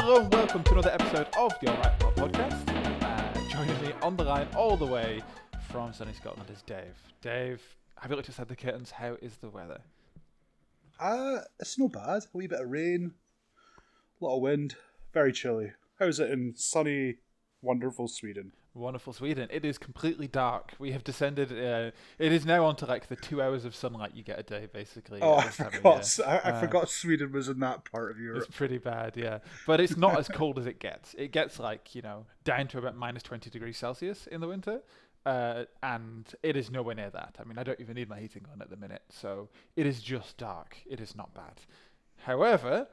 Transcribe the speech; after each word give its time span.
Hello 0.00 0.20
and 0.20 0.32
welcome 0.32 0.62
to 0.62 0.72
another 0.74 0.92
episode 0.92 1.26
of 1.36 1.52
the 1.60 1.68
Alright 1.68 1.98
Pal 1.98 2.12
podcast. 2.12 3.02
Uh, 3.02 3.48
joining 3.48 3.82
me 3.82 3.92
on 4.00 4.16
the 4.16 4.22
line 4.22 4.46
all 4.54 4.76
the 4.76 4.86
way 4.86 5.20
from 5.72 5.92
sunny 5.92 6.12
Scotland 6.12 6.48
is 6.50 6.62
Dave. 6.62 6.94
Dave, 7.20 7.60
have 7.96 8.08
you 8.08 8.16
looked 8.16 8.30
outside 8.30 8.46
the 8.46 8.54
curtains? 8.54 8.92
How 8.92 9.16
is 9.20 9.38
the 9.38 9.48
weather? 9.48 9.80
Uh, 11.00 11.38
it's 11.58 11.76
not 11.80 11.90
bad. 11.90 12.22
A 12.22 12.28
wee 12.32 12.46
bit 12.46 12.60
of 12.60 12.70
rain, 12.70 13.14
a 14.20 14.24
lot 14.24 14.36
of 14.36 14.42
wind, 14.42 14.76
very 15.12 15.32
chilly. 15.32 15.72
How's 15.98 16.20
it 16.20 16.30
in 16.30 16.54
sunny, 16.54 17.16
wonderful 17.60 18.06
Sweden? 18.06 18.52
Wonderful 18.78 19.12
Sweden. 19.12 19.48
It 19.50 19.64
is 19.64 19.78
completely 19.78 20.26
dark. 20.28 20.72
We 20.78 20.92
have 20.92 21.04
descended. 21.04 21.52
Uh, 21.52 21.90
it 22.18 22.32
is 22.32 22.46
now 22.46 22.64
onto 22.64 22.86
like 22.86 23.08
the 23.08 23.16
two 23.16 23.42
hours 23.42 23.64
of 23.64 23.74
sunlight 23.74 24.12
you 24.14 24.22
get 24.22 24.38
a 24.38 24.42
day, 24.42 24.68
basically. 24.72 25.20
Oh, 25.22 25.34
I 25.34 25.44
this 25.46 25.56
time 25.56 25.66
of 25.68 25.74
forgot. 25.74 26.18
I, 26.26 26.36
I 26.38 26.52
Uh, 26.52 26.60
forgot 26.60 26.88
Sweden 26.88 27.32
was 27.32 27.48
in 27.48 27.60
that 27.60 27.84
part 27.90 28.10
of 28.10 28.18
Europe. 28.18 28.44
It's 28.46 28.56
pretty 28.56 28.78
bad, 28.78 29.16
yeah. 29.16 29.38
But 29.66 29.80
it's 29.80 29.96
not 29.96 30.18
as 30.18 30.28
cold 30.28 30.58
as 30.58 30.66
it 30.66 30.78
gets. 30.80 31.14
It 31.18 31.32
gets 31.32 31.58
like, 31.58 31.94
you 31.94 32.02
know, 32.02 32.26
down 32.44 32.68
to 32.68 32.78
about 32.78 32.96
minus 32.96 33.22
20 33.22 33.50
degrees 33.50 33.76
Celsius 33.76 34.26
in 34.28 34.40
the 34.40 34.48
winter. 34.48 34.80
Uh, 35.26 35.64
and 35.82 36.32
it 36.42 36.56
is 36.56 36.70
nowhere 36.70 36.94
near 36.94 37.10
that. 37.10 37.36
I 37.38 37.44
mean, 37.44 37.58
I 37.58 37.62
don't 37.62 37.78
even 37.80 37.96
need 37.96 38.08
my 38.08 38.18
heating 38.20 38.46
on 38.52 38.62
at 38.62 38.70
the 38.70 38.76
minute. 38.76 39.02
So 39.10 39.48
it 39.76 39.84
is 39.84 40.00
just 40.00 40.38
dark. 40.38 40.78
It 40.86 41.00
is 41.00 41.14
not 41.14 41.34
bad. 41.34 41.60
However, 42.22 42.86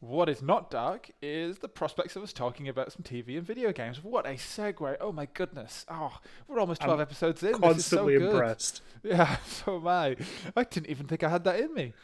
what 0.00 0.28
is 0.28 0.40
not 0.42 0.70
dark 0.70 1.10
is 1.20 1.58
the 1.58 1.68
prospects 1.68 2.14
of 2.14 2.22
us 2.22 2.32
talking 2.32 2.68
about 2.68 2.92
some 2.92 3.02
TV 3.02 3.36
and 3.36 3.44
video 3.46 3.72
games. 3.72 4.02
What 4.02 4.26
a 4.26 4.34
segue. 4.34 4.96
Oh 5.00 5.10
my 5.10 5.26
goodness. 5.34 5.84
Oh, 5.88 6.18
we're 6.46 6.60
almost 6.60 6.82
12 6.82 6.98
I'm 6.98 7.02
episodes 7.02 7.42
in. 7.42 7.58
Constantly 7.58 7.74
this 7.74 7.84
is 7.84 7.86
so 7.90 8.06
good. 8.06 8.22
impressed. 8.34 8.82
Yeah, 9.04 9.36
so 9.46 9.76
am 9.76 9.86
I. 9.88 10.16
I 10.56 10.64
didn't 10.64 10.88
even 10.88 11.06
think 11.06 11.22
I 11.22 11.28
had 11.28 11.44
that 11.44 11.60
in 11.60 11.72
me. 11.74 11.94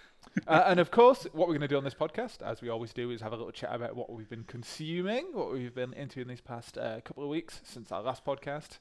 uh, 0.46 0.62
and 0.66 0.80
of 0.80 0.90
course, 0.90 1.24
what 1.32 1.48
we're 1.48 1.54
going 1.54 1.60
to 1.60 1.68
do 1.68 1.76
on 1.76 1.84
this 1.84 1.94
podcast, 1.94 2.40
as 2.42 2.62
we 2.62 2.68
always 2.68 2.92
do, 2.92 3.10
is 3.10 3.20
have 3.20 3.32
a 3.32 3.36
little 3.36 3.52
chat 3.52 3.74
about 3.74 3.94
what 3.96 4.10
we've 4.12 4.28
been 4.30 4.44
consuming, 4.44 5.26
what 5.32 5.52
we've 5.52 5.74
been 5.74 5.92
into 5.94 6.20
in 6.20 6.28
these 6.28 6.40
past 6.40 6.78
uh, 6.78 7.00
couple 7.02 7.22
of 7.24 7.28
weeks 7.28 7.60
since 7.64 7.90
our 7.92 8.00
last 8.02 8.24
podcast. 8.24 8.78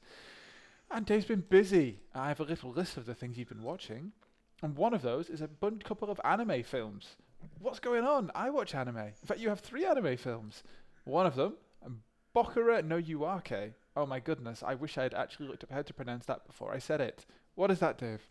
And 0.90 1.04
Dave's 1.06 1.24
been 1.26 1.44
busy. 1.48 2.00
I 2.14 2.28
have 2.28 2.40
a 2.40 2.44
little 2.44 2.70
list 2.70 2.96
of 2.96 3.06
the 3.06 3.14
things 3.14 3.36
you've 3.36 3.48
been 3.48 3.62
watching, 3.62 4.12
and 4.62 4.76
one 4.76 4.94
of 4.94 5.02
those 5.02 5.28
is 5.28 5.40
a 5.40 5.48
bun- 5.48 5.82
couple 5.84 6.08
of 6.10 6.20
anime 6.24 6.62
films. 6.62 7.16
What's 7.58 7.80
going 7.80 8.04
on? 8.04 8.30
I 8.34 8.50
watch 8.50 8.74
anime. 8.74 8.98
In 8.98 9.26
fact, 9.26 9.40
you 9.40 9.48
have 9.48 9.60
three 9.60 9.84
anime 9.84 10.16
films. 10.16 10.62
One 11.04 11.26
of 11.26 11.34
them, 11.36 11.54
Bokura 12.34 12.84
no 12.84 13.00
Yoake. 13.00 13.74
Oh 13.96 14.06
my 14.06 14.18
goodness, 14.18 14.62
I 14.62 14.74
wish 14.74 14.98
I 14.98 15.04
had 15.04 15.14
actually 15.14 15.48
looked 15.48 15.62
up 15.62 15.70
how 15.70 15.82
to 15.82 15.94
pronounce 15.94 16.26
that 16.26 16.46
before 16.46 16.74
I 16.74 16.78
said 16.78 17.00
it. 17.00 17.24
What 17.54 17.70
is 17.70 17.78
that, 17.78 17.98
Dave? 17.98 18.26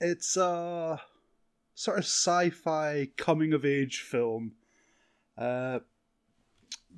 It's 0.00 0.36
a 0.36 1.00
sort 1.74 1.98
of 1.98 2.04
sci-fi 2.04 3.08
coming-of-age 3.16 4.00
film. 4.00 4.52
Uh, 5.36 5.80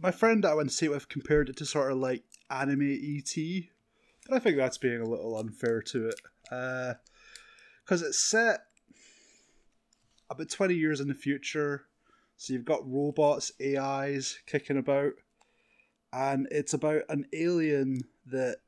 my 0.00 0.12
friend 0.12 0.46
I 0.46 0.55
went 0.55 0.70
to 0.70 0.74
see 0.74 0.86
it 0.86 0.91
with 0.91 1.08
compared 1.08 1.48
it 1.48 1.56
to 1.56 1.66
sort 1.66 1.91
of 1.91 1.98
like 1.98 2.22
anime 2.50 2.98
ET, 3.02 3.34
but 4.28 4.36
I 4.36 4.39
think 4.39 4.56
that's 4.56 4.78
being 4.78 5.00
a 5.00 5.08
little 5.08 5.36
unfair 5.36 5.83
to 5.83 6.08
it. 6.08 6.20
Because 7.84 8.02
it's 8.02 8.19
set 8.19 8.61
about 10.30 10.50
20 10.50 10.74
years 10.74 11.00
in 11.00 11.08
the 11.08 11.14
future, 11.14 11.86
so 12.36 12.52
you've 12.52 12.64
got 12.64 12.88
robots, 12.88 13.52
AIs 13.60 14.38
kicking 14.46 14.78
about, 14.78 15.12
and 16.12 16.46
it's 16.50 16.74
about 16.74 17.02
an 17.08 17.26
alien 17.32 18.00
that 18.26 18.58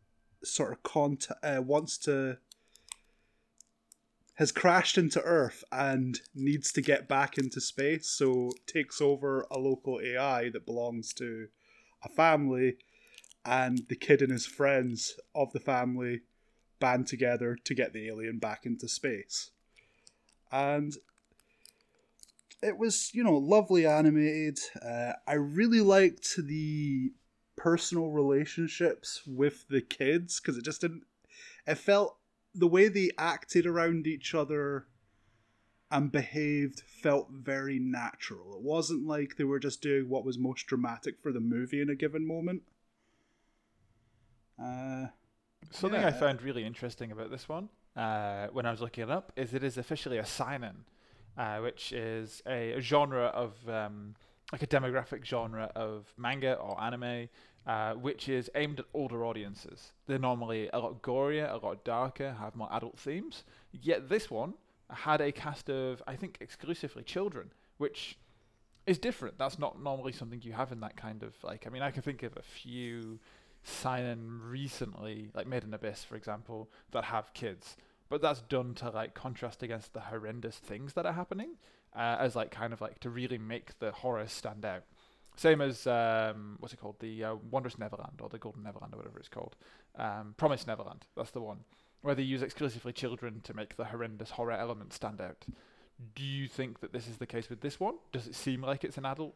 sort 0.43 0.73
of 0.73 0.83
cont- 0.83 1.29
uh, 1.43 1.61
wants 1.63 1.99
to 1.99 2.39
has 4.41 4.53
crashed 4.53 4.97
into 4.97 5.21
Earth 5.21 5.63
and 5.71 6.19
needs 6.35 6.73
to 6.73 6.81
get 6.81 7.07
back 7.07 7.37
into 7.37 7.61
space, 7.61 8.09
so 8.09 8.51
takes 8.67 8.99
over 8.99 9.47
a 9.51 9.59
local 9.59 10.01
AI 10.03 10.49
that 10.49 10.65
belongs 10.65 11.13
to 11.13 11.49
a 12.03 12.09
family, 12.09 12.79
and 13.45 13.83
the 13.91 13.97
kid 13.97 14.23
and 14.23 14.33
his 14.33 14.47
friends 14.47 15.15
of 15.35 15.53
the 15.53 15.61
family 15.61 16.23
band 16.79 17.07
together 17.07 17.55
to 17.65 17.75
get 17.75 17.93
the 17.93 18.09
alien 18.09 18.39
back 18.39 18.65
into 18.65 18.89
space. 18.89 19.51
And 20.51 20.97
it 22.63 22.79
was, 22.79 23.15
you 23.15 23.25
know, 23.25 23.37
lovely 23.37 23.87
animated. 23.87 24.59
Uh, 24.85 25.13
I 25.27 25.35
really 25.35 25.81
liked 25.81 26.37
the 26.37 27.13
personal 27.57 28.11
relationships 28.11 29.23
with 29.27 29.69
the 29.69 29.81
kids 29.81 30.41
because 30.41 30.57
it 30.57 30.65
just 30.65 30.81
didn't. 30.81 31.05
It 31.67 31.77
felt 31.77 32.17
the 32.55 32.67
way 32.67 32.89
they 32.89 33.11
acted 33.19 33.67
around 33.67 34.07
each 34.07 34.35
other 34.35 34.87
and 35.91 36.13
behaved 36.13 36.81
felt 36.81 37.29
very 37.31 37.79
natural. 37.79 38.55
It 38.55 38.63
wasn't 38.63 39.07
like 39.07 39.37
they 39.37 39.45
were 39.45 39.59
just 39.59 39.83
doing 39.83 40.09
what 40.09 40.25
was 40.25 40.39
most 40.39 40.67
dramatic 40.67 41.17
for 41.23 41.33
the 41.33 41.41
movie 41.41 41.81
in 41.81 41.91
a 41.91 41.95
given 41.95 42.27
moment. 42.27 42.63
Uh, 44.63 45.07
Something 45.71 46.05
I 46.05 46.11
found 46.11 46.43
really 46.43 46.65
interesting 46.65 47.13
about 47.13 47.31
this 47.31 47.49
one, 47.49 47.69
uh, 47.97 48.49
when 48.49 48.67
I 48.67 48.71
was 48.71 48.81
looking 48.81 49.05
it 49.05 49.11
up, 49.11 49.33
is 49.37 49.55
it 49.55 49.65
is 49.65 49.79
officially 49.79 50.19
a 50.19 50.27
seinen, 50.27 50.85
uh, 51.37 51.59
which 51.59 51.93
is 51.93 52.43
a, 52.47 52.73
a 52.73 52.81
genre 52.81 53.27
of 53.27 53.53
um, 53.69 54.15
like 54.53 54.63
a 54.63 54.67
demographic 54.67 55.25
genre 55.25 55.71
of 55.75 56.13
manga 56.17 56.55
or 56.55 56.81
anime, 56.83 57.29
uh, 57.67 57.95
which 57.95 58.29
is 58.29 58.51
aimed 58.55 58.81
at 58.81 58.87
older 58.95 59.25
audiences. 59.25 59.93
They're 60.07 60.19
normally 60.19 60.69
a 60.73 60.79
lot 60.79 61.03
gorier, 61.03 61.51
a 61.53 61.65
lot 61.65 61.85
darker, 61.85 62.37
have 62.39 62.57
more 62.57 62.69
adult 62.73 62.99
themes. 62.99 63.45
Yet 63.73 64.09
this 64.09 64.31
one 64.31 64.55
had 64.91 65.21
a 65.21 65.31
cast 65.31 65.71
of, 65.71 66.03
I 66.07 66.17
think, 66.17 66.39
exclusively 66.41 67.03
children, 67.05 67.53
which 67.79 68.19
is 68.87 68.99
different. 68.99 69.39
That's 69.39 69.59
not 69.59 69.81
normally 69.81 70.13
something 70.13 70.41
you 70.43 70.53
have 70.53 70.73
in 70.73 70.81
that 70.81 70.97
kind 70.97 71.23
of 71.23 71.35
like. 71.45 71.67
I 71.67 71.71
mean, 71.71 71.83
I 71.83 71.91
can 71.91 72.03
think 72.03 72.23
of 72.23 72.37
a 72.37 72.43
few 72.43 73.21
seinen 73.63 74.41
recently, 74.43 75.31
like 75.35 75.47
Made 75.47 75.65
in 75.65 75.75
Abyss, 75.75 76.03
for 76.03 76.17
example, 76.17 76.71
that 76.93 77.05
have 77.05 77.33
kids. 77.35 77.77
But 78.11 78.21
that's 78.21 78.43
done 78.43 78.75
to 78.75 78.91
like 78.91 79.15
contrast 79.15 79.63
against 79.63 79.95
the 79.95 80.01
horrendous 80.01 80.57
things 80.57 80.93
that 80.95 81.07
are 81.07 81.13
happening, 81.13 81.53
uh, 81.95 82.17
as 82.19 82.37
like 82.37 82.51
kind 82.51 82.73
of 82.73 82.81
like 82.81 83.01
to 83.01 83.09
really 83.09 83.39
make 83.39 83.79
the 83.79 83.93
horror 83.93 84.27
stand 84.27 84.65
out. 84.65 84.83
Same 85.37 85.61
as 85.61 85.87
um, 85.87 86.57
what's 86.59 86.75
it 86.75 86.81
called, 86.81 86.97
the 86.99 87.25
uh, 87.25 87.35
Wondrous 87.51 87.79
Neverland 87.79 88.21
or 88.21 88.29
the 88.29 88.39
Golden 88.39 88.65
Neverland 88.65 88.93
or 88.93 88.99
whatever 88.99 89.19
it's 89.19 89.29
called, 89.29 89.57
um, 89.97 90.35
Promised 90.37 90.67
Neverland. 90.67 91.07
That's 91.17 91.31
the 91.31 91.41
one 91.41 91.61
where 92.03 92.15
they 92.15 92.23
use 92.23 92.43
exclusively 92.43 92.93
children 92.93 93.41
to 93.45 93.55
make 93.55 93.77
the 93.77 93.85
horrendous 93.85 94.31
horror 94.31 94.53
element 94.53 94.93
stand 94.93 95.21
out. 95.21 95.47
Do 96.15 96.25
you 96.25 96.49
think 96.49 96.81
that 96.81 96.93
this 96.93 97.07
is 97.07 97.19
the 97.19 97.27
case 97.27 97.49
with 97.49 97.61
this 97.61 97.79
one? 97.79 97.95
Does 98.13 98.27
it 98.27 98.35
seem 98.35 98.63
like 98.63 98.85
it's 98.85 98.99
an 98.99 99.07
adult 99.07 99.35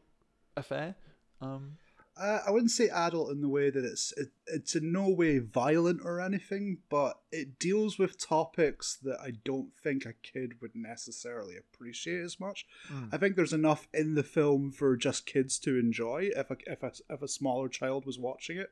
affair? 0.57 0.97
Um, 1.41 1.77
Uh, 2.17 2.39
I 2.47 2.53
wouldn't 2.53 2.71
say 2.71 2.89
adult 2.89 3.33
in 3.33 3.41
the 3.41 3.49
way 3.49 3.71
that 3.71 3.85
it's 3.85 4.13
it, 4.17 4.29
it's 4.47 4.77
in 4.77 4.93
no 4.93 5.09
way 5.09 5.39
violent 5.39 6.01
or 6.05 6.21
anything, 6.21 6.79
but 6.89 7.19
it 7.33 7.59
deals 7.59 7.99
with 7.99 8.25
topics 8.25 8.97
that 9.03 9.19
I 9.21 9.33
don't 9.45 9.75
think 9.75 10.07
a 10.07 10.13
kid 10.13 10.61
would 10.61 10.77
necessarily 10.77 11.57
appreciate 11.57 12.21
as 12.21 12.39
much. 12.39 12.67
Mm. 12.93 13.13
I 13.13 13.17
think 13.17 13.35
there's 13.35 13.53
enough 13.53 13.89
in 13.93 14.15
the 14.15 14.23
film 14.23 14.71
for 14.71 14.97
just 14.97 15.27
kids 15.27 15.59
to 15.61 15.77
enjoy 15.77 16.31
if 16.37 16.53
a, 16.53 16.57
if 16.67 16.85
a, 16.85 16.93
if 17.11 17.21
a 17.21 17.29
smaller 17.29 17.69
child 17.69 18.07
was 18.07 18.19
watching 18.19 18.59
it. 18.59 18.71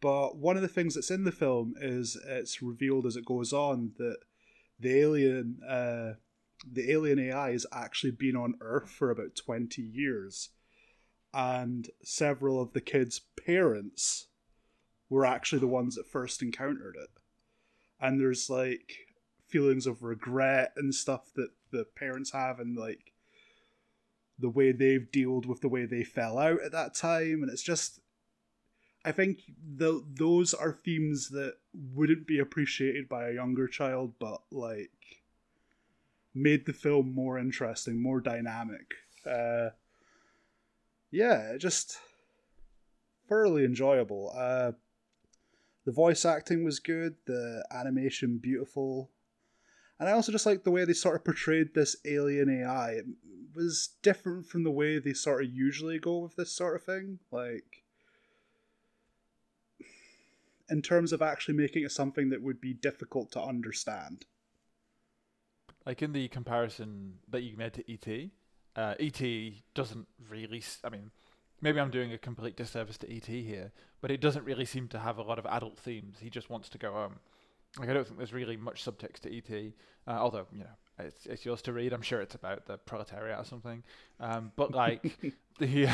But 0.00 0.36
one 0.36 0.56
of 0.56 0.62
the 0.62 0.68
things 0.68 0.96
that's 0.96 1.10
in 1.10 1.22
the 1.22 1.32
film 1.32 1.74
is 1.80 2.16
it's 2.26 2.60
revealed 2.62 3.06
as 3.06 3.14
it 3.14 3.24
goes 3.24 3.52
on 3.52 3.92
that 3.98 4.16
the 4.80 4.98
alien 4.98 5.60
uh, 5.68 6.14
the 6.68 6.90
alien 6.90 7.20
AI 7.20 7.52
has 7.52 7.66
actually 7.72 8.10
been 8.10 8.34
on 8.34 8.54
Earth 8.60 8.90
for 8.90 9.10
about 9.10 9.36
twenty 9.36 9.82
years 9.82 10.48
and 11.32 11.88
several 12.02 12.60
of 12.60 12.72
the 12.72 12.80
kids' 12.80 13.20
parents 13.44 14.26
were 15.08 15.26
actually 15.26 15.58
the 15.58 15.66
ones 15.66 15.96
that 15.96 16.06
first 16.06 16.42
encountered 16.42 16.96
it. 17.00 17.10
And 18.00 18.20
there's 18.20 18.48
like 18.48 18.94
feelings 19.48 19.86
of 19.86 20.02
regret 20.02 20.72
and 20.76 20.94
stuff 20.94 21.32
that 21.34 21.50
the 21.70 21.84
parents 21.96 22.32
have, 22.32 22.60
and 22.60 22.76
like 22.76 23.12
the 24.38 24.48
way 24.48 24.72
they've 24.72 25.10
dealt 25.12 25.46
with 25.46 25.60
the 25.60 25.68
way 25.68 25.84
they 25.84 26.04
fell 26.04 26.38
out 26.38 26.62
at 26.64 26.72
that 26.72 26.94
time. 26.94 27.42
And 27.42 27.50
it's 27.50 27.62
just, 27.62 28.00
I 29.04 29.12
think 29.12 29.40
the, 29.76 30.04
those 30.14 30.54
are 30.54 30.72
themes 30.72 31.28
that 31.30 31.54
wouldn't 31.74 32.26
be 32.26 32.38
appreciated 32.38 33.08
by 33.08 33.28
a 33.28 33.34
younger 33.34 33.68
child, 33.68 34.14
but 34.18 34.42
like 34.50 34.90
made 36.34 36.64
the 36.64 36.72
film 36.72 37.12
more 37.14 37.38
interesting, 37.38 38.00
more 38.00 38.20
dynamic. 38.20 38.94
Uh, 39.26 39.70
yeah, 41.10 41.56
just 41.58 41.98
thoroughly 43.28 43.64
enjoyable. 43.64 44.32
Uh, 44.36 44.72
the 45.84 45.92
voice 45.92 46.24
acting 46.24 46.64
was 46.64 46.78
good, 46.78 47.16
the 47.26 47.64
animation 47.70 48.38
beautiful, 48.38 49.10
and 50.00 50.08
I 50.08 50.12
also 50.12 50.32
just 50.32 50.46
like 50.46 50.64
the 50.64 50.70
way 50.70 50.86
they 50.86 50.94
sort 50.94 51.16
of 51.16 51.24
portrayed 51.24 51.74
this 51.74 51.96
alien 52.06 52.48
AI. 52.48 52.92
It 52.92 53.04
was 53.54 53.90
different 54.02 54.46
from 54.46 54.64
the 54.64 54.70
way 54.70 54.98
they 54.98 55.12
sort 55.12 55.44
of 55.44 55.50
usually 55.50 55.98
go 55.98 56.18
with 56.18 56.36
this 56.36 56.50
sort 56.50 56.74
of 56.74 56.84
thing. 56.84 57.18
Like, 57.30 57.82
in 60.70 60.80
terms 60.80 61.12
of 61.12 61.20
actually 61.20 61.54
making 61.54 61.84
it 61.84 61.92
something 61.92 62.30
that 62.30 62.42
would 62.42 62.62
be 62.62 62.72
difficult 62.72 63.30
to 63.32 63.42
understand. 63.42 64.24
Like 65.84 66.00
in 66.00 66.12
the 66.12 66.28
comparison 66.28 67.14
that 67.28 67.42
you 67.42 67.56
made 67.56 67.74
to 67.74 67.92
ET, 67.92 68.30
uh, 68.76 68.94
ET 68.98 69.20
doesn't 69.74 70.06
really. 70.28 70.58
s- 70.58 70.78
I 70.84 70.88
mean, 70.88 71.10
maybe 71.60 71.80
I'm 71.80 71.90
doing 71.90 72.12
a 72.12 72.18
complete 72.18 72.56
disservice 72.56 72.98
to 72.98 73.10
ET 73.14 73.26
here, 73.26 73.72
but 74.00 74.10
it 74.10 74.20
doesn't 74.20 74.44
really 74.44 74.64
seem 74.64 74.88
to 74.88 74.98
have 74.98 75.18
a 75.18 75.22
lot 75.22 75.38
of 75.38 75.46
adult 75.46 75.78
themes. 75.78 76.18
He 76.20 76.30
just 76.30 76.50
wants 76.50 76.68
to 76.70 76.78
go 76.78 76.92
home. 76.92 77.16
Like 77.78 77.88
I 77.88 77.92
don't 77.92 78.04
think 78.06 78.18
there's 78.18 78.32
really 78.32 78.56
much 78.56 78.84
subtext 78.84 79.20
to 79.20 79.36
ET. 79.36 79.72
Uh, 80.06 80.10
although 80.12 80.46
you 80.52 80.60
know 80.60 80.76
it's 80.98 81.26
it's 81.26 81.44
yours 81.44 81.62
to 81.62 81.72
read. 81.72 81.92
I'm 81.92 82.02
sure 82.02 82.20
it's 82.20 82.34
about 82.34 82.66
the 82.66 82.78
proletariat 82.78 83.38
or 83.38 83.44
something. 83.44 83.82
Um, 84.18 84.52
but 84.56 84.72
like 84.72 85.18
the 85.58 85.88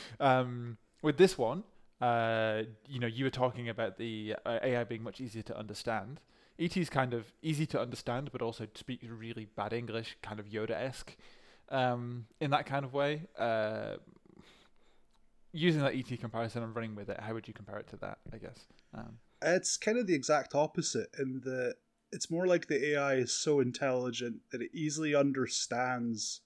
um, 0.20 0.78
with 1.02 1.16
this 1.18 1.38
one, 1.38 1.64
uh, 2.00 2.62
you 2.88 2.98
know, 2.98 3.06
you 3.06 3.24
were 3.24 3.30
talking 3.30 3.68
about 3.68 3.96
the 3.98 4.34
uh, 4.44 4.58
AI 4.62 4.84
being 4.84 5.02
much 5.02 5.20
easier 5.20 5.42
to 5.42 5.56
understand. 5.58 6.20
ET 6.58 6.76
is 6.76 6.90
kind 6.90 7.14
of 7.14 7.32
easy 7.42 7.66
to 7.66 7.80
understand, 7.80 8.30
but 8.32 8.42
also 8.42 8.66
speaks 8.74 9.04
really 9.06 9.46
bad 9.56 9.72
English, 9.72 10.16
kind 10.22 10.38
of 10.38 10.46
Yoda-esque, 10.46 11.16
um, 11.72 12.26
in 12.40 12.50
that 12.50 12.66
kind 12.66 12.84
of 12.84 12.92
way. 12.92 13.26
Uh, 13.36 13.96
using 15.52 15.82
that 15.82 15.94
ET 15.94 16.18
comparison 16.20 16.62
and 16.62 16.74
running 16.74 16.94
with 16.94 17.10
it, 17.10 17.18
how 17.20 17.34
would 17.34 17.48
you 17.48 17.54
compare 17.54 17.78
it 17.78 17.88
to 17.88 17.96
that? 17.96 18.18
I 18.32 18.38
guess. 18.38 18.66
Um, 18.94 19.18
It's 19.42 19.76
kind 19.76 19.98
of 19.98 20.06
the 20.06 20.14
exact 20.14 20.54
opposite 20.54 21.08
in 21.18 21.40
that 21.44 21.74
it's 22.12 22.30
more 22.30 22.46
like 22.46 22.68
the 22.68 22.92
AI 22.92 23.14
is 23.14 23.32
so 23.32 23.58
intelligent 23.60 24.36
that 24.50 24.62
it 24.62 24.70
easily 24.74 25.14
understands 25.14 26.42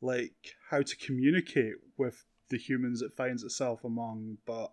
like 0.00 0.54
how 0.70 0.82
to 0.82 0.96
communicate 0.96 1.74
with 1.96 2.24
the 2.48 2.58
humans 2.58 3.02
it 3.02 3.12
finds 3.16 3.42
itself 3.42 3.84
among, 3.84 4.38
but 4.46 4.72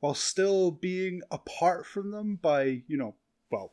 while 0.00 0.14
still 0.14 0.70
being 0.70 1.22
apart 1.30 1.86
from 1.86 2.10
them 2.10 2.36
by, 2.36 2.82
you 2.88 2.96
know, 2.96 3.14
well, 3.50 3.72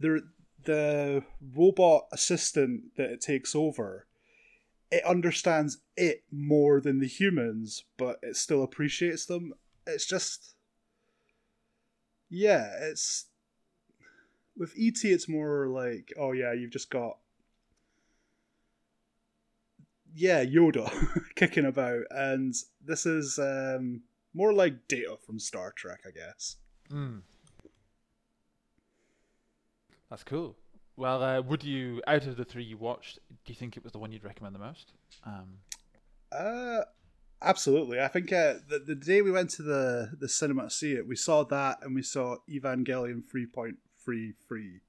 the 0.00 0.22
the 0.64 1.22
robot 1.54 2.06
assistant 2.12 2.96
that 2.96 3.10
it 3.10 3.20
takes 3.20 3.54
over, 3.54 4.06
it 4.90 5.04
understands 5.04 5.78
it 5.96 6.24
more 6.30 6.80
than 6.80 6.98
the 6.98 7.06
humans, 7.06 7.84
but 7.96 8.18
it 8.22 8.36
still 8.36 8.62
appreciates 8.62 9.26
them. 9.26 9.54
It's 9.86 10.06
just 10.06 10.54
yeah, 12.30 12.70
it's 12.80 13.26
with 14.56 14.74
ET 14.78 14.98
it's 15.04 15.28
more 15.28 15.68
like, 15.68 16.12
oh 16.18 16.32
yeah, 16.32 16.52
you've 16.52 16.72
just 16.72 16.90
got 16.90 17.18
yeah, 20.14 20.44
Yoda 20.44 20.90
kicking 21.36 21.66
about 21.66 22.02
and 22.10 22.54
this 22.84 23.06
is 23.06 23.38
um 23.38 24.02
more 24.34 24.52
like 24.52 24.88
Data 24.88 25.16
from 25.24 25.38
Star 25.38 25.72
Trek, 25.72 26.00
I 26.06 26.10
guess. 26.10 26.56
mm. 26.90 27.22
That's 30.10 30.24
cool. 30.24 30.56
Well, 30.96 31.22
uh, 31.22 31.40
would 31.42 31.62
you, 31.62 32.02
out 32.06 32.26
of 32.26 32.36
the 32.36 32.44
three 32.44 32.64
you 32.64 32.76
watched, 32.76 33.18
do 33.28 33.52
you 33.52 33.54
think 33.54 33.76
it 33.76 33.84
was 33.84 33.92
the 33.92 33.98
one 33.98 34.10
you'd 34.10 34.24
recommend 34.24 34.54
the 34.54 34.58
most? 34.58 34.92
Um, 35.24 35.58
Uh 36.32 36.82
absolutely. 37.40 38.00
I 38.00 38.08
think 38.08 38.32
uh, 38.32 38.54
the 38.68 38.78
the 38.80 38.94
day 38.94 39.22
we 39.22 39.30
went 39.30 39.50
to 39.50 39.62
the 39.62 40.10
the 40.18 40.28
cinema 40.28 40.64
to 40.64 40.70
see 40.70 40.92
it, 40.94 41.06
we 41.06 41.14
saw 41.16 41.44
that 41.44 41.78
and 41.82 41.94
we 41.94 42.02
saw 42.02 42.36
Evangelion 42.50 43.22
3.33 43.32 44.80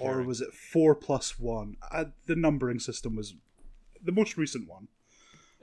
or 0.00 0.22
was 0.22 0.40
it 0.40 0.52
4 0.52 0.94
plus 0.94 1.38
1? 1.38 1.76
Uh, 1.90 2.04
the 2.26 2.36
numbering 2.36 2.78
system 2.78 3.16
was 3.16 3.34
the 4.02 4.12
most 4.12 4.36
recent 4.36 4.68
one. 4.68 4.88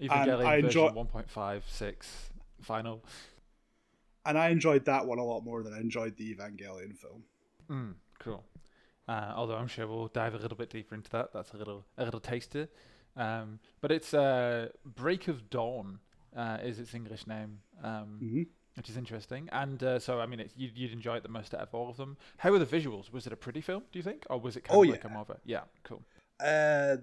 Evangelion 0.01 0.45
I 0.45 0.62
version 0.62 0.66
enjoy- 0.66 0.89
1.56 0.92 1.95
final. 2.62 3.04
And 4.25 4.38
I 4.39 4.50
enjoyed 4.50 4.86
that 4.86 5.06
one 5.06 5.19
a 5.19 5.24
lot 5.24 5.42
more 5.42 5.62
than 5.63 5.74
I 5.74 5.80
enjoyed 5.80 6.18
the 6.18 6.33
Evangelion 6.36 6.98
film. 6.98 7.24
Mm, 7.69 7.94
cool. 8.20 8.44
Uh, 9.08 9.34
although 9.36 9.56
I'm 9.56 9.68
sure 9.68 9.88
we'll 9.88 10.08
dive 10.08 10.34
a 10.34 10.38
little 10.38 10.58
bit 10.58 10.70
deeper 10.70 10.96
into 10.96 11.10
that. 11.12 11.32
That's 11.34 11.54
a 11.54 11.58
little 11.58 11.86
a 11.98 12.06
little 12.06 12.20
taster. 12.20 12.70
Um, 13.16 13.60
but 13.82 13.92
it's 13.92 14.14
uh, 14.14 14.70
Break 14.84 15.28
of 15.28 15.50
Dawn 15.50 16.00
uh, 16.36 16.58
is 16.64 16.80
its 16.80 16.94
English 16.94 17.28
name, 17.28 17.60
um, 17.84 18.18
hmm 18.20 18.44
which 18.76 18.90
is 18.90 18.98
interesting. 18.98 19.48
And 19.54 19.82
uh, 19.84 20.00
so, 20.00 20.20
I 20.20 20.26
mean, 20.26 20.42
it's, 20.42 20.54
you'd, 20.58 20.78
you'd 20.78 20.92
enjoy 20.92 21.16
it 21.16 21.24
the 21.24 21.30
most 21.30 21.54
out 21.54 21.62
of 21.62 21.74
all 21.74 21.90
of 21.90 21.96
them. 21.98 22.18
How 22.38 22.52
were 22.52 22.60
the 22.60 22.66
visuals? 22.66 23.12
Was 23.14 23.26
it 23.26 23.32
a 23.32 23.38
pretty 23.38 23.62
film? 23.62 23.84
Do 23.92 24.00
you 24.00 24.04
think, 24.04 24.26
or 24.30 24.38
was 24.40 24.58
it 24.58 24.66
kind 24.66 24.78
Oh, 24.78 24.84
of 24.84 24.90
like 24.90 25.06
a 25.06 25.08
yeah. 25.08 25.14
more 25.14 25.26
yeah, 25.46 25.62
cool. 25.84 26.02
Uh, 26.40 26.98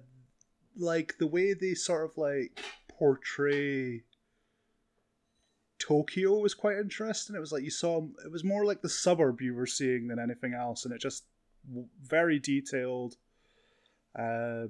like 0.76 1.16
the 1.18 1.26
way 1.26 1.54
they 1.54 1.74
sort 1.74 2.04
of 2.04 2.18
like 2.18 2.60
portray 2.88 4.02
Tokyo 5.82 6.38
was 6.38 6.54
quite 6.54 6.78
interesting. 6.78 7.34
It 7.34 7.40
was 7.40 7.50
like 7.52 7.64
you 7.64 7.70
saw 7.70 8.06
it 8.24 8.30
was 8.30 8.44
more 8.44 8.64
like 8.64 8.82
the 8.82 8.88
suburb 8.88 9.40
you 9.40 9.54
were 9.54 9.66
seeing 9.66 10.06
than 10.06 10.18
anything 10.20 10.54
else, 10.54 10.84
and 10.84 10.94
it 10.94 11.00
just 11.00 11.24
very 12.00 12.38
detailed. 12.38 13.16
Uh, 14.16 14.66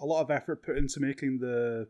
a 0.00 0.04
lot 0.04 0.20
of 0.20 0.30
effort 0.30 0.62
put 0.62 0.76
into 0.76 1.00
making 1.00 1.38
the 1.38 1.88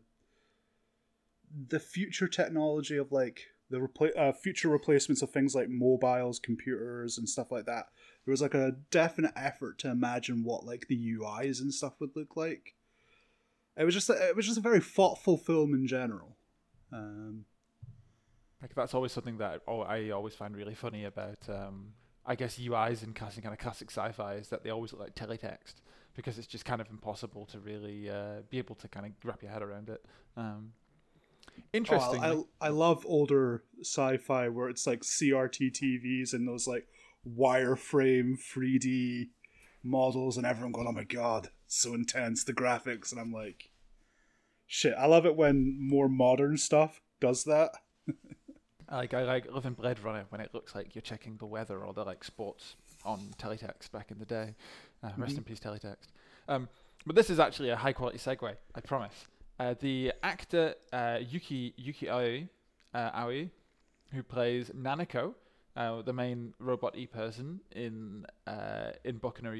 the 1.67 1.79
future 1.79 2.27
technology 2.27 2.95
of 2.95 3.11
like 3.11 3.47
the 3.69 3.77
repla- 3.77 4.17
uh, 4.17 4.31
future 4.31 4.69
replacements 4.69 5.21
of 5.21 5.31
things 5.31 5.53
like 5.53 5.69
mobiles, 5.69 6.39
computers, 6.39 7.17
and 7.17 7.27
stuff 7.27 7.51
like 7.51 7.65
that. 7.65 7.89
There 8.25 8.31
was 8.31 8.41
like 8.41 8.53
a 8.53 8.77
definite 8.91 9.33
effort 9.35 9.77
to 9.79 9.89
imagine 9.89 10.43
what 10.43 10.65
like 10.65 10.87
the 10.87 11.17
UIs 11.17 11.59
and 11.59 11.73
stuff 11.73 11.99
would 11.99 12.15
look 12.15 12.37
like. 12.37 12.75
It 13.75 13.83
was 13.83 13.93
just 13.93 14.09
a, 14.09 14.29
it 14.29 14.35
was 14.35 14.45
just 14.45 14.57
a 14.57 14.61
very 14.61 14.79
thoughtful 14.79 15.37
film 15.37 15.73
in 15.73 15.85
general. 15.85 16.37
Um, 16.91 17.45
Like 18.61 18.75
that's 18.75 18.93
always 18.93 19.11
something 19.11 19.37
that 19.37 19.61
I 19.67 20.09
always 20.09 20.35
find 20.35 20.55
really 20.55 20.75
funny 20.75 21.05
about. 21.05 21.47
Um, 21.47 21.93
I 22.25 22.35
guess 22.35 22.59
UIs 22.59 23.03
in 23.03 23.13
kind 23.13 23.37
of 23.45 23.57
classic 23.57 23.89
sci-fi 23.89 24.35
is 24.35 24.49
that 24.49 24.63
they 24.63 24.69
always 24.69 24.91
look 24.91 25.01
like 25.01 25.15
teletext 25.15 25.75
because 26.15 26.37
it's 26.37 26.47
just 26.47 26.65
kind 26.65 26.81
of 26.81 26.89
impossible 26.89 27.45
to 27.45 27.59
really 27.59 28.09
uh, 28.09 28.41
be 28.49 28.57
able 28.57 28.75
to 28.75 28.87
kind 28.87 29.05
of 29.05 29.11
wrap 29.23 29.41
your 29.41 29.51
head 29.51 29.61
around 29.61 29.89
it. 29.89 30.05
Um, 30.35 30.73
interesting. 31.71 32.21
Oh, 32.23 32.47
I, 32.59 32.67
I 32.67 32.69
love 32.69 33.05
older 33.07 33.63
sci-fi 33.81 34.49
where 34.49 34.69
it's 34.69 34.85
like 34.85 35.01
CRT 35.01 35.71
TVs 35.71 36.33
and 36.33 36.47
those 36.47 36.67
like 36.67 36.87
wireframe 37.27 38.37
3D 38.37 39.29
models 39.83 40.37
and 40.37 40.45
everyone 40.45 40.71
going, 40.73 40.87
"Oh 40.87 40.91
my 40.91 41.05
god, 41.05 41.49
so 41.67 41.93
intense 41.93 42.43
the 42.43 42.53
graphics," 42.53 43.11
and 43.11 43.19
I'm 43.19 43.31
like, 43.31 43.69
"Shit!" 44.67 44.95
I 44.97 45.05
love 45.05 45.25
it 45.25 45.35
when 45.35 45.77
more 45.79 46.09
modern 46.09 46.57
stuff 46.57 47.01
does 47.19 47.45
that. 47.45 47.71
like 48.91 49.13
I 49.13 49.23
like 49.23 49.51
loving 49.51 49.73
Blade 49.73 49.99
Runner 49.99 50.25
when 50.29 50.41
it 50.41 50.53
looks 50.53 50.73
like 50.75 50.95
you're 50.95 51.01
checking 51.01 51.37
the 51.37 51.45
weather 51.45 51.83
or 51.85 51.93
the 51.93 52.03
like 52.03 52.23
sports 52.23 52.75
on 53.05 53.19
teletext 53.37 53.91
back 53.91 54.11
in 54.11 54.19
the 54.19 54.25
day. 54.25 54.55
Uh, 55.03 55.11
Rest 55.17 55.35
Mhm. 55.35 55.39
in 55.39 55.43
peace, 55.43 55.59
teletext. 55.59 56.07
Um, 56.47 56.67
but 57.05 57.15
this 57.15 57.29
is 57.29 57.39
actually 57.39 57.69
a 57.69 57.75
high 57.75 57.93
quality 57.93 58.17
segue. 58.17 58.55
I 58.75 58.81
promise. 58.81 59.27
Uh, 59.59 59.75
the 59.79 60.13
actor 60.23 60.75
uh, 60.93 61.19
Yuki 61.21 61.73
Yuki 61.77 62.09
Aoi, 62.09 62.49
uh, 62.93 63.11
Aoi, 63.13 63.49
who 64.11 64.23
plays 64.23 64.69
Nanako, 64.69 65.33
uh, 65.75 66.01
the 66.01 66.13
main 66.13 66.53
robot 66.59 66.95
e 66.95 67.05
person 67.05 67.59
in 67.71 68.25
uh, 68.47 68.91
in 69.03 69.19
Boku 69.19 69.41
no 69.43 69.51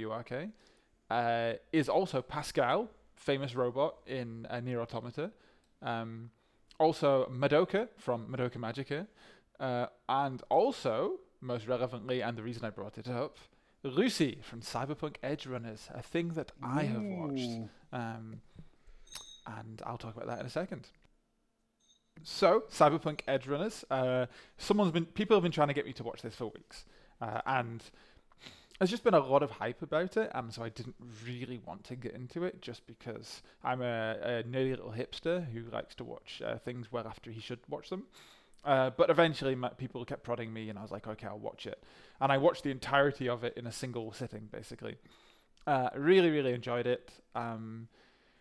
uh, 1.12 1.54
is 1.72 1.90
also 1.90 2.22
Pascal, 2.22 2.90
famous 3.16 3.56
robot 3.56 3.96
in 4.08 4.46
uh, 4.50 4.60
Nier 4.60 4.82
Automata. 4.82 5.32
Um, 5.82 6.32
also 6.80 7.30
Madoka 7.32 7.90
from 7.98 8.28
Madoka 8.28 8.58
Magica, 8.58 9.08
uh, 9.60 9.88
and 10.08 10.42
also, 10.50 11.20
most 11.42 11.68
relevantly, 11.68 12.22
and 12.22 12.38
the 12.38 12.44
reason 12.44 12.66
I 12.66 12.70
brought 12.70 12.98
it 12.98 13.08
up, 13.08 13.38
Lucy 13.84 14.40
from 14.42 14.62
Cyberpunk 14.62 15.16
Edge 15.24 15.46
Runners, 15.46 15.90
a 15.94 16.02
thing 16.02 16.30
that 16.30 16.52
I 16.62 16.84
have 16.84 17.02
watched. 17.04 17.50
Um, 17.94 18.42
and 19.48 19.82
I'll 19.86 19.98
talk 19.98 20.16
about 20.16 20.28
that 20.28 20.40
in 20.40 20.46
a 20.46 20.50
second. 20.50 20.88
So, 22.24 22.64
Cyberpunk 22.70 23.22
Edge 23.28 23.48
Runners. 23.48 23.86
Uh, 23.90 24.26
someone's 24.58 24.92
been, 24.92 25.06
people 25.06 25.36
have 25.36 25.44
been 25.44 25.52
trying 25.52 25.70
to 25.70 25.74
get 25.74 25.86
me 25.86 25.94
to 25.94 26.04
watch 26.04 26.22
this 26.22 26.36
for 26.36 26.48
weeks, 26.48 26.86
uh, 27.22 27.42
and 27.46 27.84
there's 28.80 28.90
just 28.90 29.04
been 29.04 29.14
a 29.14 29.20
lot 29.20 29.44
of 29.44 29.52
hype 29.52 29.82
about 29.82 30.16
it, 30.16 30.32
and 30.34 30.54
so 30.54 30.64
I 30.64 30.70
didn't 30.70 30.96
really 31.26 31.60
want 31.66 31.84
to 31.86 31.98
get 31.98 32.14
into 32.14 32.46
it 32.46 32.62
just 32.62 32.88
because 32.88 33.42
I'm 33.62 33.82
a, 33.82 34.18
a 34.22 34.44
nerdy 34.44 34.72
little 34.72 34.94
hipster 34.94 35.46
who 35.52 35.70
likes 35.70 35.96
to 35.96 36.06
watch 36.06 36.42
uh, 36.46 36.58
things 36.58 36.90
well 36.90 37.06
after 37.06 37.30
he 37.30 37.42
should 37.42 37.60
watch 37.68 37.90
them. 37.90 38.04
Uh, 38.64 38.90
but 38.92 39.10
eventually, 39.10 39.54
my, 39.54 39.70
people 39.70 40.04
kept 40.06 40.24
prodding 40.24 40.54
me, 40.54 40.70
and 40.70 40.80
I 40.80 40.82
was 40.82 40.92
like, 40.92 41.08
okay, 41.08 41.28
I'll 41.28 41.38
watch 41.40 41.68
it. 41.68 41.84
And 42.22 42.32
I 42.32 42.38
watched 42.38 42.64
the 42.64 42.72
entirety 42.72 43.28
of 43.28 43.44
it 43.44 43.54
in 43.58 43.68
a 43.68 43.72
single 43.72 44.14
sitting, 44.14 44.48
basically. 44.50 44.96
Uh, 45.68 45.90
really, 45.96 46.30
really 46.30 46.54
enjoyed 46.54 46.88
it. 46.88 47.12
Um, 47.36 47.90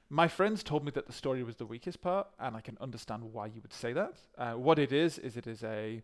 my 0.09 0.29
friends 0.29 0.63
told 0.63 0.85
me 0.85 0.91
that 0.93 1.07
the 1.07 1.13
story 1.13 1.43
was 1.43 1.57
the 1.57 1.67
weakest 1.67 2.01
part, 2.01 2.29
and 2.39 2.57
I 2.57 2.61
can 2.61 2.79
understand 2.81 3.25
why 3.33 3.47
you 3.47 3.61
would 3.61 3.73
say 3.73 3.93
that. 3.93 4.15
Uh, 4.37 4.53
what 4.53 4.79
it 4.79 4.93
is, 4.93 5.19
is 5.19 5.37
it 5.37 5.49
is 5.49 5.65
a 5.65 6.03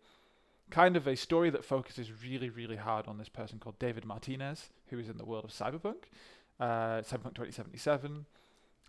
kind 0.71 0.97
of 0.97 1.07
a 1.07 1.17
story 1.17 1.51
that 1.51 1.65
focuses 1.65 2.11
really, 2.23 2.51
really 2.51 2.77
hard 2.77 3.07
on 3.07 3.19
this 3.19 3.29
person 3.29 3.59
called 3.59 3.79
David 3.79 4.05
Martinez, 4.05 4.71
who 4.89 4.99
is 4.99 5.09
in 5.09 5.19
the 5.19 5.25
world 5.25 5.45
of 5.45 5.51
Cyberpunk, 5.51 6.05
uh, 6.61 7.03
Cyberpunk 7.03 7.35
2077. 7.35 8.27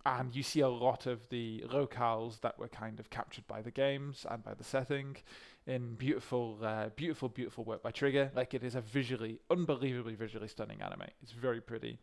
And 0.07 0.35
you 0.35 0.43
see 0.43 0.59
a 0.59 0.69
lot 0.69 1.07
of 1.07 1.29
the 1.29 1.63
locales 1.67 2.39
that 2.41 2.59
were 2.59 2.67
kind 2.67 2.99
of 2.99 3.09
captured 3.09 3.47
by 3.47 3.61
the 3.61 3.71
games 3.71 4.25
and 4.29 4.43
by 4.43 4.53
the 4.53 4.63
setting 4.63 5.17
in 5.65 5.95
beautiful, 5.95 6.59
uh, 6.61 6.89
beautiful, 6.95 7.27
beautiful 7.27 7.63
work 7.63 7.81
by 7.81 7.91
Trigger. 7.91 8.31
Like 8.35 8.53
it 8.53 8.63
is 8.63 8.75
a 8.75 8.81
visually, 8.81 9.39
unbelievably 9.49 10.13
visually 10.15 10.47
stunning 10.47 10.81
anime. 10.81 11.07
It's 11.23 11.31
very 11.31 11.59
pretty. 11.61 11.99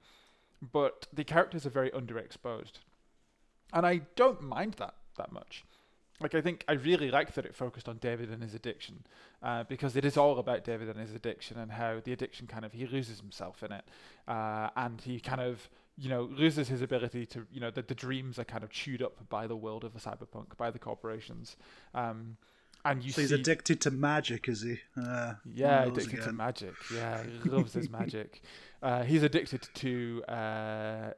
but 0.73 1.07
the 1.12 1.25
characters 1.25 1.67
are 1.67 1.71
very 1.71 1.91
underexposed, 1.91 2.75
and 3.73 3.85
I 3.85 4.02
don't 4.17 4.41
mind 4.43 4.75
that 4.75 4.95
that 5.17 5.33
much. 5.33 5.64
Like 6.23 6.35
I 6.35 6.41
think 6.41 6.64
I 6.69 6.73
really 6.73 7.11
like 7.11 7.35
that 7.35 7.45
it 7.45 7.55
focused 7.55 7.88
on 7.88 7.99
David 7.99 8.31
and 8.31 8.43
his 8.43 8.55
addiction, 8.55 9.05
uh, 9.43 9.64
because 9.64 9.97
it 9.97 10.05
is 10.05 10.17
all 10.17 10.38
about 10.38 10.64
David 10.64 10.88
and 10.88 10.99
his 10.99 11.14
addiction 11.14 11.59
and 11.59 11.73
how 11.73 12.00
the 12.02 12.12
addiction 12.12 12.47
kind 12.47 12.64
of 12.64 12.73
he 12.73 12.87
loses 12.87 13.21
himself 13.21 13.62
in 13.62 13.73
it, 13.73 13.85
uh, 14.29 14.71
and 14.76 15.00
he 15.00 15.21
kind 15.21 15.41
of 15.41 15.69
you 15.99 16.09
know 16.09 16.25
loses 16.25 16.69
his 16.69 16.83
ability 16.83 17.26
to 17.26 17.47
you 17.52 17.61
know 17.61 17.71
the, 17.71 17.83
the 17.83 17.95
dreams 17.95 18.38
are 18.38 18.45
kind 18.45 18.64
of 18.64 18.71
chewed 18.71 19.02
up 19.02 19.29
by 19.29 19.47
the 19.47 19.57
world 19.57 19.85
of 19.85 19.93
the 19.93 20.00
cyberpunk 20.00 20.57
by 20.57 20.71
the 20.71 20.79
corporations. 20.79 21.57
Um, 21.95 22.37
and 22.85 23.05
you 23.05 23.12
so 23.12 23.21
he's 23.21 23.33
addicted 23.33 23.81
to 23.83 23.91
magic, 23.91 24.49
is 24.49 24.62
he? 24.62 24.79
Uh, 25.00 25.35
yeah, 25.55 25.85
addicted 25.85 26.14
again. 26.14 26.26
to 26.26 26.33
magic. 26.33 26.75
Yeah, 26.93 27.23
he 27.43 27.49
loves 27.49 27.73
his 27.75 27.88
magic. 28.00 28.43
Uh, 28.83 29.05
he's 29.05 29.23
addicted 29.23 29.69
to 29.75 30.25
uh, 30.26 31.11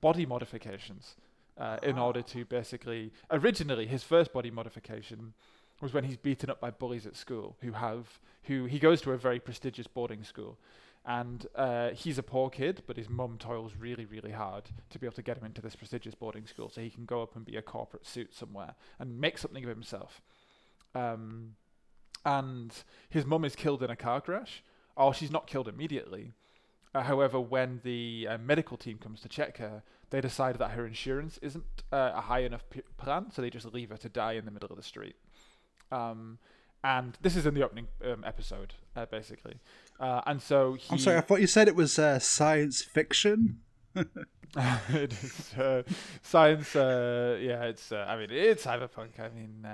body 0.00 0.26
modifications 0.26 1.16
uh, 1.58 1.78
in 1.82 1.98
order 1.98 2.22
to 2.22 2.44
basically. 2.44 3.12
Originally, 3.30 3.86
his 3.86 4.02
first 4.02 4.32
body 4.32 4.50
modification 4.50 5.34
was 5.80 5.92
when 5.92 6.04
he's 6.04 6.16
beaten 6.16 6.50
up 6.50 6.60
by 6.60 6.70
bullies 6.70 7.06
at 7.06 7.16
school 7.16 7.56
who 7.60 7.72
have 7.72 8.20
who 8.44 8.64
he 8.64 8.78
goes 8.78 9.00
to 9.02 9.12
a 9.12 9.18
very 9.18 9.38
prestigious 9.38 9.86
boarding 9.86 10.24
school. 10.24 10.58
And 11.06 11.46
uh, 11.54 11.90
he's 11.90 12.18
a 12.18 12.22
poor 12.22 12.50
kid, 12.50 12.82
but 12.86 12.96
his 12.96 13.08
mum 13.08 13.36
toils 13.38 13.72
really, 13.78 14.04
really 14.04 14.32
hard 14.32 14.64
to 14.90 14.98
be 14.98 15.06
able 15.06 15.14
to 15.16 15.22
get 15.22 15.38
him 15.38 15.44
into 15.44 15.62
this 15.62 15.74
prestigious 15.74 16.14
boarding 16.14 16.46
school 16.46 16.68
so 16.68 16.82
he 16.82 16.90
can 16.90 17.06
go 17.06 17.22
up 17.22 17.34
and 17.34 17.46
be 17.46 17.56
a 17.56 17.62
corporate 17.62 18.06
suit 18.06 18.34
somewhere 18.34 18.74
and 18.98 19.18
make 19.18 19.38
something 19.38 19.62
of 19.62 19.70
himself. 19.70 20.20
Um, 20.94 21.54
and 22.26 22.74
his 23.08 23.24
mum 23.24 23.44
is 23.44 23.56
killed 23.56 23.82
in 23.82 23.90
a 23.90 23.96
car 23.96 24.20
crash. 24.20 24.62
Oh, 24.96 25.12
she's 25.12 25.30
not 25.30 25.46
killed 25.46 25.68
immediately. 25.68 26.32
Uh, 26.94 27.02
however, 27.02 27.40
when 27.40 27.80
the 27.84 28.26
uh, 28.28 28.38
medical 28.38 28.76
team 28.76 28.98
comes 28.98 29.20
to 29.20 29.28
check 29.28 29.58
her, 29.58 29.82
they 30.10 30.20
decide 30.20 30.58
that 30.58 30.70
her 30.70 30.86
insurance 30.86 31.38
isn't 31.42 31.64
uh, 31.92 32.12
a 32.14 32.20
high 32.22 32.40
enough 32.40 32.68
p- 32.70 32.82
plan, 32.96 33.30
so 33.30 33.42
they 33.42 33.50
just 33.50 33.72
leave 33.72 33.90
her 33.90 33.96
to 33.98 34.08
die 34.08 34.32
in 34.32 34.44
the 34.44 34.50
middle 34.50 34.68
of 34.70 34.76
the 34.76 34.82
street. 34.82 35.16
Um, 35.92 36.38
and 36.82 37.18
this 37.20 37.36
is 37.36 37.46
in 37.46 37.54
the 37.54 37.62
opening 37.62 37.88
um, 38.04 38.24
episode, 38.24 38.74
uh, 38.96 39.06
basically. 39.06 39.56
Uh, 39.98 40.22
and 40.26 40.40
so 40.40 40.74
he... 40.74 40.92
I'm 40.92 40.98
sorry, 40.98 41.16
I 41.18 41.20
thought 41.20 41.40
you 41.40 41.46
said 41.46 41.68
it 41.68 41.74
was 41.74 41.98
uh, 41.98 42.18
science 42.18 42.82
fiction. 42.82 43.60
it 43.94 45.12
is 45.12 45.54
science. 46.22 46.74
yeah, 46.74 47.64
it's. 47.64 47.90
I 47.90 48.16
mean, 48.16 48.28
it's 48.30 48.64
cyberpunk. 48.64 49.18
I 49.18 49.28
mean, 49.30 49.66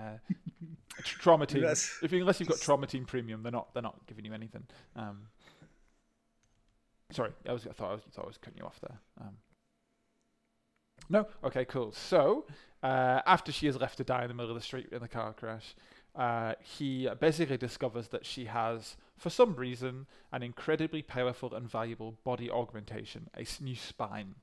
Trauma 1.03 1.47
Team. 1.47 1.65
If 1.65 2.13
unless 2.13 2.41
you've 2.41 2.49
got 2.49 2.61
Trauma 2.61 2.87
Team 2.87 3.05
Premium, 3.05 3.43
they're 3.43 3.53
not 3.53 3.73
they're 3.75 3.83
not 3.83 3.99
giving 4.07 4.25
you 4.25 4.33
anything. 4.33 4.65
Um, 4.97 5.29
sorry, 7.11 7.33
I 7.49 7.53
was 7.53 7.67
I 7.67 7.73
thought 7.73 7.91
I 7.91 7.95
was, 7.95 8.03
thought 8.13 8.25
I 8.25 8.29
was 8.29 8.39
cutting 8.39 8.59
you 8.59 8.65
off 8.65 8.81
there. 8.81 8.99
Um, 9.21 9.37
no, 11.09 11.27
okay, 11.43 11.65
cool. 11.65 11.93
So 11.93 12.45
uh, 12.83 13.21
after 13.27 13.53
she 13.53 13.67
is 13.67 13.77
left 13.77 13.97
to 13.99 14.05
die 14.05 14.23
in 14.23 14.29
the 14.29 14.35
middle 14.35 14.51
of 14.51 14.57
the 14.57 14.65
street 14.65 14.89
in 14.93 15.01
the 15.01 15.09
car 15.09 15.33
crash, 15.33 15.75
uh, 16.17 16.55
he 16.61 17.09
basically 17.21 17.57
discovers 17.57 18.09
that 18.09 18.25
she 18.25 18.45
has, 18.45 18.97
for 19.17 19.31
some 19.31 19.55
reason, 19.57 20.07
an 20.33 20.43
incredibly 20.43 21.03
powerful 21.03 21.55
and 21.55 21.69
valuable 21.69 22.17
body 22.25 22.51
augmentation, 22.51 23.29
a 23.35 23.45
new 23.63 23.75
spine. 23.75 24.35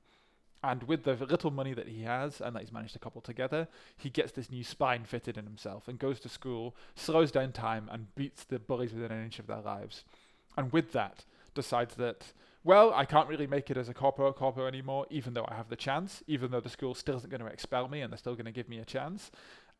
And 0.64 0.84
with 0.84 1.02
the 1.04 1.14
little 1.14 1.50
money 1.50 1.74
that 1.74 1.88
he 1.88 2.02
has 2.02 2.40
and 2.40 2.54
that 2.54 2.60
he's 2.60 2.72
managed 2.72 2.92
to 2.92 3.00
couple 3.00 3.20
together, 3.20 3.66
he 3.96 4.10
gets 4.10 4.32
this 4.32 4.50
new 4.50 4.62
spine 4.62 5.04
fitted 5.04 5.36
in 5.36 5.44
himself 5.44 5.88
and 5.88 5.98
goes 5.98 6.20
to 6.20 6.28
school, 6.28 6.76
slows 6.94 7.32
down 7.32 7.50
time, 7.52 7.88
and 7.90 8.14
beats 8.14 8.44
the 8.44 8.60
bullies 8.60 8.92
within 8.92 9.10
an 9.10 9.24
inch 9.24 9.38
of 9.40 9.48
their 9.48 9.60
lives. 9.60 10.04
And 10.56 10.72
with 10.72 10.92
that, 10.92 11.24
decides 11.54 11.96
that, 11.96 12.32
well, 12.64 12.92
I 12.94 13.04
can't 13.04 13.28
really 13.28 13.46
make 13.46 13.70
it 13.70 13.76
as 13.76 13.88
a 13.88 13.94
corpo 13.94 14.32
corpo 14.32 14.66
anymore, 14.66 15.06
even 15.10 15.34
though 15.34 15.46
I 15.48 15.54
have 15.54 15.68
the 15.68 15.76
chance, 15.76 16.22
even 16.26 16.50
though 16.50 16.60
the 16.60 16.68
school 16.68 16.94
still 16.94 17.16
isn't 17.16 17.30
going 17.30 17.40
to 17.40 17.46
expel 17.46 17.88
me 17.88 18.00
and 18.00 18.12
they're 18.12 18.18
still 18.18 18.34
going 18.34 18.46
to 18.46 18.52
give 18.52 18.68
me 18.68 18.78
a 18.78 18.84
chance. 18.84 19.30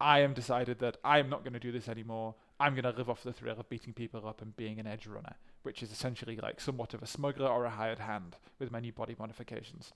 I 0.01 0.21
am 0.21 0.35
decided 0.35 0.81
that 0.81 0.97
I 1.05 1.19
am 1.19 1.29
not 1.29 1.45
going 1.45 1.53
to 1.53 1.61
do 1.61 1.71
this 1.71 1.89
anymore. 1.89 2.35
I'm 2.59 2.75
going 2.75 2.85
to 2.85 2.99
live 2.99 3.09
off 3.09 3.23
the 3.23 3.33
thrill 3.33 3.61
of 3.61 3.69
beating 3.69 3.93
people 3.93 4.27
up 4.27 4.43
and 4.43 4.57
being 4.57 4.81
an 4.81 4.87
edge 4.87 5.07
runner, 5.07 5.37
which 5.62 5.83
is 5.83 5.93
essentially 5.93 6.37
like 6.37 6.61
somewhat 6.61 6.93
of 6.95 7.03
a 7.03 7.07
smuggler 7.07 7.49
or 7.49 7.65
a 7.65 7.71
hired 7.71 8.01
hand 8.01 8.37
with 8.59 8.73
many 8.73 8.91
body 8.91 9.15
modifications 9.19 9.93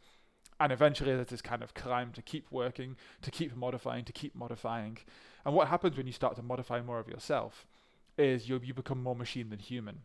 and 0.61 0.73
eventually 0.73 1.15
there's 1.15 1.29
this 1.29 1.43
kind 1.43 1.63
of 1.63 1.75
climb 1.75 2.13
to 2.13 2.23
keep 2.23 2.47
working, 2.51 2.97
to 3.23 3.31
keep 3.31 3.55
modifying, 3.57 4.05
to 4.05 4.13
keep 4.13 4.35
modifying. 4.35 4.99
And 5.45 5.55
what 5.55 5.69
happens 5.69 5.97
when 5.97 6.07
you 6.07 6.13
start 6.13 6.37
to 6.37 6.43
modify 6.43 6.81
more 6.81 6.99
of 6.99 7.09
yourself 7.09 7.67
is 8.17 8.49
you 8.49 8.59
you 8.65 8.73
become 8.73 9.03
more 9.03 9.15
machine 9.15 9.51
than 9.51 9.59
human, 9.59 10.01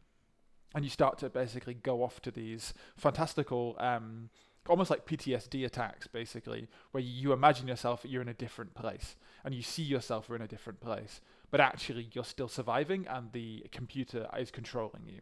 and 0.73 0.83
you 0.83 0.89
start 0.89 1.17
to 1.19 1.29
basically 1.29 1.73
go 1.73 2.03
off 2.03 2.21
to 2.21 2.31
these 2.31 2.73
fantastical. 2.95 3.75
Um, 3.79 4.29
almost 4.69 4.91
like 4.91 5.07
PTSD 5.07 5.65
attacks, 5.65 6.05
basically, 6.07 6.67
where 6.91 7.01
you 7.01 7.33
imagine 7.33 7.67
yourself 7.67 8.05
you're 8.07 8.21
in 8.21 8.27
a 8.27 8.33
different 8.33 8.75
place 8.75 9.15
and 9.43 9.55
you 9.55 9.63
see 9.63 9.81
yourself 9.81 10.27
you're 10.29 10.35
in 10.35 10.41
a 10.43 10.47
different 10.47 10.79
place, 10.79 11.19
but 11.49 11.59
actually 11.59 12.09
you're 12.13 12.23
still 12.23 12.47
surviving 12.47 13.07
and 13.07 13.31
the 13.31 13.65
computer 13.71 14.27
is 14.37 14.51
controlling 14.51 15.01
you. 15.07 15.21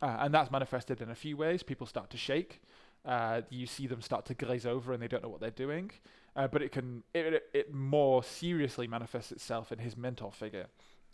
Uh, 0.00 0.18
and 0.20 0.32
that's 0.32 0.52
manifested 0.52 1.00
in 1.00 1.10
a 1.10 1.14
few 1.14 1.36
ways. 1.36 1.62
People 1.62 1.86
start 1.86 2.10
to 2.10 2.16
shake 2.16 2.60
uh, 3.04 3.42
you 3.50 3.66
see 3.66 3.86
them 3.86 4.00
start 4.00 4.24
to 4.26 4.34
glaze 4.34 4.64
over 4.64 4.92
and 4.92 5.02
they 5.02 5.08
don't 5.08 5.22
know 5.22 5.28
what 5.28 5.40
they're 5.40 5.50
doing. 5.50 5.90
Uh, 6.36 6.48
but 6.48 6.62
it 6.62 6.72
can 6.72 7.02
it, 7.12 7.44
it 7.52 7.72
more 7.72 8.24
seriously 8.24 8.88
manifests 8.88 9.30
itself 9.30 9.70
in 9.70 9.78
his 9.78 9.96
mentor 9.96 10.32
figure, 10.32 10.66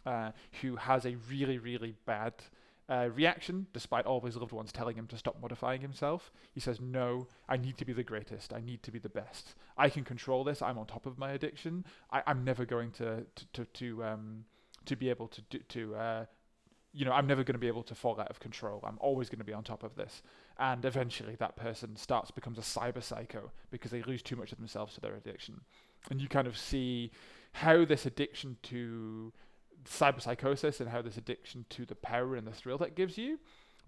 uh, 0.06 0.30
who 0.62 0.76
has 0.76 1.04
a 1.04 1.16
really 1.28 1.58
really 1.58 1.94
bad 2.06 2.32
uh, 2.90 3.08
reaction 3.14 3.66
despite 3.72 4.04
all 4.04 4.18
of 4.18 4.24
his 4.24 4.36
loved 4.36 4.52
ones 4.52 4.72
telling 4.72 4.96
him 4.96 5.06
to 5.06 5.16
stop 5.16 5.40
modifying 5.40 5.80
himself. 5.80 6.32
He 6.52 6.60
says, 6.60 6.80
"No, 6.80 7.28
I 7.48 7.56
need 7.56 7.78
to 7.78 7.84
be 7.84 7.92
the 7.92 8.02
greatest. 8.02 8.52
I 8.52 8.60
need 8.60 8.82
to 8.82 8.90
be 8.90 8.98
the 8.98 9.08
best. 9.08 9.54
I 9.78 9.88
can 9.88 10.04
control 10.04 10.44
this. 10.44 10.60
I'm 10.60 10.78
on 10.78 10.86
top 10.86 11.06
of 11.06 11.18
my 11.18 11.30
addiction. 11.32 11.84
I, 12.10 12.22
am 12.26 12.44
never 12.44 12.64
going 12.64 12.90
to 12.92 13.24
to 13.34 13.46
to, 13.52 13.64
to 13.64 14.04
um 14.04 14.44
to 14.86 14.96
be 14.96 15.08
able 15.10 15.28
to 15.28 15.42
do, 15.42 15.58
to 15.68 15.94
uh, 15.94 16.24
you 16.92 17.04
know, 17.04 17.12
I'm 17.12 17.26
never 17.26 17.44
going 17.44 17.54
to 17.54 17.60
be 17.60 17.68
able 17.68 17.84
to 17.84 17.94
fall 17.94 18.20
out 18.20 18.30
of 18.30 18.40
control. 18.40 18.82
I'm 18.84 18.98
always 19.00 19.28
going 19.28 19.38
to 19.38 19.44
be 19.44 19.52
on 19.52 19.62
top 19.62 19.84
of 19.84 19.94
this. 19.94 20.22
And 20.58 20.84
eventually 20.84 21.36
that 21.36 21.56
person 21.56 21.96
starts, 21.96 22.30
becomes 22.30 22.58
a 22.58 22.62
cyber 22.62 23.02
psycho 23.02 23.52
because 23.70 23.92
they 23.92 24.02
lose 24.02 24.22
too 24.22 24.36
much 24.36 24.50
of 24.50 24.58
themselves 24.58 24.94
to 24.94 25.00
their 25.00 25.14
addiction. 25.14 25.60
And 26.10 26.20
you 26.20 26.28
kind 26.28 26.48
of 26.48 26.58
see 26.58 27.12
how 27.52 27.84
this 27.84 28.06
addiction 28.06 28.56
to 28.64 29.32
cyber 29.84 30.20
psychosis 30.20 30.80
and 30.80 30.90
how 30.90 31.02
this 31.02 31.16
addiction 31.16 31.64
to 31.70 31.84
the 31.84 31.94
power 31.94 32.36
and 32.36 32.46
the 32.46 32.52
thrill 32.52 32.78
that 32.78 32.94
gives 32.94 33.16
you, 33.18 33.38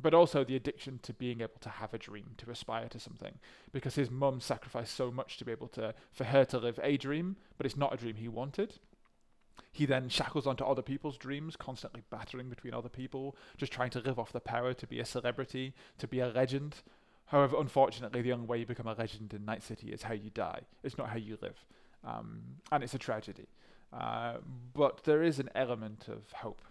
but 0.01 0.15
also 0.15 0.45
the 0.45 0.57
addiction 0.57 0.99
to 1.03 1.13
being 1.13 1.41
able 1.41 1.59
to 1.61 1.69
have 1.69 1.95
a 1.95 1.99
dream, 1.99 2.31
to 2.39 2.51
aspire 2.51 2.89
to 2.89 2.99
something. 2.99 3.39
Because 3.73 3.95
his 3.95 4.11
mum 4.11 4.41
sacrificed 4.41 4.95
so 4.95 5.11
much 5.11 5.37
to 5.39 5.45
be 5.45 5.53
able 5.53 5.69
to, 5.69 5.95
for 6.13 6.25
her 6.25 6.45
to 6.47 6.59
live 6.59 6.81
a 6.83 6.97
dream, 6.97 7.37
but 7.57 7.67
it's 7.67 7.77
not 7.77 7.95
a 7.95 7.97
dream 7.97 8.17
he 8.17 8.29
wanted. 8.29 8.75
He 9.71 9.87
then 9.87 10.09
shackles 10.09 10.47
onto 10.47 10.65
other 10.65 10.83
people's 10.83 11.17
dreams, 11.17 11.57
constantly 11.57 12.03
battering 12.11 12.49
between 12.49 12.75
other 12.75 12.89
people, 12.89 13.37
just 13.57 13.73
trying 13.73 13.91
to 13.91 14.01
live 14.01 14.19
off 14.19 14.33
the 14.33 14.41
power 14.41 14.75
to 14.75 14.87
be 14.87 15.01
a 15.01 15.05
celebrity, 15.05 15.75
to 15.99 16.09
be 16.09 16.21
a 16.21 16.29
legend. 16.29 16.77
However, 17.27 17.57
unfortunately, 17.59 18.23
the 18.23 18.33
only 18.33 18.47
way 18.47 18.59
you 18.59 18.67
become 18.67 18.87
a 18.87 18.95
legend 18.95 19.33
in 19.33 19.45
Night 19.45 19.63
City 19.63 19.89
is 19.89 20.03
how 20.03 20.15
you 20.15 20.31
die. 20.31 20.61
It's 20.83 20.99
not 20.99 21.09
how 21.09 21.17
you 21.17 21.39
live. 21.41 21.65
Um, 22.05 22.43
and 22.71 22.83
it's 22.83 22.95
a 22.95 22.99
tragedy. 22.99 23.47
Uh, 23.93 24.35
but 24.73 25.05
there 25.05 25.23
is 25.23 25.39
an 25.39 25.51
element 25.55 26.09
of 26.09 26.33
hope 26.33 26.63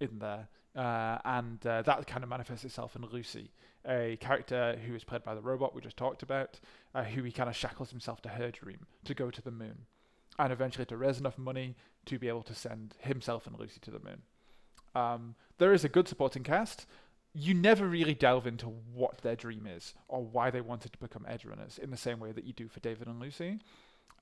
in 0.00 0.18
there. 0.18 0.48
Uh, 0.74 1.18
and 1.24 1.66
uh, 1.66 1.82
that 1.82 2.06
kind 2.06 2.22
of 2.22 2.30
manifests 2.30 2.64
itself 2.64 2.96
in 2.96 3.04
Lucy, 3.12 3.50
a 3.86 4.16
character 4.20 4.78
who 4.86 4.94
is 4.94 5.04
played 5.04 5.22
by 5.22 5.34
the 5.34 5.40
robot 5.40 5.74
we 5.74 5.80
just 5.80 5.96
talked 5.96 6.22
about, 6.22 6.60
uh, 6.94 7.02
who 7.04 7.22
he 7.22 7.32
kind 7.32 7.48
of 7.48 7.56
shackles 7.56 7.90
himself 7.90 8.22
to 8.22 8.30
her 8.30 8.50
dream 8.50 8.86
to 9.04 9.14
go 9.14 9.30
to 9.30 9.42
the 9.42 9.50
moon 9.50 9.86
and 10.38 10.52
eventually 10.52 10.86
to 10.86 10.96
raise 10.96 11.18
enough 11.18 11.36
money 11.36 11.76
to 12.06 12.18
be 12.18 12.28
able 12.28 12.42
to 12.42 12.54
send 12.54 12.94
himself 13.00 13.46
and 13.46 13.58
Lucy 13.58 13.80
to 13.80 13.90
the 13.90 13.98
moon. 13.98 14.22
Um, 14.94 15.34
there 15.58 15.72
is 15.72 15.84
a 15.84 15.88
good 15.88 16.08
supporting 16.08 16.42
cast. 16.42 16.86
You 17.34 17.54
never 17.54 17.86
really 17.86 18.14
delve 18.14 18.46
into 18.46 18.66
what 18.66 19.18
their 19.18 19.36
dream 19.36 19.66
is 19.66 19.94
or 20.08 20.22
why 20.22 20.50
they 20.50 20.60
wanted 20.60 20.92
to 20.92 20.98
become 20.98 21.26
edge 21.28 21.44
runners 21.44 21.78
in 21.78 21.90
the 21.90 21.96
same 21.96 22.18
way 22.18 22.32
that 22.32 22.44
you 22.44 22.52
do 22.52 22.68
for 22.68 22.80
David 22.80 23.08
and 23.08 23.20
Lucy. 23.20 23.60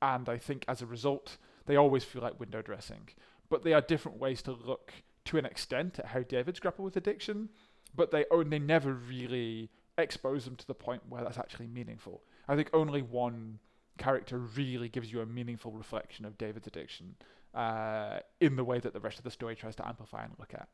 And 0.02 0.28
I 0.28 0.38
think 0.38 0.64
as 0.66 0.82
a 0.82 0.86
result, 0.86 1.36
they 1.70 1.76
always 1.76 2.04
feel 2.04 2.22
like 2.22 2.40
window 2.40 2.62
dressing. 2.62 3.08
But 3.48 3.62
they 3.62 3.72
are 3.72 3.80
different 3.80 4.18
ways 4.18 4.42
to 4.42 4.52
look 4.52 4.92
to 5.26 5.38
an 5.38 5.44
extent 5.44 5.98
at 5.98 6.06
how 6.06 6.22
David's 6.22 6.60
grapple 6.60 6.84
with 6.84 6.96
addiction, 6.96 7.50
but 7.94 8.10
they 8.10 8.24
only 8.30 8.58
never 8.58 8.92
really 8.92 9.70
expose 9.98 10.44
them 10.44 10.56
to 10.56 10.66
the 10.66 10.74
point 10.74 11.02
where 11.08 11.22
that's 11.22 11.38
actually 11.38 11.66
meaningful. 11.66 12.22
I 12.48 12.56
think 12.56 12.70
only 12.72 13.02
one 13.02 13.58
character 13.98 14.38
really 14.38 14.88
gives 14.88 15.12
you 15.12 15.20
a 15.20 15.26
meaningful 15.26 15.72
reflection 15.72 16.24
of 16.24 16.38
David's 16.38 16.66
addiction 16.66 17.16
uh, 17.54 18.20
in 18.40 18.56
the 18.56 18.64
way 18.64 18.80
that 18.80 18.92
the 18.92 19.00
rest 19.00 19.18
of 19.18 19.24
the 19.24 19.30
story 19.30 19.54
tries 19.54 19.76
to 19.76 19.86
amplify 19.86 20.24
and 20.24 20.32
look 20.38 20.54
at. 20.54 20.68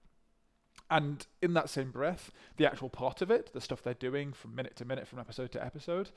And 0.91 1.27
in 1.43 1.55
that 1.55 1.69
same 1.69 1.91
breath, 1.91 2.31
the 2.57 2.67
actual 2.67 2.89
plot 2.89 3.21
of 3.21 3.31
it, 3.31 3.53
the 3.53 3.61
stuff 3.61 3.83
they're 3.83 3.95
doing 3.95 4.33
from 4.33 4.55
minute 4.55 4.77
to 4.77 4.85
minute, 4.85 5.09
from 5.09 5.19
episode 5.19 5.51
to 5.53 5.65
episode, 5.65 6.11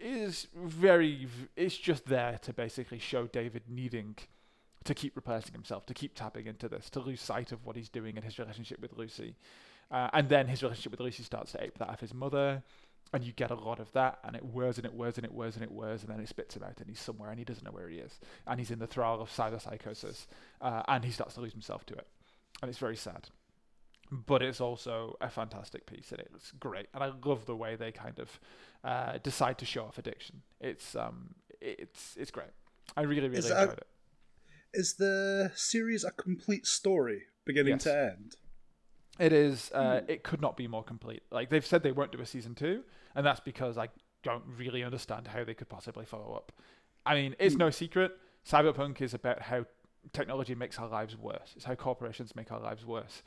is 0.00 0.46
very. 0.54 1.28
It's 1.56 1.76
just 1.76 2.06
there 2.06 2.38
to 2.42 2.52
basically 2.52 2.98
show 2.98 3.26
David 3.26 3.62
needing 3.68 4.16
to 4.84 4.94
keep 4.94 5.14
replacing 5.14 5.52
himself, 5.52 5.84
to 5.86 5.94
keep 5.94 6.14
tapping 6.14 6.46
into 6.46 6.68
this, 6.68 6.88
to 6.90 7.00
lose 7.00 7.20
sight 7.20 7.52
of 7.52 7.64
what 7.66 7.76
he's 7.76 7.90
doing 7.90 8.16
in 8.16 8.22
his 8.22 8.38
relationship 8.38 8.80
with 8.80 8.96
Lucy. 8.96 9.36
Uh, 9.90 10.08
and 10.12 10.28
then 10.28 10.46
his 10.46 10.62
relationship 10.62 10.92
with 10.92 11.00
Lucy 11.00 11.22
starts 11.22 11.52
to 11.52 11.62
ape 11.62 11.76
that 11.78 11.88
of 11.88 12.00
his 12.00 12.14
mother. 12.14 12.62
and 13.12 13.24
you 13.24 13.32
get 13.32 13.50
a 13.50 13.54
lot 13.54 13.80
of 13.80 13.90
that, 13.92 14.18
and 14.24 14.36
it 14.36 14.44
whirs 14.44 14.76
and 14.76 14.86
it 14.86 14.94
whirs 14.94 15.16
and 15.16 15.24
it 15.24 15.32
whirs 15.32 15.56
and 15.56 15.64
it 15.64 15.70
whirs, 15.72 16.02
and 16.02 16.10
then 16.10 16.20
it 16.20 16.28
spits 16.28 16.56
him 16.56 16.62
out, 16.62 16.78
and 16.78 16.88
he's 16.88 17.00
somewhere 17.00 17.30
and 17.30 17.38
he 17.38 17.44
doesn't 17.44 17.64
know 17.64 17.72
where 17.72 17.88
he 17.88 17.98
is, 17.98 18.20
and 18.46 18.60
he's 18.60 18.70
in 18.70 18.78
the 18.78 18.86
thrall 18.86 19.20
of 19.20 19.28
cyberpsychosis, 19.30 20.26
uh, 20.60 20.82
and 20.88 21.04
he 21.04 21.10
starts 21.10 21.34
to 21.34 21.40
lose 21.40 21.52
himself 21.52 21.84
to 21.86 21.94
it, 21.94 22.06
and 22.62 22.68
it's 22.68 22.78
very 22.78 22.96
sad. 22.96 23.28
But 24.12 24.42
it's 24.42 24.60
also 24.60 25.16
a 25.20 25.30
fantastic 25.30 25.86
piece, 25.86 26.10
and 26.10 26.20
it's 26.34 26.50
great, 26.52 26.86
and 26.94 27.02
I 27.04 27.12
love 27.24 27.46
the 27.46 27.54
way 27.54 27.76
they 27.76 27.92
kind 27.92 28.18
of 28.18 28.40
uh, 28.82 29.18
decide 29.22 29.56
to 29.58 29.64
show 29.64 29.84
off 29.84 29.98
addiction. 29.98 30.42
It's 30.60 30.96
um, 30.96 31.34
it's 31.60 32.16
it's 32.16 32.32
great. 32.32 32.50
I 32.96 33.02
really 33.02 33.28
really 33.28 33.38
Is 33.38 33.50
enjoyed 33.50 33.68
that- 33.70 33.78
it. 33.78 33.86
Is 34.72 34.94
the 34.94 35.50
series 35.54 36.04
a 36.04 36.10
complete 36.12 36.66
story, 36.66 37.22
beginning 37.44 37.72
Yes. 37.74 37.82
to 37.84 37.96
end? 38.12 38.36
It 39.18 39.32
is. 39.32 39.70
Uh, 39.72 40.02
It 40.08 40.22
could 40.22 40.40
not 40.40 40.56
be 40.56 40.66
more 40.68 40.82
complete. 40.84 41.22
Like 41.30 41.50
they've 41.50 41.66
said 41.66 41.82
they 41.82 41.92
won't 41.92 42.12
do 42.12 42.20
a 42.20 42.26
season 42.26 42.54
two, 42.54 42.84
and 43.14 43.24
that's 43.26 43.40
because 43.40 43.76
I 43.78 43.88
don't 44.22 44.44
really 44.58 44.82
understand 44.84 45.28
how 45.28 45.44
they 45.44 45.54
could 45.54 45.68
possibly 45.68 46.04
follow 46.04 46.34
up. 46.34 46.52
I 47.06 47.14
mean, 47.14 47.34
it's 47.38 47.56
no 47.56 47.70
secret. 47.70 48.12
Cyberpunk 48.44 49.00
is 49.00 49.12
about 49.14 49.42
how 49.42 49.66
technology 50.12 50.54
makes 50.54 50.78
our 50.78 50.88
lives 50.88 51.16
worse. 51.16 51.52
It's 51.56 51.64
how 51.64 51.74
corporations 51.74 52.34
make 52.36 52.50
our 52.52 52.60
lives 52.60 52.84
worse, 52.84 53.22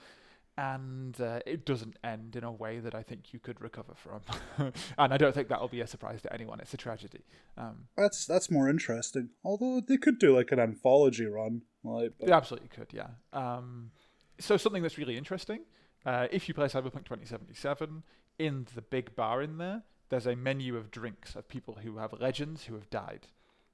and 0.57 1.19
uh, 1.19 1.39
it 1.45 1.65
doesn't 1.65 1.97
end 2.03 2.35
in 2.35 2.43
a 2.43 2.51
way 2.51 2.79
that 2.79 2.93
I 2.93 3.01
think 3.01 3.33
you 3.33 3.39
could 3.39 3.59
recover 3.61 3.93
from. 3.95 4.21
and 4.97 5.13
I 5.13 5.17
don't 5.17 5.33
think 5.33 5.47
that'll 5.47 5.67
be 5.67 5.81
a 5.81 5.87
surprise 5.87 6.21
to 6.23 6.33
anyone. 6.33 6.59
It's 6.59 6.73
a 6.73 6.77
tragedy. 6.77 7.25
Um, 7.57 7.85
That's 7.97 8.25
that's 8.25 8.51
more 8.51 8.69
interesting. 8.69 9.29
Although 9.43 9.81
they 9.81 9.97
could 9.97 10.19
do 10.19 10.35
like 10.35 10.51
an 10.51 10.59
anthology 10.59 11.25
run, 11.25 11.63
like 11.83 12.13
but- 12.19 12.27
They 12.27 12.33
absolutely 12.33 12.69
could, 12.69 12.87
yeah. 12.93 13.07
Um, 13.31 13.91
so 14.39 14.57
something 14.57 14.81
that's 14.83 14.97
really 14.97 15.17
interesting. 15.17 15.61
Uh, 16.05 16.27
if 16.31 16.47
you 16.47 16.53
play 16.53 16.67
Cyberpunk 16.67 17.05
2077, 17.05 18.03
in 18.39 18.67
the 18.75 18.81
big 18.81 19.15
bar 19.15 19.41
in 19.41 19.57
there, 19.57 19.83
there's 20.09 20.27
a 20.27 20.35
menu 20.35 20.75
of 20.75 20.91
drinks 20.91 21.35
of 21.35 21.47
people 21.47 21.77
who 21.83 21.97
have 21.97 22.13
legends 22.19 22.65
who 22.65 22.73
have 22.75 22.89
died, 22.89 23.27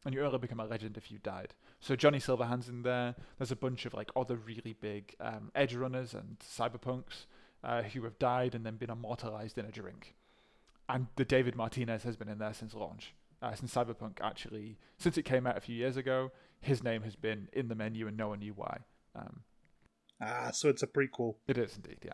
and 0.06 0.14
you 0.14 0.24
only 0.24 0.38
become 0.38 0.60
a 0.60 0.66
legend 0.66 0.98
if 0.98 1.12
you 1.12 1.20
died. 1.20 1.54
So 1.80 1.96
Johnny 1.96 2.20
Silverhand's 2.20 2.70
in 2.70 2.84
there. 2.84 3.16
There's 3.38 3.52
a 3.52 3.56
bunch 3.56 3.86
of 3.86 3.94
like 3.94 4.10
other 4.16 4.38
really 4.38 4.74
big 4.80 5.16
um, 5.20 5.52
edge 5.56 5.76
runners 5.76 6.14
and 6.14 6.38
cyberpunks 6.40 7.26
uh, 7.64 7.84
who 7.84 8.04
have 8.04 8.18
died 8.20 8.56
and 8.56 8.66
then 8.66 8.78
been 8.78 8.90
immortalized 8.90 9.58
in 9.58 9.66
a 9.66 9.72
drink. 9.72 10.16
And 10.88 11.08
the 11.18 11.26
David 11.26 11.56
Martinez 11.56 12.04
has 12.04 12.16
been 12.16 12.30
in 12.30 12.40
there 12.40 12.54
since 12.54 12.74
launch, 12.74 13.14
uh, 13.42 13.54
since 13.54 13.74
Cyberpunk 13.74 14.18
actually, 14.22 14.78
since 14.98 15.18
it 15.18 15.24
came 15.24 15.46
out 15.46 15.58
a 15.58 15.62
few 15.62 15.76
years 15.76 15.98
ago. 15.98 16.32
His 16.62 16.84
name 16.84 17.04
has 17.04 17.16
been 17.16 17.48
in 17.54 17.68
the 17.68 17.76
menu 17.76 18.08
and 18.08 18.18
no 18.18 18.30
one 18.30 18.40
knew 18.40 18.54
why. 18.54 18.80
Um, 19.16 19.42
ah, 20.22 20.50
so 20.52 20.70
it's 20.70 20.84
a 20.84 20.88
prequel. 20.88 21.36
it 21.48 21.58
is 21.58 21.76
indeed, 21.76 22.00
yeah. 22.04 22.12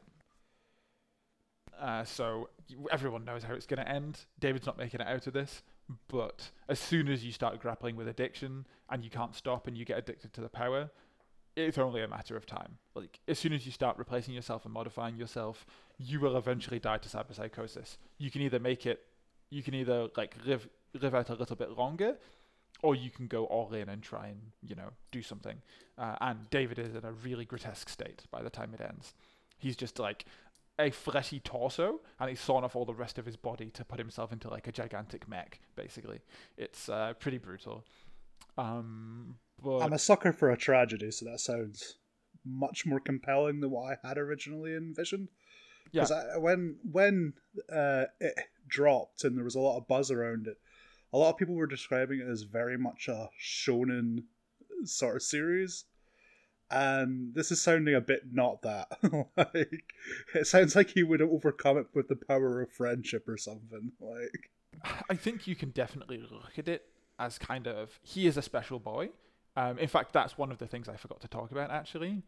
Uh, 1.79 2.03
so 2.03 2.49
everyone 2.91 3.25
knows 3.25 3.43
how 3.43 3.53
it's 3.53 3.65
going 3.65 3.83
to 3.83 3.89
end. 3.89 4.25
David's 4.39 4.65
not 4.65 4.77
making 4.77 5.01
it 5.01 5.07
out 5.07 5.27
of 5.27 5.33
this, 5.33 5.61
but 6.07 6.49
as 6.67 6.79
soon 6.79 7.07
as 7.07 7.23
you 7.23 7.31
start 7.31 7.59
grappling 7.59 7.95
with 7.95 8.07
addiction 8.07 8.65
and 8.89 9.03
you 9.03 9.09
can't 9.09 9.35
stop 9.35 9.67
and 9.67 9.77
you 9.77 9.85
get 9.85 9.97
addicted 9.97 10.33
to 10.33 10.41
the 10.41 10.49
power, 10.49 10.89
it's 11.55 11.77
only 11.77 12.01
a 12.01 12.07
matter 12.07 12.35
of 12.35 12.45
time. 12.45 12.77
Like 12.95 13.19
as 13.27 13.39
soon 13.39 13.53
as 13.53 13.65
you 13.65 13.71
start 13.71 13.97
replacing 13.97 14.33
yourself 14.33 14.65
and 14.65 14.73
modifying 14.73 15.17
yourself, 15.17 15.65
you 15.97 16.19
will 16.19 16.37
eventually 16.37 16.79
die 16.79 16.97
to 16.97 17.09
cyberpsychosis. 17.09 17.97
You 18.17 18.31
can 18.31 18.41
either 18.41 18.59
make 18.59 18.85
it, 18.85 19.01
you 19.49 19.63
can 19.63 19.73
either 19.73 20.09
like 20.17 20.35
live 20.45 20.67
live 20.93 21.13
out 21.13 21.29
a 21.29 21.35
little 21.35 21.55
bit 21.55 21.77
longer, 21.77 22.17
or 22.81 22.95
you 22.95 23.09
can 23.09 23.27
go 23.27 23.45
all 23.45 23.73
in 23.73 23.89
and 23.89 24.01
try 24.01 24.27
and 24.27 24.39
you 24.61 24.75
know 24.75 24.89
do 25.11 25.21
something. 25.21 25.57
Uh, 25.97 26.15
and 26.21 26.49
David 26.49 26.79
is 26.79 26.95
in 26.95 27.05
a 27.05 27.11
really 27.11 27.45
grotesque 27.45 27.89
state 27.89 28.23
by 28.31 28.41
the 28.41 28.49
time 28.49 28.73
it 28.73 28.81
ends. 28.81 29.13
He's 29.57 29.77
just 29.77 29.99
like 29.99 30.25
a 30.79 30.89
fleshy 30.91 31.39
torso, 31.39 32.01
and 32.19 32.29
he's 32.29 32.39
sawn 32.39 32.63
off 32.63 32.75
all 32.75 32.85
the 32.85 32.93
rest 32.93 33.17
of 33.17 33.25
his 33.25 33.37
body 33.37 33.69
to 33.71 33.85
put 33.85 33.99
himself 33.99 34.31
into 34.31 34.49
like 34.49 34.67
a 34.67 34.71
gigantic 34.71 35.27
mech. 35.27 35.59
Basically, 35.75 36.19
it's 36.57 36.89
uh, 36.89 37.13
pretty 37.19 37.37
brutal. 37.37 37.85
Um, 38.57 39.37
but 39.63 39.79
I'm 39.79 39.93
a 39.93 39.99
sucker 39.99 40.33
for 40.33 40.51
a 40.51 40.57
tragedy, 40.57 41.11
so 41.11 41.25
that 41.25 41.39
sounds 41.39 41.97
much 42.45 42.85
more 42.85 42.99
compelling 42.99 43.59
than 43.59 43.71
what 43.71 43.97
I 44.03 44.07
had 44.07 44.17
originally 44.17 44.75
envisioned. 44.75 45.29
yeah, 45.91 46.03
Because 46.03 46.39
when 46.39 46.77
when 46.91 47.33
uh, 47.71 48.05
it 48.19 48.35
dropped 48.67 49.23
and 49.23 49.37
there 49.37 49.43
was 49.43 49.55
a 49.55 49.59
lot 49.59 49.77
of 49.77 49.87
buzz 49.87 50.11
around 50.11 50.47
it, 50.47 50.57
a 51.13 51.17
lot 51.17 51.31
of 51.31 51.37
people 51.37 51.55
were 51.55 51.67
describing 51.67 52.19
it 52.19 52.27
as 52.27 52.43
very 52.43 52.77
much 52.77 53.07
a 53.07 53.29
shonen 53.41 54.23
sort 54.83 55.15
of 55.15 55.23
series, 55.23 55.85
and 56.71 57.33
this 57.33 57.51
is 57.51 57.61
sounding 57.61 57.95
a 57.95 58.01
bit 58.01 58.21
not 58.31 58.61
that. 58.63 58.87
like 59.37 59.83
it 60.33 60.47
sounds 60.47 60.75
like 60.75 60.89
he 60.89 61.03
would 61.03 61.21
overcome 61.21 61.77
it 61.77 61.87
with 61.93 62.07
the 62.07 62.15
power 62.15 62.61
of 62.61 62.71
friendship 62.71 63.27
or 63.27 63.37
something. 63.37 63.91
Like 64.01 64.51
I 65.09 65.15
think 65.15 65.47
you 65.47 65.55
can 65.55 65.69
definitely 65.69 66.17
look 66.17 66.57
at 66.57 66.67
it 66.67 66.85
as 67.17 67.37
kind 67.37 67.65
of 67.67 67.99
he 68.03 68.27
is 68.27 68.37
a 68.37 68.41
special 68.41 68.79
boy. 68.79 69.09
Um, 69.55 69.79
in 69.79 69.87
fact, 69.87 70.11
that's 70.11 70.37
one 70.37 70.51
of 70.51 70.57
the 70.57 70.67
things 70.67 70.89
I 70.89 70.97
forgot 70.97 71.21
to 71.21 71.29
talk 71.29 71.51
about 71.51 71.71
actually, 71.71 72.23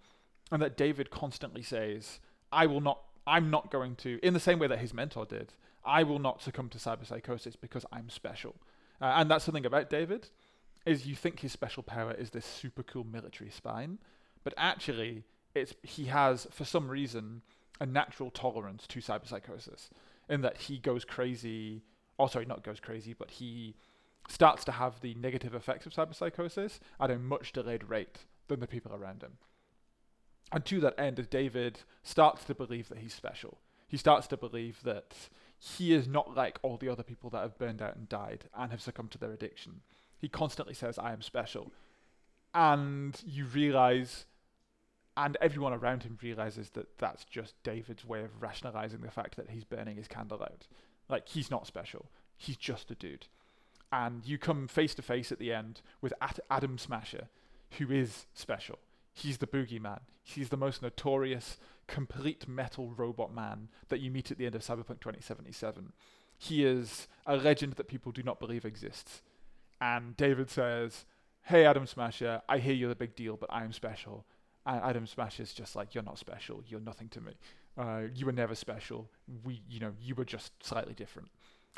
and 0.52 0.62
that 0.62 0.78
David 0.78 1.12
constantly 1.12 1.62
says, 1.62 2.20
"I 2.52 2.66
will 2.66 2.82
not. 2.82 3.02
I'm 3.26 3.50
not 3.50 3.70
going 3.70 3.96
to." 3.98 4.20
In 4.24 4.34
the 4.34 4.40
same 4.40 4.60
way 4.60 4.68
that 4.68 4.80
his 4.80 4.94
mentor 4.94 5.26
did, 5.26 5.54
I 5.84 6.04
will 6.04 6.20
not 6.20 6.42
succumb 6.42 6.70
to 6.70 6.78
cyberpsychosis 6.78 7.56
because 7.60 7.86
I'm 7.92 8.10
special. 8.10 8.56
Uh, 9.02 9.14
and 9.18 9.30
that's 9.30 9.44
something 9.46 9.66
about 9.66 9.90
David 9.90 10.30
is 10.86 11.06
you 11.06 11.16
think 11.16 11.42
his 11.42 11.52
special 11.52 11.84
power 11.84 12.14
is 12.14 12.30
this 12.30 12.46
super 12.46 12.82
cool 12.82 13.04
military 13.04 13.50
spine, 13.50 14.00
but 14.44 14.54
actually 14.58 15.24
it's 15.56 15.74
he 15.84 16.06
has 16.06 16.48
for 16.52 16.66
some 16.66 16.90
reason 16.90 17.42
a 17.80 17.86
natural 17.86 18.32
tolerance 18.32 18.88
to 18.88 19.00
cyberpsychosis 19.00 19.90
in 20.30 20.42
that 20.42 20.58
he 20.58 20.78
goes 20.78 21.06
crazy 21.06 21.84
oh 22.20 22.28
sorry 22.28 22.46
not 22.46 22.64
goes 22.64 22.80
crazy 22.80 23.14
but 23.18 23.32
he 23.32 23.76
starts 24.28 24.66
to 24.66 24.74
have 24.74 25.00
the 25.02 25.16
negative 25.16 25.56
effects 25.56 25.86
of 25.86 25.94
cyberpsychosis 25.94 26.80
at 27.00 27.12
a 27.12 27.18
much 27.18 27.54
delayed 27.54 27.90
rate 27.90 28.26
than 28.48 28.60
the 28.60 28.68
people 28.68 28.94
around 28.94 29.24
him. 29.24 29.38
And 30.52 30.66
to 30.66 30.80
that 30.82 31.00
end 31.00 31.30
david 31.30 31.80
starts 32.04 32.44
to 32.46 32.56
believe 32.56 32.90
that 32.90 33.00
he's 33.00 33.14
special. 33.14 33.60
He 33.88 33.98
starts 33.98 34.28
to 34.28 34.38
believe 34.38 34.82
that 34.84 35.14
he 35.58 35.94
is 35.94 36.08
not 36.08 36.36
like 36.36 36.60
all 36.62 36.78
the 36.78 36.90
other 36.90 37.04
people 37.04 37.30
that 37.32 37.42
have 37.42 37.58
burned 37.58 37.82
out 37.82 37.96
and 37.96 38.08
died 38.08 38.46
and 38.54 38.72
have 38.72 38.82
succumbed 38.82 39.12
to 39.12 39.18
their 39.18 39.32
addiction. 39.32 39.82
He 40.18 40.28
constantly 40.28 40.74
says 40.74 40.98
i 40.98 41.14
am 41.14 41.22
special 41.22 41.72
and 42.54 43.22
you 43.26 43.46
realize 43.46 44.26
and 45.18 45.36
everyone 45.42 45.74
around 45.74 46.04
him 46.04 46.18
realizes 46.22 46.70
that 46.72 46.98
that's 47.00 47.26
just 47.26 47.56
David's 47.64 48.06
way 48.06 48.24
of 48.24 48.42
rationalizing 48.42 49.02
the 49.02 49.10
fact 49.10 49.36
that 49.36 49.50
he's 49.50 49.64
burning 49.64 49.98
his 49.98 50.08
candle 50.08 50.44
out. 50.44 50.68
Like 51.10 51.28
he's 51.28 51.50
not 51.50 51.66
special. 51.66 52.06
He's 52.38 52.56
just 52.56 52.92
a 52.92 52.96
dude. 52.96 53.26
And 53.92 54.26
you 54.26 54.38
come 54.38 54.68
face 54.68 54.94
to 54.96 55.02
face 55.02 55.32
at 55.32 55.40
the 55.40 55.52
end 55.52 55.82
with 56.02 56.14
Adam 56.52 56.78
Smasher, 56.78 57.30
who 57.80 57.92
is 57.92 58.28
special. 58.36 58.78
He's 59.12 59.40
the 59.40 59.48
boogeyman. 59.48 60.02
He's 60.24 60.50
the 60.50 60.58
most 60.58 60.84
notorious, 60.84 61.58
complete 61.88 62.48
metal 62.48 62.94
robot 62.96 63.34
man 63.34 63.70
that 63.90 64.02
you 64.02 64.12
meet 64.12 64.30
at 64.30 64.38
the 64.38 64.46
end 64.46 64.54
of 64.54 64.62
Cyberpunk 64.62 65.00
2077. 65.00 65.94
He 66.38 66.64
is 66.64 67.08
a 67.26 67.36
legend 67.36 67.74
that 67.74 67.88
people 67.88 68.12
do 68.12 68.22
not 68.22 68.40
believe 68.40 68.66
exists. 68.66 69.24
And 69.82 70.16
David 70.16 70.52
says, 70.52 71.06
Hey, 71.48 71.64
Adam 71.64 71.88
Smasher, 71.88 72.42
I 72.50 72.58
hear 72.58 72.74
you're 72.74 72.90
the 72.90 72.96
big 72.96 73.16
deal, 73.16 73.38
but 73.38 73.50
I'm 73.54 73.72
special. 73.72 74.26
And 74.66 74.84
Adam 74.84 75.08
Smasher's 75.08 75.54
just 75.54 75.78
like, 75.78 75.96
You're 75.96 76.04
not 76.04 76.20
special. 76.20 76.62
You're 76.68 76.82
nothing 76.82 77.08
to 77.08 77.22
me. 77.22 77.32
Uh, 77.78 78.02
you 78.14 78.26
were 78.26 78.34
never 78.34 78.54
special. 78.54 79.10
We, 79.46 79.62
you 79.70 79.80
know, 79.80 79.94
you 80.02 80.14
were 80.14 80.26
just 80.26 80.52
slightly 80.62 80.94
different. 80.94 81.30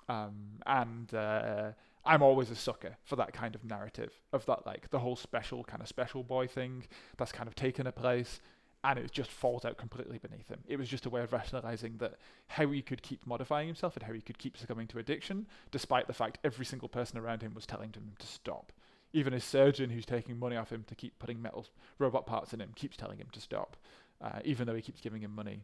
Um, 0.08 0.34
and 0.66 1.14
uh, 1.14 1.74
I'm 2.04 2.24
always 2.24 2.50
a 2.50 2.56
sucker 2.56 2.98
for 3.04 3.16
that 3.18 3.32
kind 3.32 3.54
of 3.54 3.64
narrative 3.64 4.12
of 4.34 4.44
that, 4.48 4.66
like 4.66 4.90
the 4.90 4.98
whole 4.98 5.16
special 5.16 5.64
kind 5.64 5.84
of 5.84 5.88
special 5.88 6.24
boy 6.24 6.48
thing 6.48 6.86
that's 7.18 7.32
kind 7.32 7.48
of 7.48 7.54
taken 7.54 7.86
a 7.86 7.92
place, 7.92 8.42
and 8.84 8.98
it 8.98 9.12
just 9.12 9.30
falls 9.30 9.66
out 9.66 9.78
completely 9.78 10.18
beneath 10.18 10.48
him. 10.48 10.62
It 10.68 10.80
was 10.80 10.90
just 10.90 11.06
a 11.06 11.12
way 11.12 11.22
of 11.22 11.32
rationalizing 11.32 11.98
that 12.00 12.16
how 12.48 12.66
he 12.72 12.82
could 12.82 13.04
keep 13.04 13.28
modifying 13.28 13.68
himself 13.68 13.96
and 13.96 14.02
how 14.02 14.14
he 14.14 14.22
could 14.22 14.40
keep 14.40 14.58
succumbing 14.58 14.88
to 14.88 14.98
addiction, 14.98 15.46
despite 15.70 16.08
the 16.08 16.14
fact 16.14 16.40
every 16.44 16.66
single 16.66 16.90
person 16.90 17.20
around 17.20 17.44
him 17.44 17.54
was 17.54 17.68
telling 17.68 17.94
him 17.94 18.14
to 18.18 18.26
stop. 18.26 18.72
Even 19.14 19.34
his 19.34 19.44
surgeon, 19.44 19.90
who's 19.90 20.06
taking 20.06 20.38
money 20.38 20.56
off 20.56 20.72
him 20.72 20.84
to 20.88 20.96
keep 20.96 21.18
putting 21.20 21.42
metal 21.42 21.66
robot 21.98 22.26
parts 22.26 22.54
in 22.54 22.62
him, 22.62 22.72
keeps 22.76 22.96
telling 22.96 23.18
him 23.18 23.28
to 23.32 23.42
stop, 23.42 23.76
uh, 24.22 24.40
even 24.46 24.68
though 24.68 24.76
he 24.76 24.82
keeps 24.82 25.02
giving 25.02 25.22
him 25.22 25.34
money. 25.34 25.64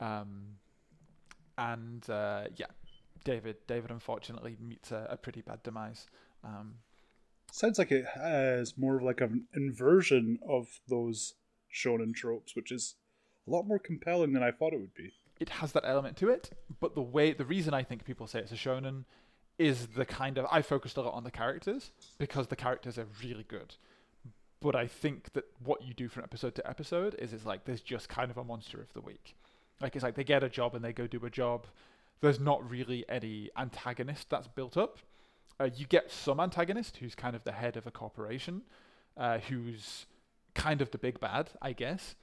Um, 0.00 0.56
and 1.56 2.08
uh, 2.10 2.44
yeah, 2.56 2.66
David. 3.24 3.56
David 3.66 3.90
unfortunately 3.90 4.56
meets 4.60 4.92
a, 4.92 5.06
a 5.10 5.16
pretty 5.16 5.40
bad 5.40 5.62
demise. 5.62 6.06
Um, 6.42 6.74
sounds 7.52 7.78
like 7.78 7.90
it 7.92 8.04
has 8.14 8.76
more 8.76 8.96
of 8.96 9.02
like 9.02 9.20
an 9.20 9.46
inversion 9.54 10.38
of 10.46 10.66
those 10.88 11.34
shonen 11.72 12.14
tropes, 12.14 12.54
which 12.54 12.70
is 12.70 12.96
a 13.46 13.50
lot 13.50 13.66
more 13.66 13.78
compelling 13.78 14.32
than 14.32 14.42
I 14.42 14.50
thought 14.50 14.72
it 14.72 14.80
would 14.80 14.94
be. 14.94 15.12
it 15.40 15.48
has 15.48 15.72
that 15.72 15.84
element 15.86 16.16
to 16.18 16.28
it, 16.28 16.50
but 16.80 16.94
the 16.94 17.02
way 17.02 17.32
the 17.32 17.44
reason 17.44 17.72
I 17.74 17.82
think 17.82 18.04
people 18.04 18.26
say 18.26 18.40
it's 18.40 18.52
a 18.52 18.56
shonen 18.56 19.04
is 19.58 19.88
the 19.88 20.04
kind 20.04 20.38
of 20.38 20.46
I 20.50 20.62
focused 20.62 20.96
a 20.96 21.02
lot 21.02 21.14
on 21.14 21.24
the 21.24 21.30
characters 21.30 21.90
because 22.18 22.48
the 22.48 22.56
characters 22.56 22.98
are 22.98 23.06
really 23.22 23.44
good. 23.46 23.74
But 24.60 24.74
I 24.74 24.86
think 24.86 25.32
that 25.34 25.44
what 25.62 25.82
you 25.82 25.94
do 25.94 26.08
from 26.08 26.24
episode 26.24 26.54
to 26.56 26.68
episode 26.68 27.14
is 27.18 27.32
it's 27.32 27.44
like 27.44 27.64
there's 27.64 27.82
just 27.82 28.08
kind 28.08 28.30
of 28.30 28.38
a 28.38 28.44
monster 28.44 28.80
of 28.80 28.92
the 28.94 29.00
week. 29.00 29.34
Like 29.80 29.94
it's 29.94 30.02
like 30.02 30.14
they 30.14 30.24
get 30.24 30.42
a 30.42 30.48
job 30.48 30.74
and 30.74 30.84
they 30.84 30.92
go 30.92 31.06
do 31.06 31.24
a 31.24 31.30
job. 31.30 31.66
there's 32.20 32.40
not 32.40 32.68
really 32.68 33.04
any 33.08 33.50
antagonist 33.56 34.30
that's 34.30 34.48
built 34.48 34.76
up. 34.76 34.98
Uh, 35.60 35.68
you 35.76 35.86
get 35.86 36.10
some 36.10 36.40
antagonist 36.40 36.96
who's 36.96 37.14
kind 37.14 37.36
of 37.36 37.44
the 37.44 37.52
head 37.52 37.76
of 37.76 37.86
a 37.86 37.90
corporation, 37.90 38.62
uh, 39.16 39.38
who's 39.38 40.06
kind 40.54 40.80
of 40.80 40.90
the 40.90 40.98
big 40.98 41.20
bad, 41.20 41.50
I 41.60 41.72
guess. 41.72 42.14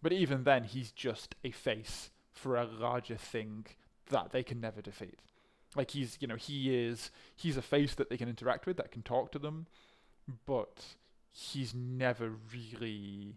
But 0.00 0.12
even 0.12 0.44
then, 0.44 0.64
he's 0.64 0.90
just 0.90 1.34
a 1.44 1.50
face 1.50 2.10
for 2.32 2.56
a 2.56 2.64
larger 2.64 3.16
thing 3.16 3.66
that 4.08 4.32
they 4.32 4.42
can 4.42 4.60
never 4.60 4.80
defeat. 4.80 5.18
Like 5.74 5.92
he's, 5.92 6.18
you 6.20 6.28
know, 6.28 6.36
he 6.36 6.74
is, 6.74 7.10
he's 7.34 7.56
a 7.56 7.62
face 7.62 7.94
that 7.94 8.10
they 8.10 8.16
can 8.16 8.28
interact 8.28 8.66
with, 8.66 8.76
that 8.76 8.92
can 8.92 9.02
talk 9.02 9.32
to 9.32 9.38
them, 9.38 9.66
but 10.46 10.84
he's 11.30 11.74
never 11.74 12.30
really, 12.52 13.36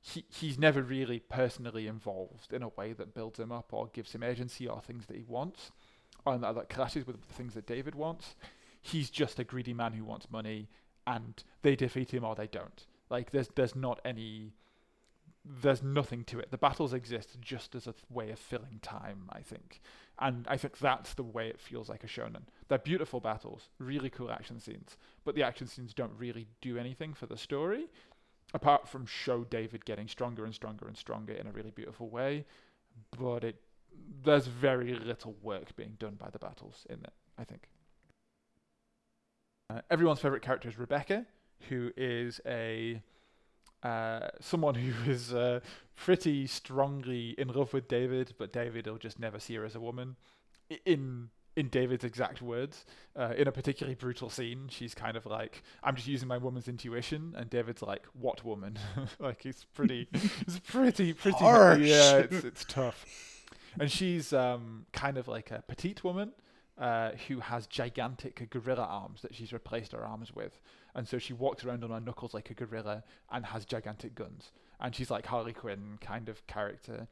he, 0.00 0.24
he's 0.28 0.58
never 0.58 0.82
really 0.82 1.18
personally 1.18 1.86
involved 1.86 2.52
in 2.52 2.62
a 2.62 2.68
way 2.68 2.92
that 2.92 3.14
builds 3.14 3.40
him 3.40 3.50
up 3.50 3.72
or 3.72 3.88
gives 3.92 4.12
him 4.12 4.22
agency 4.22 4.68
or 4.68 4.80
things 4.80 5.06
that 5.06 5.16
he 5.16 5.24
wants, 5.26 5.72
or 6.24 6.38
that, 6.38 6.54
that 6.54 6.68
clashes 6.68 7.06
with 7.06 7.16
the 7.26 7.34
things 7.34 7.54
that 7.54 7.66
David 7.66 7.94
wants. 7.94 8.36
He's 8.80 9.10
just 9.10 9.40
a 9.40 9.44
greedy 9.44 9.74
man 9.74 9.92
who 9.92 10.04
wants 10.04 10.30
money, 10.30 10.68
and 11.06 11.42
they 11.62 11.74
defeat 11.74 12.12
him 12.12 12.24
or 12.24 12.34
they 12.36 12.46
don't. 12.46 12.86
Like 13.10 13.32
there's 13.32 13.48
there's 13.54 13.74
not 13.74 14.00
any 14.04 14.52
there's 15.48 15.82
nothing 15.82 16.24
to 16.24 16.38
it. 16.38 16.50
The 16.50 16.58
battles 16.58 16.92
exist 16.92 17.38
just 17.40 17.74
as 17.74 17.86
a 17.86 17.92
th- 17.92 18.04
way 18.10 18.30
of 18.30 18.38
filling 18.38 18.80
time, 18.82 19.28
I 19.30 19.40
think. 19.40 19.80
And 20.18 20.46
I 20.48 20.56
think 20.56 20.78
that's 20.78 21.14
the 21.14 21.22
way 21.22 21.48
it 21.48 21.60
feels 21.60 21.88
like 21.88 22.04
a 22.04 22.08
shonen. 22.08 22.42
They're 22.68 22.78
beautiful 22.78 23.20
battles, 23.20 23.70
really 23.78 24.10
cool 24.10 24.30
action 24.30 24.60
scenes, 24.60 24.96
but 25.24 25.34
the 25.34 25.42
action 25.42 25.66
scenes 25.66 25.94
don't 25.94 26.12
really 26.18 26.48
do 26.60 26.76
anything 26.76 27.14
for 27.14 27.26
the 27.26 27.36
story, 27.36 27.86
apart 28.52 28.88
from 28.88 29.06
show 29.06 29.44
David 29.44 29.84
getting 29.84 30.08
stronger 30.08 30.44
and 30.44 30.54
stronger 30.54 30.86
and 30.86 30.96
stronger 30.96 31.32
in 31.32 31.46
a 31.46 31.52
really 31.52 31.70
beautiful 31.70 32.08
way. 32.10 32.44
But 33.18 33.44
it 33.44 33.56
there's 34.22 34.46
very 34.46 34.94
little 34.94 35.34
work 35.42 35.74
being 35.76 35.96
done 35.98 36.16
by 36.18 36.30
the 36.30 36.38
battles 36.38 36.86
in 36.90 36.96
it, 36.96 37.12
I 37.38 37.44
think. 37.44 37.68
Uh, 39.70 39.80
everyone's 39.90 40.20
favorite 40.20 40.42
character 40.42 40.68
is 40.68 40.78
Rebecca, 40.78 41.26
who 41.68 41.90
is 41.96 42.40
a 42.46 43.02
uh, 43.82 44.28
someone 44.40 44.74
who 44.74 44.92
is 45.10 45.32
uh, 45.32 45.60
pretty 45.96 46.46
strongly 46.46 47.34
in 47.38 47.48
love 47.48 47.72
with 47.72 47.88
David, 47.88 48.34
but 48.38 48.52
David 48.52 48.86
will 48.86 48.98
just 48.98 49.18
never 49.18 49.38
see 49.38 49.54
her 49.54 49.64
as 49.64 49.74
a 49.74 49.80
woman. 49.80 50.16
In 50.84 51.30
in 51.56 51.68
David's 51.68 52.04
exact 52.04 52.40
words, 52.40 52.86
uh, 53.16 53.34
in 53.36 53.48
a 53.48 53.52
particularly 53.52 53.96
brutal 53.96 54.30
scene, 54.30 54.68
she's 54.70 54.94
kind 54.94 55.16
of 55.16 55.26
like, 55.26 55.64
"I'm 55.82 55.96
just 55.96 56.06
using 56.06 56.28
my 56.28 56.38
woman's 56.38 56.68
intuition," 56.68 57.34
and 57.36 57.50
David's 57.50 57.82
like, 57.82 58.06
"What 58.12 58.44
woman?" 58.44 58.78
like 59.18 59.42
he's 59.42 59.64
pretty, 59.74 60.08
it's 60.12 60.60
pretty, 60.60 61.12
pretty, 61.14 61.38
Harsh. 61.38 61.80
yeah, 61.80 62.18
it's 62.18 62.44
it's 62.44 62.64
tough. 62.64 63.04
And 63.80 63.90
she's 63.90 64.32
um, 64.32 64.86
kind 64.92 65.18
of 65.18 65.28
like 65.28 65.50
a 65.50 65.62
petite 65.66 66.02
woman 66.04 66.32
uh, 66.78 67.12
who 67.26 67.40
has 67.40 67.66
gigantic 67.66 68.48
gorilla 68.50 68.84
arms 68.84 69.22
that 69.22 69.34
she's 69.34 69.52
replaced 69.52 69.92
her 69.92 70.04
arms 70.04 70.34
with, 70.34 70.60
and 70.98 71.06
so 71.06 71.16
she 71.16 71.32
walks 71.32 71.64
around 71.64 71.84
on 71.84 71.90
her 71.90 72.00
knuckles 72.00 72.34
like 72.34 72.50
a 72.50 72.54
gorilla 72.54 73.04
and 73.30 73.46
has 73.46 73.64
gigantic 73.64 74.16
guns. 74.16 74.50
And 74.80 74.92
she's 74.92 75.12
like 75.12 75.26
Harley 75.26 75.52
Quinn 75.52 75.96
kind 76.00 76.28
of 76.28 76.44
character, 76.48 77.06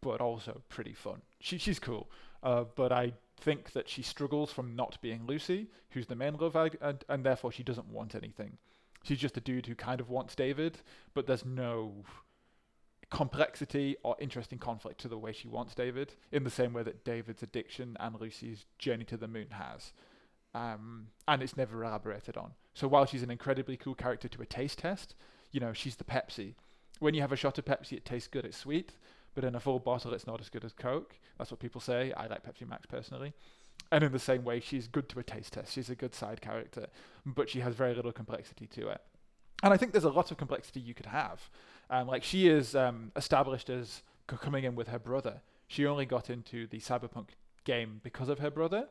but 0.00 0.20
also 0.20 0.62
pretty 0.68 0.94
fun. 0.94 1.22
She 1.38 1.56
she's 1.58 1.78
cool, 1.78 2.10
uh, 2.42 2.64
but 2.74 2.90
I 2.90 3.12
think 3.40 3.70
that 3.70 3.88
she 3.88 4.02
struggles 4.02 4.50
from 4.50 4.74
not 4.74 5.00
being 5.00 5.28
Lucy, 5.28 5.68
who's 5.90 6.08
the 6.08 6.16
main 6.16 6.34
love, 6.38 6.56
ag- 6.56 6.76
and, 6.80 7.04
and 7.08 7.24
therefore 7.24 7.52
she 7.52 7.62
doesn't 7.62 7.86
want 7.86 8.16
anything. 8.16 8.58
She's 9.04 9.18
just 9.18 9.36
a 9.36 9.40
dude 9.40 9.66
who 9.66 9.76
kind 9.76 10.00
of 10.00 10.10
wants 10.10 10.34
David, 10.34 10.78
but 11.14 11.28
there's 11.28 11.44
no 11.44 12.04
complexity 13.10 13.94
or 14.02 14.16
interesting 14.18 14.58
conflict 14.58 14.98
to 15.02 15.08
the 15.08 15.18
way 15.18 15.32
she 15.32 15.46
wants 15.46 15.76
David, 15.76 16.14
in 16.32 16.42
the 16.42 16.50
same 16.50 16.72
way 16.72 16.82
that 16.82 17.04
David's 17.04 17.44
addiction 17.44 17.96
and 18.00 18.20
Lucy's 18.20 18.64
journey 18.76 19.04
to 19.04 19.16
the 19.16 19.28
moon 19.28 19.50
has. 19.52 19.92
Um, 20.54 21.08
and 21.26 21.42
it's 21.42 21.56
never 21.56 21.82
elaborated 21.82 22.36
on. 22.36 22.52
So 22.74 22.86
while 22.86 23.06
she's 23.06 23.22
an 23.22 23.30
incredibly 23.30 23.76
cool 23.76 23.94
character 23.94 24.28
to 24.28 24.42
a 24.42 24.46
taste 24.46 24.78
test, 24.78 25.14
you 25.50 25.60
know, 25.60 25.72
she's 25.72 25.96
the 25.96 26.04
Pepsi. 26.04 26.54
When 27.00 27.14
you 27.14 27.20
have 27.22 27.32
a 27.32 27.36
shot 27.36 27.58
of 27.58 27.64
Pepsi, 27.64 27.94
it 27.94 28.04
tastes 28.04 28.28
good, 28.28 28.44
it's 28.44 28.56
sweet, 28.56 28.92
but 29.34 29.44
in 29.44 29.54
a 29.54 29.60
full 29.60 29.80
bottle, 29.80 30.12
it's 30.14 30.26
not 30.26 30.40
as 30.40 30.48
good 30.48 30.64
as 30.64 30.72
Coke. 30.72 31.16
That's 31.38 31.50
what 31.50 31.60
people 31.60 31.80
say. 31.80 32.12
I 32.12 32.26
like 32.26 32.44
Pepsi 32.44 32.68
Max 32.68 32.86
personally. 32.86 33.32
And 33.90 34.04
in 34.04 34.12
the 34.12 34.18
same 34.18 34.44
way, 34.44 34.60
she's 34.60 34.88
good 34.88 35.08
to 35.10 35.18
a 35.18 35.22
taste 35.22 35.54
test. 35.54 35.72
She's 35.72 35.90
a 35.90 35.94
good 35.94 36.14
side 36.14 36.40
character, 36.40 36.86
but 37.26 37.48
she 37.48 37.60
has 37.60 37.74
very 37.74 37.94
little 37.94 38.12
complexity 38.12 38.66
to 38.68 38.88
it. 38.88 39.00
And 39.62 39.72
I 39.72 39.76
think 39.76 39.92
there's 39.92 40.04
a 40.04 40.10
lot 40.10 40.30
of 40.30 40.36
complexity 40.36 40.80
you 40.80 40.94
could 40.94 41.06
have. 41.06 41.50
Um, 41.90 42.06
like 42.06 42.22
she 42.22 42.48
is 42.48 42.74
um, 42.74 43.12
established 43.16 43.70
as 43.70 44.02
coming 44.26 44.64
in 44.64 44.74
with 44.74 44.88
her 44.88 44.98
brother. 44.98 45.42
She 45.68 45.86
only 45.86 46.06
got 46.06 46.30
into 46.30 46.66
the 46.66 46.80
cyberpunk 46.80 47.28
game 47.64 48.00
because 48.02 48.28
of 48.28 48.38
her 48.38 48.50
brother, 48.50 48.88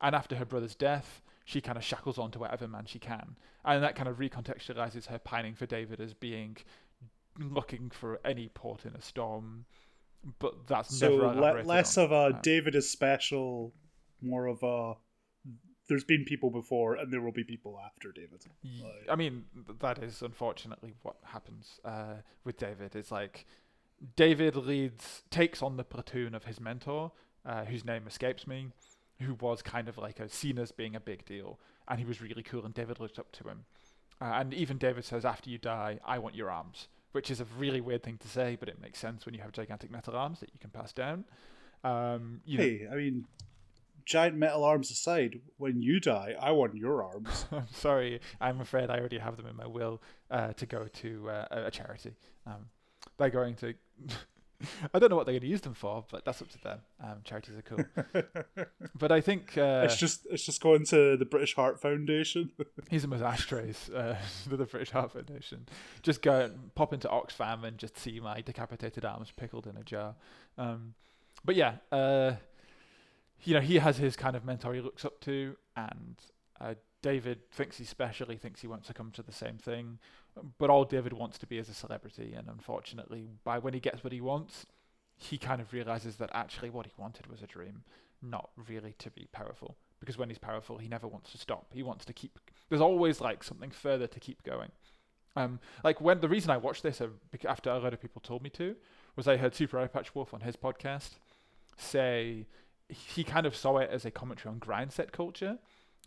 and 0.00 0.14
after 0.14 0.36
her 0.36 0.44
brother's 0.44 0.74
death, 0.74 1.22
she 1.44 1.60
kind 1.60 1.78
of 1.78 1.84
shackles 1.84 2.18
on 2.18 2.30
to 2.32 2.38
whatever 2.38 2.68
man 2.68 2.84
she 2.86 2.98
can, 2.98 3.36
and 3.64 3.82
that 3.82 3.96
kind 3.96 4.08
of 4.08 4.18
recontextualizes 4.18 5.06
her 5.06 5.18
pining 5.18 5.54
for 5.54 5.66
David 5.66 6.00
as 6.00 6.14
being 6.14 6.56
looking 7.38 7.90
for 7.90 8.20
any 8.24 8.48
port 8.48 8.84
in 8.84 8.94
a 8.94 9.00
storm. 9.00 9.64
But 10.40 10.66
that's 10.66 10.96
So 10.98 11.10
never 11.10 11.40
le- 11.40 11.62
less 11.62 11.96
on. 11.96 12.04
of 12.04 12.12
a 12.12 12.40
David 12.42 12.74
is 12.74 12.90
special, 12.90 13.72
more 14.20 14.46
of 14.46 14.62
a 14.62 14.94
there's 15.88 16.04
been 16.04 16.22
people 16.26 16.50
before 16.50 16.96
and 16.96 17.10
there 17.10 17.22
will 17.22 17.32
be 17.32 17.44
people 17.44 17.80
after 17.82 18.12
David. 18.12 18.44
Like- 18.82 19.08
I 19.08 19.16
mean, 19.16 19.44
that 19.80 20.02
is 20.02 20.20
unfortunately 20.20 20.92
what 21.02 21.16
happens 21.24 21.80
uh, 21.82 22.16
with 22.44 22.58
David. 22.58 22.94
It's 22.94 23.10
like 23.10 23.46
David 24.14 24.54
leads, 24.54 25.22
takes 25.30 25.62
on 25.62 25.78
the 25.78 25.84
platoon 25.84 26.34
of 26.34 26.44
his 26.44 26.60
mentor, 26.60 27.12
uh, 27.46 27.64
whose 27.64 27.86
name 27.86 28.06
escapes 28.06 28.46
me, 28.46 28.68
who 29.20 29.34
was 29.34 29.62
kind 29.62 29.88
of 29.88 29.98
like 29.98 30.20
a 30.20 30.28
seen 30.28 30.58
as 30.58 30.70
being 30.72 30.94
a 30.96 31.00
big 31.00 31.24
deal, 31.24 31.58
and 31.88 31.98
he 31.98 32.04
was 32.06 32.20
really 32.20 32.42
cool, 32.42 32.64
and 32.64 32.74
David 32.74 33.00
looked 33.00 33.18
up 33.18 33.32
to 33.32 33.44
him. 33.48 33.64
Uh, 34.20 34.24
and 34.34 34.52
even 34.54 34.78
David 34.78 35.04
says, 35.04 35.24
"After 35.24 35.48
you 35.50 35.58
die, 35.58 35.98
I 36.04 36.18
want 36.18 36.34
your 36.34 36.50
arms," 36.50 36.88
which 37.12 37.30
is 37.30 37.40
a 37.40 37.46
really 37.58 37.80
weird 37.80 38.02
thing 38.02 38.18
to 38.18 38.28
say, 38.28 38.56
but 38.58 38.68
it 38.68 38.80
makes 38.80 38.98
sense 38.98 39.24
when 39.26 39.34
you 39.34 39.40
have 39.42 39.52
gigantic 39.52 39.90
metal 39.90 40.14
arms 40.16 40.40
that 40.40 40.50
you 40.52 40.58
can 40.60 40.70
pass 40.70 40.92
down. 40.92 41.24
Um, 41.84 42.40
you 42.44 42.58
know, 42.58 42.64
Hey, 42.64 42.88
I 42.90 42.94
mean, 42.96 43.26
giant 44.04 44.36
metal 44.36 44.64
arms 44.64 44.90
aside, 44.90 45.40
when 45.58 45.80
you 45.82 46.00
die, 46.00 46.34
I 46.40 46.50
want 46.52 46.74
your 46.76 47.02
arms. 47.02 47.46
I'm 47.52 47.68
sorry. 47.72 48.20
I'm 48.40 48.60
afraid 48.60 48.90
I 48.90 48.98
already 48.98 49.18
have 49.18 49.36
them 49.36 49.46
in 49.46 49.56
my 49.56 49.66
will 49.66 50.00
uh, 50.30 50.52
to 50.54 50.66
go 50.66 50.86
to 50.86 51.30
uh, 51.30 51.46
a- 51.50 51.64
a 51.66 51.70
charity. 51.70 52.14
Um, 52.46 52.68
they're 53.18 53.30
going 53.30 53.54
to. 53.56 53.74
I 54.94 54.98
don't 54.98 55.10
know 55.10 55.16
what 55.16 55.26
they're 55.26 55.34
going 55.34 55.42
to 55.42 55.48
use 55.48 55.60
them 55.60 55.74
for, 55.74 56.04
but 56.10 56.24
that's 56.24 56.42
up 56.42 56.48
to 56.50 56.60
them. 56.60 56.80
Um, 57.02 57.18
charities 57.24 57.54
are 57.56 57.62
cool. 57.62 58.64
but 58.98 59.12
I 59.12 59.20
think 59.20 59.56
uh, 59.56 59.82
it's 59.84 59.96
just 59.96 60.26
it's 60.30 60.44
just 60.44 60.60
going 60.60 60.84
to 60.86 61.16
the 61.16 61.24
British 61.24 61.54
Heart 61.54 61.80
Foundation. 61.80 62.50
he's 62.90 63.04
in 63.04 63.10
with 63.10 63.22
ashtrays 63.22 63.88
uh, 63.90 64.16
to 64.44 64.56
the 64.56 64.64
British 64.64 64.90
Heart 64.90 65.12
Foundation. 65.12 65.66
Just 66.02 66.22
go 66.22 66.40
and 66.40 66.74
pop 66.74 66.92
into 66.92 67.08
Oxfam 67.08 67.64
and 67.64 67.78
just 67.78 67.96
see 67.98 68.18
my 68.20 68.40
decapitated 68.40 69.04
arms 69.04 69.32
pickled 69.36 69.66
in 69.66 69.76
a 69.76 69.82
jar. 69.82 70.14
Um, 70.56 70.94
but 71.44 71.54
yeah, 71.54 71.74
uh, 71.92 72.32
you 73.44 73.54
know, 73.54 73.60
he 73.60 73.76
has 73.76 73.98
his 73.98 74.16
kind 74.16 74.34
of 74.34 74.44
mentor 74.44 74.74
he 74.74 74.80
looks 74.80 75.04
up 75.04 75.20
to, 75.20 75.56
and 75.76 76.16
uh, 76.60 76.74
David 77.02 77.50
thinks 77.52 77.78
he's 77.78 77.88
special. 77.88 78.28
He 78.28 78.36
thinks 78.36 78.60
he 78.60 78.66
won't 78.66 78.86
succumb 78.86 79.12
to 79.12 79.22
the 79.22 79.32
same 79.32 79.56
thing. 79.58 79.98
But 80.58 80.70
all 80.70 80.84
David 80.84 81.12
wants 81.12 81.38
to 81.38 81.46
be 81.46 81.58
is 81.58 81.68
a 81.68 81.74
celebrity, 81.74 82.34
and 82.36 82.48
unfortunately, 82.48 83.28
by 83.44 83.58
when 83.58 83.74
he 83.74 83.80
gets 83.80 84.02
what 84.04 84.12
he 84.12 84.20
wants, 84.20 84.66
he 85.16 85.38
kind 85.38 85.60
of 85.60 85.72
realizes 85.72 86.16
that 86.16 86.30
actually 86.32 86.70
what 86.70 86.86
he 86.86 86.92
wanted 86.96 87.26
was 87.26 87.42
a 87.42 87.46
dream, 87.46 87.82
not 88.22 88.50
really 88.68 88.94
to 88.98 89.10
be 89.10 89.28
powerful. 89.32 89.76
Because 90.00 90.16
when 90.16 90.28
he's 90.28 90.38
powerful, 90.38 90.78
he 90.78 90.88
never 90.88 91.08
wants 91.08 91.32
to 91.32 91.38
stop. 91.38 91.66
He 91.72 91.82
wants 91.82 92.04
to 92.04 92.12
keep. 92.12 92.38
There's 92.68 92.80
always 92.80 93.20
like 93.20 93.42
something 93.42 93.70
further 93.70 94.06
to 94.06 94.20
keep 94.20 94.42
going. 94.44 94.70
Um, 95.36 95.60
like 95.84 96.00
when 96.00 96.20
the 96.20 96.28
reason 96.28 96.50
I 96.50 96.56
watched 96.56 96.82
this 96.82 97.00
uh, 97.00 97.08
after 97.46 97.70
a 97.70 97.78
lot 97.78 97.92
of 97.92 98.00
people 98.00 98.20
told 98.20 98.42
me 98.42 98.50
to 98.50 98.76
was 99.16 99.28
I 99.28 99.36
heard 99.36 99.54
Super 99.54 99.76
Eyepatch 99.78 100.14
Wolf 100.14 100.32
on 100.32 100.40
his 100.40 100.56
podcast 100.56 101.10
say 101.76 102.46
he 102.88 103.22
kind 103.22 103.46
of 103.46 103.54
saw 103.54 103.78
it 103.78 103.90
as 103.92 104.04
a 104.04 104.10
commentary 104.10 104.52
on 104.52 104.58
grind 104.58 104.92
set 104.92 105.12
culture 105.12 105.58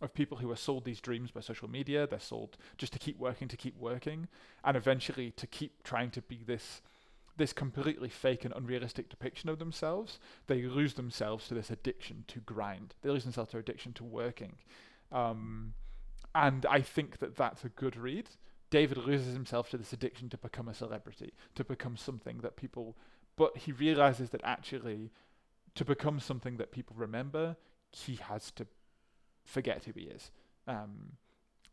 of 0.01 0.13
people 0.13 0.37
who 0.37 0.51
are 0.51 0.55
sold 0.55 0.85
these 0.85 1.01
dreams 1.01 1.31
by 1.31 1.41
social 1.41 1.69
media. 1.69 2.07
They're 2.07 2.19
sold 2.19 2.57
just 2.77 2.93
to 2.93 2.99
keep 2.99 3.19
working, 3.19 3.47
to 3.47 3.57
keep 3.57 3.77
working, 3.77 4.27
and 4.63 4.75
eventually 4.75 5.31
to 5.31 5.47
keep 5.47 5.83
trying 5.83 6.11
to 6.11 6.21
be 6.21 6.43
this 6.45 6.81
this 7.37 7.53
completely 7.53 8.09
fake 8.09 8.43
and 8.43 8.53
unrealistic 8.55 9.09
depiction 9.09 9.49
of 9.49 9.57
themselves. 9.57 10.19
They 10.47 10.63
lose 10.63 10.95
themselves 10.95 11.47
to 11.47 11.53
this 11.53 11.71
addiction 11.71 12.25
to 12.27 12.39
grind. 12.41 12.93
They 13.01 13.09
lose 13.09 13.23
themselves 13.23 13.51
to 13.51 13.57
addiction 13.57 13.93
to 13.93 14.03
working, 14.03 14.57
um, 15.11 15.73
and 16.35 16.65
I 16.65 16.81
think 16.81 17.19
that 17.19 17.35
that's 17.35 17.63
a 17.63 17.69
good 17.69 17.95
read. 17.95 18.29
David 18.69 18.97
loses 18.97 19.33
himself 19.33 19.69
to 19.69 19.77
this 19.77 19.91
addiction 19.91 20.29
to 20.29 20.37
become 20.37 20.67
a 20.67 20.73
celebrity, 20.73 21.33
to 21.55 21.63
become 21.63 21.97
something 21.97 22.39
that 22.39 22.55
people. 22.55 22.97
But 23.37 23.57
he 23.57 23.71
realizes 23.71 24.29
that 24.31 24.41
actually, 24.43 25.11
to 25.75 25.85
become 25.85 26.19
something 26.19 26.57
that 26.57 26.71
people 26.71 26.95
remember, 26.97 27.55
he 27.91 28.15
has 28.15 28.51
to 28.51 28.67
forget 29.51 29.83
who 29.85 29.91
he 29.95 30.05
is. 30.07 30.31
Um, 30.67 31.13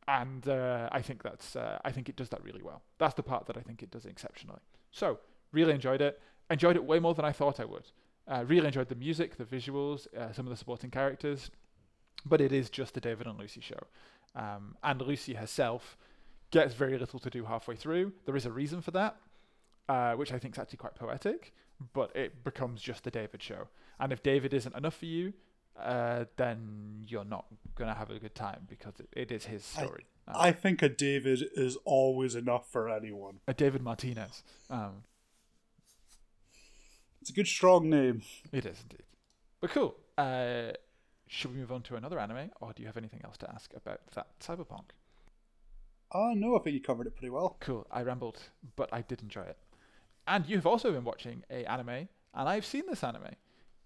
and 0.07 0.49
uh, 0.49 0.88
I 0.91 1.03
think 1.03 1.23
that's 1.23 1.55
uh, 1.55 1.79
I 1.85 1.93
think 1.93 2.09
it 2.09 2.17
does 2.17 2.31
that 2.31 2.43
really 2.43 2.62
well. 2.62 2.83
That's 2.99 3.14
the 3.14 3.23
part 3.23 3.47
that 3.47 3.57
I 3.57 3.61
think 3.61 3.83
it 3.83 3.91
does 3.91 4.07
exceptionally. 4.07 4.61
So 4.91 5.19
really 5.53 5.75
enjoyed 5.75 6.01
it. 6.01 6.21
Enjoyed 6.51 6.77
it 6.77 6.85
way 6.85 6.99
more 6.99 7.14
than 7.14 7.25
I 7.25 7.33
thought 7.33 7.61
I 7.61 7.67
would. 7.67 7.91
Uh, 8.27 8.45
really 8.47 8.67
enjoyed 8.67 8.88
the 8.88 8.95
music, 8.95 9.37
the 9.37 9.45
visuals, 9.45 10.07
uh, 10.14 10.33
some 10.33 10.47
of 10.47 10.51
the 10.51 10.57
supporting 10.57 10.91
characters, 10.91 11.51
but 12.27 12.41
it 12.41 12.53
is 12.53 12.69
just 12.71 12.95
the 12.95 13.01
David 13.01 13.27
and 13.27 13.38
Lucy 13.38 13.61
show. 13.61 13.81
Um, 14.35 14.77
and 14.83 15.01
Lucy 15.01 15.35
herself 15.35 15.97
gets 16.51 16.75
very 16.75 16.99
little 16.99 17.19
to 17.19 17.31
do 17.31 17.45
halfway 17.45 17.77
through. 17.77 18.12
There 18.27 18.37
is 18.37 18.47
a 18.47 18.51
reason 18.51 18.81
for 18.81 18.91
that, 18.93 19.17
uh, 19.88 20.12
which 20.14 20.33
I 20.33 20.38
think 20.38 20.55
is 20.55 20.59
actually 20.59 20.79
quite 20.79 20.95
poetic, 20.95 21.55
but 21.93 22.14
it 22.14 22.45
becomes 22.45 22.81
just 22.83 23.05
the 23.05 23.11
David 23.11 23.43
show. 23.43 23.69
And 24.01 24.12
if 24.12 24.23
David 24.23 24.55
isn't 24.55 24.75
enough 24.75 24.97
for 24.97 25.07
you, 25.07 25.33
uh, 25.81 26.25
then 26.37 27.05
you're 27.07 27.25
not 27.25 27.47
going 27.75 27.88
to 27.88 27.97
have 27.97 28.11
a 28.11 28.19
good 28.19 28.35
time 28.35 28.67
because 28.69 28.95
it, 28.99 29.09
it 29.12 29.33
is 29.33 29.47
his 29.47 29.64
story. 29.64 30.07
I, 30.27 30.31
um, 30.31 30.37
I, 30.41 30.53
think 30.53 30.83
a 30.83 30.88
David 30.88 31.45
is 31.55 31.77
always 31.85 32.35
enough 32.35 32.71
for 32.71 32.88
anyone. 32.88 33.41
A 33.47 33.55
David 33.55 33.83
Martinez. 33.83 34.43
Um, 34.71 35.05
it's 37.21 37.31
a 37.31 37.33
good, 37.33 37.47
strong 37.47 37.91
name. 37.91 38.23
It 38.53 38.67
is 38.67 38.83
indeed. 38.83 39.05
But 39.61 39.71
cool. 39.71 39.97
Uh, 40.17 40.73
should 41.29 41.53
we 41.53 41.61
move 41.61 41.73
on 41.73 41.83
to 41.83 41.97
another 41.97 42.19
anime, 42.19 42.51
or 42.61 42.73
do 42.73 42.83
you 42.83 42.87
have 42.87 42.97
anything 42.97 43.21
else 43.25 43.37
to 43.38 43.51
ask 43.51 43.73
about 43.75 44.01
that 44.14 44.27
cyberpunk? 44.41 44.91
Oh, 46.12 46.33
no, 46.35 46.57
I 46.57 46.61
think 46.61 46.75
you 46.75 46.81
covered 46.81 47.07
it 47.07 47.17
pretty 47.17 47.31
well. 47.31 47.57
Cool. 47.61 47.87
I 47.91 48.03
rambled, 48.03 48.41
but 48.77 48.88
I 48.93 49.03
did 49.03 49.21
enjoy 49.21 49.43
it. 49.43 49.59
And 50.27 50.47
you've 50.47 50.67
also 50.67 50.91
been 50.91 51.05
watching 51.05 51.45
a 51.51 51.64
anime, 51.64 52.09
and 52.35 52.49
I've 52.49 52.64
seen 52.64 52.85
this 52.88 53.05
anime. 53.05 53.35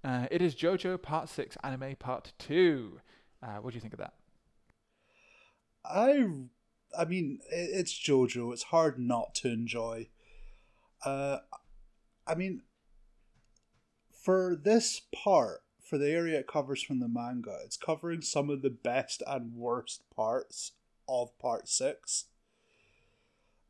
Uh, 0.05 0.27
it 0.31 0.43
is 0.43 0.55
JoJo 0.55 1.01
Part 1.01 1.29
6 1.29 1.57
Anime 1.63 1.95
Part 1.97 2.33
2. 2.39 3.01
Uh, 3.43 3.47
what 3.61 3.71
do 3.71 3.77
you 3.77 3.81
think 3.81 3.93
of 3.93 4.01
that? 4.01 4.15
I, 5.85 6.27
I 6.97 7.05
mean, 7.05 7.39
it's 7.51 7.93
JoJo. 7.93 8.53
It's 8.53 8.65
hard 8.65 8.99
not 8.99 9.35
to 9.37 9.49
enjoy. 9.49 10.09
Uh, 11.05 11.39
I 12.27 12.35
mean, 12.35 12.63
for 14.13 14.57
this 14.61 15.03
part, 15.15 15.63
for 15.81 15.99
the 15.99 16.11
area 16.11 16.41
it 16.41 16.47
covers 16.49 16.83
from 16.83 17.01
the 17.01 17.09
manga, 17.09 17.59
it's 17.65 17.77
covering 17.77 18.23
some 18.23 18.51
of 18.51 18.63
the 18.63 18.71
best 18.71 19.23
and 19.27 19.55
worst 19.55 20.03
parts 20.15 20.73
of 21.09 21.37
Part 21.39 21.69
6. 21.69 22.27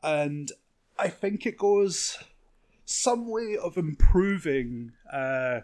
And 0.02 0.50
I 0.98 1.08
think 1.08 1.46
it 1.46 1.58
goes 1.58 2.18
some 2.84 3.28
way 3.28 3.56
of 3.62 3.76
improving 3.76 4.92
uh, 5.12 5.60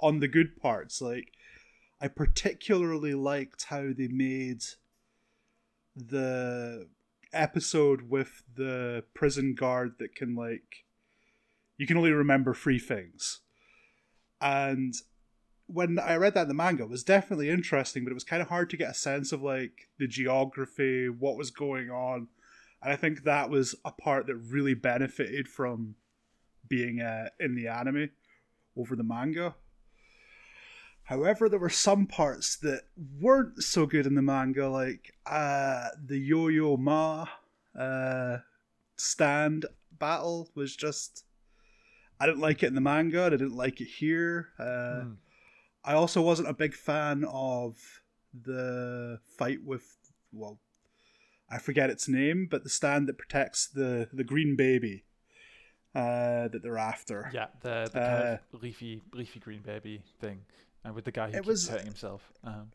on 0.00 0.20
the 0.20 0.28
good 0.28 0.56
parts. 0.60 1.00
Like, 1.00 1.32
I 2.00 2.08
particularly 2.08 3.14
liked 3.14 3.64
how 3.64 3.92
they 3.96 4.08
made 4.08 4.62
the 5.94 6.88
episode 7.32 8.02
with 8.02 8.42
the 8.54 9.04
prison 9.14 9.54
guard 9.54 9.94
that 9.98 10.14
can 10.14 10.34
like 10.34 10.84
you 11.78 11.86
can 11.86 11.96
only 11.96 12.12
remember 12.12 12.54
three 12.54 12.78
things. 12.78 13.40
And 14.40 14.94
when 15.66 15.98
I 15.98 16.16
read 16.16 16.34
that 16.34 16.42
in 16.42 16.48
the 16.48 16.54
manga, 16.54 16.84
it 16.84 16.88
was 16.88 17.02
definitely 17.02 17.50
interesting, 17.50 18.04
but 18.04 18.10
it 18.10 18.14
was 18.14 18.24
kind 18.24 18.40
of 18.40 18.48
hard 18.48 18.70
to 18.70 18.76
get 18.76 18.90
a 18.90 18.94
sense 18.94 19.32
of 19.32 19.42
like 19.42 19.88
the 19.98 20.06
geography, 20.06 21.08
what 21.08 21.36
was 21.36 21.50
going 21.50 21.90
on. 21.90 22.28
And 22.82 22.92
I 22.92 22.96
think 22.96 23.24
that 23.24 23.50
was 23.50 23.74
a 23.84 23.92
part 23.92 24.26
that 24.26 24.36
really 24.36 24.74
benefited 24.74 25.48
from 25.48 25.96
being 26.68 27.00
uh, 27.00 27.28
in 27.40 27.54
the 27.54 27.68
anime 27.68 28.10
over 28.76 28.96
the 28.96 29.02
manga. 29.02 29.54
However, 31.06 31.48
there 31.48 31.60
were 31.60 31.70
some 31.70 32.06
parts 32.06 32.56
that 32.56 32.82
weren't 33.20 33.62
so 33.62 33.86
good 33.86 34.06
in 34.06 34.16
the 34.16 34.22
manga, 34.22 34.68
like 34.68 35.14
uh, 35.24 35.88
the 36.04 36.18
Yo 36.18 36.48
Yo 36.48 36.76
Ma 36.76 37.26
uh, 37.78 38.38
stand 38.96 39.66
battle 39.92 40.50
was 40.54 40.74
just. 40.74 41.24
I 42.18 42.26
didn't 42.26 42.40
like 42.40 42.62
it 42.62 42.68
in 42.68 42.74
the 42.74 42.80
manga. 42.80 43.24
I 43.24 43.30
didn't 43.30 43.54
like 43.54 43.80
it 43.80 43.86
here. 43.86 44.48
Uh, 44.58 45.04
mm. 45.04 45.16
I 45.84 45.92
also 45.92 46.20
wasn't 46.20 46.48
a 46.48 46.54
big 46.54 46.74
fan 46.74 47.24
of 47.24 48.00
the 48.34 49.20
fight 49.38 49.62
with 49.64 49.96
well, 50.32 50.58
I 51.48 51.58
forget 51.58 51.88
its 51.88 52.08
name, 52.08 52.48
but 52.50 52.64
the 52.64 52.68
stand 52.68 53.06
that 53.06 53.16
protects 53.16 53.68
the 53.68 54.08
the 54.12 54.24
green 54.24 54.56
baby 54.56 55.04
uh, 55.94 56.48
that 56.48 56.62
they're 56.64 56.78
after. 56.78 57.30
Yeah, 57.32 57.46
the, 57.60 57.88
the 57.92 58.00
kind 58.00 58.22
of 58.24 58.34
uh, 58.34 58.38
leafy 58.60 59.02
leafy 59.14 59.38
green 59.38 59.60
baby 59.60 60.02
thing 60.20 60.40
uh, 60.86 60.92
with 60.92 61.04
the 61.04 61.12
guy 61.12 61.26
who 61.26 61.32
it 61.32 61.36
keeps 61.36 61.46
was, 61.46 61.68
hurting 61.68 61.86
himself. 61.86 62.22
Um, 62.44 62.70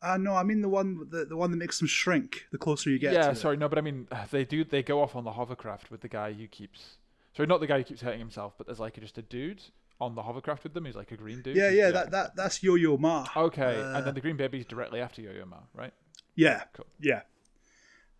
uh, 0.00 0.16
no, 0.16 0.34
I 0.34 0.42
mean 0.42 0.62
the 0.62 0.68
one 0.68 1.08
the, 1.10 1.24
the 1.24 1.36
one 1.36 1.50
that 1.52 1.56
makes 1.56 1.78
them 1.78 1.88
shrink 1.88 2.46
the 2.50 2.58
closer 2.58 2.90
you 2.90 2.98
get. 2.98 3.12
Yeah, 3.12 3.32
sorry, 3.34 3.54
it. 3.54 3.60
no, 3.60 3.68
but 3.68 3.78
I 3.78 3.82
mean 3.82 4.08
uh, 4.10 4.24
they 4.30 4.44
do 4.44 4.64
they 4.64 4.82
go 4.82 5.00
off 5.00 5.14
on 5.14 5.24
the 5.24 5.32
hovercraft 5.32 5.90
with 5.90 6.00
the 6.00 6.08
guy 6.08 6.32
who 6.32 6.46
keeps. 6.48 6.96
Sorry, 7.34 7.46
not 7.46 7.60
the 7.60 7.66
guy 7.66 7.78
who 7.78 7.84
keeps 7.84 8.02
hurting 8.02 8.18
himself, 8.18 8.54
but 8.58 8.66
there's 8.66 8.80
like 8.80 8.98
just 9.00 9.16
a 9.16 9.22
dude 9.22 9.62
on 10.00 10.14
the 10.16 10.22
hovercraft 10.22 10.64
with 10.64 10.74
them. 10.74 10.84
He's 10.84 10.96
like 10.96 11.12
a 11.12 11.16
green 11.16 11.40
dude. 11.40 11.56
Yeah, 11.56 11.70
yeah, 11.70 11.86
yeah. 11.86 11.90
that 11.92 12.10
that 12.10 12.36
that's 12.36 12.62
Yo 12.62 12.74
Yo 12.74 12.96
Ma. 12.98 13.26
Okay, 13.36 13.80
uh, 13.80 13.98
and 13.98 14.06
then 14.06 14.14
the 14.14 14.20
green 14.20 14.36
baby's 14.36 14.66
directly 14.66 15.00
after 15.00 15.22
Yo 15.22 15.30
Yo 15.32 15.46
Ma, 15.46 15.58
right? 15.74 15.92
Yeah, 16.34 16.64
cool. 16.72 16.86
Yeah, 17.00 17.22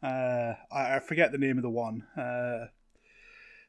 uh, 0.03 0.55
I, 0.71 0.97
I 0.97 0.99
forget 1.01 1.33
the 1.33 1.39
name 1.39 1.59
of 1.59 1.63
the 1.63 1.71
one. 1.71 2.05
Uh, 2.17 2.67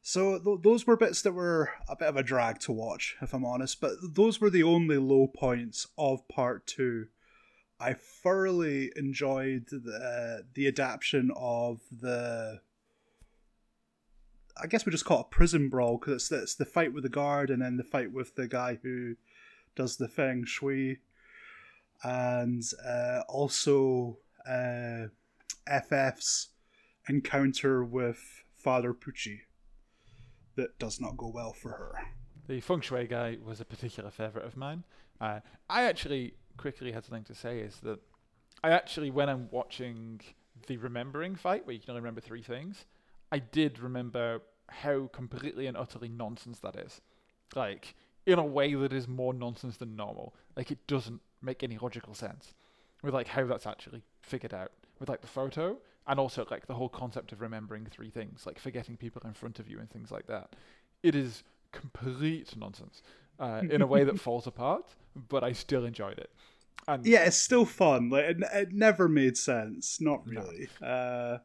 so 0.06 0.38
th- 0.38 0.60
those 0.64 0.86
were 0.86 0.98
bits 0.98 1.22
that 1.22 1.32
were 1.32 1.72
a 1.88 1.96
bit 1.96 2.10
of 2.10 2.18
a 2.18 2.24
drag 2.24 2.60
to 2.60 2.74
watch, 2.74 3.16
if 3.22 3.34
I'm 3.34 3.46
honest. 3.46 3.80
But 3.80 3.94
those 4.04 4.42
were 4.42 4.50
the 4.50 4.62
only 4.62 4.98
low 4.98 5.28
points 5.28 5.88
of 5.98 6.28
part 6.28 6.68
two. 6.68 7.08
I 7.80 7.94
thoroughly 7.94 8.92
enjoyed 8.98 9.68
the 9.70 10.44
the 10.54 10.68
adaptation 10.68 11.32
of 11.36 11.80
the. 11.90 12.60
I 14.62 14.68
guess 14.68 14.86
we 14.86 14.92
just 14.92 15.06
call 15.06 15.22
it 15.22 15.32
prison 15.32 15.70
brawl 15.70 15.98
because 15.98 16.30
it's, 16.30 16.32
it's 16.32 16.56
the 16.56 16.66
fight 16.66 16.94
with 16.94 17.04
the 17.04 17.10
guard 17.10 17.50
and 17.50 17.62
then 17.62 17.78
the 17.78 17.84
fight 17.84 18.12
with 18.12 18.36
the 18.36 18.48
guy 18.48 18.80
who 18.84 19.16
does 19.74 19.96
the 19.96 20.10
feng 20.10 20.44
shui, 20.46 21.00
and 22.04 22.62
uh, 22.86 23.22
also 23.30 24.18
uh, 24.46 25.08
FF's 25.66 26.50
encounter 27.08 27.86
with 27.86 28.44
Father 28.54 28.94
Pucci 28.94 29.40
that 30.56 30.78
does 30.80 31.00
not 31.00 31.18
go 31.18 31.28
well 31.28 31.54
for 31.54 31.70
her. 31.70 31.94
The 32.48 32.62
feng 32.62 32.82
shui 32.82 33.08
guy 33.08 33.38
was 33.44 33.62
a 33.62 33.66
particular 33.66 34.10
favourite 34.10 34.46
of 34.46 34.58
mine. 34.58 34.84
Uh, 35.22 35.40
I 35.70 35.84
actually 35.84 36.36
quickly 36.58 36.92
had 36.92 37.06
something 37.06 37.24
to 37.26 37.36
say 37.36 37.60
is 37.60 37.78
that 37.84 38.00
I 38.64 38.72
actually, 38.72 39.12
when 39.12 39.30
I'm 39.30 39.50
watching 39.52 40.22
the 40.68 40.78
remembering 40.78 41.36
fight, 41.36 41.66
where 41.66 41.74
you 41.74 41.80
can 41.80 41.92
only 41.92 42.02
remember 42.02 42.22
three 42.22 42.44
things, 42.44 42.86
I 43.32 43.40
did 43.40 43.80
remember 43.80 44.42
how 44.70 45.08
completely 45.08 45.68
and 45.68 45.76
utterly 45.76 46.10
nonsense 46.10 46.60
that 46.60 46.76
is. 46.76 47.02
Like, 47.56 47.96
in 48.26 48.40
a 48.40 48.46
way 48.46 48.74
that 48.74 48.94
is 48.94 49.08
more 49.08 49.34
nonsense 49.34 49.78
than 49.78 49.96
normal. 49.96 50.34
Like, 50.56 50.72
it 50.72 50.86
doesn't 50.88 51.22
make 51.42 51.64
any 51.64 51.78
logical 51.78 52.14
sense 52.14 52.54
with 53.04 53.14
like 53.14 53.28
how 53.28 53.46
that's 53.46 53.68
actually 53.68 54.02
figured 54.22 54.54
out 54.54 54.72
with 55.00 55.10
like 55.10 55.22
the 55.22 55.28
photo 55.28 55.78
and 56.08 56.20
also 56.20 56.46
like 56.52 56.68
the 56.68 56.74
whole 56.74 56.90
concept 56.90 57.32
of 57.32 57.42
remembering 57.42 57.86
three 57.86 58.10
things, 58.10 58.46
like 58.46 58.60
forgetting 58.60 58.98
people 58.98 59.22
in 59.26 59.34
front 59.34 59.60
of 59.60 59.70
you 59.70 59.80
and 59.80 59.90
things 59.90 60.12
like 60.12 60.28
that. 60.28 60.56
It 61.02 61.16
is 61.16 61.44
complete 61.72 62.56
nonsense 62.58 63.02
uh, 63.40 63.62
in 63.70 63.82
a 63.82 63.88
way 63.88 64.04
that 64.04 64.20
falls 64.28 64.48
apart, 64.48 64.86
but 65.30 65.44
I 65.44 65.54
still 65.54 65.86
enjoyed 65.86 66.18
it. 66.18 66.30
And 66.88 67.06
yeah, 67.06 67.24
it's 67.24 67.38
still 67.38 67.66
fun. 67.66 68.10
Like 68.10 68.26
it, 68.26 68.38
it 68.54 68.72
never 68.74 69.08
made 69.08 69.38
sense, 69.38 70.02
not 70.02 70.26
really. 70.28 70.68
No. 70.82 70.88
Uh, 70.88 71.38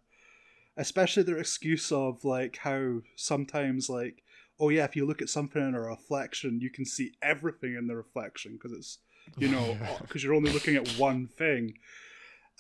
especially 0.77 1.23
their 1.23 1.39
excuse 1.39 1.93
of 1.93 2.25
like 2.25 2.57
how 2.59 3.01
sometimes 3.17 3.89
like 3.89 4.23
oh 4.61 4.71
yeah, 4.71 4.85
if 4.85 4.97
you 4.97 5.07
look 5.07 5.23
at 5.23 5.29
something 5.29 5.63
in 5.63 5.75
a 5.75 5.81
reflection, 5.81 6.61
you 6.61 6.71
can 6.71 6.85
see 6.85 7.13
everything 7.23 7.75
in 7.75 7.87
the 7.87 7.97
reflection 7.97 8.53
because 8.53 8.73
it's 8.73 8.99
you 9.37 9.49
know 9.49 9.77
because 10.01 10.25
you're 10.25 10.35
only 10.35 10.53
looking 10.53 10.77
at 10.77 10.89
one 10.99 11.27
thing 11.27 11.75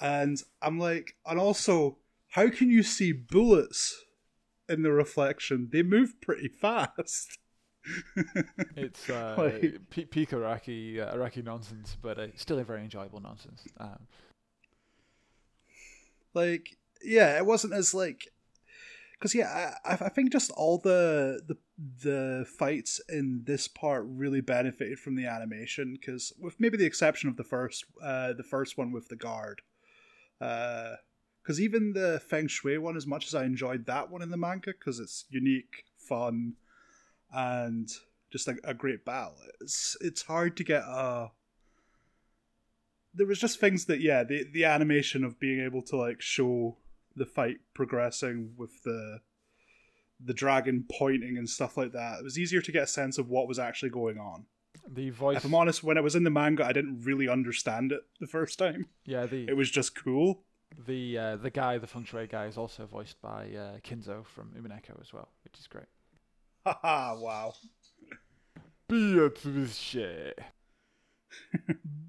and 0.01 0.41
I'm 0.63 0.79
like, 0.79 1.17
and 1.27 1.39
also, 1.39 1.99
how 2.31 2.49
can 2.49 2.71
you 2.71 2.83
see 2.83 3.13
bullets 3.13 4.05
in 4.69 4.83
the 4.83 4.93
reflection? 4.93 5.69
They 5.73 5.83
move 5.83 6.21
pretty 6.21 6.49
fast. 6.49 7.39
it's 8.77 9.09
uh, 9.09 9.35
like, 9.39 10.11
peak 10.11 10.33
Iraqi 10.33 11.01
uh, 11.01 11.15
Araki 11.15 11.43
nonsense, 11.43 11.97
but 12.01 12.19
uh, 12.19 12.27
still 12.37 12.59
a 12.59 12.65
very 12.65 12.83
enjoyable 12.83 13.21
nonsense. 13.21 13.67
Um, 13.79 14.07
like, 16.35 16.77
yeah, 17.03 17.37
it 17.37 17.47
wasn't 17.47 17.73
as 17.73 17.95
like, 17.95 18.29
because 19.13 19.35
yeah, 19.35 19.75
I 19.85 19.93
I 19.93 20.09
think 20.09 20.33
just 20.33 20.51
all 20.53 20.79
the 20.79 21.41
the 21.47 21.57
the 22.03 22.47
fights 22.59 23.01
in 23.09 23.43
this 23.45 23.69
part 23.69 24.05
really 24.07 24.41
benefited 24.41 24.99
from 24.99 25.17
the 25.17 25.27
animation 25.27 25.97
because 25.99 26.33
with 26.39 26.59
maybe 26.59 26.77
the 26.77 26.87
exception 26.87 27.29
of 27.29 27.37
the 27.37 27.45
first 27.45 27.85
uh 28.03 28.33
the 28.33 28.43
first 28.43 28.77
one 28.77 28.91
with 28.91 29.09
the 29.09 29.17
guard 29.17 29.63
because 30.39 31.59
uh, 31.59 31.63
even 31.63 31.93
the 31.93 32.21
Feng 32.29 32.49
Shui 32.49 32.79
one, 32.79 32.97
as 32.97 33.07
much 33.07 33.27
as 33.27 33.35
I 33.35 33.45
enjoyed 33.45 33.87
that 33.87 34.11
one 34.11 34.23
in 34.23 34.31
the 34.31 34.37
manga, 34.37 34.73
because 34.73 34.99
it's 34.99 35.25
unique, 35.31 35.85
fun, 35.97 36.55
and 37.33 37.89
just 38.31 38.47
like 38.47 38.61
a 38.65 38.75
great 38.75 39.05
battle, 39.05 39.37
it's 39.61 39.97
it's 40.01 40.23
hard 40.23 40.57
to 40.57 40.65
get 40.65 40.83
a. 40.83 41.31
There 43.15 43.27
was 43.27 43.41
just 43.41 43.59
things 43.59 43.87
that 43.87 44.01
yeah, 44.01 44.23
the 44.25 44.45
the 44.53 44.65
animation 44.65 45.25
of 45.25 45.41
being 45.41 45.61
able 45.61 45.83
to 45.83 45.97
like 45.97 46.21
show 46.21 46.77
the 47.17 47.27
fight 47.27 47.59
progressing 47.75 48.53
with 48.57 48.83
the 48.85 49.21
the 50.25 50.35
dragon 50.35 50.85
pointing 50.91 51.37
and 51.37 51.49
stuff 51.49 51.77
like 51.77 51.93
that. 51.93 52.19
It 52.21 52.25
was 52.25 52.39
easier 52.39 52.61
to 52.61 52.73
get 52.73 52.85
a 52.85 52.89
sense 52.89 53.19
of 53.19 53.29
what 53.29 53.49
was 53.49 53.59
actually 53.59 53.91
going 53.91 54.19
on. 54.19 54.47
The 54.87 55.11
voice. 55.11 55.39
If 55.39 55.45
I'm 55.45 55.55
honest, 55.55 55.83
when 55.83 55.99
I 55.99 56.01
was 56.01 56.15
in 56.15 56.25
the 56.25 56.31
manga, 56.31 56.65
I 56.65 56.73
didn't 56.73 57.03
really 57.03 57.29
understand 57.29 57.93
it 57.93 58.01
the 58.21 58.27
first 58.27 58.59
time. 58.59 58.87
Yeah, 59.05 59.27
the 59.27 59.47
It 59.49 59.57
was 59.57 59.71
just 59.71 59.95
cool. 59.95 60.45
the 60.87 61.19
uh, 61.19 61.37
the 61.37 61.51
guy, 61.51 61.79
the 61.79 61.87
feng 61.87 62.05
shui 62.05 62.27
guy, 62.27 62.47
is 62.47 62.57
also 62.59 62.87
voiced 62.87 63.21
by 63.21 63.47
uh, 63.55 63.79
Kinzo 63.81 64.25
from 64.27 64.51
Umineko 64.59 65.01
as 65.01 65.13
well, 65.13 65.29
which 65.45 65.59
is 65.59 65.67
great. 65.67 65.87
Haha, 66.67 67.17
wow. 67.19 67.55
Beatrice. 68.89 69.97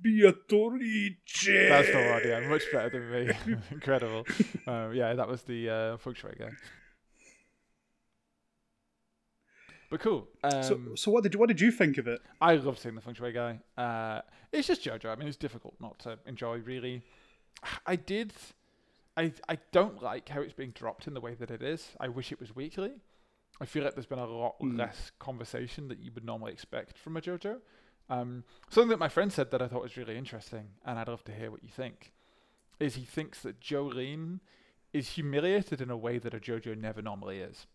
Beatrice! 0.02 1.46
That's 1.46 1.88
the 1.92 2.10
one. 2.12 2.22
Yeah, 2.26 2.48
much 2.48 2.64
better 2.72 2.90
than 2.90 3.12
me. 3.12 3.58
Incredible. 3.72 4.26
Um, 4.68 4.94
yeah, 4.94 5.14
that 5.14 5.28
was 5.28 5.42
the 5.44 5.70
uh, 5.70 5.98
feng 5.98 6.14
shui 6.14 6.36
guy. 6.40 6.50
But 9.90 10.00
cool. 10.02 10.28
Um, 10.44 10.64
So, 10.64 10.80
so 10.96 11.12
what 11.12 11.24
did 11.24 11.34
you, 11.34 11.40
what 11.40 11.48
did 11.48 11.60
you 11.62 11.72
think 11.72 11.98
of 11.98 12.08
it? 12.08 12.22
I 12.40 12.56
love 12.56 12.78
seeing 12.78 12.96
the 12.96 13.02
feng 13.02 13.16
shui 13.16 13.32
guy. 13.32 13.60
Uh, 13.78 14.22
it's 14.52 14.68
just 14.68 14.84
JoJo. 14.84 15.06
I 15.12 15.16
mean, 15.16 15.28
it's 15.28 15.38
difficult 15.38 15.76
not 15.80 15.98
to 16.00 16.20
enjoy. 16.28 16.58
Really, 16.60 17.04
I 17.86 17.96
did. 17.96 18.34
I 19.18 19.34
I 19.48 19.58
don't 19.72 20.02
like 20.02 20.30
how 20.30 20.42
it's 20.42 20.54
being 20.54 20.72
dropped 20.72 21.08
in 21.08 21.14
the 21.14 21.22
way 21.22 21.34
that 21.36 21.50
it 21.52 21.62
is. 21.64 21.90
I 22.00 22.08
wish 22.08 22.32
it 22.32 22.40
was 22.40 22.56
weekly. 22.56 22.92
I 23.60 23.66
feel 23.66 23.84
like 23.84 23.94
there's 23.96 24.06
been 24.06 24.20
a 24.20 24.26
lot 24.28 24.60
Mm. 24.62 24.78
less 24.78 25.12
conversation 25.20 25.88
that 25.90 26.00
you 26.00 26.12
would 26.14 26.24
normally 26.24 26.54
expect 26.54 26.98
from 26.98 27.18
a 27.18 27.22
JoJo. 27.22 27.60
Um, 28.10 28.44
something 28.70 28.90
that 28.90 29.00
my 29.00 29.10
friend 29.10 29.32
said 29.34 29.52
that 29.52 29.62
I 29.62 29.68
thought 29.68 29.82
was 29.82 29.98
really 29.98 30.18
interesting, 30.18 30.70
and 30.86 30.98
I'd 30.98 31.08
love 31.08 31.24
to 31.26 31.34
hear 31.34 31.52
what 31.52 31.64
you 31.64 31.70
think, 31.70 32.14
is 32.80 32.96
he 32.96 33.04
thinks 33.04 33.42
that 33.42 33.60
Jolyne 33.60 34.40
is 34.94 35.10
humiliated 35.10 35.82
in 35.82 35.90
a 35.92 35.98
way 35.98 36.18
that 36.20 36.34
a 36.34 36.40
JoJo 36.40 36.78
never 36.78 37.02
normally 37.02 37.40
is. 37.40 37.68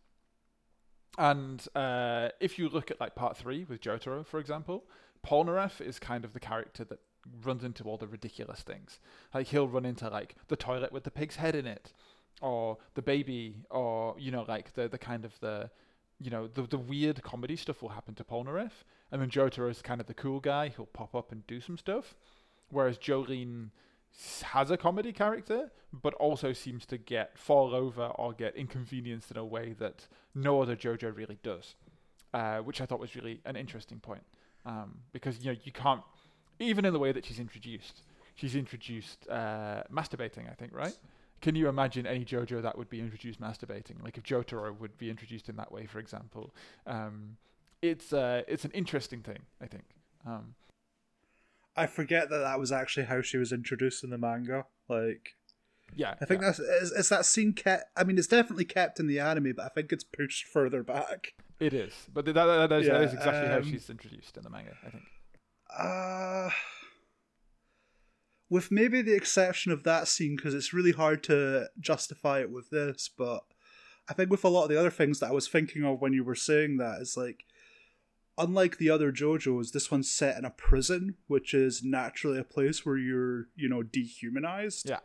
And 1.18 1.66
uh, 1.74 2.31
if 2.40 2.59
you 2.59 2.68
look 2.68 2.90
at 2.90 3.00
like 3.00 3.14
part 3.14 3.37
three 3.37 3.64
with 3.64 3.81
Jotaro, 3.81 4.27
for 4.27 4.40
example, 4.40 4.85
Polnareff 5.24 5.81
is 5.81 5.98
kind 5.98 6.24
of 6.24 6.33
the 6.33 6.40
character 6.40 6.85
that 6.85 6.98
runs 7.42 7.64
into 7.64 7.85
all 7.85 7.96
the 7.96 8.07
ridiculous 8.07 8.61
things. 8.61 8.98
Like 9.33 9.48
he'll 9.48 9.68
run 9.68 9.85
into 9.85 10.09
like 10.09 10.35
the 10.48 10.57
toilet 10.57 10.92
with 10.92 11.05
the 11.05 11.11
pig's 11.11 11.37
head 11.37 11.55
in 11.55 11.66
it, 11.66 11.92
or 12.40 12.79
the 12.94 13.03
baby, 13.03 13.57
or 13.70 14.16
you 14.18 14.31
know 14.31 14.44
like 14.48 14.74
the 14.74 14.88
the 14.88 14.98
kind 14.98 15.24
of 15.24 15.38
the 15.40 15.70
you 16.20 16.31
know 16.31 16.48
the 16.48 16.62
the 16.62 16.79
weird 16.79 17.22
comedy 17.22 17.57
stuff 17.57 17.83
will 17.83 17.90
happen 17.90 18.14
to 18.16 18.24
Polnareff, 18.24 18.85
and 19.11 19.22
then 19.22 19.31
Jotaro 19.31 19.70
is 19.70 19.83
kind 19.83 20.00
of 20.00 20.07
the 20.07 20.14
cool 20.14 20.40
guy. 20.40 20.70
Who'll 20.70 20.87
pop 20.87 21.14
up 21.14 21.33
and 21.33 21.46
do 21.46 21.61
some 21.61 21.79
stuff, 21.79 22.14
whereas 22.70 22.98
Jolyne 22.98 23.70
has 24.42 24.70
a 24.70 24.77
comedy 24.77 25.12
character, 25.12 25.70
but 25.92 26.14
also 26.14 26.53
seems 26.53 26.87
to 26.87 26.98
get 26.98 27.38
fall 27.38 27.74
over 27.74 28.07
or 28.07 28.33
get 28.33 28.57
inconvenienced 28.57 29.31
in 29.31 29.37
a 29.37 29.44
way 29.44 29.74
that 29.79 30.07
no 30.35 30.62
other 30.62 30.77
JoJo 30.77 31.16
really 31.16 31.38
does, 31.42 31.74
uh, 32.33 32.59
which 32.59 32.81
I 32.81 32.87
thought 32.87 33.00
was 33.00 33.14
really 33.14 33.40
an 33.44 33.57
interesting 33.57 34.00
point. 34.00 34.22
Um, 34.66 35.00
because 35.12 35.44
you 35.44 35.53
know 35.53 35.59
you 35.62 35.72
can't, 35.72 36.03
even 36.59 36.85
in 36.85 36.92
the 36.92 36.98
way 36.98 37.12
that 37.12 37.24
she's 37.24 37.38
introduced, 37.38 38.03
she's 38.35 38.57
introduced 38.57 39.29
uh, 39.29 39.83
masturbating. 39.92 40.50
I 40.50 40.55
think 40.55 40.74
right. 40.74 40.96
Can 41.42 41.55
you 41.55 41.68
imagine 41.68 42.07
any 42.07 42.24
JoJo 42.24 42.62
that 42.62 42.79
would 42.79 42.88
be 42.88 43.00
introduced 43.00 43.40
masturbating? 43.40 44.03
Like 44.03 44.16
if 44.16 44.24
Jotaro 44.24 44.79
would 44.79 44.96
be 44.96 45.11
introduced 45.11 45.48
in 45.50 45.57
that 45.57 45.70
way, 45.70 45.85
for 45.85 45.98
example. 45.98 46.55
Um, 46.87 47.37
it's 47.83 48.12
uh, 48.12 48.42
it's 48.48 48.64
an 48.64 48.70
interesting 48.70 49.20
thing, 49.20 49.40
I 49.61 49.66
think. 49.66 49.85
Um, 50.27 50.55
I 51.77 51.87
forget 51.87 52.31
that 52.31 52.39
that 52.39 52.59
was 52.59 52.73
actually 52.73 53.07
how 53.07 53.23
she 53.23 53.37
was 53.37 53.53
introduced 53.53 54.05
in 54.05 54.11
the 54.11 54.19
manga. 54.19 54.67
Like, 54.89 55.31
yeah, 55.95 56.15
I 56.21 56.25
think 56.25 56.41
yeah. 56.41 56.49
that's 56.49 56.59
is, 56.59 56.93
is 56.93 57.09
that 57.09 57.25
scene 57.25 57.53
kept. 57.53 57.85
I 57.97 58.05
mean, 58.05 58.19
it's 58.19 58.27
definitely 58.27 58.65
kept 58.65 59.01
in 59.01 59.07
the 59.07 59.21
anime, 59.21 59.53
but 59.57 59.65
I 59.65 59.69
think 59.69 59.93
it's 59.93 60.05
pushed 60.05 60.47
further 60.47 60.83
back. 60.83 61.35
it 61.61 61.73
is. 61.73 61.93
But 62.13 62.27
that, 62.27 62.35
that, 62.35 62.69
that, 62.69 62.81
is, 62.81 62.87
Yeah, 62.87 63.01
is 63.01 63.13
exactly 63.13 63.49
how 63.49 63.59
um, 63.59 63.65
she's 63.65 63.91
introduced 63.91 64.37
in 64.37 64.45
the 64.45 64.51
manga. 64.51 64.73
I 64.87 64.91
think. 64.91 65.05
Uh, 65.77 66.51
with 68.49 68.71
maybe 68.71 69.03
the 69.03 69.15
exception 69.15 69.73
of 69.73 69.83
that 69.83 70.07
scene, 70.07 70.37
because 70.37 70.55
it's 70.55 70.73
really 70.73 70.93
hard 70.93 71.23
to 71.25 71.69
justify 71.81 72.41
it 72.41 72.51
with 72.51 72.71
this, 72.71 73.11
but 73.17 73.41
I 74.09 74.15
think 74.15 74.31
with 74.31 74.45
a 74.45 74.49
lot 74.49 74.65
of 74.65 74.69
the 74.69 74.79
other 74.79 74.91
things 74.91 75.21
that 75.21 75.31
I 75.31 75.33
was 75.33 75.49
thinking 75.49 75.85
of 75.85 76.01
when 76.01 76.13
you 76.13 76.25
were 76.25 76.35
saying 76.35 76.77
that, 76.77 77.01
is 77.01 77.17
like, 77.17 77.45
unlike 78.38 78.79
the 78.79 78.90
other 78.90 79.12
JoJo's, 79.12 79.73
this 79.73 79.90
one's 79.90 80.11
set 80.11 80.37
in 80.37 80.44
a 80.44 80.51
prison, 80.51 81.16
which 81.29 81.55
is 81.55 81.83
naturally 81.85 82.38
a 82.38 82.44
place 82.44 82.85
where 82.85 82.97
you're, 82.97 83.49
you 83.57 83.68
know, 83.68 83.83
dehumanized. 83.83 84.88
Yeah. 84.88 85.01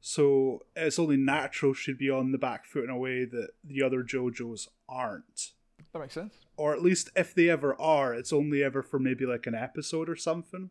So 0.00 0.64
it's 0.74 0.98
only 0.98 1.16
natural 1.16 1.74
she'd 1.74 1.98
be 1.98 2.10
on 2.10 2.32
the 2.32 2.38
back 2.38 2.66
foot 2.66 2.84
in 2.84 2.90
a 2.90 2.98
way 2.98 3.24
that 3.24 3.50
the 3.62 3.82
other 3.82 4.02
JoJo's 4.02 4.68
aren't 4.88 5.52
That 5.92 6.00
makes 6.00 6.14
sense. 6.14 6.34
or 6.56 6.72
at 6.74 6.82
least 6.82 7.10
if 7.14 7.34
they 7.34 7.48
ever 7.48 7.80
are, 7.80 8.12
it's 8.14 8.32
only 8.32 8.62
ever 8.64 8.82
for 8.82 8.98
maybe 8.98 9.24
like 9.26 9.46
an 9.46 9.54
episode 9.54 10.08
or 10.08 10.16
something. 10.16 10.70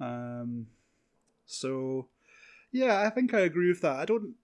Um, 0.00 0.68
so 1.44 2.08
yeah, 2.70 3.02
I 3.02 3.10
think 3.10 3.34
I 3.34 3.40
agree 3.40 3.68
with 3.68 3.82
that. 3.82 3.96
I 3.96 4.04
don't. 4.06 4.34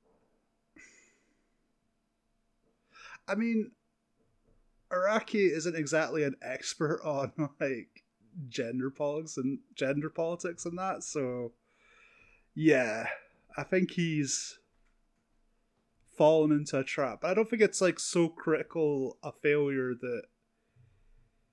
I 3.27 3.35
mean, 3.35 3.71
Araki 4.93 5.51
isn't 5.51 5.77
exactly 5.77 6.25
an 6.25 6.37
expert 6.43 7.01
on 7.05 7.33
like 7.61 8.05
gender 8.49 8.91
politics 8.91 9.37
and 9.37 9.59
gender 9.75 10.11
politics 10.11 10.65
and 10.65 10.79
that, 10.79 11.03
so 11.03 11.53
yeah, 12.55 13.07
I 13.57 13.63
think 13.63 13.93
he's 13.93 14.59
fallen 16.17 16.51
into 16.51 16.79
a 16.79 16.85
trap. 16.85 17.25
I 17.25 17.33
don't 17.33 17.49
think 17.49 17.63
it's 17.63 17.81
like 17.81 18.01
so 18.01 18.29
critical 18.29 19.17
a 19.23 19.31
failure 19.31 19.95
that 19.95 20.23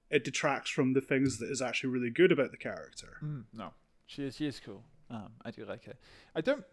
it 0.10 0.24
detracts 0.24 0.70
from 0.70 0.94
the 0.94 1.02
things 1.02 1.38
that 1.38 1.50
is 1.50 1.62
actually 1.62 1.92
really 1.92 2.10
good 2.10 2.32
about 2.32 2.52
the 2.52 2.58
character. 2.58 3.18
Mm, 3.24 3.44
no, 3.54 3.72
she 4.08 4.24
is. 4.24 4.36
She 4.36 4.48
is 4.48 4.60
cool. 4.60 4.84
Um, 5.10 5.30
I 5.44 5.52
do 5.52 5.66
like 5.66 5.86
her. 5.86 5.94
I 6.36 6.42
don't. 6.42 6.64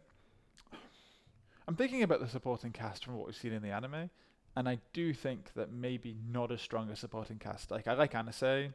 I'm 1.68 1.76
thinking 1.76 2.02
about 2.02 2.20
the 2.20 2.28
supporting 2.28 2.72
cast 2.72 3.04
from 3.04 3.16
what 3.16 3.26
we've 3.26 3.36
seen 3.36 3.52
in 3.52 3.62
the 3.62 3.70
anime, 3.70 4.10
and 4.56 4.68
I 4.68 4.78
do 4.92 5.14
think 5.14 5.54
that 5.54 5.72
maybe 5.72 6.16
not 6.30 6.52
as 6.52 6.60
strong 6.60 6.90
a 6.90 6.96
supporting 6.96 7.38
cast. 7.38 7.70
Like 7.70 7.88
I 7.88 7.94
like 7.94 8.12
Anase, 8.12 8.72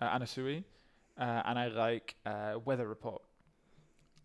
uh, 0.00 0.18
Anasui, 0.18 0.64
uh, 1.18 1.42
and 1.44 1.58
I 1.58 1.68
like 1.68 2.16
uh, 2.26 2.58
Weather 2.64 2.86
Report. 2.86 3.22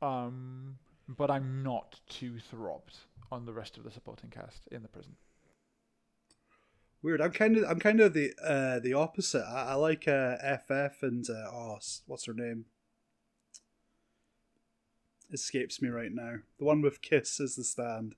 Um, 0.01 0.77
but 1.07 1.29
I'm 1.29 1.63
not 1.63 1.99
too 2.09 2.39
throbbed 2.39 2.97
on 3.31 3.45
the 3.45 3.53
rest 3.53 3.77
of 3.77 3.83
the 3.83 3.91
supporting 3.91 4.29
cast 4.29 4.67
in 4.71 4.81
the 4.81 4.87
prison. 4.87 5.15
Weird. 7.01 7.21
I'm 7.21 7.31
kind 7.31 7.57
of 7.57 7.63
I'm 7.69 7.79
kind 7.79 7.99
of 7.99 8.13
the 8.13 8.33
uh, 8.43 8.79
the 8.79 8.93
opposite. 8.93 9.43
I, 9.43 9.71
I 9.71 9.73
like 9.73 10.07
uh, 10.07 10.35
FF 10.37 11.01
and 11.01 11.27
uh, 11.29 11.49
oh, 11.51 11.79
what's 12.05 12.25
her 12.25 12.33
name? 12.33 12.65
Escapes 15.31 15.81
me 15.81 15.89
right 15.89 16.11
now. 16.11 16.37
The 16.59 16.65
one 16.65 16.81
with 16.81 17.01
Kiss 17.01 17.39
is 17.39 17.55
the 17.55 17.63
stand. 17.63 18.15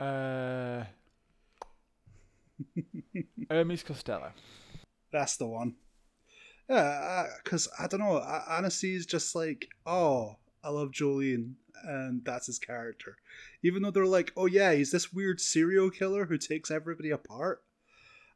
Uh, 0.00 0.84
Hermes 3.50 3.82
Costello. 3.82 4.32
That's 5.12 5.36
the 5.36 5.46
one. 5.46 5.74
Yeah, 6.68 7.26
because 7.42 7.68
I 7.78 7.86
don't 7.86 8.00
know. 8.00 8.20
Anasui 8.50 8.94
is 8.94 9.06
just 9.06 9.34
like, 9.34 9.68
oh, 9.86 10.36
I 10.62 10.68
love 10.68 10.92
Jolyne, 10.92 11.56
and 11.84 12.22
that's 12.24 12.46
his 12.46 12.58
character. 12.58 13.16
Even 13.62 13.82
though 13.82 13.90
they're 13.90 14.06
like, 14.06 14.32
oh 14.36 14.46
yeah, 14.46 14.72
he's 14.74 14.90
this 14.92 15.12
weird 15.12 15.40
serial 15.40 15.90
killer 15.90 16.26
who 16.26 16.36
takes 16.36 16.70
everybody 16.70 17.10
apart. 17.10 17.62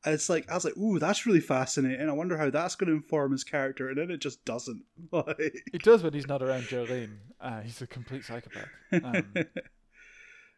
And 0.05 0.15
it's 0.15 0.29
like, 0.29 0.51
I 0.51 0.55
was 0.55 0.65
like, 0.65 0.77
ooh, 0.77 0.99
that's 0.99 1.27
really 1.27 1.41
fascinating. 1.41 2.09
I 2.09 2.13
wonder 2.13 2.37
how 2.37 2.51
that's 2.51 2.75
going 2.75 2.89
to 2.89 2.97
inform 2.97 3.31
his 3.31 3.45
character. 3.45 3.89
And 3.89 3.99
then 3.99 4.11
it 4.11 4.21
just 4.21 4.45
doesn't. 4.45 4.83
Like, 5.13 5.37
It 5.39 5.83
does 5.83 6.03
when 6.03 6.13
he's 6.13 6.27
not 6.27 6.43
around 6.43 6.65
Jolyne. 6.65 7.21
Uh, 7.41 7.61
he's 7.61 7.83
a 7.83 7.87
complete 7.87 8.25
psychopath. 8.25 8.67
Um, 8.93 9.33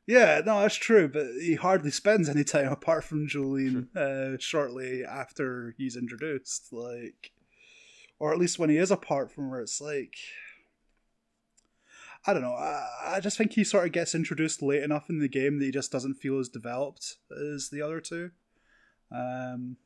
yeah, 0.07 0.41
no, 0.45 0.61
that's 0.61 0.75
true. 0.75 1.09
But 1.09 1.27
he 1.41 1.55
hardly 1.55 1.91
spends 1.91 2.29
any 2.29 2.45
time 2.45 2.69
apart 2.69 3.05
from 3.05 3.27
Jolyne 3.27 3.89
uh, 3.97 4.37
shortly 4.39 5.05
after 5.05 5.75
he's 5.79 5.97
introduced. 5.97 6.73
Like, 6.73 7.33
or 8.19 8.33
at 8.33 8.39
least 8.39 8.59
when 8.59 8.71
he 8.71 8.77
is 8.77 8.91
apart 8.91 9.31
from 9.31 9.51
her, 9.51 9.61
it's 9.61 9.81
like. 9.81 10.17
I 12.27 12.33
don't 12.33 12.41
know. 12.41 12.55
I, 12.55 13.17
I 13.17 13.21
just 13.21 13.37
think 13.37 13.53
he 13.53 13.65
sort 13.65 13.85
of 13.85 13.93
gets 13.93 14.15
introduced 14.15 14.63
late 14.63 14.83
enough 14.83 15.11
in 15.11 15.19
the 15.19 15.29
game 15.29 15.59
that 15.59 15.67
he 15.67 15.71
just 15.71 15.93
doesn't 15.93 16.15
feel 16.15 16.39
as 16.39 16.49
developed 16.49 17.17
as 17.31 17.69
the 17.69 17.83
other 17.83 18.01
two. 18.01 18.31
Um, 19.13 19.77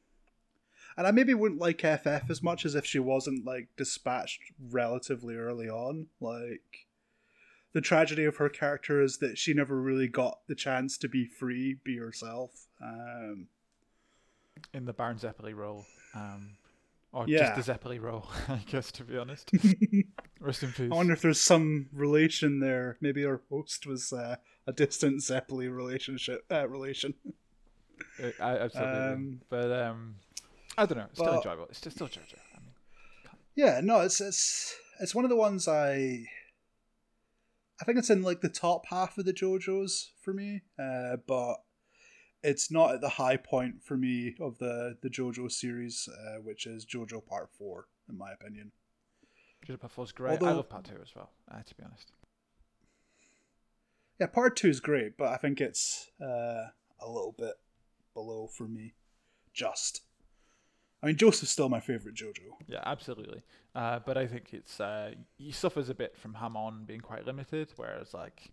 and 0.96 1.06
I 1.06 1.12
maybe 1.12 1.34
wouldn't 1.34 1.60
like 1.60 1.80
FF 1.80 2.28
as 2.28 2.42
much 2.42 2.64
as 2.64 2.74
if 2.74 2.84
she 2.84 2.98
wasn't 2.98 3.44
like 3.44 3.68
dispatched 3.76 4.40
relatively 4.70 5.36
early 5.36 5.68
on. 5.68 6.06
Like 6.20 6.87
the 7.78 7.82
tragedy 7.82 8.24
of 8.24 8.38
her 8.38 8.48
character 8.48 9.00
is 9.00 9.18
that 9.18 9.38
she 9.38 9.54
never 9.54 9.80
really 9.80 10.08
got 10.08 10.40
the 10.48 10.54
chance 10.56 10.98
to 10.98 11.06
be 11.08 11.24
free, 11.24 11.76
be 11.84 11.96
herself. 11.96 12.50
Um, 12.82 13.46
in 14.74 14.84
the 14.84 14.92
Baron 14.92 15.16
Zeppeli 15.16 15.54
role. 15.54 15.86
Um, 16.12 16.56
or 17.12 17.28
Yeah. 17.28 17.54
just 17.54 17.68
the 17.68 17.72
Zeppeli 17.72 18.00
role, 18.02 18.28
I 18.48 18.64
guess, 18.66 18.90
to 18.90 19.04
be 19.04 19.16
honest. 19.16 19.52
Rest 20.40 20.64
in 20.64 20.72
peace. 20.72 20.90
I 20.90 20.96
wonder 20.96 21.12
if 21.12 21.22
there's 21.22 21.40
some 21.40 21.88
relation 21.92 22.58
there. 22.58 22.96
Maybe 23.00 23.24
our 23.24 23.42
host 23.48 23.86
was 23.86 24.12
uh, 24.12 24.38
a 24.66 24.72
distant 24.72 25.20
Zeppeli 25.20 25.72
relationship 25.72 26.46
uh, 26.50 26.68
relation. 26.68 27.14
Uh, 28.20 28.32
absolutely, 28.40 28.98
um, 28.98 29.40
but 29.50 29.70
um, 29.70 30.16
I 30.76 30.84
don't 30.84 30.98
know. 30.98 31.06
It's 31.12 31.20
still 31.20 31.34
enjoyable. 31.34 31.66
It's 31.70 31.80
just 31.80 31.94
still. 31.94 32.08
I 32.08 32.58
mean, 32.58 32.72
yeah, 33.54 33.80
no, 33.84 34.00
it's 34.00 34.20
it's 34.20 34.74
it's 34.98 35.14
one 35.14 35.24
of 35.24 35.28
the 35.30 35.36
ones 35.36 35.68
I. 35.68 36.24
I 37.80 37.84
think 37.84 37.98
it's 37.98 38.10
in 38.10 38.22
like 38.22 38.40
the 38.40 38.48
top 38.48 38.86
half 38.86 39.18
of 39.18 39.24
the 39.24 39.32
JoJo's 39.32 40.12
for 40.20 40.34
me, 40.34 40.62
uh, 40.78 41.16
but 41.26 41.56
it's 42.42 42.70
not 42.70 42.94
at 42.94 43.00
the 43.00 43.08
high 43.08 43.36
point 43.36 43.82
for 43.84 43.96
me 43.96 44.34
of 44.40 44.58
the 44.58 44.96
the 45.00 45.08
JoJo 45.10 45.50
series, 45.50 46.08
uh, 46.08 46.40
which 46.42 46.66
is 46.66 46.84
JoJo 46.84 47.24
Part 47.26 47.50
Four, 47.56 47.86
in 48.08 48.18
my 48.18 48.32
opinion. 48.32 48.72
JoJo 49.66 49.80
Part 49.80 49.92
Four 49.92 50.04
is 50.04 50.12
great. 50.12 50.32
Although, 50.32 50.46
I 50.46 50.52
love 50.52 50.68
Part 50.68 50.84
Two 50.84 50.98
as 51.02 51.14
well. 51.14 51.30
Uh, 51.50 51.62
to 51.64 51.74
be 51.74 51.84
honest. 51.84 52.12
Yeah, 54.18 54.26
Part 54.26 54.56
Two 54.56 54.68
is 54.68 54.80
great, 54.80 55.16
but 55.16 55.28
I 55.28 55.36
think 55.36 55.60
it's 55.60 56.10
uh, 56.20 56.70
a 57.00 57.06
little 57.06 57.34
bit 57.36 57.54
below 58.14 58.48
for 58.48 58.66
me. 58.66 58.94
Just. 59.52 60.02
I 61.02 61.06
mean, 61.06 61.16
Joseph's 61.16 61.50
still 61.50 61.68
my 61.68 61.80
favorite 61.80 62.14
JoJo. 62.14 62.40
Yeah, 62.66 62.82
absolutely. 62.84 63.42
Uh, 63.74 64.00
but 64.04 64.16
I 64.16 64.26
think 64.26 64.52
it's 64.52 64.80
uh, 64.80 65.12
he 65.36 65.52
suffers 65.52 65.88
a 65.88 65.94
bit 65.94 66.16
from 66.16 66.34
Hamon 66.34 66.84
being 66.86 67.00
quite 67.00 67.24
limited, 67.24 67.72
whereas 67.76 68.14
like, 68.14 68.50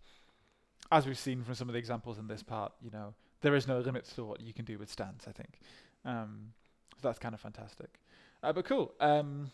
as 0.92 1.06
we've 1.06 1.18
seen 1.18 1.42
from 1.42 1.54
some 1.54 1.68
of 1.68 1.72
the 1.72 1.78
examples 1.78 2.18
in 2.18 2.28
this 2.28 2.42
part, 2.42 2.72
you 2.80 2.90
know, 2.90 3.14
there 3.40 3.56
is 3.56 3.66
no 3.66 3.80
limits 3.80 4.14
to 4.14 4.24
what 4.24 4.40
you 4.40 4.54
can 4.54 4.64
do 4.64 4.78
with 4.78 4.90
stands. 4.90 5.26
I 5.26 5.32
think, 5.32 5.58
um, 6.04 6.52
so 7.00 7.08
that's 7.08 7.18
kind 7.18 7.34
of 7.34 7.40
fantastic. 7.40 7.98
Uh, 8.42 8.52
but 8.52 8.64
cool. 8.64 8.94
Um, 9.00 9.50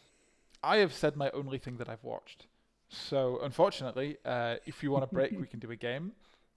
I 0.62 0.76
have 0.78 0.92
said 0.92 1.16
my 1.16 1.30
only 1.30 1.58
thing 1.58 1.78
that 1.78 1.88
I've 1.88 2.04
watched. 2.04 2.46
So 2.88 3.40
unfortunately, 3.42 4.18
uh, 4.24 4.56
if 4.66 4.82
you 4.82 4.90
want 4.90 5.04
a 5.04 5.06
break, 5.06 5.32
we 5.32 5.46
can 5.46 5.60
do 5.60 5.70
a 5.70 5.76
game. 5.76 6.12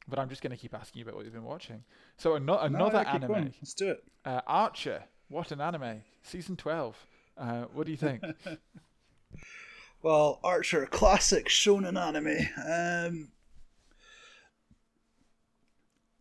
But 0.08 0.20
I'm 0.20 0.30
just 0.30 0.44
going 0.44 0.52
to 0.52 0.58
keep 0.58 0.76
asking 0.76 1.00
you 1.00 1.06
about 1.06 1.16
what 1.16 1.26
you've 1.26 1.34
been 1.34 1.46
watching. 1.46 1.84
So 2.18 2.36
an- 2.36 2.48
another 2.48 3.04
no, 3.04 3.10
anime. 3.10 3.28
Going. 3.28 3.54
Let's 3.60 3.74
do 3.74 3.90
it. 3.92 4.04
Uh, 4.24 4.42
Archer. 4.46 5.04
What 5.30 5.52
an 5.52 5.62
anime. 5.62 6.04
Season 6.24 6.56
12. 6.56 7.06
Uh, 7.38 7.64
what 7.74 7.86
do 7.86 7.92
you 7.92 7.98
think? 7.98 8.24
well, 10.02 10.40
Archer, 10.44 10.86
classic 10.86 11.48
shonen 11.48 12.00
anime. 12.00 12.48
Um, 12.58 13.32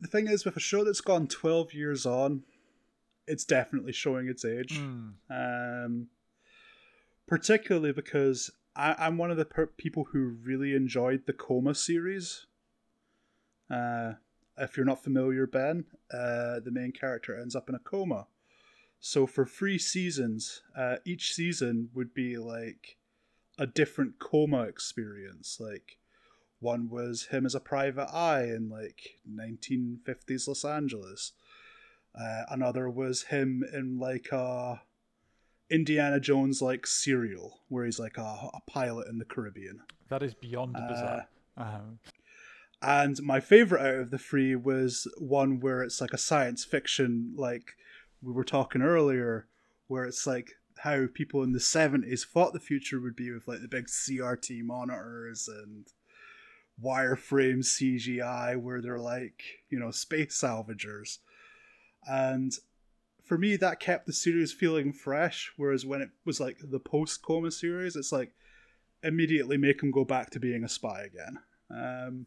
the 0.01 0.09
thing 0.09 0.27
is, 0.29 0.45
with 0.45 0.57
a 0.57 0.61
show 0.61 0.85
that's 0.85 1.01
gone 1.01 1.27
12 1.27 1.73
years 1.75 2.07
on, 2.07 2.43
it's 3.27 3.45
definitely 3.45 3.93
showing 3.93 4.29
its 4.29 4.45
age. 4.45 4.81
Mm. 4.81 5.15
Um, 5.31 6.09
particularly 7.27 7.93
because 7.93 8.51
I, 8.77 9.07
am 9.07 9.19
one 9.19 9.31
of 9.31 9.37
the 9.37 9.45
per- 9.45 9.67
people 9.67 10.05
who 10.13 10.37
really 10.43 10.75
enjoyed 10.75 11.27
the 11.27 11.33
Coma 11.33 11.75
series. 11.75 12.47
Uh, 13.71 14.15
if 14.59 14.77
you're 14.77 14.87
not 14.87 15.03
familiar, 15.03 15.47
Ben, 15.47 15.85
uh, 16.13 16.61
the 16.61 16.71
main 16.71 16.93
character 16.93 17.39
ends 17.39 17.57
up 17.57 17.69
in 17.69 17.75
a 17.75 17.79
coma. 17.79 18.27
So 19.07 19.27
for 19.27 19.45
three 19.45 19.77
seasons, 19.77 20.63
uh, 20.75 20.97
each 21.05 21.35
season 21.35 21.91
would 21.93 22.15
be 22.15 22.39
like 22.39 22.97
a 23.59 23.67
different 23.67 24.19
coma 24.19 24.63
experience. 24.63 25.59
Like 25.61 25.99
one 26.59 26.89
was 26.89 27.27
him 27.27 27.45
as 27.45 27.55
a 27.55 27.61
private 27.61 28.09
eye 28.11 28.45
in 28.45 28.71
like 28.71 29.19
1950s 29.31 30.49
Los 30.49 30.65
Angeles. 30.65 31.33
Uh, 32.19 32.45
another 32.49 32.89
was 32.89 33.25
him 33.25 33.63
in 33.75 33.99
like 33.99 34.29
a 34.33 34.81
Indiana 35.69 36.19
Jones 36.19 36.63
like 36.63 36.87
serial 36.87 37.61
where 37.69 37.85
he's 37.85 37.99
like 37.99 38.17
a, 38.17 38.49
a 38.55 38.61
pilot 38.67 39.07
in 39.09 39.19
the 39.19 39.27
Caribbean. 39.27 39.81
That 40.09 40.23
is 40.23 40.33
beyond 40.33 40.77
uh, 40.77 40.89
bizarre. 40.89 41.29
Um. 41.59 41.99
And 42.81 43.23
my 43.23 43.41
favorite 43.41 43.83
out 43.83 44.01
of 44.01 44.11
the 44.11 44.19
three 44.19 44.57
was 44.57 45.07
one 45.19 45.61
where 45.61 45.83
it's 45.83 46.01
like 46.01 46.15
a 46.15 46.19
science 46.19 46.65
fiction, 46.65 47.35
like 47.37 47.77
we 48.25 48.33
were 48.33 48.45
talking 48.45 48.83
earlier, 48.83 49.47
where 49.87 50.05
it's 50.05 50.27
like 50.27 50.53
how 50.79 51.07
people 51.13 51.43
in 51.43 51.53
the 51.53 51.59
70s 51.59 52.27
thought 52.27 52.53
the 52.53 52.61
future 52.61 53.01
would 53.01 53.17
be 53.17 53.31
with 53.31 53.47
like 53.47 53.61
the 53.61 53.69
big 53.69 53.87
CRT 53.87 54.63
monitors 54.63 55.49
and 55.49 55.87
wireframe 56.83 57.59
CGI 57.59 58.57
where 58.57 58.81
they're 58.81 58.99
like, 58.99 59.43
you 59.71 59.79
know, 59.79 59.91
space 59.91 60.41
salvagers. 60.41 61.19
And 62.07 62.53
for 63.23 63.39
me, 63.39 63.57
that 63.57 63.81
kept 63.81 64.07
the 64.07 64.13
series 64.13 64.53
feeling 64.53 64.93
fresh. 64.93 65.53
Whereas 65.57 65.87
when 65.87 66.03
it 66.03 66.11
was 66.25 66.41
like 66.41 66.59
the 66.63 66.81
post 66.81 67.23
coma 67.23 67.51
series, 67.51 67.97
it's 67.97 68.13
like 68.13 68.33
immediately 69.03 69.57
make 69.57 69.83
him 69.83 69.91
go 69.91 70.05
back 70.05 70.31
to 70.31 70.41
being 70.41 70.65
a 70.65 70.69
spy 70.69 71.03
again. 71.03 71.39
Um, 71.71 72.27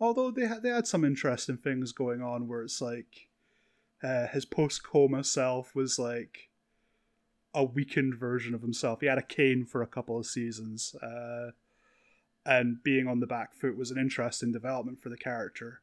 although 0.00 0.30
they 0.30 0.46
had 0.46 0.62
they 0.62 0.70
had 0.70 0.86
some 0.86 1.04
interesting 1.04 1.56
things 1.56 1.92
going 1.92 2.22
on 2.22 2.48
where 2.48 2.62
it's 2.62 2.80
like 2.80 3.28
uh, 4.04 4.26
his 4.28 4.44
post 4.44 4.82
coma 4.84 5.24
self 5.24 5.74
was 5.74 5.98
like 5.98 6.50
a 7.54 7.64
weakened 7.64 8.14
version 8.16 8.54
of 8.54 8.60
himself. 8.60 9.00
He 9.00 9.06
had 9.06 9.18
a 9.18 9.22
cane 9.22 9.64
for 9.64 9.80
a 9.80 9.86
couple 9.86 10.18
of 10.18 10.26
seasons. 10.26 10.94
Uh, 10.96 11.52
and 12.44 12.82
being 12.82 13.06
on 13.06 13.20
the 13.20 13.26
back 13.26 13.54
foot 13.54 13.76
was 13.78 13.90
an 13.90 13.98
interesting 13.98 14.52
development 14.52 15.00
for 15.00 15.08
the 15.08 15.16
character. 15.16 15.80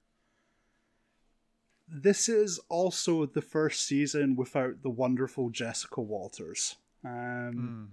This 1.87 2.29
is 2.29 2.59
also 2.69 3.25
the 3.25 3.41
first 3.41 3.85
season 3.85 4.35
without 4.35 4.83
the 4.83 4.89
wonderful 4.89 5.49
Jessica 5.49 6.01
Walters. 6.01 6.75
Um, 7.03 7.09
mm. 7.11 7.87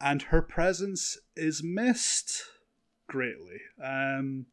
And 0.00 0.22
her 0.22 0.42
presence 0.42 1.18
is 1.36 1.62
missed 1.62 2.42
greatly. 3.06 3.60
Um, 3.82 4.46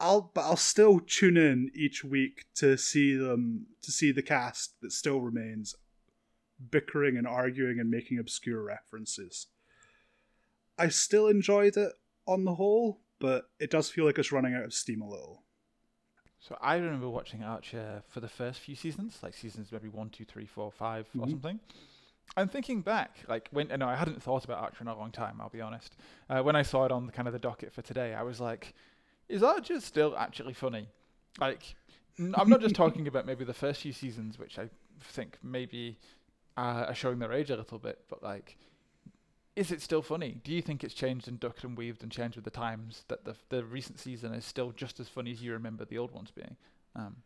I'll 0.00 0.30
but 0.34 0.42
I'll 0.42 0.56
still 0.56 0.98
tune 0.98 1.36
in 1.36 1.70
each 1.74 2.02
week 2.02 2.46
to 2.56 2.76
see 2.76 3.14
them 3.14 3.66
to 3.82 3.92
see 3.92 4.10
the 4.10 4.22
cast 4.22 4.80
that 4.80 4.92
still 4.92 5.20
remains 5.20 5.76
bickering 6.70 7.16
and 7.16 7.26
arguing 7.26 7.78
and 7.78 7.90
making 7.90 8.18
obscure 8.18 8.62
references. 8.62 9.46
I 10.78 10.88
still 10.88 11.28
enjoyed 11.28 11.76
it 11.76 11.92
on 12.26 12.44
the 12.44 12.54
whole, 12.54 13.00
but 13.18 13.50
it 13.58 13.70
does 13.70 13.90
feel 13.90 14.06
like 14.06 14.18
it's 14.18 14.32
running 14.32 14.54
out 14.54 14.64
of 14.64 14.74
steam 14.74 15.02
a 15.02 15.08
little. 15.08 15.42
So 16.40 16.56
I 16.60 16.76
remember 16.76 17.08
watching 17.08 17.42
Archer 17.42 18.02
for 18.08 18.20
the 18.20 18.28
first 18.28 18.60
few 18.60 18.74
seasons, 18.74 19.18
like 19.22 19.34
seasons 19.34 19.70
maybe 19.70 19.88
one, 19.88 20.08
two, 20.08 20.24
three, 20.24 20.46
four, 20.46 20.72
five, 20.72 21.06
mm-hmm. 21.08 21.20
or 21.20 21.28
something. 21.28 21.60
And 22.36 22.50
thinking 22.50 22.80
back, 22.80 23.18
like 23.28 23.48
when 23.50 23.68
no, 23.68 23.86
I 23.86 23.96
hadn't 23.96 24.22
thought 24.22 24.44
about 24.44 24.58
Archer 24.58 24.82
in 24.82 24.88
a 24.88 24.96
long 24.96 25.10
time. 25.10 25.38
I'll 25.40 25.50
be 25.50 25.60
honest. 25.60 25.96
Uh, 26.30 26.42
when 26.42 26.56
I 26.56 26.62
saw 26.62 26.86
it 26.86 26.92
on 26.92 27.06
the 27.06 27.12
kind 27.12 27.28
of 27.28 27.34
the 27.34 27.40
docket 27.40 27.72
for 27.72 27.82
today, 27.82 28.14
I 28.14 28.22
was 28.22 28.40
like, 28.40 28.74
"Is 29.30 29.42
Archer 29.42 29.80
still 29.80 30.16
actually 30.16 30.54
funny?" 30.54 30.88
Like, 31.38 31.74
I'm 32.18 32.48
not 32.48 32.60
just 32.60 32.74
talking 32.74 33.06
about 33.06 33.26
maybe 33.26 33.44
the 33.44 33.54
first 33.54 33.80
few 33.80 33.92
seasons, 33.92 34.38
which 34.38 34.58
I 34.58 34.68
think 35.00 35.38
maybe 35.42 35.98
uh, 36.56 36.86
are 36.88 36.94
showing 36.94 37.18
their 37.18 37.32
age 37.32 37.50
a 37.50 37.56
little 37.56 37.78
bit, 37.78 38.00
but 38.08 38.22
like 38.22 38.56
is 39.56 39.70
it 39.70 39.82
still 39.82 40.02
funny? 40.02 40.40
Do 40.42 40.52
you 40.52 40.62
think 40.62 40.84
it's 40.84 40.94
changed 40.94 41.28
and 41.28 41.38
ducked 41.38 41.64
and 41.64 41.76
weaved 41.76 42.02
and 42.02 42.10
changed 42.10 42.36
with 42.36 42.44
the 42.44 42.50
times 42.50 43.04
that 43.08 43.24
the 43.24 43.34
the 43.48 43.64
recent 43.64 43.98
season 43.98 44.32
is 44.32 44.44
still 44.44 44.72
just 44.72 45.00
as 45.00 45.08
funny 45.08 45.32
as 45.32 45.42
you 45.42 45.52
remember 45.52 45.84
the 45.84 45.98
old 45.98 46.12
ones 46.12 46.30
being? 46.30 46.56
Um, 46.94 47.16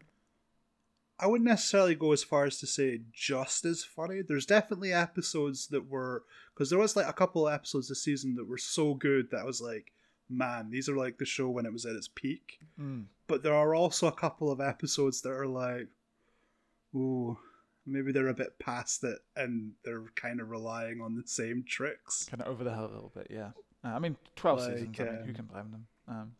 I 1.18 1.26
wouldn't 1.26 1.48
necessarily 1.48 1.94
go 1.94 2.12
as 2.12 2.24
far 2.24 2.44
as 2.44 2.58
to 2.58 2.66
say 2.66 3.02
just 3.12 3.64
as 3.64 3.84
funny. 3.84 4.20
There's 4.20 4.46
definitely 4.46 4.92
episodes 4.92 5.68
that 5.68 5.88
were 5.88 6.24
because 6.52 6.70
there 6.70 6.78
was 6.78 6.96
like 6.96 7.06
a 7.06 7.12
couple 7.12 7.46
of 7.46 7.54
episodes 7.54 7.88
this 7.88 8.02
season 8.02 8.34
that 8.36 8.48
were 8.48 8.58
so 8.58 8.94
good 8.94 9.30
that 9.30 9.40
I 9.40 9.44
was 9.44 9.60
like, 9.60 9.92
man, 10.28 10.70
these 10.70 10.88
are 10.88 10.96
like 10.96 11.18
the 11.18 11.24
show 11.24 11.48
when 11.48 11.66
it 11.66 11.72
was 11.72 11.86
at 11.86 11.96
its 11.96 12.08
peak. 12.08 12.58
Mm. 12.80 13.04
But 13.26 13.42
there 13.42 13.54
are 13.54 13.74
also 13.74 14.06
a 14.06 14.12
couple 14.12 14.50
of 14.50 14.60
episodes 14.60 15.20
that 15.22 15.32
are 15.32 15.46
like, 15.46 15.88
ooh, 16.94 17.38
maybe 17.86 18.12
they're 18.12 18.28
a 18.28 18.34
bit 18.34 18.58
past 18.58 19.04
it 19.04 19.18
and 19.36 19.72
they're 19.84 20.04
kind 20.14 20.40
of 20.40 20.50
relying 20.50 21.00
on 21.00 21.14
the 21.16 21.26
same 21.26 21.64
tricks. 21.66 22.26
Kind 22.30 22.42
of 22.42 22.48
over 22.48 22.64
the 22.64 22.72
hill 22.72 22.86
a 22.86 22.94
little 22.94 23.12
bit, 23.14 23.28
yeah. 23.30 23.50
Uh, 23.84 23.88
I 23.88 23.98
mean, 23.98 24.16
12 24.36 24.58
like, 24.58 24.68
seasons, 24.70 25.00
I 25.00 25.02
mean, 25.04 25.14
who 25.14 25.28
um, 25.28 25.34
can 25.34 25.44
blame 25.44 25.70
them? 25.70 25.86
Um, 26.08 26.32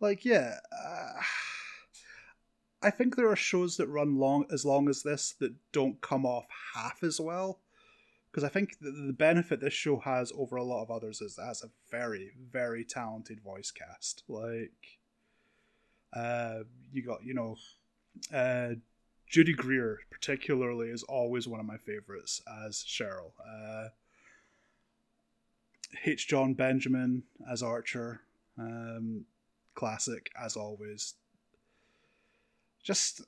like, 0.00 0.24
yeah. 0.24 0.56
Uh, 0.72 1.20
I 2.82 2.90
think 2.90 3.16
there 3.16 3.30
are 3.30 3.36
shows 3.36 3.76
that 3.76 3.88
run 3.88 4.18
long 4.18 4.46
as 4.50 4.64
long 4.64 4.88
as 4.88 5.02
this 5.02 5.34
that 5.40 5.52
don't 5.72 6.00
come 6.00 6.24
off 6.24 6.46
half 6.74 7.02
as 7.02 7.20
well. 7.20 7.58
Because 8.30 8.44
I 8.44 8.48
think 8.48 8.78
the, 8.80 9.14
benefit 9.16 9.60
this 9.60 9.72
show 9.72 9.98
has 9.98 10.32
over 10.36 10.56
a 10.56 10.62
lot 10.62 10.82
of 10.82 10.90
others 10.90 11.20
is 11.20 11.36
it 11.36 11.42
has 11.42 11.64
a 11.64 11.70
very, 11.90 12.30
very 12.50 12.84
talented 12.84 13.40
voice 13.40 13.72
cast. 13.72 14.22
Like, 14.28 14.98
uh, 16.14 16.60
you 16.92 17.02
got, 17.02 17.24
you 17.24 17.34
know, 17.34 17.56
uh, 18.32 18.74
Judy 19.26 19.52
Greer, 19.52 20.00
particularly, 20.10 20.88
is 20.88 21.02
always 21.04 21.48
one 21.48 21.60
of 21.60 21.66
my 21.66 21.76
favorites 21.76 22.42
as 22.66 22.84
Cheryl. 22.84 23.32
Uh, 23.44 23.88
H. 26.04 26.28
Jon 26.28 26.54
Benjamin 26.54 27.24
as 27.50 27.62
Archer, 27.62 28.22
um, 28.58 29.24
classic 29.74 30.30
as 30.40 30.56
always. 30.56 31.14
Just, 32.82 33.22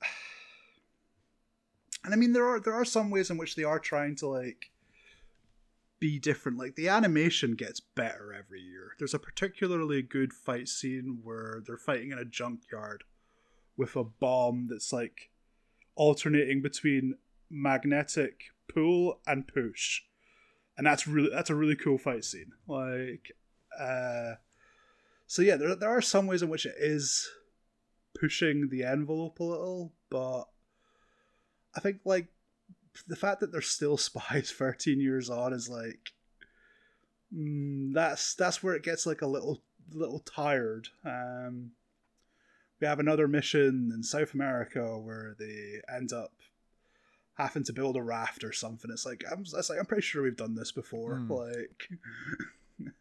and 2.04 2.12
I 2.12 2.16
mean, 2.16 2.32
there 2.32 2.46
are 2.46 2.60
there 2.60 2.74
are 2.74 2.84
some 2.84 3.10
ways 3.10 3.30
in 3.30 3.36
which 3.36 3.54
they 3.56 3.64
are 3.64 3.78
trying 3.78 4.16
to 4.16 4.26
like 4.28 4.71
be 6.02 6.18
different. 6.18 6.58
Like 6.58 6.74
the 6.74 6.88
animation 6.88 7.54
gets 7.54 7.78
better 7.78 8.34
every 8.36 8.60
year. 8.60 8.90
There's 8.98 9.14
a 9.14 9.20
particularly 9.20 10.02
good 10.02 10.32
fight 10.32 10.66
scene 10.66 11.20
where 11.22 11.62
they're 11.64 11.78
fighting 11.78 12.10
in 12.10 12.18
a 12.18 12.24
junkyard 12.24 13.04
with 13.76 13.94
a 13.94 14.02
bomb 14.02 14.66
that's 14.68 14.92
like 14.92 15.30
alternating 15.94 16.60
between 16.60 17.18
magnetic 17.48 18.46
pull 18.66 19.20
and 19.28 19.46
push. 19.46 20.00
And 20.76 20.84
that's 20.84 21.06
really 21.06 21.30
that's 21.32 21.50
a 21.50 21.54
really 21.54 21.76
cool 21.76 21.98
fight 21.98 22.24
scene. 22.24 22.50
Like 22.66 23.30
uh 23.78 24.34
so 25.28 25.40
yeah, 25.40 25.54
there 25.54 25.76
there 25.76 25.88
are 25.88 26.02
some 26.02 26.26
ways 26.26 26.42
in 26.42 26.48
which 26.48 26.66
it 26.66 26.74
is 26.78 27.30
pushing 28.18 28.70
the 28.70 28.82
envelope 28.82 29.38
a 29.38 29.44
little, 29.44 29.92
but 30.10 30.48
I 31.76 31.80
think 31.80 32.00
like 32.04 32.26
the 33.06 33.16
fact 33.16 33.40
that 33.40 33.52
they're 33.52 33.60
still 33.60 33.96
spies 33.98 34.52
13 34.56 35.00
years 35.00 35.30
on 35.30 35.52
is 35.52 35.68
like 35.68 36.12
mm, 37.34 37.92
that's 37.92 38.34
that's 38.34 38.62
where 38.62 38.74
it 38.74 38.82
gets 38.82 39.06
like 39.06 39.22
a 39.22 39.26
little 39.26 39.62
little 39.92 40.20
tired 40.20 40.88
um 41.04 41.72
we 42.80 42.86
have 42.86 43.00
another 43.00 43.28
mission 43.28 43.90
in 43.94 44.02
south 44.02 44.34
america 44.34 44.98
where 44.98 45.34
they 45.38 45.80
end 45.94 46.12
up 46.12 46.32
having 47.34 47.64
to 47.64 47.72
build 47.72 47.96
a 47.96 48.02
raft 48.02 48.44
or 48.44 48.52
something 48.52 48.90
it's 48.90 49.06
like 49.06 49.24
i'm 49.30 49.40
it's 49.40 49.68
like 49.68 49.78
i'm 49.78 49.86
pretty 49.86 50.02
sure 50.02 50.22
we've 50.22 50.36
done 50.36 50.54
this 50.54 50.72
before 50.72 51.16
mm. 51.16 51.30
like 51.30 51.88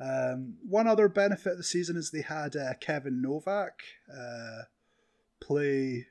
um 0.00 0.54
one 0.68 0.86
other 0.86 1.08
benefit 1.08 1.52
of 1.52 1.58
the 1.58 1.64
season 1.64 1.96
is 1.96 2.10
they 2.10 2.22
had 2.22 2.56
uh, 2.56 2.74
Kayvan 2.80 3.20
Novak 3.20 3.82
uh 4.12 4.62
play 5.40 6.06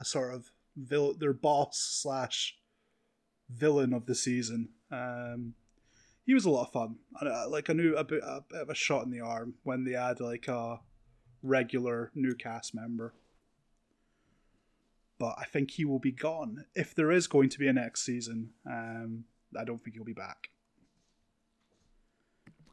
a 0.00 0.04
sort 0.04 0.34
of 0.34 0.50
their 0.76 1.32
boss 1.32 1.78
slash 1.78 2.56
villain 3.48 3.92
of 3.92 4.06
the 4.06 4.14
season. 4.14 4.68
Um, 4.90 5.54
he 6.24 6.34
was 6.34 6.44
a 6.44 6.50
lot 6.50 6.66
of 6.66 6.72
fun. 6.72 6.96
Uh, 7.20 7.48
like 7.48 7.70
I 7.70 7.72
knew 7.72 7.96
a 7.96 8.04
bit, 8.04 8.22
a 8.24 8.42
bit 8.48 8.60
of 8.60 8.68
a 8.68 8.74
shot 8.74 9.04
in 9.04 9.10
the 9.10 9.20
arm 9.20 9.54
when 9.62 9.84
they 9.84 9.92
had 9.92 10.20
like 10.20 10.48
a 10.48 10.80
regular 11.42 12.10
new 12.14 12.34
cast 12.34 12.74
member. 12.74 13.14
But 15.18 15.36
I 15.38 15.44
think 15.44 15.70
he 15.70 15.84
will 15.84 16.00
be 16.00 16.12
gone 16.12 16.66
if 16.74 16.94
there 16.94 17.10
is 17.10 17.26
going 17.26 17.48
to 17.50 17.58
be 17.58 17.68
a 17.68 17.72
next 17.72 18.04
season. 18.04 18.50
Um, 18.68 19.24
I 19.58 19.64
don't 19.64 19.78
think 19.78 19.94
he'll 19.94 20.04
be 20.04 20.12
back. 20.12 20.50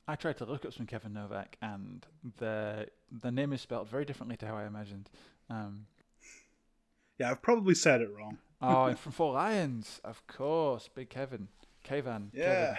I 0.08 0.16
tried 0.16 0.38
to 0.40 0.46
look 0.46 0.66
up 0.66 0.74
some 0.74 0.86
Kayvan 0.86 1.14
Novak, 1.14 1.56
and 1.62 2.06
the 2.38 2.88
the 3.22 3.32
name 3.32 3.54
is 3.54 3.62
spelled 3.62 3.88
very 3.88 4.04
differently 4.04 4.36
to 4.38 4.46
how 4.46 4.58
I 4.58 4.66
imagined. 4.66 5.10
Um, 5.50 5.86
yeah, 7.20 7.32
I've 7.32 7.42
probably 7.42 7.76
said 7.76 8.02
it 8.02 8.10
wrong. 8.16 8.38
oh, 8.62 8.86
and 8.86 9.00
from 9.00 9.12
Four 9.12 9.34
Lions, 9.34 10.02
of 10.04 10.26
course, 10.28 10.90
Big 10.94 11.10
Kevin, 11.10 11.48
Kevan. 11.84 12.32
Yeah, 12.34 12.78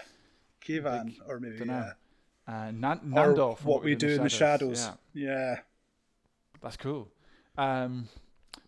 Kevan, 0.61 1.07
Big, 1.07 1.21
or 1.27 1.41
maybe 1.41 1.65
yeah. 1.65 1.93
Uh, 2.47 2.71
Nan- 2.73 3.01
Nandor 3.07 3.39
or 3.39 3.49
what, 3.49 3.65
what, 3.65 3.85
we 3.85 3.95
do 3.95 4.09
in 4.09 4.23
the 4.23 4.29
shadows. 4.29 4.81
Shadows. 4.81 4.99
Yeah. 5.15 5.31
yeah, 5.31 5.57
that's 6.61 6.77
cool. 6.77 7.09
Um, 7.57 8.09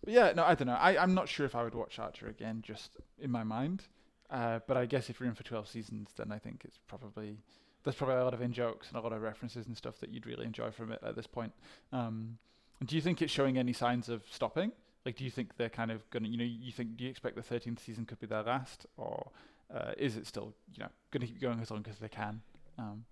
but 0.02 0.14
yeah, 0.14 0.32
no, 0.34 0.44
I 0.44 0.54
don't 0.54 0.68
know. 0.68 0.74
I, 0.74 0.96
I'm 0.96 1.14
not 1.14 1.28
sure 1.28 1.44
if 1.44 1.54
I 1.54 1.62
would 1.62 1.74
watch 1.74 1.98
Archer 1.98 2.28
again, 2.28 2.62
just 2.64 2.96
in 3.18 3.30
my 3.30 3.42
mind. 3.42 3.82
Uh, 4.30 4.60
but 4.66 4.76
I 4.76 4.86
guess 4.86 5.10
if 5.10 5.20
you're 5.20 5.28
in 5.28 5.34
for 5.34 5.44
12 5.44 5.68
seasons, 5.68 6.10
then 6.16 6.32
I 6.32 6.38
think 6.38 6.62
it's 6.64 6.78
probably 6.88 7.38
there's 7.84 7.94
probably 7.94 8.16
a 8.16 8.24
lot 8.24 8.34
of 8.34 8.42
in 8.42 8.52
jokes 8.52 8.88
and 8.88 8.96
a 8.96 9.00
lot 9.00 9.12
of 9.12 9.22
references 9.22 9.66
and 9.66 9.76
stuff 9.76 10.00
that 10.00 10.10
you'd 10.10 10.26
really 10.26 10.44
enjoy 10.44 10.70
from 10.72 10.90
it 10.90 11.00
at 11.06 11.14
this 11.14 11.28
point. 11.28 11.52
Um, 11.92 12.38
do 12.84 12.96
you 12.96 13.00
think 13.00 13.22
it's 13.22 13.32
showing 13.32 13.56
any 13.56 13.72
signs 13.72 14.08
of 14.08 14.22
stopping? 14.28 14.72
Like, 15.06 15.16
do 15.16 15.24
you 15.24 15.30
think 15.30 15.56
they're 15.56 15.70
kind 15.70 15.90
of 15.90 16.08
gonna, 16.10 16.28
you 16.28 16.36
know, 16.36 16.44
you 16.44 16.72
think, 16.72 16.96
do 16.96 17.04
you 17.04 17.10
expect 17.10 17.36
the 17.36 17.42
13th 17.42 17.78
season 17.78 18.04
could 18.04 18.18
be 18.18 18.26
their 18.26 18.42
last, 18.42 18.86
or 18.96 19.30
uh, 19.72 19.92
is 19.96 20.16
it 20.16 20.26
still, 20.26 20.52
you 20.74 20.82
know, 20.82 20.90
gonna 21.12 21.26
keep 21.26 21.40
going 21.40 21.60
as 21.60 21.70
long 21.70 21.86
as 21.88 21.98
they 21.98 22.08
can? 22.08 22.42
Um, 22.76 23.04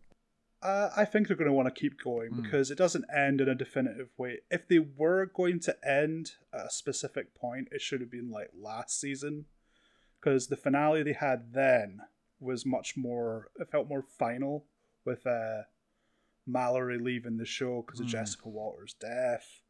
uh, 0.65 0.89
I 0.97 1.05
think 1.05 1.29
they're 1.29 1.37
going 1.37 1.51
to 1.51 1.53
want 1.53 1.73
to 1.73 1.81
keep 1.81 2.03
going 2.03 2.31
mm. 2.33 2.43
because 2.43 2.71
it 2.71 2.79
doesn't 2.79 3.05
end 3.15 3.43
in 3.43 3.51
a 3.51 3.55
definitive 3.55 4.09
way. 4.17 4.39
If 4.51 4.67
they 4.67 4.79
were 4.79 5.27
going 5.27 5.61
to 5.61 5.77
end 5.87 6.33
at 6.55 6.67
a 6.67 6.71
specific 6.71 7.35
point, 7.35 7.69
it 7.71 7.83
should 7.83 8.01
have 8.01 8.11
been 8.11 8.31
like 8.31 8.49
last 8.59 8.99
season, 8.99 9.45
because 10.19 10.47
the 10.47 10.57
finale 10.57 11.03
they 11.03 11.13
had 11.13 11.53
then 11.53 12.01
was 12.41 12.65
much 12.65 12.97
more. 12.97 13.51
It 13.61 13.71
felt 13.71 13.91
more 13.91 14.07
final 14.19 14.65
with 15.05 15.27
uh, 15.27 15.63
Mallory 16.47 16.99
leaving 16.99 17.37
the 17.37 17.45
show 17.45 17.83
because 17.83 18.01
mm. 18.01 18.05
of 18.05 18.07
hmm. 18.07 18.13
Jessica 18.13 18.49
Walter's 18.49 18.95
death. 18.95 19.61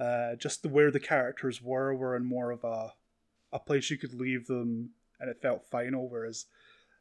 Uh, 0.00 0.36
just 0.36 0.62
the, 0.62 0.68
where 0.68 0.90
the 0.90 1.00
characters 1.00 1.60
were 1.60 1.92
were 1.92 2.16
in 2.16 2.24
more 2.24 2.50
of 2.50 2.62
a 2.62 2.92
a 3.52 3.58
place 3.58 3.90
you 3.90 3.96
could 3.96 4.14
leave 4.14 4.46
them 4.46 4.90
and 5.18 5.30
it 5.30 5.40
felt 5.40 5.66
final 5.70 6.08
whereas 6.08 6.46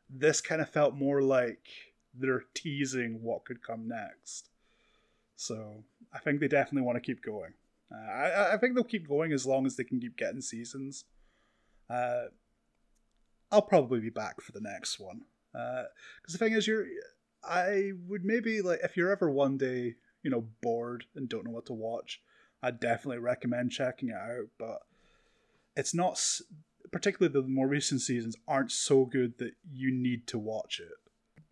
this 0.10 0.42
kind 0.42 0.62
of 0.62 0.70
felt 0.70 0.96
more 0.96 1.22
like 1.22 1.68
they're 2.14 2.46
teasing 2.54 3.22
what 3.22 3.46
could 3.46 3.62
come 3.62 3.88
next. 3.88 4.50
So 5.36 5.84
i 6.14 6.20
think 6.20 6.40
they 6.40 6.48
definitely 6.48 6.86
want 6.86 6.96
to 6.96 7.02
keep 7.02 7.24
going. 7.24 7.54
Uh, 7.92 8.12
I, 8.12 8.54
I 8.54 8.58
think 8.58 8.74
they'll 8.74 8.84
keep 8.84 9.08
going 9.08 9.32
as 9.32 9.46
long 9.46 9.66
as 9.66 9.76
they 9.76 9.84
can 9.84 10.00
keep 10.00 10.18
getting 10.18 10.42
seasons. 10.42 11.06
Uh, 11.90 12.26
i'll 13.52 13.62
probably 13.62 14.00
be 14.00 14.10
back 14.10 14.42
for 14.42 14.52
the 14.52 14.62
next 14.62 15.00
one. 15.00 15.22
Because 15.54 15.86
uh, 15.86 16.32
the 16.32 16.38
thing 16.38 16.54
is 16.54 16.68
you're 16.68 16.86
i 17.44 17.92
would 18.08 18.26
maybe 18.26 18.62
like 18.62 18.80
if 18.84 18.98
you're 18.98 19.12
ever 19.12 19.30
one 19.30 19.58
day 19.58 19.96
you 20.24 20.30
know 20.30 20.46
bored 20.62 21.06
and 21.16 21.30
don't 21.30 21.46
know 21.46 21.52
what 21.52 21.68
to 21.68 21.74
watch 21.74 22.22
I 22.62 22.72
definitely 22.72 23.20
recommend 23.20 23.72
checking 23.72 24.10
it 24.10 24.16
out. 24.16 24.48
But 24.58 24.80
it's 25.76 25.94
not, 25.94 26.20
particularly 26.92 27.34
the 27.34 27.48
more 27.48 27.68
recent 27.68 28.02
seasons, 28.02 28.36
aren't 28.48 28.72
so 28.72 29.06
good 29.06 29.38
that 29.40 29.54
you 29.72 29.92
need 29.92 30.28
to 30.28 30.40
watch 30.40 30.80
it. 30.80 30.94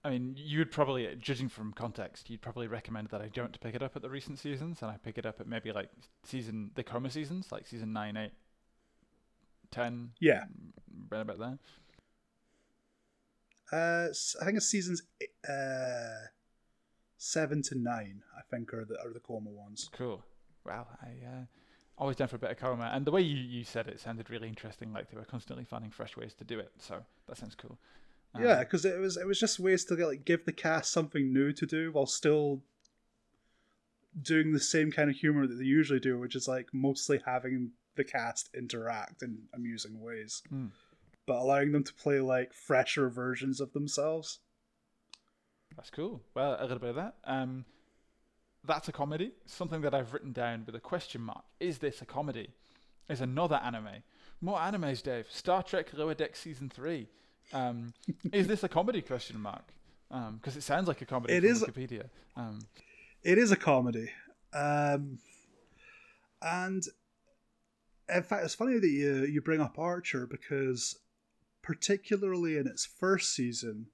I 0.03 0.11
mean, 0.11 0.35
you 0.37 0.59
would 0.59 0.71
probably, 0.71 1.15
judging 1.19 1.49
from 1.49 1.73
context, 1.73 2.29
you'd 2.29 2.41
probably 2.41 2.67
recommend 2.67 3.07
that 3.07 3.21
I 3.21 3.29
don't 3.29 3.59
pick 3.59 3.73
it 3.73 3.81
up 3.81 3.95
at 3.95 4.03
the 4.03 4.09
recent 4.09 4.37
seasons, 4.37 4.83
and 4.83 4.91
I 4.91 4.97
pick 4.97 5.17
it 5.17 5.25
up 5.25 5.39
at 5.39 5.47
maybe 5.47 5.71
like 5.71 5.89
season 6.23 6.71
the 6.75 6.83
coma 6.83 7.09
seasons, 7.09 7.51
like 7.51 7.65
season 7.65 7.91
nine, 7.91 8.15
eight, 8.15 8.33
ten. 9.71 10.11
Yeah, 10.19 10.43
right 11.09 11.21
about 11.21 11.39
there. 11.39 11.57
Uh, 13.71 14.09
I 14.39 14.45
think 14.45 14.57
it's 14.57 14.67
seasons 14.67 15.01
uh, 15.49 16.27
seven 17.17 17.63
to 17.63 17.75
nine. 17.75 18.21
I 18.37 18.41
think 18.51 18.75
are 18.75 18.85
the 18.85 18.99
are 18.99 19.11
the 19.11 19.19
coma 19.19 19.49
ones. 19.49 19.89
Cool 19.91 20.23
well, 20.65 20.87
I 21.01 21.25
uh, 21.25 21.45
always 21.97 22.15
down 22.15 22.27
for 22.27 22.35
a 22.35 22.39
bit 22.39 22.51
of 22.51 22.57
karma. 22.57 22.91
And 22.93 23.05
the 23.05 23.11
way 23.11 23.21
you, 23.21 23.37
you 23.37 23.63
said 23.63 23.87
it 23.87 23.99
sounded 23.99 24.29
really 24.29 24.47
interesting. 24.47 24.91
Like 24.93 25.09
they 25.09 25.17
were 25.17 25.25
constantly 25.25 25.65
finding 25.65 25.91
fresh 25.91 26.17
ways 26.17 26.33
to 26.35 26.43
do 26.43 26.59
it. 26.59 26.71
So 26.79 26.97
that 27.27 27.37
sounds 27.37 27.55
cool. 27.55 27.77
Um, 28.33 28.43
yeah, 28.43 28.59
because 28.59 28.83
it 28.85 28.99
was 28.99 29.17
it 29.17 29.25
was 29.25 29.39
just 29.39 29.59
ways 29.59 29.85
to 29.85 29.95
like 29.95 30.25
give 30.25 30.45
the 30.45 30.51
cast 30.51 30.91
something 30.91 31.33
new 31.33 31.53
to 31.53 31.65
do 31.65 31.91
while 31.91 32.05
still 32.05 32.61
doing 34.21 34.51
the 34.51 34.59
same 34.59 34.91
kind 34.91 35.09
of 35.09 35.15
humor 35.15 35.47
that 35.47 35.55
they 35.55 35.65
usually 35.65 35.99
do, 35.99 36.19
which 36.19 36.35
is 36.35 36.47
like 36.47 36.67
mostly 36.73 37.21
having 37.25 37.71
the 37.95 38.03
cast 38.03 38.49
interact 38.53 39.21
in 39.21 39.43
amusing 39.53 40.01
ways, 40.01 40.41
mm. 40.53 40.69
but 41.25 41.37
allowing 41.37 41.71
them 41.71 41.83
to 41.83 41.93
play 41.93 42.19
like 42.19 42.53
fresher 42.53 43.09
versions 43.09 43.61
of 43.61 43.71
themselves. 43.73 44.39
That's 45.75 45.89
cool. 45.89 46.21
Well, 46.33 46.57
a 46.59 46.63
little 46.63 46.79
bit 46.79 46.91
of 46.91 46.95
that. 46.95 47.15
Um, 47.25 47.65
that's 48.65 48.87
a 48.87 48.91
comedy. 48.91 49.31
Something 49.45 49.81
that 49.81 49.93
I've 49.93 50.13
written 50.13 50.31
down 50.31 50.63
with 50.65 50.75
a 50.75 50.79
question 50.79 51.21
mark. 51.21 51.43
Is 51.59 51.79
this 51.79 52.01
a 52.01 52.05
comedy? 52.05 52.49
Is 53.09 53.21
another 53.21 53.59
anime. 53.63 54.03
More 54.41 54.57
animes, 54.57 55.03
Dave. 55.03 55.27
Star 55.29 55.63
Trek 55.63 55.93
Lower 55.93 56.13
Deck 56.13 56.35
Season 56.35 56.69
3. 56.69 57.07
Um, 57.53 57.93
is 58.33 58.47
this 58.47 58.63
a 58.63 58.69
comedy? 58.69 59.01
Question 59.01 59.39
mark. 59.39 59.73
Because 60.09 60.55
um, 60.55 60.57
it 60.57 60.63
sounds 60.63 60.87
like 60.87 61.01
a 61.01 61.05
comedy 61.05 61.33
it 61.33 61.43
is 61.43 61.63
Wikipedia. 61.63 62.09
Um, 62.35 62.59
it 63.23 63.37
is 63.37 63.51
a 63.51 63.55
comedy. 63.55 64.11
Um, 64.53 65.19
and 66.41 66.83
in 68.13 68.23
fact, 68.23 68.45
it's 68.45 68.55
funny 68.55 68.77
that 68.77 68.87
you, 68.87 69.25
you 69.25 69.41
bring 69.41 69.61
up 69.61 69.79
Archer 69.79 70.27
because, 70.27 70.99
particularly 71.63 72.57
in 72.57 72.67
its 72.67 72.85
first 72.85 73.33
season, 73.33 73.87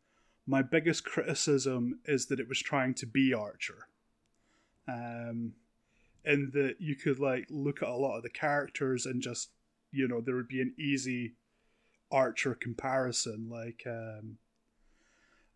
my 0.45 0.61
biggest 0.61 1.05
criticism 1.05 1.99
is 2.05 2.25
that 2.27 2.39
it 2.39 2.49
was 2.49 2.59
trying 2.59 2.93
to 2.95 3.05
be 3.05 3.33
Archer 3.33 3.87
um, 4.91 5.53
and 6.25 6.51
that 6.53 6.75
you 6.79 6.95
could 6.95 7.19
like 7.19 7.45
look 7.49 7.81
at 7.81 7.89
a 7.89 7.95
lot 7.95 8.17
of 8.17 8.23
the 8.23 8.29
characters 8.29 9.05
and 9.05 9.21
just 9.21 9.49
you 9.91 10.07
know 10.07 10.21
there 10.21 10.35
would 10.35 10.47
be 10.47 10.61
an 10.61 10.73
easy 10.77 11.33
Archer 12.11 12.53
comparison, 12.53 13.47
like 13.49 13.83
um, 13.87 14.37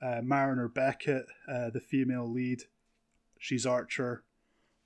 uh, 0.01 0.21
Mariner 0.23 0.67
Beckett, 0.67 1.25
uh, 1.47 1.69
the 1.69 1.81
female 1.81 2.31
lead, 2.31 2.63
she's 3.38 3.65
Archer. 3.65 4.23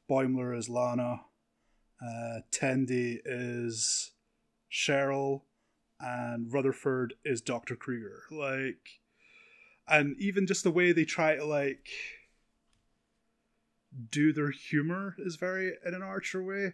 Boimler 0.10 0.58
is 0.58 0.70
Lana. 0.70 1.22
Uh, 2.02 2.39
Tendi 2.52 3.20
is 3.24 4.12
Cheryl, 4.72 5.41
and 6.00 6.52
Rutherford 6.52 7.14
is 7.24 7.41
Doctor 7.41 7.76
Krieger. 7.76 8.24
Like, 8.32 9.00
and 9.88 10.16
even 10.20 10.47
just 10.47 10.64
the 10.64 10.72
way 10.72 10.91
they 10.91 11.06
try 11.06 11.36
to 11.36 11.45
like 11.45 11.88
do 14.12 14.32
their 14.34 14.52
humor 14.52 15.16
is 15.20 15.36
very 15.36 15.74
in 15.86 15.94
an 15.94 16.02
Archer 16.02 16.44
way. 16.44 16.74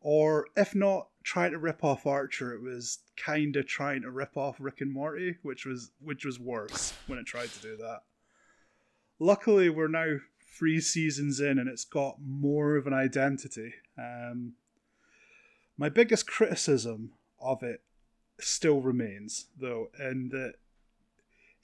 or 0.00 0.46
if 0.56 0.74
not 0.74 1.08
trying 1.24 1.52
to 1.52 1.58
rip 1.58 1.82
off 1.84 2.06
Archer, 2.06 2.54
it 2.54 2.62
was 2.62 2.98
kind 3.16 3.56
of 3.56 3.66
trying 3.66 4.02
to 4.02 4.10
rip 4.10 4.36
off 4.36 4.56
Rick 4.60 4.80
and 4.80 4.92
Morty, 4.92 5.36
which 5.42 5.66
was 5.66 5.90
which 6.00 6.24
was 6.24 6.38
worse 6.38 6.92
when 7.06 7.18
it 7.18 7.26
tried 7.26 7.50
to 7.50 7.60
do 7.60 7.76
that. 7.76 8.02
Luckily, 9.18 9.68
we're 9.68 9.88
now 9.88 10.18
three 10.56 10.80
seasons 10.80 11.40
in, 11.40 11.58
and 11.58 11.68
it's 11.68 11.84
got 11.84 12.16
more 12.24 12.76
of 12.76 12.86
an 12.86 12.94
identity. 12.94 13.74
Um, 13.98 14.54
my 15.76 15.88
biggest 15.88 16.26
criticism 16.26 17.12
of 17.40 17.62
it 17.62 17.82
still 18.40 18.80
remains, 18.80 19.46
though, 19.58 19.88
in 19.98 20.28
that 20.30 20.54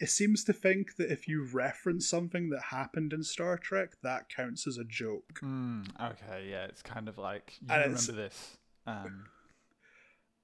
it 0.00 0.10
seems 0.10 0.44
to 0.44 0.52
think 0.52 0.96
that 0.96 1.10
if 1.10 1.28
you 1.28 1.46
reference 1.52 2.08
something 2.08 2.50
that 2.50 2.62
happened 2.70 3.12
in 3.12 3.22
Star 3.22 3.56
Trek, 3.56 3.92
that 4.02 4.28
counts 4.28 4.66
as 4.66 4.76
a 4.76 4.84
joke. 4.84 5.40
Mm, 5.42 5.88
okay, 6.00 6.48
yeah, 6.50 6.64
it's 6.64 6.82
kind 6.82 7.08
of 7.08 7.16
like 7.18 7.54
you 7.60 7.68
and 7.70 7.82
remember 7.82 8.12
this. 8.12 8.56
Um. 8.86 9.26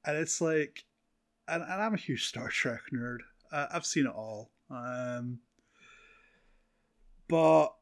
And 0.05 0.17
it's 0.17 0.41
like, 0.41 0.85
and, 1.47 1.63
and 1.63 1.83
I'm 1.83 1.95
a 1.95 1.99
huge 1.99 2.27
Star 2.27 2.49
Trek 2.49 2.81
nerd. 2.95 3.19
Uh, 3.53 3.67
I've 3.73 3.85
seen 3.85 4.07
it 4.07 4.15
all. 4.15 4.51
Um, 4.71 5.41
but 7.29 7.75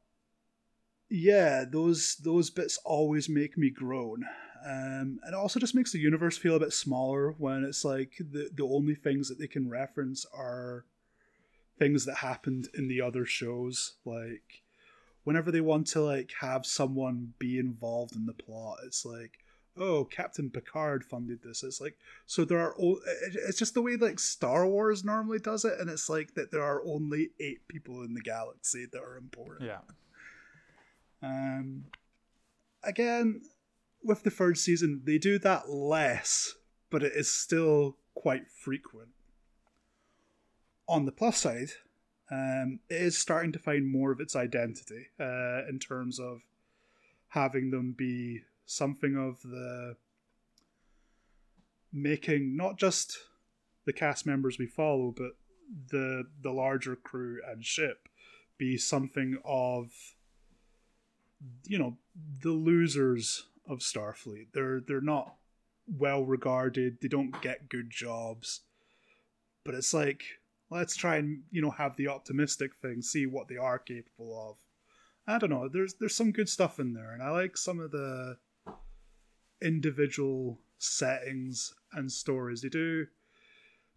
yeah, 1.11 1.65
those 1.71 2.17
those 2.17 2.51
bits 2.51 2.79
always 2.85 3.29
make 3.29 3.57
me 3.57 3.71
groan. 3.71 4.25
Um, 4.65 5.21
and 5.23 5.29
it 5.29 5.35
also 5.35 5.61
just 5.61 5.75
makes 5.75 5.93
the 5.93 5.99
universe 5.99 6.37
feel 6.37 6.57
a 6.57 6.61
bit 6.61 6.73
smaller 6.73 7.33
when 7.39 7.65
it's 7.65 7.85
like 7.85 8.15
the 8.19 8.51
the 8.53 8.65
only 8.65 8.95
things 8.95 9.29
that 9.29 9.39
they 9.39 9.47
can 9.47 9.69
reference 9.69 10.27
are 10.35 10.85
things 11.79 12.05
that 12.05 12.17
happened 12.17 12.69
in 12.75 12.89
the 12.89 13.01
other 13.01 13.25
shows. 13.25 13.95
Like 14.05 14.63
whenever 15.25 15.51
they 15.51 15.61
want 15.61 15.87
to 15.89 16.01
like 16.01 16.33
have 16.41 16.65
someone 16.67 17.35
be 17.39 17.59
involved 17.59 18.17
in 18.17 18.27
the 18.27 18.33
plot, 18.33 18.79
it's 18.85 19.05
like, 19.05 19.39
oh, 19.77 20.05
Captain 20.05 20.51
Picard 20.51 21.05
funded 21.05 21.43
this. 21.43 21.63
It's 21.63 21.81
like 21.81 21.97
so 22.27 22.45
there 22.45 22.61
are. 22.61 22.75
It's 23.47 23.59
just 23.59 23.75
the 23.75 23.83
way 23.83 23.97
like 23.97 24.19
Star 24.19 24.67
Wars 24.67 25.05
normally 25.05 25.39
does 25.39 25.65
it, 25.65 25.79
and 25.79 25.89
it's 25.91 26.09
like 26.09 26.35
that 26.35 26.51
there 26.51 26.63
are 26.63 26.85
only 26.85 27.31
eight 27.41 27.67
people 27.69 28.03
in 28.03 28.15
the 28.15 28.21
galaxy 28.21 28.87
that 28.93 29.03
are 29.03 29.17
important. 29.17 29.63
Yeah. 29.63 29.81
Um. 31.23 31.85
Again, 32.85 33.43
with 34.05 34.23
the 34.23 34.31
third 34.31 34.57
season, 34.57 35.03
they 35.05 35.19
do 35.19 35.39
that 35.41 35.69
less, 35.69 36.55
but 36.91 37.03
it 37.03 37.13
is 37.15 37.31
still 37.31 37.97
quite 38.15 38.49
frequent. 38.49 39.09
On 40.89 41.05
the 41.05 41.13
plus 41.13 41.39
side, 41.39 41.71
um, 42.31 42.81
it 42.89 43.03
is 43.03 43.19
starting 43.19 43.53
to 43.53 43.59
find 43.59 43.91
more 43.91 44.11
of 44.11 44.21
its 44.21 44.35
identity 44.35 45.09
uh, 45.21 45.67
in 45.69 45.79
terms 45.79 46.19
of 46.19 46.41
having 47.29 47.71
them 47.71 47.93
be 47.97 48.43
something 48.67 49.17
of 49.17 49.41
the 49.43 49.97
making 51.93 52.57
not 52.57 52.79
just 52.79 53.19
the 53.85 53.93
cast 53.93 54.27
members 54.27 54.59
we 54.59 54.67
follow, 54.67 55.13
but 55.17 55.33
the 55.91 56.25
the 56.43 56.51
larger 56.51 56.97
crew 56.97 57.41
and 57.47 57.65
ship 57.65 58.09
be 58.57 58.77
something 58.77 59.39
of 59.45 60.15
you 61.67 61.79
know 61.79 61.97
the 62.43 62.51
losers 62.51 63.47
of 63.67 63.79
Starfleet. 63.79 64.49
They're 64.53 64.81
they're 64.81 65.01
not 65.01 65.35
well 65.87 66.25
regarded. 66.25 66.99
They 67.01 67.09
don't 67.09 67.41
get 67.41 67.69
good 67.69 67.91
jobs. 67.91 68.61
But 69.65 69.75
it's 69.75 69.93
like 69.93 70.38
let's 70.71 70.97
try 70.97 71.17
and 71.17 71.43
you 71.51 71.63
know 71.63 71.71
have 71.71 71.97
the 71.97 72.09
optimistic 72.09 72.73
thing, 72.81 73.03
see 73.03 73.27
what 73.27 73.49
they 73.49 73.57
are 73.57 73.79
capable 73.79 74.51
of. 74.51 74.57
I 75.27 75.39
don't 75.39 75.51
know. 75.51 75.69
There's 75.69 75.95
there's 75.95 76.15
some 76.15 76.33
good 76.33 76.49
stuff 76.49 76.79
in 76.79 76.95
there, 76.95 77.13
and 77.13 77.23
I 77.23 77.31
like 77.31 77.57
some 77.57 77.81
of 77.81 77.91
the 77.91 78.37
individual 79.61 80.59
settings 80.79 81.75
and 81.93 82.11
stories 82.11 82.63
they 82.63 82.69
do. 82.69 83.07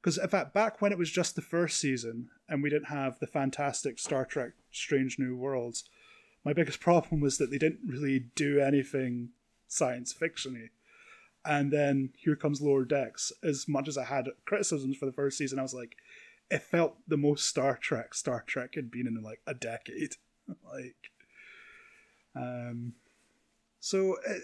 Because 0.01 0.17
in 0.17 0.27
fact, 0.27 0.53
back 0.53 0.81
when 0.81 0.91
it 0.91 0.97
was 0.97 1.11
just 1.11 1.35
the 1.35 1.41
first 1.41 1.79
season 1.79 2.29
and 2.49 2.63
we 2.63 2.71
didn't 2.71 2.87
have 2.87 3.19
the 3.19 3.27
fantastic 3.27 3.99
Star 3.99 4.25
Trek 4.25 4.53
Strange 4.71 5.19
New 5.19 5.35
Worlds, 5.35 5.83
my 6.43 6.53
biggest 6.53 6.79
problem 6.81 7.21
was 7.21 7.37
that 7.37 7.51
they 7.51 7.59
didn't 7.59 7.81
really 7.85 8.25
do 8.35 8.59
anything 8.59 9.29
science 9.67 10.13
fictiony. 10.13 10.69
And 11.43 11.71
then 11.71 12.11
here 12.17 12.35
comes 12.35 12.61
Lower 12.61 12.85
Decks. 12.85 13.31
As 13.43 13.67
much 13.67 13.87
as 13.87 13.97
I 13.97 14.03
had 14.03 14.29
criticisms 14.45 14.97
for 14.97 15.07
the 15.07 15.11
first 15.11 15.37
season, 15.37 15.57
I 15.57 15.63
was 15.63 15.73
like, 15.73 15.95
it 16.51 16.61
felt 16.61 16.97
the 17.07 17.17
most 17.17 17.47
Star 17.47 17.77
Trek 17.77 18.13
Star 18.13 18.43
Trek 18.45 18.75
had 18.75 18.91
been 18.91 19.07
in 19.07 19.21
like 19.23 19.41
a 19.47 19.53
decade. 19.53 20.15
like, 20.71 21.11
um, 22.35 22.93
so 23.79 24.17
it, 24.27 24.37
uh, 24.37 24.39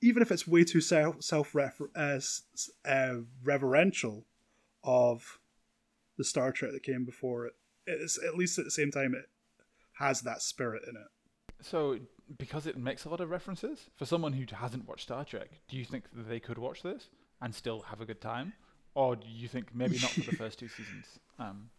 even 0.00 0.22
if 0.22 0.32
it's 0.32 0.48
way 0.48 0.64
too 0.64 0.80
self 0.80 1.22
self 1.22 1.54
uh, 1.54 2.20
uh, 2.84 3.14
reverential 3.42 4.26
of 4.82 5.38
the 6.16 6.24
Star 6.24 6.50
Trek 6.50 6.72
that 6.72 6.82
came 6.82 7.04
before 7.04 7.46
it, 7.46 7.52
it's 7.86 8.18
at 8.22 8.36
least 8.36 8.58
at 8.58 8.64
the 8.64 8.70
same 8.70 8.90
time 8.90 9.14
it 9.14 9.28
has 9.98 10.22
that 10.22 10.42
spirit 10.42 10.82
in 10.88 10.96
it. 10.96 11.64
So, 11.64 11.98
because 12.38 12.66
it 12.66 12.76
makes 12.76 13.04
a 13.04 13.08
lot 13.08 13.20
of 13.20 13.30
references, 13.30 13.90
for 13.96 14.06
someone 14.06 14.32
who 14.32 14.44
hasn't 14.54 14.88
watched 14.88 15.04
Star 15.04 15.24
Trek, 15.24 15.48
do 15.68 15.76
you 15.76 15.84
think 15.84 16.04
that 16.12 16.28
they 16.28 16.40
could 16.40 16.58
watch 16.58 16.82
this 16.82 17.08
and 17.40 17.54
still 17.54 17.82
have 17.82 18.00
a 18.00 18.06
good 18.06 18.20
time? 18.20 18.54
Or 18.94 19.16
do 19.16 19.26
you 19.28 19.48
think 19.48 19.74
maybe 19.74 19.98
not 19.98 20.10
for 20.10 20.30
the 20.30 20.36
first 20.36 20.58
two 20.58 20.68
seasons? 20.68 21.18
Um, 21.38 21.70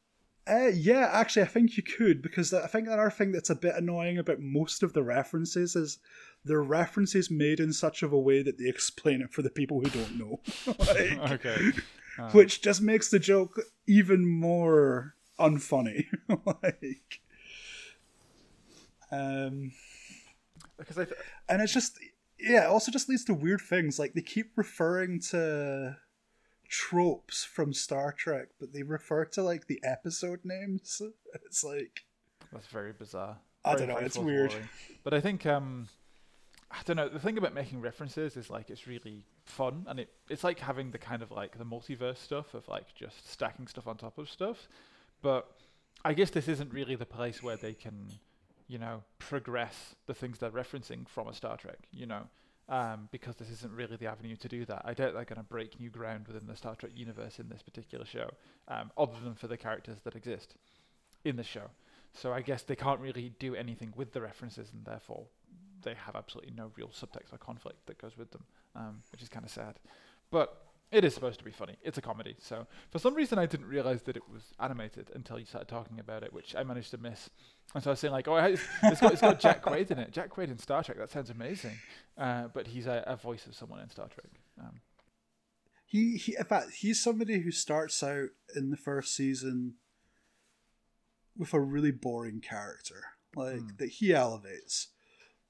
uh, 0.46 0.68
yeah, 0.74 1.08
actually, 1.12 1.42
I 1.42 1.46
think 1.46 1.76
you 1.76 1.82
could 1.82 2.20
because 2.20 2.52
I 2.52 2.66
think 2.66 2.86
another 2.86 3.10
thing 3.10 3.32
that's 3.32 3.50
a 3.50 3.54
bit 3.54 3.74
annoying 3.76 4.18
about 4.18 4.40
most 4.40 4.82
of 4.82 4.92
the 4.92 5.02
references 5.02 5.76
is 5.76 5.98
they're 6.44 6.62
references 6.62 7.30
made 7.30 7.60
in 7.60 7.72
such 7.72 8.02
of 8.02 8.12
a 8.12 8.18
way 8.18 8.42
that 8.42 8.58
they 8.58 8.68
explain 8.68 9.22
it 9.22 9.32
for 9.32 9.42
the 9.42 9.50
people 9.50 9.80
who 9.80 9.88
don't 9.88 10.18
know. 10.18 10.40
like, 10.78 11.32
okay. 11.32 11.72
Uh, 12.18 12.30
which 12.30 12.60
just 12.60 12.82
makes 12.82 13.08
the 13.08 13.18
joke 13.18 13.60
even 13.86 14.26
more 14.26 15.14
unfunny. 15.38 16.06
like, 16.62 17.20
um, 19.10 19.72
because 20.76 20.98
I 20.98 21.04
th- 21.04 21.16
and 21.48 21.62
it's 21.62 21.72
just 21.72 21.98
yeah, 22.38 22.64
it 22.64 22.68
also 22.68 22.90
just 22.90 23.08
leads 23.08 23.24
to 23.24 23.34
weird 23.34 23.60
things. 23.60 23.98
Like 23.98 24.14
they 24.14 24.22
keep 24.22 24.52
referring 24.56 25.20
to 25.30 25.96
tropes 26.74 27.44
from 27.44 27.72
Star 27.72 28.12
Trek, 28.12 28.48
but 28.58 28.72
they 28.72 28.82
refer 28.82 29.24
to 29.26 29.42
like 29.42 29.68
the 29.68 29.80
episode 29.84 30.40
names. 30.44 31.00
It's 31.46 31.64
like 31.64 32.04
that's 32.52 32.66
very 32.68 32.92
bizarre. 32.92 33.36
I 33.64 33.76
don't 33.76 33.88
know. 33.88 33.96
It's 33.96 34.18
weird. 34.18 34.54
But 35.02 35.14
I 35.14 35.20
think 35.20 35.46
um, 35.46 35.88
I 36.70 36.78
don't 36.84 36.96
know. 36.96 37.08
The 37.08 37.18
thing 37.18 37.38
about 37.38 37.54
making 37.54 37.80
references 37.80 38.36
is 38.36 38.50
like 38.50 38.70
it's 38.70 38.86
really 38.86 39.24
fun, 39.44 39.84
and 39.88 40.00
it 40.00 40.10
it's 40.28 40.44
like 40.44 40.60
having 40.60 40.90
the 40.90 40.98
kind 40.98 41.22
of 41.22 41.30
like 41.30 41.58
the 41.58 41.64
multiverse 41.64 42.18
stuff 42.18 42.54
of 42.54 42.66
like 42.68 42.94
just 42.94 43.30
stacking 43.30 43.66
stuff 43.66 43.86
on 43.86 43.96
top 43.96 44.18
of 44.18 44.28
stuff. 44.28 44.68
But 45.22 45.46
I 46.04 46.14
guess 46.14 46.30
this 46.30 46.48
isn't 46.48 46.72
really 46.72 46.94
the 46.96 47.06
place 47.06 47.42
where 47.42 47.56
they 47.56 47.74
can 47.74 48.10
you 48.66 48.78
know, 48.78 49.02
progress 49.18 49.94
the 50.06 50.14
things 50.14 50.38
they're 50.38 50.50
referencing 50.50 51.06
from 51.08 51.28
a 51.28 51.34
Star 51.34 51.56
Trek, 51.56 51.78
you 51.92 52.06
know, 52.06 52.22
um, 52.68 53.08
because 53.12 53.36
this 53.36 53.50
isn't 53.50 53.72
really 53.72 53.96
the 53.96 54.06
avenue 54.06 54.36
to 54.36 54.48
do 54.48 54.64
that. 54.66 54.82
I 54.84 54.94
doubt 54.94 55.14
they're 55.14 55.24
going 55.24 55.40
to 55.40 55.42
break 55.42 55.78
new 55.78 55.90
ground 55.90 56.26
within 56.26 56.46
the 56.46 56.56
Star 56.56 56.74
Trek 56.74 56.92
universe 56.94 57.38
in 57.38 57.48
this 57.48 57.62
particular 57.62 58.04
show, 58.04 58.30
um, 58.68 58.90
other 58.96 59.12
than 59.22 59.34
for 59.34 59.48
the 59.48 59.56
characters 59.56 59.98
that 60.04 60.16
exist 60.16 60.54
in 61.24 61.36
the 61.36 61.44
show. 61.44 61.70
So 62.12 62.32
I 62.32 62.40
guess 62.40 62.62
they 62.62 62.76
can't 62.76 63.00
really 63.00 63.32
do 63.38 63.54
anything 63.54 63.92
with 63.96 64.12
the 64.12 64.20
references, 64.20 64.70
and 64.72 64.84
therefore 64.84 65.26
they 65.82 65.94
have 65.94 66.16
absolutely 66.16 66.52
no 66.56 66.70
real 66.76 66.88
subtext 66.88 67.32
or 67.32 67.38
conflict 67.38 67.86
that 67.86 67.98
goes 67.98 68.16
with 68.16 68.30
them, 68.30 68.44
um, 68.74 69.02
which 69.12 69.20
is 69.20 69.28
kind 69.28 69.44
of 69.44 69.50
sad. 69.50 69.78
But 70.30 70.64
it 70.94 71.04
is 71.04 71.12
supposed 71.12 71.40
to 71.40 71.44
be 71.44 71.50
funny. 71.50 71.74
It's 71.82 71.98
a 71.98 72.00
comedy. 72.00 72.36
So 72.38 72.68
for 72.90 73.00
some 73.00 73.14
reason, 73.14 73.36
I 73.36 73.46
didn't 73.46 73.66
realize 73.66 74.02
that 74.02 74.16
it 74.16 74.22
was 74.32 74.42
animated 74.60 75.10
until 75.12 75.40
you 75.40 75.44
started 75.44 75.66
talking 75.66 75.98
about 75.98 76.22
it, 76.22 76.32
which 76.32 76.54
I 76.54 76.62
managed 76.62 76.92
to 76.92 76.98
miss. 76.98 77.28
And 77.74 77.82
so 77.82 77.90
I 77.90 77.92
was 77.92 77.98
saying 77.98 78.12
like, 78.12 78.28
oh, 78.28 78.36
it's, 78.36 78.62
it's 78.84 79.00
got, 79.00 79.12
it's 79.12 79.20
got 79.20 79.40
Jack 79.40 79.62
Quaid 79.64 79.90
in 79.90 79.98
it. 79.98 80.12
Jack 80.12 80.30
Quaid 80.30 80.50
in 80.50 80.58
Star 80.58 80.84
Trek. 80.84 80.98
That 80.98 81.10
sounds 81.10 81.30
amazing. 81.30 81.76
Uh, 82.16 82.44
but 82.54 82.68
he's 82.68 82.86
a, 82.86 83.02
a, 83.08 83.16
voice 83.16 83.44
of 83.46 83.56
someone 83.56 83.80
in 83.80 83.90
Star 83.90 84.06
Trek. 84.06 84.30
Um, 84.60 84.80
he, 85.84 86.16
he, 86.16 86.36
in 86.38 86.44
fact, 86.44 86.70
he's 86.78 87.02
somebody 87.02 87.40
who 87.40 87.50
starts 87.50 88.00
out 88.00 88.28
in 88.54 88.70
the 88.70 88.76
first 88.76 89.16
season 89.16 89.74
with 91.36 91.52
a 91.52 91.60
really 91.60 91.90
boring 91.90 92.40
character, 92.40 93.02
like 93.34 93.56
mm. 93.56 93.78
that 93.78 93.88
he 93.88 94.14
elevates 94.14 94.90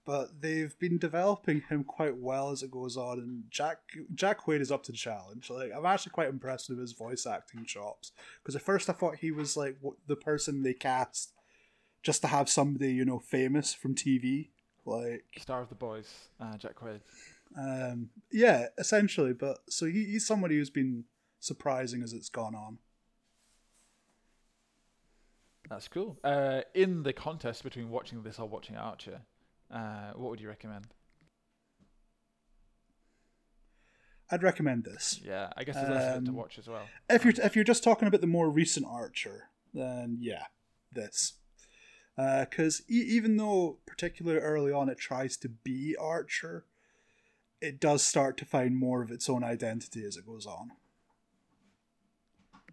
but 0.04 0.42
they've 0.42 0.78
been 0.78 0.98
developing 0.98 1.62
him 1.68 1.82
quite 1.82 2.16
well 2.16 2.50
as 2.50 2.62
it 2.62 2.70
goes 2.70 2.96
on. 2.96 3.18
And 3.18 3.44
Jack 3.50 3.78
Jack 4.14 4.44
Quaid 4.44 4.60
is 4.60 4.70
up 4.70 4.82
to 4.84 4.92
the 4.92 4.98
challenge. 4.98 5.50
Like 5.50 5.72
I'm 5.74 5.86
actually 5.86 6.12
quite 6.12 6.28
impressed 6.28 6.68
with 6.68 6.78
his 6.78 6.92
voice 6.92 7.26
acting 7.26 7.64
chops 7.64 8.12
because 8.42 8.54
at 8.56 8.62
first 8.62 8.90
I 8.90 8.92
thought 8.92 9.16
he 9.16 9.30
was 9.30 9.56
like 9.56 9.78
the 10.06 10.16
person 10.16 10.62
they 10.62 10.74
cast 10.74 11.32
just 12.02 12.20
to 12.22 12.28
have 12.28 12.48
somebody 12.48 12.92
you 12.92 13.04
know 13.04 13.18
famous 13.18 13.72
from 13.72 13.94
TV, 13.94 14.48
like 14.84 15.24
star 15.38 15.62
of 15.62 15.70
the 15.70 15.74
boys, 15.74 16.28
uh, 16.38 16.56
Jack 16.58 16.76
Quaid. 16.76 17.00
Um, 17.56 18.10
yeah, 18.30 18.66
essentially. 18.78 19.32
But 19.32 19.58
so 19.68 19.86
he, 19.86 20.04
he's 20.04 20.26
somebody 20.26 20.56
who's 20.56 20.70
been 20.70 21.04
surprising 21.40 22.02
as 22.02 22.12
it's 22.12 22.28
gone 22.28 22.54
on. 22.54 22.78
That's 25.70 25.88
cool. 25.88 26.18
Uh, 26.22 26.60
in 26.74 27.04
the 27.04 27.14
contest 27.14 27.64
between 27.64 27.88
watching 27.88 28.22
this 28.22 28.38
or 28.38 28.46
watching 28.46 28.76
Archer, 28.76 29.22
uh, 29.74 30.12
what 30.14 30.30
would 30.30 30.40
you 30.40 30.48
recommend? 30.48 30.86
I'd 34.30 34.42
recommend 34.42 34.84
this. 34.84 35.20
Yeah, 35.22 35.50
I 35.56 35.64
guess 35.64 35.74
there's 35.74 35.88
less 35.90 36.16
of 36.16 36.22
it 36.22 36.24
to 36.26 36.30
Um, 36.30 36.36
watch 36.36 36.58
as 36.58 36.66
well. 36.66 36.82
If 37.10 37.24
you're 37.24 37.34
if 37.42 37.54
you're 37.54 37.64
just 37.64 37.84
talking 37.84 38.08
about 38.08 38.20
the 38.22 38.26
more 38.26 38.48
recent 38.50 38.86
Archer, 38.86 39.50
then 39.74 40.16
yeah, 40.20 40.44
this. 40.90 41.34
Because 42.16 42.82
e- 42.88 42.94
even 43.08 43.36
though 43.36 43.78
particularly 43.86 44.38
early 44.40 44.72
on 44.72 44.88
it 44.88 44.98
tries 44.98 45.36
to 45.38 45.48
be 45.48 45.94
Archer, 46.00 46.64
it 47.60 47.78
does 47.80 48.02
start 48.02 48.36
to 48.38 48.44
find 48.44 48.76
more 48.76 49.02
of 49.02 49.10
its 49.10 49.28
own 49.28 49.44
identity 49.44 50.04
as 50.06 50.16
it 50.16 50.24
goes 50.26 50.46
on. 50.46 50.70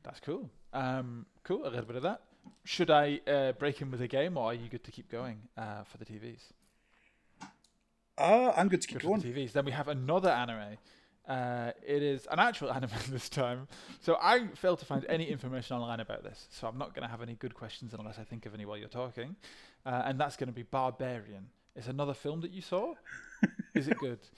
That's 0.03 0.19
cool. 0.19 0.49
Um, 0.73 1.25
cool. 1.43 1.63
A 1.63 1.69
little 1.69 1.85
bit 1.85 1.95
of 1.97 2.03
that. 2.03 2.21
Should 2.63 2.89
I 2.89 3.19
uh, 3.27 3.51
break 3.53 3.81
in 3.81 3.91
with 3.91 4.01
a 4.01 4.07
game, 4.07 4.37
or 4.37 4.45
are 4.51 4.53
you 4.53 4.69
good 4.69 4.83
to 4.85 4.91
keep 4.91 5.11
going 5.11 5.49
uh, 5.57 5.83
for 5.83 5.97
the 5.97 6.05
TVs? 6.05 6.53
Uh, 8.21 8.53
I'm 8.55 8.67
good 8.67 8.81
to 8.81 8.87
keep 8.87 8.99
Good 8.99 9.07
going. 9.07 9.21
TVs. 9.21 9.51
Then 9.51 9.65
we 9.65 9.71
have 9.71 9.87
another 9.87 10.29
anime. 10.29 10.77
Uh, 11.27 11.71
it 11.85 12.03
is 12.03 12.27
an 12.31 12.39
actual 12.39 12.71
anime 12.77 12.91
this 13.09 13.29
time. 13.29 13.67
So 14.01 14.17
I 14.21 14.47
failed 14.55 14.79
to 14.79 14.85
find 14.85 15.05
any 15.09 15.25
information 15.25 15.75
online 15.75 15.99
about 15.99 16.23
this. 16.23 16.47
So 16.51 16.67
I'm 16.67 16.77
not 16.77 16.93
going 16.93 17.03
to 17.03 17.09
have 17.09 17.21
any 17.21 17.33
good 17.33 17.55
questions 17.55 17.93
unless 17.97 18.19
I 18.19 18.23
think 18.23 18.45
of 18.45 18.53
any 18.53 18.65
while 18.65 18.77
you're 18.77 18.89
talking. 18.89 19.35
Uh, 19.85 20.03
and 20.05 20.19
that's 20.19 20.35
going 20.37 20.47
to 20.49 20.53
be 20.53 20.63
Barbarian. 20.63 21.47
It's 21.75 21.87
another 21.87 22.13
film 22.13 22.41
that 22.41 22.51
you 22.51 22.61
saw. 22.61 22.93
is 23.73 23.87
it 23.87 23.97
good? 23.97 24.19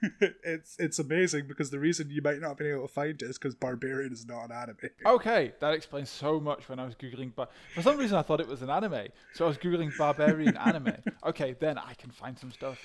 it's 0.44 0.76
it's 0.78 0.98
amazing 0.98 1.46
because 1.48 1.70
the 1.70 1.78
reason 1.78 2.08
you 2.10 2.22
might 2.22 2.40
not 2.40 2.48
have 2.50 2.56
been 2.58 2.70
able 2.70 2.86
to 2.86 2.92
find 2.92 3.20
it 3.20 3.22
is 3.22 3.36
because 3.38 3.54
Barbarian 3.54 4.12
is 4.12 4.26
not 4.26 4.44
an 4.44 4.52
anime. 4.52 4.76
Okay, 5.04 5.52
that 5.60 5.74
explains 5.74 6.08
so 6.08 6.38
much 6.38 6.68
when 6.68 6.78
I 6.78 6.84
was 6.84 6.94
googling. 6.94 7.32
But 7.34 7.50
for 7.74 7.82
some 7.82 7.96
reason, 7.96 8.16
I 8.16 8.22
thought 8.22 8.40
it 8.40 8.46
was 8.48 8.62
an 8.62 8.70
anime, 8.70 9.08
so 9.34 9.44
I 9.44 9.48
was 9.48 9.58
googling 9.58 9.96
barbarian 9.98 10.56
anime. 10.68 10.94
Okay, 11.24 11.56
then 11.58 11.78
I 11.78 11.94
can 11.94 12.10
find 12.10 12.38
some 12.38 12.52
stuff. 12.52 12.78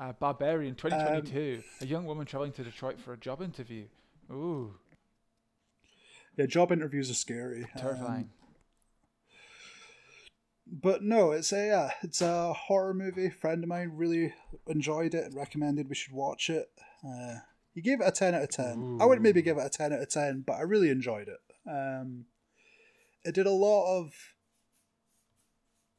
Uh, 0.00 0.12
barbarian 0.12 0.74
2022. 0.74 1.62
a 1.82 1.86
young 1.86 2.04
woman 2.06 2.26
traveling 2.26 2.52
to 2.52 2.64
Detroit 2.64 2.98
for 2.98 3.12
a 3.12 3.16
job 3.16 3.40
interview. 3.42 3.84
Ooh, 4.32 4.74
Yeah, 6.36 6.46
job 6.46 6.72
interviews 6.72 7.10
are 7.10 7.14
scary. 7.14 7.62
Um, 7.62 7.68
terrifying. 7.76 8.30
But 10.66 11.02
no, 11.02 11.32
it's 11.32 11.52
a 11.52 11.66
yeah, 11.66 11.90
it's 12.02 12.20
a 12.20 12.52
horror 12.52 12.94
movie. 12.94 13.26
A 13.26 13.30
friend 13.30 13.62
of 13.62 13.68
mine 13.68 13.92
really 13.94 14.34
enjoyed 14.66 15.14
it 15.14 15.24
and 15.24 15.34
recommended 15.34 15.88
we 15.88 15.94
should 15.94 16.12
watch 16.12 16.48
it. 16.50 16.70
Uh, 17.06 17.36
he 17.74 17.80
gave 17.80 18.00
it 18.00 18.08
a 18.08 18.12
ten 18.12 18.34
out 18.34 18.42
of 18.42 18.50
ten. 18.50 18.98
I 19.00 19.04
would 19.04 19.20
maybe 19.20 19.42
give 19.42 19.58
it 19.58 19.66
a 19.66 19.70
ten 19.70 19.92
out 19.92 20.00
of 20.00 20.08
ten, 20.08 20.42
but 20.46 20.54
I 20.54 20.62
really 20.62 20.90
enjoyed 20.90 21.28
it. 21.28 21.40
Um, 21.68 22.26
it 23.24 23.34
did 23.34 23.46
a 23.46 23.50
lot 23.50 23.98
of, 23.98 24.14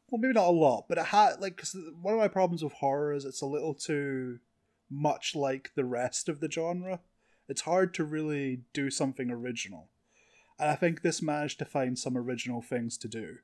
well, 0.10 0.20
maybe 0.20 0.34
not 0.34 0.48
a 0.48 0.52
lot, 0.52 0.86
but 0.88 0.98
it 0.98 1.06
had 1.06 1.42
like 1.42 1.58
'cause 1.58 1.76
one 2.02 2.14
of 2.14 2.20
my 2.20 2.28
problems 2.28 2.64
with 2.64 2.74
horror 2.74 3.14
is 3.14 3.26
it's 3.26 3.42
a 3.42 3.48
little 3.48 3.74
too 3.74 4.40
much 4.90 5.36
like 5.36 5.72
the 5.76 5.86
rest 5.86 6.30
of 6.30 6.40
the 6.40 6.50
genre. 6.50 7.02
It's 7.48 7.62
hard 7.62 7.94
to 7.96 8.04
really 8.04 8.62
do 8.74 8.90
something 8.90 9.30
original, 9.30 9.90
and 10.60 10.70
I 10.70 10.76
think 10.76 11.02
this 11.02 11.22
managed 11.22 11.60
to 11.60 11.66
find 11.66 11.98
some 11.98 12.18
original 12.18 12.62
things 12.62 12.98
to 13.00 13.08
do 13.08 13.38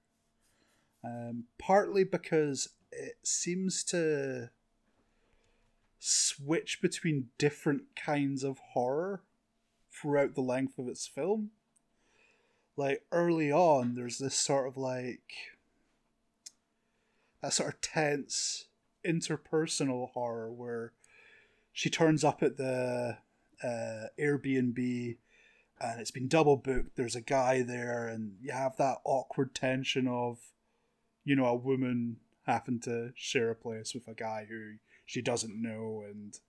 um, 1.03 1.45
partly 1.57 2.03
because 2.03 2.69
it 2.91 3.15
seems 3.23 3.83
to 3.85 4.49
switch 5.99 6.79
between 6.81 7.29
different 7.37 7.83
kinds 7.95 8.43
of 8.43 8.59
horror 8.73 9.23
throughout 9.91 10.35
the 10.35 10.41
length 10.41 10.77
of 10.77 10.87
its 10.87 11.07
film. 11.07 11.51
Like 12.75 13.03
early 13.11 13.51
on, 13.51 13.95
there's 13.95 14.17
this 14.17 14.35
sort 14.35 14.67
of 14.67 14.77
like 14.77 15.33
that 17.41 17.53
sort 17.53 17.73
of 17.73 17.81
tense 17.81 18.65
interpersonal 19.05 20.11
horror 20.11 20.51
where 20.51 20.93
she 21.73 21.89
turns 21.89 22.23
up 22.23 22.41
at 22.43 22.57
the 22.57 23.17
uh, 23.63 24.05
Airbnb 24.19 25.17
and 25.81 25.99
it's 25.99 26.11
been 26.11 26.27
double 26.27 26.57
booked. 26.57 26.95
There's 26.95 27.15
a 27.15 27.21
guy 27.21 27.63
there, 27.63 28.07
and 28.07 28.35
you 28.39 28.51
have 28.51 28.77
that 28.77 28.97
awkward 29.03 29.55
tension 29.55 30.07
of 30.07 30.37
you 31.23 31.35
know, 31.35 31.45
a 31.45 31.55
woman 31.55 32.17
having 32.45 32.79
to 32.81 33.11
share 33.15 33.51
a 33.51 33.55
place 33.55 33.93
with 33.93 34.07
a 34.07 34.13
guy 34.13 34.45
who 34.49 34.73
she 35.05 35.21
doesn't 35.21 35.61
know 35.61 36.03
and 36.07 36.39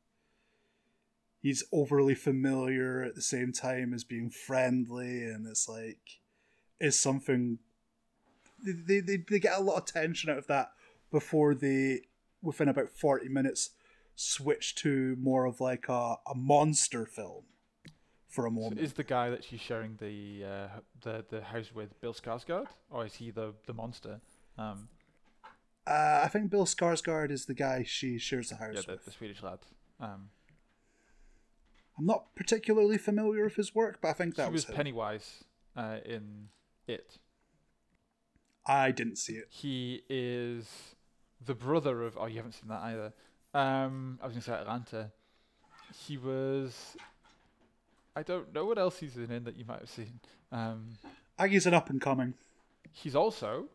he's 1.41 1.65
overly 1.73 2.15
familiar 2.15 3.03
at 3.03 3.15
the 3.15 3.23
same 3.23 3.53
time 3.53 3.93
as 3.93 4.05
being 4.05 4.31
friendly 4.31 5.25
and 5.25 5.47
it's 5.47 5.69
like 5.69 6.21
is 6.81 6.99
something 6.99 7.59
they, 8.65 9.01
they, 9.01 9.19
they 9.29 9.39
get 9.39 9.59
a 9.59 9.63
lot 9.63 9.77
of 9.77 9.85
tension 9.85 10.31
out 10.31 10.39
of 10.39 10.47
that 10.47 10.73
before 11.11 11.55
they 11.55 12.01
within 12.41 12.69
about 12.69 12.91
40 12.91 13.29
minutes 13.29 13.71
switch 14.15 14.75
to 14.77 15.17
more 15.21 15.45
of 15.45 15.61
like 15.61 15.89
a, 15.89 16.17
a 16.27 16.35
monster 16.35 17.05
film 17.05 17.45
for 18.29 18.47
a 18.47 18.49
So 18.49 18.55
moment 18.55 18.81
is 18.81 18.95
the 18.95 19.05
guy 19.05 19.31
that 19.31 19.45
she's 19.45 19.61
sharing 19.61 19.97
the 19.97 20.45
uh, 20.45 20.69
the 21.03 21.25
the 21.29 21.43
house 21.43 21.73
with 21.75 22.01
Bill 22.01 22.15
Skarsgård, 22.15 22.67
or 22.91 23.05
is 23.05 23.15
he 23.15 23.31
the 23.31 23.55
the 23.67 23.75
monster? 23.75 24.21
Um, 24.59 24.89
uh, 25.85 26.21
i 26.23 26.29
think 26.29 26.49
bill 26.49 26.65
skarsgård 26.65 27.33
is 27.33 27.47
the 27.47 27.55
guy 27.55 27.83
she 27.83 28.17
shares 28.17 28.51
the 28.51 28.57
house 28.57 28.75
yeah, 28.77 28.83
the, 28.87 28.93
with 28.93 29.05
the 29.05 29.11
Swedish 29.11 29.43
lad. 29.43 29.59
Um, 29.99 30.31
I'm 31.99 32.07
not 32.07 32.35
particularly 32.35 32.99
familiar 32.99 33.45
with 33.45 33.57
his 33.57 33.75
work, 33.75 33.99
but 34.01 34.09
I 34.09 34.13
think 34.13 34.37
that 34.37 34.47
he 34.47 34.53
was 34.53 34.65
him. 34.65 34.75
Pennywise 34.75 35.45
uh, 35.77 35.99
in 36.05 36.49
It. 36.87 37.19
I 38.67 38.91
didn't 38.93 39.17
see 39.17 39.35
it. 39.35 39.47
He 39.51 40.03
is 40.09 40.95
the 41.45 41.55
brother 41.55 42.03
of. 42.03 42.17
Oh, 42.19 42.27
you 42.27 42.37
haven't 42.37 42.53
seen 42.53 42.69
that 42.69 42.83
either. 42.83 43.13
Um, 43.55 44.19
I 44.23 44.27
was 44.27 44.35
gonna 44.35 44.43
say 44.43 44.53
Atlanta. 44.53 45.11
He 46.07 46.17
was. 46.17 46.97
I 48.15 48.23
don't 48.23 48.53
know 48.55 48.65
what 48.65 48.79
else 48.79 48.99
he's 48.99 49.15
been 49.15 49.31
in 49.31 49.45
that 49.45 49.57
you 49.57 49.65
might 49.65 49.81
have 49.81 49.91
seen. 49.91 50.21
Um, 50.51 50.99
Aggie's 51.39 51.67
an 51.67 51.75
up 51.75 51.91
and 51.91 52.01
coming. 52.01 52.35
he's 52.93 53.17
also 53.17 53.69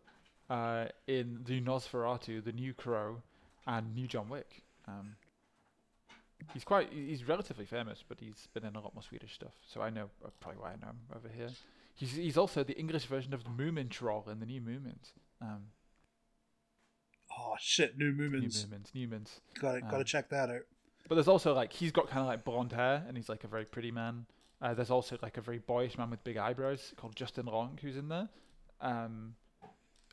uh, 0.50 0.86
in 1.08 1.40
the 1.46 1.62
Nosferatu, 1.62 2.44
the 2.44 2.52
New 2.52 2.74
Crow, 2.74 3.22
and 3.66 3.94
New 3.96 4.08
John 4.08 4.30
Wick. 4.30 4.64
Um, 4.88 5.16
he's 6.54 6.64
quite. 6.64 6.92
He's 6.92 7.28
relatively 7.28 7.66
famous, 7.66 8.04
but 8.08 8.20
he's 8.20 8.48
been 8.54 8.66
in 8.66 8.76
a 8.76 8.80
lot 8.80 8.94
more 8.94 9.04
Swedish 9.04 9.34
stuff. 9.34 9.54
So 9.68 9.82
I 9.82 9.90
know 9.90 10.10
uh, 10.26 10.30
probably 10.40 10.62
why 10.62 10.70
I 10.70 10.76
know 10.82 10.88
him 10.88 11.00
over 11.16 11.30
here. 11.36 11.50
He's 11.96 12.14
he's 12.14 12.38
also 12.38 12.64
the 12.64 12.78
English 12.78 13.06
version 13.06 13.34
of 13.34 13.44
the 13.44 13.50
Moomin 13.50 13.90
Troll 13.90 14.26
in 14.30 14.40
the 14.40 14.46
New 14.46 14.62
Moomins. 14.62 15.12
Um, 15.42 15.64
Oh 17.40 17.56
shit, 17.60 17.98
New 17.98 18.12
New 18.12 18.30
Moomins. 18.30 18.66
Moomins, 18.66 18.92
Newmans. 18.96 19.30
Gotta 19.60 19.82
gotta 19.82 19.98
Um, 19.98 20.04
check 20.06 20.30
that 20.30 20.50
out. 20.50 20.62
But 21.08 21.16
there's 21.16 21.28
also 21.28 21.54
like 21.54 21.72
he's 21.74 21.92
got 21.92 22.08
kind 22.08 22.22
of 22.22 22.28
like 22.28 22.44
blonde 22.44 22.72
hair 22.72 23.04
and 23.08 23.16
he's 23.16 23.30
like 23.30 23.44
a 23.44 23.48
very 23.48 23.66
pretty 23.66 23.92
man. 23.92 24.26
Uh, 24.62 24.74
there's 24.74 24.90
also 24.90 25.18
like 25.22 25.38
a 25.38 25.42
very 25.42 25.60
boyish 25.60 25.98
man 25.98 26.10
with 26.10 26.24
big 26.24 26.38
eyebrows 26.38 26.94
called 26.98 27.16
Justin 27.16 27.46
Long 27.46 27.78
who's 27.82 27.96
in 27.98 28.10
there. 28.10 28.30
Um, 28.82 29.36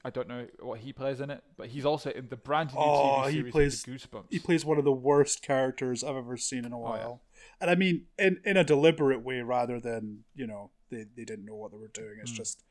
I 0.04 0.10
don't 0.10 0.28
know 0.28 0.46
what 0.60 0.80
he 0.80 0.92
plays 0.92 1.20
in 1.20 1.30
it, 1.30 1.42
but 1.56 1.68
he's 1.68 1.86
also 1.86 2.10
in 2.10 2.28
the 2.28 2.36
brand 2.36 2.72
new 2.74 2.78
Oh, 2.78 3.22
TV 3.24 3.26
he 3.30 3.32
series 3.38 3.52
plays- 3.52 3.82
the 3.84 3.92
Goosebumps. 3.92 4.26
He 4.30 4.38
plays 4.38 4.64
one 4.64 4.76
of 4.78 4.84
the 4.84 4.92
worst 4.92 5.40
characters 5.42 6.04
I've 6.04 6.16
ever 6.16 6.36
seen 6.36 6.64
in 6.66 6.72
a 6.72 6.78
Oh, 6.78 6.82
yeah. 6.82 6.88
while. 6.90 7.22
And 7.60 7.70
I 7.70 7.74
mean 7.74 8.06
in 8.18 8.40
in 8.44 8.56
a 8.56 8.64
deliberate 8.64 9.22
way 9.22 9.40
rather 9.40 9.80
than, 9.80 10.24
you 10.34 10.46
know, 10.46 10.70
they, 10.90 11.04
they 11.16 11.24
didn't 11.24 11.46
know 11.46 11.54
what 11.54 11.72
they 11.72 11.78
were 11.78 11.88
doing. 11.88 12.18
It's 12.20 12.32
Mm. 12.32 12.36
just 12.36 12.64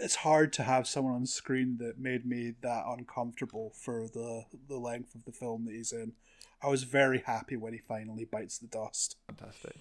it's 0.00 0.14
hard 0.16 0.52
to 0.54 0.62
have 0.62 0.86
someone 0.86 1.12
on 1.14 1.26
screen 1.26 1.76
that 1.78 1.98
made 1.98 2.24
me 2.24 2.54
that 2.62 2.84
uncomfortable 2.86 3.72
for 3.76 4.08
the 4.08 4.44
the 4.68 4.78
length 4.78 5.14
of 5.14 5.24
the 5.24 5.32
film 5.32 5.64
that 5.66 5.74
he's 5.74 5.92
in. 5.92 6.12
I 6.62 6.68
was 6.68 6.84
very 6.84 7.18
happy 7.18 7.56
when 7.56 7.72
he 7.72 7.78
finally 7.80 8.24
bites 8.24 8.56
the 8.58 8.68
dust. 8.68 9.16
Fantastic. 9.26 9.74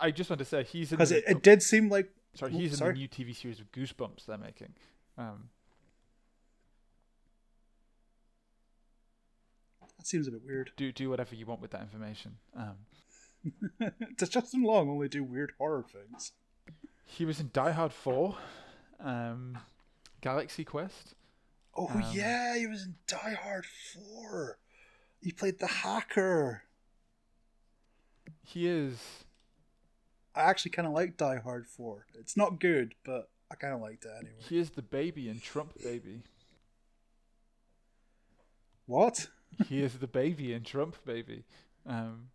I 0.00 0.10
just 0.10 0.28
want 0.28 0.38
to 0.40 0.44
say 0.44 0.62
he's 0.62 0.92
in 0.92 0.98
Because 0.98 1.08
the, 1.10 1.18
it, 1.18 1.36
it 1.38 1.42
did 1.42 1.62
seem 1.62 1.88
like 1.88 2.10
sorry 2.34 2.52
he's 2.52 2.78
in 2.80 2.86
the 2.86 2.92
new 2.92 3.08
TV 3.08 3.34
series 3.34 3.58
of 3.58 3.72
Goosebumps 3.72 4.26
they're 4.26 4.38
making. 4.38 4.74
Um, 5.16 5.48
that 10.04 10.08
seems 10.08 10.28
a 10.28 10.30
bit 10.30 10.42
weird. 10.44 10.70
do 10.76 10.92
do 10.92 11.08
whatever 11.08 11.34
you 11.34 11.46
want 11.46 11.62
with 11.62 11.70
that 11.70 11.80
information. 11.80 12.36
Um, 12.54 13.90
Does 14.18 14.28
Justin 14.28 14.62
Long 14.62 14.88
only 14.90 15.08
do 15.08 15.24
weird 15.24 15.52
horror 15.58 15.82
things? 15.90 16.32
he 17.06 17.24
was 17.24 17.40
in 17.40 17.50
Die 17.52 17.70
Hard 17.72 17.92
Four, 17.92 18.36
um, 19.00 19.58
Galaxy 20.20 20.62
Quest. 20.64 21.14
Oh 21.76 21.88
Um, 21.88 22.04
yeah, 22.12 22.56
he 22.56 22.66
was 22.66 22.82
in 22.82 22.96
Die 23.06 23.38
Hard 23.42 23.64
Four. 23.66 24.58
He 25.22 25.32
played 25.32 25.58
the 25.58 25.66
hacker. 25.66 26.62
He 28.42 28.68
is 28.68 29.24
I 30.34 30.42
actually 30.42 30.72
kind 30.72 30.86
of 30.86 30.92
like 30.92 31.16
Die 31.16 31.38
Hard 31.38 31.66
Four. 31.66 32.04
It's 32.18 32.36
not 32.36 32.60
good, 32.60 32.94
but 33.06 33.30
I 33.50 33.54
kind 33.54 33.72
of 33.72 33.80
liked 33.80 34.04
it 34.04 34.10
anyway. 34.18 34.34
he 34.38 34.58
is 34.58 34.70
the 34.70 34.82
baby 34.82 35.28
in 35.30 35.40
Trump 35.40 35.72
Baby. 35.82 36.22
What? 38.86 39.28
He 39.68 39.82
is 39.82 39.94
the 39.98 40.06
baby 40.06 40.52
in 40.52 40.62
Trump 40.64 40.96
Baby. 41.04 41.44
Um, 41.86 42.28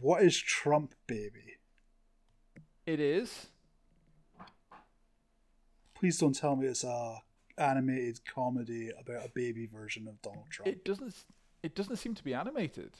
What 0.00 0.22
is 0.22 0.36
Trump 0.36 0.94
Baby? 1.06 1.56
it 2.86 3.00
is. 3.00 3.46
Please 5.94 6.18
don't 6.18 6.34
tell 6.34 6.56
me 6.56 6.66
it's 6.66 6.84
a 6.84 7.18
animated 7.58 8.20
comedy 8.24 8.90
about 8.98 9.26
a 9.26 9.28
baby 9.34 9.66
version 9.66 10.06
of 10.06 10.20
Donald 10.22 10.46
Trump. 10.50 10.68
It 10.68 10.84
doesn't. 10.84 11.14
It 11.62 11.74
doesn't 11.74 11.96
seem 11.96 12.14
to 12.14 12.22
be 12.24 12.34
animated. 12.34 12.92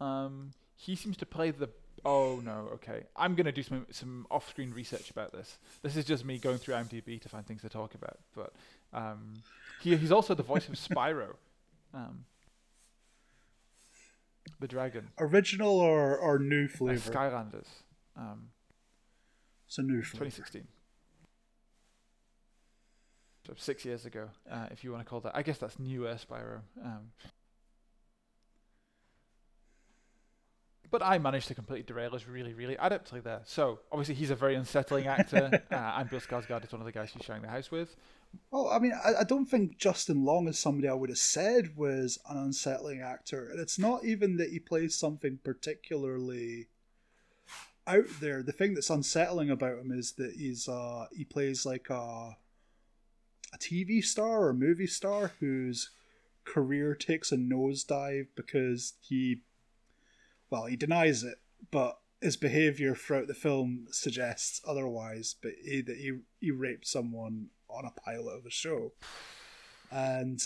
Um, 0.00 0.50
he 0.76 0.96
seems 0.96 1.16
to 1.18 1.26
play 1.26 1.50
the. 1.50 1.70
Oh 2.04 2.40
no, 2.44 2.68
okay. 2.74 3.04
I'm 3.16 3.34
gonna 3.34 3.52
do 3.52 3.62
some 3.62 3.86
some 3.90 4.26
off-screen 4.30 4.72
research 4.72 5.10
about 5.10 5.32
this. 5.32 5.58
This 5.82 5.96
is 5.96 6.04
just 6.04 6.24
me 6.24 6.38
going 6.38 6.58
through 6.58 6.74
IMDb 6.74 7.20
to 7.20 7.28
find 7.28 7.46
things 7.46 7.62
to 7.62 7.68
talk 7.68 7.94
about. 7.94 8.18
But 8.34 8.52
um, 8.92 9.42
he 9.82 9.96
he's 9.96 10.12
also 10.12 10.34
the 10.34 10.42
voice 10.42 10.68
of 10.68 10.74
Spyro, 10.88 11.34
um, 11.94 12.24
the 14.60 14.68
dragon. 14.68 15.10
Original 15.18 15.72
or 15.78 16.16
or 16.16 16.38
new 16.38 16.64
Uh, 16.64 16.68
flavor? 16.68 17.10
Skylanders. 17.12 17.66
Um, 18.16 18.50
it's 19.66 19.78
a 19.78 19.82
new 19.82 20.02
flavor. 20.02 20.24
2016. 20.26 20.66
So 23.46 23.54
six 23.56 23.84
years 23.84 24.04
ago, 24.06 24.28
uh, 24.50 24.66
if 24.70 24.84
you 24.84 24.92
want 24.92 25.02
to 25.04 25.08
call 25.08 25.20
that. 25.20 25.34
I 25.34 25.42
guess 25.42 25.58
that's 25.58 25.78
newer 25.78 26.14
Spyro. 26.14 26.60
Um, 26.84 27.10
but 30.90 31.02
I 31.02 31.18
managed 31.18 31.48
to 31.48 31.54
completely 31.54 31.84
derail 31.84 32.14
us 32.14 32.26
really, 32.26 32.52
really 32.52 32.74
adeptly 32.76 33.22
there. 33.22 33.40
So 33.44 33.78
obviously 33.92 34.14
he's 34.16 34.30
a 34.30 34.34
very 34.34 34.56
unsettling 34.56 35.06
actor, 35.06 35.62
uh, 35.70 35.74
and 35.74 36.10
Bill 36.10 36.20
Skarsgård 36.20 36.64
is 36.64 36.72
one 36.72 36.80
of 36.80 36.84
the 36.86 36.92
guys 36.92 37.10
she's 37.10 37.22
sharing 37.24 37.42
the 37.42 37.48
house 37.48 37.70
with. 37.70 37.94
Well, 38.50 38.68
I 38.68 38.78
mean, 38.78 38.92
I, 38.92 39.20
I 39.20 39.24
don't 39.24 39.46
think 39.46 39.78
Justin 39.78 40.24
Long 40.24 40.48
is 40.48 40.58
somebody 40.58 40.88
I 40.88 40.94
would 40.94 41.10
have 41.10 41.18
said 41.18 41.76
was 41.76 42.18
an 42.28 42.36
unsettling 42.36 43.00
actor, 43.00 43.48
and 43.48 43.60
it's 43.60 43.78
not 43.78 44.04
even 44.04 44.36
that 44.38 44.50
he 44.50 44.58
plays 44.58 44.94
something 44.96 45.38
particularly 45.44 46.68
out 47.86 48.08
there. 48.20 48.42
The 48.42 48.52
thing 48.52 48.74
that's 48.74 48.90
unsettling 48.90 49.50
about 49.50 49.78
him 49.78 49.92
is 49.92 50.12
that 50.12 50.34
he's 50.36 50.68
uh 50.68 51.06
he 51.12 51.24
plays 51.24 51.64
like 51.64 51.90
a 51.90 52.36
a 53.52 53.58
TV 53.58 54.02
star 54.04 54.46
or 54.46 54.54
movie 54.54 54.86
star 54.86 55.32
whose 55.40 55.90
career 56.44 56.94
takes 56.94 57.32
a 57.32 57.36
nosedive 57.36 58.28
because 58.34 58.94
he 59.00 59.42
well 60.50 60.66
he 60.66 60.76
denies 60.76 61.22
it, 61.22 61.38
but 61.70 61.98
his 62.20 62.36
behavior 62.36 62.94
throughout 62.94 63.26
the 63.28 63.34
film 63.34 63.86
suggests 63.90 64.60
otherwise. 64.66 65.34
But 65.40 65.52
he 65.64 65.82
that 65.82 65.96
he 65.96 66.18
he 66.40 66.50
raped 66.50 66.86
someone 66.86 67.48
on 67.72 67.84
a 67.84 68.00
pilot 68.00 68.38
of 68.38 68.46
a 68.46 68.50
show, 68.50 68.92
and 69.90 70.40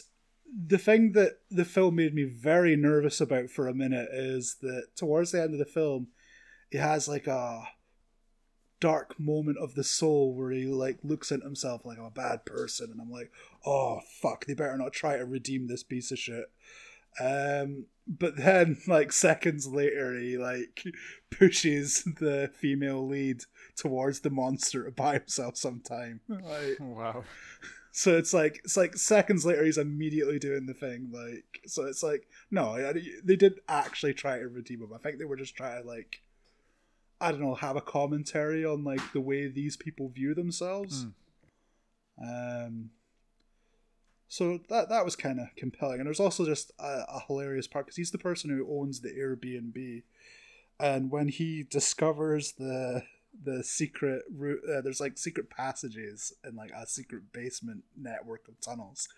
the 0.67 0.79
thing 0.79 1.13
that 1.13 1.39
the 1.51 1.65
film 1.65 1.97
made 1.97 2.15
me 2.15 2.25
very 2.25 2.77
nervous 2.77 3.21
about 3.21 3.51
for 3.51 3.67
a 3.67 3.75
minute 3.75 4.09
is 4.13 4.57
that 4.61 4.89
towards 4.97 5.33
the 5.33 5.43
end 5.43 5.53
of 5.53 5.59
the 5.59 5.65
film, 5.65 6.09
he 6.71 6.79
has 6.79 7.09
like 7.09 7.27
a 7.27 7.69
dark 8.81 9.19
moment 9.19 9.57
of 9.59 9.75
the 9.75 9.85
soul 9.85 10.35
where 10.35 10.51
he 10.51 10.67
like 10.67 10.99
looks 11.03 11.33
at 11.33 11.41
himself 11.41 11.87
like 11.87 11.99
I'm 11.99 12.05
a 12.05 12.11
bad 12.11 12.45
person, 12.45 12.91
and 12.91 13.01
I'm 13.01 13.11
like, 13.11 13.33
oh 13.65 14.01
fuck, 14.21 14.45
they 14.45 14.55
better 14.55 14.77
not 14.77 14.93
try 14.93 15.17
to 15.17 15.25
redeem 15.25 15.67
this 15.67 15.83
piece 15.83 16.13
of 16.13 16.19
shit. 16.19 16.51
Um, 17.21 17.87
but 18.07 18.37
then 18.37 18.79
like 18.87 19.13
seconds 19.13 19.67
later, 19.67 20.19
he 20.19 20.37
like 20.37 20.85
pushes 21.31 22.05
the 22.05 22.51
female 22.55 23.07
lead 23.07 23.43
towards 23.77 24.21
the 24.21 24.31
monster 24.31 24.85
to 24.85 24.91
buy 24.91 25.15
himself 25.15 25.57
some 25.57 25.81
time. 25.81 26.21
Like, 26.29 26.79
Wow. 26.81 27.25
so 27.93 28.17
it's 28.17 28.35
like 28.35 28.61
it's 28.65 28.77
like 28.77 28.97
seconds 28.97 29.47
later 29.47 29.65
he's 29.65 29.79
immediately 29.79 30.39
doing 30.39 30.67
the 30.67 30.75
thing. 30.75 31.11
Like 31.13 31.61
so 31.67 31.85
it's 31.85 32.03
like 32.03 32.27
no, 32.51 32.77
they 33.25 33.37
didn't 33.37 33.61
actually 33.69 34.15
try 34.15 34.39
to 34.39 34.49
redeem 34.49 34.83
him. 34.83 34.93
I 34.95 34.99
think 34.99 35.19
they 35.19 35.25
were 35.25 35.37
just 35.37 35.57
trying 35.57 35.83
to 35.83 35.89
like 35.89 36.23
I 37.21 37.31
don't 37.31 37.41
know 37.41 37.55
have 37.55 37.77
a 37.77 37.81
commentary 37.81 38.65
on 38.65 38.85
like 38.85 39.13
the 39.13 39.21
way 39.21 39.47
these 39.49 39.77
people 39.77 40.09
view 40.09 40.35
themselves. 40.35 41.07
Um. 42.23 42.91
So 44.29 44.61
that 44.69 44.89
that 44.89 45.05
was 45.05 45.17
kind 45.17 45.39
of 45.39 45.49
compelling, 45.57 46.01
and 46.01 46.07
there's 46.07 46.21
also 46.21 46.45
just 46.45 46.73
a, 46.79 47.05
a 47.09 47.23
hilarious 47.27 47.67
part 47.67 47.87
because 47.87 47.97
he's 47.97 48.11
the 48.11 48.19
person 48.19 48.51
who 48.51 48.81
owns 48.81 49.01
the 49.01 49.11
Airbnb, 49.11 50.03
and 50.81 51.11
when 51.11 51.29
he 51.29 51.63
discovers 51.63 52.53
the 52.53 53.03
the 53.43 53.63
secret 53.65 54.23
route, 54.33 54.63
uh, 54.69 54.81
there's 54.81 55.01
like 55.01 55.19
secret 55.19 55.51
passages 55.51 56.33
and 56.43 56.57
like 56.57 56.71
a 56.71 56.87
secret 56.87 57.33
basement 57.33 57.85
network 57.97 58.49
of 58.49 58.61
tunnels. 58.61 59.09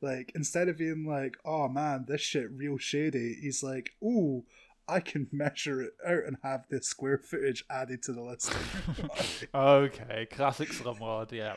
Like 0.00 0.32
instead 0.34 0.68
of 0.68 0.78
being 0.78 1.06
like, 1.06 1.36
"Oh 1.44 1.68
man, 1.68 2.04
this 2.06 2.20
shit 2.20 2.50
real 2.50 2.78
shady," 2.78 3.34
he's 3.40 3.62
like, 3.62 3.94
"Ooh, 4.02 4.44
I 4.88 5.00
can 5.00 5.28
measure 5.32 5.80
it 5.82 5.92
out 6.06 6.24
and 6.26 6.36
have 6.42 6.66
this 6.68 6.86
square 6.86 7.18
footage 7.18 7.64
added 7.70 8.02
to 8.04 8.12
the 8.12 8.20
listing." 8.22 8.56
Okay, 9.54 10.26
classic 10.30 10.70
slumlord. 10.70 11.32
Yeah, 11.32 11.56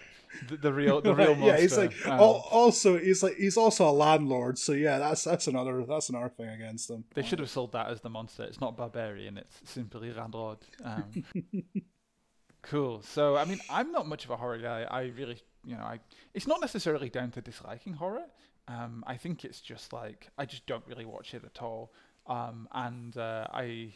the, 0.50 0.58
the 0.58 0.74
real, 0.74 1.02
the 1.02 1.14
real 1.16 1.30
Right, 1.30 1.40
monster. 1.40 1.56
yeah, 1.56 1.62
he's 1.62 1.78
like 1.78 2.08
Um, 2.08 2.20
also 2.20 2.98
he's 2.98 3.24
like 3.24 3.36
he's 3.36 3.58
also 3.58 3.90
a 3.90 3.92
landlord, 3.92 4.58
so 4.58 4.74
yeah, 4.74 4.98
that's 5.00 5.24
that's 5.24 5.48
another 5.48 5.84
that's 5.86 6.10
another 6.10 6.30
thing 6.30 6.50
against 6.50 6.88
them. 6.88 7.06
They 7.14 7.24
should 7.24 7.40
have 7.40 7.50
sold 7.50 7.72
that 7.74 7.88
as 7.90 8.02
the 8.02 8.10
monster. 8.10 8.44
It's 8.44 8.62
not 8.62 8.78
barbarian. 8.78 9.38
It's 9.38 9.60
simply 9.66 10.12
landlord. 10.14 10.60
Um, 10.84 11.24
cool. 12.62 13.02
So 13.02 13.36
I 13.38 13.46
mean, 13.46 13.60
I'm 13.70 13.92
not 13.92 14.08
much 14.08 14.26
of 14.26 14.32
a 14.32 14.38
horror 14.38 14.58
guy. 14.58 14.86
I 14.90 15.04
really, 15.18 15.38
you 15.66 15.76
know, 15.76 15.84
I. 15.84 16.00
It's 16.34 16.48
not 16.48 16.62
necessarily 16.62 17.10
down 17.10 17.32
to 17.32 17.42
disliking 17.42 17.94
horror. 17.94 18.26
Um, 18.70 19.04
I 19.08 19.16
think 19.16 19.46
it's 19.46 19.62
just 19.62 19.94
like 19.94 20.30
I 20.38 20.46
just 20.46 20.66
don't 20.68 20.84
really 20.88 21.06
watch 21.06 21.34
it 21.34 21.44
at 21.46 21.62
all. 21.62 21.94
Um, 22.28 22.68
and 22.74 23.16
uh, 23.18 23.48
I, 23.52 23.94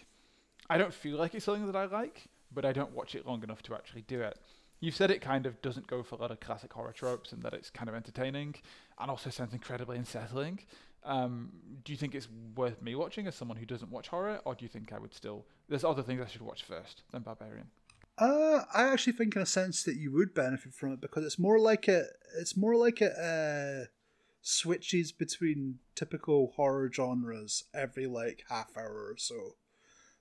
I 0.70 0.78
don't 0.78 0.94
feel 0.94 1.18
like 1.18 1.36
it's 1.36 1.46
something 1.46 1.66
that 1.66 1.76
I 1.76 1.86
like, 1.86 2.28
but 2.54 2.66
I 2.66 2.72
don't 2.72 2.94
watch 2.94 3.16
it 3.16 3.26
long 3.26 3.44
enough 3.44 3.62
to 3.64 3.76
actually 3.76 4.04
do 4.04 4.22
it. 4.22 4.40
You've 4.80 4.96
said 4.96 5.12
it 5.12 5.22
kind 5.22 5.46
of 5.46 5.62
doesn't 5.62 5.86
go 5.86 6.02
for 6.02 6.16
a 6.16 6.18
lot 6.18 6.32
of 6.32 6.40
classic 6.40 6.74
horror 6.74 6.92
tropes 6.92 7.34
and 7.34 7.44
that 7.44 7.54
it's 7.54 7.70
kind 7.70 7.88
of 7.88 7.94
entertaining 7.94 8.56
and 9.00 9.12
also 9.12 9.30
sounds 9.30 9.54
incredibly 9.54 9.98
unsettling. 9.98 10.60
Um, 11.04 11.52
do 11.84 11.92
you 11.92 11.98
think 11.98 12.16
it's 12.16 12.28
worth 12.56 12.82
me 12.82 12.96
watching 12.96 13.28
as 13.28 13.36
someone 13.36 13.58
who 13.58 13.66
doesn't 13.66 13.92
watch 13.92 14.08
horror, 14.08 14.40
or 14.46 14.56
do 14.56 14.64
you 14.64 14.70
think 14.70 14.94
I 14.94 15.00
would 15.00 15.14
still? 15.14 15.46
There's 15.68 15.84
other 15.84 16.04
things 16.04 16.22
I 16.22 16.28
should 16.28 16.42
watch 16.42 16.64
first 16.64 17.04
than 17.12 17.24
Barbarian. 17.24 17.68
Uh, 18.18 18.62
I 18.74 18.84
actually 18.92 19.14
think 19.14 19.36
in 19.36 19.42
a 19.42 19.48
sense 19.48 19.84
that 19.84 19.96
you 19.96 20.12
would 20.12 20.34
benefit 20.34 20.74
from 20.74 20.94
it 20.94 21.02
because 21.02 21.26
it's 21.26 21.40
more 21.40 21.60
like 21.60 21.88
a, 21.88 22.06
It's 22.40 22.56
more 22.56 22.76
like 22.76 23.02
it 23.02 23.14
uh, 23.18 23.88
switches 24.42 25.12
between 25.12 25.80
typical 25.96 26.54
horror 26.56 26.90
genres 26.92 27.66
every 27.74 28.08
like 28.08 28.44
half 28.50 28.76
hour 28.78 29.10
or 29.12 29.16
so. 29.18 29.56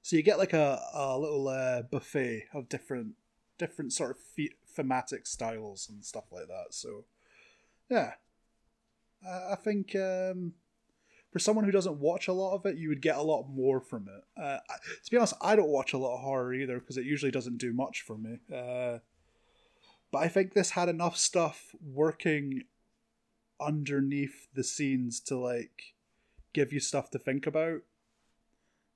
So 0.02 0.16
you 0.16 0.22
get 0.22 0.38
like 0.38 0.52
a, 0.52 0.80
a 0.94 1.18
little 1.18 1.48
uh, 1.48 1.82
buffet 1.82 2.44
of 2.54 2.68
different 2.68 3.14
different 3.58 3.92
sort 3.92 4.12
of 4.12 4.16
the- 4.36 4.52
thematic 4.74 5.26
styles 5.26 5.88
and 5.88 6.04
stuff 6.04 6.24
like 6.30 6.48
that. 6.48 6.66
So 6.70 7.04
yeah, 7.90 8.12
I, 9.26 9.52
I 9.52 9.56
think 9.56 9.94
um, 9.96 10.54
for 11.30 11.38
someone 11.38 11.64
who 11.64 11.70
doesn't 11.70 12.00
watch 12.00 12.28
a 12.28 12.32
lot 12.32 12.54
of 12.54 12.64
it, 12.66 12.78
you 12.78 12.88
would 12.88 13.02
get 13.02 13.16
a 13.16 13.22
lot 13.22 13.48
more 13.50 13.80
from 13.80 14.08
it. 14.08 14.24
Uh, 14.40 14.58
I- 14.68 14.78
to 15.04 15.10
be 15.10 15.16
honest, 15.16 15.34
I 15.40 15.56
don't 15.56 15.68
watch 15.68 15.92
a 15.92 15.98
lot 15.98 16.14
of 16.14 16.20
horror 16.20 16.54
either 16.54 16.78
because 16.78 16.96
it 16.96 17.04
usually 17.04 17.32
doesn't 17.32 17.58
do 17.58 17.72
much 17.72 18.02
for 18.02 18.16
me. 18.16 18.38
Uh, 18.52 18.98
but 20.12 20.18
I 20.18 20.28
think 20.28 20.54
this 20.54 20.70
had 20.70 20.88
enough 20.88 21.16
stuff 21.16 21.74
working 21.80 22.64
underneath 23.60 24.48
the 24.54 24.64
scenes 24.64 25.20
to 25.20 25.36
like 25.36 25.94
give 26.52 26.72
you 26.72 26.80
stuff 26.80 27.10
to 27.10 27.18
think 27.18 27.46
about. 27.46 27.80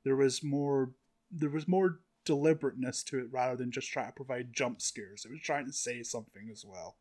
There 0.05 0.17
was 0.17 0.43
more. 0.43 0.91
There 1.31 1.51
was 1.51 1.67
more 1.67 2.01
deliberateness 2.25 3.03
to 3.05 3.19
it 3.19 3.27
rather 3.31 3.57
than 3.57 3.71
just 3.71 3.91
trying 3.91 4.07
to 4.07 4.12
provide 4.12 4.53
jump 4.53 4.81
scares. 4.81 5.25
It 5.25 5.31
was 5.31 5.41
trying 5.41 5.67
to 5.67 5.73
say 5.73 6.03
something 6.03 6.49
as 6.51 6.65
well. 6.65 6.97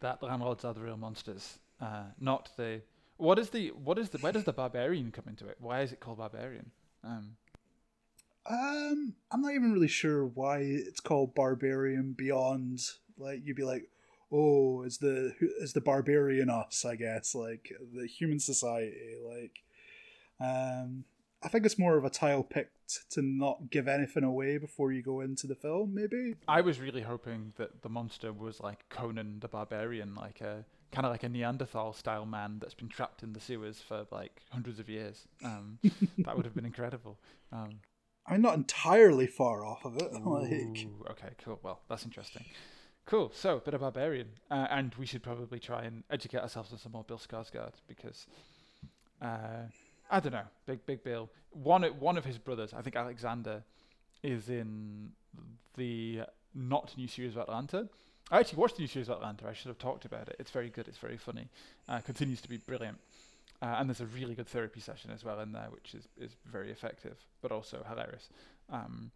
That 0.00 0.22
landlords 0.22 0.64
are 0.64 0.74
the 0.74 0.80
real 0.80 0.96
monsters, 0.96 1.58
uh, 1.80 2.04
not 2.20 2.50
the. 2.56 2.82
What 3.16 3.38
is 3.38 3.50
the? 3.50 3.68
What 3.68 3.98
is 3.98 4.10
the? 4.10 4.18
Where 4.18 4.32
does 4.32 4.44
the 4.44 4.52
barbarian 4.52 5.12
come 5.12 5.24
into 5.28 5.46
it? 5.48 5.56
Why 5.60 5.82
is 5.82 5.92
it 5.92 6.00
called 6.00 6.18
barbarian? 6.18 6.70
Um, 7.02 7.36
Um, 8.46 9.14
I'm 9.30 9.40
not 9.40 9.54
even 9.54 9.72
really 9.72 9.88
sure 9.88 10.26
why 10.26 10.58
it's 10.58 11.00
called 11.00 11.34
Barbarian 11.34 12.12
Beyond. 12.12 12.80
Like 13.16 13.40
you'd 13.44 13.56
be 13.56 13.64
like, 13.64 13.88
oh, 14.34 14.82
is 14.82 14.98
the 14.98 15.32
is 15.60 15.72
the 15.72 15.80
barbarian 15.80 16.50
us? 16.50 16.84
I 16.84 16.96
guess 16.96 17.34
like 17.34 17.72
the 17.94 18.06
human 18.06 18.40
society. 18.40 19.16
Like, 19.24 19.62
um, 20.40 21.04
I 21.42 21.48
think 21.48 21.64
it's 21.64 21.78
more 21.78 21.96
of 21.96 22.04
a 22.04 22.10
tile 22.10 22.42
picked 22.42 23.10
to 23.10 23.22
not 23.22 23.70
give 23.70 23.86
anything 23.86 24.24
away 24.24 24.58
before 24.58 24.92
you 24.92 25.02
go 25.02 25.20
into 25.20 25.46
the 25.46 25.54
film. 25.54 25.94
Maybe. 25.94 26.34
I 26.48 26.60
was 26.60 26.80
really 26.80 27.02
hoping 27.02 27.52
that 27.56 27.82
the 27.82 27.88
monster 27.88 28.32
was 28.32 28.60
like 28.60 28.88
Conan 28.88 29.38
the 29.40 29.48
Barbarian, 29.48 30.14
like 30.14 30.40
a 30.40 30.64
kind 30.90 31.06
of 31.06 31.12
like 31.12 31.22
a 31.22 31.28
Neanderthal 31.28 31.92
style 31.92 32.26
man 32.26 32.58
that's 32.60 32.74
been 32.74 32.88
trapped 32.88 33.22
in 33.22 33.32
the 33.32 33.40
sewers 33.40 33.80
for 33.80 34.06
like 34.10 34.42
hundreds 34.50 34.78
of 34.78 34.88
years. 34.88 35.26
Um, 35.44 35.78
that 36.18 36.36
would 36.36 36.44
have 36.44 36.54
been 36.54 36.66
incredible. 36.66 37.18
Um, 37.52 37.80
I'm 38.26 38.40
not 38.40 38.54
entirely 38.54 39.26
far 39.26 39.64
off 39.66 39.84
of 39.84 39.96
it. 39.96 40.12
like, 40.24 40.86
okay, 41.10 41.34
cool. 41.44 41.60
Well, 41.62 41.80
that's 41.88 42.04
interesting. 42.04 42.44
Cool. 43.06 43.30
So, 43.34 43.58
a 43.58 43.60
bit 43.60 43.74
of 43.74 43.82
barbarian, 43.82 44.28
uh, 44.50 44.66
and 44.70 44.94
we 44.94 45.04
should 45.04 45.22
probably 45.22 45.58
try 45.58 45.84
and 45.84 46.04
educate 46.10 46.38
ourselves 46.38 46.72
on 46.72 46.78
some 46.78 46.92
more 46.92 47.04
Bill 47.04 47.18
Skarsgård 47.18 47.74
because 47.86 48.26
uh, 49.20 49.68
I 50.10 50.20
don't 50.20 50.32
know, 50.32 50.46
Big 50.66 50.84
Big 50.86 51.02
Bill. 51.02 51.28
One 51.50 51.82
one 51.82 52.16
of 52.16 52.24
his 52.24 52.38
brothers, 52.38 52.72
I 52.72 52.82
think 52.82 52.96
Alexander, 52.96 53.62
is 54.22 54.48
in 54.48 55.10
the 55.76 56.22
not 56.54 56.94
new 56.96 57.08
series 57.08 57.32
of 57.32 57.42
Atlanta. 57.42 57.88
I 58.30 58.40
actually 58.40 58.58
watched 58.58 58.76
the 58.76 58.82
new 58.82 58.88
series 58.88 59.08
of 59.08 59.16
Atlanta. 59.16 59.46
I 59.46 59.52
should 59.52 59.68
have 59.68 59.78
talked 59.78 60.04
about 60.06 60.28
it. 60.28 60.36
It's 60.38 60.50
very 60.50 60.70
good. 60.70 60.88
It's 60.88 60.98
very 60.98 61.18
funny. 61.18 61.48
Uh, 61.88 62.00
continues 62.00 62.40
to 62.40 62.48
be 62.48 62.56
brilliant. 62.56 62.98
Uh, 63.60 63.76
and 63.78 63.88
there's 63.88 64.00
a 64.00 64.06
really 64.06 64.34
good 64.34 64.48
therapy 64.48 64.80
session 64.80 65.10
as 65.10 65.24
well 65.24 65.40
in 65.40 65.52
there, 65.52 65.68
which 65.70 65.94
is, 65.94 66.08
is 66.18 66.36
very 66.44 66.70
effective, 66.70 67.16
but 67.42 67.52
also 67.52 67.84
hilarious. 67.88 68.28
Um, 68.70 69.10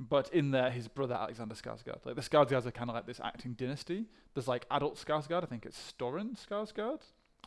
but 0.00 0.32
in 0.32 0.50
there, 0.50 0.70
his 0.70 0.88
brother 0.88 1.14
Alexander 1.14 1.54
Skarsgård, 1.54 2.06
like 2.06 2.16
the 2.16 2.22
Skarsgårds 2.22 2.64
are 2.64 2.70
kind 2.70 2.88
of 2.88 2.96
like 2.96 3.06
this 3.06 3.20
acting 3.22 3.52
dynasty. 3.52 4.06
There's 4.34 4.48
like 4.48 4.64
adult 4.70 4.96
Skarsgård, 4.96 5.42
I 5.42 5.46
think 5.46 5.66
it's 5.66 5.78
Storin 5.78 6.36
Skarsgård, 6.36 7.02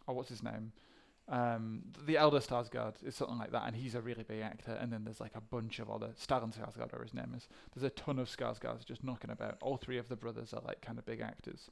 or 0.05 0.15
what's 0.15 0.29
his 0.29 0.43
name? 0.43 0.71
Um, 1.27 1.81
the 2.05 2.17
elder 2.17 2.39
Skarsgård 2.39 2.95
is 3.03 3.15
something 3.15 3.39
like 3.39 3.51
that, 3.53 3.63
and 3.65 3.75
he's 3.75 3.95
a 3.95 4.01
really 4.01 4.23
big 4.23 4.41
actor. 4.41 4.77
And 4.79 4.93
then 4.93 5.03
there's 5.03 5.19
like 5.19 5.35
a 5.35 5.41
bunch 5.41 5.79
of 5.79 5.89
other 5.89 6.09
Stellan 6.09 6.55
Skarsgård, 6.55 6.93
or 6.93 7.01
his 7.01 7.13
name 7.13 7.33
is. 7.35 7.47
There's 7.73 7.83
a 7.83 7.89
ton 7.89 8.19
of 8.19 8.29
Skarsgårds 8.29 8.85
just 8.85 9.03
knocking 9.03 9.31
about. 9.31 9.57
All 9.61 9.77
three 9.77 9.97
of 9.97 10.07
the 10.07 10.15
brothers 10.15 10.53
are 10.53 10.61
like 10.63 10.81
kind 10.81 10.99
of 10.99 11.05
big 11.05 11.21
actors. 11.21 11.71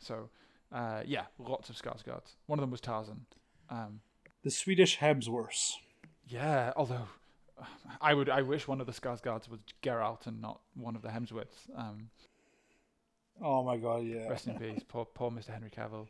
So 0.00 0.30
uh, 0.72 1.02
yeah, 1.06 1.26
lots 1.38 1.70
of 1.70 1.76
Skarsgårds. 1.76 2.36
One 2.46 2.58
of 2.58 2.62
them 2.62 2.70
was 2.70 2.80
Tarzan. 2.80 3.26
Um, 3.68 4.00
the 4.42 4.50
Swedish 4.50 4.98
Hemsworths. 4.98 5.74
Yeah, 6.26 6.72
although 6.76 7.08
I 8.00 8.14
would, 8.14 8.28
I 8.28 8.42
wish 8.42 8.66
one 8.68 8.80
of 8.80 8.86
the 8.86 8.92
Skarsgårds 8.92 9.48
was 9.48 9.60
Geralt 9.82 10.26
and 10.26 10.40
not 10.40 10.60
one 10.74 10.96
of 10.96 11.02
the 11.02 11.08
Hemsworths. 11.08 11.68
Um, 11.76 12.10
oh 13.42 13.62
my 13.62 13.76
god, 13.76 14.04
yeah. 14.04 14.28
Rest 14.28 14.46
in 14.46 14.58
peace, 14.58 14.82
poor, 14.86 15.04
poor 15.04 15.30
Mr. 15.30 15.48
Henry 15.48 15.70
Cavill. 15.70 16.06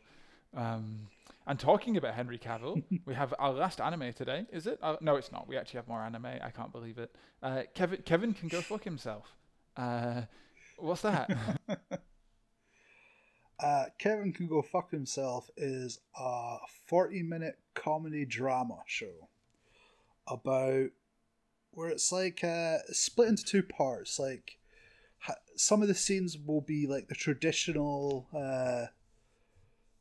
Um, 0.55 1.07
and 1.47 1.59
talking 1.59 1.97
about 1.97 2.13
Henry 2.13 2.37
Cavill, 2.37 2.83
we 3.05 3.13
have 3.13 3.33
our 3.39 3.51
last 3.51 3.81
anime 3.81 4.13
today. 4.13 4.45
Is 4.51 4.67
it? 4.67 4.79
Uh, 4.81 4.97
no, 5.01 5.15
it's 5.15 5.31
not. 5.31 5.47
We 5.47 5.57
actually 5.57 5.77
have 5.77 5.87
more 5.87 6.01
anime. 6.01 6.25
I 6.25 6.49
can't 6.49 6.71
believe 6.71 6.97
it. 6.97 7.15
Uh, 7.41 7.63
Kevin, 7.73 8.01
Kevin 8.03 8.33
can 8.33 8.47
go 8.47 8.61
fuck 8.61 8.83
himself. 8.83 9.35
Uh, 9.75 10.23
what's 10.77 11.01
that? 11.01 11.29
Uh, 13.61 13.85
Kevin 13.99 14.33
Can 14.33 14.47
Go 14.47 14.63
Fuck 14.63 14.89
Himself 14.89 15.49
is 15.55 15.99
a 16.19 16.57
40 16.87 17.21
minute 17.21 17.59
comedy 17.75 18.25
drama 18.25 18.79
show 18.87 19.29
about 20.27 20.89
where 21.71 21.89
it's 21.89 22.11
like 22.11 22.43
uh, 22.43 22.77
split 22.91 23.29
into 23.29 23.43
two 23.43 23.63
parts. 23.63 24.19
Like 24.19 24.57
some 25.55 25.81
of 25.81 25.87
the 25.87 25.95
scenes 25.95 26.37
will 26.37 26.61
be 26.61 26.87
like 26.87 27.07
the 27.07 27.15
traditional 27.15 28.27
uh, 28.35 28.87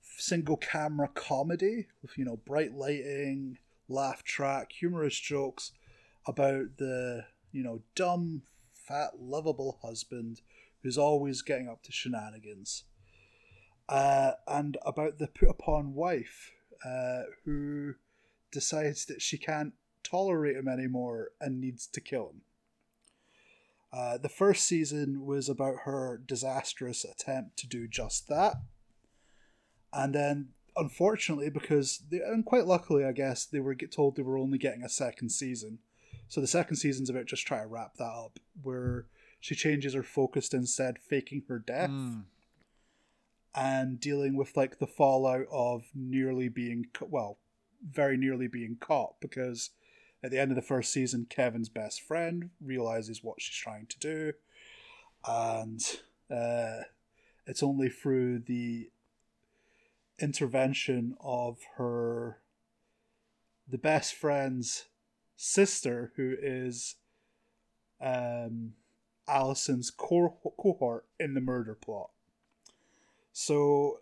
single 0.02 0.56
camera 0.56 1.08
comedy 1.14 1.86
with, 2.02 2.16
you 2.16 2.24
know, 2.24 2.36
bright 2.36 2.74
lighting, 2.74 3.58
laugh 3.88 4.22
track, 4.22 4.72
humorous 4.72 5.18
jokes 5.18 5.72
about 6.26 6.76
the, 6.78 7.24
you 7.52 7.62
know, 7.62 7.82
dumb, 7.94 8.42
fat, 8.72 9.20
lovable 9.20 9.78
husband 9.82 10.40
who's 10.82 10.98
always 10.98 11.42
getting 11.42 11.68
up 11.68 11.82
to 11.82 11.92
shenanigans 11.92 12.84
uh, 13.88 14.32
and 14.46 14.78
about 14.86 15.18
the 15.18 15.26
put 15.26 15.50
upon 15.50 15.94
wife 15.94 16.52
uh, 16.84 17.22
who 17.44 17.94
decides 18.52 19.04
that 19.06 19.20
she 19.20 19.36
can't 19.36 19.74
tolerate 20.10 20.56
him 20.56 20.68
anymore 20.68 21.30
and 21.40 21.60
needs 21.60 21.86
to 21.88 22.00
kill 22.00 22.30
him. 22.30 22.40
Uh, 23.92 24.18
the 24.18 24.28
first 24.28 24.66
season 24.66 25.24
was 25.24 25.48
about 25.48 25.80
her 25.84 26.20
disastrous 26.24 27.04
attempt 27.04 27.56
to 27.58 27.66
do 27.66 27.88
just 27.88 28.28
that. 28.28 28.54
And 29.92 30.14
then, 30.14 30.50
unfortunately, 30.76 31.50
because, 31.50 32.02
they, 32.10 32.18
and 32.18 32.44
quite 32.44 32.66
luckily, 32.66 33.04
I 33.04 33.12
guess, 33.12 33.44
they 33.44 33.58
were 33.58 33.74
told 33.74 34.14
they 34.14 34.22
were 34.22 34.38
only 34.38 34.58
getting 34.58 34.84
a 34.84 34.88
second 34.88 35.30
season. 35.30 35.80
So 36.28 36.40
the 36.40 36.46
second 36.46 36.76
season's 36.76 37.10
about 37.10 37.26
just 37.26 37.46
trying 37.46 37.62
to 37.62 37.66
wrap 37.66 37.96
that 37.96 38.04
up, 38.04 38.38
where 38.62 39.06
she 39.40 39.56
changes 39.56 39.94
her 39.94 40.04
focus 40.04 40.48
to 40.50 40.58
instead 40.58 40.98
faking 41.00 41.42
her 41.48 41.58
death. 41.58 41.90
Mm 41.90 42.22
and 43.54 43.98
dealing 43.98 44.36
with 44.36 44.56
like 44.56 44.78
the 44.78 44.86
fallout 44.86 45.46
of 45.50 45.84
nearly 45.94 46.48
being 46.48 46.86
well, 47.00 47.38
very 47.88 48.16
nearly 48.16 48.46
being 48.46 48.76
caught 48.80 49.14
because 49.20 49.70
at 50.22 50.30
the 50.30 50.38
end 50.38 50.50
of 50.50 50.56
the 50.56 50.62
first 50.62 50.92
season, 50.92 51.26
Kevin's 51.28 51.68
best 51.68 52.02
friend 52.02 52.50
realizes 52.60 53.22
what 53.22 53.40
she's 53.40 53.56
trying 53.56 53.86
to 53.86 53.98
do, 53.98 54.32
and 55.26 55.80
uh, 56.30 56.82
it's 57.46 57.62
only 57.62 57.88
through 57.88 58.40
the 58.40 58.90
intervention 60.18 61.16
of 61.20 61.58
her 61.76 62.38
the 63.66 63.78
best 63.78 64.14
friend's 64.14 64.86
sister 65.36 66.12
who 66.16 66.34
is 66.42 66.96
um 68.02 68.74
Allison's 69.26 69.90
cohort 69.90 71.06
in 71.18 71.32
the 71.32 71.40
murder 71.40 71.74
plot 71.74 72.10
so 73.32 74.00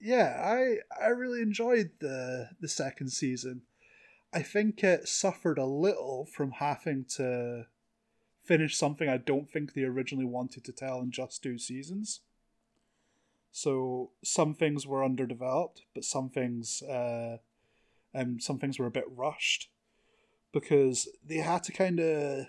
yeah, 0.00 0.40
I 0.44 0.78
I 1.00 1.08
really 1.08 1.42
enjoyed 1.42 1.90
the 2.00 2.50
the 2.60 2.68
second 2.68 3.08
season. 3.10 3.62
I 4.32 4.42
think 4.42 4.82
it 4.82 5.08
suffered 5.08 5.58
a 5.58 5.64
little 5.64 6.26
from 6.26 6.52
having 6.52 7.04
to 7.16 7.66
finish 8.42 8.76
something 8.76 9.08
I 9.08 9.16
don't 9.16 9.50
think 9.50 9.72
they 9.72 9.82
originally 9.82 10.24
wanted 10.24 10.64
to 10.64 10.72
tell 10.72 11.00
in 11.00 11.10
just 11.10 11.42
two 11.42 11.58
seasons. 11.58 12.20
So 13.50 14.10
some 14.22 14.54
things 14.54 14.86
were 14.86 15.04
underdeveloped, 15.04 15.82
but 15.94 16.04
some 16.04 16.28
things 16.28 16.82
uh, 16.82 17.38
and 18.12 18.42
some 18.42 18.58
things 18.58 18.78
were 18.78 18.86
a 18.86 18.90
bit 18.90 19.04
rushed 19.08 19.70
because 20.52 21.08
they 21.24 21.38
had 21.38 21.64
to 21.64 21.72
kind 21.72 21.98
of 22.00 22.46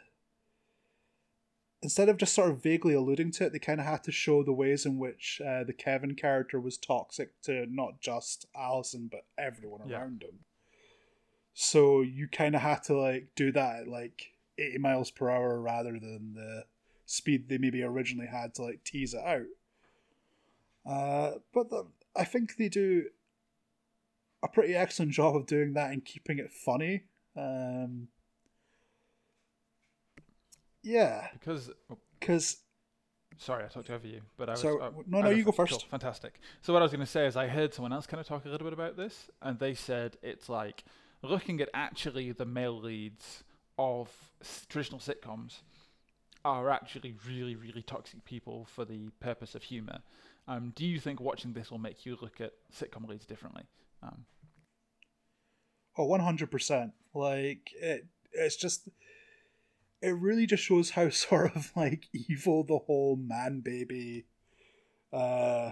instead 1.82 2.10
of 2.10 2.18
just 2.18 2.34
sort 2.34 2.50
of 2.50 2.62
vaguely 2.64 2.94
alluding 2.94 3.32
to 3.32 3.46
it, 3.46 3.54
they 3.54 3.60
kind 3.60 3.80
of 3.80 3.86
had 3.86 4.04
to 4.04 4.12
show 4.12 4.44
the 4.44 4.54
ways 4.54 4.86
in 4.86 4.98
which 4.98 5.42
uh, 5.46 5.64
the 5.64 5.74
Kevin 5.74 6.16
character 6.16 6.60
was 6.60 6.78
toxic 6.78 7.40
to 7.44 7.66
not 7.70 8.02
just 8.02 8.46
Allison 8.56 9.10
but 9.12 9.26
everyone 9.38 9.88
yeah. 9.88 10.00
around 10.00 10.24
him. 10.24 10.40
So 11.60 12.02
you 12.02 12.28
kind 12.28 12.54
of 12.56 12.62
had 12.62 12.84
to 12.84 12.96
like 12.96 13.30
do 13.36 13.52
that 13.54 13.80
at 13.80 13.88
like 13.88 14.34
80 14.60 14.78
miles 14.78 15.10
per 15.10 15.28
hour 15.28 15.60
rather 15.60 15.94
than 15.94 16.36
the 16.36 16.66
speed 17.08 17.50
they 17.50 17.58
maybe 17.58 17.82
originally 17.82 18.28
had 18.28 18.54
to 18.56 18.62
like 18.62 18.84
tease 18.84 19.16
it 19.16 19.24
out. 19.26 19.48
Uh, 20.86 21.40
but 21.56 21.72
the, 21.72 21.88
I 22.16 22.26
think 22.26 22.58
they 22.58 22.70
do 22.70 23.06
a 24.44 24.48
pretty 24.48 24.76
excellent 24.76 25.14
job 25.14 25.36
of 25.36 25.48
doing 25.48 25.74
that 25.74 25.90
and 25.90 26.06
keeping 26.06 26.38
it 26.38 26.52
funny. 26.52 27.06
Um, 27.36 28.10
yeah. 30.84 31.30
Because. 31.34 31.72
Because. 32.20 32.58
Sorry, 33.40 33.64
I 33.64 33.68
talked 33.68 33.90
over 33.90 34.06
you, 34.06 34.22
but 34.38 34.50
I 34.50 34.52
was. 34.52 34.62
So, 34.62 34.78
uh, 34.78 34.92
no, 35.08 35.22
no, 35.22 35.32
you 35.32 35.44
go 35.44 35.52
first. 35.52 35.72
Cool, 35.72 35.90
fantastic. 35.90 36.40
So 36.62 36.72
what 36.72 36.84
I 36.84 36.86
was 36.86 36.92
going 36.92 37.04
to 37.04 37.12
say 37.12 37.26
is, 37.26 37.36
I 37.36 37.48
heard 37.48 37.74
someone 37.74 37.94
else 37.94 38.06
kind 38.06 38.22
of 38.22 38.28
talk 38.28 38.46
a 38.46 38.50
little 38.50 38.66
bit 38.66 38.74
about 38.74 38.96
this, 38.96 39.32
and 39.42 39.58
they 39.58 39.74
said 39.74 40.18
it's 40.22 40.50
like 40.50 40.84
looking 41.22 41.62
at 41.62 41.70
actually 41.74 42.32
the 42.32 42.46
male 42.46 42.80
leads 42.80 43.44
of 43.78 44.10
traditional 44.70 45.00
sitcoms 45.00 45.60
are 46.46 46.70
actually 46.70 47.14
really, 47.28 47.56
really 47.56 47.82
toxic 47.82 48.24
people 48.24 48.66
for 48.66 48.86
the 48.86 49.10
purpose 49.20 49.56
of 49.56 49.64
humor. 49.64 50.00
Um, 50.48 50.72
do 50.76 50.86
you 50.86 51.00
think 51.00 51.20
watching 51.20 51.54
this 51.54 51.72
will 51.72 51.78
make 51.78 52.06
you 52.06 52.18
look 52.22 52.40
at 52.40 52.54
sitcom 52.74 53.08
leads 53.08 53.26
differently? 53.26 53.64
Um, 54.02 54.26
oh, 55.98 56.08
100%. 56.08 56.92
Like, 57.14 57.72
it, 57.82 58.06
it's 58.32 58.56
just 58.56 58.90
it 60.02 60.10
really 60.10 60.46
just 60.46 60.64
shows 60.64 60.92
how 60.92 61.10
sort 61.10 61.56
of 61.56 61.72
like 61.76 62.08
evil 62.14 62.64
the 62.64 62.80
whole 62.80 63.16
man 63.16 63.62
baby 63.62 64.26
uh 65.14 65.72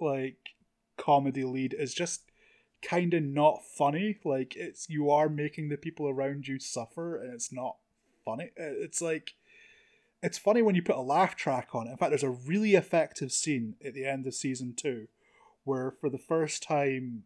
like 0.00 0.36
comedy 0.96 1.44
lead 1.44 1.74
is 1.78 1.94
just 1.94 2.31
kind 2.82 3.14
of 3.14 3.22
not 3.22 3.62
funny 3.64 4.18
like 4.24 4.56
it's 4.56 4.88
you 4.90 5.10
are 5.10 5.28
making 5.28 5.68
the 5.68 5.76
people 5.76 6.08
around 6.08 6.48
you 6.48 6.58
suffer 6.58 7.16
and 7.16 7.32
it's 7.32 7.52
not 7.52 7.76
funny. 8.24 8.50
It's 8.56 9.00
like 9.00 9.34
it's 10.22 10.38
funny 10.38 10.62
when 10.62 10.74
you 10.74 10.82
put 10.82 10.96
a 10.96 11.00
laugh 11.00 11.36
track 11.36 11.68
on 11.74 11.88
in 11.88 11.96
fact 11.96 12.10
there's 12.10 12.22
a 12.22 12.30
really 12.30 12.74
effective 12.74 13.32
scene 13.32 13.74
at 13.84 13.94
the 13.94 14.04
end 14.04 14.26
of 14.26 14.34
season 14.34 14.74
2 14.76 15.08
where 15.64 15.90
for 15.90 16.08
the 16.10 16.18
first 16.18 16.62
time 16.62 17.24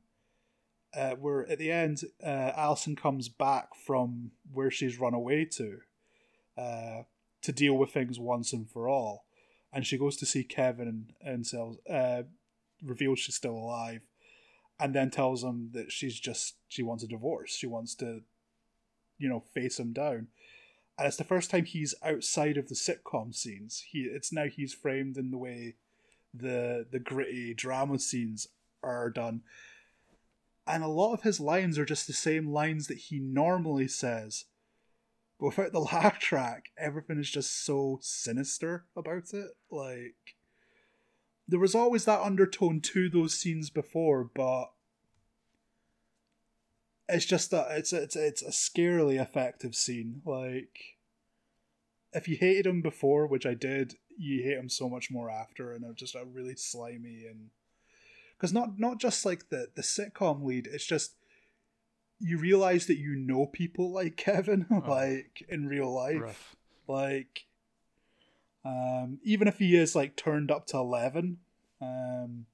uh, 0.94 1.14
where 1.14 1.48
at 1.50 1.58
the 1.58 1.70
end 1.70 2.02
uh, 2.24 2.52
Allison 2.56 2.96
comes 2.96 3.28
back 3.28 3.74
from 3.74 4.30
where 4.52 4.70
she's 4.70 4.98
run 4.98 5.14
away 5.14 5.44
to 5.44 5.80
uh, 6.56 7.02
to 7.42 7.52
deal 7.52 7.74
with 7.74 7.90
things 7.90 8.18
once 8.18 8.52
and 8.52 8.68
for 8.70 8.88
all. 8.88 9.26
And 9.72 9.86
she 9.86 9.98
goes 9.98 10.16
to 10.16 10.26
see 10.26 10.42
Kevin 10.42 11.12
and 11.20 11.44
tells, 11.44 11.76
uh, 11.86 12.22
reveals 12.82 13.18
she's 13.18 13.34
still 13.34 13.54
alive, 13.54 14.00
and 14.78 14.94
then 14.94 15.10
tells 15.10 15.42
him 15.42 15.70
that 15.72 15.90
she's 15.90 16.18
just 16.18 16.56
she 16.68 16.82
wants 16.82 17.02
a 17.02 17.08
divorce. 17.08 17.54
She 17.54 17.66
wants 17.66 17.94
to, 17.96 18.22
you 19.18 19.28
know, 19.28 19.40
face 19.40 19.78
him 19.78 19.92
down. 19.92 20.28
And 20.98 21.06
it's 21.06 21.16
the 21.16 21.24
first 21.24 21.50
time 21.50 21.64
he's 21.64 21.94
outside 22.02 22.56
of 22.56 22.68
the 22.68 22.74
sitcom 22.74 23.34
scenes. 23.34 23.84
He 23.88 24.00
it's 24.00 24.32
now 24.32 24.46
he's 24.46 24.74
framed 24.74 25.16
in 25.16 25.30
the 25.30 25.38
way 25.38 25.76
the 26.34 26.86
the 26.90 26.98
gritty 26.98 27.54
drama 27.54 27.98
scenes 27.98 28.48
are 28.82 29.10
done. 29.10 29.42
And 30.66 30.82
a 30.82 30.88
lot 30.88 31.14
of 31.14 31.22
his 31.22 31.38
lines 31.38 31.78
are 31.78 31.84
just 31.84 32.06
the 32.06 32.12
same 32.12 32.48
lines 32.48 32.88
that 32.88 32.98
he 32.98 33.20
normally 33.20 33.86
says 33.86 34.46
but 35.38 35.48
without 35.48 35.72
the 35.72 35.80
laugh 35.80 36.18
track, 36.18 36.70
everything 36.78 37.18
is 37.18 37.30
just 37.30 37.64
so 37.64 37.98
sinister 38.00 38.86
about 38.96 39.34
it. 39.34 39.50
Like, 39.70 40.35
there 41.48 41.60
was 41.60 41.74
always 41.74 42.04
that 42.04 42.20
undertone 42.20 42.80
to 42.80 43.08
those 43.08 43.34
scenes 43.34 43.70
before, 43.70 44.24
but 44.24 44.70
it's 47.08 47.24
just 47.24 47.50
that 47.52 47.68
it's 47.70 47.92
it's 47.92 48.16
it's 48.16 48.42
a 48.42 48.50
scarily 48.50 49.20
effective 49.20 49.74
scene. 49.74 50.22
Like, 50.24 50.96
if 52.12 52.26
you 52.28 52.36
hated 52.36 52.66
him 52.66 52.82
before, 52.82 53.26
which 53.26 53.46
I 53.46 53.54
did, 53.54 53.94
you 54.18 54.42
hate 54.42 54.58
him 54.58 54.68
so 54.68 54.88
much 54.88 55.10
more 55.10 55.30
after, 55.30 55.72
and 55.72 55.84
it's 55.84 56.00
just 56.00 56.14
a 56.14 56.24
really 56.24 56.56
slimy 56.56 57.26
and 57.28 57.50
because 58.36 58.52
not 58.52 58.78
not 58.78 58.98
just 58.98 59.24
like 59.24 59.48
the 59.48 59.68
the 59.74 59.82
sitcom 59.82 60.44
lead, 60.44 60.68
it's 60.70 60.86
just 60.86 61.14
you 62.18 62.38
realize 62.38 62.86
that 62.86 62.98
you 62.98 63.14
know 63.14 63.46
people 63.46 63.92
like 63.92 64.16
Kevin, 64.16 64.66
oh, 64.70 64.82
like 64.88 65.44
in 65.48 65.66
real 65.66 65.92
life, 65.92 66.20
rough. 66.20 66.56
like. 66.88 67.45
Um, 68.66 69.20
even 69.22 69.46
if 69.46 69.58
he 69.58 69.76
is 69.76 69.94
like 69.94 70.16
turned 70.16 70.50
up 70.50 70.66
to 70.68 70.78
eleven, 70.78 71.38
um, 71.80 72.46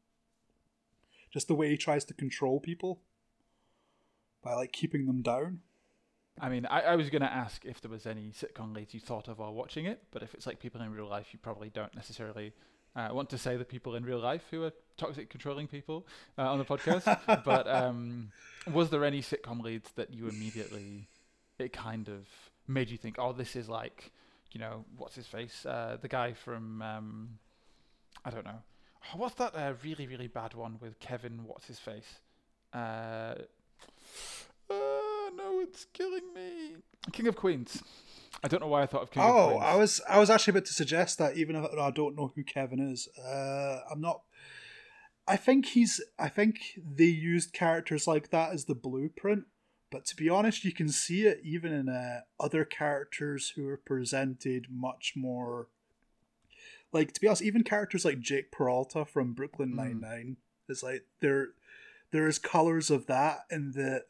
just 1.32 1.48
the 1.48 1.54
way 1.54 1.70
he 1.70 1.76
tries 1.76 2.04
to 2.06 2.14
control 2.14 2.60
people 2.60 3.00
by 4.42 4.54
like 4.54 4.72
keeping 4.72 5.06
them 5.06 5.22
down. 5.22 5.60
I 6.40 6.48
mean, 6.48 6.66
I, 6.66 6.80
I 6.82 6.96
was 6.96 7.10
going 7.10 7.22
to 7.22 7.32
ask 7.32 7.64
if 7.64 7.80
there 7.80 7.90
was 7.90 8.06
any 8.06 8.32
sitcom 8.32 8.74
leads 8.74 8.94
you 8.94 9.00
thought 9.00 9.28
of 9.28 9.38
while 9.38 9.52
watching 9.52 9.86
it, 9.86 10.02
but 10.10 10.22
if 10.22 10.34
it's 10.34 10.46
like 10.46 10.58
people 10.58 10.80
in 10.80 10.90
real 10.90 11.08
life, 11.08 11.28
you 11.32 11.38
probably 11.38 11.70
don't 11.70 11.94
necessarily 11.94 12.52
uh, 12.96 13.08
want 13.12 13.30
to 13.30 13.38
say 13.38 13.56
the 13.56 13.64
people 13.64 13.94
in 13.94 14.04
real 14.04 14.18
life 14.18 14.42
who 14.50 14.64
are 14.64 14.72
toxic 14.96 15.30
controlling 15.30 15.66
people 15.66 16.06
uh, 16.38 16.50
on 16.50 16.58
the 16.58 16.64
podcast. 16.64 17.18
but 17.44 17.68
um, 17.68 18.30
was 18.72 18.90
there 18.90 19.04
any 19.04 19.20
sitcom 19.22 19.62
leads 19.62 19.90
that 19.92 20.12
you 20.12 20.26
immediately 20.26 21.06
it 21.58 21.72
kind 21.72 22.08
of 22.08 22.26
made 22.66 22.90
you 22.90 22.98
think, 22.98 23.16
oh, 23.18 23.32
this 23.32 23.56
is 23.56 23.68
like, 23.68 24.10
you 24.52 24.60
know, 24.60 24.84
what's 24.96 25.14
his 25.14 25.26
face, 25.26 25.64
uh, 25.66 25.96
the 26.00 26.08
guy 26.08 26.32
from 26.32 26.82
um, 26.82 27.28
I 28.24 28.30
don't 28.30 28.44
know, 28.44 28.62
what's 29.14 29.34
that 29.36 29.54
uh, 29.54 29.74
really 29.84 30.06
really 30.06 30.28
bad 30.28 30.54
one 30.54 30.78
with 30.80 30.98
Kevin? 31.00 31.44
What's 31.44 31.66
his 31.66 31.78
face? 31.78 32.20
Uh, 32.72 33.34
uh, 34.70 35.30
no, 35.36 35.60
it's 35.60 35.86
killing 35.92 36.32
me. 36.34 36.76
King 37.12 37.26
of 37.26 37.36
Queens. 37.36 37.82
I 38.42 38.48
don't 38.48 38.60
know 38.60 38.68
why 38.68 38.82
I 38.82 38.86
thought 38.86 39.02
of 39.02 39.10
King 39.10 39.22
oh, 39.22 39.26
of 39.26 39.50
Queens. 39.50 39.64
I 39.64 39.76
was 39.76 40.00
I 40.08 40.18
was 40.18 40.30
actually 40.30 40.52
about 40.52 40.66
to 40.66 40.72
suggest 40.72 41.18
that 41.18 41.36
even 41.36 41.56
if 41.56 41.64
I 41.78 41.90
don't 41.90 42.16
know 42.16 42.32
who 42.34 42.44
Kevin 42.44 42.80
is. 42.80 43.08
Uh, 43.18 43.80
I'm 43.90 44.00
not. 44.00 44.22
I 45.26 45.36
think 45.36 45.66
he's. 45.66 46.00
I 46.18 46.28
think 46.28 46.58
they 46.76 47.04
used 47.04 47.52
characters 47.52 48.06
like 48.06 48.30
that 48.30 48.52
as 48.52 48.64
the 48.64 48.74
blueprint. 48.74 49.44
But 49.92 50.06
to 50.06 50.16
be 50.16 50.30
honest, 50.30 50.64
you 50.64 50.72
can 50.72 50.88
see 50.88 51.26
it 51.26 51.40
even 51.44 51.70
in 51.70 51.88
uh, 51.90 52.22
other 52.40 52.64
characters 52.64 53.52
who 53.54 53.68
are 53.68 53.76
presented 53.76 54.66
much 54.70 55.12
more. 55.14 55.68
Like 56.92 57.12
to 57.12 57.20
be 57.20 57.28
honest, 57.28 57.42
even 57.42 57.62
characters 57.62 58.04
like 58.04 58.18
Jake 58.18 58.50
Peralta 58.50 59.04
from 59.04 59.34
Brooklyn 59.34 59.76
Nine 59.76 60.00
Nine 60.00 60.36
mm. 60.38 60.72
is 60.72 60.82
like 60.82 61.04
there. 61.20 61.48
There 62.10 62.26
is 62.26 62.38
colors 62.38 62.90
of 62.90 63.06
that 63.06 63.40
in 63.50 63.72
that 63.72 64.04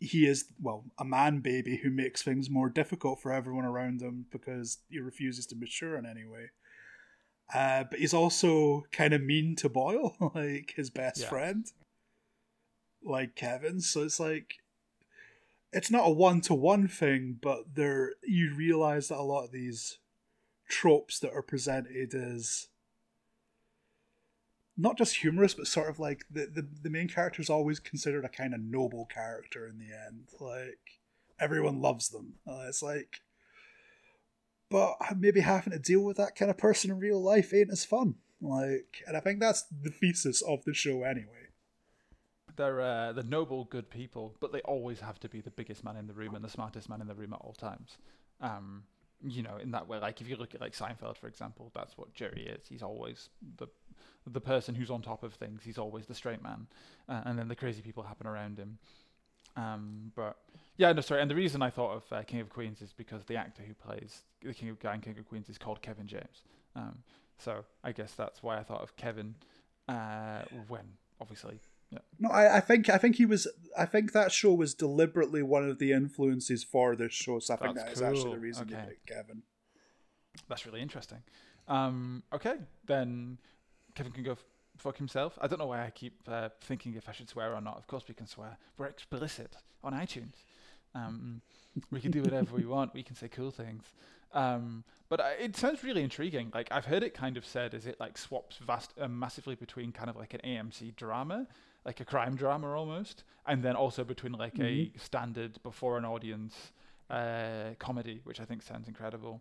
he 0.00 0.26
is 0.26 0.46
well 0.60 0.84
a 0.98 1.04
man 1.04 1.40
baby 1.40 1.76
who 1.76 1.90
makes 1.90 2.22
things 2.22 2.48
more 2.48 2.68
difficult 2.68 3.20
for 3.20 3.32
everyone 3.32 3.64
around 3.64 4.00
him 4.00 4.26
because 4.30 4.78
he 4.88 4.98
refuses 4.98 5.46
to 5.46 5.56
mature 5.56 5.96
in 5.96 6.06
any 6.06 6.24
way. 6.24 6.50
Uh, 7.52 7.84
but 7.90 7.98
he's 7.98 8.14
also 8.14 8.84
kind 8.92 9.12
of 9.12 9.22
mean 9.22 9.56
to 9.56 9.68
Boyle, 9.68 10.16
like 10.34 10.72
his 10.76 10.90
best 10.90 11.22
yeah. 11.22 11.28
friend, 11.28 11.66
like 13.04 13.34
Kevin. 13.34 13.80
So 13.80 14.02
it's 14.02 14.20
like 14.20 14.54
it's 15.72 15.90
not 15.90 16.06
a 16.06 16.10
one 16.10 16.40
to 16.42 16.54
one 16.54 16.88
thing, 16.88 17.38
but 17.40 17.74
there 17.74 18.12
you 18.24 18.54
realize 18.54 19.08
that 19.08 19.18
a 19.18 19.22
lot 19.22 19.44
of 19.44 19.52
these 19.52 19.98
tropes 20.68 21.18
that 21.20 21.32
are 21.32 21.42
presented 21.42 22.14
as 22.14 22.68
not 24.76 24.96
just 24.96 25.16
humorous, 25.16 25.54
but 25.54 25.66
sort 25.66 25.90
of 25.90 25.98
like 25.98 26.24
the, 26.30 26.46
the, 26.46 26.66
the 26.82 26.90
main 26.90 27.08
character 27.08 27.42
is 27.42 27.50
always 27.50 27.78
considered 27.78 28.24
a 28.24 28.28
kind 28.28 28.54
of 28.54 28.60
noble 28.60 29.06
character 29.06 29.66
in 29.66 29.78
the 29.78 29.94
end. 29.94 30.28
Like 30.40 31.00
everyone 31.38 31.80
loves 31.80 32.08
them. 32.08 32.34
Uh, 32.46 32.64
it's 32.66 32.82
like, 32.82 33.20
but 34.70 34.96
maybe 35.18 35.40
having 35.40 35.72
to 35.72 35.78
deal 35.78 36.00
with 36.00 36.16
that 36.16 36.36
kind 36.36 36.50
of 36.50 36.56
person 36.56 36.90
in 36.90 36.98
real 36.98 37.22
life 37.22 37.52
ain't 37.52 37.70
as 37.70 37.84
fun. 37.84 38.14
Like, 38.40 39.02
and 39.06 39.16
I 39.16 39.20
think 39.20 39.40
that's 39.40 39.64
the 39.64 39.90
thesis 39.90 40.42
of 40.42 40.64
the 40.64 40.72
show 40.72 41.02
anyway. 41.02 41.39
They're 42.60 42.82
uh, 42.82 43.12
the 43.12 43.22
noble, 43.22 43.64
good 43.64 43.88
people, 43.88 44.34
but 44.38 44.52
they 44.52 44.60
always 44.60 45.00
have 45.00 45.18
to 45.20 45.30
be 45.30 45.40
the 45.40 45.50
biggest 45.50 45.82
man 45.82 45.96
in 45.96 46.06
the 46.06 46.12
room 46.12 46.34
and 46.34 46.44
the 46.44 46.48
smartest 46.50 46.90
man 46.90 47.00
in 47.00 47.06
the 47.06 47.14
room 47.14 47.32
at 47.32 47.40
all 47.40 47.54
times. 47.54 47.96
Um, 48.42 48.82
you 49.26 49.42
know, 49.42 49.56
in 49.56 49.70
that 49.70 49.88
way, 49.88 49.98
like 49.98 50.20
if 50.20 50.28
you 50.28 50.36
look 50.36 50.54
at 50.54 50.60
like 50.60 50.74
Seinfeld, 50.74 51.16
for 51.16 51.26
example, 51.26 51.70
that's 51.74 51.96
what 51.96 52.12
Jerry 52.12 52.42
is. 52.54 52.68
He's 52.68 52.82
always 52.82 53.30
the 53.56 53.66
the 54.26 54.42
person 54.42 54.74
who's 54.74 54.90
on 54.90 55.00
top 55.00 55.22
of 55.22 55.32
things. 55.32 55.62
He's 55.64 55.78
always 55.78 56.04
the 56.04 56.14
straight 56.14 56.42
man, 56.42 56.66
uh, 57.08 57.22
and 57.24 57.38
then 57.38 57.48
the 57.48 57.56
crazy 57.56 57.80
people 57.80 58.02
happen 58.02 58.26
around 58.26 58.58
him. 58.58 58.76
Um, 59.56 60.12
but 60.14 60.36
yeah, 60.76 60.92
no, 60.92 61.00
sorry. 61.00 61.22
And 61.22 61.30
the 61.30 61.36
reason 61.36 61.62
I 61.62 61.70
thought 61.70 61.96
of 61.96 62.12
uh, 62.12 62.22
King 62.24 62.40
of 62.40 62.50
Queens 62.50 62.82
is 62.82 62.92
because 62.92 63.24
the 63.24 63.36
actor 63.36 63.62
who 63.66 63.72
plays 63.72 64.20
the 64.42 64.52
King 64.52 64.68
of 64.68 64.78
Guy 64.80 64.92
and 64.92 65.02
King 65.02 65.16
of 65.18 65.26
Queens 65.26 65.48
is 65.48 65.56
called 65.56 65.80
Kevin 65.80 66.06
James. 66.06 66.42
Um, 66.76 66.98
so 67.38 67.64
I 67.82 67.92
guess 67.92 68.12
that's 68.12 68.42
why 68.42 68.58
I 68.58 68.62
thought 68.64 68.82
of 68.82 68.96
Kevin 68.96 69.34
uh, 69.88 70.42
when 70.68 70.84
obviously. 71.20 71.60
Yeah. 71.90 71.98
No, 72.18 72.28
I, 72.30 72.58
I 72.58 72.60
think 72.60 72.88
I 72.88 72.98
think 72.98 73.16
he 73.16 73.26
was. 73.26 73.48
I 73.76 73.84
think 73.84 74.12
that 74.12 74.30
show 74.32 74.54
was 74.54 74.74
deliberately 74.74 75.42
one 75.42 75.68
of 75.68 75.78
the 75.78 75.92
influences 75.92 76.62
for 76.62 76.94
this 76.94 77.12
show. 77.12 77.38
So 77.40 77.54
I 77.54 77.56
think 77.56 77.76
that's 77.76 77.98
that 77.98 78.06
cool. 78.06 78.12
is 78.12 78.18
actually 78.18 78.34
the 78.34 78.40
reason 78.40 78.68
okay. 78.68 78.80
you 78.80 78.88
picked 78.88 79.06
Kevin. 79.06 79.42
That's 80.48 80.66
really 80.66 80.80
interesting. 80.80 81.22
Um, 81.66 82.22
okay, 82.32 82.54
then 82.86 83.38
Kevin 83.94 84.12
can 84.12 84.22
go 84.22 84.32
f- 84.32 84.44
fuck 84.76 84.96
himself. 84.96 85.38
I 85.40 85.46
don't 85.46 85.58
know 85.58 85.66
why 85.66 85.84
I 85.84 85.90
keep 85.90 86.14
uh, 86.28 86.48
thinking 86.60 86.94
if 86.94 87.08
I 87.08 87.12
should 87.12 87.28
swear 87.28 87.54
or 87.54 87.60
not. 87.60 87.76
Of 87.76 87.86
course 87.86 88.04
we 88.08 88.14
can 88.14 88.26
swear. 88.26 88.56
We're 88.78 88.86
explicit 88.86 89.56
on 89.82 89.92
iTunes. 89.92 90.34
Um, 90.94 91.42
we 91.90 92.00
can 92.00 92.10
do 92.10 92.22
whatever 92.22 92.56
we 92.56 92.66
want. 92.66 92.94
We 92.94 93.02
can 93.02 93.16
say 93.16 93.28
cool 93.28 93.50
things. 93.50 93.84
Um, 94.32 94.84
but 95.08 95.20
uh, 95.20 95.30
it 95.40 95.56
sounds 95.56 95.82
really 95.82 96.02
intriguing. 96.02 96.50
Like 96.54 96.68
I've 96.70 96.84
heard 96.84 97.02
it 97.02 97.14
kind 97.14 97.36
of 97.36 97.44
said 97.44 97.74
is 97.74 97.86
it 97.86 97.98
like 97.98 98.16
swaps 98.16 98.56
vast 98.58 98.92
uh, 99.00 99.08
massively 99.08 99.54
between 99.54 99.92
kind 99.92 100.08
of 100.08 100.16
like 100.16 100.34
an 100.34 100.40
AMC 100.44 100.96
drama, 100.96 101.46
like 101.84 102.00
a 102.00 102.04
crime 102.04 102.36
drama 102.36 102.74
almost, 102.74 103.24
and 103.46 103.62
then 103.62 103.76
also 103.76 104.04
between 104.04 104.32
like 104.32 104.54
mm-hmm. 104.54 104.96
a 104.96 104.98
standard 104.98 105.62
before 105.62 105.96
an 105.98 106.04
audience 106.04 106.72
uh, 107.08 107.74
comedy, 107.78 108.20
which 108.24 108.40
I 108.40 108.44
think 108.44 108.62
sounds 108.62 108.88
incredible. 108.88 109.40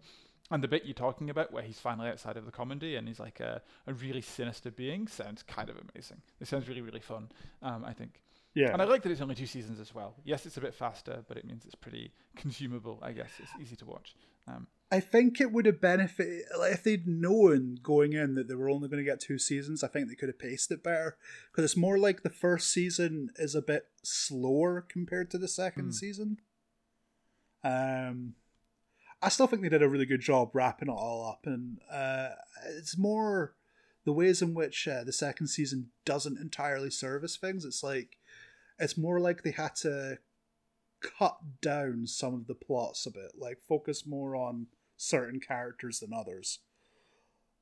And 0.51 0.63
the 0.63 0.67
bit 0.67 0.85
you're 0.85 0.95
talking 0.95 1.29
about, 1.29 1.51
where 1.51 1.61
he's 1.61 1.79
finally 1.79 2.09
outside 2.09 2.35
of 2.35 2.45
the 2.45 2.51
comedy 2.51 2.95
and 2.95 3.07
he's 3.07 3.19
like 3.19 3.39
a, 3.39 3.61
a 3.85 3.93
really 3.93 4.21
sinister 4.21 4.71
being, 4.71 5.07
sounds 5.07 5.43
kind 5.43 5.69
of 5.69 5.75
amazing. 5.77 6.21
It 6.39 6.47
sounds 6.47 6.67
really, 6.67 6.81
really 6.81 6.99
fun, 6.99 7.29
um, 7.61 7.85
I 7.85 7.93
think. 7.93 8.21
Yeah. 8.55 8.73
And 8.73 8.81
I 8.81 8.85
like 8.85 9.03
that 9.03 9.11
it's 9.11 9.21
only 9.21 9.35
two 9.35 9.45
seasons 9.45 9.79
as 9.79 9.93
well. 9.93 10.15
Yes, 10.23 10.47
it's 10.47 10.57
a 10.57 10.61
bit 10.61 10.73
faster, 10.73 11.23
but 11.27 11.37
it 11.37 11.45
means 11.45 11.65
it's 11.65 11.75
pretty 11.75 12.11
consumable, 12.35 12.99
I 13.03 13.11
guess. 13.11 13.29
It's 13.37 13.51
easy 13.61 13.75
to 13.75 13.85
watch. 13.85 14.15
Um, 14.49 14.67
I 14.91 14.99
think 14.99 15.39
it 15.39 15.51
would 15.51 15.67
have 15.67 15.79
benefited 15.79 16.43
like, 16.57 16.73
if 16.73 16.83
they'd 16.83 17.07
known 17.07 17.77
going 17.83 18.13
in 18.13 18.33
that 18.35 18.47
they 18.47 18.55
were 18.55 18.69
only 18.69 18.89
going 18.89 19.03
to 19.03 19.09
get 19.09 19.19
two 19.19 19.37
seasons. 19.37 19.83
I 19.83 19.87
think 19.87 20.07
they 20.07 20.15
could 20.15 20.29
have 20.29 20.39
paced 20.39 20.71
it 20.71 20.83
better 20.83 21.17
because 21.51 21.63
it's 21.63 21.77
more 21.77 21.99
like 21.99 22.23
the 22.23 22.29
first 22.29 22.71
season 22.71 23.29
is 23.35 23.53
a 23.53 23.61
bit 23.61 23.87
slower 24.01 24.81
compared 24.81 25.29
to 25.31 25.37
the 25.37 25.47
second 25.47 25.89
mm. 25.89 25.93
season. 25.93 26.37
Um, 27.63 28.33
I 29.21 29.29
still 29.29 29.47
think 29.47 29.61
they 29.61 29.69
did 29.69 29.83
a 29.83 29.89
really 29.89 30.05
good 30.05 30.21
job 30.21 30.51
wrapping 30.53 30.87
it 30.87 30.93
all 30.93 31.27
up, 31.27 31.45
and 31.45 31.79
uh, 31.91 32.29
it's 32.77 32.97
more 32.97 33.53
the 34.05 34.13
ways 34.13 34.41
in 34.41 34.53
which 34.53 34.87
uh, 34.87 35.03
the 35.03 35.11
second 35.11 35.47
season 35.47 35.89
doesn't 36.05 36.39
entirely 36.39 36.89
service 36.89 37.35
things. 37.37 37.65
It's 37.65 37.83
like 37.83 38.17
it's 38.79 38.97
more 38.97 39.19
like 39.19 39.43
they 39.43 39.51
had 39.51 39.75
to 39.77 40.17
cut 41.01 41.37
down 41.61 42.07
some 42.07 42.33
of 42.33 42.47
the 42.47 42.55
plots 42.55 43.05
a 43.05 43.11
bit, 43.11 43.33
like 43.37 43.59
focus 43.67 44.05
more 44.05 44.35
on 44.35 44.67
certain 44.97 45.39
characters 45.39 45.99
than 45.99 46.13
others. 46.13 46.59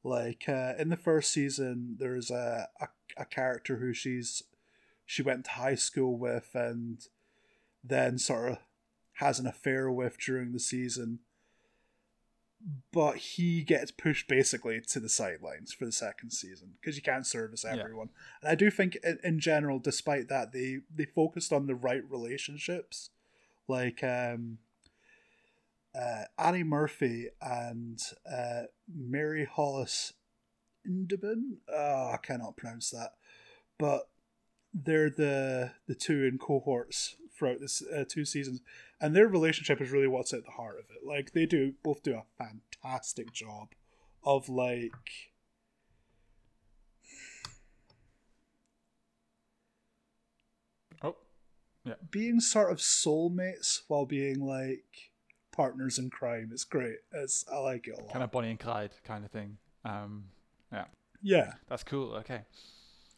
Like 0.04 0.46
uh, 0.48 0.74
in 0.78 0.90
the 0.90 0.98
first 0.98 1.32
season, 1.32 1.98
there's 2.00 2.32
a, 2.32 2.70
a 2.80 2.88
a 3.18 3.26
character 3.26 3.78
who 3.78 3.94
she's 3.94 4.44
she 5.06 5.22
went 5.22 5.46
to 5.46 5.52
high 5.52 5.76
school 5.76 6.18
with, 6.18 6.50
and 6.54 7.00
then 7.84 8.18
sort 8.18 8.52
of 8.52 8.58
has 9.14 9.40
an 9.40 9.48
affair 9.48 9.92
with 9.92 10.20
during 10.20 10.52
the 10.52 10.60
season 10.60 11.20
but 12.92 13.18
he 13.18 13.62
gets 13.62 13.92
pushed 13.92 14.28
basically 14.28 14.82
to 14.82 15.00
the 15.00 15.10
sidelines 15.10 15.74
for 15.74 15.86
the 15.86 15.92
second 15.92 16.32
season 16.32 16.74
because 16.80 16.96
you 16.96 17.02
can't 17.02 17.26
service 17.26 17.64
everyone. 17.64 18.10
Yeah. 18.12 18.50
And 18.50 18.52
I 18.52 18.56
do 18.56 18.72
think, 18.72 18.98
in, 19.04 19.20
in, 19.24 19.40
general, 19.40 19.80
despite 19.80 20.28
that, 20.30 20.54
they 20.54 20.80
they 20.94 21.06
focused 21.06 21.54
on 21.54 21.68
the 21.68 21.76
right 21.76 22.04
relationships, 22.10 23.12
like 23.68 24.04
um, 24.04 24.60
uh, 25.98 26.24
Annie 26.38 26.64
Murphy 26.64 27.30
and 27.42 28.00
uh, 28.32 28.64
Mary 28.94 29.46
Hollis 29.46 30.14
Inboden. 30.88 31.58
Oh, 31.72 32.12
I 32.14 32.18
cannot 32.22 32.58
pronounce 32.58 32.90
that, 32.92 33.14
but 33.78 34.10
they're 34.74 35.10
the 35.10 35.72
the 35.88 35.96
two 35.96 36.24
in 36.24 36.38
cohorts 36.38 37.16
throughout 37.38 37.60
this 37.60 37.84
uh, 37.94 38.04
two 38.08 38.26
seasons, 38.26 38.62
and 39.00 39.16
their 39.16 39.28
relationship 39.28 39.82
is 39.82 39.92
really 39.92 40.08
what's 40.08 40.34
at 40.34 40.46
the 40.46 40.52
heart 40.52 40.78
of 40.80 40.86
it. 40.90 41.08
Like 41.08 41.34
they 41.34 41.46
do 41.46 41.74
both 41.84 42.04
do 42.04 42.16
a 42.16 42.24
fantastic 42.38 43.32
job 43.32 43.70
of 44.24 44.50
like. 44.50 44.92
Oh, 51.02 51.16
Yeah. 51.88 51.94
being 52.12 52.40
sort 52.40 52.72
of 52.72 52.78
soulmates 52.78 53.82
while 53.88 54.06
being 54.06 54.40
like 54.40 55.12
partners 55.52 55.98
in 55.98 56.10
crime. 56.10 56.50
It's 56.52 56.64
great. 56.64 56.98
It's 57.12 57.46
I 57.52 57.58
like 57.58 57.88
it 57.88 57.98
a 57.98 58.02
lot. 58.02 58.12
Kind 58.12 58.24
of 58.24 58.32
Bonnie 58.32 58.50
and 58.50 58.60
Clyde 58.60 58.92
kind 59.04 59.26
of 59.26 59.32
thing. 59.32 59.58
Um, 59.86 60.26
yeah. 60.72 60.86
yeah. 61.22 61.54
That's 61.70 61.84
cool. 61.84 62.14
Okay. 62.16 62.42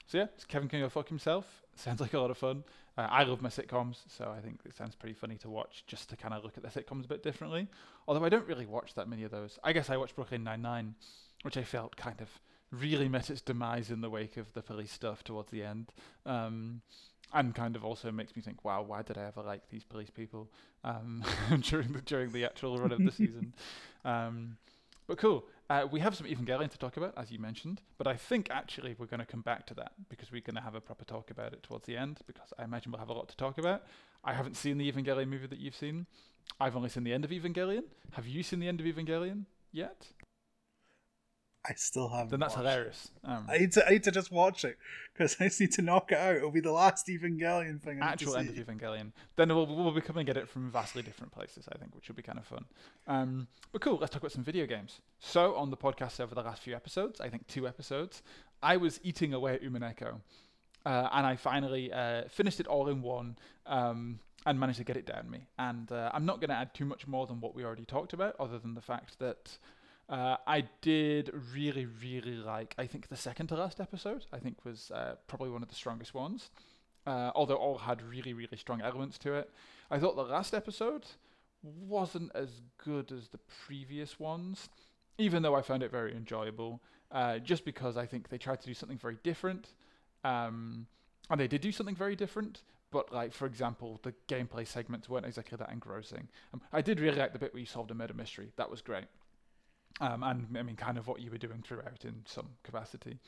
So 0.07 0.17
yeah, 0.19 0.27
it's 0.35 0.45
Kevin 0.45 0.69
can 0.69 0.79
go 0.79 0.89
fuck 0.89 1.09
himself. 1.09 1.45
Sounds 1.75 2.01
like 2.01 2.13
a 2.13 2.19
lot 2.19 2.31
of 2.31 2.37
fun. 2.37 2.63
Uh, 2.97 3.07
I 3.09 3.23
love 3.23 3.41
my 3.41 3.49
sitcoms, 3.49 3.97
so 4.07 4.33
I 4.35 4.41
think 4.41 4.59
it 4.65 4.75
sounds 4.75 4.93
pretty 4.93 5.13
funny 5.13 5.37
to 5.37 5.49
watch 5.49 5.85
just 5.87 6.09
to 6.09 6.17
kind 6.17 6.33
of 6.33 6.43
look 6.43 6.57
at 6.57 6.63
the 6.63 6.67
sitcoms 6.69 7.05
a 7.05 7.07
bit 7.07 7.23
differently. 7.23 7.69
Although 8.05 8.25
I 8.25 8.27
don't 8.27 8.45
really 8.45 8.65
watch 8.65 8.93
that 8.95 9.07
many 9.07 9.23
of 9.23 9.31
those. 9.31 9.57
I 9.63 9.71
guess 9.71 9.89
I 9.89 9.95
watched 9.95 10.15
Brooklyn 10.15 10.43
Nine 10.43 10.61
Nine, 10.61 10.95
which 11.43 11.55
I 11.55 11.63
felt 11.63 11.95
kind 11.95 12.19
of 12.19 12.27
really 12.71 13.07
met 13.07 13.29
its 13.29 13.39
demise 13.39 13.89
in 13.91 14.01
the 14.01 14.09
wake 14.09 14.35
of 14.35 14.51
the 14.51 14.61
police 14.61 14.91
stuff 14.91 15.23
towards 15.23 15.49
the 15.51 15.63
end. 15.63 15.93
Um, 16.25 16.81
and 17.33 17.53
kind 17.53 17.75
of 17.75 17.85
also 17.85 18.11
makes 18.11 18.35
me 18.35 18.41
think, 18.41 18.65
wow, 18.65 18.81
why 18.81 19.01
did 19.01 19.17
I 19.17 19.25
ever 19.25 19.41
like 19.41 19.69
these 19.69 19.83
police 19.83 20.09
people 20.09 20.49
um, 20.83 21.23
during 21.61 21.93
the 21.93 22.01
during 22.01 22.31
the 22.31 22.45
actual 22.45 22.77
run 22.77 22.91
of 22.91 23.03
the 23.03 23.11
season? 23.11 23.53
Um, 24.05 24.55
but 25.07 25.17
cool. 25.17 25.43
Uh, 25.69 25.85
we 25.91 25.99
have 25.99 26.15
some 26.15 26.25
Evangelion 26.25 26.69
to 26.69 26.77
talk 26.77 26.95
about, 26.95 27.13
as 27.17 27.31
you 27.31 27.37
mentioned, 27.37 27.81
but 27.97 28.07
I 28.07 28.15
think 28.15 28.47
actually 28.49 28.95
we're 28.97 29.07
going 29.07 29.19
to 29.19 29.25
come 29.25 29.41
back 29.41 29.65
to 29.67 29.73
that 29.73 29.91
because 30.07 30.31
we're 30.31 30.41
going 30.41 30.55
to 30.55 30.61
have 30.61 30.73
a 30.73 30.79
proper 30.79 31.03
talk 31.03 31.31
about 31.31 31.51
it 31.51 31.63
towards 31.63 31.85
the 31.85 31.97
end 31.97 32.19
because 32.27 32.53
I 32.57 32.63
imagine 32.63 32.91
we'll 32.91 32.99
have 32.99 33.09
a 33.09 33.13
lot 33.13 33.27
to 33.29 33.35
talk 33.35 33.57
about. 33.57 33.83
I 34.23 34.33
haven't 34.33 34.55
seen 34.55 34.77
the 34.77 34.89
Evangelion 34.89 35.27
movie 35.27 35.47
that 35.47 35.59
you've 35.59 35.75
seen. 35.75 36.05
I've 36.59 36.75
only 36.75 36.89
seen 36.89 37.03
the 37.03 37.13
end 37.13 37.25
of 37.25 37.31
Evangelion. 37.31 37.83
Have 38.11 38.27
you 38.27 38.41
seen 38.41 38.59
the 38.59 38.67
end 38.67 38.79
of 38.79 38.85
Evangelion 38.85 39.45
yet? 39.71 40.07
I 41.69 41.73
still 41.75 42.09
haven't. 42.09 42.31
Then 42.31 42.39
that's 42.39 42.55
hilarious. 42.55 43.11
Um, 43.23 43.45
I 43.47 43.59
need 43.59 43.71
to 43.73 43.87
I 43.87 43.91
need 43.91 44.03
to 44.05 44.11
just 44.11 44.31
watch 44.31 44.65
it 44.65 44.77
because 45.13 45.37
I 45.39 45.45
just 45.45 45.59
need 45.61 45.71
to 45.73 45.83
knock 45.83 46.11
it 46.11 46.17
out. 46.17 46.35
It'll 46.35 46.51
be 46.51 46.61
the 46.61 46.71
last 46.71 47.07
Evangelion 47.07 47.79
thing. 47.79 48.01
I 48.01 48.13
actual 48.13 48.35
end 48.35 48.49
of. 48.49 48.55
Evangelion. 48.55 49.11
Then 49.35 49.49
we'll, 49.49 49.67
we'll 49.67 49.91
be 49.91 50.01
coming 50.01 50.27
at 50.29 50.37
it 50.37 50.49
from 50.49 50.71
vastly 50.71 51.03
different 51.03 51.31
places, 51.31 51.69
I 51.71 51.77
think, 51.77 51.93
which 51.95 52.07
will 52.07 52.15
be 52.15 52.23
kind 52.23 52.39
of 52.39 52.45
fun. 52.45 52.65
Um, 53.07 53.47
but 53.71 53.81
cool, 53.81 53.97
let's 53.97 54.11
talk 54.11 54.23
about 54.23 54.31
some 54.31 54.43
video 54.43 54.65
games. 54.65 54.99
So, 55.19 55.55
on 55.55 55.69
the 55.69 55.77
podcast 55.77 56.19
over 56.19 56.33
the 56.33 56.41
last 56.41 56.63
few 56.63 56.75
episodes, 56.75 57.21
I 57.21 57.29
think 57.29 57.45
two 57.47 57.67
episodes, 57.67 58.23
I 58.63 58.77
was 58.77 58.99
eating 59.03 59.33
away 59.33 59.53
at 59.53 59.63
Umineko. 59.63 60.21
Uh, 60.85 61.09
and 61.11 61.27
I 61.27 61.35
finally 61.35 61.91
uh, 61.91 62.23
finished 62.29 62.59
it 62.59 62.65
all 62.67 62.87
in 62.87 63.01
one 63.01 63.37
um, 63.65 64.19
and 64.45 64.59
managed 64.59 64.77
to 64.79 64.85
get 64.85 64.97
it 64.97 65.05
down 65.05 65.29
me. 65.29 65.45
And 65.59 65.91
uh, 65.91 66.09
I'm 66.13 66.25
not 66.25 66.39
going 66.39 66.49
to 66.49 66.55
add 66.55 66.73
too 66.73 66.85
much 66.85 67.05
more 67.05 67.27
than 67.27 67.41
what 67.41 67.53
we 67.53 67.63
already 67.63 67.85
talked 67.85 68.13
about, 68.13 68.35
other 68.39 68.57
than 68.57 68.73
the 68.73 68.81
fact 68.81 69.19
that 69.19 69.57
uh, 70.09 70.37
I 70.47 70.63
did 70.81 71.31
really, 71.53 71.85
really 71.85 72.35
like. 72.35 72.73
I 72.77 72.87
think 72.87 73.09
the 73.09 73.15
second 73.15 73.47
to 73.47 73.55
last 73.55 73.79
episode, 73.79 74.25
I 74.33 74.39
think, 74.39 74.65
was 74.65 74.91
uh, 74.91 75.15
probably 75.27 75.51
one 75.51 75.61
of 75.61 75.69
the 75.69 75.75
strongest 75.75 76.13
ones. 76.13 76.49
Uh, 77.07 77.31
although 77.33 77.55
all 77.55 77.77
had 77.77 78.01
really, 78.01 78.33
really 78.33 78.57
strong 78.57 78.81
elements 78.81 79.17
to 79.19 79.33
it. 79.33 79.49
I 79.89 79.99
thought 79.99 80.15
the 80.15 80.23
last 80.23 80.53
episode 80.53 81.05
wasn't 81.63 82.31
as 82.35 82.61
good 82.83 83.11
as 83.11 83.29
the 83.29 83.39
previous 83.65 84.19
ones, 84.19 84.69
even 85.17 85.41
though 85.41 85.55
I 85.55 85.61
found 85.61 85.81
it 85.81 85.91
very 85.91 86.15
enjoyable. 86.15 86.81
Uh, 87.11 87.39
just 87.39 87.65
because 87.65 87.97
I 87.97 88.05
think 88.05 88.29
they 88.29 88.37
tried 88.37 88.59
to 88.61 88.67
do 88.67 88.73
something 88.73 88.97
very 88.97 89.17
different, 89.23 89.69
um, 90.23 90.85
and 91.29 91.39
they 91.39 91.47
did 91.47 91.61
do 91.61 91.71
something 91.71 91.95
very 91.95 92.15
different. 92.15 92.61
But 92.91 93.13
like, 93.13 93.33
for 93.33 93.45
example, 93.45 93.99
the 94.03 94.13
gameplay 94.27 94.67
segments 94.67 95.09
weren't 95.09 95.25
exactly 95.25 95.57
that 95.57 95.71
engrossing. 95.71 96.27
Um, 96.53 96.61
I 96.73 96.81
did 96.81 96.99
really 96.99 97.17
like 97.17 97.33
the 97.33 97.39
bit 97.39 97.53
where 97.53 97.59
you 97.59 97.65
solved 97.65 97.91
a 97.91 97.95
murder 97.95 98.13
mystery. 98.13 98.51
That 98.57 98.69
was 98.69 98.81
great. 98.81 99.05
Um, 100.01 100.23
and 100.23 100.57
I 100.57 100.63
mean, 100.63 100.75
kind 100.75 100.97
of 100.97 101.07
what 101.07 101.19
you 101.19 101.29
were 101.29 101.37
doing 101.37 101.61
throughout 101.61 102.05
in 102.05 102.23
some 102.25 102.49
capacity. 102.63 103.19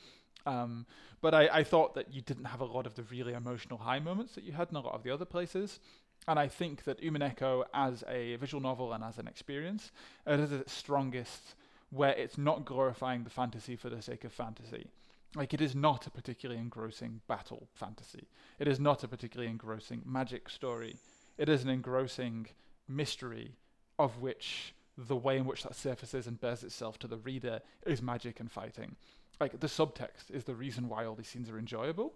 Um, 0.46 0.86
but 1.20 1.34
I, 1.34 1.48
I 1.52 1.64
thought 1.64 1.94
that 1.94 2.12
you 2.12 2.20
didn't 2.20 2.46
have 2.46 2.60
a 2.60 2.64
lot 2.64 2.86
of 2.86 2.94
the 2.94 3.02
really 3.04 3.34
emotional 3.34 3.78
high 3.78 4.00
moments 4.00 4.34
that 4.34 4.44
you 4.44 4.52
had 4.52 4.70
in 4.70 4.76
a 4.76 4.80
lot 4.80 4.94
of 4.94 5.02
the 5.02 5.10
other 5.10 5.24
places. 5.24 5.78
And 6.26 6.38
I 6.38 6.48
think 6.48 6.84
that 6.84 7.00
Umineko, 7.02 7.64
as 7.74 8.04
a 8.08 8.36
visual 8.36 8.60
novel 8.60 8.92
and 8.92 9.02
as 9.02 9.18
an 9.18 9.26
experience, 9.26 9.90
it 10.26 10.40
is 10.40 10.52
its 10.52 10.72
strongest 10.72 11.54
where 11.90 12.12
it's 12.12 12.38
not 12.38 12.64
glorifying 12.64 13.24
the 13.24 13.30
fantasy 13.30 13.76
for 13.76 13.90
the 13.90 14.00
sake 14.00 14.24
of 14.24 14.32
fantasy. 14.32 14.88
Like, 15.34 15.52
it 15.52 15.60
is 15.60 15.74
not 15.74 16.06
a 16.06 16.10
particularly 16.10 16.60
engrossing 16.60 17.20
battle 17.26 17.68
fantasy. 17.74 18.28
It 18.58 18.68
is 18.68 18.78
not 18.78 19.02
a 19.02 19.08
particularly 19.08 19.50
engrossing 19.50 20.02
magic 20.04 20.48
story. 20.48 20.96
It 21.38 21.48
is 21.48 21.64
an 21.64 21.70
engrossing 21.70 22.48
mystery 22.88 23.52
of 23.98 24.20
which 24.20 24.74
the 24.96 25.16
way 25.16 25.38
in 25.38 25.44
which 25.44 25.62
that 25.62 25.74
surfaces 25.74 26.26
and 26.26 26.40
bears 26.40 26.62
itself 26.62 26.98
to 26.98 27.06
the 27.06 27.16
reader 27.18 27.60
is 27.86 28.02
magic 28.02 28.40
and 28.40 28.50
fighting. 28.50 28.96
Like 29.40 29.58
the 29.60 29.66
subtext 29.66 30.30
is 30.30 30.44
the 30.44 30.54
reason 30.54 30.88
why 30.88 31.04
all 31.04 31.14
these 31.14 31.28
scenes 31.28 31.50
are 31.50 31.58
enjoyable. 31.58 32.14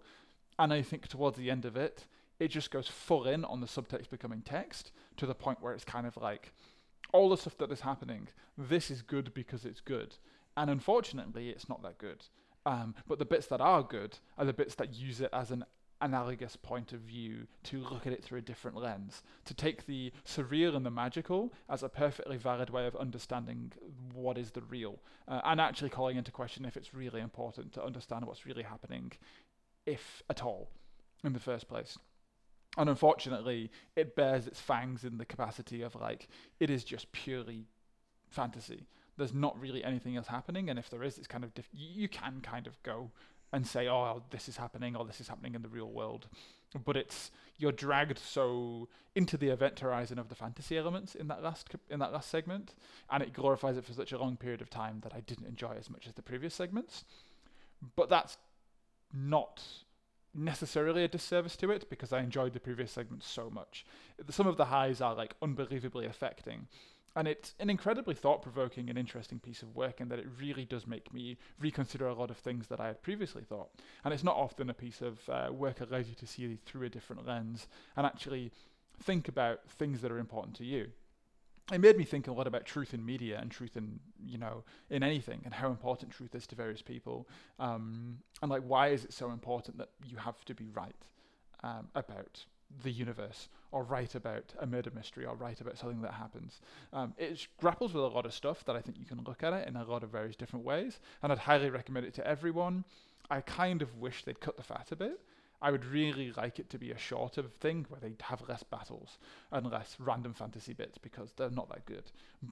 And 0.59 0.73
I 0.73 0.81
think 0.81 1.07
towards 1.07 1.37
the 1.37 1.51
end 1.51 1.65
of 1.65 1.75
it, 1.75 2.05
it 2.39 2.49
just 2.49 2.71
goes 2.71 2.87
full 2.87 3.27
in 3.27 3.43
on 3.45 3.61
the 3.61 3.67
subtext 3.67 4.09
becoming 4.09 4.41
text 4.41 4.91
to 5.17 5.25
the 5.25 5.35
point 5.35 5.61
where 5.61 5.73
it's 5.73 5.83
kind 5.83 6.05
of 6.05 6.17
like 6.17 6.53
all 7.13 7.29
the 7.29 7.37
stuff 7.37 7.57
that 7.57 7.71
is 7.71 7.81
happening, 7.81 8.27
this 8.57 8.91
is 8.91 9.01
good 9.01 9.33
because 9.33 9.65
it's 9.65 9.81
good. 9.81 10.15
And 10.55 10.69
unfortunately, 10.69 11.49
it's 11.49 11.69
not 11.69 11.81
that 11.83 11.97
good. 11.97 12.25
Um, 12.65 12.95
but 13.07 13.17
the 13.17 13.25
bits 13.25 13.47
that 13.47 13.61
are 13.61 13.81
good 13.81 14.17
are 14.37 14.45
the 14.45 14.53
bits 14.53 14.75
that 14.75 14.93
use 14.93 15.21
it 15.21 15.29
as 15.31 15.51
an 15.51 15.63
analogous 16.01 16.55
point 16.55 16.93
of 16.93 16.99
view 16.99 17.47
to 17.63 17.79
look 17.79 18.05
at 18.05 18.13
it 18.13 18.23
through 18.23 18.39
a 18.39 18.41
different 18.41 18.77
lens, 18.77 19.23
to 19.45 19.53
take 19.53 19.85
the 19.85 20.11
surreal 20.25 20.75
and 20.75 20.85
the 20.85 20.91
magical 20.91 21.53
as 21.69 21.83
a 21.83 21.89
perfectly 21.89 22.37
valid 22.37 22.69
way 22.69 22.85
of 22.85 22.95
understanding 22.95 23.71
what 24.13 24.37
is 24.37 24.51
the 24.51 24.61
real, 24.61 24.99
uh, 25.27 25.41
and 25.43 25.59
actually 25.59 25.89
calling 25.89 26.17
into 26.17 26.31
question 26.31 26.65
if 26.65 26.77
it's 26.77 26.93
really 26.93 27.21
important 27.21 27.73
to 27.73 27.83
understand 27.83 28.25
what's 28.25 28.45
really 28.45 28.63
happening, 28.63 29.11
if 29.85 30.21
at 30.29 30.43
all, 30.43 30.69
in 31.23 31.33
the 31.33 31.39
first 31.39 31.67
place. 31.67 31.97
And 32.77 32.89
unfortunately, 32.89 33.71
it 33.95 34.15
bears 34.15 34.45
its 34.45 34.61
fangs 34.61 35.03
in 35.03 35.17
the 35.17 35.25
capacity 35.25 35.81
of 35.81 35.95
like, 35.95 36.27
it 36.59 36.69
is 36.69 36.83
just 36.83 37.11
purely 37.11 37.65
fantasy. 38.29 38.85
There's 39.17 39.33
not 39.33 39.59
really 39.59 39.83
anything 39.83 40.15
else 40.15 40.27
happening, 40.27 40.69
and 40.69 40.77
if 40.77 40.91
there 40.91 41.01
is, 41.01 41.17
it's 41.17 41.25
kind 41.25 41.43
of 41.43 41.55
diff- 41.55 41.69
you 41.73 42.07
can 42.07 42.39
kind 42.41 42.67
of 42.67 42.81
go 42.83 43.09
and 43.51 43.65
say, 43.65 43.87
"Oh, 43.87 44.23
this 44.29 44.49
is 44.49 44.57
happening," 44.57 44.95
or 44.95 45.05
"This 45.05 45.21
is 45.21 45.27
happening 45.27 45.55
in 45.55 45.61
the 45.61 45.69
real 45.69 45.89
world," 45.89 46.27
but 46.85 46.97
it's 46.97 47.31
you're 47.57 47.71
dragged 47.71 48.19
so 48.19 48.87
into 49.15 49.37
the 49.37 49.49
event 49.49 49.79
horizon 49.79 50.19
of 50.19 50.29
the 50.29 50.35
fantasy 50.35 50.77
elements 50.77 51.15
in 51.15 51.27
that 51.27 51.41
last 51.41 51.69
in 51.89 51.99
that 51.99 52.13
last 52.13 52.29
segment, 52.29 52.75
and 53.09 53.23
it 53.23 53.33
glorifies 53.33 53.77
it 53.77 53.85
for 53.85 53.93
such 53.93 54.11
a 54.11 54.17
long 54.17 54.37
period 54.37 54.61
of 54.61 54.69
time 54.69 54.99
that 55.01 55.13
I 55.15 55.21
didn't 55.21 55.47
enjoy 55.47 55.75
as 55.77 55.89
much 55.89 56.07
as 56.07 56.13
the 56.13 56.21
previous 56.21 56.53
segments. 56.53 57.05
But 57.95 58.09
that's 58.09 58.37
not 59.13 59.63
necessarily 60.33 61.03
a 61.03 61.07
disservice 61.07 61.55
to 61.57 61.71
it 61.71 61.89
because 61.89 62.13
I 62.13 62.19
enjoyed 62.19 62.53
the 62.53 62.59
previous 62.59 62.91
segments 62.91 63.27
so 63.27 63.49
much. 63.49 63.85
Some 64.29 64.47
of 64.47 64.57
the 64.57 64.65
highs 64.65 65.01
are 65.01 65.15
like 65.15 65.35
unbelievably 65.41 66.05
affecting, 66.05 66.67
and 67.15 67.27
it's 67.27 67.55
an 67.59 67.69
incredibly 67.69 68.13
thought 68.13 68.41
provoking 68.41 68.89
and 68.89 68.97
interesting 68.97 69.39
piece 69.39 69.63
of 69.63 69.75
work 69.75 70.01
in 70.01 70.09
that 70.09 70.19
it 70.19 70.27
really 70.39 70.65
does 70.65 70.85
make 70.85 71.13
me 71.13 71.37
reconsider 71.59 72.07
a 72.07 72.13
lot 72.13 72.29
of 72.29 72.37
things 72.37 72.67
that 72.67 72.79
I 72.79 72.87
had 72.87 73.01
previously 73.01 73.43
thought. 73.43 73.69
And 74.03 74.13
it's 74.13 74.23
not 74.23 74.35
often 74.35 74.69
a 74.69 74.73
piece 74.73 75.01
of 75.01 75.27
uh, 75.29 75.51
work 75.51 75.81
allows 75.81 76.07
you 76.09 76.15
to 76.15 76.27
see 76.27 76.59
through 76.65 76.85
a 76.85 76.89
different 76.89 77.25
lens 77.25 77.67
and 77.95 78.05
actually 78.05 78.51
think 79.03 79.27
about 79.27 79.61
things 79.69 80.01
that 80.01 80.11
are 80.11 80.19
important 80.19 80.55
to 80.57 80.65
you. 80.65 80.87
It 81.71 81.81
made 81.81 81.97
me 81.97 82.05
think 82.05 82.27
a 82.27 82.31
lot 82.31 82.47
about 82.47 82.65
truth 82.65 82.93
in 82.93 83.05
media 83.05 83.39
and 83.41 83.51
truth 83.51 83.75
in 83.75 83.99
you 84.25 84.37
know 84.37 84.63
in 84.89 85.03
anything 85.03 85.41
and 85.43 85.53
how 85.53 85.69
important 85.69 86.13
truth 86.13 86.33
is 86.33 86.47
to 86.47 86.55
various 86.55 86.81
people 86.81 87.27
um, 87.59 88.19
and 88.41 88.49
like 88.49 88.61
why 88.61 88.87
is 88.87 89.03
it 89.03 89.11
so 89.11 89.31
important 89.31 89.77
that 89.79 89.89
you 90.05 90.15
have 90.15 90.45
to 90.45 90.55
be 90.55 90.69
right 90.69 91.07
um, 91.63 91.89
about 91.93 92.45
the 92.83 92.91
universe 92.91 93.49
or 93.71 93.83
write 93.83 94.15
about 94.15 94.53
a 94.59 94.65
murder 94.67 94.91
mystery 94.93 95.25
or 95.25 95.35
write 95.35 95.61
about 95.61 95.77
something 95.77 96.01
that 96.01 96.13
happens. 96.13 96.61
Um, 96.93 97.13
it 97.17 97.47
grapples 97.59 97.93
with 97.93 98.03
a 98.03 98.07
lot 98.07 98.25
of 98.25 98.33
stuff 98.33 98.63
that 98.65 98.75
I 98.75 98.81
think 98.81 98.97
you 98.97 99.05
can 99.05 99.23
look 99.25 99.43
at 99.43 99.53
it 99.53 99.67
in 99.67 99.75
a 99.75 99.83
lot 99.83 100.03
of 100.03 100.09
various 100.09 100.35
different 100.35 100.65
ways, 100.65 100.99
and 101.21 101.31
I'd 101.31 101.37
highly 101.39 101.69
recommend 101.69 102.05
it 102.05 102.13
to 102.15 102.27
everyone. 102.27 102.83
I 103.29 103.41
kind 103.41 103.81
of 103.81 103.97
wish 103.97 104.23
they'd 104.23 104.39
cut 104.39 104.57
the 104.57 104.63
fat 104.63 104.87
a 104.91 104.95
bit. 104.95 105.19
I 105.59 105.71
would 105.71 105.85
really 105.85 106.31
like 106.37 106.59
it 106.59 106.69
to 106.69 106.77
be 106.77 106.91
a 106.91 106.97
shorter 106.99 107.41
thing 107.41 107.87
where 107.89 107.99
they 107.99 108.13
have 108.21 108.47
less 108.47 108.61
battles 108.61 109.17
and 109.51 109.71
less 109.71 109.97
random 109.99 110.35
fantasy 110.35 110.73
bits 110.73 110.99
because 110.99 111.31
they're 111.35 111.49
not 111.49 111.67
that 111.69 111.83
good. 111.87 112.03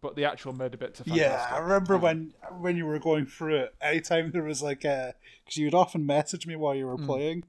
But 0.02 0.16
the 0.16 0.26
actual 0.26 0.54
murder 0.54 0.76
bits 0.78 1.02
are 1.02 1.04
fantastic. 1.04 1.52
Yeah, 1.52 1.56
I 1.56 1.60
remember 1.60 1.96
Um, 1.96 2.02
when 2.02 2.34
when 2.60 2.78
you 2.78 2.88
were 2.88 2.98
going 2.98 3.28
through 3.28 3.58
it. 3.58 3.76
Anytime 3.80 4.32
there 4.32 4.42
was 4.42 4.64
like 4.64 4.84
a, 4.86 5.14
because 5.46 5.58
you'd 5.58 5.76
often 5.76 6.04
message 6.08 6.48
me 6.48 6.56
while 6.56 6.74
you 6.74 6.88
were 6.88 6.98
Mm. 6.98 7.06
playing, 7.06 7.44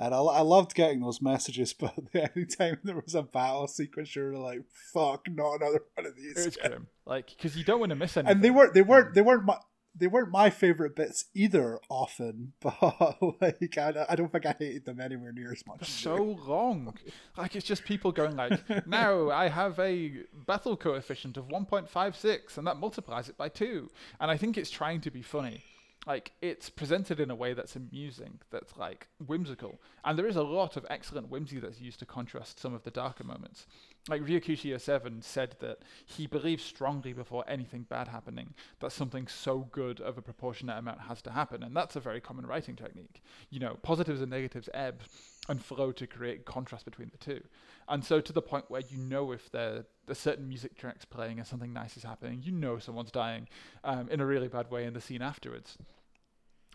and 0.00 0.14
I, 0.14 0.18
I 0.18 0.40
loved 0.40 0.74
getting 0.74 1.00
those 1.00 1.20
messages. 1.20 1.74
But 1.80 1.94
every 2.14 2.46
time 2.46 2.78
there 2.82 2.96
was 2.96 3.14
a 3.14 3.22
battle 3.22 3.68
sequence, 3.68 4.14
you 4.16 4.22
were 4.22 4.36
like, 4.36 4.62
"Fuck, 4.92 5.28
not 5.30 5.60
another 5.60 5.82
one 5.94 6.06
of 6.06 6.16
these." 6.16 6.36
It 6.36 6.46
was 6.46 6.56
grim, 6.56 6.88
like 7.06 7.28
because 7.28 7.56
you 7.56 7.64
don't 7.64 7.80
want 7.80 7.90
to 7.90 7.96
miss 7.96 8.16
anything. 8.16 8.32
and 8.32 8.42
they 8.44 8.50
weren't 8.50 8.74
they 8.74 8.82
weren't 8.82 9.10
mm. 9.10 9.14
they 9.14 9.22
weren't 9.22 9.44
my 9.44 9.58
they 9.94 10.06
weren't 10.06 10.30
my 10.30 10.50
favorite 10.50 10.94
bits 10.94 11.26
either. 11.34 11.78
Often, 11.88 12.52
but 12.60 13.18
like 13.40 13.78
I, 13.78 14.06
I 14.08 14.16
don't 14.16 14.30
think 14.32 14.46
I 14.46 14.54
hated 14.58 14.84
them 14.84 15.00
anywhere 15.00 15.32
near 15.32 15.52
as 15.52 15.66
much. 15.66 15.82
as 15.82 15.88
so 15.88 16.16
you. 16.16 16.38
long. 16.46 16.94
Like 17.36 17.56
it's 17.56 17.66
just 17.66 17.84
people 17.84 18.12
going 18.12 18.36
like, 18.36 18.60
now 18.86 19.30
I 19.30 19.48
have 19.48 19.78
a 19.78 20.12
Bethel 20.46 20.76
coefficient 20.76 21.36
of 21.36 21.48
1.56, 21.48 22.58
and 22.58 22.66
that 22.66 22.78
multiplies 22.78 23.28
it 23.28 23.36
by 23.36 23.48
two. 23.48 23.90
And 24.20 24.30
I 24.30 24.36
think 24.36 24.56
it's 24.56 24.70
trying 24.70 25.00
to 25.02 25.10
be 25.10 25.22
funny, 25.22 25.64
Like 26.06 26.32
it's 26.40 26.70
presented 26.70 27.20
in 27.20 27.30
a 27.30 27.34
way 27.34 27.52
that's 27.52 27.76
amusing, 27.76 28.40
that's 28.50 28.76
like 28.78 29.08
whimsical, 29.26 29.80
and 30.02 30.18
there 30.18 30.26
is 30.26 30.36
a 30.36 30.42
lot 30.42 30.78
of 30.78 30.86
excellent 30.88 31.28
whimsy 31.28 31.60
that's 31.60 31.78
used 31.78 31.98
to 31.98 32.06
contrast 32.06 32.58
some 32.58 32.72
of 32.72 32.84
the 32.84 32.90
darker 32.90 33.22
moments. 33.22 33.66
Like 34.08 34.22
Ryukishi 34.22 34.80
7 34.80 35.20
said 35.20 35.56
that 35.60 35.80
he 36.06 36.26
believes 36.26 36.64
strongly 36.64 37.12
before 37.12 37.44
anything 37.46 37.82
bad 37.82 38.08
happening 38.08 38.54
that 38.80 38.92
something 38.92 39.28
so 39.28 39.68
good 39.72 40.00
of 40.00 40.16
a 40.16 40.22
proportionate 40.22 40.78
amount 40.78 41.02
has 41.02 41.20
to 41.22 41.32
happen, 41.32 41.62
and 41.62 41.76
that's 41.76 41.96
a 41.96 42.00
very 42.00 42.20
common 42.20 42.46
writing 42.46 42.76
technique. 42.76 43.22
You 43.50 43.60
know, 43.60 43.76
positives 43.82 44.22
and 44.22 44.30
negatives 44.30 44.70
ebb 44.72 45.02
and 45.50 45.62
flow 45.62 45.92
to 45.92 46.06
create 46.06 46.46
contrast 46.46 46.86
between 46.86 47.10
the 47.10 47.18
two. 47.18 47.42
And 47.90 48.04
so 48.04 48.20
to 48.20 48.32
the 48.32 48.40
point 48.40 48.66
where 48.68 48.82
you 48.88 48.96
know 48.96 49.32
if 49.32 49.50
there 49.50 49.84
a 50.06 50.14
certain 50.14 50.48
music 50.48 50.76
track's 50.76 51.04
playing 51.04 51.38
and 51.38 51.46
something 51.46 51.72
nice 51.72 51.96
is 51.96 52.04
happening, 52.04 52.40
you 52.42 52.52
know 52.52 52.78
someone's 52.78 53.10
dying 53.10 53.48
um, 53.82 54.08
in 54.08 54.20
a 54.20 54.26
really 54.26 54.48
bad 54.48 54.70
way 54.70 54.84
in 54.84 54.94
the 54.94 55.00
scene 55.00 55.22
afterwards. 55.22 55.76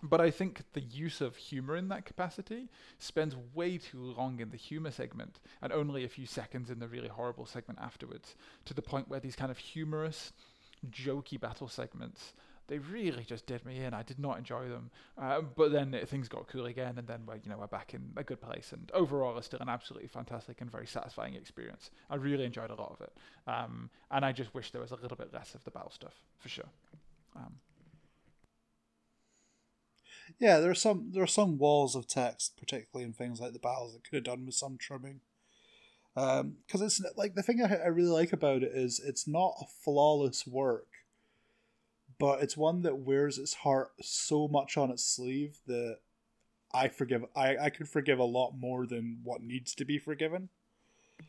But 0.04 0.20
I 0.20 0.30
think 0.30 0.62
the 0.74 0.82
use 0.82 1.22
of 1.22 1.38
humor 1.38 1.78
in 1.78 1.88
that 1.88 2.06
capacity 2.06 2.70
spends 3.00 3.36
way 3.54 3.78
too 3.78 4.02
long 4.02 4.42
in 4.42 4.50
the 4.50 4.58
humor 4.58 4.92
segment 4.92 5.40
and 5.62 5.72
only 5.72 6.04
a 6.04 6.10
few 6.10 6.26
seconds 6.26 6.70
in 6.70 6.80
the 6.80 6.88
really 6.88 7.08
horrible 7.08 7.46
segment 7.46 7.80
afterwards, 7.82 8.36
to 8.66 8.74
the 8.74 8.82
point 8.82 9.08
where 9.08 9.22
these 9.22 9.38
kind 9.38 9.52
of 9.52 9.58
humorous, 9.58 10.34
jokey 10.92 11.40
battle 11.40 11.70
segments 11.70 12.34
they 12.68 12.80
really 12.80 13.24
just 13.24 13.46
did 13.46 13.66
me 13.66 13.84
in. 13.84 13.94
I 13.94 14.04
did 14.04 14.20
not 14.20 14.38
enjoy 14.38 14.68
them. 14.68 14.90
Uh, 15.18 15.42
but 15.42 15.72
then 15.72 15.94
it, 15.94 16.10
things 16.10 16.28
got 16.28 16.48
cool 16.48 16.66
again, 16.66 16.96
and 16.98 17.08
then 17.08 17.22
we're, 17.26 17.36
you 17.36 17.50
know, 17.50 17.58
we're 17.58 17.68
back 17.68 17.94
in 17.94 18.12
a 18.18 18.24
good 18.24 18.42
place. 18.42 18.72
And 18.72 18.92
overall, 18.94 19.38
it's 19.38 19.48
still 19.48 19.60
an 19.60 19.70
absolutely 19.70 20.08
fantastic 20.08 20.62
and 20.62 20.72
very 20.72 20.88
satisfying 20.88 21.36
experience. 21.36 21.92
I 22.10 22.16
really 22.16 22.46
enjoyed 22.46 22.72
a 22.72 22.76
lot 22.76 22.96
of 23.00 23.02
it. 23.02 23.14
Um, 23.48 23.90
and 24.12 24.26
I 24.26 24.32
just 24.32 24.54
wish 24.54 24.72
there 24.72 24.82
was 24.82 24.92
a 24.92 24.96
little 24.96 25.18
bit 25.18 25.34
less 25.34 25.54
of 25.54 25.64
the 25.64 25.72
battle 25.72 25.92
stuff, 25.92 26.14
for 26.40 26.50
sure. 26.50 26.70
Um, 27.36 27.56
yeah, 30.40 30.60
there 30.60 30.72
are 30.72 30.76
some 30.76 31.12
there 31.14 31.24
are 31.24 31.28
some 31.28 31.58
walls 31.58 31.96
of 31.96 32.08
text, 32.08 32.58
particularly 32.58 33.06
in 33.06 33.14
things 33.14 33.40
like 33.40 33.54
the 33.54 33.60
battles, 33.60 33.94
that 33.94 34.04
could 34.04 34.16
have 34.16 34.24
done 34.24 34.46
with 34.46 34.56
some 34.56 34.78
trimming. 34.78 35.22
Because 36.16 36.42
um, 36.42 36.56
it's 36.72 37.02
like 37.16 37.36
the 37.36 37.44
thing 37.44 37.62
I, 37.62 37.76
I 37.76 37.88
really 37.88 38.10
like 38.10 38.34
about 38.34 38.64
it 38.64 38.72
is 38.74 39.02
it's 39.04 39.28
not 39.28 39.54
a 39.62 39.66
flawless 39.84 40.48
work 40.48 40.88
but 42.18 42.42
it's 42.42 42.58
one 42.58 42.82
that 42.84 43.00
wears 43.00 43.38
its 43.38 43.54
heart 43.54 43.92
so 44.02 44.48
much 44.48 44.78
on 44.78 44.92
its 44.92 45.04
sleeve 45.04 45.60
that 45.68 46.00
I 46.74 46.88
forgive. 46.88 47.26
I 47.36 47.58
I 47.58 47.70
could 47.70 47.90
forgive 47.90 48.20
a 48.20 48.24
lot 48.24 48.54
more 48.58 48.86
than 48.86 49.20
what 49.24 49.42
needs 49.42 49.74
to 49.76 49.86
be 49.86 49.98
forgiven. 49.98 50.50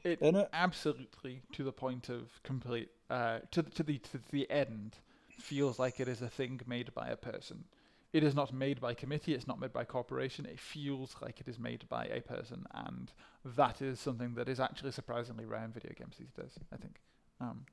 It, 0.03 0.21
it? 0.21 0.49
absolutely 0.53 1.43
to 1.53 1.63
the 1.63 1.73
point 1.73 2.09
of 2.09 2.43
complete 2.43 2.91
uh, 3.09 3.41
to 3.53 3.63
to 3.63 3.83
the 3.83 3.99
to 3.99 4.21
the 4.31 4.51
end 4.51 4.97
feels 5.31 5.79
like 5.79 6.01
it 6.01 6.09
is 6.09 6.23
a 6.23 6.29
thing 6.29 6.61
made 6.67 6.93
by 6.95 7.09
a 7.09 7.17
person. 7.17 7.65
It 8.13 8.25
is 8.25 8.35
not 8.35 8.53
made 8.53 8.81
by 8.81 8.95
committee. 8.95 9.35
It's 9.35 9.47
not 9.47 9.61
made 9.61 9.73
by 9.73 9.85
corporation. 9.85 10.47
It 10.47 10.59
feels 10.59 11.15
like 11.21 11.41
it 11.41 11.49
is 11.49 11.59
made 11.59 11.87
by 11.89 12.07
a 12.07 12.21
person, 12.21 12.65
and 12.73 13.13
that 13.45 13.83
is 13.83 14.01
something 14.01 14.35
that 14.35 14.49
is 14.49 14.59
actually 14.59 14.93
surprisingly 14.93 15.45
rare 15.45 15.65
in 15.65 15.73
video 15.73 15.93
games 15.97 16.17
these 16.19 16.33
days. 16.33 16.59
I 16.73 16.77
think. 16.77 17.01
Um, 17.41 17.67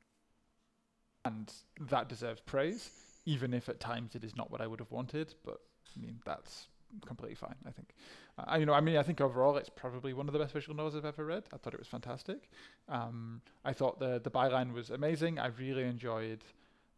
and 1.26 1.52
that 1.90 2.10
deserves 2.10 2.42
praise, 2.42 2.90
even 3.26 3.54
if 3.54 3.70
at 3.70 3.80
times 3.80 4.16
it 4.16 4.24
is 4.24 4.36
not 4.36 4.52
what 4.52 4.62
I 4.62 4.68
would 4.68 4.80
have 4.80 4.92
wanted. 4.92 5.34
But 5.46 5.60
I 5.96 6.02
mean, 6.02 6.20
that's 6.26 6.68
completely 7.06 7.36
fine. 7.36 7.56
I 7.66 7.72
think. 7.72 7.94
Uh, 8.38 8.58
you 8.58 8.66
know, 8.66 8.74
I 8.74 8.82
mean, 8.82 8.98
I 8.98 9.04
think 9.04 9.22
overall 9.22 9.58
it's 9.58 9.70
probably 9.70 10.14
one 10.14 10.28
of 10.28 10.34
the 10.34 10.40
best 10.40 10.54
visual 10.54 10.76
novels 10.76 10.96
I've 10.96 11.06
ever 11.06 11.26
read. 11.26 11.44
I 11.54 11.58
thought 11.58 11.74
it 11.74 11.80
was 11.80 11.88
fantastic. 11.88 12.50
Um, 12.90 13.42
I 13.64 13.74
thought 13.74 14.00
the 14.00 14.20
the 14.24 14.32
byline 14.32 14.74
was 14.74 14.90
amazing. 14.90 15.40
I 15.40 15.48
really 15.48 15.84
enjoyed 15.84 16.44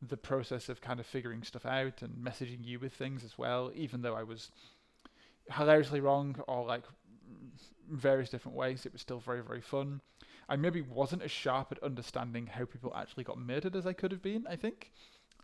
the 0.01 0.17
process 0.17 0.69
of 0.69 0.81
kind 0.81 0.99
of 0.99 1.05
figuring 1.05 1.43
stuff 1.43 1.65
out 1.65 2.01
and 2.01 2.13
messaging 2.15 2.63
you 2.63 2.79
with 2.79 2.93
things 2.93 3.23
as 3.23 3.37
well, 3.37 3.71
even 3.75 4.01
though 4.01 4.15
I 4.15 4.23
was 4.23 4.51
hilariously 5.51 6.01
wrong 6.01 6.35
or 6.47 6.65
like 6.65 6.83
various 7.89 8.29
different 8.29 8.57
ways. 8.57 8.85
It 8.85 8.93
was 8.93 9.01
still 9.01 9.19
very 9.19 9.41
very 9.41 9.61
fun. 9.61 10.01
I 10.47 10.55
maybe 10.55 10.81
wasn't 10.81 11.23
as 11.23 11.31
sharp 11.31 11.71
at 11.71 11.83
understanding 11.83 12.47
how 12.47 12.65
people 12.65 12.93
actually 12.95 13.23
got 13.23 13.37
murdered 13.37 13.75
as 13.75 13.85
I 13.85 13.93
could 13.93 14.11
have 14.11 14.21
been, 14.21 14.45
I 14.49 14.55
think. 14.55 14.91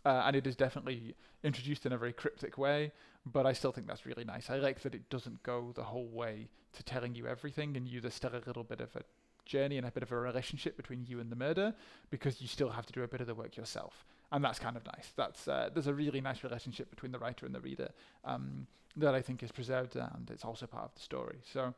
Uh, 0.04 0.22
and 0.26 0.34
it 0.34 0.46
is 0.46 0.56
definitely 0.56 1.14
introduced 1.44 1.86
in 1.86 1.92
a 1.92 1.98
very 1.98 2.12
cryptic 2.12 2.58
way, 2.58 2.90
but 3.24 3.46
I 3.46 3.52
still 3.52 3.70
think 3.70 3.86
that's 3.86 4.04
really 4.04 4.24
nice. 4.24 4.50
I 4.50 4.56
like 4.56 4.80
that 4.82 4.94
it 4.94 5.08
doesn't 5.10 5.42
go 5.44 5.72
the 5.74 5.84
whole 5.84 6.08
way 6.08 6.48
to 6.72 6.82
telling 6.82 7.14
you 7.14 7.26
everything, 7.26 7.76
and 7.76 7.86
you 7.86 8.00
there's 8.00 8.14
still 8.14 8.34
a 8.34 8.42
little 8.44 8.64
bit 8.64 8.80
of 8.80 8.94
a 8.96 9.02
journey 9.44 9.78
and 9.78 9.86
a 9.86 9.92
bit 9.92 10.02
of 10.02 10.10
a 10.10 10.16
relationship 10.16 10.76
between 10.76 11.04
you 11.06 11.20
and 11.20 11.30
the 11.30 11.36
murder, 11.36 11.74
because 12.10 12.40
you 12.40 12.48
still 12.48 12.70
have 12.70 12.86
to 12.86 12.92
do 12.92 13.04
a 13.04 13.08
bit 13.08 13.20
of 13.20 13.28
the 13.28 13.34
work 13.34 13.56
yourself, 13.56 14.04
and 14.32 14.44
that's 14.44 14.58
kind 14.58 14.76
of 14.76 14.84
nice. 14.86 15.12
That's 15.16 15.46
uh, 15.46 15.70
there's 15.72 15.86
a 15.86 15.94
really 15.94 16.20
nice 16.20 16.42
relationship 16.42 16.90
between 16.90 17.12
the 17.12 17.18
writer 17.20 17.46
and 17.46 17.54
the 17.54 17.60
reader 17.60 17.90
um, 18.24 18.66
that 18.96 19.14
I 19.14 19.22
think 19.22 19.42
is 19.42 19.52
preserved, 19.52 19.94
and 19.94 20.28
it's 20.32 20.44
also 20.44 20.66
part 20.66 20.86
of 20.86 20.94
the 20.94 21.00
story. 21.00 21.38
So 21.44 21.74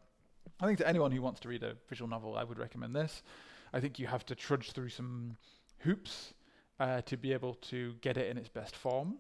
I 0.61 0.66
think 0.66 0.79
to 0.79 0.89
anyone 0.89 1.12
who 1.12 1.23
wants 1.23 1.41
to 1.41 1.49
read 1.49 1.62
a 1.62 1.75
visual 1.89 2.09
novel, 2.09 2.37
I 2.37 2.45
would 2.45 2.59
recommend 2.59 2.95
this. 2.95 3.23
I 3.73 3.81
think 3.81 3.99
you 3.99 4.07
have 4.07 4.25
to 4.27 4.35
trudge 4.35 4.73
through 4.73 4.91
some 4.91 5.37
hoops 5.79 6.35
uh, 6.81 7.03
to 7.03 7.16
be 7.16 7.33
able 7.33 7.55
to 7.55 7.95
get 8.01 8.16
it 8.16 8.31
in 8.31 8.39
its 8.39 8.49
best 8.49 8.77
form. 8.77 9.16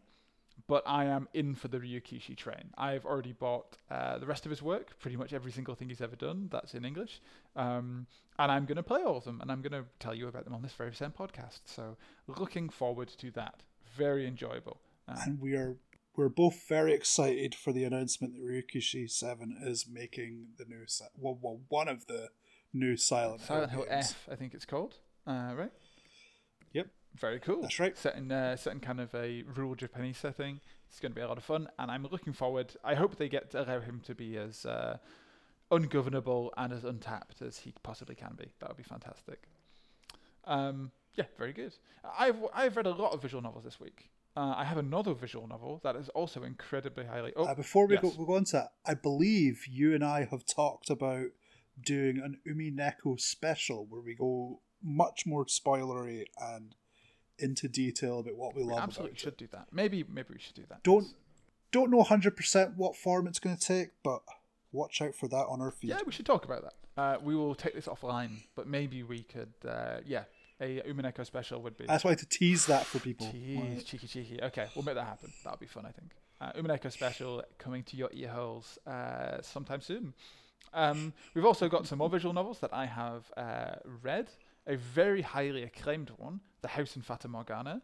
But 0.68 0.84
I 0.86 1.06
am 1.06 1.28
in 1.34 1.56
for 1.56 1.68
the 1.68 1.78
Ryukishi 1.78 2.36
train. 2.36 2.70
I've 2.78 3.04
already 3.04 3.32
bought 3.32 3.76
uh, 3.90 4.18
the 4.18 4.26
rest 4.26 4.46
of 4.46 4.50
his 4.50 4.62
work, 4.62 4.98
pretty 5.00 5.16
much 5.16 5.32
every 5.32 5.50
single 5.50 5.74
thing 5.74 5.88
he's 5.88 6.00
ever 6.00 6.14
done. 6.14 6.48
That's 6.50 6.74
in 6.74 6.84
English, 6.84 7.20
um, 7.56 8.06
and 8.38 8.52
I'm 8.52 8.64
going 8.64 8.76
to 8.76 8.82
play 8.82 9.02
all 9.02 9.16
of 9.16 9.24
them, 9.24 9.40
and 9.40 9.50
I'm 9.50 9.62
going 9.62 9.72
to 9.72 9.84
tell 9.98 10.14
you 10.14 10.28
about 10.28 10.44
them 10.44 10.54
on 10.54 10.62
this 10.62 10.72
very 10.72 10.94
same 10.94 11.10
podcast. 11.10 11.60
So, 11.64 11.96
looking 12.28 12.68
forward 12.68 13.08
to 13.18 13.30
that. 13.32 13.64
Very 13.96 14.26
enjoyable. 14.26 14.80
Um, 15.08 15.16
and 15.26 15.40
we 15.40 15.54
are 15.54 15.76
we're 16.16 16.28
both 16.28 16.68
very 16.68 16.92
excited 16.92 17.54
for 17.54 17.72
the 17.72 17.84
announcement 17.84 18.34
that 18.34 18.42
Ryukishi 18.42 19.10
Seven 19.10 19.56
is 19.62 19.86
making 19.90 20.48
the 20.58 20.64
new 20.64 20.84
well, 21.18 21.38
well 21.40 21.60
one 21.68 21.88
of 21.88 22.06
the 22.06 22.28
new 22.72 22.96
Silent, 22.96 23.42
Silent 23.42 23.72
Hill, 23.72 23.82
Hill 23.82 23.88
F, 23.90 24.28
I 24.30 24.36
think 24.36 24.54
it's 24.54 24.64
called. 24.64 24.96
Uh, 25.26 25.54
right? 25.56 25.72
Yep. 26.72 26.88
Very 27.16 27.38
cool. 27.40 27.62
That's 27.62 27.78
right. 27.78 27.96
Set 27.96 28.16
in, 28.16 28.30
uh, 28.30 28.56
set 28.56 28.72
in 28.72 28.80
kind 28.80 29.00
of 29.00 29.14
a 29.14 29.42
rural 29.54 29.74
Japanese 29.74 30.18
setting. 30.18 30.60
It's 30.88 31.00
going 31.00 31.12
to 31.12 31.16
be 31.16 31.22
a 31.22 31.28
lot 31.28 31.38
of 31.38 31.44
fun, 31.44 31.68
and 31.78 31.90
I'm 31.90 32.06
looking 32.10 32.32
forward. 32.32 32.74
I 32.84 32.94
hope 32.94 33.16
they 33.16 33.28
get 33.28 33.50
to 33.52 33.64
allow 33.64 33.80
him 33.80 34.00
to 34.04 34.14
be 34.14 34.36
as 34.36 34.64
uh, 34.64 34.98
ungovernable 35.70 36.52
and 36.56 36.72
as 36.72 36.84
untapped 36.84 37.42
as 37.42 37.58
he 37.58 37.74
possibly 37.82 38.14
can 38.14 38.34
be. 38.36 38.52
That 38.60 38.68
would 38.68 38.76
be 38.76 38.84
fantastic. 38.84 39.42
Um, 40.44 40.92
yeah, 41.14 41.24
very 41.38 41.52
good. 41.52 41.74
I've 42.18 42.36
I've 42.52 42.76
read 42.76 42.86
a 42.86 42.94
lot 42.94 43.12
of 43.12 43.22
visual 43.22 43.42
novels 43.42 43.64
this 43.64 43.80
week. 43.80 44.10
Uh, 44.36 44.54
I 44.56 44.64
have 44.64 44.78
another 44.78 45.14
visual 45.14 45.46
novel 45.46 45.80
that 45.84 45.94
is 45.94 46.08
also 46.08 46.42
incredibly 46.42 47.04
highly. 47.04 47.32
Oh, 47.36 47.44
uh, 47.44 47.54
before 47.54 47.86
we 47.86 47.94
yes. 47.94 48.02
go, 48.02 48.12
we 48.18 48.26
go 48.26 48.34
on 48.34 48.44
to 48.46 48.52
that, 48.52 48.72
I 48.84 48.94
believe 48.94 49.66
you 49.68 49.94
and 49.94 50.04
I 50.04 50.26
have 50.30 50.44
talked 50.44 50.90
about 50.90 51.26
doing 51.84 52.18
an 52.18 52.38
Umineko 52.48 53.20
special 53.20 53.86
where 53.88 54.00
we 54.00 54.14
go 54.14 54.60
much 54.82 55.24
more 55.24 55.46
spoilery 55.46 56.24
and 56.40 56.74
into 57.38 57.68
detail 57.68 58.20
about 58.20 58.36
what 58.36 58.54
we, 58.54 58.64
we 58.64 58.70
love. 58.72 58.82
Absolutely 58.82 59.16
should 59.16 59.34
it. 59.34 59.38
do 59.38 59.48
that. 59.52 59.66
Maybe 59.72 60.04
maybe 60.08 60.28
we 60.34 60.40
should 60.40 60.54
do 60.54 60.64
that. 60.68 60.82
Don't 60.82 61.06
don't 61.72 61.90
know 61.90 62.02
hundred 62.02 62.36
percent 62.36 62.76
what 62.76 62.96
form 62.96 63.26
it's 63.26 63.38
going 63.38 63.56
to 63.56 63.62
take, 63.62 63.90
but 64.02 64.22
watch 64.72 65.00
out 65.00 65.14
for 65.14 65.28
that 65.28 65.46
on 65.48 65.60
our 65.60 65.70
feed. 65.70 65.90
Yeah, 65.90 66.00
we 66.04 66.12
should 66.12 66.26
talk 66.26 66.44
about 66.44 66.62
that. 66.62 66.74
Uh, 66.96 67.18
we 67.22 67.34
will 67.34 67.54
take 67.54 67.74
this 67.74 67.86
offline, 67.86 68.42
but 68.54 68.68
maybe 68.68 69.02
we 69.02 69.22
could. 69.22 69.52
Uh, 69.66 69.98
yeah, 70.04 70.24
a 70.64 70.82
Umineko 70.88 71.24
special 71.26 71.60
would 71.62 71.76
be. 71.76 71.86
That's 71.86 72.04
why 72.04 72.14
to 72.14 72.26
tease 72.26 72.66
that 72.66 72.86
for 72.86 72.98
people. 72.98 73.30
Tease, 73.30 73.84
cheeky, 73.84 74.06
cheeky. 74.06 74.40
Okay, 74.42 74.66
we'll 74.74 74.84
make 74.84 74.94
that 74.94 75.06
happen. 75.06 75.32
That'll 75.42 75.58
be 75.58 75.66
fun, 75.66 75.86
I 75.86 75.90
think. 75.90 76.12
Uh, 76.40 76.52
Umineko 76.52 76.90
special 76.90 77.42
coming 77.58 77.82
to 77.84 77.96
your 77.96 78.10
ear 78.12 78.28
holes 78.28 78.78
uh, 78.86 79.40
sometime 79.42 79.80
soon. 79.80 80.14
Um, 80.72 81.12
we've 81.34 81.44
also 81.44 81.68
got 81.68 81.86
some 81.86 81.98
more 81.98 82.10
visual 82.10 82.34
novels 82.34 82.58
that 82.60 82.74
I 82.74 82.86
have 82.86 83.30
uh, 83.36 83.76
read 84.02 84.28
a 84.66 84.76
very 84.76 85.22
highly 85.22 85.62
acclaimed 85.62 86.10
one, 86.16 86.40
The 86.62 86.68
House 86.68 86.96
in 86.96 87.02
Fata 87.02 87.28
Morgana. 87.28 87.82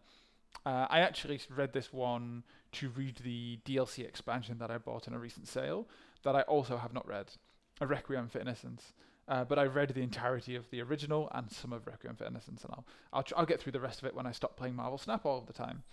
Uh, 0.65 0.87
I 0.91 1.01
actually 1.01 1.41
read 1.55 1.73
this 1.73 1.93
one 1.93 2.43
to 2.73 2.89
read 2.89 3.17
the 3.23 3.59
DLC 3.65 4.05
expansion 4.05 4.59
that 4.59 4.71
I 4.71 4.79
bought 4.79 5.07
in 5.07 5.15
a 5.15 5.19
recent 5.19 5.47
sale 5.47 5.87
that 6.23 6.35
I 6.35 6.43
also 6.43 6.77
have 6.79 6.93
not 6.93 7.07
read, 7.07 7.33
A 7.81 7.87
Requiem 7.87 8.29
for 8.29 8.39
Innocence. 8.41 8.93
Uh, 9.31 9.45
but 9.45 9.61
I 9.61 9.65
read 9.65 9.91
the 9.91 10.03
entirety 10.03 10.57
of 10.57 10.69
the 10.71 10.83
original 10.83 11.31
and 11.33 11.51
some 11.51 11.73
of 11.73 11.87
Requiem 11.87 12.17
for 12.17 12.25
Innocence, 12.25 12.65
and 12.65 12.73
I'll 12.75 12.85
I'll, 13.13 13.23
tr- 13.23 13.35
I'll 13.37 13.47
get 13.47 13.61
through 13.61 13.73
the 13.73 13.81
rest 13.81 14.01
of 14.01 14.07
it 14.07 14.15
when 14.15 14.27
I 14.27 14.33
stop 14.33 14.57
playing 14.57 14.75
Marvel 14.75 14.99
Snap 14.99 15.25
all 15.25 15.41
the 15.41 15.53
time. 15.53 15.85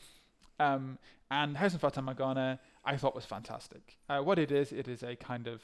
Um, 0.59 0.97
and 1.29 1.55
House 1.55 1.75
of 1.75 1.81
Fata 1.81 2.01
Morgana 2.01 2.59
I 2.83 2.97
thought 2.97 3.13
was 3.13 3.25
fantastic. 3.25 3.97
Uh, 4.09 4.21
what 4.21 4.39
it 4.39 4.51
is, 4.51 4.71
it 4.71 4.87
is 4.87 5.03
a 5.03 5.15
kind 5.15 5.47
of 5.47 5.61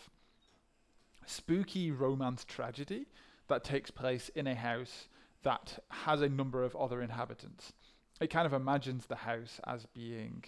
spooky 1.25 1.89
romance 1.89 2.45
tragedy 2.45 3.07
that 3.47 3.63
takes 3.63 3.89
place 3.89 4.29
in 4.35 4.45
a 4.45 4.55
house 4.55 5.07
that 5.41 5.79
has 5.89 6.21
a 6.21 6.29
number 6.29 6.63
of 6.63 6.75
other 6.75 7.01
inhabitants. 7.01 7.73
It 8.21 8.29
kind 8.29 8.45
of 8.45 8.53
imagines 8.53 9.07
the 9.07 9.15
house 9.15 9.59
as 9.65 9.87
being 9.87 10.43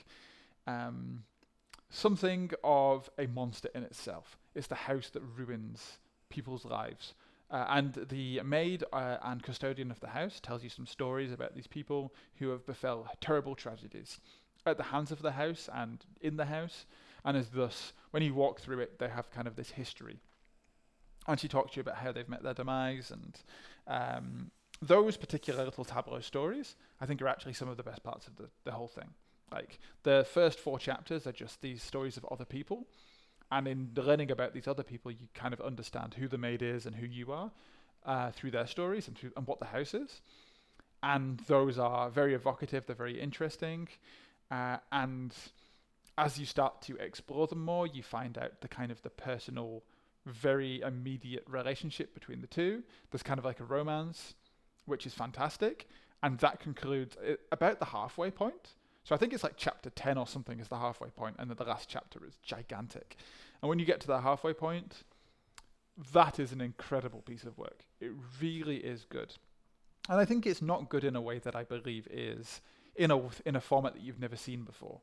um, 0.68 1.23
something 1.89 2.52
of 2.64 3.10
a 3.18 3.26
monster 3.27 3.69
in 3.73 3.84
itself. 3.84 4.38
It's 4.53 4.68
the 4.68 4.76
house 4.76 5.10
that 5.10 5.23
ruins 5.35 5.97
people's 6.30 6.65
lives. 6.65 7.14
Uh, 7.52 7.65
and 7.69 7.93
the 8.10 8.41
maid 8.43 8.84
uh, 8.91 9.18
and 9.23 9.43
custodian 9.43 9.91
of 9.91 9.99
the 9.99 10.07
house 10.07 10.39
tells 10.39 10.64
you 10.64 10.69
some 10.69 10.88
stories 10.88 11.31
about 11.31 11.53
these 11.53 11.68
people 11.68 12.11
who 12.39 12.49
have 12.49 12.65
befell 12.65 13.07
terrible 13.22 13.56
tragedies 13.56 14.19
at 14.65 14.77
the 14.77 14.84
hands 14.84 15.11
of 15.11 15.22
the 15.22 15.31
house 15.31 15.69
and 15.73 16.06
in 16.22 16.38
the 16.38 16.45
house, 16.45 16.85
and 17.23 17.38
is 17.38 17.49
thus, 17.49 17.93
when 18.11 18.23
you 18.23 18.34
walk 18.34 18.60
through 18.60 18.80
it, 18.80 18.99
they 18.99 19.07
have 19.07 19.30
kind 19.31 19.47
of 19.47 19.56
this 19.56 19.72
history. 19.72 20.19
And 21.27 21.39
she 21.39 21.47
talks 21.47 21.72
to 21.73 21.77
you 21.77 21.81
about 21.81 21.97
how 21.97 22.11
they've 22.11 22.30
met 22.30 22.43
their 22.43 22.53
demise, 22.53 23.11
and 23.11 23.39
um, 23.88 24.52
those 24.81 25.18
particular 25.18 25.64
little 25.64 25.85
tableau 25.85 26.19
stories, 26.19 26.76
I 26.99 27.06
think, 27.06 27.22
are 27.22 27.27
actually 27.27 27.53
some 27.53 27.69
of 27.69 27.77
the 27.77 27.84
best 27.84 28.03
parts 28.03 28.27
of 28.27 28.35
the, 28.35 28.49
the 28.64 28.72
whole 28.72 28.88
thing. 28.88 29.14
Like 29.52 29.80
the 30.03 30.26
first 30.31 30.60
four 30.60 30.80
chapters 30.80 31.27
are 31.27 31.31
just 31.31 31.61
these 31.61 31.84
stories 31.84 32.18
of 32.18 32.26
other 32.31 32.45
people, 32.45 32.88
and 33.51 33.67
in 33.67 33.91
learning 33.95 34.31
about 34.31 34.53
these 34.53 34.67
other 34.67 34.84
people, 34.84 35.11
you 35.11 35.27
kind 35.34 35.53
of 35.53 35.61
understand 35.61 36.15
who 36.15 36.27
the 36.27 36.38
maid 36.38 36.61
is 36.61 36.85
and 36.85 36.95
who 36.95 37.05
you 37.05 37.31
are 37.31 37.51
uh, 38.05 38.31
through 38.31 38.51
their 38.51 38.67
stories 38.67 39.07
and, 39.07 39.17
through, 39.17 39.31
and 39.38 39.47
what 39.47 39.59
the 39.59 39.65
house 39.65 39.93
is. 39.93 40.22
And 41.03 41.39
those 41.47 41.77
are 41.77 42.09
very 42.09 42.34
evocative. 42.34 42.85
They're 42.85 42.95
very 42.95 43.19
interesting, 43.19 43.88
uh, 44.49 44.77
and 44.91 45.34
as 46.17 46.39
you 46.39 46.45
start 46.45 46.81
to 46.84 46.95
explore 46.97 47.47
them 47.47 47.63
more, 47.63 47.88
you 47.88 48.01
find 48.01 48.38
out 48.38 48.61
the 48.61 48.67
kind 48.67 48.91
of 48.91 49.01
the 49.01 49.09
personal, 49.09 49.84
very 50.26 50.81
immediate 50.81 51.43
relationship 51.47 52.13
between 52.13 52.41
the 52.41 52.47
two. 52.47 52.84
There's 53.11 53.23
kind 53.23 53.38
of 53.38 53.45
like 53.45 53.59
a 53.59 53.65
romance, 53.65 54.34
which 54.85 55.05
is 55.05 55.13
fantastic, 55.13 55.88
and 56.23 56.39
that 56.39 56.59
concludes 56.59 57.17
uh, 57.17 57.35
about 57.51 57.80
the 57.80 57.85
halfway 57.85 58.31
point. 58.31 58.76
So 59.06 59.14
I 59.14 59.19
think 59.19 59.34
it's 59.34 59.44
like 59.44 59.53
chapter 59.56 59.91
10 59.91 60.18
or 60.18 60.26
something 60.26 60.60
is 60.60 60.68
the 60.68 60.80
halfway 60.80 61.10
point, 61.10 61.36
and 61.38 61.49
then 61.49 61.57
the 61.57 61.64
last 61.64 61.88
chapter 61.88 62.26
is 62.26 62.38
gigantic. 62.41 63.15
And 63.61 63.69
when 63.69 63.77
you 63.77 63.86
get 63.86 64.02
to 64.02 64.07
the 64.07 64.22
halfway 64.22 64.52
point, 64.52 65.03
that 66.11 66.40
is 66.40 66.52
an 66.52 66.60
incredible 66.60 67.22
piece 67.22 67.44
of 67.44 67.56
work. 67.56 67.86
It 68.02 68.11
really 68.41 68.77
is 68.77 69.06
good. 69.06 69.34
And 70.10 70.19
I 70.19 70.26
think 70.26 70.48
it's 70.48 70.61
not 70.61 70.90
good 70.90 71.03
in 71.03 71.15
a 71.15 71.22
way 71.22 71.38
that 71.40 71.56
I 71.56 71.64
believe 71.64 72.07
is 72.10 72.61
in 72.95 73.11
a 73.11 73.22
in 73.45 73.56
a 73.56 73.61
format 73.61 73.94
that 73.94 74.02
you've 74.02 74.19
never 74.19 74.36
seen 74.36 74.64
before. 74.64 74.99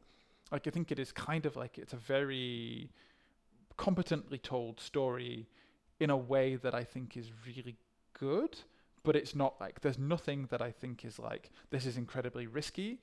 Like 0.51 0.67
I 0.67 0.71
think 0.71 0.91
it 0.91 0.99
is 0.99 1.13
kind 1.13 1.47
of 1.47 1.55
like 1.55 1.79
it's 1.79 1.93
a 1.93 1.97
very 1.97 2.91
competently 3.77 4.39
told 4.39 4.81
story 4.81 5.49
in 6.01 6.11
a 6.11 6.17
way 6.17 6.57
that 6.57 6.75
I 6.75 6.83
think 6.83 7.17
is 7.17 7.31
really 7.47 7.77
good, 8.19 8.59
but 9.05 9.15
it's 9.15 9.35
not 9.35 9.61
like 9.61 9.81
there's 9.81 9.99
nothing 9.99 10.49
that 10.51 10.61
I 10.61 10.73
think 10.73 11.05
is 11.05 11.21
like 11.21 11.51
this 11.71 11.87
is 11.87 11.97
incredibly 11.97 12.49
risky 12.49 12.99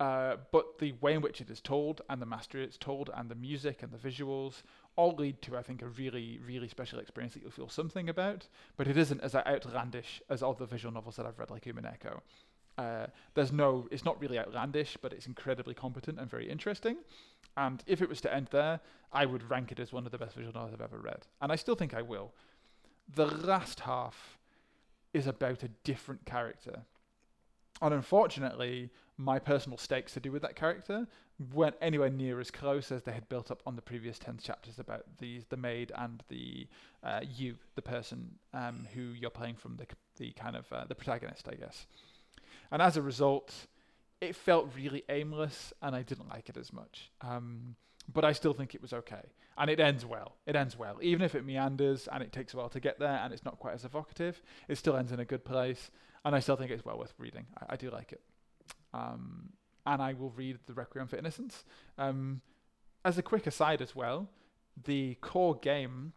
uh, 0.00 0.36
but 0.50 0.78
the 0.78 0.92
way 1.02 1.12
in 1.12 1.20
which 1.20 1.42
it 1.42 1.50
is 1.50 1.60
told 1.60 2.00
and 2.08 2.22
the 2.22 2.26
mastery 2.26 2.64
it's 2.64 2.78
told 2.78 3.10
and 3.14 3.28
the 3.28 3.34
music 3.34 3.82
and 3.82 3.92
the 3.92 3.98
visuals 3.98 4.62
all 4.96 5.14
lead 5.14 5.42
to, 5.42 5.58
I 5.58 5.62
think, 5.62 5.82
a 5.82 5.88
really, 5.88 6.40
really 6.44 6.68
special 6.68 6.98
experience 6.98 7.34
that 7.34 7.42
you'll 7.42 7.50
feel 7.50 7.68
something 7.68 8.08
about. 8.08 8.48
But 8.78 8.88
it 8.88 8.96
isn't 8.96 9.20
as 9.20 9.34
outlandish 9.34 10.22
as 10.30 10.42
all 10.42 10.54
the 10.54 10.64
visual 10.64 10.92
novels 10.92 11.16
that 11.16 11.26
I've 11.26 11.38
read, 11.38 11.50
like 11.50 11.64
Umineko. 11.64 12.20
Uh, 12.78 13.06
there's 13.34 13.52
no, 13.52 13.88
it's 13.90 14.06
not 14.06 14.18
really 14.22 14.38
outlandish, 14.38 14.96
but 15.02 15.12
it's 15.12 15.26
incredibly 15.26 15.74
competent 15.74 16.18
and 16.18 16.30
very 16.30 16.50
interesting. 16.50 16.96
And 17.58 17.82
if 17.86 18.00
it 18.00 18.08
was 18.08 18.22
to 18.22 18.34
end 18.34 18.48
there, 18.52 18.80
I 19.12 19.26
would 19.26 19.50
rank 19.50 19.70
it 19.70 19.80
as 19.80 19.92
one 19.92 20.06
of 20.06 20.12
the 20.12 20.18
best 20.18 20.34
visual 20.34 20.54
novels 20.54 20.72
I've 20.72 20.80
ever 20.80 20.98
read. 20.98 21.26
And 21.42 21.52
I 21.52 21.56
still 21.56 21.74
think 21.74 21.92
I 21.92 22.00
will. 22.00 22.32
The 23.14 23.26
last 23.26 23.80
half 23.80 24.38
is 25.12 25.26
about 25.26 25.62
a 25.62 25.68
different 25.84 26.24
character. 26.24 26.84
And 27.82 27.94
unfortunately, 27.94 28.90
my 29.16 29.38
personal 29.38 29.78
stakes 29.78 30.12
to 30.14 30.20
do 30.20 30.32
with 30.32 30.42
that 30.42 30.56
character 30.56 31.06
weren't 31.54 31.76
anywhere 31.80 32.10
near 32.10 32.40
as 32.40 32.50
close 32.50 32.92
as 32.92 33.02
they 33.02 33.12
had 33.12 33.28
built 33.28 33.50
up 33.50 33.62
on 33.66 33.76
the 33.76 33.82
previous 33.82 34.18
10 34.18 34.38
chapters 34.42 34.78
about 34.78 35.04
these 35.18 35.44
the 35.48 35.56
maid 35.56 35.90
and 35.96 36.22
the 36.28 36.66
uh, 37.02 37.20
you 37.22 37.56
the 37.76 37.82
person 37.82 38.34
um, 38.52 38.86
who 38.94 39.00
you're 39.00 39.30
playing 39.30 39.54
from 39.54 39.76
the 39.76 39.86
the 40.16 40.32
kind 40.32 40.54
of 40.54 40.70
uh, 40.72 40.84
the 40.84 40.94
protagonist 40.94 41.48
I 41.50 41.54
guess. 41.54 41.86
And 42.70 42.82
as 42.82 42.96
a 42.96 43.02
result 43.02 43.54
it 44.20 44.36
felt 44.36 44.70
really 44.76 45.02
aimless 45.08 45.72
and 45.80 45.96
I 45.96 46.02
didn't 46.02 46.28
like 46.28 46.50
it 46.50 46.58
as 46.58 46.74
much. 46.74 47.10
Um, 47.22 47.76
but 48.12 48.24
I 48.24 48.32
still 48.32 48.52
think 48.52 48.74
it 48.74 48.82
was 48.82 48.92
okay. 48.92 49.22
And 49.56 49.70
it 49.70 49.80
ends 49.80 50.04
well. 50.04 50.36
It 50.46 50.56
ends 50.56 50.78
well. 50.78 50.98
Even 51.00 51.22
if 51.22 51.34
it 51.34 51.44
meanders 51.44 52.08
and 52.12 52.22
it 52.22 52.32
takes 52.32 52.52
a 52.52 52.56
while 52.58 52.68
to 52.70 52.80
get 52.80 52.98
there 52.98 53.18
and 53.22 53.32
it's 53.32 53.44
not 53.44 53.58
quite 53.58 53.74
as 53.74 53.84
evocative 53.84 54.42
it 54.68 54.76
still 54.76 54.96
ends 54.96 55.12
in 55.12 55.20
a 55.20 55.24
good 55.24 55.44
place 55.44 55.90
and 56.24 56.34
I 56.34 56.40
still 56.40 56.56
think 56.56 56.70
it's 56.70 56.84
well 56.84 56.98
worth 56.98 57.14
reading 57.18 57.46
I, 57.58 57.74
I 57.74 57.76
do 57.76 57.90
like 57.90 58.12
it 58.12 58.20
um, 58.92 59.50
and 59.86 60.02
I 60.02 60.12
will 60.12 60.30
read 60.30 60.58
the 60.66 60.74
Requiem 60.74 61.06
for 61.06 61.16
Innocence. 61.16 61.64
Um, 61.98 62.40
as 63.04 63.18
a 63.18 63.22
quick 63.22 63.46
aside, 63.46 63.80
as 63.80 63.96
well, 63.96 64.28
the 64.84 65.14
core 65.16 65.56
game, 65.56 66.12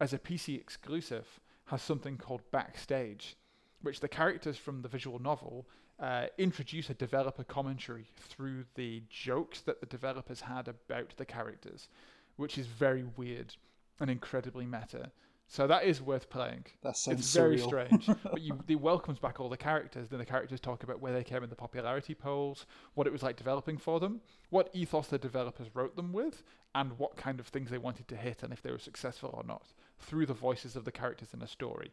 as 0.00 0.12
a 0.12 0.18
PC 0.18 0.58
exclusive, 0.58 1.40
has 1.66 1.82
something 1.82 2.16
called 2.16 2.42
Backstage, 2.50 3.36
which 3.82 4.00
the 4.00 4.08
characters 4.08 4.56
from 4.56 4.82
the 4.82 4.88
visual 4.88 5.18
novel 5.18 5.68
uh, 6.00 6.26
introduce 6.38 6.90
a 6.90 6.94
developer 6.94 7.42
commentary 7.42 8.06
through 8.16 8.64
the 8.76 9.02
jokes 9.10 9.60
that 9.62 9.80
the 9.80 9.86
developers 9.86 10.40
had 10.42 10.68
about 10.68 11.14
the 11.16 11.24
characters, 11.24 11.88
which 12.36 12.56
is 12.56 12.66
very 12.66 13.04
weird 13.16 13.56
and 14.00 14.08
incredibly 14.08 14.64
meta. 14.64 15.10
So 15.50 15.66
that 15.66 15.84
is 15.84 16.02
worth 16.02 16.28
playing. 16.28 16.66
That 16.82 16.96
sounds 16.98 17.20
it's 17.20 17.34
very 17.34 17.56
surreal. 17.56 17.66
strange. 17.66 18.06
but 18.22 18.42
you, 18.42 18.62
it 18.68 18.78
welcomes 18.80 19.18
back 19.18 19.40
all 19.40 19.48
the 19.48 19.56
characters. 19.56 20.08
Then 20.10 20.18
the 20.18 20.26
characters 20.26 20.60
talk 20.60 20.82
about 20.82 21.00
where 21.00 21.14
they 21.14 21.24
came 21.24 21.42
in 21.42 21.48
the 21.48 21.56
popularity 21.56 22.14
polls, 22.14 22.66
what 22.92 23.06
it 23.06 23.12
was 23.12 23.22
like 23.22 23.36
developing 23.36 23.78
for 23.78 23.98
them, 23.98 24.20
what 24.50 24.68
ethos 24.74 25.08
the 25.08 25.18
developers 25.18 25.68
wrote 25.72 25.96
them 25.96 26.12
with, 26.12 26.42
and 26.74 26.98
what 26.98 27.16
kind 27.16 27.40
of 27.40 27.46
things 27.46 27.70
they 27.70 27.78
wanted 27.78 28.06
to 28.08 28.16
hit, 28.16 28.42
and 28.42 28.52
if 28.52 28.60
they 28.60 28.70
were 28.70 28.78
successful 28.78 29.30
or 29.32 29.42
not, 29.42 29.72
through 29.98 30.26
the 30.26 30.34
voices 30.34 30.76
of 30.76 30.84
the 30.84 30.92
characters 30.92 31.32
in 31.32 31.40
a 31.40 31.46
story. 31.48 31.92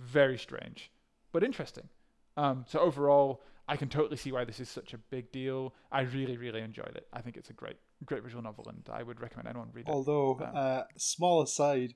Very 0.00 0.36
strange, 0.36 0.90
but 1.30 1.44
interesting. 1.44 1.88
Um, 2.36 2.64
so 2.66 2.80
overall, 2.80 3.42
I 3.68 3.76
can 3.76 3.88
totally 3.88 4.16
see 4.16 4.32
why 4.32 4.44
this 4.44 4.58
is 4.58 4.68
such 4.68 4.94
a 4.94 4.98
big 4.98 5.30
deal. 5.30 5.74
I 5.92 6.00
really, 6.00 6.36
really 6.36 6.60
enjoyed 6.60 6.96
it. 6.96 7.06
I 7.12 7.20
think 7.20 7.36
it's 7.36 7.50
a 7.50 7.52
great, 7.52 7.76
great 8.04 8.24
visual 8.24 8.42
novel, 8.42 8.66
and 8.68 8.82
I 8.92 9.04
would 9.04 9.20
recommend 9.20 9.46
anyone 9.46 9.68
read 9.72 9.86
it. 9.88 9.92
Although, 9.92 10.40
Um, 10.40 10.50
uh, 10.54 10.82
small 10.96 11.40
aside 11.42 11.94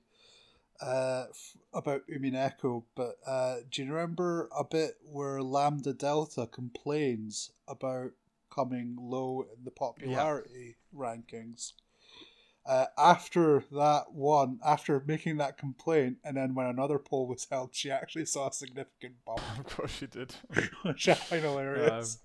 uh, 0.81 1.25
f- 1.29 1.57
about 1.73 2.01
Umineko, 2.07 2.83
but 2.95 3.17
uh, 3.25 3.57
do 3.71 3.83
you 3.83 3.91
remember 3.93 4.49
a 4.57 4.63
bit 4.63 4.97
where 5.03 5.39
Lambdadelta 5.39 6.51
complains 6.51 7.51
about 7.67 8.11
coming 8.53 8.95
low 8.99 9.41
in 9.41 9.63
the 9.63 9.71
popularity 9.71 10.77
rankings? 10.95 11.73
Uh, 12.65 12.85
after 12.97 13.63
that 13.71 14.05
one, 14.11 14.59
after 14.65 15.03
making 15.05 15.37
that 15.37 15.57
complaint, 15.57 16.17
and 16.23 16.35
then 16.35 16.55
when 16.55 16.65
another 16.65 16.97
poll 16.97 17.27
was 17.27 17.45
held, 17.51 17.75
she 17.75 17.91
actually 17.91 18.25
saw 18.25 18.49
a 18.49 18.53
significant 18.53 19.13
bump, 19.23 19.41
of 19.59 19.65
course, 19.65 19.91
she 19.91 20.07
did. 20.07 20.33
which 20.81 21.07
I 21.07 21.13
find 21.13 21.43
hilarious. 21.43 22.19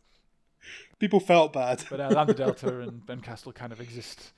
People 0.98 1.20
felt 1.20 1.52
bad. 1.52 1.84
But 1.90 2.00
uh, 2.00 2.10
Lambdadelta 2.10 2.82
and 2.88 3.04
Bernkastel 3.04 3.54
kind 3.54 3.72
of 3.72 3.80
exist 3.80 4.32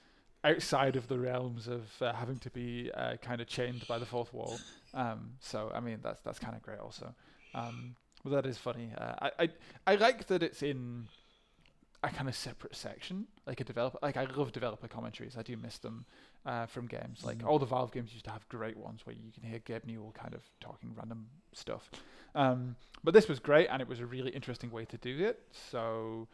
outside 0.45 0.97
of 0.97 1.09
the 1.09 1.19
realms 1.19 1.69
of 1.69 1.83
uh, 2.01 2.13
having 2.13 2.39
to 2.39 2.51
be 2.51 2.91
uh, 2.95 3.17
kind 3.23 3.41
of 3.41 3.47
chained 3.47 3.87
by 3.87 3.99
the 3.99 4.07
fourth 4.07 4.33
wall. 4.35 4.59
Um, 4.95 5.33
so 5.41 5.71
I 5.75 5.81
mean 5.81 5.99
that's 6.03 6.21
that's 6.23 6.39
kind 6.39 6.57
of 6.57 6.63
great 6.63 6.79
also. 6.81 7.15
Um, 7.55 7.95
well, 8.25 8.35
that 8.35 8.47
is 8.47 8.59
funny. 8.59 8.91
Uh, 8.97 9.15
I, 9.23 9.31
I 9.39 9.49
I 9.87 9.95
like 9.97 10.27
that 10.29 10.43
it's 10.43 10.63
in 10.63 11.09
a 12.05 12.09
kind 12.11 12.29
of 12.29 12.35
separate 12.35 12.75
section, 12.75 13.29
like 13.47 13.61
a 13.61 13.65
developer. 13.65 13.99
Like 14.03 14.17
I 14.17 14.25
love 14.25 14.51
developer 14.51 14.89
commentaries. 14.89 15.37
I 15.39 15.43
do 15.43 15.57
miss 15.57 15.79
them 15.79 16.05
uh, 16.45 16.67
from 16.67 16.87
games. 16.89 17.25
Like 17.25 17.39
Mhm. 17.39 17.47
all 17.47 17.61
the 17.61 17.67
Valve 17.67 17.93
games 17.93 18.13
used 18.13 18.25
to 18.25 18.33
have 18.33 18.49
great 18.49 18.77
ones 18.77 19.07
where 19.07 19.15
you 19.15 19.31
can 19.33 19.45
hear 19.45 19.61
Gabe 19.61 19.85
Newell 19.85 20.11
kind 20.13 20.35
of 20.35 20.43
talking 20.61 20.95
random 20.97 21.29
stuff. 21.53 21.91
Um, 22.35 22.75
but 23.05 23.15
this 23.15 23.29
was 23.29 23.39
great, 23.39 23.69
and 23.71 23.81
it 23.81 23.87
was 23.87 24.01
a 24.01 24.07
really 24.07 24.33
interesting 24.33 24.73
way 24.73 24.85
to 24.87 24.97
do 24.97 25.25
it. 25.25 25.43
So 25.71 26.27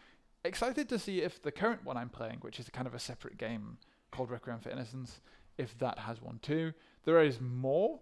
excited 0.45 0.89
to 0.89 0.99
see 0.99 1.21
if 1.21 1.43
the 1.43 1.53
current 1.53 1.85
one 1.85 1.97
I'm 1.99 2.09
playing, 2.09 2.39
which 2.41 2.59
is 2.59 2.69
kind 2.71 2.87
of 2.87 2.95
a 2.95 2.99
separate 2.99 3.37
game 3.37 3.77
called 4.11 4.31
Requiem 4.31 4.61
for 4.61 4.71
Innocence, 4.71 5.21
if 5.57 5.79
that 5.79 5.99
has 5.99 6.21
one 6.23 6.39
too. 6.43 6.73
There 7.05 7.23
is 7.23 7.41
more 7.41 8.01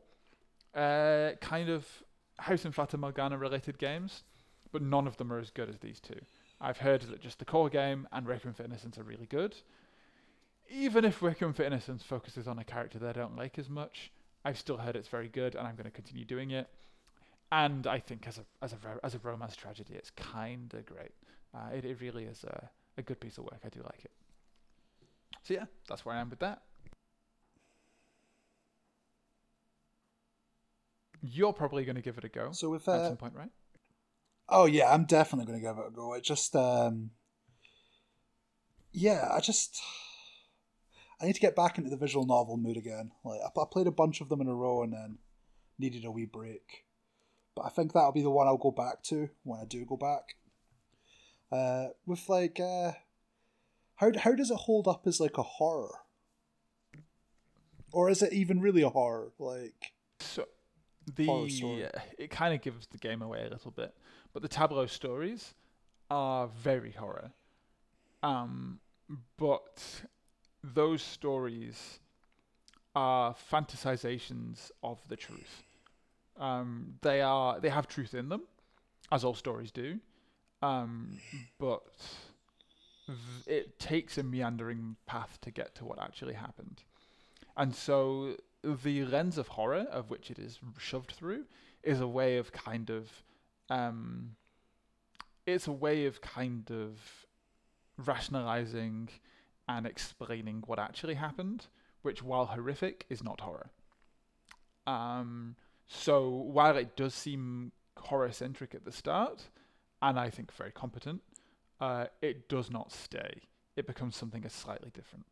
uh, 0.75 1.33
kind 1.41 1.69
of 1.69 1.87
House 2.39 2.65
and 2.65 2.75
Fata 2.75 2.99
Morgana 2.99 3.39
related 3.39 3.79
games, 3.79 4.25
but 4.73 4.83
none 4.83 5.07
of 5.07 5.17
them 5.17 5.33
are 5.33 5.39
as 5.39 5.51
good 5.51 5.69
as 5.69 5.79
these 5.79 6.01
two. 6.01 6.21
I've 6.61 6.79
heard 6.79 7.03
that 7.03 7.21
just 7.21 7.39
the 7.39 7.45
core 7.45 7.69
game 7.69 8.09
and 8.13 8.27
Requiem 8.27 8.55
for 8.55 8.63
Innocence 8.63 8.99
are 8.99 9.03
really 9.03 9.27
good. 9.27 9.57
Even 10.69 11.05
if 11.05 11.23
Requiem 11.23 11.53
for 11.53 11.63
Innocence 11.63 12.03
focuses 12.03 12.49
on 12.49 12.59
a 12.59 12.65
character 12.65 12.99
that 12.99 13.17
I 13.17 13.21
don't 13.21 13.37
like 13.37 13.59
as 13.59 13.69
much, 13.69 14.11
I've 14.45 14.59
still 14.59 14.77
heard 14.77 14.97
it's 14.97 15.09
very 15.09 15.29
good, 15.29 15.55
and 15.55 15.67
I'm 15.67 15.77
going 15.77 15.85
to 15.85 15.91
continue 15.91 16.25
doing 16.25 16.51
it. 16.51 16.69
And 17.53 17.87
I 17.87 18.01
think 18.01 18.27
as 18.27 18.39
a 18.39 18.45
as 18.63 18.73
a 18.73 18.77
as 19.05 19.15
a 19.15 19.19
romance 19.19 19.55
tragedy, 19.55 19.95
it's 19.95 20.11
kind 20.11 20.73
of 20.75 20.85
great. 20.87 21.13
Uh, 21.55 21.69
it 21.75 21.85
it 21.85 22.01
really 22.01 22.25
is 22.25 22.43
a 22.45 22.69
a 22.99 23.03
good 23.03 23.21
piece 23.21 23.39
of 23.39 23.45
work. 23.45 23.61
I 23.65 23.69
do 23.69 23.81
like 23.83 24.05
it. 24.05 24.11
So 25.47 25.55
yeah, 25.55 25.67
that's 25.89 26.05
where 26.05 26.13
I 26.13 26.21
am 26.21 26.29
with 26.29 26.41
that. 26.41 26.63
You're 31.23 31.53
probably 31.53 31.85
going 31.85 31.95
to 31.95 32.03
give 32.03 32.19
it 32.19 32.25
a 32.25 32.29
go 32.29 32.51
So 32.51 32.69
with 32.69 32.89
at 32.89 32.99
uh, 32.99 33.09
some 33.11 33.17
point, 33.17 33.35
right? 33.37 33.51
Oh 34.49 34.65
yeah, 34.65 34.93
I'm 34.93 35.05
definitely 35.05 35.47
going 35.47 35.61
to 35.61 35.65
give 35.65 35.79
it 35.79 35.87
a 35.87 35.91
go. 35.93 36.15
It 36.15 36.25
just, 36.25 36.57
um, 36.57 37.11
yeah, 38.91 39.29
I 39.31 39.39
just, 39.39 39.81
I 41.21 41.27
need 41.27 41.35
to 41.35 41.41
get 41.41 41.55
back 41.55 41.79
into 41.79 41.91
the 41.91 41.97
visual 41.97 42.27
novel 42.27 42.57
mood 42.57 42.77
again. 42.77 43.13
Like 43.25 43.41
I, 43.41 43.61
I 43.61 43.65
played 43.71 43.87
a 43.87 43.93
bunch 43.93 44.21
of 44.21 44.29
them 44.29 44.41
in 44.41 44.49
a 44.49 44.55
row, 44.55 44.83
and 44.83 44.93
then 44.93 45.19
needed 45.79 46.05
a 46.05 46.11
wee 46.11 46.27
break. 46.27 46.87
But 47.55 47.67
I 47.67 47.69
think 47.69 47.93
that'll 47.93 48.11
be 48.11 48.23
the 48.23 48.31
one 48.31 48.49
I'll 48.49 48.57
go 48.57 48.73
back 48.73 49.05
to 49.05 49.29
when 49.45 49.61
I 49.61 49.65
do 49.65 49.85
go 49.85 49.97
back. 49.97 50.35
Uh, 51.53 51.91
with 52.05 52.29
like, 52.29 52.59
uh, 52.59 52.93
how 53.97 54.11
how 54.19 54.33
does 54.33 54.51
it 54.51 54.57
hold 54.57 54.89
up 54.89 55.07
as 55.07 55.21
like 55.21 55.39
a 55.39 55.43
horror? 55.43 55.95
Or 57.93 58.11
is 58.11 58.23
it 58.23 58.33
even 58.33 58.61
really 58.61 58.83
a 58.83 58.89
horror? 58.89 59.33
Like, 59.39 59.93
so 60.21 60.47
the 61.15 61.27
it 62.19 62.31
kind 62.31 62.55
of 62.55 62.61
gives 62.61 62.87
the 62.89 62.99
game 62.99 63.23
away 63.23 63.45
a 63.47 63.51
little 63.51 63.71
bit, 63.71 63.95
but 64.33 64.43
the 64.43 64.49
tableau 64.49 64.87
stories 64.87 65.55
are 66.11 66.49
very 66.49 66.93
horror. 66.93 67.33
Um, 68.23 68.81
but 69.37 69.83
those 70.63 71.03
stories 71.03 72.01
are 72.95 73.35
fantasizations 73.35 74.71
of 74.83 75.01
the 75.09 75.17
truth. 75.17 75.63
Um, 76.39 76.95
they 77.03 77.23
are 77.23 77.61
they 77.61 77.69
have 77.71 77.87
truth 77.89 78.15
in 78.15 78.29
them, 78.29 78.43
as 79.13 79.25
all 79.25 79.35
stories 79.35 79.71
do, 79.71 80.01
um, 80.63 81.19
but 81.59 81.85
it 83.47 83.79
takes 83.79 84.19
a 84.19 84.23
meandering 84.23 84.97
path 85.07 85.39
to 85.43 85.51
get 85.51 85.75
to 85.77 85.85
what 85.85 86.01
actually 86.01 86.35
happened, 86.35 86.83
and 87.57 87.75
so 87.75 88.37
the 88.63 89.05
lens 89.05 89.39
of 89.39 89.49
horror 89.49 89.87
of 89.91 90.11
which 90.11 90.31
it 90.31 90.39
is 90.39 90.59
shoved 90.79 91.13
through 91.13 91.45
is 91.83 92.01
a 92.01 92.09
way 92.09 92.37
of 92.37 92.53
kind 92.53 92.91
of 92.91 93.23
um, 93.71 94.37
it's 95.47 95.67
a 95.67 95.73
way 95.73 96.07
of 96.07 96.21
kind 96.21 96.71
of 96.71 97.27
rationalizing 98.05 99.09
and 99.69 99.87
explaining 99.87 100.63
what 100.67 100.79
actually 100.79 101.15
happened, 101.15 101.67
which 102.03 102.23
while 102.23 102.47
horrific 102.47 103.07
is 103.09 103.23
not 103.23 103.41
horror. 103.41 103.71
Um, 104.87 105.57
so 105.87 106.29
while 106.29 106.77
it 106.77 106.97
does 106.97 107.15
seem 107.15 107.73
horror 107.97 108.33
centric 108.33 108.75
at 108.75 108.85
the 108.85 108.93
start, 108.93 109.45
and 110.03 110.19
I 110.19 110.31
think 110.31 110.53
very 110.53 110.73
competent, 110.73 111.23
uh, 111.81 112.07
it 112.23 112.49
does 112.49 112.71
not 112.71 112.93
stay. 112.93 113.43
It 113.77 113.87
becomes 113.87 114.17
something 114.17 114.45
slightly 114.49 114.91
different. 114.93 115.27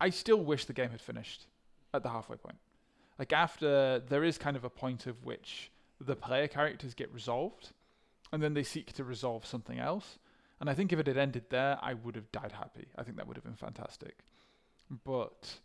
I 0.00 0.10
still 0.10 0.42
wish 0.42 0.64
the 0.64 0.72
game 0.72 0.90
had 0.90 1.00
finished 1.00 1.46
at 1.92 2.02
the 2.02 2.10
halfway 2.10 2.36
point. 2.36 2.58
Like 3.18 3.32
after 3.32 4.00
there 4.00 4.24
is 4.24 4.38
kind 4.38 4.56
of 4.56 4.64
a 4.64 4.70
point 4.70 5.06
of 5.06 5.24
which 5.24 5.70
the 6.00 6.16
player 6.16 6.48
characters 6.48 6.94
get 6.94 7.12
resolved, 7.12 7.72
and 8.32 8.42
then 8.42 8.54
they 8.54 8.62
seek 8.62 8.92
to 8.94 9.04
resolve 9.04 9.46
something 9.46 9.78
else. 9.78 10.18
And 10.60 10.68
I 10.68 10.74
think 10.74 10.92
if 10.92 10.98
it 10.98 11.06
had 11.06 11.16
ended 11.16 11.44
there, 11.50 11.78
I 11.82 11.94
would 11.94 12.16
have 12.16 12.30
died 12.32 12.52
happy. 12.52 12.88
I 12.96 13.02
think 13.02 13.16
that 13.16 13.26
would 13.26 13.36
have 13.36 13.44
been 13.44 13.54
fantastic. 13.54 14.18
But 15.04 15.60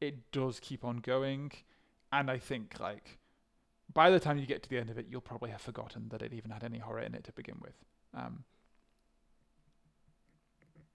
it 0.00 0.30
does 0.32 0.60
keep 0.60 0.84
on 0.84 0.98
going, 0.98 1.52
and 2.12 2.30
I 2.30 2.38
think 2.38 2.78
like 2.80 3.18
by 3.92 4.10
the 4.10 4.20
time 4.20 4.38
you 4.38 4.46
get 4.46 4.62
to 4.62 4.68
the 4.68 4.78
end 4.78 4.90
of 4.90 4.98
it, 4.98 5.06
you'll 5.08 5.20
probably 5.20 5.50
have 5.50 5.60
forgotten 5.60 6.08
that 6.10 6.22
it 6.22 6.32
even 6.32 6.50
had 6.50 6.64
any 6.64 6.78
horror 6.78 7.00
in 7.00 7.14
it 7.14 7.24
to 7.24 7.32
begin 7.32 7.56
with. 7.60 7.74
Um, 8.14 8.44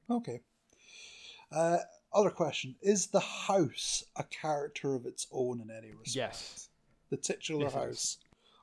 okay. 0.10 0.42
Uh, 1.52 1.78
other 2.14 2.30
question: 2.30 2.76
Is 2.82 3.08
the 3.08 3.20
house 3.20 4.04
a 4.16 4.24
character 4.24 4.96
of 4.96 5.06
its 5.06 5.28
own 5.32 5.62
in 5.62 5.70
any 5.70 5.94
respect? 5.94 6.16
Yes. 6.16 6.70
The 7.10 7.18
titular 7.18 7.64
yes, 7.64 7.74
house. 7.74 8.18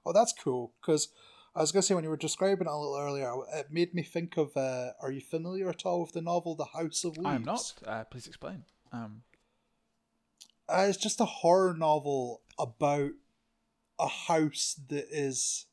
Oh, 0.06 0.12
that's 0.12 0.32
cool. 0.32 0.73
Because 0.81 1.09
I 1.55 1.60
was 1.60 1.73
going 1.73 1.82
to 1.82 1.86
say 1.86 1.94
when 1.94 2.05
you 2.05 2.10
were 2.10 2.16
describing 2.16 2.66
it 2.66 2.70
a 2.70 2.77
little 2.77 2.97
earlier, 2.98 3.32
it 3.55 3.70
made 3.70 3.94
me 3.94 4.02
think 4.02 4.36
of. 4.36 4.56
Uh, 4.56 4.93
are 5.02 5.10
you 5.10 5.20
familiar 5.20 5.69
at 5.69 5.85
all 5.85 6.02
with 6.02 6.12
the 6.12 6.23
novel 6.23 6.55
The 6.55 6.65
House 6.65 7.05
of 7.05 7.16
Leaves? 7.16 7.28
I'm 7.28 7.44
not. 7.44 7.74
Uh, 7.86 8.05
please 8.05 8.27
explain. 8.27 8.65
Um. 8.93 9.23
Uh, 10.69 10.86
it's 10.89 10.98
just 10.98 11.20
a 11.20 11.24
horror 11.24 11.74
novel 11.74 12.43
about 12.59 13.12
a 13.98 14.09
house 14.09 14.78
that 14.89 15.06
is 15.10 15.66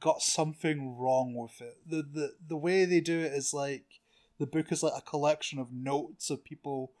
got 0.00 0.22
something 0.22 0.96
wrong 0.96 1.34
with 1.34 1.60
it. 1.60 1.78
The 1.86 2.02
the 2.02 2.34
the 2.48 2.56
way 2.56 2.84
they 2.84 3.00
do 3.00 3.18
it 3.20 3.32
is 3.32 3.52
like 3.52 4.00
the 4.38 4.46
book 4.46 4.70
is 4.70 4.82
like 4.82 4.92
a 4.96 5.02
collection 5.02 5.58
of 5.58 5.72
notes 5.72 6.30
of 6.30 6.44
people 6.44 6.92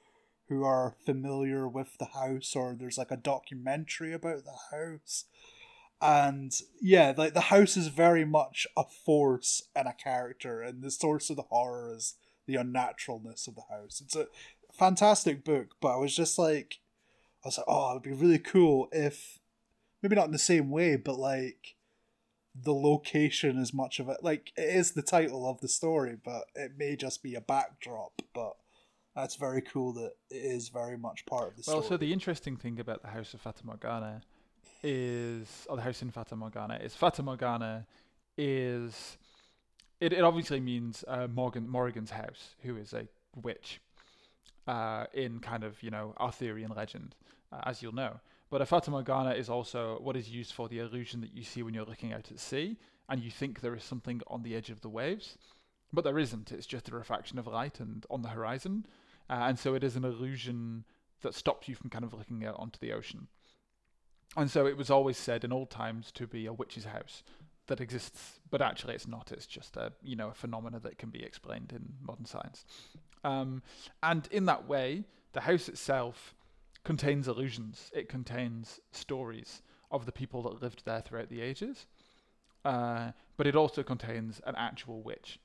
who 0.48 0.64
are 0.64 0.94
familiar 1.04 1.66
with 1.66 1.98
the 1.98 2.06
house 2.06 2.54
or 2.54 2.74
there's 2.78 2.98
like 2.98 3.10
a 3.10 3.16
documentary 3.16 4.12
about 4.12 4.44
the 4.44 4.76
house. 4.76 5.24
And 6.00 6.52
yeah 6.80 7.14
like 7.16 7.34
the 7.34 7.40
house 7.42 7.76
is 7.76 7.88
very 7.88 8.24
much 8.24 8.66
a 8.76 8.84
force 8.84 9.62
and 9.74 9.88
a 9.88 9.94
character 9.94 10.60
and 10.60 10.82
the 10.82 10.90
source 10.90 11.30
of 11.30 11.36
the 11.36 11.42
horror 11.42 11.94
is 11.96 12.14
the 12.46 12.56
unnaturalness 12.56 13.48
of 13.48 13.54
the 13.54 13.62
house. 13.70 14.02
It's 14.04 14.14
a 14.14 14.26
fantastic 14.76 15.44
book 15.44 15.68
but 15.80 15.94
i 15.94 15.96
was 15.96 16.14
just 16.14 16.38
like 16.38 16.78
i 17.44 17.48
was 17.48 17.58
like 17.58 17.66
oh 17.68 17.92
it'd 17.92 18.02
be 18.02 18.12
really 18.12 18.38
cool 18.38 18.88
if 18.92 19.38
maybe 20.02 20.14
not 20.14 20.26
in 20.26 20.32
the 20.32 20.38
same 20.38 20.70
way 20.70 20.96
but 20.96 21.18
like 21.18 21.75
the 22.62 22.74
location 22.74 23.60
as 23.60 23.72
much 23.74 24.00
of 24.00 24.08
it. 24.08 24.18
Like 24.22 24.52
it 24.56 24.76
is 24.76 24.92
the 24.92 25.02
title 25.02 25.48
of 25.48 25.60
the 25.60 25.68
story, 25.68 26.16
but 26.22 26.44
it 26.54 26.72
may 26.76 26.96
just 26.96 27.22
be 27.22 27.34
a 27.34 27.40
backdrop. 27.40 28.22
But 28.34 28.56
that's 29.14 29.36
very 29.36 29.62
cool 29.62 29.92
that 29.94 30.12
it 30.30 30.36
is 30.36 30.68
very 30.68 30.96
much 30.96 31.26
part 31.26 31.48
of 31.48 31.56
the 31.56 31.62
story. 31.62 31.78
Well, 31.78 31.88
so 31.88 31.96
the 31.96 32.12
interesting 32.12 32.56
thing 32.56 32.80
about 32.80 33.02
the 33.02 33.08
House 33.08 33.34
of 33.34 33.40
Fata 33.40 33.64
Morgana 33.64 34.22
is, 34.82 35.66
or 35.68 35.76
the 35.76 35.82
house 35.82 36.02
in 36.02 36.10
Fata 36.10 36.36
Morgana, 36.36 36.78
is 36.82 36.94
Fata 36.94 37.22
Morgana 37.22 37.86
is. 38.36 39.18
It, 39.98 40.12
it 40.12 40.22
obviously 40.22 40.60
means 40.60 41.04
uh, 41.08 41.26
Morgan 41.26 41.68
Morrigan's 41.68 42.10
house, 42.10 42.54
who 42.62 42.76
is 42.76 42.92
a 42.92 43.08
witch, 43.34 43.80
uh, 44.66 45.06
in 45.14 45.40
kind 45.40 45.64
of 45.64 45.82
you 45.82 45.90
know 45.90 46.14
Arthurian 46.18 46.72
legend, 46.76 47.14
uh, 47.52 47.60
as 47.64 47.82
you'll 47.82 47.94
know. 47.94 48.20
But 48.50 48.62
a 48.62 48.66
Fata 48.66 48.90
Morgana 48.90 49.32
is 49.32 49.48
also 49.48 49.98
what 50.00 50.16
is 50.16 50.30
used 50.30 50.52
for 50.52 50.68
the 50.68 50.78
illusion 50.78 51.20
that 51.20 51.34
you 51.34 51.42
see 51.42 51.62
when 51.62 51.74
you're 51.74 51.84
looking 51.84 52.12
out 52.12 52.30
at 52.30 52.38
sea 52.38 52.76
and 53.08 53.20
you 53.20 53.30
think 53.30 53.60
there 53.60 53.74
is 53.74 53.84
something 53.84 54.20
on 54.28 54.42
the 54.42 54.54
edge 54.54 54.70
of 54.70 54.80
the 54.80 54.88
waves. 54.88 55.36
But 55.92 56.04
there 56.04 56.18
isn't. 56.18 56.52
It's 56.52 56.66
just 56.66 56.88
a 56.88 56.94
refraction 56.94 57.38
of 57.38 57.46
light 57.46 57.80
and 57.80 58.04
on 58.10 58.22
the 58.22 58.28
horizon. 58.28 58.86
Uh, 59.28 59.44
and 59.48 59.58
so 59.58 59.74
it 59.74 59.82
is 59.82 59.96
an 59.96 60.04
illusion 60.04 60.84
that 61.22 61.34
stops 61.34 61.68
you 61.68 61.74
from 61.74 61.90
kind 61.90 62.04
of 62.04 62.14
looking 62.14 62.44
out 62.44 62.56
onto 62.58 62.78
the 62.78 62.92
ocean. 62.92 63.28
And 64.36 64.50
so 64.50 64.66
it 64.66 64.76
was 64.76 64.90
always 64.90 65.16
said 65.16 65.44
in 65.44 65.52
old 65.52 65.70
times 65.70 66.12
to 66.12 66.26
be 66.26 66.46
a 66.46 66.52
witch's 66.52 66.84
house 66.84 67.22
that 67.66 67.80
exists, 67.80 68.40
but 68.50 68.62
actually 68.62 68.94
it's 68.94 69.08
not. 69.08 69.32
It's 69.32 69.46
just 69.46 69.76
a 69.76 69.92
you 70.02 70.14
know 70.14 70.28
a 70.28 70.34
phenomena 70.34 70.78
that 70.80 70.98
can 70.98 71.10
be 71.10 71.22
explained 71.22 71.72
in 71.74 71.94
modern 72.02 72.26
science. 72.26 72.64
Um, 73.24 73.62
and 74.02 74.28
in 74.30 74.44
that 74.46 74.68
way, 74.68 75.04
the 75.32 75.40
house 75.40 75.68
itself 75.68 76.34
contains 76.86 77.26
illusions. 77.26 77.90
It 77.92 78.08
contains 78.08 78.78
stories 78.92 79.60
of 79.90 80.06
the 80.06 80.12
people 80.12 80.42
that 80.42 80.62
lived 80.62 80.84
there 80.84 81.00
throughout 81.00 81.28
the 81.28 81.40
ages. 81.40 81.86
Uh, 82.64 83.10
but 83.36 83.48
it 83.48 83.56
also 83.56 83.82
contains 83.82 84.40
an 84.46 84.54
actual 84.56 85.02
witch. 85.02 85.40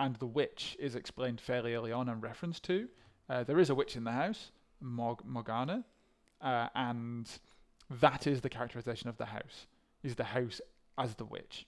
And 0.00 0.16
the 0.16 0.26
witch 0.26 0.74
is 0.80 0.94
explained 0.96 1.42
fairly 1.42 1.74
early 1.74 1.92
on 1.92 2.08
and 2.08 2.22
referenced 2.22 2.64
to. 2.64 2.88
Uh, 3.28 3.44
there 3.44 3.58
is 3.58 3.68
a 3.68 3.74
witch 3.74 3.96
in 3.96 4.04
the 4.04 4.12
house, 4.12 4.50
Morgana, 4.80 5.84
uh, 6.40 6.68
and 6.74 7.28
that 7.90 8.26
is 8.26 8.40
the 8.40 8.48
characterization 8.48 9.10
of 9.10 9.18
the 9.18 9.26
house, 9.26 9.66
is 10.02 10.14
the 10.14 10.24
house 10.24 10.62
as 10.96 11.14
the 11.16 11.26
witch. 11.26 11.66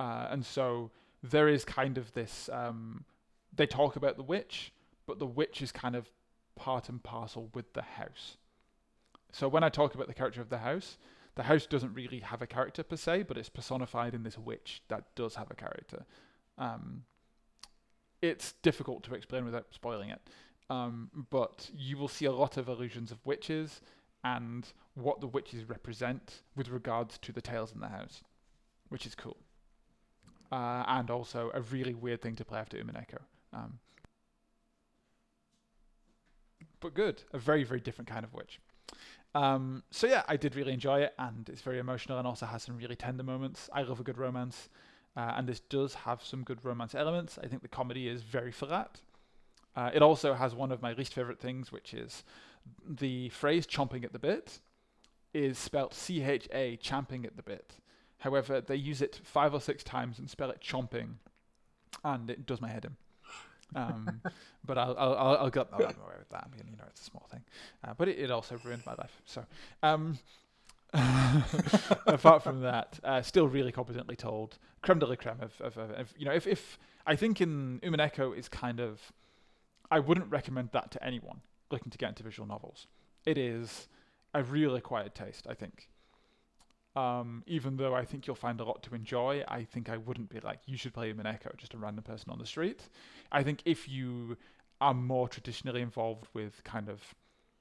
Uh, 0.00 0.26
and 0.30 0.44
so 0.44 0.90
there 1.22 1.48
is 1.48 1.64
kind 1.64 1.96
of 1.96 2.12
this, 2.12 2.50
um, 2.52 3.04
they 3.54 3.66
talk 3.66 3.94
about 3.94 4.16
the 4.16 4.24
witch, 4.24 4.72
but 5.06 5.20
the 5.20 5.26
witch 5.26 5.62
is 5.62 5.70
kind 5.70 5.94
of 5.94 6.10
part 6.60 6.90
and 6.90 7.02
parcel 7.02 7.48
with 7.54 7.72
the 7.72 7.82
house. 7.82 8.36
So 9.32 9.48
when 9.48 9.64
I 9.64 9.70
talk 9.70 9.94
about 9.94 10.08
the 10.08 10.14
character 10.14 10.42
of 10.42 10.50
the 10.50 10.58
house, 10.58 10.98
the 11.34 11.44
house 11.44 11.64
doesn't 11.64 11.94
really 11.94 12.20
have 12.20 12.42
a 12.42 12.46
character 12.46 12.82
per 12.82 12.96
se, 12.96 13.22
but 13.22 13.38
it's 13.38 13.48
personified 13.48 14.14
in 14.14 14.24
this 14.24 14.36
witch 14.36 14.82
that 14.88 15.04
does 15.14 15.36
have 15.36 15.50
a 15.50 15.54
character. 15.54 16.04
Um, 16.58 17.04
it's 18.20 18.52
difficult 18.62 19.02
to 19.04 19.14
explain 19.14 19.46
without 19.46 19.68
spoiling 19.70 20.10
it, 20.10 20.20
um, 20.68 21.10
but 21.30 21.70
you 21.74 21.96
will 21.96 22.08
see 22.08 22.26
a 22.26 22.32
lot 22.32 22.58
of 22.58 22.68
allusions 22.68 23.10
of 23.10 23.24
witches 23.24 23.80
and 24.22 24.66
what 24.94 25.22
the 25.22 25.26
witches 25.26 25.64
represent 25.64 26.42
with 26.54 26.68
regards 26.68 27.16
to 27.18 27.32
the 27.32 27.40
tales 27.40 27.72
in 27.72 27.80
the 27.80 27.88
house, 27.88 28.22
which 28.90 29.06
is 29.06 29.14
cool. 29.14 29.38
Uh, 30.52 30.84
and 30.88 31.10
also 31.10 31.50
a 31.54 31.62
really 31.62 31.94
weird 31.94 32.20
thing 32.20 32.36
to 32.36 32.44
play 32.44 32.58
after 32.58 32.76
Umineko. 32.76 33.20
Um, 33.54 33.78
but 36.80 36.94
good. 36.94 37.22
A 37.32 37.38
very, 37.38 37.64
very 37.64 37.80
different 37.80 38.08
kind 38.08 38.24
of 38.24 38.32
witch. 38.34 38.60
Um, 39.34 39.84
so 39.90 40.06
yeah, 40.06 40.22
I 40.26 40.36
did 40.36 40.56
really 40.56 40.72
enjoy 40.72 41.00
it, 41.02 41.14
and 41.18 41.48
it's 41.48 41.62
very 41.62 41.78
emotional, 41.78 42.18
and 42.18 42.26
also 42.26 42.46
has 42.46 42.62
some 42.62 42.76
really 42.76 42.96
tender 42.96 43.22
moments. 43.22 43.70
I 43.72 43.82
love 43.82 44.00
a 44.00 44.02
good 44.02 44.18
romance, 44.18 44.68
uh, 45.16 45.34
and 45.36 45.48
this 45.48 45.60
does 45.60 45.94
have 45.94 46.24
some 46.24 46.42
good 46.42 46.64
romance 46.64 46.94
elements. 46.94 47.38
I 47.42 47.46
think 47.46 47.62
the 47.62 47.68
comedy 47.68 48.08
is 48.08 48.22
very 48.22 48.50
flat. 48.50 49.00
Uh, 49.76 49.90
it 49.94 50.02
also 50.02 50.34
has 50.34 50.54
one 50.54 50.72
of 50.72 50.82
my 50.82 50.92
least 50.94 51.14
favorite 51.14 51.38
things, 51.38 51.70
which 51.70 51.94
is 51.94 52.24
the 52.84 53.28
phrase 53.28 53.66
"chomping 53.66 54.04
at 54.04 54.12
the 54.12 54.18
bit" 54.18 54.58
is 55.32 55.58
spelt 55.58 55.94
C 55.94 56.22
H 56.22 56.48
A, 56.52 56.76
champing 56.78 57.24
at 57.24 57.36
the 57.36 57.42
bit. 57.44 57.76
However, 58.18 58.60
they 58.60 58.74
use 58.74 59.00
it 59.00 59.20
five 59.22 59.54
or 59.54 59.60
six 59.60 59.84
times 59.84 60.18
and 60.18 60.28
spell 60.28 60.50
it 60.50 60.60
chomping, 60.60 61.14
and 62.02 62.28
it 62.28 62.46
does 62.46 62.60
my 62.60 62.68
head 62.68 62.84
in. 62.84 62.96
Um, 63.74 64.20
but 64.66 64.78
I'll, 64.78 64.96
I'll, 64.98 65.36
I'll 65.38 65.50
get 65.50 65.68
away 65.72 66.16
with 66.18 66.28
that. 66.30 66.48
I 66.50 66.56
mean, 66.56 66.66
you 66.70 66.76
know, 66.76 66.84
it's 66.88 67.00
a 67.00 67.04
small 67.04 67.26
thing. 67.30 67.42
Uh, 67.84 67.94
but 67.96 68.08
it, 68.08 68.18
it, 68.18 68.30
also 68.30 68.58
ruined 68.64 68.84
my 68.86 68.94
life. 68.94 69.22
So, 69.24 69.44
um, 69.82 70.18
apart 72.06 72.42
from 72.42 72.62
that, 72.62 72.98
uh, 73.04 73.22
still 73.22 73.46
really 73.48 73.72
competently 73.72 74.16
told. 74.16 74.58
Creme 74.82 74.98
de 74.98 75.06
la 75.06 75.14
creme 75.14 75.40
of, 75.40 75.60
of, 75.60 75.76
of, 75.76 75.90
of 75.92 76.14
you 76.18 76.24
know, 76.24 76.32
if, 76.32 76.46
if 76.46 76.78
I 77.06 77.16
think 77.16 77.40
in 77.40 77.80
Umineko 77.82 78.36
is 78.36 78.48
kind 78.48 78.80
of, 78.80 79.12
I 79.90 80.00
wouldn't 80.00 80.30
recommend 80.30 80.70
that 80.72 80.90
to 80.92 81.04
anyone 81.04 81.40
looking 81.70 81.90
to 81.90 81.98
get 81.98 82.10
into 82.10 82.22
visual 82.22 82.46
novels. 82.46 82.86
It 83.24 83.38
is 83.38 83.88
a 84.34 84.42
really 84.42 84.78
acquired 84.78 85.14
taste, 85.14 85.46
I 85.48 85.54
think. 85.54 85.88
Um, 86.96 87.44
even 87.46 87.76
though 87.76 87.94
I 87.94 88.04
think 88.04 88.26
you'll 88.26 88.34
find 88.36 88.60
a 88.60 88.64
lot 88.64 88.82
to 88.84 88.94
enjoy, 88.94 89.44
I 89.46 89.62
think 89.62 89.88
I 89.88 89.96
wouldn't 89.96 90.28
be 90.28 90.40
like, 90.40 90.58
you 90.66 90.76
should 90.76 90.92
play 90.92 91.12
Umineko, 91.12 91.56
just 91.56 91.74
a 91.74 91.78
random 91.78 92.02
person 92.02 92.30
on 92.30 92.38
the 92.38 92.46
street. 92.46 92.88
I 93.30 93.42
think 93.44 93.62
if 93.64 93.88
you 93.88 94.36
are 94.80 94.94
more 94.94 95.28
traditionally 95.28 95.82
involved 95.82 96.26
with 96.34 96.64
kind 96.64 96.88
of, 96.88 97.02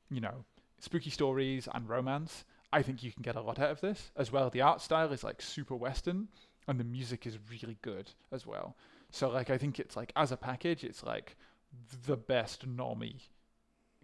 you 0.10 0.20
know, 0.20 0.46
spooky 0.80 1.12
stories 1.12 1.68
and 1.74 1.88
romance, 1.88 2.44
I 2.74 2.82
think 2.82 3.04
you 3.04 3.12
can 3.12 3.22
get 3.22 3.36
a 3.36 3.42
lot 3.42 3.60
out 3.60 3.70
of 3.70 3.82
this. 3.82 4.12
As 4.16 4.32
well, 4.32 4.50
the 4.50 4.62
art 4.62 4.82
style 4.82 5.12
is 5.14 5.24
like 5.24 5.42
super 5.42 5.76
Western, 5.76 6.28
and 6.68 6.80
the 6.80 6.84
music 6.84 7.28
is 7.28 7.38
really 7.52 7.78
good 7.82 8.12
as 8.32 8.46
well. 8.48 8.76
So 9.12 9.30
like, 9.30 9.50
I 9.50 9.58
think 9.58 9.80
it's 9.80 9.96
like 9.96 10.12
as 10.16 10.32
a 10.32 10.38
package, 10.38 10.84
it's 10.84 11.04
like 11.04 11.36
the 12.06 12.18
best 12.18 12.68
normie 12.68 13.22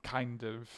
kind 0.03 0.43
of 0.43 0.69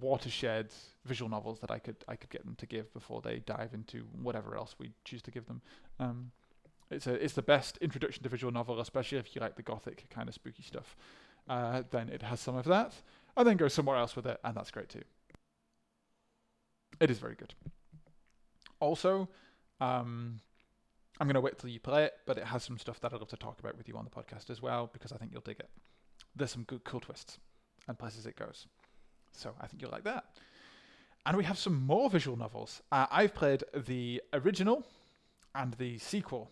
watershed 0.00 0.72
visual 1.04 1.30
novels 1.30 1.60
that 1.60 1.70
I 1.70 1.78
could 1.78 1.96
I 2.06 2.16
could 2.16 2.30
get 2.30 2.44
them 2.44 2.54
to 2.56 2.66
give 2.66 2.92
before 2.92 3.20
they 3.20 3.38
dive 3.38 3.72
into 3.72 4.04
whatever 4.22 4.56
else 4.56 4.74
we 4.78 4.92
choose 5.04 5.22
to 5.22 5.30
give 5.30 5.46
them. 5.46 5.62
Um, 5.98 6.30
it's 6.90 7.06
a 7.06 7.14
it's 7.14 7.34
the 7.34 7.42
best 7.42 7.78
introduction 7.78 8.22
to 8.22 8.28
visual 8.28 8.52
novel, 8.52 8.80
especially 8.80 9.18
if 9.18 9.34
you 9.34 9.40
like 9.40 9.56
the 9.56 9.62
gothic 9.62 10.06
kind 10.10 10.28
of 10.28 10.34
spooky 10.34 10.62
stuff. 10.62 10.96
Uh, 11.48 11.82
then 11.90 12.08
it 12.10 12.22
has 12.22 12.40
some 12.40 12.56
of 12.56 12.66
that, 12.66 12.92
and 13.36 13.46
then 13.46 13.56
go 13.56 13.68
somewhere 13.68 13.96
else 13.96 14.14
with 14.14 14.26
it, 14.26 14.38
and 14.44 14.54
that's 14.54 14.70
great 14.70 14.88
too. 14.88 15.02
It 17.00 17.10
is 17.10 17.18
very 17.18 17.34
good. 17.34 17.54
Also, 18.80 19.28
um, 19.80 20.40
I'm 21.20 21.26
going 21.26 21.34
to 21.34 21.40
wait 21.40 21.58
till 21.58 21.70
you 21.70 21.80
play 21.80 22.04
it, 22.04 22.14
but 22.26 22.38
it 22.38 22.44
has 22.44 22.62
some 22.62 22.78
stuff 22.78 23.00
that 23.00 23.12
I'd 23.12 23.20
love 23.20 23.28
to 23.28 23.36
talk 23.36 23.58
about 23.60 23.76
with 23.76 23.88
you 23.88 23.96
on 23.96 24.04
the 24.04 24.10
podcast 24.10 24.50
as 24.50 24.62
well 24.62 24.90
because 24.92 25.12
I 25.12 25.16
think 25.16 25.32
you'll 25.32 25.40
dig 25.40 25.58
it. 25.58 25.68
There's 26.36 26.50
some 26.50 26.64
good, 26.64 26.84
cool 26.84 27.00
twists 27.00 27.38
and 27.88 27.98
places 27.98 28.26
it 28.26 28.36
goes. 28.36 28.66
So 29.38 29.54
I 29.60 29.68
think 29.68 29.80
you'll 29.80 29.92
like 29.92 30.04
that. 30.04 30.24
And 31.24 31.36
we 31.36 31.44
have 31.44 31.58
some 31.58 31.86
more 31.86 32.10
visual 32.10 32.36
novels. 32.36 32.82
Uh, 32.90 33.06
I've 33.10 33.34
played 33.34 33.62
the 33.72 34.20
original 34.32 34.84
and 35.54 35.74
the 35.74 35.98
sequel, 35.98 36.50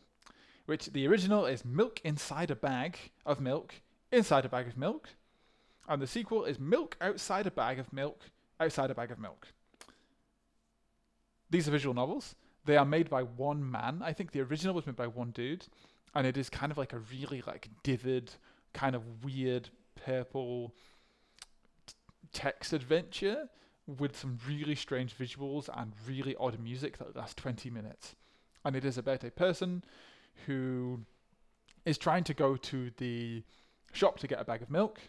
which 0.66 0.86
the 0.86 1.06
original 1.08 1.46
is 1.46 1.64
Milk 1.64 2.00
Inside 2.04 2.50
a 2.50 2.56
Bag 2.56 2.98
of 3.24 3.40
Milk, 3.40 3.74
Inside 4.12 4.44
a 4.44 4.48
Bag 4.48 4.68
of 4.68 4.76
Milk, 4.76 5.08
and 5.88 6.00
the 6.00 6.06
sequel 6.06 6.44
is 6.44 6.60
Milk 6.60 6.96
Outside 7.00 7.46
a 7.46 7.50
Bag 7.50 7.78
of 7.78 7.92
Milk, 7.92 8.20
Outside 8.60 8.90
a 8.90 8.94
Bag 8.94 9.10
of 9.10 9.18
Milk. 9.18 9.48
These 11.50 11.66
are 11.66 11.72
visual 11.72 11.94
novels. 11.94 12.36
They 12.64 12.76
are 12.76 12.84
made 12.84 13.10
by 13.10 13.22
one 13.22 13.68
man. 13.68 14.02
I 14.04 14.12
think 14.12 14.30
the 14.30 14.40
original 14.42 14.74
was 14.74 14.86
made 14.86 14.96
by 14.96 15.06
one 15.06 15.30
dude, 15.30 15.66
and 16.14 16.26
it 16.26 16.36
is 16.36 16.48
kind 16.48 16.70
of 16.70 16.78
like 16.78 16.92
a 16.92 16.98
really 16.98 17.42
like 17.46 17.68
vivid, 17.84 18.32
kind 18.74 18.94
of 18.94 19.24
weird 19.24 19.70
purple 20.04 20.74
text 22.36 22.74
adventure 22.74 23.48
with 23.86 24.14
some 24.14 24.38
really 24.46 24.74
strange 24.74 25.16
visuals 25.16 25.70
and 25.74 25.94
really 26.06 26.36
odd 26.38 26.60
music 26.60 26.98
that 26.98 27.16
lasts 27.16 27.34
20 27.36 27.70
minutes. 27.70 28.14
And 28.62 28.76
it 28.76 28.84
is 28.84 28.98
about 28.98 29.24
a 29.24 29.30
person 29.30 29.82
who 30.44 31.00
is 31.86 31.96
trying 31.96 32.24
to 32.24 32.34
go 32.34 32.56
to 32.56 32.90
the 32.98 33.42
shop 33.92 34.18
to 34.18 34.26
get 34.26 34.38
a 34.38 34.44
bag 34.44 34.60
of 34.60 34.70
milk, 34.70 35.00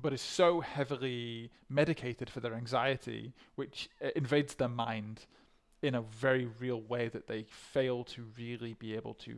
but 0.00 0.12
is 0.12 0.20
so 0.20 0.60
heavily 0.60 1.52
medicated 1.68 2.28
for 2.28 2.40
their 2.40 2.54
anxiety, 2.54 3.34
which 3.54 3.88
uh, 4.04 4.08
invades 4.16 4.56
their 4.56 4.68
mind 4.68 5.26
in 5.80 5.94
a 5.94 6.02
very 6.02 6.48
real 6.58 6.80
way 6.80 7.06
that 7.06 7.28
they 7.28 7.44
fail 7.48 8.02
to 8.02 8.24
really 8.36 8.74
be 8.74 8.96
able 8.96 9.14
to 9.14 9.36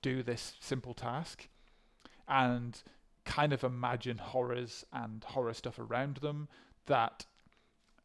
do 0.00 0.22
this 0.22 0.54
simple 0.60 0.94
task 0.94 1.48
and 2.28 2.84
kind 3.26 3.52
of 3.52 3.62
imagine 3.64 4.16
horrors 4.16 4.86
and 4.92 5.22
horror 5.24 5.52
stuff 5.52 5.78
around 5.78 6.16
them 6.18 6.48
that 6.86 7.26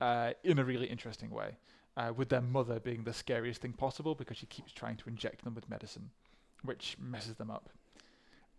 uh, 0.02 0.32
in 0.44 0.60
a 0.60 0.66
really 0.66 0.88
interesting 0.88 1.30
way. 1.30 1.58
Uh, 1.98 2.12
with 2.16 2.30
their 2.30 2.42
mother 2.42 2.80
being 2.80 3.04
the 3.04 3.14
scariest 3.14 3.62
thing 3.62 3.74
possible 3.74 4.16
because 4.16 4.38
she 4.38 4.46
keeps 4.46 4.72
trying 4.72 4.96
to 4.96 5.10
inject 5.10 5.44
them 5.44 5.54
with 5.54 5.70
medicine, 5.70 6.10
which 6.64 6.96
messes 6.98 7.36
them 7.36 7.52
up. 7.52 7.70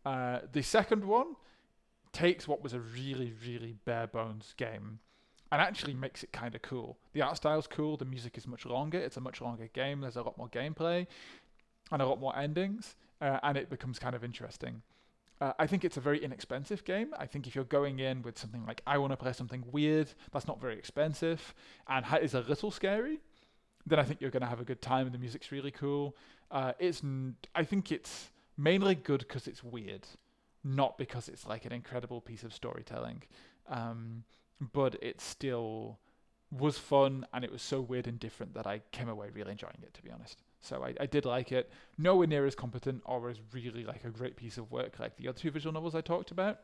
Uh, 0.05 0.41
the 0.53 0.61
second 0.61 1.03
one 1.03 1.35
takes 2.13 2.47
what 2.47 2.63
was 2.63 2.75
a 2.75 2.81
really, 2.81 3.33
really 3.45 3.75
bare 3.87 4.07
bones 4.07 4.55
game 4.59 4.99
and 5.51 5.61
actually 5.61 5.95
makes 5.95 6.23
it 6.23 6.31
kind 6.33 6.55
of 6.55 6.63
cool. 6.63 6.99
The 7.15 7.23
art 7.23 7.37
style's 7.37 7.67
cool, 7.67 7.97
the 7.97 8.05
music 8.05 8.37
is 8.37 8.47
much 8.47 8.67
longer, 8.67 8.99
it's 8.99 9.17
a 9.17 9.21
much 9.21 9.41
longer 9.41 9.69
game, 9.73 10.01
there's 10.01 10.17
a 10.17 10.23
lot 10.23 10.37
more 10.37 10.49
gameplay 10.49 11.07
and 11.91 12.03
a 12.03 12.07
lot 12.07 12.21
more 12.21 12.37
endings, 12.37 12.97
uh, 13.21 13.39
and 13.43 13.57
it 13.57 13.71
becomes 13.71 13.99
kind 13.99 14.15
of 14.15 14.25
interesting. 14.25 14.83
Uh, 15.43 15.53
I 15.59 15.67
think 15.67 15.85
it's 15.85 15.97
a 15.97 16.01
very 16.01 16.23
inexpensive 16.23 16.85
game. 16.85 17.13
I 17.19 17.27
think 17.27 17.49
if 17.49 17.57
you're 17.57 17.65
going 17.65 17.99
in 17.99 18.23
with 18.23 18.39
something 18.39 18.65
like 18.65 18.81
I 18.87 18.97
want 18.99 19.13
to 19.13 19.17
play 19.17 19.33
something 19.33 19.65
weird 19.73 20.09
that's 20.31 20.47
not 20.47 20.61
very 20.61 20.79
expensive 20.79 21.53
and 21.89 22.07
is 22.23 22.35
a 22.35 22.43
little 22.43 22.71
scary, 22.71 23.19
then 23.85 23.99
I 23.99 24.05
think 24.05 24.21
you're 24.21 24.31
going 24.31 24.43
to 24.43 24.49
have 24.49 24.61
a 24.61 24.65
good 24.65 24.81
time 24.81 25.07
and 25.07 25.13
the 25.13 25.19
music's 25.19 25.51
really 25.51 25.73
cool. 25.73 26.17
Uh, 26.49 26.75
it's 26.79 27.03
I 27.57 27.65
think 27.65 27.91
it's 27.91 28.31
mainly 28.57 28.95
good 28.95 29.25
because 29.27 29.49
it's 29.49 29.65
weird, 29.65 30.07
not 30.63 30.97
because 30.97 31.29
it's 31.29 31.45
like 31.45 31.65
an 31.65 31.73
incredible 31.73 32.21
piece 32.21 32.45
of 32.45 32.55
storytelling. 32.55 33.25
Um, 33.69 34.23
but 34.73 34.95
it 35.03 35.21
still 35.21 35.99
was 36.53 36.79
fun 36.79 37.27
and 37.35 37.45
it 37.45 37.51
was 37.51 37.63
so 37.63 37.81
weird 37.81 38.07
and 38.07 38.21
different 38.21 38.55
that 38.55 38.69
I 38.69 38.83
came 38.93 39.09
away 39.09 39.31
really 39.35 39.51
enjoying 39.51 39.83
it, 39.83 39.93
to 39.95 40.05
be 40.05 40.11
honest. 40.13 40.41
So 40.63 40.83
I, 40.85 40.95
I 41.01 41.07
did 41.07 41.25
like 41.25 41.53
it. 41.53 41.71
Nowhere 41.99 42.27
near 42.27 42.47
as 42.47 42.55
competent 42.55 43.03
or 43.05 43.29
as 43.29 43.39
really 43.53 43.85
like 43.85 44.05
a 44.05 44.11
great 44.11 44.37
piece 44.37 44.57
of 44.59 44.71
work 44.71 44.99
like 44.99 45.17
the 45.17 45.29
other 45.29 45.39
two 45.39 45.51
visual 45.51 45.73
novels 45.73 45.95
I 45.95 46.01
talked 46.01 46.31
about. 46.31 46.61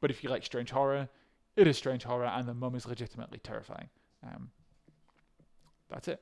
But 0.00 0.10
if 0.10 0.22
you 0.22 0.30
like 0.30 0.44
strange 0.44 0.70
horror, 0.70 1.08
it 1.56 1.66
is 1.66 1.76
strange 1.76 2.04
horror, 2.04 2.26
and 2.26 2.48
the 2.48 2.54
mum 2.54 2.74
is 2.74 2.86
legitimately 2.86 3.38
terrifying. 3.38 3.88
Um, 4.24 4.50
that's 5.90 6.08
it. 6.08 6.20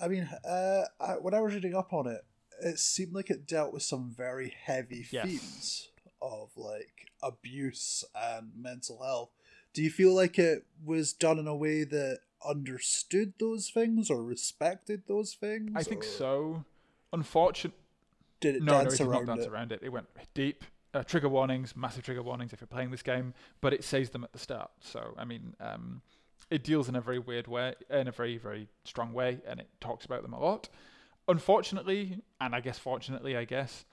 I 0.00 0.08
mean, 0.08 0.28
uh, 0.44 0.82
I, 1.00 1.12
when 1.14 1.34
I 1.34 1.40
was 1.40 1.54
reading 1.54 1.74
up 1.74 1.92
on 1.92 2.06
it, 2.06 2.20
it 2.62 2.78
seemed 2.78 3.14
like 3.14 3.30
it 3.30 3.46
dealt 3.46 3.72
with 3.72 3.82
some 3.82 4.12
very 4.16 4.54
heavy 4.64 5.06
Yes. 5.10 5.26
themes 5.26 5.88
of 6.20 6.50
like 6.56 7.10
abuse 7.22 8.04
and 8.14 8.52
mental 8.56 9.02
health. 9.02 9.30
Do 9.74 9.82
you 9.82 9.90
feel 9.90 10.14
like 10.14 10.38
it 10.38 10.64
was 10.84 11.12
done 11.12 11.38
in 11.38 11.46
a 11.46 11.54
way 11.54 11.84
that 11.84 12.20
understood 12.46 13.34
those 13.38 13.70
things 13.70 14.10
or 14.10 14.22
respected 14.22 15.02
those 15.08 15.34
things? 15.34 15.72
I 15.74 15.82
think 15.82 16.02
or 16.02 16.06
so. 16.06 16.64
Unfortunately, 17.12 17.78
Did 18.40 18.56
it 18.56 18.62
No, 18.62 18.72
no, 18.72 18.78
it 18.80 18.84
dance 18.84 18.98
did 18.98 19.04
not 19.04 19.10
around 19.10 19.26
dance 19.26 19.44
it? 19.44 19.48
around 19.50 19.72
it. 19.72 19.80
It 19.82 19.88
went 19.90 20.06
deep. 20.34 20.64
Uh, 20.94 21.02
trigger 21.02 21.28
warnings, 21.28 21.76
massive 21.76 22.02
trigger 22.02 22.22
warnings 22.22 22.52
if 22.52 22.60
you're 22.60 22.66
playing 22.68 22.90
this 22.90 23.02
game, 23.02 23.34
but 23.60 23.74
it 23.74 23.84
says 23.84 24.10
them 24.10 24.24
at 24.24 24.32
the 24.32 24.38
start. 24.38 24.70
So 24.80 25.14
I 25.18 25.24
mean, 25.24 25.54
um, 25.60 26.00
it 26.50 26.64
deals 26.64 26.88
in 26.88 26.96
a 26.96 27.00
very 27.00 27.18
weird 27.18 27.46
way, 27.46 27.74
in 27.90 28.08
a 28.08 28.12
very 28.12 28.38
very 28.38 28.68
strong 28.84 29.12
way, 29.12 29.40
and 29.46 29.60
it 29.60 29.68
talks 29.80 30.06
about 30.06 30.22
them 30.22 30.32
a 30.32 30.40
lot. 30.40 30.68
Unfortunately, 31.28 32.22
and 32.40 32.54
I 32.54 32.60
guess 32.60 32.78
fortunately, 32.78 33.36
I 33.36 33.44
guess 33.44 33.84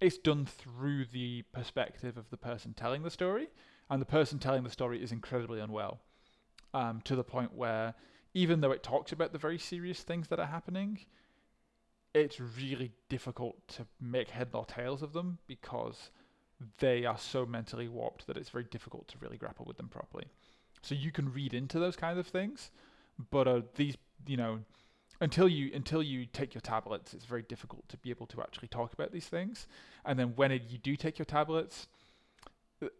it's 0.00 0.18
done 0.18 0.46
through 0.46 1.06
the 1.06 1.42
perspective 1.52 2.16
of 2.16 2.30
the 2.30 2.36
person 2.36 2.74
telling 2.74 3.02
the 3.02 3.10
story, 3.10 3.48
and 3.90 4.00
the 4.00 4.06
person 4.06 4.38
telling 4.38 4.62
the 4.62 4.70
story 4.70 5.02
is 5.02 5.10
incredibly 5.10 5.58
unwell, 5.58 6.00
um, 6.74 7.00
to 7.04 7.16
the 7.16 7.24
point 7.24 7.54
where 7.54 7.94
even 8.34 8.60
though 8.60 8.70
it 8.70 8.82
talks 8.82 9.12
about 9.12 9.32
the 9.32 9.38
very 9.38 9.58
serious 9.58 10.02
things 10.02 10.28
that 10.28 10.38
are 10.38 10.46
happening, 10.46 11.00
it's 12.14 12.40
really 12.40 12.92
difficult 13.08 13.56
to 13.68 13.86
make 14.00 14.30
head 14.30 14.48
nor 14.52 14.64
tails 14.64 15.02
of 15.02 15.12
them 15.12 15.38
because 15.46 16.10
they 16.78 17.04
are 17.04 17.18
so 17.18 17.44
mentally 17.44 17.88
warped 17.88 18.26
that 18.26 18.36
it's 18.36 18.50
very 18.50 18.64
difficult 18.64 19.08
to 19.08 19.18
really 19.20 19.36
grapple 19.36 19.64
with 19.66 19.76
them 19.76 19.88
properly. 19.88 20.24
So 20.82 20.94
you 20.94 21.10
can 21.10 21.32
read 21.32 21.52
into 21.52 21.78
those 21.78 21.96
kind 21.96 22.18
of 22.18 22.26
things, 22.26 22.70
but 23.30 23.48
uh, 23.48 23.62
these, 23.74 23.96
you 24.26 24.36
know, 24.36 24.60
until 25.20 25.48
you 25.48 25.70
until 25.74 26.02
you 26.02 26.26
take 26.26 26.54
your 26.54 26.60
tablets, 26.60 27.14
it's 27.14 27.24
very 27.24 27.42
difficult 27.42 27.88
to 27.88 27.96
be 27.96 28.10
able 28.10 28.26
to 28.26 28.42
actually 28.42 28.68
talk 28.68 28.92
about 28.92 29.12
these 29.12 29.26
things. 29.26 29.66
And 30.04 30.18
then 30.18 30.34
when 30.36 30.52
it, 30.52 30.64
you 30.68 30.78
do 30.78 30.94
take 30.96 31.18
your 31.18 31.24
tablets, 31.24 31.88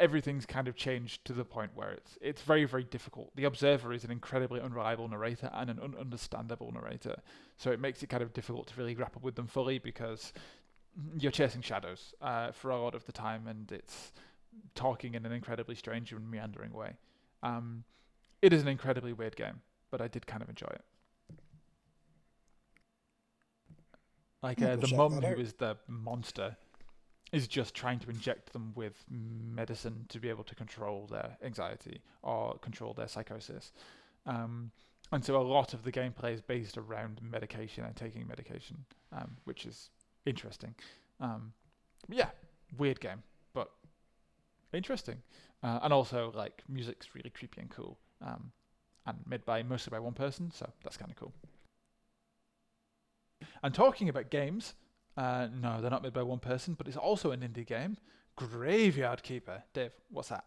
everything's 0.00 0.46
kind 0.46 0.68
of 0.68 0.76
changed 0.76 1.24
to 1.26 1.32
the 1.32 1.44
point 1.44 1.70
where 1.74 1.90
it's 1.90 2.18
it's 2.20 2.42
very 2.42 2.64
very 2.64 2.84
difficult. 2.84 3.34
The 3.36 3.44
observer 3.44 3.92
is 3.92 4.04
an 4.04 4.10
incredibly 4.10 4.60
unreliable 4.60 5.08
narrator 5.08 5.50
and 5.52 5.70
an 5.70 5.76
ununderstandable 5.76 6.72
narrator, 6.72 7.16
so 7.56 7.70
it 7.70 7.80
makes 7.80 8.02
it 8.02 8.08
kind 8.08 8.22
of 8.22 8.32
difficult 8.32 8.68
to 8.68 8.74
really 8.76 8.94
grapple 8.94 9.20
with 9.22 9.34
them 9.34 9.46
fully 9.46 9.78
because 9.78 10.32
you're 11.18 11.32
chasing 11.32 11.60
shadows 11.60 12.14
uh, 12.22 12.52
for 12.52 12.70
a 12.70 12.80
lot 12.80 12.94
of 12.94 13.04
the 13.04 13.12
time, 13.12 13.46
and 13.46 13.70
it's 13.70 14.12
talking 14.74 15.14
in 15.14 15.26
an 15.26 15.32
incredibly 15.32 15.74
strange 15.74 16.12
and 16.12 16.30
meandering 16.30 16.72
way. 16.72 16.96
Um, 17.42 17.84
it 18.40 18.52
is 18.52 18.62
an 18.62 18.68
incredibly 18.68 19.12
weird 19.12 19.36
game, 19.36 19.60
but 19.90 20.00
I 20.00 20.08
did 20.08 20.26
kind 20.26 20.42
of 20.42 20.48
enjoy 20.48 20.68
it. 20.70 20.84
Like 24.42 24.62
uh, 24.62 24.76
the 24.76 24.86
that 24.86 25.34
who 25.34 25.40
is 25.40 25.54
the 25.54 25.76
monster 25.88 26.56
is 27.32 27.48
just 27.48 27.74
trying 27.74 27.98
to 27.98 28.10
inject 28.10 28.52
them 28.52 28.72
with 28.74 29.04
medicine 29.10 30.06
to 30.08 30.20
be 30.20 30.28
able 30.28 30.44
to 30.44 30.54
control 30.54 31.08
their 31.10 31.36
anxiety 31.42 32.00
or 32.22 32.56
control 32.58 32.92
their 32.94 33.08
psychosis. 33.08 33.72
Um, 34.26 34.70
and 35.12 35.24
so 35.24 35.36
a 35.36 35.42
lot 35.42 35.74
of 35.74 35.82
the 35.84 35.92
gameplay 35.92 36.32
is 36.34 36.40
based 36.40 36.78
around 36.78 37.20
medication 37.22 37.84
and 37.84 37.94
taking 37.94 38.26
medication, 38.26 38.84
um, 39.12 39.36
which 39.44 39.66
is 39.66 39.90
interesting. 40.24 40.74
Um, 41.20 41.52
yeah, 42.08 42.30
weird 42.76 43.00
game, 43.00 43.22
but 43.54 43.70
interesting. 44.72 45.22
Uh, 45.62 45.80
and 45.82 45.92
also, 45.92 46.32
like, 46.34 46.62
music's 46.68 47.14
really 47.14 47.30
creepy 47.30 47.60
and 47.60 47.70
cool. 47.70 47.98
Um, 48.24 48.52
and 49.06 49.18
made 49.26 49.44
by 49.44 49.62
mostly 49.62 49.90
by 49.90 50.00
one 50.00 50.14
person, 50.14 50.50
so 50.50 50.68
that's 50.82 50.96
kind 50.96 51.10
of 51.10 51.16
cool. 51.16 51.32
And 53.62 53.72
talking 53.72 54.08
about 54.08 54.30
games, 54.30 54.74
uh, 55.16 55.48
no, 55.60 55.80
they're 55.80 55.90
not 55.90 56.02
made 56.02 56.12
by 56.12 56.22
one 56.22 56.38
person, 56.38 56.74
but 56.74 56.86
it's 56.88 56.96
also 56.96 57.30
an 57.30 57.40
indie 57.40 57.66
game. 57.66 57.96
Graveyard 58.36 59.22
Keeper. 59.22 59.64
Dave, 59.72 59.92
what's 60.10 60.28
that? 60.28 60.44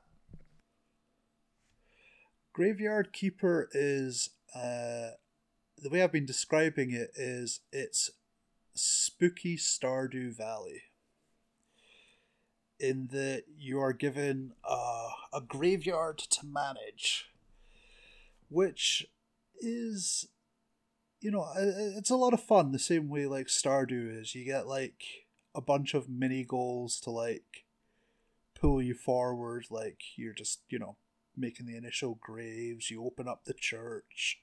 Graveyard 2.54 3.14
Keeper 3.14 3.70
is 3.74 4.32
uh, 4.56 5.12
the 5.82 5.90
way 5.90 6.04
I've 6.04 6.12
been 6.12 6.26
describing 6.26 6.92
it 6.92 7.12
is 7.16 7.62
it's 7.72 8.12
spooky 8.74 9.58
Stardew 9.58 10.36
Valley. 10.36 10.84
In 12.80 13.10
that 13.12 13.44
you 13.58 13.80
are 13.82 13.92
given 13.92 14.54
uh, 14.64 15.10
a 15.34 15.42
graveyard 15.42 16.18
to 16.18 16.46
manage, 16.46 17.30
which 18.50 19.06
is, 19.60 20.30
you 21.22 21.32
know, 21.32 21.48
it's 21.56 22.10
a 22.10 22.16
lot 22.16 22.34
of 22.34 22.42
fun. 22.42 22.72
The 22.72 22.80
same 22.80 23.10
way 23.10 23.26
like 23.26 23.48
Stardew 23.48 24.22
is. 24.22 24.36
You 24.36 24.46
get 24.46 24.68
like 24.68 25.04
a 25.54 25.62
bunch 25.62 25.94
of 25.94 26.10
mini 26.10 26.44
goals 26.44 27.00
to 27.02 27.12
like 27.12 27.66
pull 28.60 28.82
you 28.82 28.94
forward. 28.94 29.66
Like 29.70 30.02
you're 30.16 30.34
just, 30.34 30.62
you 30.70 30.80
know, 30.80 30.96
making 31.36 31.66
the 31.66 31.78
initial 31.78 32.18
graves. 32.22 32.90
You 32.90 33.04
open 33.04 33.28
up 33.28 33.46
the 33.46 33.54
church. 33.54 34.40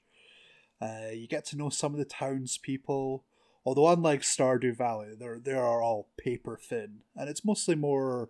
Uh, 0.81 1.09
you 1.13 1.27
get 1.27 1.45
to 1.45 1.57
know 1.57 1.69
some 1.69 1.93
of 1.93 1.99
the 1.99 2.05
townspeople. 2.05 3.23
Although 3.65 3.89
unlike 3.89 4.21
Stardew 4.21 4.77
Valley, 4.77 5.13
they're 5.17 5.39
they 5.39 5.53
are 5.53 5.81
all 5.81 6.07
paper 6.17 6.57
thin, 6.61 6.99
and 7.15 7.29
it's 7.29 7.43
mostly 7.43 7.75
more 7.75 8.29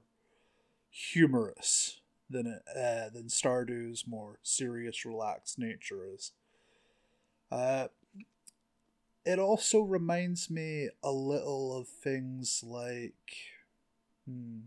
humorous 0.90 2.00
than 2.30 2.48
it, 2.48 2.64
uh, 2.76 3.10
than 3.14 3.28
Stardew's 3.28 4.08
more 4.08 4.40
serious, 4.42 5.06
relaxed 5.06 5.60
nature 5.60 6.08
is. 6.12 6.32
Uh, 7.52 7.88
it 9.28 9.40
also 9.40 9.82
reminds 9.82 10.50
me 10.50 10.90
a 11.04 11.12
little 11.12 11.78
of 11.78 11.88
things 11.88 12.64
like. 12.66 13.36
Hmm, 14.28 14.60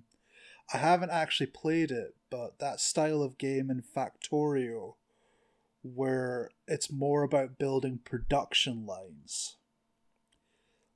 I 0.72 0.78
haven't 0.78 1.10
actually 1.10 1.48
played 1.48 1.90
it, 1.90 2.14
but 2.30 2.60
that 2.60 2.80
style 2.80 3.22
of 3.22 3.38
game 3.38 3.70
in 3.70 3.82
Factorio, 3.82 4.94
where 5.82 6.50
it's 6.68 6.92
more 6.92 7.24
about 7.24 7.58
building 7.58 7.98
production 8.04 8.86
lines 8.86 9.56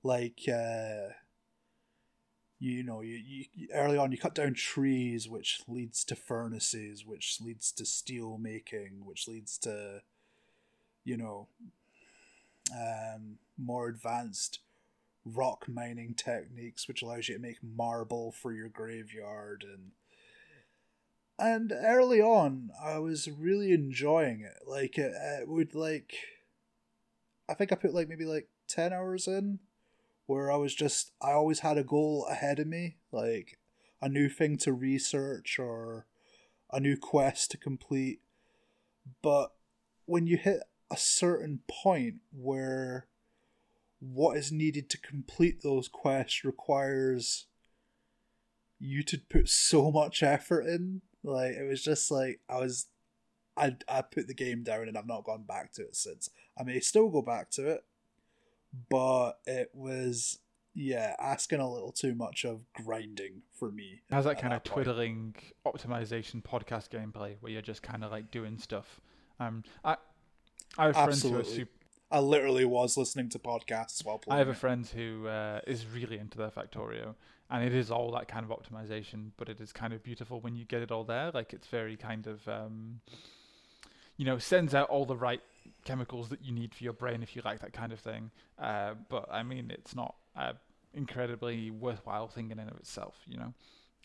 like 0.05 0.43
uh, 0.49 1.15
you 2.61 2.85
know 2.85 3.01
you, 3.01 3.47
you 3.55 3.69
early 3.75 3.97
on 3.97 4.13
you 4.13 4.19
cut 4.19 4.35
down 4.35 4.55
trees 4.55 5.29
which 5.29 5.63
leads 5.67 6.05
to 6.05 6.15
furnaces 6.15 7.05
which 7.05 7.39
leads 7.41 7.73
to 7.73 7.85
steel 7.85 8.39
making 8.39 9.05
which 9.05 9.27
leads 9.27 9.59
to 9.59 10.03
you 11.03 11.17
know 11.17 11.49
um, 12.73 13.39
more 13.59 13.89
advanced 13.89 14.61
rock 15.25 15.67
mining 15.69 16.15
techniques 16.15 16.87
which 16.87 17.01
allows 17.01 17.29
you 17.29 17.37
to 17.37 17.41
make 17.41 17.57
marble 17.63 18.33
for 18.33 18.53
your 18.53 18.69
graveyard. 18.69 19.65
And 19.67 19.93
and 21.37 21.73
early 21.73 22.21
on 22.21 22.71
i 22.81 22.99
was 22.99 23.29
really 23.29 23.73
enjoying 23.73 24.41
it. 24.41 24.67
Like 24.67 24.99
it, 24.99 25.13
it 25.41 25.49
would 25.49 25.75
like 25.75 26.15
i 27.49 27.55
think 27.55 27.73
i 27.73 27.77
put 27.77 27.95
like 27.95 28.09
maybe 28.09 28.25
like 28.25 28.49
10 28.69 28.93
hours 28.93 29.27
in 29.27 29.59
where 30.27 30.51
I 30.51 30.57
was 30.57 30.75
just 30.75 31.13
I 31.21 31.33
always 31.33 31.61
had 31.61 31.79
a 31.79 31.85
goal 31.85 32.27
ahead 32.31 32.59
of 32.59 32.67
me, 32.67 32.97
like 33.13 33.59
a 34.01 34.09
new 34.09 34.29
thing 34.29 34.57
to 34.59 34.73
research 34.73 35.59
or 35.59 36.07
a 36.73 36.81
new 36.81 36.97
quest 36.97 37.51
to 37.53 37.57
complete. 37.57 38.21
But 39.23 39.53
when 40.07 40.27
you 40.27 40.37
hit 40.37 40.61
a 40.91 40.97
certain 40.97 41.61
point 41.69 42.17
where 42.33 43.07
what 44.01 44.37
is 44.37 44.53
needed 44.53 44.91
to 44.91 44.99
complete 44.99 45.63
those 45.63 45.89
quests 45.89 46.45
requires 46.45 47.47
you 48.79 49.03
to 49.03 49.19
put 49.19 49.49
so 49.49 49.91
much 49.91 50.23
effort 50.23 50.67
in, 50.67 51.01
like 51.23 51.53
it 51.53 51.67
was 51.69 51.83
just 51.83 52.11
like 52.11 52.41
I 52.49 52.59
was 52.59 52.87
I 53.57 53.77
I 53.89 54.03
put 54.03 54.27
the 54.27 54.35
game 54.35 54.63
down 54.63 54.89
and 54.89 54.99
I've 54.99 55.07
not 55.07 55.25
gone 55.25 55.45
back 55.45 55.73
to 55.75 55.83
it 55.83 55.97
since. 55.97 56.29
I 56.59 56.65
may 56.65 56.81
still 56.81 57.09
go 57.09 57.23
back 57.23 57.51
to 57.53 57.69
it, 57.71 57.85
but 58.91 59.39
it 59.47 59.71
was 59.73 60.41
yeah 60.75 61.15
asking 61.21 61.61
a 61.61 61.73
little 61.73 61.93
too 61.93 62.15
much 62.15 62.45
of 62.45 62.61
grinding 62.75 63.43
for 63.59 63.71
me. 63.71 64.01
How's 64.11 64.25
that 64.25 64.41
kind 64.41 64.53
that 64.53 64.57
of 64.59 64.65
point. 64.65 64.85
twiddling 64.85 65.35
optimization 65.65 66.43
podcast 66.43 66.91
gameplay 66.91 67.37
where 67.41 67.53
you're 67.53 67.63
just 67.63 67.83
kind 67.83 68.05
of 68.05 68.11
like 68.11 68.31
doing 68.31 68.59
stuff? 68.59 69.01
Um, 69.41 69.65
I 69.85 69.97
I 70.79 70.87
have 70.87 70.95
friends 70.95 71.25
Absolutely. 71.25 71.43
who 71.43 71.49
are 71.49 71.57
super. 71.57 71.71
I 72.11 72.21
literally 72.21 72.65
was 72.65 72.97
listening 72.97 73.29
to 73.31 73.39
podcasts 73.39 74.05
while 74.05 74.19
playing. 74.19 74.37
I 74.37 74.39
have 74.39 74.49
a 74.49 74.55
friend 74.55 74.87
who 74.87 75.27
uh, 75.27 75.61
is 75.67 75.85
really 75.87 76.19
into 76.19 76.39
their 76.39 76.51
Factorio, 76.51 77.15
and 77.51 77.65
it 77.65 77.75
is 77.75 77.91
all 77.91 78.13
that 78.13 78.29
kind 78.29 78.49
of 78.49 78.57
optimization, 78.57 79.31
but 79.37 79.49
it 79.49 79.61
is 79.61 79.73
kind 79.73 79.93
of 79.93 80.03
beautiful 80.03 80.41
when 80.41 80.55
you 80.55 80.65
get 80.65 80.83
it 80.83 80.93
all 80.93 81.05
there. 81.05 81.31
Like 81.33 81.53
it's 81.53 81.67
very 81.67 81.97
kind 81.97 82.27
of, 82.27 82.47
um, 82.47 83.01
you 84.17 84.25
know, 84.25 84.39
sends 84.39 84.75
out 84.75 84.89
all 84.91 85.05
the 85.05 85.17
right 85.17 85.41
chemicals 85.85 86.29
that 86.29 86.45
you 86.45 86.53
need 86.53 86.75
for 86.75 86.85
your 86.85 86.93
brain 86.93 87.23
if 87.23 87.35
you 87.35 87.43
like 87.45 87.61
that 87.61 87.73
kind 87.73 87.93
of 87.93 87.99
thing. 88.01 88.31
Uh, 88.59 88.95
but 89.09 89.27
I 89.31 89.43
mean, 89.43 89.71
it's 89.71 89.97
not 89.97 90.15
an 90.37 90.55
incredibly 90.93 91.71
worthwhile 91.71 92.29
thing 92.29 92.51
in 92.51 92.59
and 92.59 92.71
of 92.71 92.77
itself, 92.77 93.17
you 93.27 93.39
know. 93.39 93.55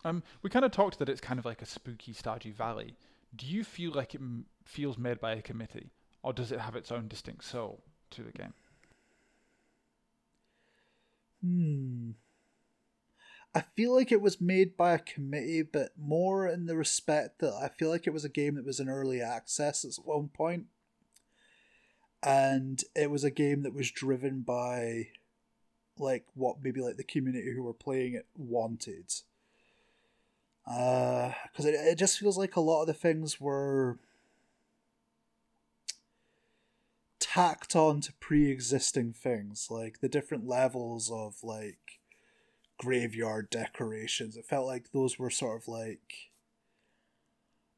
Um, 0.05 0.23
we 0.41 0.49
kind 0.49 0.65
of 0.65 0.71
talked 0.71 0.97
that 0.99 1.09
it's 1.09 1.21
kind 1.21 1.39
of 1.39 1.45
like 1.45 1.61
a 1.61 1.65
spooky 1.65 2.13
Stardew 2.13 2.55
Valley. 2.55 2.95
Do 3.35 3.45
you 3.45 3.63
feel 3.63 3.91
like 3.91 4.15
it 4.15 4.21
m- 4.21 4.45
feels 4.65 4.97
made 4.97 5.19
by 5.19 5.33
a 5.33 5.41
committee, 5.41 5.91
or 6.23 6.33
does 6.33 6.51
it 6.51 6.59
have 6.59 6.75
its 6.75 6.91
own 6.91 7.07
distinct 7.07 7.43
soul 7.43 7.83
to 8.11 8.23
the 8.23 8.31
game? 8.31 8.53
Hmm. 11.43 12.11
I 13.55 13.63
feel 13.75 13.95
like 13.95 14.11
it 14.11 14.21
was 14.21 14.39
made 14.39 14.77
by 14.77 14.93
a 14.93 14.99
committee, 14.99 15.63
but 15.63 15.93
more 15.97 16.47
in 16.47 16.67
the 16.67 16.77
respect 16.77 17.39
that 17.39 17.53
I 17.53 17.69
feel 17.69 17.89
like 17.89 18.05
it 18.05 18.13
was 18.13 18.25
a 18.25 18.29
game 18.29 18.55
that 18.55 18.65
was 18.65 18.79
in 18.79 18.89
early 18.89 19.21
access 19.21 19.83
at 19.83 20.05
one 20.05 20.27
point 20.27 20.67
and 22.21 22.83
it 22.95 23.09
was 23.09 23.23
a 23.23 23.31
game 23.31 23.63
that 23.63 23.73
was 23.73 23.91
driven 23.91 24.41
by 24.41 25.07
like 25.97 26.25
what 26.33 26.57
maybe 26.61 26.81
like 26.81 26.97
the 26.97 27.03
community 27.03 27.53
who 27.53 27.63
were 27.63 27.73
playing 27.73 28.13
it 28.13 28.25
wanted 28.35 29.13
because 30.65 31.65
uh, 31.65 31.69
it, 31.69 31.73
it 31.73 31.97
just 31.97 32.19
feels 32.19 32.37
like 32.37 32.55
a 32.55 32.61
lot 32.61 32.81
of 32.81 32.87
the 32.87 32.93
things 32.93 33.39
were 33.39 33.97
tacked 37.33 37.75
on 37.75 38.01
to 38.01 38.13
pre-existing 38.13 39.13
things 39.13 39.67
like 39.69 39.99
the 39.99 40.09
different 40.09 40.47
levels 40.47 41.11
of 41.11 41.35
like 41.43 41.99
graveyard 42.79 43.49
decorations 43.49 44.35
it 44.35 44.45
felt 44.45 44.65
like 44.65 44.91
those 44.91 45.19
were 45.19 45.29
sort 45.29 45.61
of 45.61 45.67
like 45.67 46.29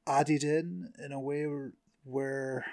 added 0.07 0.43
in 0.43 0.91
in 1.03 1.11
a 1.11 1.19
way 1.19 1.45
where, 1.45 1.73
where 2.03 2.65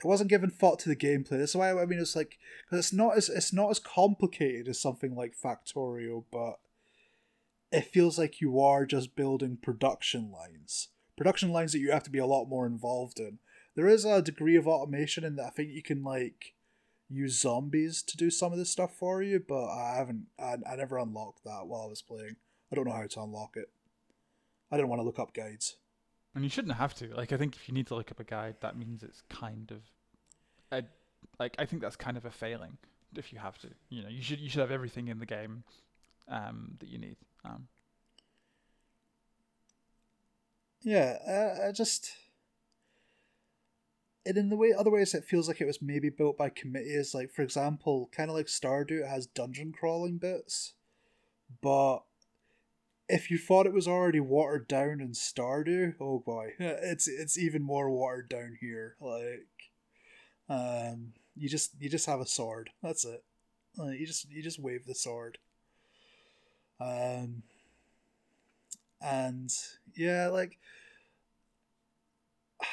it 0.00 0.04
wasn't 0.06 0.30
given 0.30 0.50
thought 0.50 0.78
to 0.80 0.88
the 0.88 0.96
gameplay. 0.96 1.38
That's 1.38 1.54
why 1.54 1.70
I 1.70 1.86
mean 1.86 2.00
it's 2.00 2.16
like 2.16 2.38
because 2.64 2.86
it's 2.86 2.92
not 2.92 3.16
as 3.16 3.28
it's 3.28 3.52
not 3.52 3.70
as 3.70 3.78
complicated 3.78 4.68
as 4.68 4.80
something 4.80 5.14
like 5.14 5.34
Factorio, 5.36 6.24
but 6.32 6.58
it 7.70 7.86
feels 7.86 8.18
like 8.18 8.40
you 8.40 8.60
are 8.60 8.84
just 8.84 9.16
building 9.16 9.56
production 9.56 10.30
lines, 10.30 10.88
production 11.16 11.52
lines 11.52 11.72
that 11.72 11.78
you 11.78 11.90
have 11.92 12.04
to 12.04 12.10
be 12.10 12.18
a 12.18 12.26
lot 12.26 12.46
more 12.46 12.66
involved 12.66 13.18
in. 13.18 13.38
There 13.74 13.88
is 13.88 14.04
a 14.04 14.22
degree 14.22 14.56
of 14.56 14.66
automation 14.66 15.24
in 15.24 15.36
that 15.36 15.46
I 15.46 15.50
think 15.50 15.70
you 15.70 15.82
can 15.82 16.02
like 16.02 16.54
use 17.08 17.40
zombies 17.40 18.02
to 18.02 18.16
do 18.16 18.30
some 18.30 18.52
of 18.52 18.58
this 18.58 18.70
stuff 18.70 18.94
for 18.94 19.22
you, 19.22 19.40
but 19.46 19.66
I 19.68 19.96
haven't. 19.96 20.26
I, 20.38 20.56
I 20.70 20.76
never 20.76 20.98
unlocked 20.98 21.44
that 21.44 21.66
while 21.66 21.82
I 21.82 21.86
was 21.86 22.02
playing. 22.02 22.36
I 22.70 22.74
don't 22.74 22.86
know 22.86 22.94
how 22.94 23.06
to 23.06 23.22
unlock 23.22 23.56
it. 23.56 23.70
I 24.70 24.76
didn't 24.76 24.88
want 24.88 25.00
to 25.00 25.04
look 25.04 25.18
up 25.18 25.34
guides. 25.34 25.76
And 26.34 26.42
you 26.44 26.48
shouldn't 26.48 26.76
have 26.76 26.94
to. 26.94 27.14
Like, 27.14 27.32
I 27.32 27.36
think 27.36 27.56
if 27.56 27.68
you 27.68 27.74
need 27.74 27.86
to 27.88 27.94
look 27.94 28.10
up 28.10 28.18
a 28.18 28.24
guide, 28.24 28.56
that 28.60 28.78
means 28.78 29.02
it's 29.02 29.22
kind 29.28 29.70
of, 29.70 29.82
a, 30.70 30.82
like, 31.38 31.54
I 31.58 31.66
think 31.66 31.82
that's 31.82 31.96
kind 31.96 32.16
of 32.16 32.24
a 32.24 32.30
failing. 32.30 32.78
If 33.14 33.34
you 33.34 33.38
have 33.38 33.58
to, 33.58 33.68
you 33.90 34.02
know, 34.02 34.08
you 34.08 34.22
should 34.22 34.40
you 34.40 34.48
should 34.48 34.60
have 34.60 34.70
everything 34.70 35.08
in 35.08 35.18
the 35.18 35.26
game 35.26 35.64
um, 36.28 36.76
that 36.80 36.88
you 36.88 36.96
need. 36.96 37.16
Um, 37.44 37.68
yeah, 40.82 41.18
uh, 41.26 41.68
I 41.68 41.72
just, 41.72 42.12
and 44.26 44.36
in 44.36 44.48
the 44.48 44.56
way 44.56 44.72
other 44.72 44.90
ways 44.90 45.14
it 45.14 45.24
feels 45.24 45.48
like 45.48 45.60
it 45.60 45.66
was 45.66 45.82
maybe 45.82 46.10
built 46.10 46.36
by 46.36 46.48
committees. 46.48 47.14
Like 47.14 47.30
for 47.32 47.42
example, 47.42 48.10
kind 48.12 48.30
of 48.30 48.36
like 48.36 48.46
Stardew, 48.46 49.02
it 49.02 49.08
has 49.08 49.26
dungeon 49.26 49.72
crawling 49.72 50.18
bits, 50.18 50.74
but 51.60 52.00
if 53.08 53.30
you 53.30 53.38
thought 53.38 53.66
it 53.66 53.72
was 53.72 53.88
already 53.88 54.20
watered 54.20 54.66
down 54.68 55.00
in 55.00 55.12
Stardew, 55.12 55.94
oh 56.00 56.20
boy, 56.20 56.52
it's 56.58 57.06
it's 57.06 57.38
even 57.38 57.62
more 57.62 57.90
watered 57.90 58.28
down 58.28 58.56
here. 58.60 58.96
Like, 59.00 59.48
um, 60.48 61.12
you 61.36 61.48
just 61.48 61.72
you 61.78 61.88
just 61.88 62.06
have 62.06 62.20
a 62.20 62.26
sword. 62.26 62.70
That's 62.82 63.04
it. 63.04 63.22
You 63.78 64.06
just 64.06 64.30
you 64.30 64.42
just 64.42 64.58
wave 64.58 64.86
the 64.86 64.94
sword. 64.94 65.38
Um, 66.80 67.42
and 69.00 69.50
yeah, 69.96 70.28
like 70.28 70.58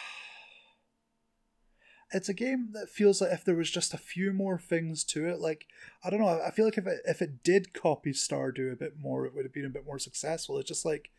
it's 2.12 2.30
a 2.30 2.34
game 2.34 2.70
that 2.74 2.90
feels 2.90 3.22
like 3.22 3.32
if 3.32 3.46
there 3.46 3.56
was 3.56 3.72
just 3.72 3.94
a 3.94 3.98
few 3.98 4.34
more 4.34 4.58
things 4.58 5.04
to 5.06 5.28
it, 5.28 5.40
like 5.40 5.68
I 6.04 6.10
don't 6.10 6.20
know, 6.22 6.42
I 6.46 6.52
feel 6.52 6.66
like 6.66 6.78
if 6.78 6.88
it 6.88 7.02
if 7.06 7.22
it 7.22 7.44
did 7.44 7.74
copy 7.74 8.12
Stardew 8.12 8.72
a 8.72 8.78
bit 8.78 9.00
more, 9.00 9.26
it 9.26 9.34
would 9.36 9.46
have 9.46 9.54
been 9.54 9.66
a 9.66 9.70
bit 9.70 9.86
more 9.86 10.00
successful. 10.00 10.58
It's 10.58 10.68
just 10.68 10.86
like 10.86 11.12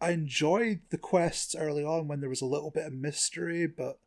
I 0.00 0.10
enjoyed 0.10 0.80
the 0.90 0.98
quests 0.98 1.54
early 1.54 1.84
on 1.84 2.08
when 2.08 2.20
there 2.20 2.28
was 2.28 2.42
a 2.42 2.46
little 2.46 2.70
bit 2.70 2.86
of 2.86 2.92
mystery, 2.92 3.66
but 3.66 3.98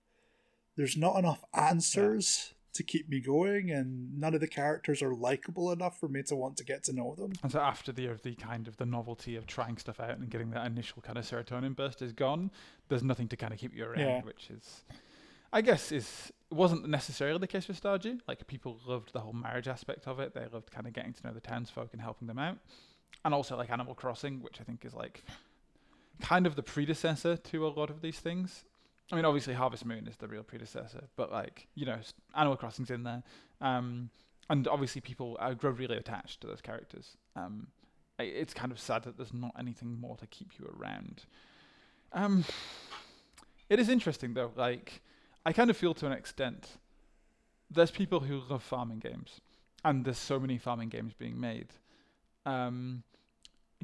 there's 0.75 0.95
not 0.95 1.17
enough 1.17 1.43
answers. 1.53 2.53
To 2.77 2.83
keep 2.83 3.09
me 3.09 3.19
going, 3.19 3.71
and 3.71 4.17
none 4.17 4.33
of 4.33 4.39
the 4.39 4.47
characters 4.47 5.01
are 5.01 5.13
likable 5.13 5.71
enough 5.71 5.99
for 5.99 6.07
me 6.07 6.23
to 6.23 6.35
want 6.35 6.57
to 6.57 6.63
get 6.63 6.83
to 6.85 6.93
know 6.93 7.15
them. 7.15 7.33
And 7.43 7.51
so 7.51 7.59
after 7.59 7.91
the 7.91 8.09
the 8.23 8.35
kind 8.35 8.67
of 8.67 8.77
the 8.77 8.85
novelty 8.85 9.35
of 9.35 9.45
trying 9.45 9.77
stuff 9.77 9.99
out 9.99 10.17
and 10.17 10.29
getting 10.29 10.51
that 10.51 10.65
initial 10.65 11.01
kind 11.01 11.17
of 11.17 11.25
serotonin 11.25 11.75
burst 11.75 12.01
is 12.01 12.13
gone, 12.13 12.51
there's 12.87 13.03
nothing 13.03 13.27
to 13.29 13.35
kind 13.35 13.53
of 13.53 13.59
keep 13.59 13.75
you 13.75 13.85
around, 13.85 13.99
yeah. 13.99 14.21
which 14.21 14.49
is 14.49 14.83
I 15.51 15.61
guess 15.61 15.91
is 15.91 16.31
it 16.51 16.55
wasn't 16.55 16.87
necessarily 16.87 17.39
the 17.39 17.47
case 17.47 17.67
with 17.67 17.81
Stardew. 17.81 18.19
Like 18.27 18.45
people 18.47 18.79
loved 18.85 19.13
the 19.13 19.19
whole 19.19 19.33
marriage 19.33 19.67
aspect 19.67 20.07
of 20.07 20.19
it. 20.19 20.33
They 20.33 20.45
loved 20.51 20.71
kind 20.71 20.87
of 20.87 20.93
getting 20.93 21.13
to 21.13 21.27
know 21.27 21.33
the 21.33 21.41
townsfolk 21.41 21.89
and 21.93 22.01
helping 22.01 22.27
them 22.27 22.39
out, 22.39 22.57
and 23.25 23.33
also 23.33 23.57
like 23.57 23.71
Animal 23.71 23.95
Crossing, 23.95 24.41
which 24.41 24.61
I 24.61 24.63
think 24.63 24.85
is 24.85 24.93
like 24.93 25.23
kind 26.21 26.47
of 26.47 26.55
the 26.55 26.63
predecessor 26.63 27.37
to 27.37 27.67
a 27.67 27.69
lot 27.69 27.89
of 27.89 28.01
these 28.01 28.19
things. 28.19 28.65
I 29.11 29.15
mean, 29.15 29.25
obviously 29.25 29.53
Harvest 29.53 29.85
Moon 29.85 30.07
is 30.07 30.17
the 30.17 30.27
real 30.27 30.43
predecessor, 30.43 31.03
but 31.15 31.31
like 31.31 31.67
you 31.75 31.85
know, 31.85 31.97
Animal 32.35 32.57
Crossing's 32.57 32.91
in 32.91 33.03
there, 33.03 33.23
um, 33.61 34.09
and 34.49 34.67
obviously 34.67 35.01
people 35.01 35.37
uh, 35.39 35.53
grow 35.53 35.71
really 35.71 35.97
attached 35.97 36.41
to 36.41 36.47
those 36.47 36.61
characters. 36.61 37.17
Um, 37.35 37.67
it's 38.19 38.53
kind 38.53 38.71
of 38.71 38.79
sad 38.79 39.03
that 39.03 39.17
there's 39.17 39.33
not 39.33 39.51
anything 39.57 39.99
more 39.99 40.17
to 40.17 40.27
keep 40.27 40.51
you 40.59 40.73
around. 40.77 41.25
Um, 42.13 42.43
it 43.69 43.79
is 43.79 43.89
interesting 43.89 44.33
though, 44.33 44.51
like 44.55 45.01
I 45.45 45.53
kind 45.53 45.69
of 45.69 45.77
feel 45.77 45.93
to 45.95 46.05
an 46.05 46.11
extent 46.11 46.77
there's 47.69 47.91
people 47.91 48.21
who 48.21 48.41
love 48.49 48.63
farming 48.63 48.99
games, 48.99 49.41
and 49.83 50.05
there's 50.05 50.17
so 50.17 50.39
many 50.39 50.57
farming 50.57 50.89
games 50.89 51.13
being 51.13 51.39
made. 51.39 51.67
Um, 52.45 53.03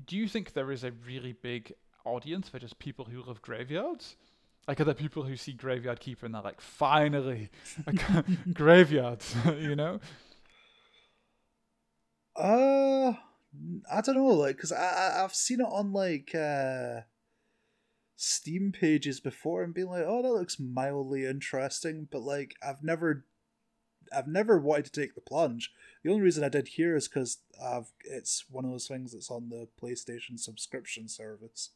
do 0.05 0.17
you 0.17 0.27
think 0.27 0.53
there 0.53 0.71
is 0.71 0.83
a 0.83 0.91
really 1.05 1.33
big 1.33 1.73
audience 2.05 2.49
for 2.49 2.59
just 2.59 2.79
people 2.79 3.05
who 3.05 3.21
love 3.23 3.41
graveyards? 3.41 4.15
Like, 4.67 4.79
are 4.79 4.85
there 4.85 4.93
people 4.93 5.23
who 5.23 5.35
see 5.35 5.53
Graveyard 5.53 5.99
Keeper 5.99 6.25
and 6.25 6.33
they're 6.33 6.41
like, 6.41 6.61
finally, 6.61 7.49
graveyards, 8.53 9.35
you 9.59 9.75
know? 9.75 9.99
Uh, 12.35 13.13
I 13.91 14.01
don't 14.01 14.15
know, 14.15 14.27
like, 14.27 14.55
because 14.55 14.71
I, 14.71 14.85
I, 14.85 15.23
I've 15.23 15.35
seen 15.35 15.59
it 15.59 15.67
on, 15.69 15.91
like, 15.91 16.33
uh, 16.33 17.01
Steam 18.15 18.71
pages 18.71 19.19
before 19.19 19.63
and 19.63 19.73
being 19.73 19.89
like, 19.89 20.05
oh, 20.07 20.21
that 20.21 20.31
looks 20.31 20.59
mildly 20.59 21.25
interesting, 21.25 22.07
but 22.09 22.21
like 22.21 22.55
I've 22.65 22.81
never, 22.81 23.25
I've 24.15 24.27
never 24.27 24.57
wanted 24.59 24.85
to 24.85 25.01
take 25.01 25.13
the 25.13 25.21
plunge. 25.21 25.73
The 26.03 26.11
only 26.11 26.21
reason 26.21 26.43
I 26.43 26.49
did 26.49 26.69
here 26.69 26.95
is 26.95 27.09
because 27.09 27.39
I've 27.61 27.91
it's 28.05 28.45
one 28.49 28.63
of 28.65 28.71
those 28.71 28.87
things 28.87 29.11
that's 29.11 29.29
on 29.29 29.49
the 29.49 29.67
PlayStation 29.81 30.39
subscription 30.39 31.09
service. 31.09 31.71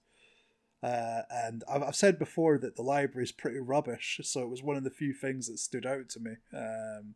Uh, 0.84 1.22
and 1.32 1.64
I've, 1.70 1.84
I've 1.84 1.96
said 1.96 2.20
before 2.20 2.58
that 2.60 2.76
the 2.76 2.84
library 2.84 3.24
is 3.24 3.32
pretty 3.32 3.60
rubbish, 3.60 4.20
so 4.24 4.42
it 4.42 4.50
was 4.50 4.62
one 4.62 4.78
of 4.78 4.84
the 4.84 4.92
few 4.92 5.14
things 5.14 5.48
that 5.48 5.58
stood 5.58 5.86
out 5.86 6.10
to 6.10 6.20
me. 6.20 6.32
Um, 6.54 7.16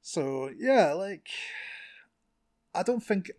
so 0.00 0.50
yeah, 0.56 0.92
like 0.92 1.28
I 2.74 2.82
don't 2.82 3.02
think 3.02 3.32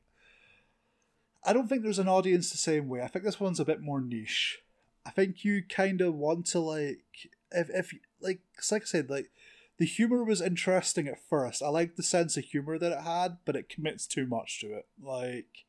I 1.44 1.54
don't 1.54 1.68
think 1.68 1.84
there's 1.84 2.00
an 2.00 2.10
audience 2.10 2.52
the 2.52 2.58
same 2.58 2.88
way. 2.88 3.02
I 3.02 3.08
think 3.08 3.26
this 3.26 3.40
one's 3.40 3.60
a 3.60 3.66
bit 3.66 3.82
more 3.82 4.02
niche. 4.02 4.60
I 5.06 5.10
think 5.10 5.44
you 5.44 5.64
kind 5.68 6.02
of 6.02 6.14
want 6.16 6.46
to 6.48 6.60
like 6.60 7.30
if 7.52 7.70
if 7.70 7.94
like 8.20 8.42
cause 8.58 8.72
like 8.72 8.84
I 8.84 8.86
said 8.86 9.10
like 9.10 9.32
the 9.78 9.86
humor 9.86 10.24
was 10.24 10.42
interesting 10.42 11.08
at 11.08 11.28
first. 11.28 11.64
I 11.64 11.70
liked 11.70 11.98
the 11.98 12.04
sense 12.04 12.38
of 12.38 12.44
humor 12.44 12.78
that 12.78 12.92
it 12.92 13.02
had, 13.02 13.38
but 13.46 13.56
it 13.56 13.70
commits 13.70 14.06
too 14.06 14.28
much 14.28 14.60
to 14.60 14.68
it. 14.68 14.86
Like 15.02 15.66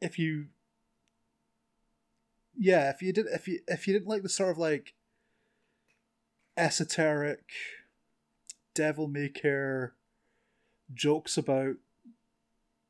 if 0.00 0.18
you 0.18 0.46
yeah, 2.58 2.90
if 2.90 3.02
you 3.02 3.12
did 3.12 3.26
if 3.26 3.48
you 3.48 3.60
if 3.68 3.86
you 3.86 3.92
didn't 3.92 4.08
like 4.08 4.22
the 4.22 4.28
sort 4.28 4.50
of 4.50 4.58
like 4.58 4.94
esoteric 6.56 7.44
devil 8.74 9.08
may 9.08 9.28
care 9.28 9.94
jokes 10.94 11.36
about 11.36 11.76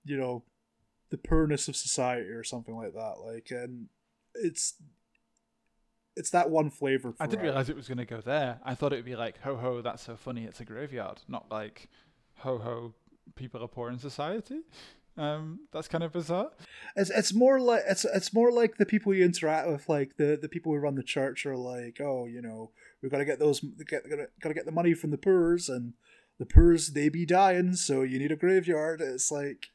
you 0.05 0.17
know 0.17 0.43
the 1.11 1.19
poorness 1.19 1.69
of 1.69 1.77
society 1.77 2.29
or 2.29 2.45
something 2.45 2.77
like 2.77 2.95
that. 2.95 3.17
Like, 3.25 3.49
and 3.51 3.89
it's 4.35 4.75
it's 6.17 6.31
that 6.31 6.51
one 6.51 6.71
flavor. 6.71 7.15
I 7.21 7.27
didn't 7.27 7.45
realize 7.45 7.69
it 7.69 7.77
was 7.77 7.89
going 7.89 7.99
to 7.99 8.05
go 8.05 8.21
there. 8.21 8.61
I 8.65 8.75
thought 8.75 8.93
it 8.93 8.97
would 8.97 9.05
be 9.05 9.17
like, 9.17 9.41
ho 9.43 9.57
ho, 9.57 9.83
that's 9.83 10.03
so 10.03 10.17
funny. 10.17 10.45
It's 10.45 10.61
a 10.61 10.65
graveyard, 10.65 11.23
not 11.29 11.51
like, 11.51 11.89
ho 12.37 12.59
ho, 12.59 12.95
people 13.35 13.63
are 13.63 13.69
poor 13.69 13.91
in 13.91 13.99
society. 13.99 14.61
Um, 15.19 15.61
that's 15.73 15.89
kind 15.89 16.05
of 16.05 16.13
bizarre. 16.13 16.51
It's 16.95 17.11
it's 17.11 17.33
more 17.33 17.59
like 17.59 17.83
it's 17.89 18.05
it's 18.05 18.35
more 18.35 18.53
like 18.53 18.77
the 18.77 18.87
people 18.87 19.15
you 19.15 19.25
interact 19.25 19.69
with, 19.69 19.89
like 19.89 20.17
the 20.17 20.39
the 20.41 20.49
people 20.49 20.73
who 20.73 20.79
run 20.79 20.95
the 20.95 21.03
church 21.03 21.47
are 21.47 21.57
like, 21.57 22.01
oh, 22.01 22.27
you 22.27 22.43
know, 22.43 22.71
we've 23.01 23.11
got 23.11 23.19
to 23.19 23.25
get 23.25 23.39
those, 23.39 23.61
get 23.61 24.09
got 24.11 24.49
to 24.49 24.55
get 24.55 24.67
the 24.67 24.73
money 24.73 24.93
from 24.95 25.11
the 25.11 25.19
poors, 25.19 25.69
and 25.69 25.95
the 26.39 26.47
poors 26.47 26.89
they 26.89 27.09
be 27.09 27.25
dying, 27.25 27.75
so 27.77 28.03
you 28.03 28.19
need 28.19 28.33
a 28.33 28.37
graveyard. 28.37 29.01
It's 29.01 29.31
like 29.31 29.71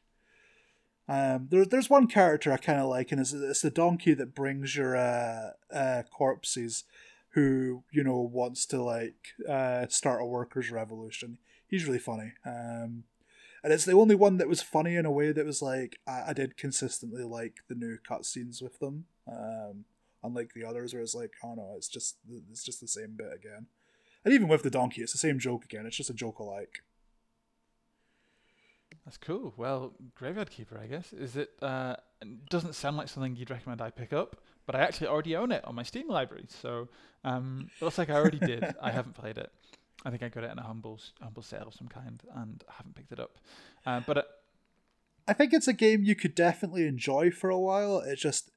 um, 1.08 1.48
there, 1.50 1.64
there's 1.64 1.90
one 1.90 2.06
character 2.06 2.52
I 2.52 2.56
kind 2.56 2.80
of 2.80 2.88
like, 2.88 3.10
and 3.10 3.20
it's, 3.20 3.32
it's 3.32 3.60
the 3.60 3.70
donkey 3.70 4.14
that 4.14 4.34
brings 4.34 4.76
your 4.76 4.96
uh, 4.96 5.50
uh, 5.72 6.02
corpses, 6.10 6.84
who 7.30 7.82
you 7.90 8.04
know 8.04 8.20
wants 8.20 8.66
to 8.66 8.82
like 8.82 9.34
uh, 9.48 9.86
start 9.88 10.22
a 10.22 10.24
workers' 10.24 10.70
revolution. 10.70 11.38
He's 11.66 11.86
really 11.86 11.98
funny, 11.98 12.32
um, 12.46 13.04
and 13.62 13.72
it's 13.72 13.84
the 13.84 13.92
only 13.92 14.14
one 14.14 14.38
that 14.38 14.48
was 14.48 14.62
funny 14.62 14.96
in 14.96 15.06
a 15.06 15.10
way 15.10 15.32
that 15.32 15.46
was 15.46 15.62
like 15.62 15.98
I, 16.06 16.22
I 16.28 16.32
did 16.32 16.56
consistently 16.56 17.24
like 17.24 17.58
the 17.68 17.74
new 17.74 17.98
cutscenes 17.98 18.62
with 18.62 18.78
them, 18.78 19.06
um, 19.28 19.84
unlike 20.22 20.52
the 20.54 20.64
others 20.64 20.92
where 20.92 21.02
it's 21.02 21.14
like 21.14 21.32
oh 21.44 21.54
no, 21.54 21.74
it's 21.76 21.88
just 21.88 22.16
it's 22.50 22.64
just 22.64 22.80
the 22.80 22.88
same 22.88 23.14
bit 23.16 23.32
again, 23.34 23.66
and 24.24 24.34
even 24.34 24.48
with 24.48 24.62
the 24.62 24.70
donkey, 24.70 25.02
it's 25.02 25.12
the 25.12 25.18
same 25.18 25.38
joke 25.38 25.64
again. 25.64 25.86
It's 25.86 25.96
just 25.96 26.10
a 26.10 26.14
joke 26.14 26.38
alike. 26.38 26.82
That's 29.04 29.16
cool. 29.16 29.52
Well, 29.56 29.94
Graveyard 30.14 30.50
Keeper, 30.50 30.78
I 30.78 30.86
guess. 30.86 31.12
Is 31.12 31.36
it? 31.36 31.50
Uh, 31.60 31.96
doesn't 32.50 32.74
sound 32.74 32.96
like 32.96 33.08
something 33.08 33.34
you'd 33.34 33.50
recommend 33.50 33.80
I 33.80 33.90
pick 33.90 34.12
up, 34.12 34.36
but 34.64 34.76
I 34.76 34.80
actually 34.80 35.08
already 35.08 35.34
own 35.34 35.50
it 35.50 35.64
on 35.64 35.74
my 35.74 35.82
Steam 35.82 36.08
library. 36.08 36.44
So 36.48 36.88
um, 37.24 37.68
it 37.80 37.84
looks 37.84 37.98
like 37.98 38.10
I 38.10 38.14
already 38.14 38.38
did. 38.38 38.64
I 38.80 38.90
haven't 38.92 39.14
played 39.14 39.38
it. 39.38 39.50
I 40.04 40.10
think 40.10 40.22
I 40.22 40.28
got 40.28 40.44
it 40.44 40.50
in 40.50 40.58
a 40.58 40.64
humble 40.64 41.00
humble 41.20 41.42
sale 41.42 41.68
of 41.68 41.74
some 41.74 41.88
kind, 41.88 42.20
and 42.34 42.64
I 42.68 42.74
haven't 42.76 42.96
picked 42.96 43.12
it 43.12 43.20
up. 43.20 43.38
Uh, 43.86 44.00
but 44.06 44.18
it, 44.18 44.24
I 45.28 45.32
think 45.32 45.52
it's 45.52 45.68
a 45.68 45.72
game 45.72 46.02
you 46.02 46.16
could 46.16 46.34
definitely 46.34 46.86
enjoy 46.86 47.30
for 47.30 47.50
a 47.50 47.58
while. 47.58 47.98
It 47.98 48.16
just 48.16 48.50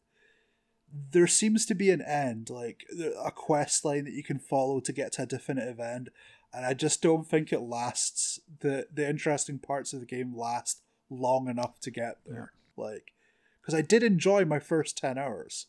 there 1.11 1.27
seems 1.27 1.65
to 1.65 1.75
be 1.75 1.91
an 1.91 2.01
end, 2.01 2.49
like 2.49 2.85
a 3.23 3.31
quest 3.31 3.85
line 3.85 4.05
that 4.05 4.13
you 4.13 4.23
can 4.23 4.39
follow 4.39 4.79
to 4.79 4.93
get 4.93 5.11
to 5.13 5.23
a 5.23 5.27
definitive 5.27 5.79
end, 5.79 6.09
and 6.53 6.65
I 6.65 6.73
just 6.73 7.01
don't 7.01 7.27
think 7.27 7.51
it 7.53 7.61
lasts. 7.61 8.39
the 8.61 8.87
The 8.91 9.07
interesting 9.07 9.59
parts 9.59 9.93
of 9.93 9.99
the 9.99 10.05
game 10.05 10.35
last 10.35 10.81
long 11.09 11.47
enough 11.47 11.79
to 11.81 11.91
get 11.91 12.17
there. 12.25 12.53
Yeah. 12.77 12.83
Like, 12.83 13.13
because 13.61 13.75
I 13.75 13.81
did 13.81 14.03
enjoy 14.03 14.45
my 14.45 14.59
first 14.59 14.97
ten 14.97 15.17
hours. 15.17 15.67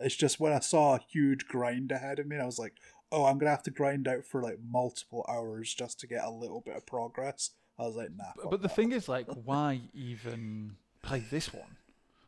It's 0.00 0.14
just 0.14 0.38
when 0.38 0.52
I 0.52 0.60
saw 0.60 0.94
a 0.94 1.00
huge 1.08 1.46
grind 1.48 1.90
ahead 1.90 2.20
of 2.20 2.26
me, 2.28 2.36
I 2.36 2.46
was 2.46 2.58
like, 2.58 2.74
"Oh, 3.10 3.24
I'm 3.24 3.38
gonna 3.38 3.50
have 3.50 3.62
to 3.64 3.70
grind 3.70 4.06
out 4.08 4.24
for 4.24 4.42
like 4.42 4.58
multiple 4.68 5.24
hours 5.28 5.72
just 5.74 6.00
to 6.00 6.06
get 6.06 6.24
a 6.24 6.30
little 6.30 6.60
bit 6.60 6.76
of 6.76 6.86
progress." 6.86 7.50
I 7.78 7.82
was 7.82 7.96
like, 7.96 8.10
"Nah." 8.16 8.24
But, 8.36 8.50
but 8.50 8.62
the 8.62 8.68
thing 8.68 8.92
is, 8.92 9.08
like, 9.08 9.26
why 9.44 9.80
even 9.94 10.76
play 11.02 11.24
this 11.30 11.52
one? 11.52 11.76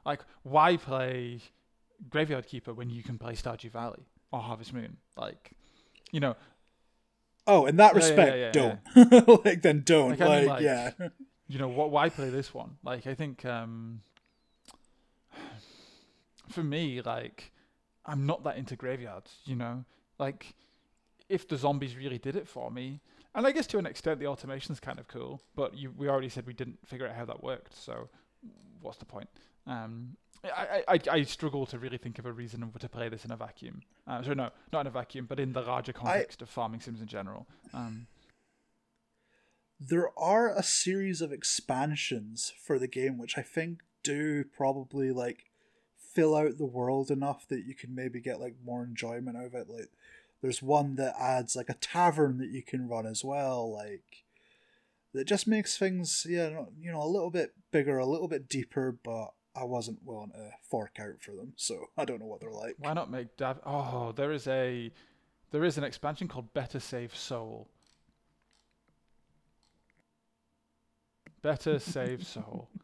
Like, 0.04 0.20
why 0.42 0.76
play 0.76 1.40
Graveyard 2.08 2.46
Keeper 2.46 2.72
when 2.72 2.90
you 2.90 3.02
can 3.02 3.18
play 3.18 3.34
Stardew 3.34 3.70
Valley 3.70 4.06
or 4.32 4.40
Harvest 4.40 4.72
Moon? 4.72 4.96
Like, 5.16 5.52
you 6.10 6.20
know, 6.20 6.36
Oh, 7.46 7.66
in 7.66 7.76
that 7.76 7.94
respect, 7.94 8.36
yeah, 8.36 8.50
yeah, 8.54 8.68
yeah, 8.94 9.16
don't. 9.22 9.44
like 9.44 9.62
then 9.62 9.82
don't. 9.84 10.10
Like, 10.10 10.20
like, 10.20 10.28
I 10.30 10.38
mean, 10.38 10.48
like, 10.48 10.62
yeah. 10.62 10.90
You 11.48 11.58
know 11.58 11.68
what? 11.68 11.90
Why 11.90 12.08
play 12.08 12.30
this 12.30 12.54
one? 12.54 12.76
Like 12.84 13.08
I 13.08 13.14
think 13.14 13.44
um, 13.44 14.02
for 16.48 16.62
me, 16.62 17.02
like 17.02 17.50
I'm 18.06 18.24
not 18.24 18.44
that 18.44 18.56
into 18.56 18.76
graveyards. 18.76 19.38
You 19.44 19.56
know, 19.56 19.84
like 20.18 20.54
if 21.30 21.48
the 21.48 21.56
zombies 21.56 21.96
really 21.96 22.18
did 22.18 22.36
it 22.36 22.46
for 22.46 22.70
me, 22.70 23.00
and 23.34 23.46
I 23.46 23.52
guess 23.52 23.66
to 23.68 23.78
an 23.78 23.86
extent 23.86 24.18
the 24.18 24.26
automation's 24.26 24.80
kind 24.80 24.98
of 24.98 25.08
cool, 25.08 25.40
but 25.54 25.76
you, 25.76 25.92
we 25.96 26.08
already 26.08 26.28
said 26.28 26.46
we 26.46 26.52
didn't 26.52 26.78
figure 26.86 27.06
out 27.06 27.14
how 27.14 27.24
that 27.24 27.42
worked. 27.42 27.74
So 27.74 28.08
what's 28.82 28.98
the 28.98 29.04
point? 29.04 29.28
Um, 29.66 30.16
I, 30.44 30.82
I, 30.88 31.00
I 31.10 31.22
struggle 31.22 31.66
to 31.66 31.78
really 31.78 31.98
think 31.98 32.18
of 32.18 32.26
a 32.26 32.32
reason 32.32 32.72
to 32.78 32.88
play 32.88 33.08
this 33.08 33.24
in 33.24 33.30
a 33.30 33.36
vacuum. 33.36 33.82
Uh, 34.06 34.22
so 34.22 34.32
no, 34.32 34.50
not 34.72 34.80
in 34.82 34.86
a 34.86 34.90
vacuum, 34.90 35.26
but 35.28 35.38
in 35.38 35.52
the 35.52 35.60
larger 35.60 35.92
context 35.92 36.42
I, 36.42 36.44
of 36.44 36.50
farming 36.50 36.80
sims 36.80 37.00
in 37.00 37.06
general. 37.06 37.46
Um, 37.72 38.06
there 39.78 40.10
are 40.18 40.50
a 40.50 40.62
series 40.62 41.20
of 41.20 41.32
expansions 41.32 42.52
for 42.66 42.78
the 42.78 42.88
game, 42.88 43.18
which 43.18 43.38
I 43.38 43.42
think 43.42 43.80
do 44.02 44.44
probably 44.44 45.12
like 45.12 45.44
fill 45.96 46.34
out 46.34 46.58
the 46.58 46.66
world 46.66 47.10
enough 47.10 47.46
that 47.48 47.64
you 47.64 47.74
can 47.74 47.94
maybe 47.94 48.20
get 48.20 48.40
like 48.40 48.56
more 48.64 48.82
enjoyment 48.82 49.36
out 49.36 49.46
of 49.46 49.54
it. 49.54 49.68
Like, 49.68 49.90
there's 50.42 50.62
one 50.62 50.96
that 50.96 51.14
adds 51.18 51.54
like 51.54 51.68
a 51.68 51.74
tavern 51.74 52.38
that 52.38 52.50
you 52.50 52.62
can 52.62 52.88
run 52.88 53.06
as 53.06 53.24
well. 53.24 53.72
Like, 53.72 54.24
that 55.12 55.26
just 55.26 55.46
makes 55.46 55.76
things 55.76 56.26
yeah 56.28 56.64
you 56.80 56.92
know 56.92 57.02
a 57.02 57.06
little 57.06 57.30
bit 57.30 57.54
bigger, 57.70 57.98
a 57.98 58.06
little 58.06 58.28
bit 58.28 58.48
deeper, 58.48 58.96
but 59.02 59.32
I 59.54 59.64
wasn't 59.64 60.04
willing 60.04 60.30
to 60.32 60.50
fork 60.68 60.98
out 61.00 61.20
for 61.20 61.32
them, 61.32 61.52
so 61.56 61.86
I 61.98 62.04
don't 62.04 62.20
know 62.20 62.26
what 62.26 62.40
they're 62.40 62.50
like. 62.50 62.76
Why 62.78 62.92
not 62.92 63.10
make 63.10 63.36
Dav? 63.36 63.60
Oh, 63.64 64.12
there 64.12 64.32
is 64.32 64.46
a 64.46 64.92
there 65.50 65.64
is 65.64 65.78
an 65.78 65.84
expansion 65.84 66.28
called 66.28 66.52
Better 66.54 66.80
Save 66.80 67.14
Soul. 67.14 67.68
Better 71.42 71.78
Save 71.78 72.26
Soul. 72.26 72.68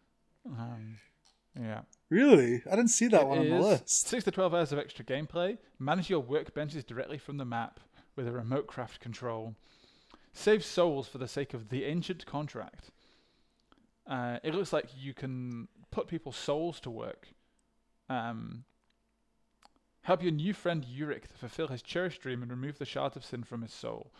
Um, 0.48 0.98
yeah. 1.60 1.80
Really? 2.08 2.62
I 2.70 2.76
didn't 2.76 2.88
see 2.88 3.08
that 3.08 3.22
it 3.22 3.26
one 3.26 3.38
on 3.38 3.48
the 3.48 3.58
list. 3.58 4.06
Six 4.06 4.24
to 4.24 4.30
twelve 4.30 4.54
hours 4.54 4.72
of 4.72 4.78
extra 4.78 5.04
gameplay. 5.04 5.58
Manage 5.78 6.08
your 6.08 6.22
workbenches 6.22 6.86
directly 6.86 7.18
from 7.18 7.36
the 7.36 7.44
map 7.44 7.80
with 8.14 8.28
a 8.28 8.32
remote 8.32 8.66
craft 8.66 9.00
control. 9.00 9.54
Save 10.32 10.64
souls 10.64 11.08
for 11.08 11.18
the 11.18 11.28
sake 11.28 11.54
of 11.54 11.68
the 11.68 11.84
ancient 11.84 12.26
contract. 12.26 12.90
Uh, 14.06 14.38
it 14.44 14.54
looks 14.54 14.72
like 14.72 14.86
you 14.96 15.14
can 15.14 15.66
put 15.90 16.06
people's 16.06 16.36
souls 16.36 16.78
to 16.80 16.90
work. 16.90 17.28
Um, 18.08 18.64
help 20.02 20.22
your 20.22 20.30
new 20.30 20.52
friend 20.52 20.84
Yurik 20.84 21.26
to 21.28 21.34
fulfill 21.36 21.68
his 21.68 21.82
cherished 21.82 22.22
dream 22.22 22.42
and 22.42 22.50
remove 22.50 22.78
the 22.78 22.84
shards 22.84 23.16
of 23.16 23.24
sin 23.24 23.42
from 23.42 23.62
his 23.62 23.72
soul. 23.72 24.12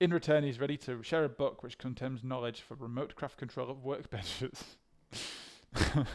In 0.00 0.12
return, 0.12 0.44
he's 0.44 0.60
ready 0.60 0.76
to 0.78 1.02
share 1.02 1.24
a 1.24 1.28
book 1.28 1.62
which 1.62 1.76
contains 1.76 2.24
knowledge 2.24 2.60
for 2.60 2.74
remote 2.76 3.16
craft 3.16 3.36
control 3.36 3.68
of 3.68 3.78
workbenches. 3.78 4.62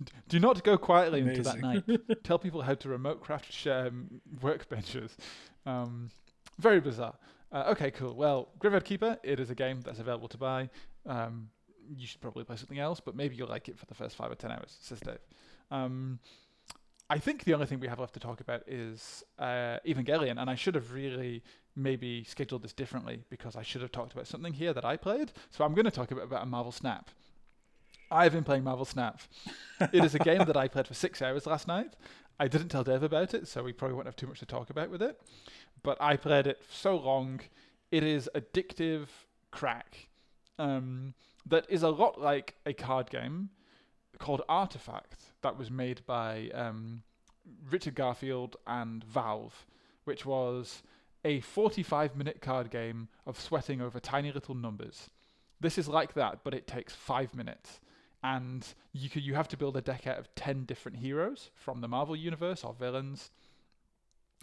Do 0.28 0.40
not 0.40 0.62
go 0.64 0.76
quietly 0.76 1.20
Amazing. 1.20 1.38
into 1.38 1.50
that 1.50 1.60
night. 1.60 2.24
Tell 2.24 2.38
people 2.38 2.62
how 2.62 2.74
to 2.74 2.88
remote 2.88 3.20
craft 3.20 3.52
share 3.52 3.88
um, 3.88 4.20
workbenches. 4.40 5.16
Um, 5.64 6.10
very 6.58 6.80
bizarre. 6.80 7.14
Uh, 7.52 7.64
okay, 7.68 7.90
cool. 7.90 8.14
Well, 8.14 8.48
Graveyard 8.58 8.84
Keeper, 8.84 9.18
it 9.22 9.40
is 9.40 9.50
a 9.50 9.54
game 9.54 9.80
that's 9.82 9.98
available 9.98 10.28
to 10.28 10.38
buy. 10.38 10.68
Um, 11.06 11.48
you 11.96 12.06
should 12.06 12.20
probably 12.20 12.44
play 12.44 12.56
something 12.56 12.78
else, 12.78 13.00
but 13.00 13.14
maybe 13.14 13.36
you'll 13.36 13.48
like 13.48 13.68
it 13.68 13.78
for 13.78 13.86
the 13.86 13.94
first 13.94 14.16
five 14.16 14.30
or 14.30 14.34
ten 14.34 14.50
hours, 14.50 14.76
says 14.80 15.00
Dave. 15.00 15.18
Um, 15.70 16.18
I 17.08 17.18
think 17.18 17.44
the 17.44 17.54
only 17.54 17.66
thing 17.66 17.78
we 17.78 17.86
have 17.86 18.00
left 18.00 18.14
to 18.14 18.20
talk 18.20 18.40
about 18.40 18.62
is 18.66 19.22
uh, 19.38 19.78
Evangelion, 19.86 20.40
and 20.40 20.50
I 20.50 20.56
should 20.56 20.74
have 20.74 20.92
really 20.92 21.42
maybe 21.76 22.24
scheduled 22.24 22.62
this 22.62 22.72
differently 22.72 23.22
because 23.30 23.54
I 23.54 23.62
should 23.62 23.82
have 23.82 23.92
talked 23.92 24.12
about 24.12 24.26
something 24.26 24.54
here 24.54 24.72
that 24.72 24.84
I 24.84 24.96
played. 24.96 25.32
So 25.50 25.64
I'm 25.64 25.74
going 25.74 25.84
to 25.84 25.90
talk 25.90 26.10
about, 26.10 26.24
about 26.24 26.42
a 26.42 26.46
Marvel 26.46 26.72
Snap. 26.72 27.10
I've 28.10 28.32
been 28.32 28.44
playing 28.44 28.64
Marvel 28.64 28.84
Snap. 28.84 29.20
it 29.92 30.04
is 30.04 30.14
a 30.14 30.18
game 30.18 30.44
that 30.44 30.56
I 30.56 30.68
played 30.68 30.86
for 30.86 30.94
six 30.94 31.20
hours 31.20 31.46
last 31.46 31.66
night. 31.66 31.94
I 32.38 32.48
didn't 32.48 32.68
tell 32.68 32.84
Dave 32.84 33.02
about 33.02 33.34
it, 33.34 33.48
so 33.48 33.62
we 33.62 33.72
probably 33.72 33.94
won't 33.94 34.06
have 34.06 34.16
too 34.16 34.26
much 34.26 34.38
to 34.40 34.46
talk 34.46 34.70
about 34.70 34.90
with 34.90 35.02
it. 35.02 35.20
But 35.82 35.96
I 36.00 36.16
played 36.16 36.46
it 36.46 36.62
so 36.70 36.96
long. 36.96 37.40
It 37.90 38.02
is 38.02 38.28
addictive 38.34 39.06
crack. 39.50 40.08
Um, 40.58 41.14
that 41.46 41.66
is 41.68 41.82
a 41.82 41.90
lot 41.90 42.20
like 42.20 42.54
a 42.64 42.72
card 42.72 43.10
game 43.10 43.50
called 44.18 44.42
Artifact 44.48 45.22
that 45.42 45.58
was 45.58 45.70
made 45.70 46.04
by 46.06 46.50
um, 46.54 47.02
Richard 47.70 47.94
Garfield 47.94 48.56
and 48.66 49.04
Valve, 49.04 49.66
which 50.04 50.24
was 50.24 50.82
a 51.24 51.40
45 51.40 52.16
minute 52.16 52.40
card 52.40 52.70
game 52.70 53.08
of 53.26 53.40
sweating 53.40 53.80
over 53.80 53.98
tiny 53.98 54.32
little 54.32 54.54
numbers. 54.54 55.10
This 55.60 55.78
is 55.78 55.88
like 55.88 56.14
that, 56.14 56.40
but 56.44 56.54
it 56.54 56.66
takes 56.66 56.94
five 56.94 57.34
minutes. 57.34 57.80
And 58.26 58.66
you 58.92 59.08
could, 59.08 59.22
you 59.22 59.34
have 59.34 59.46
to 59.48 59.56
build 59.56 59.76
a 59.76 59.80
deck 59.80 60.08
out 60.08 60.18
of 60.18 60.34
10 60.34 60.64
different 60.64 60.98
heroes 60.98 61.50
from 61.54 61.80
the 61.80 61.86
Marvel 61.86 62.16
Universe 62.16 62.64
or 62.64 62.74
villains. 62.74 63.30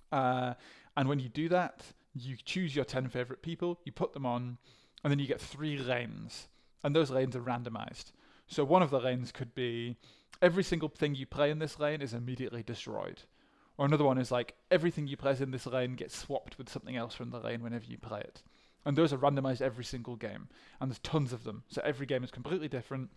Uh, 0.10 0.54
and 0.96 1.10
when 1.10 1.20
you 1.20 1.28
do 1.28 1.50
that, 1.50 1.84
you 2.16 2.38
choose 2.46 2.78
your 2.78 2.86
10 2.86 3.10
favorite 3.10 3.42
people, 3.42 3.82
you 3.84 3.92
put 3.92 4.14
them 4.14 4.26
on, 4.26 4.58
and 5.04 5.12
then 5.12 5.20
you 5.20 5.28
get 5.28 5.42
three 5.42 5.78
lanes 5.78 6.48
and 6.82 6.96
those 6.96 7.10
lanes 7.10 7.36
are 7.36 7.42
randomized. 7.42 8.14
So 8.48 8.64
one 8.64 8.82
of 8.82 8.90
the 8.90 9.02
lanes 9.02 9.34
could 9.34 9.54
be 9.54 9.98
every 10.42 10.64
single 10.64 10.90
thing 10.90 11.16
you 11.16 11.26
play 11.26 11.52
in 11.52 11.60
this 11.60 11.78
lane 11.78 12.02
is 12.02 12.14
immediately 12.14 12.64
destroyed. 12.64 13.24
Or 13.78 13.86
another 13.86 14.04
one 14.06 14.18
is 14.18 14.32
like 14.32 14.56
everything 14.70 15.08
you 15.08 15.18
play 15.18 15.36
in 15.40 15.52
this 15.52 15.66
lane 15.66 15.96
gets 15.96 16.16
swapped 16.16 16.58
with 16.58 16.70
something 16.70 16.96
else 16.96 17.16
from 17.16 17.32
the 17.32 17.40
lane 17.40 17.64
whenever 17.64 17.86
you 17.86 17.98
play 17.98 18.20
it. 18.20 18.44
And 18.86 18.98
those 18.98 19.14
are 19.14 19.18
randomized 19.18 19.62
every 19.62 19.86
single 19.86 20.16
game. 20.16 20.50
And 20.80 20.92
there's 20.92 21.00
tons 21.00 21.34
of 21.34 21.46
them. 21.46 21.64
So 21.70 21.82
every 21.84 22.06
game 22.06 22.24
is 22.24 22.32
completely 22.32 22.68
different. 22.68 23.12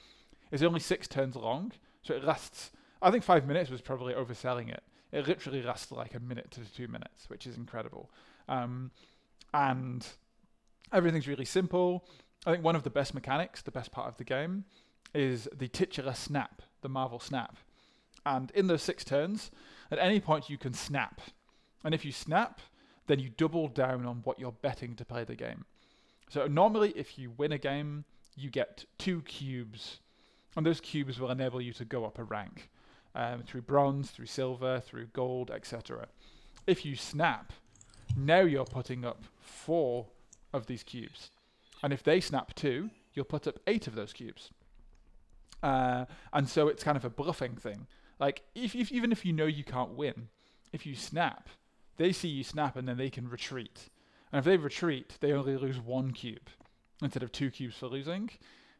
It's 0.51 0.62
only 0.62 0.81
six 0.81 1.09
turns 1.09 1.36
long. 1.36 1.73
So 2.02 2.14
it 2.14 2.24
lasts, 2.24 2.70
I 3.02 3.10
think 3.10 3.24
five 3.24 3.47
minutes 3.47 3.70
was 3.70 3.81
probably 3.81 4.14
overselling 4.14 4.70
it. 4.70 4.82
It 5.12 5.27
literally 5.27 5.62
lasts 5.62 5.93
like 5.93 6.14
a 6.14 6.20
minute 6.20 6.51
to 6.52 6.60
two 6.73 6.89
minutes, 6.89 7.28
which 7.28 7.47
is 7.47 7.56
incredible. 7.56 8.10
Um, 8.48 8.90
and 9.55 10.06
everything's 10.93 11.28
really 11.28 11.44
simple. 11.44 12.06
I 12.44 12.52
think 12.52 12.64
one 12.64 12.77
of 12.77 12.82
the 12.82 12.90
best 12.90 13.14
mechanics, 13.14 13.62
the 13.62 13.70
best 13.70 13.90
part 13.90 14.09
of 14.09 14.16
the 14.18 14.24
game, 14.24 14.64
is 15.14 15.48
the 15.56 15.68
titular 15.68 16.14
snap, 16.14 16.62
the 16.82 16.89
Marvel 16.89 17.18
snap. 17.18 17.56
And 18.24 18.51
in 18.52 18.66
those 18.66 18.82
six 18.82 19.05
turns, 19.05 19.51
at 19.90 19.98
any 19.98 20.20
point 20.20 20.51
you 20.51 20.59
can 20.59 20.74
snap. 20.74 21.20
And 21.85 21.94
if 21.94 22.05
you 22.05 22.12
snap, 22.12 22.60
then 23.06 23.20
you 23.20 23.31
double 23.31 23.68
down 23.68 24.05
on 24.05 24.20
what 24.24 24.39
you're 24.39 24.52
betting 24.52 24.94
to 24.97 25.05
play 25.05 25.24
the 25.24 25.36
game. 25.36 25.64
So 26.28 26.47
normally, 26.47 26.93
if 26.97 27.18
you 27.18 27.31
win 27.31 27.52
a 27.52 27.59
game, 27.59 28.05
you 28.35 28.51
get 28.51 28.85
two 28.98 29.23
cubes, 29.23 30.01
and 30.57 30.65
those 30.65 30.81
cubes 30.81 31.20
will 31.20 31.31
enable 31.31 31.61
you 31.61 31.73
to 31.74 31.85
go 31.85 32.05
up 32.05 32.19
a 32.19 32.24
rank 32.24 32.70
um, 33.15 33.43
through 33.43 33.62
bronze, 33.62 34.11
through 34.11 34.27
silver, 34.27 34.81
through 34.81 35.07
gold, 35.12 35.51
etc. 35.51 36.09
If 36.66 36.85
you 36.85 36.97
snap, 36.97 37.53
now 38.16 38.41
you're 38.41 38.65
putting 38.65 39.05
up 39.05 39.24
four 39.41 40.07
of 40.53 40.66
these 40.66 40.83
cubes. 40.83 41.31
And 41.83 41.93
if 41.93 42.03
they 42.03 42.20
snap 42.20 42.55
too, 42.55 42.91
you'll 43.15 43.24
put 43.24 43.47
up 43.47 43.59
eight 43.66 43.87
of 43.87 43.95
those 43.95 44.12
cubes. 44.12 44.51
Uh, 45.62 46.07
and 46.33 46.49
so 46.49 46.69
it's 46.69 46.85
kind 46.85 46.97
of 46.97 47.05
a 47.05 47.11
bluffing 47.11 47.57
thing. 47.57 47.87
Like, 48.19 48.43
if, 48.55 48.74
if 48.74 48.91
even 48.93 49.12
if 49.12 49.24
you 49.24 49.33
know 49.33 49.47
you 49.47 49.65
can't 49.65 49.93
win, 49.93 50.28
if 50.73 50.87
you 50.87 50.95
snap, 50.95 51.49
they 51.97 52.12
see 52.12 52.28
you 52.28 52.45
snap 52.45 52.77
and 52.77 52.89
then 52.89 52.97
they 52.97 53.11
can 53.11 53.28
retreat. 53.28 53.89
And 54.33 54.39
if 54.39 54.45
they 54.45 54.57
retreat, 54.57 55.15
they 55.20 55.33
only 55.33 55.57
lose 55.57 55.78
one 55.78 56.12
cube 56.12 56.49
instead 57.03 57.23
of 57.23 57.33
two 57.33 57.51
cubes 57.51 57.77
for 57.77 57.89
losing. 57.89 58.31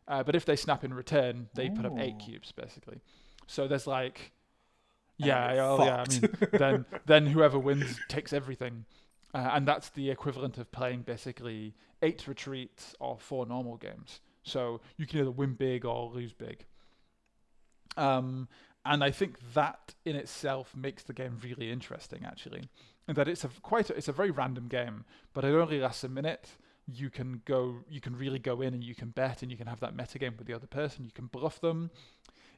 Uh, 0.09 0.23
but 0.23 0.37
if 0.37 0.45
they 0.45 0.57
snap 0.57 0.85
in 0.85 0.95
return, 0.95 1.49
they 1.55 1.67
Ooh. 1.67 1.73
put 1.73 1.87
up 1.87 1.99
eight 1.99 2.19
cubes 2.19 2.53
basically. 2.53 3.01
So 3.47 3.67
there's 3.67 3.87
like, 3.87 4.33
yeah, 5.19 5.55
oh, 5.59 5.85
yeah. 5.85 6.05
I 6.07 6.09
mean, 6.09 6.31
then 6.53 6.85
then 7.07 7.27
whoever 7.27 7.59
wins 7.59 7.99
takes 8.09 8.33
everything. 8.33 8.85
Uh, 9.35 9.51
and 9.53 9.67
that's 9.67 9.91
the 9.91 10.11
equivalent 10.11 10.57
of 10.59 10.71
playing 10.73 11.03
basically 11.03 11.75
eight 12.03 12.27
retreats 12.27 12.95
or 13.01 13.19
four 13.19 13.47
normal 13.47 13.77
games. 13.77 14.21
So 14.43 14.81
you 14.97 15.07
can 15.07 15.21
either 15.21 15.31
win 15.31 15.55
big 15.55 15.85
or 15.85 16.11
lose 16.11 16.33
big. 16.33 16.65
Um, 17.97 18.49
and 18.85 19.03
I 19.03 19.11
think 19.11 19.39
that 19.55 19.95
in 20.05 20.15
itself 20.15 20.75
makes 20.77 21.03
the 21.03 21.13
game 21.13 21.39
really 21.43 21.71
interesting, 21.71 22.25
actually. 22.25 22.69
in 23.09 23.15
that 23.15 23.27
it's 23.27 23.45
a 23.45 23.49
quite 23.63 23.91
a, 23.91 23.97
it's 23.97 24.09
a 24.09 24.13
very 24.13 24.31
random 24.31 24.69
game, 24.69 25.05
but 25.35 25.45
it 25.45 25.53
only 25.55 25.81
lasts 25.81 26.05
a 26.05 26.09
minute. 26.09 26.51
You 26.87 27.11
can 27.11 27.43
go, 27.45 27.77
you 27.89 28.01
can 28.01 28.17
really 28.17 28.39
go 28.39 28.61
in 28.61 28.73
and 28.75 28.85
you 28.85 28.95
can 28.95 29.11
bet, 29.11 29.43
and 29.43 29.51
you 29.51 29.57
can 29.57 29.67
have 29.67 29.81
that 29.81 29.97
meta 29.97 30.19
game 30.19 30.35
with 30.39 30.47
the 30.47 30.55
other 30.55 30.69
person. 30.69 31.05
You 31.05 31.11
can 31.13 31.27
bluff 31.27 31.61
them. 31.61 31.91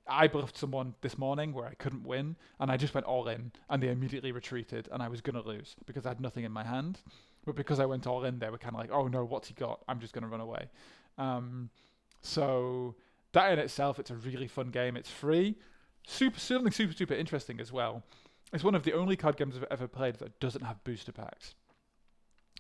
I 0.07 0.27
bluffed 0.27 0.57
someone 0.57 0.95
this 1.03 1.19
morning 1.19 1.53
where 1.53 1.67
I 1.67 1.75
couldn't 1.75 2.05
win, 2.05 2.37
and 2.59 2.71
I 2.71 2.77
just 2.77 2.95
went 2.95 3.07
all 3.07 3.29
in, 3.29 3.53
and 3.69 3.83
they 3.83 3.89
immediately 3.89 4.33
retreated, 4.33 4.89
and 4.91 5.03
I 5.03 5.09
was 5.09 5.21
gonna 5.21 5.43
lose 5.43 5.77
because 5.87 6.07
I 6.07 6.11
had 6.11 6.21
nothing 6.21 6.45
in 6.45 6.53
my 6.53 6.65
hand. 6.65 7.01
But 7.45 7.57
because 7.57 7.81
I 7.81 7.87
went 7.87 8.07
all 8.07 8.25
in, 8.25 8.39
they 8.39 8.51
were 8.51 8.59
kind 8.59 8.75
of 8.75 8.81
like, 8.81 8.91
"Oh 8.91 9.09
no, 9.09 9.25
what's 9.25 9.49
he 9.49 9.55
got? 9.55 9.83
I'm 9.89 10.01
just 10.01 10.13
gonna 10.15 10.29
run 10.29 10.41
away." 10.41 10.69
Um, 11.19 11.71
so 12.21 12.95
that 13.33 13.53
in 13.53 13.59
itself, 13.59 13.99
it's 13.99 14.11
a 14.11 14.17
really 14.17 14.49
fun 14.49 14.71
game. 14.71 14.97
It's 14.97 15.11
free, 15.11 15.57
super, 16.07 16.41
certainly 16.41 16.71
super, 16.71 16.93
super 16.93 17.15
interesting 17.15 17.61
as 17.61 17.73
well. 17.73 18.03
It's 18.53 18.65
one 18.65 18.75
of 18.75 18.85
the 18.85 18.95
only 18.95 19.17
card 19.17 19.37
games 19.37 19.57
I've 19.57 19.65
ever 19.71 19.87
played 19.87 20.17
that 20.17 20.41
doesn't 20.41 20.65
have 20.65 20.83
booster 20.85 21.13
packs, 21.13 21.55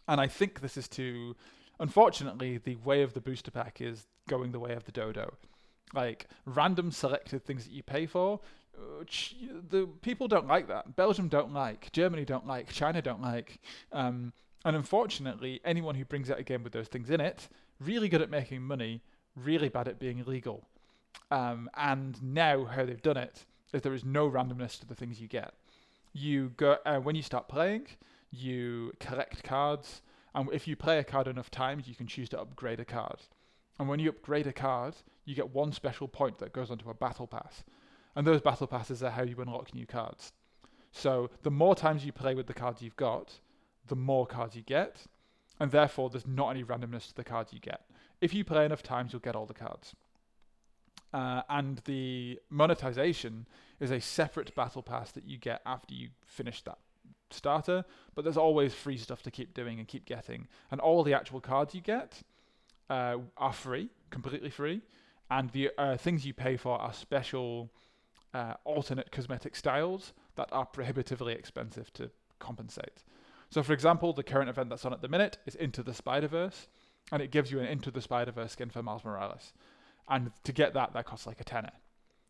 and 0.06 0.20
I 0.20 0.26
think 0.26 0.60
this 0.60 0.76
is 0.76 0.88
to, 0.88 1.34
unfortunately, 1.80 2.58
the 2.58 2.76
way 2.76 3.02
of 3.02 3.14
the 3.14 3.20
booster 3.20 3.50
pack 3.50 3.80
is 3.80 4.06
going 4.28 4.52
the 4.52 4.60
way 4.60 4.72
of 4.72 4.84
the 4.84 4.92
dodo 4.92 5.32
like 5.94 6.26
random 6.44 6.90
selected 6.90 7.44
things 7.44 7.64
that 7.64 7.72
you 7.72 7.82
pay 7.82 8.06
for. 8.06 8.40
the 9.70 9.88
people 10.02 10.28
don't 10.28 10.46
like 10.46 10.68
that. 10.68 10.96
Belgium 10.96 11.28
don't 11.28 11.52
like. 11.52 11.90
Germany 11.92 12.24
don't 12.24 12.46
like. 12.46 12.72
China 12.72 13.02
don't 13.02 13.22
like. 13.22 13.58
Um, 13.92 14.32
and 14.64 14.76
unfortunately, 14.76 15.60
anyone 15.64 15.94
who 15.94 16.04
brings 16.04 16.30
out 16.30 16.38
a 16.38 16.42
game 16.42 16.62
with 16.62 16.72
those 16.72 16.88
things 16.88 17.10
in 17.10 17.20
it, 17.20 17.48
really 17.80 18.08
good 18.08 18.22
at 18.22 18.30
making 18.30 18.62
money, 18.62 19.02
really 19.36 19.68
bad 19.68 19.88
at 19.88 19.98
being 19.98 20.18
illegal. 20.18 20.64
Um, 21.30 21.70
and 21.76 22.22
now 22.22 22.64
how 22.64 22.84
they've 22.84 23.00
done 23.00 23.16
it 23.16 23.44
is 23.72 23.82
there 23.82 23.94
is 23.94 24.04
no 24.04 24.28
randomness 24.28 24.78
to 24.80 24.86
the 24.86 24.94
things 24.94 25.20
you 25.20 25.28
get. 25.28 25.54
You 26.12 26.52
go 26.56 26.78
uh, 26.84 26.98
when 26.98 27.14
you 27.14 27.22
start 27.22 27.48
playing, 27.48 27.86
you 28.30 28.92
collect 28.98 29.44
cards, 29.44 30.02
and 30.38 30.48
if 30.52 30.68
you 30.68 30.76
play 30.76 31.00
a 31.00 31.04
card 31.04 31.26
enough 31.26 31.50
times, 31.50 31.88
you 31.88 31.96
can 31.96 32.06
choose 32.06 32.28
to 32.28 32.40
upgrade 32.40 32.78
a 32.78 32.84
card. 32.84 33.18
And 33.76 33.88
when 33.88 33.98
you 33.98 34.10
upgrade 34.10 34.46
a 34.46 34.52
card, 34.52 34.94
you 35.24 35.34
get 35.34 35.50
one 35.50 35.72
special 35.72 36.06
point 36.06 36.38
that 36.38 36.52
goes 36.52 36.70
onto 36.70 36.88
a 36.90 36.94
battle 36.94 37.26
pass. 37.26 37.64
And 38.14 38.24
those 38.24 38.40
battle 38.40 38.68
passes 38.68 39.02
are 39.02 39.10
how 39.10 39.24
you 39.24 39.34
unlock 39.40 39.74
new 39.74 39.84
cards. 39.84 40.32
So 40.92 41.28
the 41.42 41.50
more 41.50 41.74
times 41.74 42.04
you 42.04 42.12
play 42.12 42.36
with 42.36 42.46
the 42.46 42.54
cards 42.54 42.80
you've 42.80 42.94
got, 42.94 43.40
the 43.88 43.96
more 43.96 44.28
cards 44.28 44.54
you 44.54 44.62
get, 44.62 45.08
and 45.58 45.72
therefore 45.72 46.08
there's 46.08 46.26
not 46.26 46.50
any 46.50 46.62
randomness 46.62 47.08
to 47.08 47.16
the 47.16 47.24
cards 47.24 47.52
you 47.52 47.58
get. 47.58 47.80
If 48.20 48.32
you 48.32 48.44
play 48.44 48.64
enough 48.64 48.84
times, 48.84 49.12
you'll 49.12 49.18
get 49.18 49.34
all 49.34 49.46
the 49.46 49.54
cards. 49.54 49.96
Uh, 51.12 51.42
and 51.48 51.78
the 51.78 52.38
monetization 52.48 53.48
is 53.80 53.90
a 53.90 54.00
separate 54.00 54.54
battle 54.54 54.84
pass 54.84 55.10
that 55.10 55.24
you 55.24 55.36
get 55.36 55.62
after 55.66 55.94
you 55.94 56.10
finish 56.28 56.62
that 56.62 56.78
starter, 57.30 57.84
but 58.14 58.24
there's 58.24 58.36
always 58.36 58.74
free 58.74 58.98
stuff 58.98 59.22
to 59.22 59.30
keep 59.30 59.54
doing 59.54 59.78
and 59.78 59.88
keep 59.88 60.04
getting. 60.04 60.48
And 60.70 60.80
all 60.80 61.02
the 61.02 61.14
actual 61.14 61.40
cards 61.40 61.74
you 61.74 61.80
get 61.80 62.22
uh, 62.90 63.18
are 63.36 63.52
free, 63.52 63.90
completely 64.10 64.50
free, 64.50 64.82
and 65.30 65.50
the 65.50 65.70
uh, 65.76 65.96
things 65.96 66.24
you 66.24 66.32
pay 66.32 66.56
for 66.56 66.78
are 66.80 66.92
special 66.92 67.70
uh, 68.34 68.54
alternate 68.64 69.10
cosmetic 69.10 69.56
styles 69.56 70.12
that 70.36 70.48
are 70.52 70.66
prohibitively 70.66 71.32
expensive 71.32 71.92
to 71.94 72.10
compensate. 72.38 73.04
So, 73.50 73.62
for 73.62 73.72
example, 73.72 74.12
the 74.12 74.22
current 74.22 74.50
event 74.50 74.68
that's 74.68 74.84
on 74.84 74.92
at 74.92 75.00
the 75.00 75.08
minute 75.08 75.38
is 75.46 75.54
Into 75.54 75.82
the 75.82 75.94
Spider 75.94 76.28
Verse, 76.28 76.68
and 77.10 77.22
it 77.22 77.30
gives 77.30 77.50
you 77.50 77.58
an 77.60 77.66
Into 77.66 77.90
the 77.90 78.02
Spider 78.02 78.32
Verse 78.32 78.52
skin 78.52 78.70
for 78.70 78.82
Miles 78.82 79.04
Morales. 79.04 79.52
And 80.08 80.32
to 80.44 80.52
get 80.52 80.74
that, 80.74 80.92
that 80.92 81.06
costs 81.06 81.26
like 81.26 81.40
a 81.40 81.44
tenner. 81.44 81.72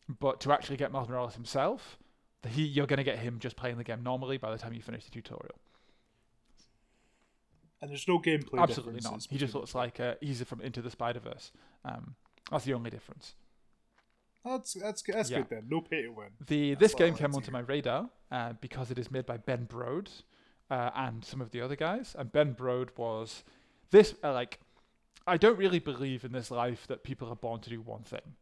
But 0.09 0.41
to 0.41 0.53
actually 0.53 0.77
get 0.77 0.91
Miles 0.91 1.09
Morales 1.09 1.35
himself, 1.35 1.99
he, 2.47 2.62
you're 2.62 2.86
going 2.86 2.98
to 2.98 3.05
get 3.05 3.19
him 3.19 3.39
just 3.39 3.56
playing 3.56 3.78
the 3.78 3.85
game 3.85 4.02
normally 4.02 4.39
by 4.39 4.51
the 4.51 4.59
time 4.59 4.73
you 4.73 4.82
finish 4.82 5.05
the 5.05 5.10
tutorial. 5.10 5.59
And 7.81 7.90
there's 7.90 8.09
no 8.09 8.19
gameplay. 8.19 8.59
Absolutely 8.59 9.01
not. 9.02 9.27
He 9.31 9.39
just 9.39 9.55
looks 9.55 9.74
like 9.74 10.01
uh, 10.01 10.15
he's 10.20 10.43
from 10.43 10.60
Into 10.60 10.82
the 10.82 10.90
Spider 10.90 11.20
Verse. 11.20 11.52
Um, 11.85 12.16
that's 12.51 12.65
the 12.65 12.74
only 12.74 12.90
difference. 12.90 13.35
That's 14.44 14.74
that's 14.74 15.02
that's 15.02 15.31
yeah. 15.31 15.39
good 15.39 15.51
then. 15.51 15.66
No 15.69 15.81
pay 15.81 16.02
to 16.02 16.09
win. 16.09 16.28
The 16.47 16.70
that's 16.70 16.81
this 16.81 16.94
game 16.94 17.15
came 17.15 17.35
onto 17.35 17.51
my 17.51 17.60
radar 17.60 18.09
uh, 18.31 18.55
because 18.60 18.90
it 18.90 18.98
is 18.98 19.10
made 19.10 19.27
by 19.27 19.36
Ben 19.36 19.66
Brode 19.66 20.09
uh, 20.70 20.90
and 20.94 21.24
some 21.24 21.40
of 21.40 21.51
the 21.51 21.60
other 21.60 21.77
guys. 21.77 22.16
And 22.19 22.32
Ben 22.32 22.55
Brode 22.55 22.90
was 22.97 23.44
this 23.90 24.15
uh, 24.24 24.32
like 24.32 24.60
I 25.27 25.36
don't 25.36 25.59
really 25.59 25.78
believe 25.78 26.24
in 26.24 26.32
this 26.32 26.51
life 26.51 26.86
that 26.86 27.05
people 27.05 27.28
are 27.28 27.36
born 27.36 27.60
to 27.60 27.70
do 27.70 27.81
one 27.81 28.02
thing. 28.02 28.35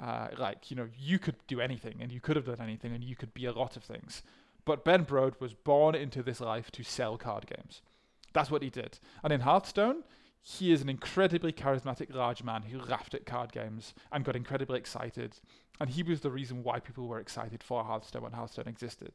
Uh, 0.00 0.28
like 0.38 0.70
you 0.70 0.76
know, 0.76 0.88
you 0.98 1.18
could 1.18 1.36
do 1.46 1.60
anything, 1.60 1.96
and 2.00 2.10
you 2.10 2.20
could 2.20 2.36
have 2.36 2.46
done 2.46 2.60
anything, 2.60 2.92
and 2.92 3.04
you 3.04 3.14
could 3.14 3.34
be 3.34 3.44
a 3.44 3.52
lot 3.52 3.76
of 3.76 3.84
things. 3.84 4.22
But 4.64 4.84
Ben 4.84 5.04
Brode 5.04 5.40
was 5.40 5.52
born 5.52 5.94
into 5.94 6.22
this 6.22 6.40
life 6.40 6.70
to 6.72 6.82
sell 6.82 7.16
card 7.16 7.46
games. 7.46 7.82
That's 8.32 8.50
what 8.50 8.62
he 8.62 8.70
did. 8.70 8.98
And 9.22 9.32
in 9.32 9.40
Hearthstone, 9.40 10.04
he 10.42 10.72
is 10.72 10.80
an 10.80 10.88
incredibly 10.88 11.52
charismatic 11.52 12.14
large 12.14 12.42
man 12.42 12.62
who 12.62 12.78
laughed 12.78 13.14
at 13.14 13.26
card 13.26 13.52
games 13.52 13.94
and 14.12 14.24
got 14.24 14.36
incredibly 14.36 14.78
excited. 14.78 15.36
And 15.80 15.90
he 15.90 16.02
was 16.02 16.20
the 16.20 16.30
reason 16.30 16.62
why 16.62 16.80
people 16.80 17.06
were 17.06 17.18
excited 17.18 17.62
for 17.62 17.84
Hearthstone 17.84 18.22
when 18.22 18.32
Hearthstone 18.32 18.68
existed. 18.68 19.12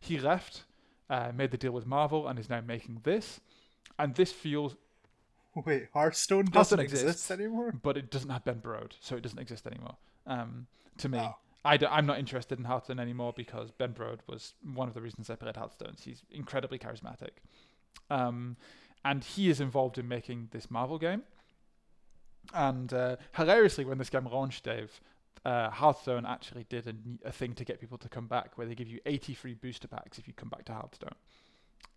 He 0.00 0.18
left, 0.18 0.64
uh, 1.10 1.32
made 1.34 1.50
the 1.50 1.56
deal 1.56 1.72
with 1.72 1.86
Marvel, 1.86 2.26
and 2.26 2.38
is 2.38 2.48
now 2.48 2.60
making 2.60 3.00
this. 3.02 3.40
And 3.98 4.14
this 4.14 4.32
feels. 4.32 4.76
Wait, 5.54 5.88
Hearthstone 5.92 6.44
doesn't 6.46 6.54
Hearthstone 6.54 6.80
exist 6.80 7.02
exists, 7.02 7.30
anymore? 7.30 7.72
But 7.82 7.96
it 7.96 8.10
doesn't 8.10 8.30
have 8.30 8.44
Ben 8.44 8.60
Brode, 8.60 8.92
so 9.00 9.16
it 9.16 9.22
doesn't 9.22 9.38
exist 9.38 9.66
anymore. 9.66 9.96
Um, 10.26 10.66
to 10.98 11.08
me. 11.08 11.18
Oh. 11.18 11.36
I 11.64 11.76
d- 11.76 11.86
I'm 11.86 12.06
not 12.06 12.20
interested 12.20 12.60
in 12.60 12.64
Hearthstone 12.64 13.00
anymore 13.00 13.32
because 13.36 13.72
Ben 13.72 13.92
Brode 13.92 14.20
was 14.28 14.54
one 14.62 14.86
of 14.86 14.94
the 14.94 15.00
reasons 15.02 15.28
I 15.28 15.34
played 15.34 15.56
Hearthstone. 15.56 15.94
He's 16.00 16.22
incredibly 16.30 16.78
charismatic. 16.78 17.42
Um, 18.08 18.56
and 19.04 19.24
he 19.24 19.50
is 19.50 19.60
involved 19.60 19.98
in 19.98 20.06
making 20.06 20.48
this 20.52 20.70
Marvel 20.70 20.98
game. 20.98 21.22
And 22.54 22.92
uh, 22.92 23.16
hilariously, 23.34 23.84
when 23.84 23.98
this 23.98 24.10
game 24.10 24.26
launched, 24.26 24.64
Dave, 24.64 25.00
uh, 25.44 25.70
Hearthstone 25.70 26.24
actually 26.24 26.66
did 26.68 26.86
a, 26.86 27.28
a, 27.28 27.32
thing 27.32 27.54
to 27.54 27.64
get 27.64 27.80
people 27.80 27.98
to 27.98 28.08
come 28.08 28.26
back, 28.26 28.56
where 28.56 28.66
they 28.66 28.74
give 28.74 28.88
you 28.88 29.00
80 29.04 29.34
free 29.34 29.54
booster 29.54 29.88
packs 29.88 30.18
if 30.18 30.28
you 30.28 30.34
come 30.34 30.48
back 30.48 30.64
to 30.66 30.72
Hearthstone. 30.72 31.14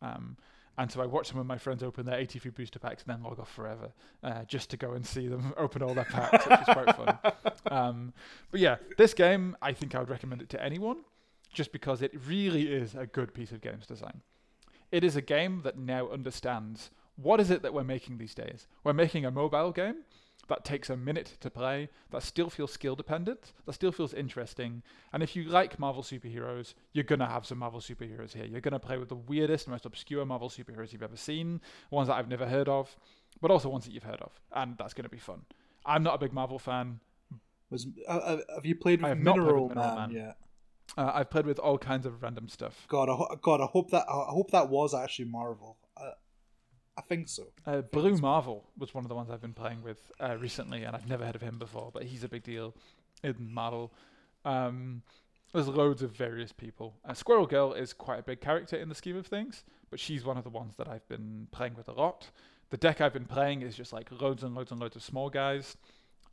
Um, 0.02 0.38
and 0.78 0.92
so 0.92 1.02
I 1.02 1.06
watched 1.06 1.30
some 1.30 1.40
of 1.40 1.46
my 1.46 1.58
friends 1.58 1.84
open 1.84 2.06
their 2.06 2.18
80 2.18 2.40
free 2.40 2.52
booster 2.52 2.80
packs 2.80 3.04
and 3.04 3.14
then 3.14 3.24
log 3.24 3.40
off 3.40 3.52
forever, 3.52 3.92
uh, 4.24 4.44
just 4.46 4.70
to 4.70 4.78
go 4.78 4.94
and 4.94 5.06
see 5.06 5.28
them 5.28 5.54
open 5.58 5.84
all 5.84 5.94
their 5.94 6.06
packs, 6.06 6.46
which 6.48 6.60
is 6.60 6.66
quite 6.66 6.96
fun. 6.96 7.18
Um, 7.70 8.14
but 8.52 8.60
yeah, 8.60 8.78
this 8.98 9.14
game, 9.14 9.56
I 9.62 9.74
think 9.74 9.96
I 9.96 10.00
would 10.00 10.10
recommend 10.10 10.42
it 10.42 10.50
to 10.50 10.64
anyone, 10.64 11.04
just 11.54 11.72
because 11.72 12.02
it 12.02 12.12
really 12.28 12.72
is 12.72 12.96
a 12.96 13.06
good 13.06 13.34
piece 13.34 13.52
of 13.52 13.62
games 13.62 13.86
design. 13.86 14.22
It 14.92 15.04
is 15.04 15.16
a 15.16 15.22
game 15.22 15.62
that 15.64 15.78
now 15.78 16.10
understands 16.10 16.92
what 17.16 17.40
is 17.40 17.52
it 17.52 17.62
that 17.64 17.74
we're 17.74 17.84
making 17.84 18.18
these 18.18 18.34
days? 18.34 18.68
We're 18.84 18.94
making 18.94 19.26
a 19.26 19.32
mobile 19.32 19.72
game 19.72 19.98
that 20.48 20.64
takes 20.64 20.90
a 20.90 20.98
minute 20.98 21.38
to 21.42 21.50
play, 21.50 21.90
that 22.12 22.24
still 22.24 22.50
feels 22.50 22.72
skill 22.72 22.96
dependent, 22.96 23.54
that 23.66 23.74
still 23.74 23.92
feels 23.92 24.14
interesting. 24.14 24.82
And 25.14 25.22
if 25.22 25.36
you 25.36 25.44
like 25.44 25.80
Marvel 25.80 26.02
superheroes, 26.02 26.74
you're 26.94 27.04
going 27.04 27.20
to 27.20 27.26
have 27.26 27.46
some 27.46 27.60
Marvel 27.60 27.82
superheroes 27.82 28.34
here. 28.34 28.46
You're 28.46 28.62
going 28.62 28.74
to 28.74 28.80
play 28.80 28.98
with 28.98 29.10
the 29.10 29.16
weirdest, 29.16 29.68
most 29.68 29.86
obscure 29.86 30.26
Marvel 30.26 30.50
superheroes 30.50 30.92
you've 30.92 31.04
ever 31.04 31.18
seen, 31.18 31.62
ones 31.92 32.08
that 32.08 32.16
I've 32.16 32.30
never 32.30 32.48
heard 32.48 32.70
of, 32.70 32.96
but 33.42 33.52
also 33.52 33.70
ones 33.70 33.86
that 33.86 33.94
you've 33.94 34.04
heard 34.04 34.22
of. 34.22 34.32
And 34.54 34.78
that's 34.78 34.94
going 34.94 35.04
to 35.04 35.10
be 35.10 35.20
fun. 35.20 35.42
I'm 35.86 36.04
not 36.04 36.16
a 36.16 36.18
big 36.18 36.34
Marvel 36.34 36.60
fan. 36.60 37.00
Was 37.70 37.88
uh, 38.08 38.12
uh 38.12 38.38
have 38.56 38.66
you 38.66 38.76
played 38.76 39.02
with 39.02 39.18
Mineral, 39.18 39.68
with 39.68 39.76
Mineral 39.76 39.96
Man, 39.96 40.12
Man 40.12 40.12
yet? 40.12 40.38
Uh, 40.98 41.12
I've 41.14 41.30
played 41.30 41.46
with 41.46 41.60
all 41.60 41.78
kinds 41.78 42.06
of 42.06 42.24
random 42.24 42.50
stuff. 42.50 42.86
God, 42.88 43.10
I 43.10 43.14
ho- 43.14 43.40
God, 43.42 43.62
I 43.62 43.66
hope 43.66 43.92
that 43.92 44.06
I 44.10 44.26
hope 44.30 44.52
that 44.52 44.70
was 44.70 44.94
actually 44.94 45.26
Marvel. 45.26 45.78
I 47.00 47.02
think 47.02 47.30
so. 47.30 47.48
Uh, 47.66 47.80
Blue 47.80 48.18
Marvel 48.18 48.66
was 48.78 48.94
one 48.94 49.06
of 49.06 49.10
the 49.10 49.16
ones 49.16 49.30
I've 49.30 49.40
been 49.40 49.54
playing 49.54 49.84
with 49.84 50.12
uh, 50.20 50.36
recently, 50.38 50.84
and 50.84 50.98
I've 50.98 51.08
never 51.08 51.26
heard 51.26 51.36
of 51.36 51.42
him 51.42 51.58
before, 51.58 51.92
but 51.94 52.04
he's 52.04 52.26
a 52.26 52.28
big 52.28 52.44
deal 52.44 52.76
in 53.24 53.36
Marvel. 53.40 53.94
Um, 54.44 55.04
there's 55.54 55.70
loads 55.70 56.02
of 56.02 56.12
various 56.12 56.52
people. 56.52 56.96
Uh, 57.06 57.14
Squirrel 57.14 57.48
Girl 57.48 57.72
is 57.72 57.94
quite 57.94 58.20
a 58.20 58.24
big 58.24 58.42
character 58.42 58.76
in 58.76 58.90
the 58.90 58.96
scheme 58.96 59.16
of 59.16 59.26
things, 59.26 59.64
but 59.90 59.98
she's 59.98 60.26
one 60.26 60.38
of 60.38 60.44
the 60.44 60.50
ones 60.50 60.76
that 60.76 60.90
I've 60.90 61.08
been 61.08 61.48
playing 61.52 61.76
with 61.76 61.88
a 61.88 61.94
lot. 61.94 62.32
The 62.70 62.78
deck 62.78 63.00
I've 63.00 63.14
been 63.14 63.26
playing 63.26 63.62
is 63.62 63.78
just 63.78 63.94
like 63.94 64.10
loads 64.20 64.44
and 64.44 64.54
loads 64.54 64.72
and 64.72 64.82
loads 64.82 64.98
of 64.98 65.02
small 65.02 65.30
guys 65.30 65.78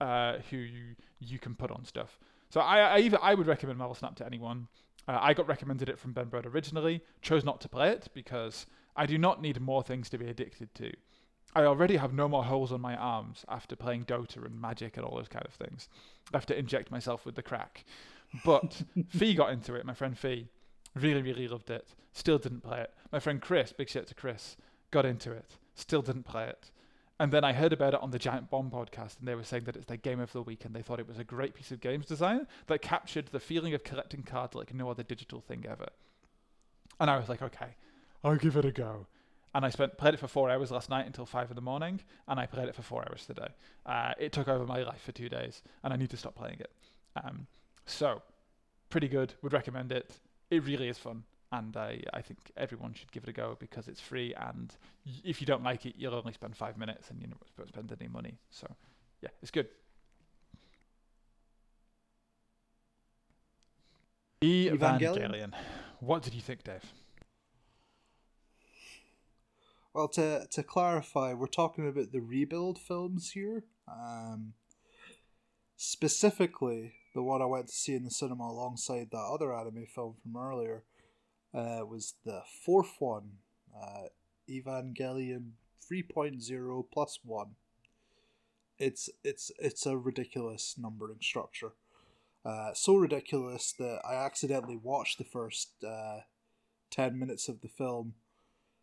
uh, 0.00 0.38
who 0.50 0.56
you, 0.56 0.96
you 1.18 1.38
can 1.38 1.54
put 1.54 1.70
on 1.70 1.84
stuff. 1.84 2.18
So 2.50 2.60
I 2.60 2.78
I, 2.78 2.98
even, 3.00 3.18
I 3.22 3.34
would 3.34 3.46
recommend 3.46 3.78
Marvel 3.78 3.94
Snap 3.94 4.16
to 4.16 4.26
anyone. 4.26 4.68
Uh, 5.08 5.18
I 5.20 5.34
got 5.34 5.46
recommended 5.48 5.88
it 5.88 5.98
from 5.98 6.12
Ben 6.12 6.26
Brode 6.26 6.46
originally, 6.46 7.02
chose 7.22 7.44
not 7.44 7.60
to 7.60 7.68
play 7.68 7.90
it 7.90 8.08
because 8.12 8.66
I 8.96 9.06
do 9.06 9.18
not 9.18 9.40
need 9.40 9.60
more 9.60 9.82
things 9.82 10.08
to 10.10 10.18
be 10.18 10.26
addicted 10.26 10.74
to. 10.76 10.92
I 11.54 11.64
already 11.64 11.96
have 11.96 12.12
no 12.12 12.28
more 12.28 12.44
holes 12.44 12.72
on 12.72 12.80
my 12.80 12.96
arms 12.96 13.44
after 13.48 13.76
playing 13.76 14.04
Dota 14.04 14.44
and 14.44 14.60
Magic 14.60 14.96
and 14.96 15.06
all 15.06 15.16
those 15.16 15.28
kind 15.28 15.46
of 15.46 15.54
things. 15.54 15.88
I 16.32 16.36
have 16.36 16.46
to 16.46 16.58
inject 16.58 16.90
myself 16.90 17.24
with 17.24 17.34
the 17.34 17.42
crack. 17.42 17.84
But 18.44 18.82
Fee 19.08 19.34
got 19.34 19.52
into 19.52 19.74
it, 19.74 19.86
my 19.86 19.94
friend 19.94 20.18
Fee. 20.18 20.48
Really, 20.94 21.22
really 21.22 21.48
loved 21.48 21.70
it. 21.70 21.94
Still 22.12 22.38
didn't 22.38 22.62
play 22.62 22.80
it. 22.80 22.90
My 23.12 23.20
friend 23.20 23.40
Chris, 23.40 23.72
big 23.72 23.88
shout 23.88 24.06
to 24.08 24.14
Chris, 24.14 24.56
got 24.90 25.06
into 25.06 25.32
it. 25.32 25.56
Still 25.74 26.02
didn't 26.02 26.24
play 26.24 26.46
it. 26.46 26.70
And 27.18 27.32
then 27.32 27.44
I 27.44 27.54
heard 27.54 27.72
about 27.72 27.94
it 27.94 28.02
on 28.02 28.10
the 28.10 28.18
Giant 28.18 28.50
Bomb 28.50 28.70
podcast, 28.70 29.18
and 29.18 29.26
they 29.26 29.34
were 29.34 29.42
saying 29.42 29.64
that 29.64 29.76
it's 29.76 29.86
their 29.86 29.96
game 29.96 30.20
of 30.20 30.32
the 30.32 30.42
week, 30.42 30.64
and 30.64 30.74
they 30.74 30.82
thought 30.82 31.00
it 31.00 31.08
was 31.08 31.18
a 31.18 31.24
great 31.24 31.54
piece 31.54 31.70
of 31.70 31.80
games 31.80 32.04
design 32.04 32.46
that 32.66 32.82
captured 32.82 33.28
the 33.28 33.40
feeling 33.40 33.72
of 33.72 33.84
collecting 33.84 34.22
cards 34.22 34.54
like 34.54 34.74
no 34.74 34.90
other 34.90 35.02
digital 35.02 35.40
thing 35.40 35.64
ever. 35.66 35.88
And 37.00 37.10
I 37.10 37.18
was 37.18 37.28
like, 37.28 37.40
okay, 37.40 37.76
I'll 38.22 38.36
give 38.36 38.56
it 38.56 38.66
a 38.66 38.72
go. 38.72 39.06
And 39.54 39.64
I 39.64 39.70
spent 39.70 39.96
played 39.96 40.12
it 40.12 40.20
for 40.20 40.28
four 40.28 40.50
hours 40.50 40.70
last 40.70 40.90
night 40.90 41.06
until 41.06 41.24
five 41.24 41.50
in 41.50 41.54
the 41.54 41.62
morning, 41.62 42.02
and 42.28 42.38
I 42.38 42.44
played 42.44 42.68
it 42.68 42.74
for 42.74 42.82
four 42.82 43.02
hours 43.08 43.24
today. 43.24 43.48
Uh, 43.86 44.12
it 44.18 44.32
took 44.32 44.48
over 44.48 44.66
my 44.66 44.82
life 44.82 45.00
for 45.00 45.12
two 45.12 45.30
days, 45.30 45.62
and 45.82 45.94
I 45.94 45.96
need 45.96 46.10
to 46.10 46.18
stop 46.18 46.34
playing 46.34 46.60
it. 46.60 46.70
Um, 47.24 47.46
so, 47.86 48.20
pretty 48.90 49.08
good. 49.08 49.32
Would 49.40 49.54
recommend 49.54 49.92
it. 49.92 50.12
It 50.50 50.64
really 50.64 50.88
is 50.88 50.98
fun, 50.98 51.24
and 51.52 51.76
I 51.76 52.02
I 52.12 52.22
think 52.22 52.38
everyone 52.56 52.94
should 52.94 53.12
give 53.12 53.22
it 53.24 53.28
a 53.28 53.32
go 53.32 53.56
because 53.58 53.88
it's 53.88 54.00
free. 54.00 54.34
And 54.34 54.74
if 55.24 55.40
you 55.40 55.46
don't 55.46 55.62
like 55.62 55.86
it, 55.86 55.94
you'll 55.96 56.14
only 56.14 56.32
spend 56.32 56.56
five 56.56 56.76
minutes, 56.76 57.10
and 57.10 57.20
you 57.20 57.28
don't 57.56 57.68
spend 57.68 57.92
any 57.98 58.08
money. 58.08 58.38
So, 58.50 58.66
yeah, 59.22 59.30
it's 59.42 59.50
good. 59.50 59.68
Evangelion. 64.42 64.78
Evangelion. 64.78 65.52
What 66.00 66.22
did 66.22 66.34
you 66.34 66.40
think, 66.42 66.64
Dave? 66.64 66.84
Well, 69.94 70.08
to 70.08 70.46
to 70.50 70.62
clarify, 70.62 71.32
we're 71.32 71.46
talking 71.46 71.88
about 71.88 72.12
the 72.12 72.20
rebuild 72.20 72.78
films 72.78 73.30
here. 73.30 73.64
Um, 73.88 74.52
specifically, 75.76 76.94
the 77.14 77.22
one 77.22 77.40
I 77.40 77.46
went 77.46 77.68
to 77.68 77.72
see 77.72 77.94
in 77.94 78.04
the 78.04 78.10
cinema 78.10 78.44
alongside 78.44 79.08
that 79.12 79.18
other 79.18 79.54
anime 79.54 79.86
film 79.86 80.16
from 80.22 80.36
earlier 80.36 80.84
uh, 81.56 81.84
was 81.86 82.14
the 82.24 82.42
fourth 82.64 82.96
one, 83.00 83.38
uh, 83.74 84.08
Evangelion 84.48 85.52
3.0 85.90 86.84
plus 86.92 87.18
one. 87.24 87.56
it's 88.78 89.08
it's 89.24 89.50
it's 89.58 89.86
a 89.86 89.96
ridiculous 89.96 90.76
numbering 90.78 91.18
structure. 91.22 91.72
Uh, 92.44 92.72
so 92.74 92.94
ridiculous 92.96 93.72
that 93.78 94.00
I 94.04 94.14
accidentally 94.14 94.76
watched 94.76 95.18
the 95.18 95.24
first 95.24 95.70
uh, 95.84 96.20
ten 96.90 97.18
minutes 97.18 97.48
of 97.48 97.60
the 97.62 97.68
film 97.68 98.14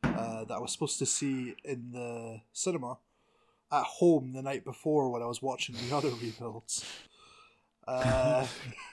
uh, 0.03 0.43
that 0.45 0.55
I 0.55 0.59
was 0.59 0.71
supposed 0.73 0.99
to 0.99 1.05
see 1.05 1.55
in 1.63 1.91
the 1.91 2.41
cinema 2.53 2.97
at 3.71 3.83
home 3.83 4.33
the 4.33 4.41
night 4.41 4.65
before 4.65 5.09
when 5.11 5.21
I 5.21 5.27
was 5.27 5.41
watching 5.41 5.75
the 5.75 5.95
other 5.95 6.09
rebuilds. 6.21 6.85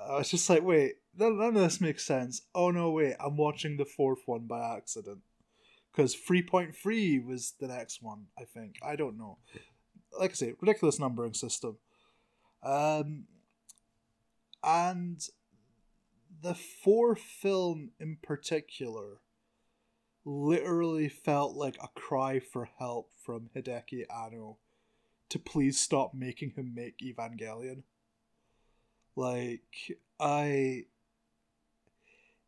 I 0.00 0.18
was 0.18 0.30
just 0.30 0.48
like, 0.48 0.62
wait, 0.62 0.94
none 1.16 1.40
of 1.40 1.54
this 1.54 1.80
makes 1.80 2.04
sense. 2.04 2.42
Oh 2.54 2.70
no, 2.70 2.90
wait, 2.90 3.16
I'm 3.20 3.36
watching 3.36 3.76
the 3.76 3.84
fourth 3.84 4.20
one 4.26 4.46
by 4.46 4.76
accident. 4.76 5.18
Because 5.92 6.14
3.3 6.14 7.24
was 7.24 7.54
the 7.58 7.66
next 7.66 8.02
one, 8.02 8.26
I 8.38 8.44
think. 8.44 8.76
I 8.82 8.94
don't 8.94 9.18
know. 9.18 9.38
Like 10.18 10.30
I 10.30 10.34
say, 10.34 10.54
ridiculous 10.60 11.00
numbering 11.00 11.34
system. 11.34 11.78
Um, 12.62 13.24
and 14.62 15.20
the 16.42 16.54
fourth 16.54 17.20
film 17.20 17.90
in 17.98 18.18
particular 18.22 19.18
literally 20.24 21.08
felt 21.08 21.56
like 21.56 21.76
a 21.82 21.88
cry 21.98 22.38
for 22.38 22.68
help 22.78 23.10
from 23.24 23.50
Hideaki 23.56 24.04
Anno 24.10 24.58
to 25.30 25.38
please 25.38 25.80
stop 25.80 26.14
making 26.14 26.52
him 26.56 26.74
make 26.74 26.98
Evangelion. 26.98 27.82
Like, 29.18 29.98
I. 30.20 30.84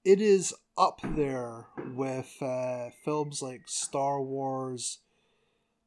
It 0.04 0.20
is 0.20 0.54
up 0.78 1.00
there 1.02 1.66
with 1.96 2.36
uh, 2.40 2.90
films 3.04 3.42
like 3.42 3.62
Star 3.66 4.22
Wars, 4.22 4.98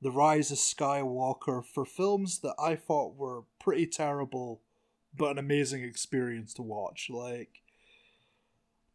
The 0.02 0.12
Rise 0.12 0.52
of 0.52 0.58
Skywalker, 0.58 1.64
for 1.64 1.86
films 1.86 2.40
that 2.40 2.56
I 2.60 2.76
thought 2.76 3.16
were 3.16 3.44
pretty 3.62 3.88
terrible, 3.88 4.60
but 5.18 5.32
an 5.32 5.38
amazing 5.38 5.86
experience 5.86 6.54
to 6.56 6.64
watch. 6.64 7.08
Like, 7.10 7.62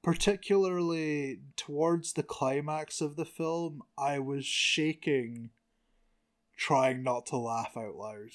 particularly 0.02 1.40
towards 1.56 2.12
the 2.12 2.22
climax 2.22 3.00
of 3.00 3.16
the 3.16 3.24
film, 3.24 3.80
I 3.96 4.18
was 4.18 4.44
shaking, 4.44 5.52
trying 6.54 7.02
not 7.02 7.24
to 7.26 7.38
laugh 7.38 7.78
out 7.78 7.96
loud 7.96 8.32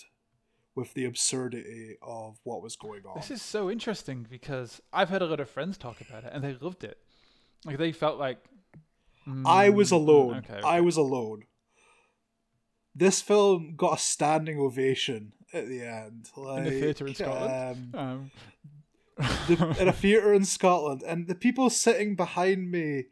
with 0.75 0.93
the 0.93 1.05
absurdity 1.05 1.97
of 2.01 2.39
what 2.43 2.61
was 2.61 2.75
going 2.75 3.01
on. 3.05 3.15
This 3.15 3.31
is 3.31 3.41
so 3.41 3.69
interesting 3.69 4.25
because 4.29 4.81
I've 4.91 5.09
heard 5.09 5.21
a 5.21 5.25
lot 5.25 5.39
of 5.39 5.49
friends 5.49 5.77
talk 5.77 6.01
about 6.01 6.23
it 6.23 6.31
and 6.33 6.43
they 6.43 6.55
loved 6.59 6.83
it. 6.83 6.97
Like 7.65 7.77
they 7.77 7.91
felt 7.91 8.19
like 8.19 8.39
mm, 9.27 9.43
I 9.45 9.69
was 9.69 9.89
mm, 9.89 9.97
alone. 9.97 10.37
Okay, 10.37 10.53
okay. 10.53 10.67
I 10.67 10.81
was 10.81 10.97
alone. 10.97 11.43
This 12.95 13.21
film 13.21 13.75
got 13.75 13.97
a 13.97 14.01
standing 14.01 14.59
ovation 14.59 15.33
at 15.53 15.67
the 15.67 15.81
end. 15.81 16.29
Like, 16.35 16.59
in 16.59 16.63
the 16.65 16.79
theatre 16.79 17.07
in 17.07 17.15
Scotland. 17.15 17.95
Um, 17.95 17.99
um, 17.99 18.31
the, 19.47 19.75
in 19.79 19.87
a 19.87 19.93
theater 19.93 20.33
in 20.33 20.45
Scotland, 20.45 21.03
and 21.03 21.27
the 21.27 21.35
people 21.35 21.69
sitting 21.69 22.15
behind 22.15 22.71
me 22.71 23.05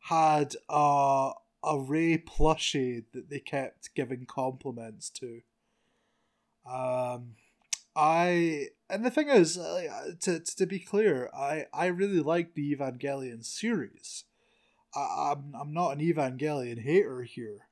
had 0.00 0.54
a 0.68 1.32
a 1.62 1.78
Rei 1.78 2.16
plushie 2.16 3.04
that 3.12 3.28
they 3.28 3.40
kept 3.40 3.94
giving 3.94 4.24
compliments 4.26 5.10
to. 5.10 5.40
Um, 6.66 7.34
I 7.96 8.68
and 8.88 9.04
the 9.04 9.10
thing 9.10 9.28
is, 9.28 9.58
uh, 9.58 10.12
to 10.20 10.40
to 10.40 10.66
be 10.66 10.78
clear, 10.78 11.30
I 11.34 11.66
I 11.72 11.86
really 11.86 12.20
like 12.20 12.54
the 12.54 12.74
Evangelion 12.74 13.44
series. 13.44 14.24
I, 14.94 15.32
I'm 15.32 15.54
I'm 15.58 15.72
not 15.72 15.92
an 15.92 16.00
Evangelion 16.00 16.82
hater 16.82 17.22
here, 17.22 17.68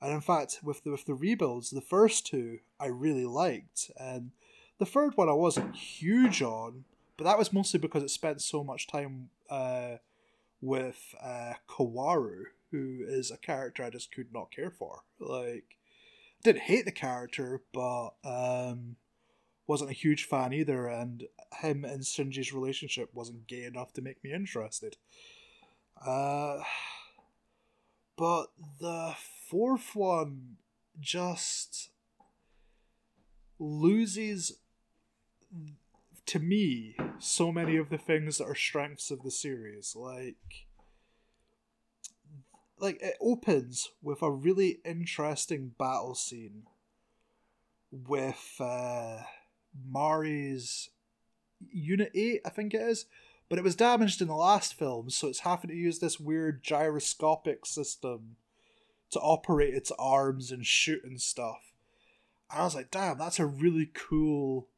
and 0.00 0.12
in 0.12 0.20
fact, 0.20 0.60
with 0.62 0.84
the 0.84 0.92
with 0.92 1.06
the 1.06 1.14
rebuilds, 1.14 1.70
the 1.70 1.80
first 1.80 2.26
two 2.26 2.60
I 2.78 2.86
really 2.86 3.26
liked, 3.26 3.90
and 3.98 4.30
the 4.78 4.86
third 4.86 5.16
one 5.16 5.28
I 5.28 5.32
wasn't 5.32 5.74
huge 5.76 6.40
on, 6.40 6.84
but 7.16 7.24
that 7.24 7.38
was 7.38 7.52
mostly 7.52 7.80
because 7.80 8.02
it 8.02 8.10
spent 8.10 8.40
so 8.40 8.62
much 8.62 8.86
time 8.86 9.30
uh, 9.50 9.96
with 10.60 11.14
uh, 11.22 11.54
Kaworu, 11.68 12.44
who 12.70 13.00
is 13.06 13.30
a 13.30 13.36
character 13.36 13.82
I 13.82 13.90
just 13.90 14.12
could 14.12 14.32
not 14.32 14.52
care 14.52 14.70
for. 14.70 15.02
Like, 15.18 15.77
didn't 16.42 16.62
hate 16.62 16.84
the 16.84 16.92
character, 16.92 17.62
but 17.72 18.10
um, 18.24 18.96
wasn't 19.66 19.90
a 19.90 19.94
huge 19.94 20.24
fan 20.24 20.52
either, 20.52 20.86
and 20.86 21.24
him 21.60 21.84
and 21.84 22.02
Shinji's 22.02 22.52
relationship 22.52 23.10
wasn't 23.12 23.46
gay 23.46 23.64
enough 23.64 23.92
to 23.94 24.02
make 24.02 24.22
me 24.22 24.32
interested. 24.32 24.96
Uh, 26.04 26.60
but 28.16 28.46
the 28.80 29.14
fourth 29.48 29.94
one 29.94 30.56
just 31.00 31.90
loses 33.58 34.58
to 36.26 36.38
me 36.38 36.96
so 37.18 37.50
many 37.50 37.76
of 37.76 37.88
the 37.88 37.98
things 37.98 38.38
that 38.38 38.44
are 38.44 38.54
strengths 38.54 39.10
of 39.10 39.22
the 39.22 39.30
series 39.30 39.94
like 39.96 40.67
like 42.80 43.00
it 43.02 43.16
opens 43.20 43.90
with 44.02 44.22
a 44.22 44.30
really 44.30 44.80
interesting 44.84 45.72
battle 45.78 46.14
scene 46.14 46.64
with 47.90 48.56
uh 48.60 49.18
Mari's 49.86 50.90
unit 51.70 52.10
8 52.14 52.40
I 52.44 52.50
think 52.50 52.74
it 52.74 52.80
is 52.80 53.06
but 53.48 53.58
it 53.58 53.64
was 53.64 53.76
damaged 53.76 54.20
in 54.20 54.28
the 54.28 54.34
last 54.34 54.74
film 54.74 55.10
so 55.10 55.28
it's 55.28 55.40
having 55.40 55.70
to 55.70 55.76
use 55.76 55.98
this 55.98 56.20
weird 56.20 56.62
gyroscopic 56.62 57.66
system 57.66 58.36
to 59.10 59.18
operate 59.20 59.74
its 59.74 59.90
arms 59.98 60.52
and 60.52 60.66
shoot 60.66 61.02
and 61.04 61.20
stuff 61.20 61.72
and 62.50 62.60
I 62.60 62.64
was 62.64 62.74
like 62.74 62.90
damn 62.90 63.18
that's 63.18 63.40
a 63.40 63.46
really 63.46 63.90
cool 63.94 64.68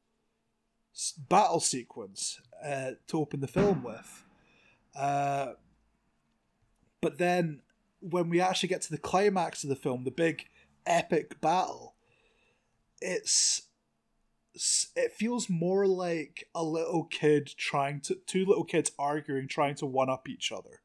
battle 1.29 1.61
sequence 1.61 2.41
uh, 2.65 2.93
to 3.09 3.19
open 3.19 3.41
the 3.41 3.47
film 3.47 3.83
with. 3.83 4.25
Uh, 4.95 5.53
but 7.01 7.19
then 7.19 7.61
when 8.01 8.29
we 8.29 8.41
actually 8.41 8.69
get 8.69 8.83
to 8.83 8.91
the 8.91 8.99
climax 8.99 9.63
of 9.63 9.71
the 9.71 9.77
film, 9.77 10.05
the 10.05 10.11
big 10.11 10.49
epic 10.87 11.41
battle, 11.41 11.95
it's 13.01 13.63
it 14.97 15.13
feels 15.13 15.49
more 15.49 15.87
like 15.87 16.49
a 16.55 16.65
little 16.65 17.05
kid 17.05 17.53
trying 17.57 18.01
to 18.01 18.17
two 18.27 18.45
little 18.45 18.65
kids 18.65 18.91
arguing 18.99 19.47
trying 19.47 19.77
to 19.77 19.87
one 19.87 20.11
up 20.11 20.29
each 20.29 20.51
other. 20.51 20.81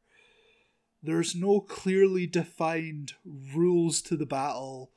There's 1.01 1.35
no 1.35 1.59
clearly 1.59 2.27
defined 2.27 3.13
rules 3.25 4.01
to 4.03 4.15
the 4.15 4.25
battle 4.25 4.91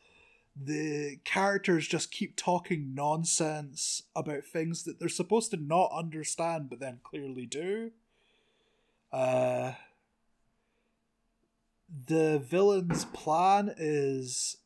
the 0.60 1.18
characters 1.24 1.86
just 1.86 2.10
keep 2.10 2.36
talking 2.36 2.94
nonsense 2.94 4.02
about 4.16 4.44
things 4.44 4.82
that 4.84 4.98
they're 4.98 5.08
supposed 5.08 5.50
to 5.50 5.56
not 5.56 5.90
understand 5.92 6.68
but 6.68 6.80
then 6.80 6.98
clearly 7.02 7.46
do. 7.46 7.92
Uh, 9.12 9.72
the 11.88 12.38
villain's 12.38 13.04
plan 13.06 13.74
is. 13.76 14.56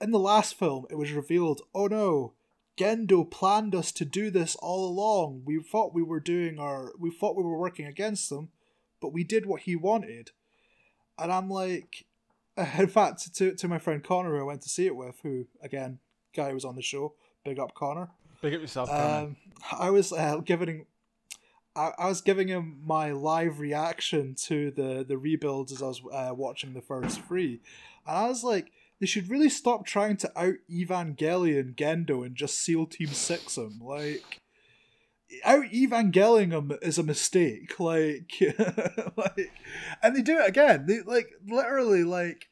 In 0.00 0.12
the 0.12 0.18
last 0.18 0.54
film, 0.54 0.86
it 0.90 0.94
was 0.94 1.10
revealed 1.10 1.60
oh 1.74 1.88
no, 1.88 2.34
Gendo 2.78 3.28
planned 3.28 3.74
us 3.74 3.90
to 3.92 4.04
do 4.04 4.30
this 4.30 4.54
all 4.56 4.88
along. 4.88 5.42
We 5.44 5.60
thought 5.60 5.94
we 5.94 6.02
were 6.02 6.20
doing 6.20 6.58
our. 6.58 6.92
We 6.98 7.10
thought 7.10 7.36
we 7.36 7.42
were 7.42 7.58
working 7.58 7.86
against 7.86 8.30
them, 8.30 8.50
but 9.00 9.12
we 9.12 9.24
did 9.24 9.46
what 9.46 9.62
he 9.62 9.74
wanted. 9.74 10.30
And 11.18 11.32
I'm 11.32 11.50
like, 11.50 12.06
in 12.56 12.86
fact, 12.86 13.34
to 13.34 13.54
to 13.54 13.68
my 13.68 13.78
friend 13.78 14.02
Connor, 14.02 14.36
who 14.36 14.40
I 14.40 14.44
went 14.44 14.62
to 14.62 14.68
see 14.68 14.86
it 14.86 14.96
with, 14.96 15.18
who 15.22 15.46
again, 15.62 15.98
guy 16.34 16.52
was 16.52 16.64
on 16.64 16.76
the 16.76 16.82
show. 16.82 17.14
Big 17.44 17.58
up 17.58 17.74
Connor. 17.74 18.08
Big 18.40 18.54
up 18.54 18.60
yourself. 18.60 18.90
Um, 18.90 19.36
I 19.72 19.90
was 19.90 20.12
uh, 20.12 20.36
giving. 20.44 20.86
I, 21.78 21.92
I 21.96 22.08
was 22.08 22.20
giving 22.20 22.48
him 22.48 22.80
my 22.84 23.12
live 23.12 23.60
reaction 23.60 24.34
to 24.46 24.70
the 24.72 25.04
the 25.06 25.16
rebuilds 25.16 25.72
as 25.72 25.82
I 25.82 25.86
was 25.86 26.02
uh, 26.12 26.34
watching 26.34 26.74
the 26.74 26.82
first 26.82 27.22
three, 27.22 27.60
and 28.06 28.16
I 28.16 28.28
was 28.28 28.42
like, 28.42 28.72
they 29.00 29.06
should 29.06 29.30
really 29.30 29.48
stop 29.48 29.86
trying 29.86 30.16
to 30.18 30.32
out 30.38 30.56
Evangelion 30.70 31.76
Gendo 31.76 32.26
and 32.26 32.34
just 32.34 32.58
SEAL 32.58 32.86
Team 32.86 33.08
Six 33.08 33.56
him. 33.56 33.80
Like, 33.80 34.40
out 35.44 35.66
Evangelion 35.66 36.52
him 36.52 36.76
is 36.82 36.98
a 36.98 37.04
mistake. 37.04 37.78
Like, 37.78 38.32
like, 39.16 39.52
and 40.02 40.16
they 40.16 40.22
do 40.22 40.38
it 40.38 40.48
again. 40.48 40.86
They 40.86 41.00
like 41.00 41.30
literally 41.46 42.02
like 42.02 42.48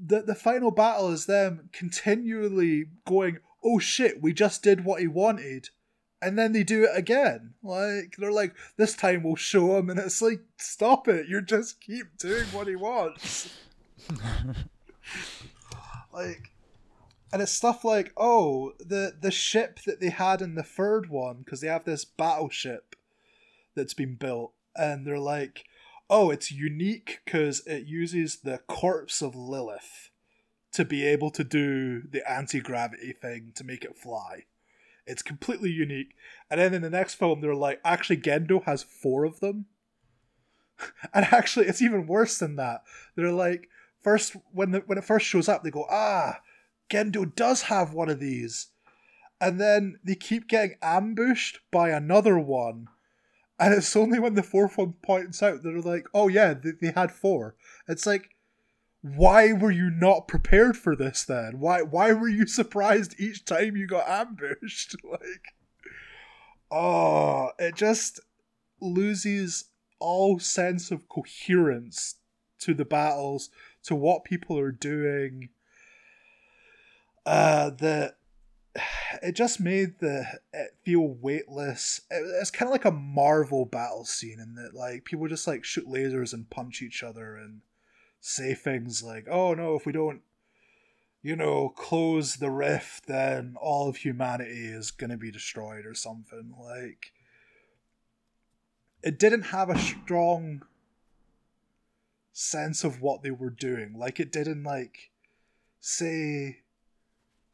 the 0.00 0.22
the 0.22 0.36
final 0.36 0.70
battle 0.70 1.10
is 1.10 1.26
them 1.26 1.68
continually 1.72 2.86
going, 3.04 3.38
"Oh 3.64 3.80
shit, 3.80 4.22
we 4.22 4.32
just 4.32 4.62
did 4.62 4.84
what 4.84 5.00
he 5.00 5.08
wanted." 5.08 5.70
And 6.20 6.38
then 6.38 6.52
they 6.52 6.64
do 6.64 6.84
it 6.84 6.90
again. 6.94 7.54
Like 7.62 8.16
they're 8.18 8.32
like, 8.32 8.54
this 8.76 8.94
time 8.94 9.22
we'll 9.22 9.36
show 9.36 9.76
him, 9.76 9.88
and 9.90 9.98
it's 9.98 10.20
like, 10.20 10.40
stop 10.56 11.06
it! 11.08 11.28
You 11.28 11.40
just 11.42 11.80
keep 11.80 12.16
doing 12.18 12.46
what 12.46 12.66
he 12.66 12.76
wants. 12.76 13.56
like, 16.12 16.52
and 17.32 17.42
it's 17.42 17.52
stuff 17.52 17.84
like, 17.84 18.12
oh, 18.16 18.72
the 18.80 19.14
the 19.20 19.30
ship 19.30 19.80
that 19.86 20.00
they 20.00 20.10
had 20.10 20.42
in 20.42 20.54
the 20.56 20.62
third 20.62 21.08
one, 21.08 21.38
because 21.38 21.60
they 21.60 21.68
have 21.68 21.84
this 21.84 22.04
battleship 22.04 22.96
that's 23.76 23.94
been 23.94 24.16
built, 24.16 24.52
and 24.74 25.06
they're 25.06 25.18
like, 25.18 25.64
oh, 26.10 26.30
it's 26.30 26.50
unique 26.50 27.20
because 27.24 27.64
it 27.66 27.86
uses 27.86 28.38
the 28.38 28.58
corpse 28.66 29.22
of 29.22 29.36
Lilith 29.36 30.10
to 30.72 30.84
be 30.84 31.06
able 31.06 31.30
to 31.30 31.44
do 31.44 32.02
the 32.02 32.28
anti 32.30 32.60
gravity 32.60 33.12
thing 33.12 33.52
to 33.54 33.64
make 33.64 33.84
it 33.84 33.96
fly. 33.96 34.44
It's 35.08 35.22
completely 35.22 35.70
unique. 35.70 36.14
And 36.50 36.60
then 36.60 36.74
in 36.74 36.82
the 36.82 36.90
next 36.90 37.14
film, 37.14 37.40
they're 37.40 37.54
like, 37.54 37.80
actually, 37.84 38.18
Gendo 38.18 38.62
has 38.64 38.82
four 38.82 39.24
of 39.24 39.40
them. 39.40 39.66
and 41.14 41.26
actually, 41.32 41.66
it's 41.66 41.82
even 41.82 42.06
worse 42.06 42.38
than 42.38 42.56
that. 42.56 42.82
They're 43.16 43.32
like, 43.32 43.68
first 44.02 44.36
when 44.52 44.70
the, 44.70 44.80
when 44.80 44.98
it 44.98 45.04
first 45.04 45.26
shows 45.26 45.48
up, 45.48 45.62
they 45.62 45.70
go, 45.70 45.86
ah, 45.90 46.40
Gendo 46.90 47.34
does 47.34 47.62
have 47.62 47.92
one 47.92 48.08
of 48.08 48.20
these, 48.20 48.68
and 49.40 49.60
then 49.60 49.98
they 50.04 50.14
keep 50.14 50.48
getting 50.48 50.76
ambushed 50.82 51.60
by 51.70 51.90
another 51.90 52.38
one, 52.38 52.88
and 53.58 53.74
it's 53.74 53.94
only 53.96 54.18
when 54.18 54.34
the 54.34 54.42
fourth 54.42 54.78
one 54.78 54.94
points 55.02 55.42
out 55.42 55.62
that 55.62 55.68
they're 55.68 55.80
like, 55.80 56.06
oh 56.14 56.28
yeah, 56.28 56.54
they, 56.54 56.72
they 56.80 56.92
had 56.92 57.12
four. 57.12 57.56
It's 57.86 58.06
like, 58.06 58.30
why 59.00 59.52
were 59.52 59.70
you 59.70 59.90
not 59.90 60.26
prepared 60.26 60.76
for 60.76 60.96
this 60.96 61.24
then? 61.24 61.60
Why 61.60 61.82
why 61.82 62.12
were 62.12 62.28
you 62.28 62.46
surprised 62.46 63.14
each 63.18 63.44
time 63.44 63.76
you 63.76 63.86
got 63.86 64.08
ambushed? 64.08 64.96
like, 65.10 65.54
oh, 66.70 67.50
it 67.58 67.76
just 67.76 68.20
loses 68.80 69.66
all 70.00 70.38
sense 70.38 70.90
of 70.90 71.08
coherence 71.08 72.16
to 72.60 72.74
the 72.74 72.84
battles, 72.84 73.50
to 73.84 73.94
what 73.94 74.24
people 74.24 74.58
are 74.58 74.72
doing. 74.72 75.50
Uh, 77.24 77.70
the 77.70 78.14
it 79.22 79.32
just 79.32 79.60
made 79.60 79.98
the 80.00 80.40
it 80.52 80.76
feel 80.84 81.06
weightless. 81.06 82.00
It, 82.10 82.24
it's 82.40 82.50
kind 82.50 82.68
of 82.68 82.72
like 82.72 82.84
a 82.84 82.90
Marvel 82.90 83.64
battle 83.64 84.04
scene 84.04 84.40
in 84.40 84.56
that 84.56 84.74
like 84.74 85.04
people 85.04 85.28
just 85.28 85.46
like 85.46 85.64
shoot 85.64 85.86
lasers 85.86 86.32
and 86.32 86.50
punch 86.50 86.82
each 86.82 87.04
other 87.04 87.36
and 87.36 87.60
say 88.20 88.54
things 88.54 89.02
like, 89.02 89.26
"Oh 89.28 89.54
no, 89.54 89.76
if 89.76 89.86
we 89.86 89.92
don't, 89.92 90.22
you 91.22 91.36
know, 91.36 91.68
close 91.70 92.36
the 92.36 92.50
rift, 92.50 93.06
then 93.06 93.56
all 93.60 93.88
of 93.88 93.96
humanity 93.96 94.66
is 94.66 94.90
going 94.90 95.10
to 95.10 95.16
be 95.16 95.30
destroyed 95.30 95.86
or 95.86 95.94
something." 95.94 96.54
Like 96.58 97.12
it 99.02 99.18
didn't 99.18 99.42
have 99.42 99.70
a 99.70 99.78
strong 99.78 100.62
sense 102.32 102.84
of 102.84 103.00
what 103.00 103.22
they 103.22 103.30
were 103.30 103.50
doing. 103.50 103.94
Like 103.96 104.20
it 104.20 104.32
didn't 104.32 104.62
like 104.62 105.10
say 105.80 106.58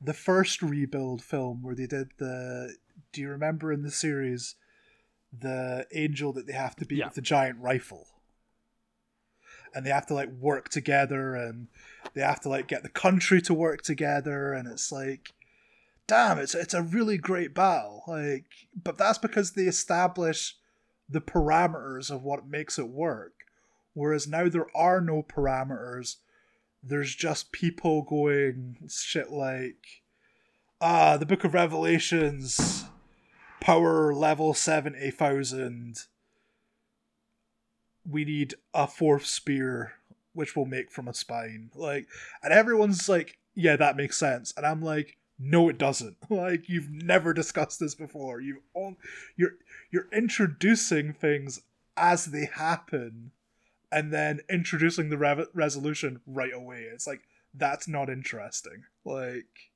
the 0.00 0.14
first 0.14 0.62
rebuild 0.62 1.22
film 1.22 1.62
where 1.62 1.74
they 1.74 1.86
did 1.86 2.10
the 2.18 2.76
do 3.12 3.20
you 3.20 3.28
remember 3.28 3.72
in 3.72 3.82
the 3.82 3.90
series 3.90 4.56
the 5.36 5.86
angel 5.92 6.32
that 6.32 6.46
they 6.46 6.52
have 6.52 6.76
to 6.76 6.84
beat 6.84 6.98
yeah. 6.98 7.06
with 7.06 7.14
the 7.14 7.22
giant 7.22 7.58
rifle? 7.60 8.06
And 9.74 9.84
they 9.84 9.90
have 9.90 10.06
to 10.06 10.14
like 10.14 10.30
work 10.30 10.68
together 10.68 11.34
and 11.34 11.68
they 12.14 12.22
have 12.22 12.40
to 12.42 12.48
like 12.48 12.68
get 12.68 12.82
the 12.82 12.88
country 12.88 13.40
to 13.42 13.54
work 13.54 13.82
together 13.82 14.52
and 14.52 14.68
it's 14.68 14.92
like 14.92 15.32
damn 16.06 16.38
it's 16.38 16.54
it's 16.54 16.74
a 16.74 16.82
really 16.82 17.16
great 17.16 17.54
battle 17.54 18.04
like 18.06 18.44
but 18.84 18.98
that's 18.98 19.18
because 19.18 19.52
they 19.52 19.62
establish 19.62 20.54
the 21.08 21.20
parameters 21.20 22.10
of 22.10 22.22
what 22.22 22.46
makes 22.46 22.78
it 22.78 22.88
work. 22.88 23.32
Whereas 23.92 24.26
now 24.26 24.48
there 24.48 24.74
are 24.76 25.00
no 25.00 25.22
parameters. 25.22 26.16
There's 26.82 27.14
just 27.14 27.52
people 27.52 28.02
going 28.02 28.76
shit 28.88 29.30
like, 29.30 30.02
ah, 30.80 31.16
the 31.16 31.26
Book 31.26 31.44
of 31.44 31.54
Revelations, 31.54 32.84
power 33.60 34.12
level 34.12 34.54
70,000. 34.54 35.96
We 38.08 38.24
need 38.24 38.54
a 38.72 38.86
fourth 38.86 39.26
spear, 39.26 39.94
which 40.32 40.54
we'll 40.54 40.66
make 40.66 40.90
from 40.90 41.08
a 41.08 41.14
spine. 41.14 41.70
Like, 41.74 42.06
and 42.42 42.52
everyone's 42.52 43.08
like, 43.08 43.38
yeah, 43.54 43.76
that 43.76 43.96
makes 43.96 44.18
sense. 44.18 44.52
And 44.56 44.66
I'm 44.66 44.82
like, 44.82 45.16
no 45.38 45.68
it 45.68 45.78
doesn't. 45.78 46.16
Like 46.30 46.68
you've 46.68 46.90
never 46.90 47.32
discussed 47.32 47.78
this 47.80 47.94
before. 47.94 48.40
You 48.40 48.62
on 48.74 48.96
you're 49.36 49.52
you're 49.90 50.08
introducing 50.12 51.12
things 51.12 51.60
as 51.96 52.26
they 52.26 52.46
happen 52.52 53.30
and 53.92 54.12
then 54.12 54.40
introducing 54.50 55.10
the 55.10 55.18
re- 55.18 55.46
resolution 55.52 56.20
right 56.26 56.52
away. 56.52 56.86
It's 56.92 57.06
like 57.06 57.22
that's 57.54 57.86
not 57.86 58.08
interesting. 58.08 58.84
Like 59.04 59.70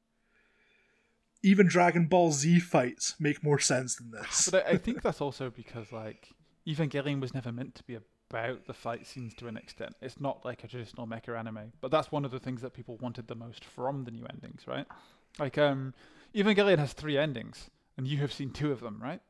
even 1.42 1.68
dragon 1.68 2.06
ball 2.06 2.32
z 2.32 2.58
fights 2.58 3.14
make 3.20 3.44
more 3.44 3.60
sense 3.60 3.94
than 3.96 4.10
this. 4.10 4.48
But 4.50 4.66
i, 4.66 4.76
think 4.76 5.02
that's 5.02 5.20
also 5.20 5.50
because 5.50 5.92
like 5.92 6.30
evangelion 6.66 7.20
was 7.20 7.34
never 7.34 7.52
meant 7.52 7.74
to 7.76 7.84
be 7.84 7.94
about 8.30 8.66
the 8.66 8.74
fight 8.74 9.06
scenes 9.06 9.34
to 9.34 9.48
an 9.48 9.56
extent 9.56 9.94
it's 10.02 10.20
not 10.20 10.44
like 10.44 10.64
a 10.64 10.68
traditional 10.68 11.06
mecha 11.06 11.38
anime 11.38 11.72
but 11.80 11.90
that's 11.90 12.12
one 12.12 12.24
of 12.24 12.30
the 12.30 12.38
things 12.38 12.60
that 12.60 12.74
people 12.74 12.96
wanted 13.00 13.26
the 13.26 13.34
most 13.34 13.64
from 13.64 14.04
the 14.04 14.10
new 14.10 14.26
endings 14.30 14.62
right 14.66 14.86
like, 15.38 15.56
um, 15.56 15.94
Evangelion 16.34 16.78
has 16.78 16.92
three 16.92 17.16
endings, 17.16 17.70
and 17.96 18.06
you 18.06 18.18
have 18.18 18.32
seen 18.32 18.50
two 18.50 18.72
of 18.72 18.80
them, 18.80 19.00
right? 19.00 19.20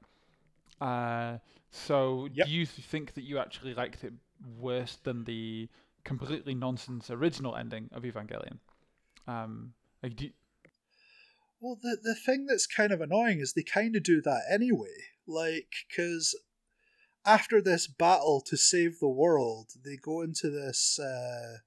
Uh, 0.80 1.38
so 1.70 2.28
yep. 2.32 2.46
do 2.46 2.52
you 2.52 2.64
think 2.64 3.14
that 3.14 3.24
you 3.24 3.38
actually 3.38 3.74
liked 3.74 4.04
it 4.04 4.12
worse 4.58 4.96
than 5.02 5.24
the 5.24 5.68
completely 6.04 6.54
nonsense 6.54 7.10
original 7.10 7.56
ending 7.56 7.90
of 7.92 8.04
Evangelion? 8.04 8.58
Um, 9.26 9.74
like, 10.02 10.16
do 10.16 10.26
you... 10.26 10.30
Well, 11.60 11.78
the 11.82 11.98
the 12.00 12.14
thing 12.14 12.46
that's 12.46 12.66
kind 12.66 12.92
of 12.92 13.00
annoying 13.00 13.40
is 13.40 13.52
they 13.52 13.64
kind 13.64 13.96
of 13.96 14.04
do 14.04 14.22
that 14.22 14.42
anyway. 14.50 14.94
Like, 15.26 15.72
because 15.88 16.36
after 17.28 17.60
this 17.60 17.86
battle 17.86 18.40
to 18.40 18.56
save 18.56 18.98
the 18.98 19.08
world, 19.08 19.72
they 19.84 19.96
go 19.96 20.22
into 20.22 20.48
this 20.48 20.98
uh, 20.98 21.58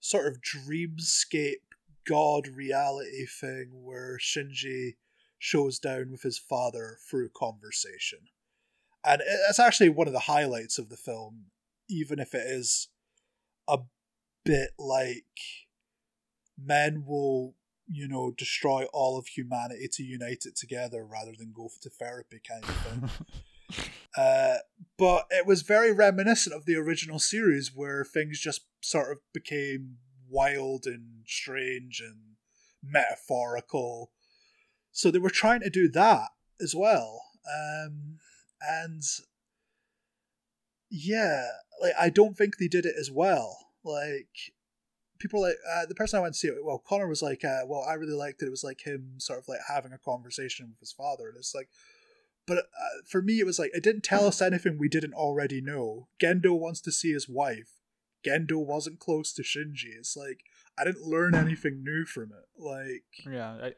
sort 0.00 0.26
of 0.26 0.40
dreamscape 0.40 1.60
god 2.08 2.48
reality 2.48 3.26
thing 3.26 3.68
where 3.84 4.16
Shinji 4.18 4.96
shows 5.38 5.78
down 5.78 6.10
with 6.10 6.22
his 6.22 6.38
father 6.38 6.96
through 7.08 7.28
conversation. 7.36 8.20
And 9.04 9.20
it's 9.48 9.60
actually 9.60 9.90
one 9.90 10.06
of 10.06 10.14
the 10.14 10.20
highlights 10.20 10.78
of 10.78 10.88
the 10.88 10.96
film, 10.96 11.46
even 11.90 12.18
if 12.18 12.34
it 12.34 12.46
is 12.46 12.88
a 13.68 13.78
bit 14.46 14.70
like 14.78 15.24
men 16.58 17.04
will, 17.06 17.54
you 17.86 18.08
know, 18.08 18.30
destroy 18.30 18.86
all 18.94 19.18
of 19.18 19.26
humanity 19.26 19.88
to 19.92 20.02
unite 20.02 20.44
it 20.46 20.56
together 20.56 21.04
rather 21.04 21.32
than 21.38 21.52
go 21.54 21.68
to 21.82 21.90
therapy 21.90 22.40
kind 22.48 22.64
of 22.64 22.76
thing. 22.76 23.10
uh, 24.16 24.56
but 24.96 25.26
it 25.30 25.46
was 25.46 25.62
very 25.62 25.92
reminiscent 25.92 26.54
of 26.54 26.64
the 26.64 26.76
original 26.76 27.18
series 27.18 27.72
where 27.74 28.04
things 28.04 28.40
just 28.40 28.62
sort 28.80 29.12
of 29.12 29.18
became 29.32 29.98
wild 30.28 30.86
and 30.86 31.22
strange 31.26 32.00
and 32.04 32.36
metaphorical. 32.82 34.10
So 34.92 35.10
they 35.10 35.18
were 35.18 35.30
trying 35.30 35.60
to 35.60 35.70
do 35.70 35.88
that 35.90 36.28
as 36.60 36.74
well. 36.74 37.22
Um, 37.46 38.18
and 38.60 39.02
yeah, 40.90 41.46
like 41.80 41.94
I 41.98 42.10
don't 42.10 42.36
think 42.36 42.56
they 42.56 42.68
did 42.68 42.86
it 42.86 42.94
as 42.98 43.10
well. 43.10 43.56
Like 43.84 44.52
people 45.18 45.42
like 45.42 45.56
uh, 45.70 45.86
the 45.86 45.94
person 45.94 46.18
I 46.18 46.22
went 46.22 46.34
to 46.34 46.38
see 46.38 46.48
it. 46.48 46.64
Well, 46.64 46.82
Connor 46.86 47.08
was 47.08 47.22
like, 47.22 47.44
uh, 47.44 47.60
"Well, 47.66 47.84
I 47.88 47.94
really 47.94 48.14
liked 48.14 48.42
it. 48.42 48.46
It 48.46 48.50
was 48.50 48.64
like 48.64 48.80
him 48.80 49.14
sort 49.18 49.38
of 49.38 49.48
like 49.48 49.60
having 49.68 49.92
a 49.92 49.98
conversation 49.98 50.68
with 50.68 50.80
his 50.80 50.92
father." 50.92 51.28
And 51.28 51.36
it's 51.36 51.54
like, 51.54 51.68
but 52.48 52.58
uh, 52.58 53.02
for 53.06 53.20
me, 53.20 53.38
it 53.38 53.46
was 53.46 53.58
like 53.58 53.70
it 53.74 53.82
didn't 53.82 54.02
tell 54.02 54.26
us 54.26 54.40
anything 54.40 54.78
we 54.78 54.88
didn't 54.88 55.12
already 55.12 55.60
know. 55.60 56.08
Gendo 56.20 56.58
wants 56.58 56.80
to 56.80 56.90
see 56.90 57.12
his 57.12 57.28
wife. 57.28 57.74
Gendo 58.26 58.56
wasn't 58.56 58.98
close 58.98 59.32
to 59.34 59.42
Shinji. 59.42 59.96
It's 59.98 60.16
like 60.16 60.40
I 60.78 60.84
didn't 60.84 61.06
learn 61.06 61.34
anything 61.34 61.84
new 61.84 62.06
from 62.06 62.32
it. 62.32 62.48
Like 62.58 63.04
yeah, 63.30 63.58
I... 63.62 63.72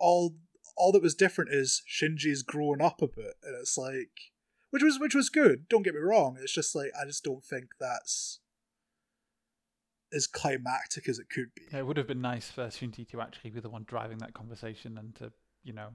all 0.00 0.36
all 0.76 0.92
that 0.92 1.02
was 1.02 1.14
different 1.14 1.52
is 1.52 1.82
Shinji's 1.86 2.42
growing 2.42 2.80
up 2.80 3.02
a 3.02 3.06
bit, 3.06 3.34
and 3.42 3.54
it's 3.60 3.76
like 3.76 4.32
which 4.70 4.82
was 4.82 4.98
which 4.98 5.14
was 5.14 5.28
good. 5.28 5.68
Don't 5.68 5.82
get 5.82 5.94
me 5.94 6.00
wrong. 6.00 6.38
It's 6.40 6.54
just 6.54 6.74
like 6.74 6.90
I 7.00 7.04
just 7.04 7.22
don't 7.22 7.44
think 7.44 7.66
that's 7.78 8.40
as 10.10 10.26
climactic 10.26 11.06
as 11.06 11.18
it 11.18 11.28
could 11.28 11.54
be. 11.54 11.62
Yeah, 11.70 11.80
it 11.80 11.86
would 11.86 11.98
have 11.98 12.06
been 12.06 12.22
nice 12.22 12.50
for 12.50 12.68
Shinji 12.68 13.06
to 13.10 13.20
actually 13.20 13.50
be 13.50 13.60
the 13.60 13.68
one 13.68 13.84
driving 13.86 14.18
that 14.18 14.32
conversation 14.32 14.96
and 14.96 15.14
to 15.16 15.32
you 15.62 15.74
know. 15.74 15.88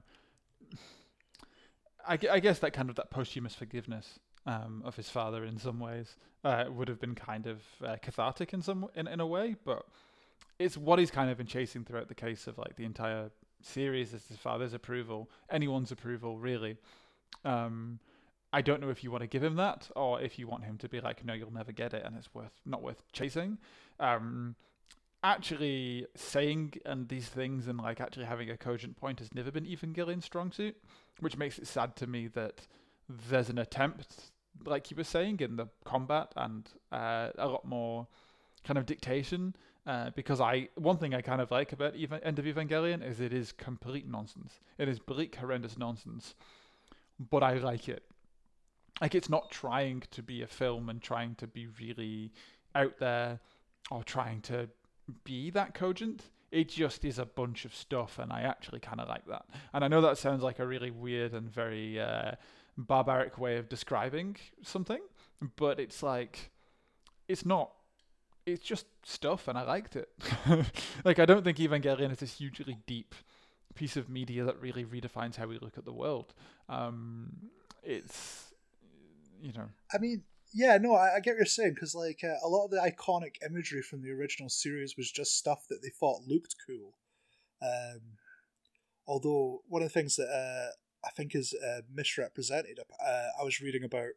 I, 2.06 2.18
I 2.30 2.40
guess 2.40 2.58
that 2.60 2.72
kind 2.72 2.90
of 2.90 2.96
that 2.96 3.10
posthumous 3.10 3.54
forgiveness 3.54 4.18
um, 4.46 4.82
of 4.84 4.96
his 4.96 5.08
father 5.08 5.44
in 5.44 5.58
some 5.58 5.78
ways 5.78 6.16
uh, 6.44 6.64
would 6.68 6.88
have 6.88 7.00
been 7.00 7.14
kind 7.14 7.46
of 7.46 7.62
uh, 7.84 7.96
cathartic 8.02 8.52
in 8.52 8.62
some 8.62 8.88
in, 8.94 9.06
in 9.06 9.20
a 9.20 9.26
way, 9.26 9.56
but 9.64 9.84
it's 10.58 10.76
what 10.76 10.98
he's 10.98 11.10
kind 11.10 11.30
of 11.30 11.36
been 11.36 11.46
chasing 11.46 11.84
throughout 11.84 12.08
the 12.08 12.14
case 12.14 12.46
of 12.46 12.58
like 12.58 12.76
the 12.76 12.84
entire 12.84 13.30
series 13.62 14.12
is 14.12 14.26
his 14.26 14.36
father's 14.36 14.74
approval, 14.74 15.30
anyone's 15.50 15.92
approval 15.92 16.38
really. 16.38 16.76
Um, 17.44 17.98
I 18.52 18.60
don't 18.60 18.80
know 18.80 18.90
if 18.90 19.02
you 19.02 19.10
want 19.10 19.22
to 19.22 19.26
give 19.26 19.42
him 19.42 19.56
that 19.56 19.88
or 19.96 20.20
if 20.20 20.38
you 20.38 20.46
want 20.46 20.64
him 20.64 20.76
to 20.78 20.88
be 20.88 21.00
like, 21.00 21.24
no, 21.24 21.32
you'll 21.32 21.52
never 21.52 21.72
get 21.72 21.94
it, 21.94 22.02
and 22.04 22.16
it's 22.16 22.34
worth 22.34 22.52
not 22.66 22.82
worth 22.82 23.02
chasing. 23.12 23.58
Um, 23.98 24.56
actually 25.22 26.06
saying 26.14 26.74
and 26.84 27.08
these 27.08 27.28
things 27.28 27.68
and 27.68 27.78
like 27.78 28.00
actually 28.00 28.24
having 28.26 28.50
a 28.50 28.56
cogent 28.56 28.96
point 28.96 29.18
has 29.20 29.34
never 29.34 29.50
been 29.50 29.64
Evangelion's 29.66 30.24
strong 30.24 30.52
suit, 30.52 30.76
which 31.20 31.36
makes 31.36 31.58
it 31.58 31.66
sad 31.66 31.96
to 31.96 32.06
me 32.06 32.28
that 32.28 32.66
there's 33.08 33.48
an 33.48 33.58
attempt 33.58 34.32
like 34.64 34.90
you 34.90 34.96
were 34.96 35.04
saying 35.04 35.40
in 35.40 35.56
the 35.56 35.66
combat 35.84 36.32
and 36.36 36.70
uh, 36.92 37.30
a 37.38 37.46
lot 37.46 37.64
more 37.64 38.06
kind 38.64 38.78
of 38.78 38.86
dictation 38.86 39.54
Uh, 39.84 40.10
because 40.14 40.40
I 40.40 40.68
one 40.76 40.98
thing 40.98 41.12
I 41.12 41.22
kind 41.22 41.40
of 41.40 41.50
like 41.50 41.72
about 41.72 41.96
Eva- 41.96 42.24
End 42.24 42.38
of 42.38 42.44
Evangelion 42.44 43.02
is 43.02 43.18
it 43.20 43.32
is 43.32 43.50
complete 43.52 44.06
nonsense. 44.06 44.60
It 44.78 44.88
is 44.88 45.00
bleak, 45.00 45.34
horrendous 45.34 45.76
nonsense, 45.76 46.36
but 47.18 47.42
I 47.42 47.54
like 47.54 47.88
it. 47.88 48.04
Like 49.00 49.16
it's 49.16 49.28
not 49.28 49.50
trying 49.50 50.04
to 50.12 50.22
be 50.22 50.40
a 50.42 50.46
film 50.46 50.88
and 50.88 51.02
trying 51.02 51.34
to 51.36 51.48
be 51.48 51.66
really 51.66 52.30
out 52.76 52.98
there 52.98 53.40
or 53.90 54.04
trying 54.04 54.40
to 54.42 54.68
be 55.24 55.50
that 55.50 55.74
cogent. 55.74 56.24
It 56.50 56.68
just 56.68 57.04
is 57.04 57.18
a 57.18 57.24
bunch 57.24 57.64
of 57.64 57.74
stuff, 57.74 58.18
and 58.18 58.32
I 58.32 58.42
actually 58.42 58.80
kind 58.80 59.00
of 59.00 59.08
like 59.08 59.26
that. 59.26 59.46
And 59.72 59.84
I 59.84 59.88
know 59.88 60.02
that 60.02 60.18
sounds 60.18 60.42
like 60.42 60.58
a 60.58 60.66
really 60.66 60.90
weird 60.90 61.32
and 61.32 61.50
very 61.50 61.98
uh, 61.98 62.32
barbaric 62.76 63.38
way 63.38 63.56
of 63.56 63.68
describing 63.68 64.36
something, 64.62 65.00
but 65.56 65.80
it's 65.80 66.02
like 66.02 66.50
it's 67.28 67.46
not 67.46 67.70
it's 68.44 68.64
just 68.64 68.86
stuff 69.04 69.48
and 69.48 69.56
I 69.56 69.62
liked 69.62 69.96
it. 69.96 70.08
like 71.04 71.18
I 71.18 71.24
don't 71.26 71.44
think 71.44 71.58
Evangelion 71.58 72.10
is 72.10 72.18
this 72.18 72.38
hugely 72.38 72.78
deep 72.86 73.14
piece 73.74 73.96
of 73.96 74.08
media 74.08 74.44
that 74.44 74.60
really 74.60 74.84
redefines 74.84 75.36
how 75.36 75.46
we 75.46 75.58
look 75.58 75.78
at 75.78 75.84
the 75.84 75.92
world. 75.92 76.34
Um, 76.68 77.50
it's 77.82 78.52
you 79.40 79.52
know. 79.52 79.68
I 79.92 79.98
mean, 79.98 80.22
yeah, 80.52 80.78
no, 80.78 80.94
I, 80.94 81.16
I 81.16 81.20
get 81.20 81.32
what 81.32 81.38
you're 81.38 81.46
saying 81.46 81.74
because 81.74 81.94
like 81.94 82.20
uh, 82.24 82.36
a 82.44 82.48
lot 82.48 82.64
of 82.64 82.70
the 82.70 82.78
iconic 82.78 83.36
imagery 83.48 83.82
from 83.82 84.02
the 84.02 84.10
original 84.10 84.48
series 84.48 84.96
was 84.96 85.10
just 85.10 85.38
stuff 85.38 85.66
that 85.68 85.82
they 85.82 85.88
thought 85.88 86.26
looked 86.26 86.56
cool. 86.66 86.94
Um, 87.62 88.00
although 89.06 89.62
one 89.68 89.82
of 89.82 89.88
the 89.88 89.92
things 89.92 90.16
that 90.16 90.28
uh, 90.28 90.72
I 91.06 91.10
think 91.10 91.34
is 91.34 91.54
uh, 91.54 91.82
misrepresented, 91.92 92.78
uh, 92.80 93.28
I 93.40 93.44
was 93.44 93.60
reading 93.60 93.84
about 93.84 94.10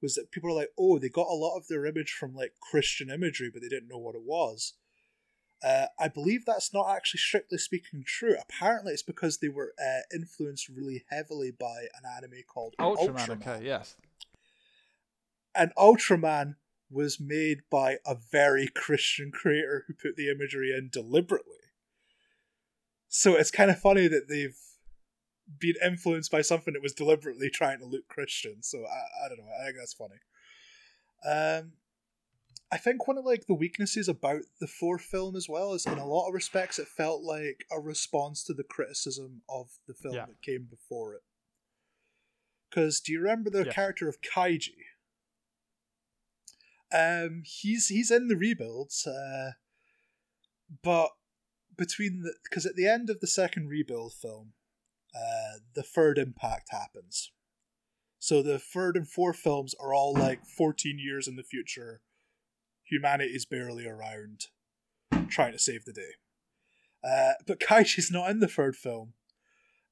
was 0.00 0.14
that 0.16 0.30
people 0.30 0.50
are 0.50 0.54
like, 0.54 0.72
oh, 0.78 0.98
they 0.98 1.08
got 1.08 1.28
a 1.28 1.34
lot 1.34 1.56
of 1.56 1.68
their 1.68 1.86
image 1.86 2.12
from 2.12 2.34
like 2.34 2.54
Christian 2.60 3.08
imagery, 3.08 3.50
but 3.52 3.62
they 3.62 3.68
didn't 3.68 3.88
know 3.88 3.98
what 3.98 4.16
it 4.16 4.24
was. 4.24 4.74
Uh, 5.64 5.86
I 5.98 6.08
believe 6.08 6.44
that's 6.44 6.74
not 6.74 6.90
actually 6.90 7.18
strictly 7.18 7.56
speaking 7.56 8.02
true. 8.04 8.34
Apparently, 8.42 8.92
it's 8.92 9.02
because 9.02 9.38
they 9.38 9.48
were 9.48 9.74
uh, 9.80 10.00
influenced 10.12 10.68
really 10.68 11.04
heavily 11.08 11.52
by 11.52 11.86
an 11.94 12.02
anime 12.16 12.42
called 12.52 12.74
Ultraman. 12.80 13.62
Yes. 13.62 13.94
And 15.54 15.72
Ultraman 15.76 16.56
was 16.90 17.18
made 17.18 17.60
by 17.70 17.98
a 18.06 18.16
very 18.30 18.68
Christian 18.68 19.30
creator 19.32 19.84
who 19.86 19.94
put 19.94 20.16
the 20.16 20.30
imagery 20.30 20.72
in 20.76 20.90
deliberately. 20.92 21.56
So 23.08 23.34
it's 23.34 23.50
kind 23.50 23.70
of 23.70 23.78
funny 23.78 24.08
that 24.08 24.28
they've 24.28 24.56
been 25.58 25.74
influenced 25.84 26.30
by 26.30 26.42
something 26.42 26.74
that 26.74 26.82
was 26.82 26.94
deliberately 26.94 27.50
trying 27.50 27.78
to 27.78 27.86
look 27.86 28.08
Christian. 28.08 28.62
So 28.62 28.78
I, 28.78 29.26
I 29.26 29.28
don't 29.28 29.38
know. 29.38 29.52
I 29.60 29.64
think 29.66 29.76
that's 29.78 29.94
funny. 29.94 30.16
Um, 31.24 31.72
I 32.70 32.78
think 32.78 33.06
one 33.06 33.18
of 33.18 33.26
like 33.26 33.46
the 33.46 33.54
weaknesses 33.54 34.08
about 34.08 34.42
the 34.60 34.66
fourth 34.66 35.02
film 35.02 35.36
as 35.36 35.46
well 35.48 35.74
is 35.74 35.84
in 35.84 35.98
a 35.98 36.06
lot 36.06 36.28
of 36.28 36.34
respects 36.34 36.78
it 36.78 36.88
felt 36.88 37.22
like 37.22 37.66
a 37.70 37.78
response 37.78 38.42
to 38.44 38.54
the 38.54 38.64
criticism 38.64 39.42
of 39.48 39.68
the 39.86 39.92
film 39.92 40.14
yeah. 40.14 40.24
that 40.24 40.40
came 40.40 40.68
before 40.70 41.14
it. 41.14 41.20
Because 42.70 43.00
do 43.00 43.12
you 43.12 43.20
remember 43.20 43.50
the 43.50 43.66
yeah. 43.66 43.72
character 43.72 44.08
of 44.08 44.22
Kaji? 44.22 44.70
Um, 46.92 47.42
he's 47.44 47.88
he's 47.88 48.10
in 48.10 48.28
the 48.28 48.36
rebuilds, 48.36 49.06
uh, 49.06 49.52
but 50.82 51.10
between 51.76 52.22
the 52.22 52.34
because 52.44 52.66
at 52.66 52.76
the 52.76 52.86
end 52.86 53.08
of 53.08 53.20
the 53.20 53.26
second 53.26 53.68
rebuild 53.68 54.12
film, 54.12 54.52
uh, 55.14 55.58
the 55.74 55.82
third 55.82 56.18
impact 56.18 56.68
happens. 56.70 57.32
So 58.18 58.42
the 58.42 58.58
third 58.58 58.96
and 58.96 59.08
fourth 59.08 59.38
films 59.38 59.74
are 59.80 59.92
all 59.92 60.14
like 60.14 60.46
14 60.46 60.96
years 60.98 61.26
in 61.26 61.34
the 61.34 61.42
future. 61.42 62.02
Humanity 62.84 63.32
is 63.32 63.44
barely 63.44 63.84
around, 63.84 64.46
trying 65.28 65.52
to 65.52 65.58
save 65.58 65.84
the 65.84 65.92
day. 65.92 66.12
Uh, 67.02 67.32
but 67.46 67.58
Kaji's 67.58 68.12
not 68.12 68.30
in 68.30 68.38
the 68.38 68.46
third 68.46 68.76
film. 68.76 69.14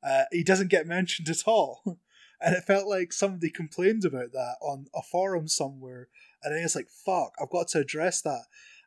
Uh, 0.00 0.24
he 0.30 0.44
doesn't 0.44 0.70
get 0.70 0.86
mentioned 0.86 1.28
at 1.28 1.42
all. 1.44 1.82
and 2.40 2.54
it 2.54 2.64
felt 2.64 2.86
like 2.86 3.12
somebody 3.12 3.50
complained 3.50 4.04
about 4.04 4.32
that 4.32 4.56
on 4.62 4.86
a 4.94 5.02
forum 5.02 5.48
somewhere. 5.48 6.08
And 6.42 6.54
then 6.54 6.62
it's 6.62 6.76
like, 6.76 6.88
fuck, 6.88 7.34
I've 7.40 7.50
got 7.50 7.68
to 7.68 7.80
address 7.80 8.20
that. 8.22 8.44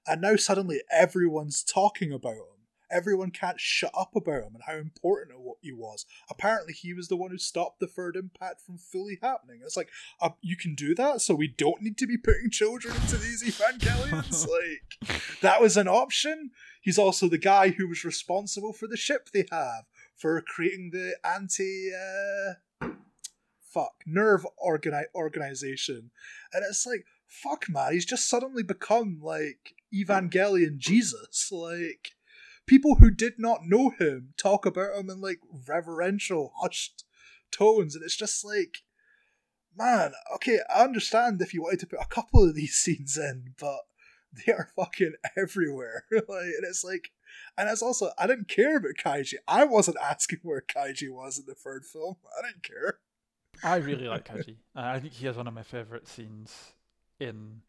And 0.07 0.21
now 0.21 0.35
suddenly 0.35 0.81
everyone's 0.91 1.63
talking 1.63 2.11
about 2.11 2.33
him 2.33 2.63
everyone 2.93 3.31
can't 3.31 3.59
shut 3.59 3.91
up 3.97 4.15
about 4.15 4.43
him 4.43 4.53
and 4.53 4.63
how 4.65 4.75
important 4.75 5.35
he 5.61 5.71
was. 5.71 6.05
Apparently, 6.29 6.73
he 6.73 6.93
was 6.93 7.07
the 7.07 7.15
one 7.15 7.31
who 7.31 7.37
stopped 7.37 7.79
the 7.79 7.87
third 7.87 8.15
impact 8.15 8.61
from 8.61 8.77
fully 8.77 9.17
happening. 9.21 9.61
It's 9.63 9.75
like, 9.75 9.89
uh, 10.21 10.29
you 10.41 10.55
can 10.55 10.75
do 10.75 10.93
that, 10.95 11.21
so 11.21 11.33
we 11.33 11.47
don't 11.47 11.81
need 11.81 11.97
to 11.97 12.07
be 12.07 12.17
putting 12.17 12.51
children 12.51 12.95
into 12.95 13.17
these 13.17 13.43
Evangelions? 13.43 14.47
like, 15.01 15.19
that 15.41 15.59
was 15.59 15.75
an 15.75 15.87
option. 15.87 16.51
He's 16.81 16.99
also 16.99 17.27
the 17.27 17.37
guy 17.37 17.69
who 17.69 17.87
was 17.87 18.05
responsible 18.05 18.73
for 18.73 18.87
the 18.87 18.97
ship 18.97 19.29
they 19.33 19.45
have, 19.51 19.85
for 20.15 20.41
creating 20.41 20.91
the 20.91 21.15
anti. 21.25 21.91
Uh, 21.93 22.89
fuck, 23.73 24.03
nerve 24.05 24.45
organi- 24.63 25.05
organization. 25.15 26.11
And 26.53 26.63
it's 26.63 26.85
like, 26.85 27.05
fuck, 27.33 27.65
man, 27.67 27.93
he's 27.93 28.05
just 28.05 28.29
suddenly 28.29 28.63
become 28.63 29.19
like 29.21 29.75
Evangelion 29.93 30.77
Jesus. 30.77 31.51
Like, 31.51 32.11
people 32.65 32.95
who 32.95 33.09
did 33.09 33.33
not 33.37 33.65
know 33.65 33.91
him 33.99 34.33
talk 34.37 34.65
about 34.65 34.95
him 34.95 35.09
in 35.09 35.21
like 35.21 35.39
reverential, 35.67 36.53
hushed 36.61 37.03
tones, 37.51 37.95
and 37.95 38.03
it's 38.03 38.15
just 38.15 38.45
like, 38.45 38.79
man, 39.75 40.13
okay, 40.35 40.59
I 40.73 40.83
understand 40.83 41.41
if 41.41 41.53
you 41.53 41.63
wanted 41.63 41.79
to 41.81 41.87
put 41.87 42.01
a 42.01 42.07
couple 42.07 42.47
of 42.47 42.55
these 42.55 42.73
scenes 42.77 43.17
in, 43.17 43.53
but 43.59 43.79
they 44.45 44.53
are 44.53 44.69
fucking 44.75 45.13
everywhere. 45.37 46.05
like, 46.11 46.27
and 46.27 46.63
it's 46.63 46.83
like, 46.83 47.11
and 47.57 47.69
it's 47.69 47.81
also, 47.81 48.11
I 48.17 48.27
didn't 48.27 48.47
care 48.47 48.77
about 48.77 48.93
Kaji. 49.03 49.35
I 49.47 49.63
wasn't 49.65 49.97
asking 50.01 50.39
where 50.43 50.61
Kaji 50.61 51.09
was 51.09 51.39
in 51.39 51.45
the 51.47 51.55
third 51.55 51.85
film. 51.85 52.17
I 52.37 52.47
didn't 52.47 52.63
care. 52.63 52.99
I 53.63 53.77
really 53.77 54.07
like 54.07 54.27
Kaji. 54.27 54.57
I 54.75 54.99
think 54.99 55.13
he 55.13 55.25
has 55.27 55.37
one 55.37 55.47
of 55.47 55.53
my 55.53 55.63
favorite 55.63 56.07
scenes 56.07 56.72
in 57.23 57.61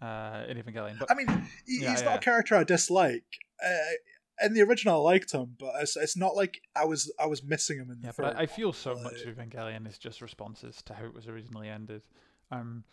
uh, 0.00 0.44
in 0.48 0.56
Evangelion. 0.56 0.98
But 0.98 1.10
I 1.10 1.14
mean, 1.14 1.28
he, 1.66 1.80
yeah, 1.80 1.90
he's 1.90 2.00
yeah. 2.00 2.10
not 2.10 2.16
a 2.16 2.20
character 2.20 2.56
I 2.56 2.64
dislike. 2.64 3.24
Uh, 3.64 4.44
in 4.44 4.54
the 4.54 4.62
original, 4.62 5.06
I 5.06 5.12
liked 5.12 5.32
him, 5.32 5.56
but 5.58 5.72
it's, 5.80 5.96
it's 5.96 6.16
not 6.16 6.36
like 6.36 6.60
I 6.76 6.84
was 6.84 7.12
I 7.18 7.26
was 7.26 7.42
missing 7.42 7.78
him 7.78 7.90
in 7.90 8.00
the. 8.00 8.06
Yeah, 8.06 8.12
but 8.16 8.36
I, 8.36 8.42
I 8.42 8.46
feel 8.46 8.72
so 8.72 8.92
like, 8.92 9.04
much 9.04 9.22
of 9.22 9.36
Evangelion 9.36 9.88
is 9.88 9.98
just 9.98 10.22
responses 10.22 10.82
to 10.82 10.94
how 10.94 11.04
it 11.04 11.14
was 11.14 11.26
originally 11.26 11.68
ended. 11.68 12.02
Um, 12.50 12.84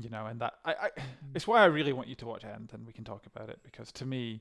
you 0.00 0.10
know, 0.10 0.26
and 0.26 0.40
that 0.40 0.54
I, 0.64 0.72
I 0.72 0.88
mm. 0.88 1.02
it's 1.34 1.46
why 1.46 1.60
I 1.60 1.66
really 1.66 1.92
want 1.92 2.08
you 2.08 2.14
to 2.16 2.26
watch 2.26 2.44
End, 2.44 2.70
and 2.72 2.86
we 2.86 2.92
can 2.92 3.04
talk 3.04 3.26
about 3.26 3.48
it 3.48 3.60
because 3.62 3.90
to 3.92 4.04
me, 4.04 4.40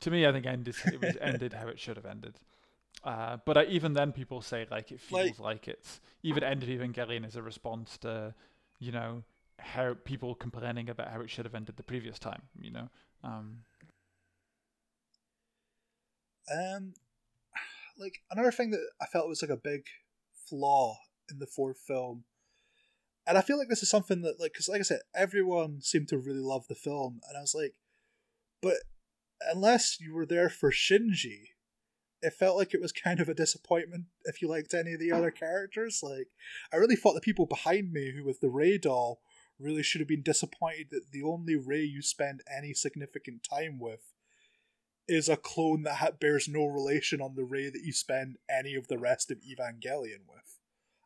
to 0.00 0.10
me, 0.10 0.26
I 0.26 0.32
think 0.32 0.46
End 0.46 0.68
is 0.68 0.80
it 0.86 1.00
was 1.00 1.16
ended 1.20 1.52
how 1.52 1.68
it 1.68 1.78
should 1.78 1.96
have 1.96 2.06
ended. 2.06 2.38
Uh, 3.02 3.38
but 3.46 3.56
I, 3.56 3.64
even 3.64 3.94
then, 3.94 4.12
people 4.12 4.42
say 4.42 4.66
like 4.70 4.92
it 4.92 5.00
feels 5.00 5.38
like, 5.38 5.40
like 5.40 5.68
it's 5.68 6.00
even 6.22 6.44
End 6.44 6.62
of 6.62 6.68
Evangelion 6.68 7.26
is 7.26 7.36
a 7.36 7.42
response 7.42 7.98
to, 7.98 8.34
you 8.78 8.92
know, 8.92 9.22
how 9.60 9.94
people 10.04 10.34
complaining 10.34 10.88
about 10.88 11.10
how 11.10 11.20
it 11.20 11.30
should 11.30 11.44
have 11.44 11.54
ended 11.54 11.76
the 11.76 11.82
previous 11.82 12.18
time. 12.18 12.42
You 12.60 12.72
know. 12.72 12.88
Um, 13.22 13.58
um, 16.52 16.94
like 17.98 18.22
another 18.30 18.50
thing 18.50 18.70
that 18.70 18.86
I 19.00 19.06
felt 19.06 19.28
was 19.28 19.42
like 19.42 19.50
a 19.50 19.56
big 19.56 19.84
flaw 20.48 20.96
in 21.30 21.38
the 21.38 21.46
fourth 21.46 21.78
film, 21.78 22.24
and 23.26 23.38
I 23.38 23.42
feel 23.42 23.58
like 23.58 23.68
this 23.68 23.82
is 23.82 23.90
something 23.90 24.22
that 24.22 24.40
like 24.40 24.52
because 24.52 24.68
like 24.68 24.80
I 24.80 24.84
said, 24.84 25.00
everyone 25.14 25.80
seemed 25.80 26.08
to 26.08 26.18
really 26.18 26.40
love 26.40 26.66
the 26.68 26.74
film, 26.74 27.20
and 27.28 27.36
I 27.36 27.40
was 27.40 27.54
like, 27.54 27.74
but 28.60 28.78
unless 29.50 29.98
you 30.00 30.14
were 30.14 30.26
there 30.26 30.48
for 30.48 30.70
Shinji, 30.70 31.50
it 32.22 32.34
felt 32.34 32.56
like 32.56 32.74
it 32.74 32.80
was 32.80 32.92
kind 32.92 33.20
of 33.20 33.28
a 33.28 33.34
disappointment 33.34 34.04
if 34.24 34.42
you 34.42 34.48
liked 34.48 34.74
any 34.74 34.94
of 34.94 35.00
the 35.00 35.12
other 35.12 35.30
characters. 35.30 36.00
Like, 36.02 36.28
I 36.72 36.76
really 36.76 36.96
thought 36.96 37.14
the 37.14 37.20
people 37.20 37.46
behind 37.46 37.92
me 37.92 38.12
who 38.14 38.24
with 38.24 38.40
the 38.40 38.50
Rei 38.50 38.78
doll 38.78 39.20
really 39.60 39.82
should 39.82 40.00
have 40.00 40.08
been 40.08 40.22
disappointed 40.22 40.88
that 40.90 41.12
the 41.12 41.22
only 41.22 41.56
Rei 41.56 41.82
you 41.82 42.02
spend 42.02 42.42
any 42.50 42.72
significant 42.72 43.42
time 43.42 43.78
with 43.78 44.12
is 45.08 45.28
a 45.28 45.36
clone 45.36 45.82
that 45.82 45.96
ha- 45.96 46.10
bears 46.18 46.48
no 46.48 46.66
relation 46.66 47.20
on 47.20 47.34
the 47.34 47.44
Rei 47.44 47.68
that 47.68 47.82
you 47.82 47.92
spend 47.92 48.36
any 48.48 48.74
of 48.74 48.88
the 48.88 48.98
rest 48.98 49.30
of 49.30 49.38
Evangelion 49.38 50.22
with, 50.28 50.58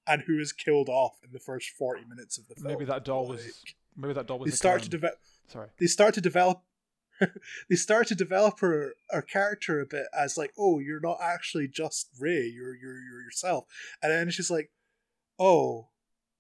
and 0.07 0.23
who 0.23 0.39
is 0.39 0.53
killed 0.53 0.89
off 0.89 1.17
in 1.25 1.33
the 1.33 1.39
first 1.39 1.71
forty 1.71 2.05
minutes 2.05 2.39
of 2.39 2.49
the 2.49 2.55
film. 2.55 2.69
Maybe 2.69 2.85
that 2.85 3.05
doll 3.05 3.29
like, 3.29 3.39
was. 3.39 3.65
Maybe 3.97 4.13
that 4.13 4.27
doll 4.27 4.39
was. 4.39 4.51
They 4.51 4.57
start 4.57 4.83
to 4.83 4.91
develop. 4.91 5.19
Sorry. 5.49 5.69
They 5.79 5.87
start 5.87 6.15
to 6.15 6.21
develop. 6.21 6.63
they 7.71 7.77
start 7.77 8.09
to 8.09 8.15
develop 8.15 8.59
her, 8.59 8.95
her 9.11 9.23
character 9.23 9.81
a 9.81 9.87
bit 9.87 10.07
as 10.13 10.37
like, 10.37 10.53
oh, 10.59 10.81
you're 10.81 11.01
not 11.01 11.19
actually 11.23 11.69
just 11.69 12.09
Rei, 12.19 12.45
you're 12.45 12.75
you're 12.75 13.01
you're 13.01 13.23
yourself, 13.23 13.67
and 14.03 14.13
then 14.13 14.31
she's 14.31 14.51
like, 14.51 14.71
oh, 15.39 15.89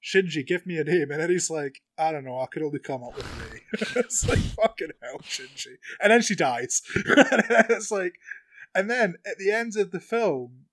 Shinji, 0.04 0.46
give 0.46 0.66
me 0.66 0.76
a 0.76 0.84
name. 0.84 1.10
And 1.10 1.20
then 1.20 1.30
he's 1.30 1.48
like, 1.48 1.80
I 1.96 2.12
don't 2.12 2.24
know, 2.24 2.38
I 2.38 2.46
could 2.46 2.62
only 2.62 2.78
come 2.78 3.02
up 3.02 3.16
with 3.16 3.52
me. 3.52 3.60
it's 3.96 4.28
like, 4.28 4.38
fucking 4.38 4.90
hell, 5.02 5.18
Shinji. 5.20 5.76
And 6.02 6.12
then 6.12 6.20
she 6.20 6.34
dies. 6.34 6.82
it's 6.94 7.90
like, 7.90 8.14
and 8.74 8.90
then 8.90 9.14
at 9.26 9.38
the 9.38 9.50
end 9.50 9.76
of 9.76 9.92
the 9.92 10.00
film, 10.00 10.66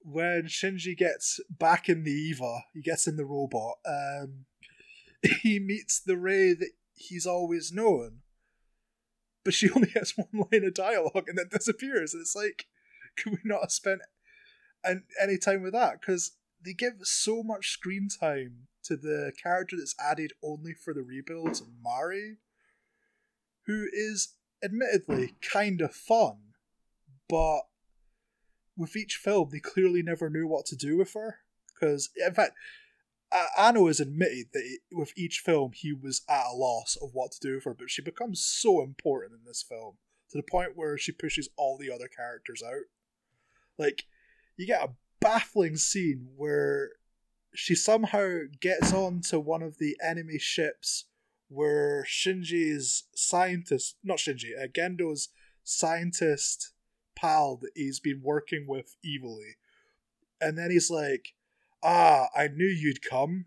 when 0.00 0.44
Shinji 0.44 0.96
gets 0.96 1.40
back 1.50 1.88
in 1.88 2.04
the 2.04 2.12
Eva, 2.12 2.64
he 2.72 2.80
gets 2.80 3.06
in 3.06 3.16
the 3.16 3.24
robot, 3.24 3.74
um, 3.86 4.46
he 5.42 5.58
meets 5.58 6.00
the 6.00 6.16
Rei 6.16 6.54
that 6.54 6.70
he's 6.94 7.26
always 7.26 7.72
known. 7.72 8.20
but 9.44 9.54
she 9.54 9.70
only 9.76 9.90
has 9.90 10.14
one 10.16 10.46
line 10.50 10.64
of 10.64 10.74
dialogue 10.74 11.28
and 11.28 11.36
then 11.38 11.48
disappears. 11.50 12.14
And 12.14 12.22
it's 12.22 12.34
like, 12.34 12.66
could 13.16 13.32
we 13.32 13.38
not 13.44 13.62
have 13.62 13.72
spent 13.72 14.00
any 15.20 15.38
time 15.38 15.62
with 15.62 15.72
that? 15.74 16.00
Because 16.00 16.32
they 16.64 16.72
give 16.72 16.94
so 17.02 17.42
much 17.42 17.70
screen 17.70 18.08
time 18.08 18.68
to 18.84 18.96
the 18.96 19.32
character 19.42 19.76
that's 19.76 19.94
added 19.98 20.32
only 20.42 20.72
for 20.72 20.94
the 20.94 21.02
rebuilds, 21.02 21.62
Mari, 21.82 22.38
who 23.66 23.86
is 23.92 24.34
admittedly 24.62 25.34
kind 25.40 25.80
of 25.80 25.94
fun, 25.94 26.38
but 27.28 27.62
with 28.76 28.96
each 28.96 29.16
film, 29.16 29.50
they 29.52 29.60
clearly 29.60 30.02
never 30.02 30.28
knew 30.28 30.46
what 30.46 30.66
to 30.66 30.76
do 30.76 30.96
with 30.96 31.14
her. 31.14 31.38
Because, 31.72 32.10
in 32.16 32.34
fact, 32.34 32.52
Anno 33.58 33.86
has 33.88 34.00
admitted 34.00 34.46
that 34.52 34.78
with 34.92 35.12
each 35.16 35.40
film 35.44 35.72
he 35.74 35.92
was 35.92 36.22
at 36.28 36.46
a 36.52 36.56
loss 36.56 36.96
of 37.00 37.10
what 37.12 37.32
to 37.32 37.40
do 37.40 37.54
with 37.54 37.64
her, 37.64 37.74
but 37.74 37.90
she 37.90 38.02
becomes 38.02 38.44
so 38.44 38.82
important 38.82 39.32
in 39.32 39.44
this 39.44 39.62
film 39.62 39.96
to 40.30 40.38
the 40.38 40.42
point 40.42 40.72
where 40.76 40.96
she 40.96 41.12
pushes 41.12 41.48
all 41.56 41.76
the 41.76 41.90
other 41.90 42.08
characters 42.08 42.62
out. 42.64 42.84
Like, 43.78 44.04
you 44.56 44.66
get 44.66 44.84
a 44.84 44.92
baffling 45.24 45.76
scene 45.76 46.28
where 46.36 46.90
she 47.54 47.74
somehow 47.74 48.40
gets 48.60 48.92
onto 48.92 49.40
one 49.40 49.62
of 49.62 49.78
the 49.78 49.96
enemy 50.06 50.38
ships 50.38 51.06
where 51.48 52.04
Shinji's 52.04 53.04
scientist, 53.14 53.96
not 54.04 54.18
Shinji, 54.18 54.50
uh, 54.62 54.66
Gendo's 54.66 55.30
scientist 55.62 56.72
pal 57.16 57.56
that 57.62 57.70
he's 57.74 58.00
been 58.00 58.20
working 58.22 58.66
with 58.68 58.96
evilly. 59.02 59.56
And 60.40 60.58
then 60.58 60.70
he's 60.70 60.90
like, 60.90 61.34
ah, 61.82 62.26
I 62.36 62.48
knew 62.48 62.66
you'd 62.66 63.00
come. 63.02 63.46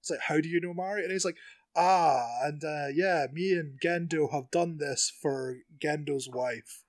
It's 0.00 0.10
like, 0.10 0.20
how 0.20 0.40
do 0.40 0.48
you 0.48 0.60
know 0.60 0.74
Mari? 0.74 1.02
And 1.02 1.10
he's 1.10 1.24
like, 1.24 1.38
ah, 1.74 2.26
and 2.44 2.62
uh, 2.62 2.88
yeah, 2.94 3.26
me 3.32 3.54
and 3.54 3.80
Gendo 3.80 4.30
have 4.30 4.52
done 4.52 4.76
this 4.78 5.12
for 5.20 5.56
Gendo's 5.82 6.28
wife. 6.28 6.81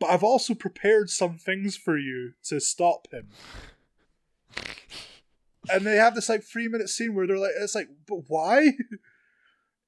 But 0.00 0.10
I've 0.10 0.24
also 0.24 0.54
prepared 0.54 1.10
some 1.10 1.36
things 1.36 1.76
for 1.76 1.98
you 1.98 2.32
to 2.44 2.58
stop 2.58 3.06
him. 3.12 3.28
and 5.70 5.86
they 5.86 5.96
have 5.96 6.14
this 6.14 6.28
like 6.28 6.42
three 6.42 6.66
minute 6.66 6.88
scene 6.88 7.14
where 7.14 7.26
they're 7.26 7.38
like, 7.38 7.52
it's 7.60 7.74
like, 7.74 7.88
but 8.08 8.24
why? 8.28 8.72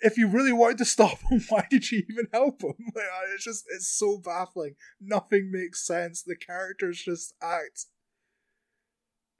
if 0.02 0.18
you 0.18 0.28
really 0.28 0.52
wanted 0.52 0.78
to 0.78 0.84
stop 0.84 1.18
him, 1.30 1.40
why 1.48 1.66
did 1.70 1.90
you 1.90 2.04
even 2.10 2.28
help 2.32 2.62
him? 2.62 2.74
Like, 2.94 3.06
it's 3.34 3.44
just, 3.44 3.64
it's 3.74 3.88
so 3.88 4.18
baffling. 4.18 4.74
Nothing 5.00 5.50
makes 5.50 5.86
sense. 5.86 6.22
The 6.22 6.36
characters 6.36 7.02
just 7.02 7.34
act 7.40 7.86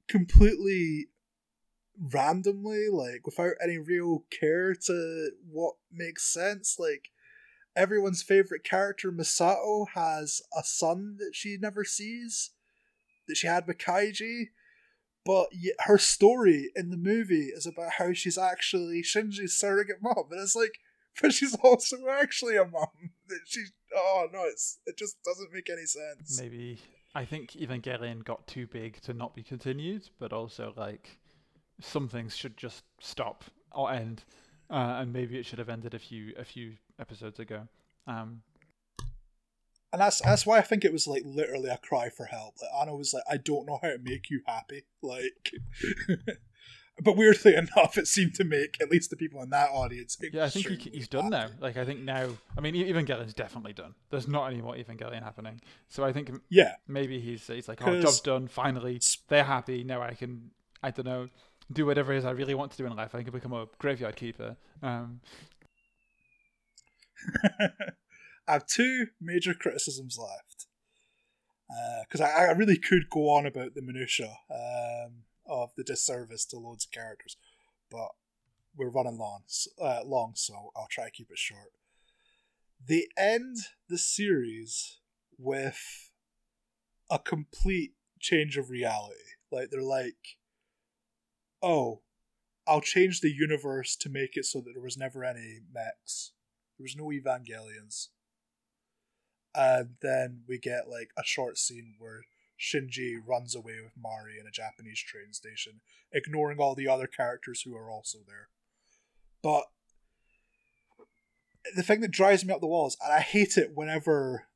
completely 0.09 1.09
randomly, 1.99 2.89
like 2.89 3.27
without 3.27 3.55
any 3.63 3.79
real 3.79 4.25
care 4.31 4.75
to 4.75 5.31
what 5.51 5.75
makes 5.93 6.25
sense. 6.25 6.77
Like 6.79 7.11
everyone's 7.77 8.23
favorite 8.23 8.65
character, 8.65 9.11
Misato, 9.11 9.87
has 9.95 10.43
a 10.57 10.63
son 10.65 11.17
that 11.19 11.35
she 11.35 11.57
never 11.61 11.85
sees, 11.85 12.51
that 13.29 13.37
she 13.37 13.47
had 13.47 13.67
with 13.67 13.79
Kaji. 13.79 14.49
But 15.25 15.49
her 15.81 15.99
story 15.99 16.71
in 16.75 16.91
the 16.91 16.97
movie 16.97 17.51
is 17.55 17.65
about 17.67 17.93
how 17.99 18.13
she's 18.13 18.39
actually 18.39 19.03
Shinji's 19.03 19.57
surrogate 19.57 20.03
mom, 20.03 20.25
and 20.31 20.41
it's 20.41 20.57
like, 20.57 20.79
but 21.23 21.33
she's 21.33 21.55
also 21.63 21.97
actually 22.11 22.57
a 22.57 22.65
mom. 22.65 22.89
That 23.29 23.41
she, 23.47 23.65
oh 23.95 24.27
no, 24.31 24.43
it's 24.45 24.79
it 24.85 24.99
just 24.99 25.17
doesn't 25.25 25.55
make 25.55 25.71
any 25.71 25.87
sense. 25.87 26.39
Maybe 26.39 26.81
I 27.15 27.25
think 27.25 27.53
Evangelion 27.53 28.25
got 28.25 28.47
too 28.47 28.67
big 28.67 29.01
to 29.03 29.15
not 29.15 29.35
be 29.35 29.43
continued, 29.43 30.11
but 30.19 30.35
also 30.35 30.75
like 30.77 31.19
some 31.81 32.09
things 32.09 32.37
should 32.37 32.59
just 32.59 32.85
stop 33.01 33.45
or 33.71 33.91
end, 33.91 34.25
uh, 34.69 34.99
and 34.99 35.13
maybe 35.13 35.39
it 35.39 35.47
should 35.47 35.61
have 35.61 35.71
ended 35.71 35.95
a 35.95 35.99
few 35.99 36.35
a 36.37 36.45
few 36.45 36.75
episodes 36.99 37.39
ago. 37.39 37.69
Um, 38.07 38.43
and 39.93 40.01
that's 40.01 40.23
that's 40.23 40.47
why 40.47 40.59
I 40.59 40.63
think 40.63 40.85
it 40.85 40.93
was 40.93 41.07
like 41.07 41.23
literally 41.25 41.69
a 41.69 41.77
cry 41.77 42.09
for 42.09 42.25
help. 42.25 42.55
Like 42.61 42.71
Anno 42.81 42.97
was 42.97 43.13
like, 43.13 43.25
"I 43.31 43.37
don't 43.37 43.67
know 43.67 43.79
how 43.83 43.91
to 43.91 43.99
make 43.99 44.31
you 44.31 44.41
happy." 44.47 44.85
Like, 45.03 45.53
but 47.03 47.17
weirdly 47.17 47.55
enough, 47.57 47.99
it 47.99 48.07
seemed 48.07 48.35
to 48.35 48.45
make 48.45 48.81
at 48.81 48.91
least 48.91 49.11
the 49.11 49.17
people 49.17 49.43
in 49.43 49.51
that 49.51 49.71
audience. 49.71 50.17
Yeah, 50.33 50.45
I 50.45 50.49
think 50.49 50.67
he, 50.67 50.91
he's 50.91 51.09
done 51.09 51.31
now. 51.31 51.49
Like, 51.61 51.77
I 51.77 51.85
think 51.85 52.01
now, 52.01 52.31
I 52.57 52.61
mean, 52.61 52.75
Evangelion's 52.75 53.35
definitely 53.35 53.73
done. 53.73 53.95
There's 54.11 54.29
not 54.29 54.51
any 54.51 54.63
more 54.63 54.75
Evangelion 54.75 55.23
happening. 55.23 55.61
So 55.89 56.05
I 56.05 56.13
think, 56.13 56.31
yeah, 56.49 56.77
maybe 56.89 57.21
he's 57.21 57.47
he's 57.47 57.69
like, 57.69 57.87
oh, 57.87 58.01
job's 58.01 58.21
done. 58.21 58.49
Finally, 58.49 59.01
they're 59.29 59.45
happy. 59.45 59.85
Now 59.85 60.03
I 60.03 60.15
can, 60.15 60.51
I 60.83 60.91
don't 60.91 61.07
know, 61.07 61.29
do 61.73 61.87
whatever 61.87 62.13
it 62.13 62.19
is 62.19 62.25
I 62.25 62.31
really 62.33 62.55
want 62.55 62.73
to 62.73 62.79
do 62.79 62.87
in 62.87 62.95
life. 62.95 63.15
I 63.15 63.23
can 63.23 63.33
become 63.33 63.53
a 63.53 63.67
graveyard 63.79 64.17
keeper. 64.17 64.57
Um, 64.83 65.21
I 68.49 68.53
have 68.53 68.67
two 68.67 69.07
major 69.21 69.55
criticisms 69.55 70.19
left 70.19 70.67
because 72.07 72.21
uh, 72.21 72.25
I, 72.25 72.47
I, 72.47 72.53
really 72.53 72.77
could 72.77 73.09
go 73.09 73.31
on 73.31 73.47
about 73.47 73.75
the 73.75 73.83
minutia. 73.83 74.37
Um, 74.51 75.25
of 75.47 75.71
the 75.77 75.85
disservice 75.85 76.45
to 76.47 76.59
loads 76.59 76.87
of 76.87 76.93
characters. 76.93 77.37
But 77.91 78.09
we're 78.77 78.91
running 78.91 79.19
long, 79.19 79.43
uh, 79.81 80.01
long, 80.05 80.33
so 80.35 80.71
I'll 80.77 80.89
try 80.91 81.05
to 81.05 81.11
keep 81.11 81.31
it 81.31 81.39
short. 81.39 81.73
They 82.85 83.09
end 83.17 83.57
the 83.89 83.99
series 83.99 84.99
with 85.39 86.11
a 87.11 87.19
complete 87.19 87.93
change 88.19 88.57
of 88.57 88.71
reality. 88.71 89.21
Like 89.51 89.69
they're 89.71 89.83
like, 89.83 90.39
oh, 91.63 92.01
I'll 92.67 92.81
change 92.81 93.21
the 93.21 93.33
universe 93.33 93.97
to 93.97 94.09
make 94.09 94.37
it 94.37 94.47
so 94.47 94.61
that 94.61 94.73
there 94.75 94.83
was 94.83 94.97
never 94.97 95.25
any 95.25 95.61
mechs. 95.73 96.33
There 96.83 96.85
was 96.85 96.97
no 96.97 97.11
Evangelions. 97.13 98.09
And 99.55 99.91
then 100.03 100.43
we 100.49 100.59
get 100.59 100.89
like 100.89 101.11
a 101.17 101.23
short 101.25 101.57
scene 101.57 101.95
where 102.01 102.23
Shinji 102.59 103.17
runs 103.25 103.55
away 103.55 103.75
with 103.83 103.93
Mari 103.97 104.41
in 104.41 104.49
a 104.49 104.51
Japanese 104.51 104.99
train 104.99 105.33
station, 105.33 105.81
ignoring 106.13 106.59
all 106.59 106.75
the 106.75 106.89
other 106.89 107.07
characters 107.07 107.63
who 107.63 107.77
are 107.77 107.89
also 107.89 108.19
there. 108.27 108.49
But 109.43 109.65
the 111.77 111.85
thing 111.85 112.01
that 112.01 112.11
drives 112.11 112.45
me 112.45 112.53
up 112.53 112.61
the 112.61 112.67
walls, 112.67 112.97
and 113.01 113.13
I 113.13 113.21
hate 113.21 113.57
it 113.57 113.77
whenever 113.77 114.47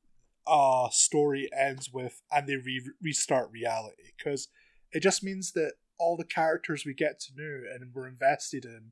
a 0.45 0.87
story 0.91 1.49
ends 1.57 1.91
with 1.93 2.21
and 2.29 2.45
they 2.45 2.57
re- 2.57 2.91
restart 3.01 3.51
reality, 3.51 4.11
because 4.17 4.49
it 4.91 5.01
just 5.01 5.23
means 5.23 5.53
that 5.53 5.73
all 5.97 6.17
the 6.17 6.25
characters 6.25 6.85
we 6.85 6.93
get 6.93 7.21
to 7.21 7.31
know 7.37 7.61
and 7.73 7.93
we're 7.93 8.07
invested 8.07 8.65
in, 8.65 8.91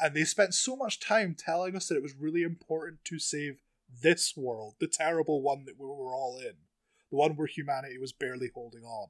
and 0.00 0.14
they 0.14 0.24
spent 0.24 0.54
so 0.54 0.76
much 0.76 1.00
time 1.00 1.34
telling 1.38 1.76
us 1.76 1.88
that 1.88 1.96
it 1.96 2.02
was 2.02 2.14
really 2.18 2.42
important 2.42 3.04
to 3.04 3.18
save 3.18 3.60
this 4.02 4.34
world, 4.36 4.74
the 4.80 4.88
terrible 4.88 5.42
one 5.42 5.64
that 5.66 5.74
we 5.78 5.86
were 5.86 6.12
all 6.12 6.38
in 6.38 6.54
the 7.10 7.16
one 7.16 7.36
where 7.36 7.46
humanity 7.46 7.98
was 7.98 8.12
barely 8.12 8.50
holding 8.54 8.82
on. 8.82 9.08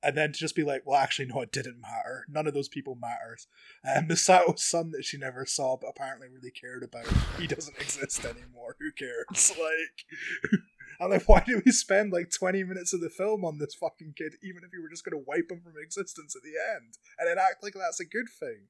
And 0.00 0.16
then 0.16 0.30
to 0.30 0.38
just 0.38 0.54
be 0.54 0.62
like, 0.62 0.82
well, 0.86 1.00
actually, 1.00 1.26
no, 1.26 1.40
it 1.40 1.50
didn't 1.50 1.80
matter. 1.80 2.24
None 2.28 2.46
of 2.46 2.54
those 2.54 2.68
people 2.68 2.94
matters. 2.94 3.48
Um, 3.84 3.92
and 3.96 4.08
Misato's 4.08 4.62
son 4.62 4.92
that 4.92 5.04
she 5.04 5.18
never 5.18 5.44
saw, 5.44 5.76
but 5.76 5.88
apparently 5.88 6.28
really 6.28 6.52
cared 6.52 6.84
about, 6.84 7.08
he 7.36 7.48
doesn't 7.48 7.76
exist 7.80 8.24
anymore. 8.24 8.76
Who 8.78 8.92
cares? 8.92 9.52
Like, 9.58 10.60
I'm 11.00 11.10
like, 11.10 11.28
why 11.28 11.42
do 11.46 11.62
we 11.64 11.72
spend 11.72 12.12
like 12.12 12.30
20 12.30 12.64
minutes 12.64 12.92
of 12.92 13.00
the 13.00 13.10
film 13.10 13.44
on 13.44 13.58
this 13.58 13.74
fucking 13.74 14.14
kid, 14.16 14.34
even 14.42 14.62
if 14.64 14.72
you 14.72 14.82
were 14.82 14.88
just 14.88 15.04
going 15.04 15.18
to 15.18 15.24
wipe 15.26 15.50
him 15.50 15.60
from 15.60 15.74
existence 15.80 16.34
at 16.36 16.42
the 16.42 16.54
end? 16.76 16.94
And 17.18 17.28
then 17.28 17.38
act 17.38 17.62
like 17.62 17.74
that's 17.74 18.00
a 18.00 18.04
good 18.04 18.28
thing. 18.28 18.66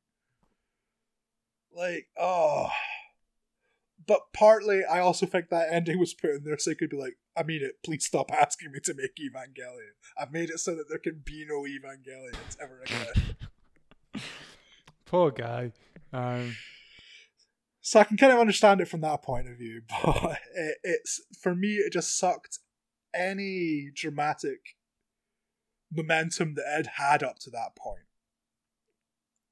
Like, 1.74 2.08
oh 2.18 2.70
but 4.08 4.32
partly 4.32 4.84
I 4.84 5.00
also 5.00 5.26
think 5.26 5.50
that 5.50 5.68
ending 5.70 6.00
was 6.00 6.14
put 6.14 6.30
in 6.30 6.42
there 6.42 6.58
so 6.58 6.72
it 6.72 6.78
could 6.78 6.90
be 6.90 6.96
like, 6.96 7.18
I 7.36 7.44
mean 7.44 7.62
it, 7.62 7.76
please 7.84 8.04
stop 8.04 8.32
asking 8.32 8.72
me 8.72 8.80
to 8.84 8.94
make 8.94 9.14
Evangelion. 9.16 9.92
I've 10.18 10.32
made 10.32 10.50
it 10.50 10.58
so 10.58 10.74
that 10.74 10.88
there 10.88 10.98
can 10.98 11.22
be 11.24 11.46
no 11.46 11.62
Evangelions 11.62 12.56
ever 12.60 12.82
again. 12.82 13.36
Poor 15.06 15.30
guy. 15.30 15.72
Um... 16.12 16.56
So 17.80 18.00
I 18.00 18.04
can 18.04 18.18
kind 18.18 18.32
of 18.32 18.38
understand 18.38 18.82
it 18.82 18.88
from 18.88 19.00
that 19.00 19.22
point 19.22 19.48
of 19.48 19.56
view, 19.56 19.80
but 20.04 20.38
it, 20.54 20.76
it's 20.82 21.22
for 21.40 21.54
me 21.54 21.76
it 21.76 21.92
just 21.92 22.18
sucked 22.18 22.58
any 23.14 23.90
dramatic 23.94 24.76
momentum 25.90 26.54
that 26.54 26.66
Ed 26.68 26.86
had 26.96 27.22
up 27.22 27.38
to 27.40 27.50
that 27.50 27.76
point. 27.76 28.00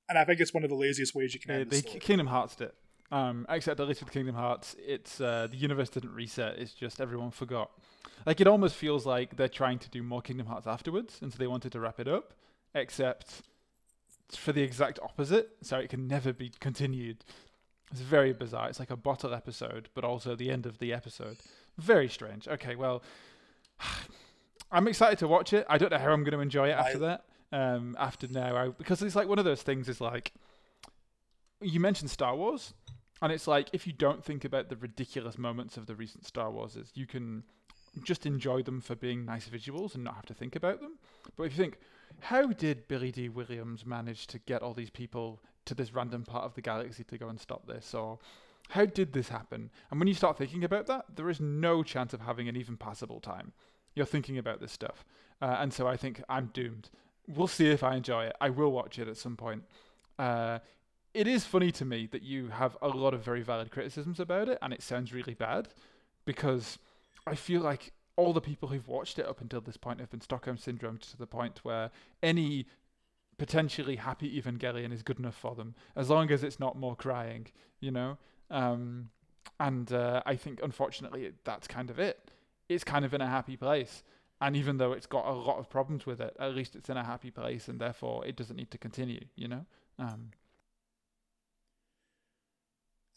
And 0.09 0.19
I 0.19 0.25
think 0.25 0.41
it's 0.41 0.55
one 0.55 0.63
of 0.63 0.71
the 0.71 0.77
laziest 0.77 1.15
ways 1.15 1.35
you 1.35 1.41
can 1.41 1.51
end 1.51 1.71
the 1.71 1.77
story. 1.77 2.01
Kingdom 2.01 2.29
Hearts 2.29 2.57
did. 2.57 2.73
Um, 3.13 3.47
except 3.49 3.79
at 3.79 3.87
least 3.87 4.01
with 4.01 4.13
Kingdom 4.13 4.35
Hearts, 4.35 4.75
it's 4.85 5.21
uh, 5.21 5.47
the 5.51 5.57
universe 5.57 5.89
didn't 5.89 6.15
reset. 6.15 6.59
It's 6.59 6.73
just 6.73 7.01
everyone 7.01 7.31
forgot. 7.31 7.71
Like 8.25 8.41
it 8.41 8.47
almost 8.47 8.75
feels 8.75 9.07
like 9.07 9.37
they're 9.37 9.49
trying 9.49 9.79
to 9.81 9.91
do 9.91 10.03
more 10.03 10.23
Kingdom 10.23 10.47
Hearts 10.47 10.67
afterwards, 10.67 11.19
and 11.23 11.33
so 11.33 11.39
they 11.39 11.47
wanted 11.47 11.73
to 11.73 11.81
wrap 11.81 12.01
it 12.01 12.09
up. 12.09 12.35
Except 12.75 13.43
for 14.33 14.53
the 14.53 14.63
exact 14.63 14.99
opposite, 15.03 15.51
so 15.63 15.79
it 15.79 15.89
can 15.89 16.09
never 16.09 16.33
be 16.33 16.51
continued. 16.61 17.19
It's 17.93 18.01
very 18.01 18.33
bizarre. 18.33 18.69
It's 18.69 18.81
like 18.81 18.91
a 18.91 18.97
bottle 18.97 19.33
episode, 19.33 19.89
but 19.95 20.05
also 20.05 20.35
the 20.35 20.51
end 20.51 20.67
of 20.67 20.79
the 20.79 20.93
episode. 20.93 21.37
Very 21.79 22.09
strange. 22.09 22.49
Okay, 22.49 22.75
well, 22.75 23.03
I'm 24.73 24.89
excited 24.89 25.19
to 25.21 25.29
watch 25.29 25.53
it. 25.53 25.65
I 25.69 25.79
don't 25.79 25.93
know 25.93 25.99
how 25.99 26.11
I'm 26.11 26.25
going 26.25 26.33
to 26.33 26.41
enjoy 26.41 26.69
it 26.69 26.73
after 26.73 26.99
I... 26.99 27.09
that. 27.09 27.25
Um, 27.53 27.97
after 27.99 28.27
now, 28.29 28.57
I, 28.57 28.69
because 28.69 29.03
it's 29.03 29.17
like 29.17 29.29
one 29.29 29.39
of 29.39 29.45
those 29.45 29.63
things. 29.63 29.89
Is 29.89 30.01
like 30.01 30.33
you 31.61 31.81
mentioned 31.81 32.11
Star 32.11 32.37
Wars 32.37 32.75
and 33.23 33.33
it's 33.33 33.47
like 33.47 33.69
if 33.73 33.87
you 33.87 33.93
don't 33.93 34.25
think 34.25 34.45
about 34.45 34.69
the 34.69 34.77
ridiculous 34.77 35.39
moments 35.39 35.77
of 35.77 35.87
the 35.87 35.95
recent 35.95 36.27
Star 36.27 36.51
Warses, 36.51 36.91
you 36.95 37.07
can 37.07 37.45
just 38.03 38.27
enjoy 38.27 38.63
them 38.63 38.81
for 38.81 38.95
being 38.95 39.25
nice 39.25 39.49
visuals 39.49 39.95
and 39.95 40.05
not 40.05 40.17
have 40.17 40.27
to 40.27 40.35
think 40.35 40.55
about 40.55 40.81
them. 40.81 40.99
But 41.37 41.45
if 41.45 41.57
you 41.57 41.65
think, 41.65 41.79
how 42.21 42.47
did 42.49 42.89
Billy 42.89 43.11
Dee 43.11 43.31
Williams 43.31 43.87
manage 43.87 44.27
to 44.29 44.39
get 44.39 44.63
all 44.63 44.75
these 44.75 44.91
people 44.91 45.41
to 45.65 45.75
this 45.75 45.95
random 45.95 46.25
part 46.25 46.45
of 46.45 46.55
the 46.55 46.61
galaxy 46.61 47.05
to 47.05 47.19
go 47.19 47.29
and 47.29 47.41
stop 47.41 47.67
this? 47.67 47.95
Or 47.95 48.19
how 48.69 48.85
did 48.85 49.15
this 49.15 49.31
happen? 49.31 49.71
And 49.91 49.99
when 49.99 50.09
you 50.09 50.15
start 50.15 50.37
thinking 50.37 50.63
about 50.63 50.87
that, 50.89 51.07
there 51.15 51.31
is 51.31 51.41
no 51.41 51.83
chance 51.83 52.13
of 52.13 52.21
having 52.21 52.49
an 52.49 52.57
even 52.57 52.77
passable 52.77 53.21
time. 53.21 53.53
You're 53.95 54.05
thinking 54.05 54.37
about 54.37 54.61
this 54.61 54.73
stuff. 54.73 55.07
Uh, 55.41 55.57
and 55.59 55.73
so 55.73 55.87
I 55.87 55.97
think 55.97 56.23
I'm 56.29 56.51
doomed. 56.53 56.91
We'll 57.29 57.49
see 57.49 57.69
if 57.69 57.83
I 57.83 57.97
enjoy 57.97 58.25
it. 58.25 58.37
I 58.41 58.51
will 58.51 58.71
watch 58.71 58.99
it 58.99 59.09
at 59.09 59.17
some 59.17 59.37
point. 59.37 59.65
Uh, 60.19 60.61
it 61.13 61.27
is 61.27 61.45
funny 61.45 61.73
to 61.73 61.85
me 61.85 62.07
that 62.13 62.23
you 62.23 62.49
have 62.49 62.77
a 62.83 62.89
lot 62.89 63.15
of 63.15 63.25
very 63.25 63.43
valid 63.43 63.71
criticisms 63.71 64.21
about 64.21 64.49
it 64.49 64.59
and 64.61 64.73
it 64.73 64.83
sounds 64.83 65.13
really 65.13 65.35
bad 65.35 65.69
because 66.25 66.79
I 67.27 67.35
feel 67.35 67.63
like 67.63 67.93
all 68.17 68.33
the 68.33 68.41
people 68.41 68.69
who've 68.69 68.87
watched 68.87 69.19
it 69.19 69.27
up 69.27 69.41
until 69.41 69.61
this 69.61 69.77
point 69.77 70.01
have 70.01 70.11
been 70.11 70.21
Stockholm 70.21 70.59
syndrome 70.59 70.99
to 70.99 71.17
the 71.17 71.27
point 71.27 71.65
where 71.65 71.91
any 72.23 72.67
potentially 73.39 73.97
happy 73.97 74.41
Evangelion 74.41 74.93
is 74.93 75.03
good 75.03 75.19
enough 75.19 75.35
for 75.35 75.55
them 75.55 75.75
as 75.95 76.11
long 76.11 76.31
as 76.31 76.43
it's 76.43 76.61
not 76.61 76.79
more 76.79 76.97
crying, 76.97 77.47
you 77.81 77.91
know. 77.91 78.19
Um, 78.51 79.11
and 79.61 79.93
uh, 79.93 80.23
I 80.27 80.37
think 80.37 80.61
unfortunately 80.63 81.33
that's 81.45 81.67
kind 81.67 81.91
of 81.91 81.99
it. 81.99 82.31
It's 82.69 82.85
kind 82.85 83.05
of 83.05 83.15
in 83.15 83.21
a 83.21 83.27
happy 83.27 83.57
place, 83.57 84.03
and 84.41 84.57
even 84.57 84.77
though 84.77 84.93
it's 84.93 85.07
got 85.07 85.27
a 85.27 85.33
lot 85.33 85.59
of 85.59 85.71
problems 85.71 86.07
with 86.07 86.21
it, 86.21 86.37
at 86.39 86.55
least 86.55 86.77
it's 86.77 86.89
in 86.89 86.97
a 86.97 87.05
happy 87.05 87.31
place, 87.31 87.69
and 87.69 87.81
therefore 87.81 88.27
it 88.27 88.37
doesn't 88.37 88.57
need 88.57 88.71
to 88.71 88.79
continue, 88.79 89.25
you 89.35 89.49
know. 89.49 89.65
Um, 89.99 90.31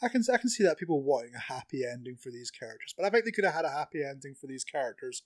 I 0.02 0.08
can 0.08 0.24
I 0.34 0.38
can 0.38 0.50
see 0.50 0.64
that 0.64 0.78
people 0.78 1.04
wanting 1.04 1.36
a 1.36 1.40
happy 1.40 1.84
ending 1.86 2.16
for 2.16 2.30
these 2.32 2.52
characters, 2.52 2.94
but 2.98 3.06
I 3.06 3.10
think 3.10 3.26
they 3.26 3.32
could 3.32 3.44
have 3.44 3.54
had 3.54 3.66
a 3.66 3.70
happy 3.70 4.04
ending 4.04 4.34
for 4.34 4.48
these 4.48 4.64
characters 4.64 5.24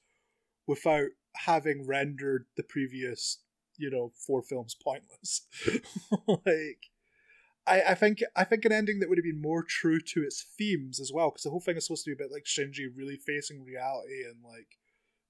without 0.65 1.09
having 1.35 1.85
rendered 1.85 2.45
the 2.57 2.63
previous, 2.63 3.39
you 3.77 3.91
know, 3.91 4.11
four 4.15 4.41
films 4.41 4.75
pointless. 4.75 5.41
like, 6.27 6.89
I 7.67 7.91
I 7.91 7.93
think 7.93 8.23
I 8.35 8.43
think 8.45 8.65
an 8.65 8.71
ending 8.71 8.99
that 8.99 9.09
would 9.09 9.19
have 9.19 9.25
been 9.25 9.41
more 9.41 9.63
true 9.63 9.99
to 9.99 10.23
its 10.23 10.43
themes 10.57 10.99
as 10.99 11.11
well, 11.13 11.29
because 11.29 11.43
the 11.43 11.51
whole 11.51 11.59
thing 11.59 11.77
is 11.77 11.85
supposed 11.85 12.05
to 12.05 12.09
be 12.09 12.23
a 12.23 12.25
bit 12.25 12.31
like 12.31 12.45
Shinji 12.45 12.87
really 12.95 13.17
facing 13.17 13.63
reality 13.63 14.23
and 14.23 14.43
like, 14.43 14.79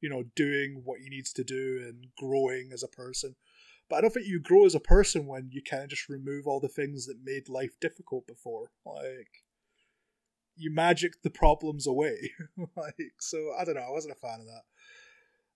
you 0.03 0.09
know, 0.09 0.25
doing 0.35 0.81
what 0.83 0.99
he 0.99 1.09
needs 1.09 1.31
to 1.31 1.45
do 1.45 1.81
and 1.81 2.07
growing 2.17 2.71
as 2.73 2.83
a 2.83 2.89
person. 2.89 3.35
But 3.89 3.95
I 3.95 4.01
don't 4.01 4.13
think 4.13 4.27
you 4.27 4.41
grow 4.41 4.65
as 4.65 4.75
a 4.75 4.81
person 4.81 5.27
when 5.27 5.49
you 5.49 5.61
kind 5.63 5.81
of 5.81 5.89
just 5.89 6.09
remove 6.09 6.45
all 6.45 6.59
the 6.59 6.67
things 6.67 7.05
that 7.05 7.23
made 7.23 7.47
life 7.47 7.79
difficult 7.79 8.27
before. 8.27 8.71
Like, 8.85 9.43
you 10.57 10.73
magic 10.73 11.21
the 11.21 11.29
problems 11.29 11.87
away. 11.87 12.31
like, 12.75 13.13
so 13.17 13.53
I 13.57 13.63
don't 13.63 13.75
know. 13.75 13.85
I 13.87 13.91
wasn't 13.91 14.17
a 14.17 14.19
fan 14.19 14.41
of 14.41 14.45
that. 14.45 14.63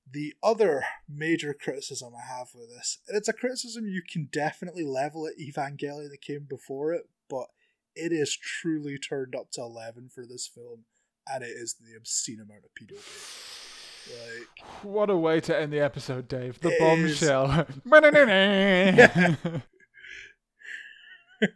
The 0.09 0.33
other 0.41 0.85
major 1.09 1.53
criticism 1.53 2.13
I 2.15 2.25
have 2.37 2.47
with 2.55 2.69
this, 2.69 2.99
and 3.09 3.17
it's 3.17 3.27
a 3.27 3.33
criticism 3.33 3.85
you 3.85 4.01
can 4.09 4.29
definitely 4.31 4.85
level 4.85 5.27
at 5.27 5.37
Evangelion 5.37 6.09
that 6.09 6.21
came 6.21 6.45
before 6.49 6.93
it, 6.93 7.09
but 7.29 7.47
it 7.95 8.13
is 8.13 8.33
truly 8.37 8.97
turned 8.97 9.35
up 9.35 9.51
to 9.51 9.61
11 9.61 10.07
for 10.15 10.25
this 10.25 10.47
film, 10.47 10.85
and 11.29 11.43
it 11.43 11.47
is 11.47 11.75
the 11.75 11.97
obscene 11.97 12.39
amount 12.39 12.63
of 12.63 12.71
pedo 12.73 12.97
like, 14.09 14.83
what 14.83 15.09
a 15.09 15.17
way 15.17 15.39
to 15.41 15.57
end 15.57 15.73
the 15.73 15.79
episode, 15.79 16.27
Dave. 16.27 16.59
The 16.59 16.75
bombshell. 16.79 17.67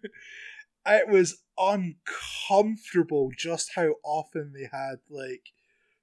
it 0.86 1.10
was 1.10 1.42
uncomfortable 1.58 3.30
just 3.38 3.72
how 3.76 3.96
often 4.04 4.54
they 4.54 4.70
had 4.72 4.96
like 5.10 5.52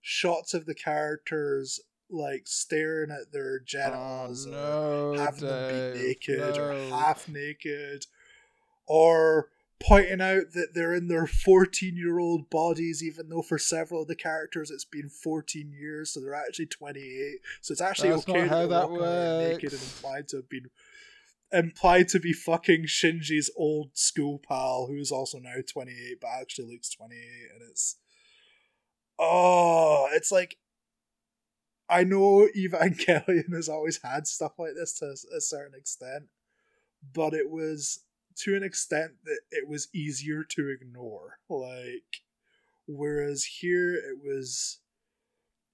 shots 0.01 0.55
of 0.55 0.67
the 0.67 0.75
characters 0.75 1.81
like 2.11 2.43
staring 2.47 3.11
at 3.11 3.33
their 3.33 3.61
genitals 3.61 4.47
oh, 4.47 4.51
no, 4.51 5.13
or 5.13 5.19
having 5.19 5.41
Dave, 5.41 5.51
them 5.51 5.93
be 5.93 5.99
naked 6.09 6.57
no. 6.57 6.63
or 6.63 6.75
half 6.91 7.29
naked 7.29 8.07
or 8.87 9.49
pointing 9.81 10.21
out 10.21 10.53
that 10.55 10.69
they're 10.75 10.95
in 10.95 11.09
their 11.09 11.27
14 11.27 11.97
year 11.97 12.19
old 12.19 12.51
bodies, 12.51 13.03
even 13.03 13.29
though 13.29 13.43
for 13.43 13.59
several 13.59 14.03
of 14.03 14.09
the 14.09 14.17
characters 14.17 14.71
it's 14.71 14.85
been 14.85 15.09
14 15.09 15.73
years, 15.73 16.11
so 16.11 16.21
they're 16.21 16.35
actually 16.35 16.67
28. 16.67 17.39
So 17.61 17.73
it's 17.73 17.81
actually 17.81 18.11
That's 18.11 18.29
okay 18.29 18.49
how 18.49 18.63
to 18.63 18.67
that 18.69 18.89
around 18.89 19.49
naked 19.49 19.73
and 19.73 19.83
implied 19.83 20.29
to 20.29 20.37
have 20.37 20.49
been 20.49 20.71
implied 21.53 22.09
to 22.09 22.21
be 22.21 22.33
fucking 22.33 22.85
Shinji's 22.85 23.51
old 23.57 23.97
school 23.97 24.39
pal, 24.39 24.87
who's 24.89 25.13
also 25.13 25.39
now 25.39 25.57
28 25.67 26.21
but 26.21 26.29
actually 26.41 26.73
looks 26.73 26.91
28, 26.91 27.17
and 27.55 27.71
it's 27.71 27.97
oh, 29.19 30.09
it's 30.13 30.33
like. 30.33 30.57
I 31.91 32.05
know 32.05 32.47
Evangelion 32.55 33.51
has 33.55 33.67
always 33.71 34.01
had 34.05 34.27
stuff 34.27 34.59
like 34.59 34.73
this 34.79 34.99
to 34.99 35.15
a 35.35 35.41
certain 35.41 35.73
extent, 35.75 36.25
but 37.15 37.33
it 37.33 37.49
was 37.49 38.01
to 38.39 38.55
an 38.55 38.63
extent 38.63 39.13
that 39.25 39.41
it 39.51 39.69
was 39.69 39.89
easier 39.93 40.45
to 40.45 40.69
ignore. 40.69 41.39
Like, 41.49 42.23
whereas 42.87 43.45
here 43.45 43.95
it 43.95 44.19
was, 44.23 44.79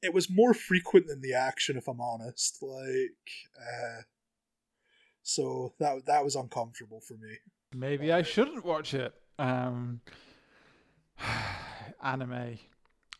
it 0.02 0.14
was 0.14 0.30
more 0.30 0.54
frequent 0.54 1.06
than 1.06 1.20
the 1.20 1.34
action, 1.34 1.76
if 1.76 1.88
I'm 1.88 2.00
honest. 2.00 2.62
Like, 2.62 3.30
uh, 3.58 4.02
so 5.22 5.72
that 5.78 6.06
that 6.06 6.24
was 6.24 6.36
uncomfortable 6.36 7.00
for 7.00 7.14
me. 7.14 7.36
Maybe 7.74 8.12
I 8.12 8.22
shouldn't 8.22 8.64
watch 8.64 8.94
it. 8.94 9.14
Um, 9.38 10.00
anime. 12.02 12.58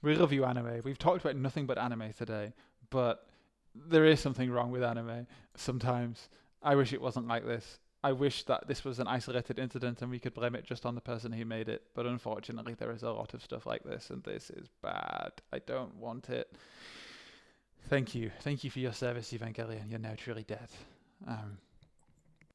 We 0.02 0.14
love 0.14 0.32
you, 0.32 0.44
anime. 0.44 0.82
We've 0.84 0.98
talked 0.98 1.22
about 1.22 1.36
nothing 1.36 1.66
but 1.66 1.78
anime 1.78 2.12
today, 2.12 2.52
but 2.90 3.26
there 3.74 4.04
is 4.04 4.20
something 4.20 4.50
wrong 4.50 4.70
with 4.70 4.84
anime 4.84 5.26
sometimes. 5.56 6.28
I 6.62 6.76
wish 6.76 6.92
it 6.92 7.00
wasn't 7.00 7.26
like 7.26 7.46
this. 7.46 7.78
I 8.04 8.12
wish 8.12 8.44
that 8.44 8.68
this 8.68 8.84
was 8.84 8.98
an 8.98 9.06
isolated 9.06 9.58
incident 9.58 10.02
and 10.02 10.10
we 10.10 10.18
could 10.18 10.34
blame 10.34 10.54
it 10.54 10.66
just 10.66 10.84
on 10.84 10.94
the 10.94 11.00
person 11.00 11.32
who 11.32 11.46
made 11.46 11.70
it. 11.70 11.84
But 11.94 12.04
unfortunately, 12.04 12.74
there 12.74 12.92
is 12.92 13.02
a 13.02 13.10
lot 13.10 13.32
of 13.32 13.42
stuff 13.42 13.64
like 13.64 13.82
this, 13.82 14.10
and 14.10 14.22
this 14.22 14.50
is 14.50 14.68
bad. 14.82 15.32
I 15.50 15.60
don't 15.60 15.96
want 15.96 16.28
it. 16.28 16.52
Thank 17.88 18.14
you. 18.14 18.30
Thank 18.40 18.62
you 18.62 18.70
for 18.70 18.80
your 18.80 18.92
service, 18.92 19.32
Evangelion. 19.32 19.88
You're 19.88 19.98
now 19.98 20.12
truly 20.18 20.42
dead. 20.42 20.68
Um, 21.26 21.56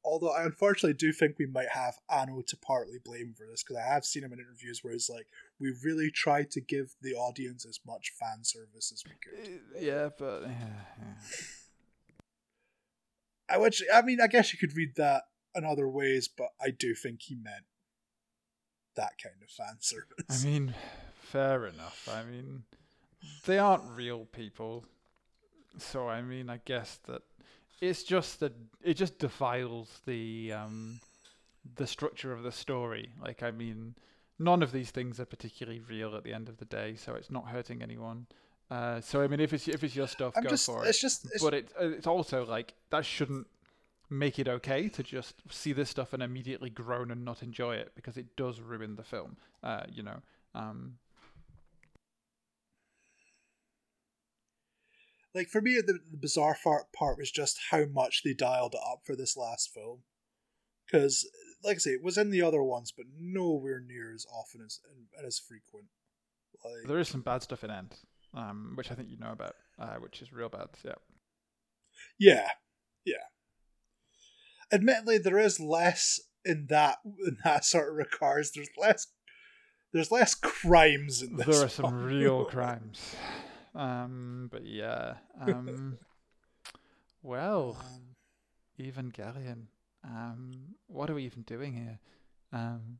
Although 0.04 0.30
I 0.30 0.44
unfortunately 0.44 0.94
do 0.94 1.12
think 1.12 1.34
we 1.36 1.46
might 1.46 1.70
have 1.70 1.96
Anno 2.08 2.42
to 2.46 2.56
partly 2.56 2.98
blame 3.04 3.34
for 3.36 3.44
this 3.50 3.64
because 3.64 3.76
I 3.76 3.92
have 3.92 4.04
seen 4.04 4.22
him 4.22 4.32
in 4.32 4.38
interviews 4.38 4.82
where 4.82 4.92
he's 4.92 5.10
like, 5.10 5.26
"We 5.58 5.74
really 5.84 6.12
tried 6.12 6.52
to 6.52 6.60
give 6.60 6.94
the 7.02 7.14
audience 7.14 7.66
as 7.66 7.80
much 7.84 8.12
fan 8.18 8.44
service 8.44 8.92
as 8.92 9.02
we 9.04 9.12
could." 9.20 9.60
yeah, 9.78 10.08
but 10.16 10.42
yeah, 10.42 10.84
yeah. 11.02 11.14
I 13.50 13.58
which 13.58 13.82
I 13.92 14.00
mean, 14.00 14.20
I 14.22 14.26
guess 14.26 14.52
you 14.54 14.58
could 14.58 14.74
read 14.74 14.94
that 14.96 15.24
in 15.54 15.64
other 15.64 15.88
ways, 15.88 16.28
but 16.28 16.48
I 16.60 16.70
do 16.70 16.94
think 16.94 17.22
he 17.22 17.34
meant 17.34 17.64
that 18.96 19.12
kind 19.22 19.36
of 19.42 19.50
fan 19.50 19.76
service. 19.80 20.44
I 20.44 20.46
mean, 20.46 20.74
fair 21.20 21.66
enough. 21.66 22.08
I 22.10 22.22
mean, 22.24 22.64
they 23.46 23.58
aren't 23.58 23.84
real 23.90 24.26
people, 24.26 24.84
so 25.78 26.08
I 26.08 26.22
mean, 26.22 26.50
I 26.50 26.60
guess 26.64 26.98
that 27.06 27.22
it's 27.80 28.02
just 28.02 28.40
that 28.40 28.52
it 28.82 28.94
just 28.94 29.18
defiles 29.18 30.00
the 30.06 30.52
um, 30.52 31.00
the 31.76 31.86
structure 31.86 32.32
of 32.32 32.42
the 32.42 32.52
story. 32.52 33.10
Like, 33.22 33.42
I 33.42 33.50
mean, 33.50 33.94
none 34.38 34.62
of 34.62 34.72
these 34.72 34.90
things 34.90 35.20
are 35.20 35.24
particularly 35.26 35.80
real 35.80 36.16
at 36.16 36.24
the 36.24 36.32
end 36.32 36.48
of 36.48 36.58
the 36.58 36.64
day, 36.64 36.94
so 36.96 37.14
it's 37.14 37.30
not 37.30 37.48
hurting 37.48 37.82
anyone. 37.82 38.26
Uh, 38.70 39.00
so 39.00 39.22
I 39.22 39.26
mean, 39.26 39.40
if 39.40 39.52
it's 39.52 39.66
if 39.68 39.82
it's 39.82 39.96
your 39.96 40.06
stuff, 40.06 40.34
I'm 40.36 40.44
go 40.44 40.50
just, 40.50 40.66
for 40.66 40.84
it's 40.86 40.98
it. 40.98 41.02
just, 41.02 41.24
it's, 41.32 41.42
but 41.42 41.54
it 41.54 41.72
it's 41.80 42.06
also 42.06 42.44
like 42.46 42.74
that 42.90 43.04
shouldn't 43.04 43.46
make 44.10 44.38
it 44.38 44.48
okay 44.48 44.88
to 44.88 45.02
just 45.02 45.36
see 45.50 45.72
this 45.72 45.88
stuff 45.88 46.12
and 46.12 46.22
immediately 46.22 46.68
groan 46.68 47.10
and 47.10 47.24
not 47.24 47.42
enjoy 47.42 47.76
it 47.76 47.92
because 47.94 48.16
it 48.16 48.36
does 48.36 48.60
ruin 48.60 48.96
the 48.96 49.04
film. 49.04 49.36
Uh, 49.62 49.84
you 49.88 50.02
know. 50.02 50.20
Um, 50.54 50.94
like 55.34 55.48
for 55.48 55.60
me, 55.60 55.80
the, 55.84 55.98
the 56.10 56.16
bizarre 56.16 56.56
part, 56.62 56.92
part 56.92 57.18
was 57.18 57.30
just 57.30 57.58
how 57.70 57.84
much 57.86 58.22
they 58.24 58.34
dialed 58.34 58.74
it 58.74 58.80
up 58.90 59.02
for 59.04 59.14
this 59.14 59.36
last 59.36 59.72
film. 59.72 60.00
Because, 60.86 61.28
like 61.62 61.76
I 61.76 61.78
say, 61.78 61.90
it 61.90 62.02
was 62.02 62.18
in 62.18 62.30
the 62.30 62.42
other 62.42 62.62
ones, 62.62 62.92
but 62.96 63.06
nowhere 63.16 63.80
near 63.80 64.12
as 64.12 64.26
often 64.26 64.60
as 64.66 64.80
and, 64.90 65.06
and 65.16 65.26
as 65.26 65.38
frequent. 65.38 65.86
Like, 66.64 66.88
there 66.88 66.98
is 66.98 67.08
some 67.08 67.22
bad 67.22 67.42
stuff 67.42 67.62
in 67.62 67.70
End, 67.70 67.94
um, 68.34 68.72
which 68.74 68.90
I 68.90 68.94
think 68.94 69.08
you 69.08 69.18
know 69.18 69.30
about, 69.30 69.54
uh, 69.78 69.94
which 69.94 70.20
is 70.20 70.32
real 70.32 70.48
bad. 70.48 70.68
Yeah. 70.84 70.94
yeah, 72.18 72.48
yeah. 73.04 73.22
Admittedly, 74.72 75.18
there 75.18 75.38
is 75.38 75.58
less 75.60 76.20
in 76.44 76.66
that 76.68 76.98
in 77.26 77.36
that 77.44 77.64
sort 77.64 77.88
of 77.90 77.96
regards. 77.96 78.52
There's 78.52 78.68
less. 78.78 79.06
There's 79.92 80.12
less 80.12 80.34
crimes 80.36 81.20
in 81.22 81.36
this. 81.36 81.46
There 81.46 81.64
are 81.64 81.68
some 81.68 81.84
one. 81.84 82.04
real 82.04 82.44
crimes. 82.50 83.16
Um, 83.74 84.48
but 84.52 84.64
yeah. 84.64 85.14
Um, 85.40 85.98
well, 87.22 87.76
Um, 87.80 88.16
Evangelion. 88.78 89.64
Um, 90.04 90.76
what 90.86 91.10
are 91.10 91.14
we 91.14 91.24
even 91.24 91.42
doing 91.42 91.72
here? 91.74 91.98
Um, 92.52 92.98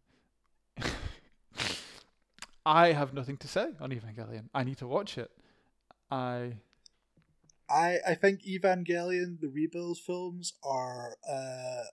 I 2.67 2.93
have 2.93 3.15
nothing 3.15 3.37
to 3.39 3.49
say 3.49 3.69
on 3.81 3.91
Evangelion. 3.91 4.49
I 4.55 4.65
need 4.65 4.79
to 4.79 4.87
watch 4.87 5.17
it. 5.17 5.31
I 6.11 6.55
I 7.71 7.99
I 8.07 8.15
think 8.15 8.43
Evangelion, 8.43 9.41
the 9.41 9.49
rebuild 9.49 9.99
films 9.99 10.55
are 10.65 11.17
uh 11.29 11.85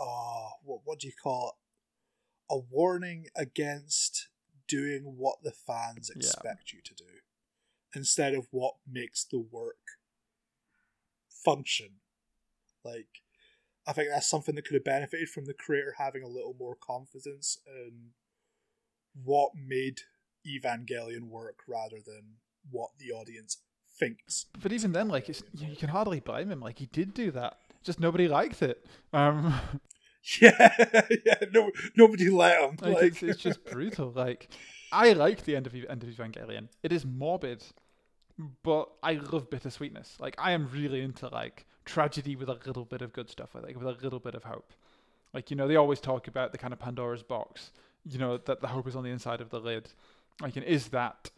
uh 0.00 0.48
what 0.62 0.80
what 0.84 1.00
do 1.00 1.06
you 1.08 1.12
call 1.22 1.48
it? 1.48 2.54
A 2.54 2.58
warning 2.58 3.26
against 3.36 4.28
doing 4.68 5.14
what 5.16 5.36
the 5.42 5.52
fans 5.52 6.10
expect 6.10 6.72
yeah. 6.72 6.76
you 6.76 6.82
to 6.82 6.94
do 6.94 7.04
instead 7.94 8.34
of 8.34 8.48
what 8.50 8.74
makes 8.88 9.24
the 9.24 9.38
work 9.38 9.98
function. 11.28 12.00
Like 12.84 13.22
I 13.86 13.92
think 13.92 14.08
that's 14.10 14.28
something 14.28 14.54
that 14.54 14.64
could 14.64 14.74
have 14.74 14.84
benefited 14.84 15.28
from 15.28 15.44
the 15.44 15.54
creator 15.54 15.94
having 15.98 16.22
a 16.22 16.28
little 16.28 16.56
more 16.58 16.76
confidence 16.76 17.58
in 17.66 18.10
what 19.24 19.52
made 19.54 20.00
Evangelion 20.46 21.28
work 21.28 21.60
rather 21.68 21.96
than 22.04 22.36
what 22.70 22.90
the 22.98 23.12
audience 23.12 23.58
thinks. 23.98 24.46
But 24.60 24.72
even 24.72 24.92
then, 24.92 25.08
like 25.08 25.28
you 25.28 25.76
can 25.76 25.88
hardly 25.88 26.20
blame 26.20 26.50
him. 26.50 26.60
Like 26.60 26.78
he 26.78 26.86
did 26.86 27.14
do 27.14 27.30
that, 27.32 27.58
just 27.82 28.00
nobody 28.00 28.28
liked 28.28 28.62
it. 28.62 28.84
Um, 29.12 29.54
yeah, 30.40 30.74
yeah, 31.24 31.34
no, 31.52 31.70
nobody 31.96 32.28
let 32.30 32.60
him. 32.60 32.76
Like, 32.80 32.94
like. 32.94 33.04
It's, 33.04 33.22
it's, 33.22 33.42
just 33.42 33.64
brutal. 33.70 34.10
Like 34.10 34.48
I 34.92 35.12
like 35.12 35.44
the 35.44 35.56
end 35.56 35.66
of 35.66 35.74
end 35.74 36.02
of 36.02 36.08
Evangelion. 36.08 36.68
It 36.82 36.92
is 36.92 37.04
morbid, 37.04 37.64
but 38.62 38.90
I 39.02 39.14
love 39.14 39.50
bittersweetness. 39.50 40.18
Like 40.20 40.34
I 40.38 40.52
am 40.52 40.68
really 40.72 41.00
into 41.00 41.28
like 41.28 41.66
tragedy 41.84 42.36
with 42.36 42.48
a 42.48 42.58
little 42.66 42.84
bit 42.84 43.02
of 43.02 43.12
good 43.12 43.30
stuff. 43.30 43.54
Like 43.54 43.76
with 43.76 43.86
a 43.86 44.02
little 44.02 44.20
bit 44.20 44.34
of 44.34 44.44
hope. 44.44 44.72
Like 45.32 45.50
you 45.50 45.56
know, 45.56 45.68
they 45.68 45.76
always 45.76 46.00
talk 46.00 46.28
about 46.28 46.52
the 46.52 46.58
kind 46.58 46.72
of 46.72 46.78
Pandora's 46.78 47.22
box. 47.22 47.70
You 48.08 48.18
know 48.18 48.36
that 48.36 48.60
the 48.60 48.68
hope 48.68 48.86
is 48.86 48.94
on 48.94 49.04
the 49.04 49.10
inside 49.10 49.40
of 49.40 49.50
the 49.50 49.60
lid. 49.60 49.90
Like, 50.40 50.56
and 50.56 50.64
is 50.66 50.88
that 50.88 51.30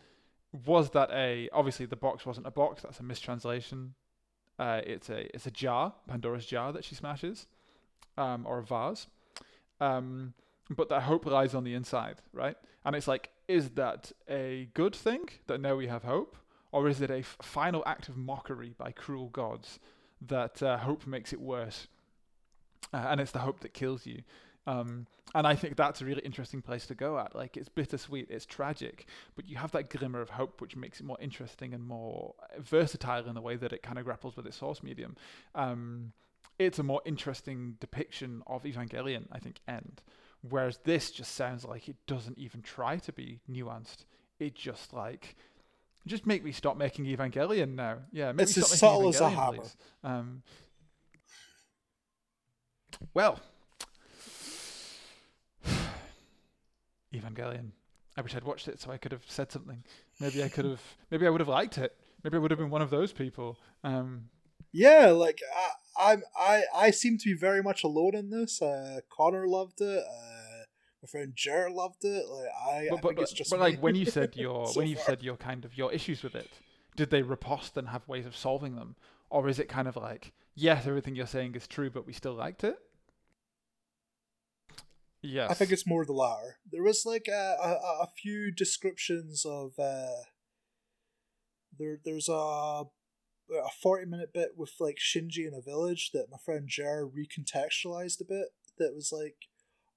was 0.53 0.91
that 0.91 1.11
a 1.13 1.49
obviously 1.53 1.87
the 1.87 1.97
box 1.97 2.25
wasn't 2.25 2.47
a 2.47 2.51
box. 2.51 2.83
That's 2.83 3.01
a 3.01 3.03
mistranslation. 3.03 3.95
Uh, 4.59 4.81
it's 4.85 5.09
a 5.09 5.35
it's 5.35 5.47
a 5.47 5.51
jar, 5.51 5.95
Pandora's 6.09 6.47
jar 6.47 6.73
that 6.73 6.85
she 6.85 6.95
smashes, 6.95 7.47
um, 8.17 8.47
or 8.47 8.59
a 8.59 8.65
vase. 8.65 9.07
Um, 9.81 10.35
but 10.71 10.89
that 10.89 11.03
hope 11.03 11.25
lies 11.27 11.55
on 11.55 11.65
the 11.65 11.75
inside, 11.75 12.17
right? 12.33 12.57
And 12.85 12.95
it's 12.97 13.09
like, 13.09 13.31
is 13.47 13.71
that 13.71 14.13
a 14.29 14.69
good 14.75 14.95
thing 14.95 15.29
that 15.47 15.61
now 15.61 15.77
we 15.77 15.87
have 15.87 16.03
hope, 16.03 16.37
or 16.73 16.89
is 16.89 17.01
it 17.01 17.11
a 17.11 17.19
f- 17.19 17.37
final 17.41 17.83
act 17.87 18.09
of 18.09 18.17
mockery 18.17 18.75
by 18.77 18.93
cruel 18.93 19.29
gods 19.29 19.79
that 20.21 20.63
uh, 20.63 20.79
hope 20.79 21.07
makes 21.07 21.33
it 21.33 21.41
worse? 21.41 21.89
Uh, 22.93 23.07
and 23.09 23.21
it's 23.21 23.33
the 23.33 23.41
hope 23.41 23.61
that 23.61 23.73
kills 23.75 24.07
you. 24.07 24.23
Um, 24.69 25.07
and 25.35 25.47
I 25.47 25.55
think 25.55 25.77
that's 25.77 26.03
a 26.03 26.05
really 26.05 26.21
interesting 26.23 26.61
place 26.61 26.87
to 26.89 26.95
go 26.95 27.19
at. 27.19 27.35
Like 27.35 27.57
it's 27.57 27.71
bittersweet, 27.71 28.29
it's 28.31 28.45
tragic, 28.45 29.07
but 29.35 29.49
you 29.49 29.57
have 29.57 29.73
that 29.73 29.89
glimmer 29.89 30.21
of 30.21 30.29
hope, 30.29 30.61
which 30.61 30.77
makes 30.77 31.01
it 31.01 31.07
more 31.07 31.17
interesting 31.21 31.73
and 31.73 31.83
more 31.83 32.35
versatile 32.59 33.27
in 33.27 33.35
the 33.35 33.41
way 33.41 33.57
that 33.57 33.73
it 33.73 33.83
kind 33.83 33.99
of 33.99 34.05
grapples 34.05 34.37
with 34.37 34.47
its 34.47 34.59
source 34.59 34.83
medium. 34.83 35.17
Um, 35.55 36.13
it's 36.59 36.79
a 36.79 36.83
more 36.83 37.01
interesting 37.07 37.77
depiction 37.81 38.43
of 38.47 38.65
Evangelion, 38.65 39.25
I 39.33 39.39
think, 39.39 39.61
end. 39.67 40.03
Whereas 40.49 40.79
this 40.85 41.11
just 41.11 41.35
sounds 41.35 41.65
like 41.65 41.89
it 41.89 41.97
doesn't 42.07 42.39
even 42.39 42.61
try 42.61 42.99
to 42.99 43.13
be 43.13 43.41
nuanced. 43.51 44.05
It 44.39 44.55
just 44.55 44.93
like 44.93 45.35
just 46.07 46.27
make 46.27 46.45
me 46.45 46.53
stop 46.53 46.77
making 46.77 47.07
Evangelion 47.07 47.75
now. 47.75 47.99
Yeah, 48.13 48.33
make 48.33 48.45
it's 48.45 48.57
me 48.57 48.63
stop 48.63 48.73
as 48.73 48.79
subtle 48.81 49.09
as 49.09 49.21
a 49.21 49.31
hammer. 49.31 49.63
Um, 50.05 50.43
well, 53.15 53.41
Evangelion. 57.15 57.73
I 58.17 58.21
wish 58.21 58.35
I'd 58.35 58.45
watched 58.45 58.69
it 58.69 58.81
so 58.81 58.91
I 58.91 58.97
could 58.97 59.13
have 59.13 59.25
said 59.27 59.53
something. 59.53 59.85
Maybe 60.21 60.43
I 60.43 60.49
could 60.49 60.65
have. 60.65 60.83
Maybe 61.11 61.27
I 61.27 61.31
would 61.31 61.41
have 61.41 61.49
liked 61.49 61.79
it. 61.79 61.97
Maybe 62.25 62.37
I 62.37 62.41
would 62.41 62.51
have 62.51 62.59
been 62.59 62.71
one 62.71 62.83
of 62.83 62.91
those 62.91 63.13
people. 63.13 63.59
Um, 63.85 64.31
yeah, 64.73 65.11
like 65.11 65.41
I, 65.57 66.13
I'm, 66.13 66.23
I, 66.39 66.63
I 66.75 66.91
seem 66.91 67.17
to 67.19 67.25
be 67.25 67.35
very 67.35 67.63
much 67.63 67.85
alone 67.85 68.15
in 68.15 68.31
this. 68.31 68.61
Uh, 68.61 69.01
Connor 69.09 69.47
loved 69.47 69.81
it. 69.81 70.05
Uh, 70.05 70.65
my 71.03 71.07
friend 71.09 71.33
Jared 71.35 71.73
loved 71.73 72.05
it. 72.05 72.27
Like 72.29 72.49
I, 72.61 72.89
but, 72.91 72.99
I 72.99 73.01
but, 73.01 73.17
but, 73.17 73.33
but 73.51 73.61
like 73.61 73.81
when 73.81 73.95
you 73.95 74.05
said 74.05 74.33
your 74.37 74.67
so 74.67 74.81
when 74.81 74.89
you 74.89 74.97
said 74.97 75.23
your 75.23 75.37
kind 75.37 75.65
of 75.65 75.77
your 75.77 75.93
issues 75.93 76.23
with 76.23 76.35
it, 76.35 76.51
did 76.97 77.11
they 77.11 77.23
riposte 77.23 77.77
and 77.77 77.89
have 77.89 78.07
ways 78.09 78.27
of 78.27 78.37
solving 78.37 78.75
them, 78.75 78.97
or 79.31 79.49
is 79.49 79.59
it 79.59 79.69
kind 79.69 79.87
of 79.89 79.97
like 79.97 80.33
yes, 80.55 80.87
everything 80.87 81.15
you're 81.15 81.27
saying 81.27 81.55
is 81.55 81.67
true, 81.67 81.89
but 81.91 82.07
we 82.07 82.13
still 82.13 82.35
liked 82.35 82.65
it? 82.65 82.79
Yes. 85.23 85.51
I 85.51 85.55
think 85.55 85.73
it's 85.73 85.87
more 85.87 86.05
the 86.05 86.13
latter. 86.13 86.59
There 86.71 86.83
was 86.83 87.05
like 87.05 87.27
a, 87.29 87.57
a, 87.63 88.05
a 88.05 88.09
few 88.21 88.53
descriptions 88.53 89.45
of 89.45 89.73
uh, 89.79 90.23
there. 91.77 91.99
There's 92.05 92.29
a 92.29 92.85
a 93.51 93.71
forty 93.83 94.07
minute 94.07 94.33
bit 94.33 94.51
with 94.57 94.75
like 94.79 94.99
Shinji 94.99 95.47
in 95.47 95.55
a 95.55 95.61
village 95.61 96.11
that 96.13 96.31
my 96.31 96.37
friend 96.45 96.69
Jar 96.69 97.03
recontextualized 97.05 98.21
a 98.21 98.25
bit. 98.25 98.49
That 98.79 98.95
was 98.95 99.11
like, 99.11 99.49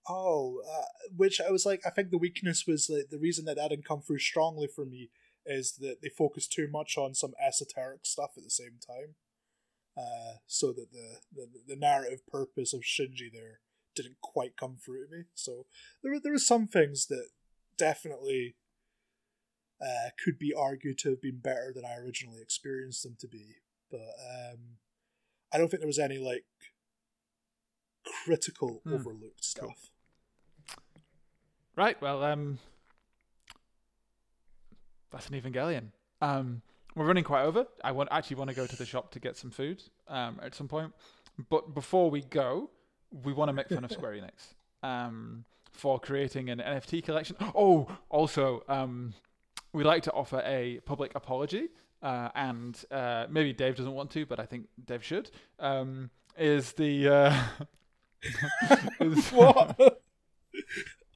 oh, 0.09 0.61
uh, 0.67 0.85
which 1.15 1.39
I 1.39 1.51
was 1.51 1.67
like, 1.67 1.81
I 1.85 1.91
think 1.91 2.09
the 2.09 2.17
weakness 2.17 2.65
was 2.65 2.89
like 2.89 3.09
the 3.11 3.19
reason 3.19 3.45
that 3.45 3.57
that 3.57 3.69
didn't 3.69 3.87
come 3.87 4.01
through 4.01 4.19
strongly 4.19 4.67
for 4.67 4.85
me 4.85 5.11
is 5.45 5.73
that 5.81 5.97
they 6.01 6.09
focus 6.09 6.47
too 6.47 6.67
much 6.71 6.97
on 6.97 7.13
some 7.13 7.33
esoteric 7.39 8.05
stuff 8.05 8.31
at 8.37 8.43
the 8.43 8.49
same 8.49 8.79
time. 8.85 9.15
Uh, 9.95 10.37
so 10.47 10.71
that 10.71 10.87
the, 10.91 11.17
the 11.35 11.47
the 11.67 11.75
narrative 11.75 12.25
purpose 12.25 12.73
of 12.73 12.81
Shinji 12.81 13.31
there 13.31 13.59
didn't 13.95 14.21
quite 14.21 14.57
come 14.57 14.77
through 14.83 15.05
to 15.05 15.15
me. 15.15 15.23
So 15.33 15.65
there 16.01 16.11
were 16.11 16.19
there 16.19 16.31
were 16.31 16.39
some 16.39 16.67
things 16.67 17.07
that 17.07 17.27
definitely 17.77 18.55
uh, 19.81 20.09
could 20.23 20.37
be 20.37 20.53
argued 20.53 20.97
to 20.99 21.09
have 21.09 21.21
been 21.21 21.39
better 21.39 21.71
than 21.73 21.85
I 21.85 21.95
originally 21.95 22.41
experienced 22.41 23.03
them 23.03 23.15
to 23.19 23.27
be. 23.27 23.55
But 23.89 23.99
um, 23.99 24.77
I 25.53 25.57
don't 25.57 25.69
think 25.69 25.81
there 25.81 25.87
was 25.87 25.99
any 25.99 26.17
like 26.17 26.45
critical 28.05 28.81
hmm. 28.83 28.93
overlooked 28.93 29.43
stuff. 29.43 29.89
Right. 31.75 31.99
Well, 32.01 32.23
um, 32.23 32.59
that's 35.11 35.29
an 35.29 35.39
Evangelion. 35.39 35.87
Um, 36.21 36.61
we're 36.95 37.05
running 37.05 37.23
quite 37.23 37.43
over. 37.43 37.65
I 37.83 37.91
want 37.91 38.09
actually 38.11 38.35
want 38.35 38.49
to 38.49 38.55
go 38.55 38.67
to 38.67 38.75
the 38.75 38.85
shop 38.85 39.11
to 39.11 39.19
get 39.19 39.37
some 39.37 39.49
food 39.49 39.81
um, 40.07 40.39
at 40.43 40.53
some 40.53 40.67
point. 40.67 40.93
But 41.49 41.73
before 41.73 42.11
we 42.11 42.21
go, 42.21 42.69
we 43.23 43.33
want 43.33 43.49
to 43.49 43.53
make 43.53 43.69
fun 43.69 43.83
of 43.83 43.91
Square 43.97 44.13
Enix 44.13 44.87
um, 44.87 45.45
for 45.71 45.99
creating 45.99 46.49
an 46.49 46.59
NFT 46.59 47.03
collection. 47.03 47.35
Oh, 47.55 47.87
also, 48.09 48.63
um, 48.67 49.13
we 49.73 49.83
like 49.83 50.03
to 50.03 50.11
offer 50.11 50.41
a 50.45 50.79
public 50.85 51.13
apology, 51.15 51.69
uh, 52.01 52.29
and 52.35 52.83
uh, 52.91 53.27
maybe 53.29 53.53
Dave 53.53 53.75
doesn't 53.75 53.93
want 53.93 54.11
to, 54.11 54.25
but 54.25 54.39
I 54.39 54.45
think 54.45 54.67
Dave 54.85 55.03
should. 55.03 55.29
Um, 55.59 56.09
is 56.37 56.73
the 56.73 57.07
uh, 57.07 57.43
is 58.99 59.29
what? 59.31 60.01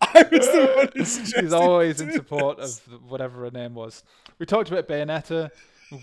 I 0.02 0.26
was 0.32 0.48
the 0.48 0.74
one 0.76 0.90
who 0.94 1.42
He's 1.42 1.54
always 1.54 2.02
in 2.02 2.12
support 2.12 2.60
of 2.60 2.78
whatever 3.08 3.44
her 3.46 3.52
name 3.52 3.74
was. 3.74 4.04
We 4.40 4.46
talked 4.46 4.70
about 4.70 4.88
Bayonetta 4.88 5.52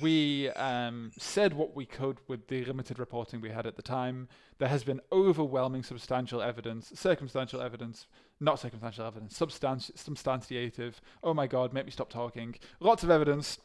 we 0.00 0.48
um, 0.50 1.10
said 1.18 1.54
what 1.54 1.74
we 1.74 1.84
could 1.86 2.18
with 2.28 2.48
the 2.48 2.64
limited 2.64 2.98
reporting 2.98 3.40
we 3.40 3.50
had 3.50 3.66
at 3.66 3.76
the 3.76 3.82
time. 3.82 4.28
There 4.58 4.68
has 4.68 4.84
been 4.84 5.00
overwhelming 5.10 5.82
substantial 5.82 6.40
evidence, 6.40 6.92
circumstantial 6.94 7.60
evidence, 7.60 8.06
not 8.40 8.60
circumstantial 8.60 9.04
evidence, 9.06 9.38
substanti- 9.38 9.92
substantiative. 9.94 10.94
Oh 11.22 11.34
my 11.34 11.46
God, 11.46 11.72
make 11.72 11.84
me 11.84 11.90
stop 11.90 12.10
talking. 12.10 12.54
Lots 12.80 13.02
of 13.02 13.10
evidence 13.10 13.58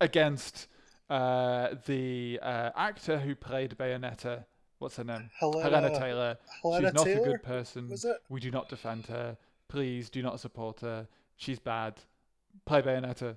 against 0.00 0.68
uh, 1.10 1.74
the 1.86 2.38
uh, 2.42 2.70
actor 2.76 3.18
who 3.18 3.34
played 3.34 3.76
Bayonetta. 3.78 4.44
What's 4.78 4.96
her 4.96 5.04
name? 5.04 5.30
Helena, 5.38 5.62
Hellena 5.62 5.98
Taylor. 5.98 6.38
Hellena 6.62 6.88
She's 6.88 6.94
not 6.94 7.04
Taylor? 7.04 7.22
a 7.22 7.24
good 7.32 7.42
person. 7.42 7.88
Was 7.88 8.04
it? 8.04 8.16
We 8.28 8.40
do 8.40 8.50
not 8.50 8.68
defend 8.68 9.06
her. 9.06 9.36
Please 9.68 10.08
do 10.08 10.22
not 10.22 10.40
support 10.40 10.80
her. 10.80 11.08
She's 11.36 11.58
bad. 11.58 11.94
Play 12.64 12.82
Bayonetta. 12.82 13.36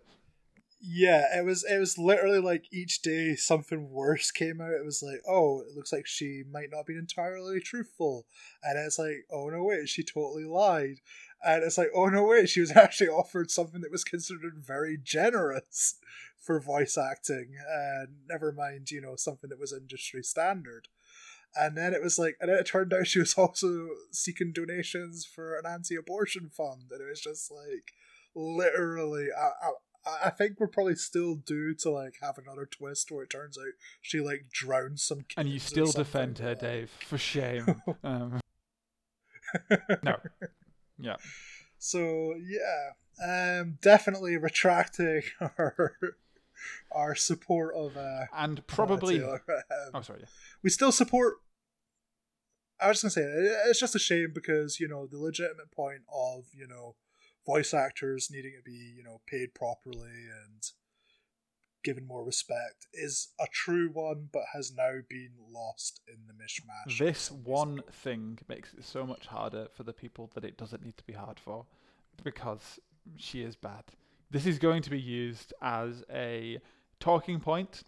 Yeah, 0.84 1.38
it 1.38 1.46
was 1.46 1.64
it 1.64 1.78
was 1.78 2.00
literally 2.00 2.40
like 2.40 2.66
each 2.72 3.04
day 3.04 3.36
something 3.36 3.92
worse 3.92 4.32
came 4.32 4.60
out. 4.60 4.72
It 4.72 4.84
was 4.84 5.04
like, 5.04 5.22
oh, 5.30 5.62
it 5.62 5.76
looks 5.76 5.94
like 5.94 6.08
she 6.08 6.44
might 6.52 6.70
not 6.72 6.88
be 6.88 6.96
entirely 6.96 7.60
truthful. 7.60 8.26
And 8.64 8.80
it's 8.80 8.98
like, 8.98 9.26
oh 9.32 9.50
no 9.50 9.64
wait, 9.64 9.90
she 9.90 10.04
totally 10.04 10.44
lied. 10.44 11.02
And 11.46 11.64
it's 11.64 11.78
like, 11.78 11.92
oh 11.96 12.08
no 12.08 12.24
wait, 12.26 12.50
she 12.50 12.62
was 12.62 12.72
actually 12.76 13.10
offered 13.10 13.52
something 13.52 13.82
that 13.82 13.92
was 13.92 14.04
considered 14.04 14.56
very 14.58 14.98
generous 15.02 16.00
for 16.40 16.60
voice 16.60 16.98
acting. 16.98 17.50
And 17.70 18.08
never 18.28 18.52
mind, 18.52 18.90
you 18.90 19.02
know, 19.02 19.16
something 19.16 19.52
that 19.52 19.60
was 19.60 19.72
industry 19.74 20.24
standard. 20.24 20.88
And 21.56 21.78
then 21.78 21.94
it 21.94 22.02
was 22.02 22.18
like, 22.18 22.38
and 22.40 22.50
then 22.50 22.58
it 22.58 22.66
turned 22.66 22.94
out 22.94 23.08
she 23.08 23.20
was 23.20 23.34
also 23.38 23.90
seeking 24.12 24.52
donations 24.52 25.26
for 25.26 25.56
an 25.56 25.66
anti-abortion 25.66 26.50
fund, 26.50 26.92
and 26.92 27.02
it 27.02 27.10
was 27.10 27.22
just 27.22 27.52
like, 27.52 27.94
literally, 28.34 29.28
I, 29.38 29.68
I, 29.68 29.72
I 30.06 30.32
think 30.32 30.60
we're 30.60 30.68
probably 30.68 30.96
still 30.96 31.36
due 31.36 31.76
to 31.76 31.92
like 31.92 32.16
have 32.22 32.38
another 32.38 32.66
twist 32.66 33.12
where 33.12 33.24
it 33.24 33.30
turns 33.30 33.58
out 33.58 33.74
she 34.02 34.20
like 34.20 34.46
drowns 34.52 35.04
some 35.04 35.26
And 35.38 35.48
you 35.48 35.60
still 35.60 35.92
defend 35.92 36.40
her, 36.40 36.56
Dave. 36.56 36.90
For 37.08 37.18
shame. 37.18 37.82
um, 38.04 38.40
no. 40.04 40.18
Yeah. 40.98 41.18
So 41.78 42.36
yeah, 42.40 43.60
um, 43.60 43.78
definitely 43.82 44.38
retracting 44.38 45.22
our 45.42 45.98
our 46.92 47.16
support 47.16 47.76
of 47.76 47.98
uh, 47.98 48.26
and 48.34 48.66
probably. 48.68 49.24
Um, 49.24 49.40
oh, 49.94 50.02
sorry. 50.02 50.22
Yeah. 50.22 50.30
We 50.64 50.70
still 50.70 50.92
support. 50.92 51.36
I 52.80 52.88
was 52.88 53.02
just 53.02 53.16
gonna 53.16 53.28
say 53.28 53.32
it's 53.70 53.80
just 53.80 53.96
a 53.96 54.00
shame 54.00 54.32
because 54.34 54.80
you 54.80 54.88
know 54.88 55.06
the 55.06 55.20
legitimate 55.20 55.72
point 55.72 56.02
of 56.12 56.46
you 56.54 56.68
know 56.68 56.96
voice 57.46 57.74
actors 57.74 58.30
needing 58.32 58.54
to 58.58 58.64
be 58.64 58.94
you 58.96 59.04
know 59.04 59.22
paid 59.28 59.54
properly 59.54 60.28
and 60.44 60.72
given 61.84 62.06
more 62.06 62.24
respect 62.24 62.88
is 62.94 63.30
a 63.40 63.48
true 63.52 63.90
one, 63.92 64.30
but 64.32 64.44
has 64.54 64.72
now 64.76 65.00
been 65.10 65.32
lost 65.52 66.02
in 66.08 66.28
the 66.28 66.34
mishmash. 66.34 66.98
This 66.98 67.32
one 67.32 67.82
thing 67.92 68.40
makes 68.48 68.74
it 68.74 68.86
so 68.86 69.06
much 69.06 69.28
harder 69.28 69.68
for 69.76 69.84
the 69.84 69.94
people 69.94 70.30
that 70.36 70.46
it 70.46 70.58
doesn't 70.58 70.84
need 70.84 70.98
to 70.98 71.04
be 71.06 71.14
hard 71.14 71.40
for, 71.40 71.66
because 72.24 72.80
she 73.18 73.42
is 73.42 73.56
bad. 73.56 73.84
This 74.30 74.46
is 74.46 74.60
going 74.60 74.82
to 74.84 74.90
be 74.90 75.00
used 75.00 75.54
as 75.62 76.04
a 76.12 76.60
talking 77.00 77.40
point, 77.40 77.84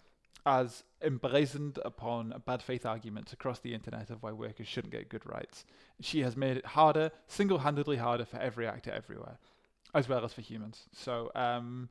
as 0.45 0.83
emblazoned 1.01 1.79
upon 1.85 2.41
bad 2.45 2.61
faith 2.61 2.85
arguments 2.85 3.33
across 3.33 3.59
the 3.59 3.73
internet 3.73 4.09
of 4.09 4.21
why 4.21 4.31
workers 4.31 4.67
shouldn't 4.67 4.91
get 4.91 5.09
good 5.09 5.25
rights. 5.25 5.65
She 6.01 6.21
has 6.21 6.35
made 6.35 6.57
it 6.57 6.65
harder, 6.65 7.11
single 7.27 7.59
handedly 7.59 7.97
harder 7.97 8.25
for 8.25 8.37
every 8.37 8.67
actor 8.67 8.91
everywhere, 8.91 9.37
as 9.93 10.09
well 10.09 10.25
as 10.25 10.33
for 10.33 10.41
humans. 10.41 10.83
So, 10.93 11.31
um, 11.35 11.89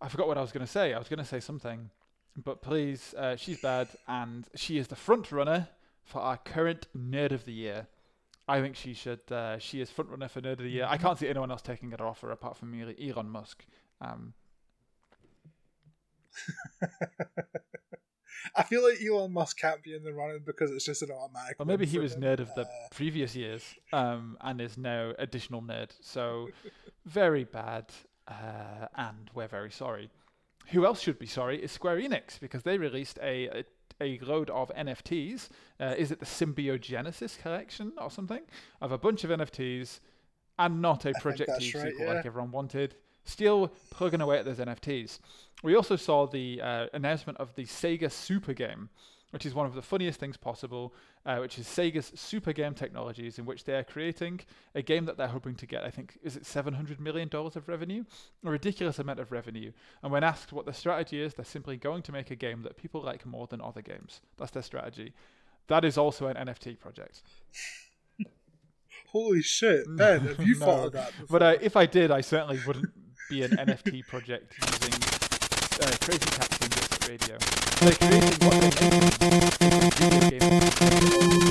I 0.00 0.08
forgot 0.08 0.28
what 0.28 0.38
I 0.38 0.42
was 0.42 0.52
going 0.52 0.64
to 0.64 0.70
say. 0.70 0.94
I 0.94 0.98
was 0.98 1.08
going 1.08 1.18
to 1.18 1.24
say 1.24 1.40
something, 1.40 1.90
but 2.36 2.62
please, 2.62 3.14
uh, 3.14 3.36
she's 3.36 3.60
bad, 3.60 3.88
and 4.08 4.46
she 4.54 4.78
is 4.78 4.88
the 4.88 4.96
front 4.96 5.30
runner 5.30 5.68
for 6.04 6.20
our 6.20 6.38
current 6.38 6.86
Nerd 6.96 7.32
of 7.32 7.44
the 7.44 7.52
Year. 7.52 7.86
I 8.48 8.60
think 8.60 8.76
she 8.76 8.94
should. 8.94 9.20
Uh, 9.30 9.58
she 9.58 9.80
is 9.80 9.90
front 9.90 10.10
runner 10.10 10.28
for 10.28 10.40
Nerd 10.40 10.52
of 10.52 10.58
the 10.58 10.70
Year. 10.70 10.86
I 10.88 10.96
can't 10.96 11.18
see 11.18 11.28
anyone 11.28 11.50
else 11.50 11.62
taking 11.62 11.92
it 11.92 12.00
off 12.00 12.20
her 12.22 12.30
apart 12.30 12.56
from 12.56 12.74
Elon 12.74 13.28
Musk. 13.28 13.64
Um, 14.00 14.32
I 18.56 18.62
feel 18.64 18.82
like 18.82 18.98
Elon 19.02 19.32
Musk 19.32 19.58
can't 19.58 19.82
be 19.82 19.94
in 19.94 20.02
the 20.02 20.12
running 20.12 20.40
because 20.44 20.70
it's 20.70 20.84
just 20.84 21.02
an 21.02 21.10
automatic. 21.10 21.56
Or 21.58 21.66
maybe 21.66 21.86
he 21.86 21.98
was 21.98 22.14
him. 22.14 22.22
nerd 22.22 22.40
of 22.40 22.54
the 22.54 22.62
uh, 22.62 22.88
previous 22.90 23.36
years, 23.36 23.62
um, 23.92 24.36
and 24.40 24.60
is 24.60 24.76
now 24.78 25.12
additional 25.18 25.62
nerd. 25.62 25.90
So 26.00 26.48
very 27.04 27.44
bad 27.44 27.92
uh, 28.30 28.86
and 28.96 29.30
we're 29.34 29.48
very 29.48 29.70
sorry. 29.70 30.10
Who 30.68 30.86
else 30.86 31.00
should 31.00 31.18
be 31.18 31.26
sorry 31.26 31.62
is 31.62 31.72
Square 31.72 31.96
Enix 31.96 32.38
because 32.38 32.62
they 32.62 32.78
released 32.78 33.18
a, 33.20 33.64
a, 34.00 34.00
a 34.00 34.18
load 34.20 34.50
of 34.50 34.70
NFTs. 34.76 35.48
Uh, 35.80 35.94
is 35.98 36.12
it 36.12 36.20
the 36.20 36.26
Symbiogenesis 36.26 37.40
collection 37.40 37.92
or 37.98 38.10
something? 38.10 38.42
Of 38.80 38.92
a 38.92 38.98
bunch 38.98 39.24
of 39.24 39.30
NFTs 39.30 40.00
and 40.58 40.80
not 40.80 41.04
a 41.06 41.12
Project 41.20 41.50
T 41.58 41.72
right, 41.74 41.88
sequel 41.88 42.06
yeah. 42.06 42.12
like 42.14 42.26
everyone 42.26 42.52
wanted. 42.52 42.94
Still 43.24 43.72
plugging 43.90 44.20
away 44.20 44.38
at 44.38 44.44
those 44.44 44.58
NFTs. 44.58 45.18
We 45.62 45.76
also 45.76 45.96
saw 45.96 46.26
the 46.26 46.60
uh, 46.62 46.86
announcement 46.92 47.38
of 47.38 47.54
the 47.54 47.64
Sega 47.64 48.10
Super 48.10 48.54
Game, 48.54 48.88
which 49.30 49.44
is 49.44 49.54
one 49.54 49.66
of 49.66 49.74
the 49.74 49.82
funniest 49.82 50.18
things 50.18 50.36
possible, 50.36 50.94
uh, 51.26 51.36
which 51.36 51.58
is 51.58 51.66
Sega's 51.66 52.12
Super 52.18 52.52
Game 52.52 52.74
Technologies, 52.74 53.38
in 53.38 53.44
which 53.44 53.64
they 53.64 53.74
are 53.74 53.84
creating 53.84 54.40
a 54.74 54.82
game 54.82 55.04
that 55.04 55.16
they're 55.16 55.28
hoping 55.28 55.54
to 55.56 55.66
get, 55.66 55.84
I 55.84 55.90
think, 55.90 56.18
is 56.22 56.36
it 56.36 56.44
$700 56.44 56.98
million 56.98 57.28
of 57.32 57.68
revenue? 57.68 58.04
A 58.44 58.50
ridiculous 58.50 58.98
amount 58.98 59.20
of 59.20 59.30
revenue. 59.30 59.72
And 60.02 60.10
when 60.10 60.24
asked 60.24 60.52
what 60.52 60.66
the 60.66 60.72
strategy 60.72 61.20
is, 61.20 61.34
they're 61.34 61.44
simply 61.44 61.76
going 61.76 62.02
to 62.02 62.12
make 62.12 62.30
a 62.30 62.36
game 62.36 62.62
that 62.62 62.76
people 62.76 63.02
like 63.02 63.26
more 63.26 63.46
than 63.46 63.60
other 63.60 63.82
games. 63.82 64.22
That's 64.38 64.52
their 64.52 64.62
strategy. 64.62 65.12
That 65.68 65.84
is 65.84 65.98
also 65.98 66.26
an 66.26 66.36
NFT 66.36 66.78
project. 66.78 67.22
Holy 69.08 69.42
shit, 69.42 69.84
Ben, 69.96 70.20
have 70.20 70.40
you 70.40 70.58
no. 70.58 70.86
of 70.86 70.92
that? 70.92 71.12
Before? 71.12 71.38
But 71.38 71.42
uh, 71.42 71.58
if 71.60 71.76
I 71.76 71.86
did, 71.86 72.10
I 72.10 72.20
certainly 72.20 72.60
wouldn't 72.66 72.92
be 73.30 73.42
an 73.44 73.52
NFT 73.52 74.04
project 74.08 74.52
using 74.58 74.92
uh, 75.80 75.86
crazy 76.00 76.26
cat 76.34 76.50
radio. 77.08 77.38
They're 77.78 77.94
creating 77.94 78.34
what 78.44 78.60
they're 78.60 78.72
making. 81.00 81.49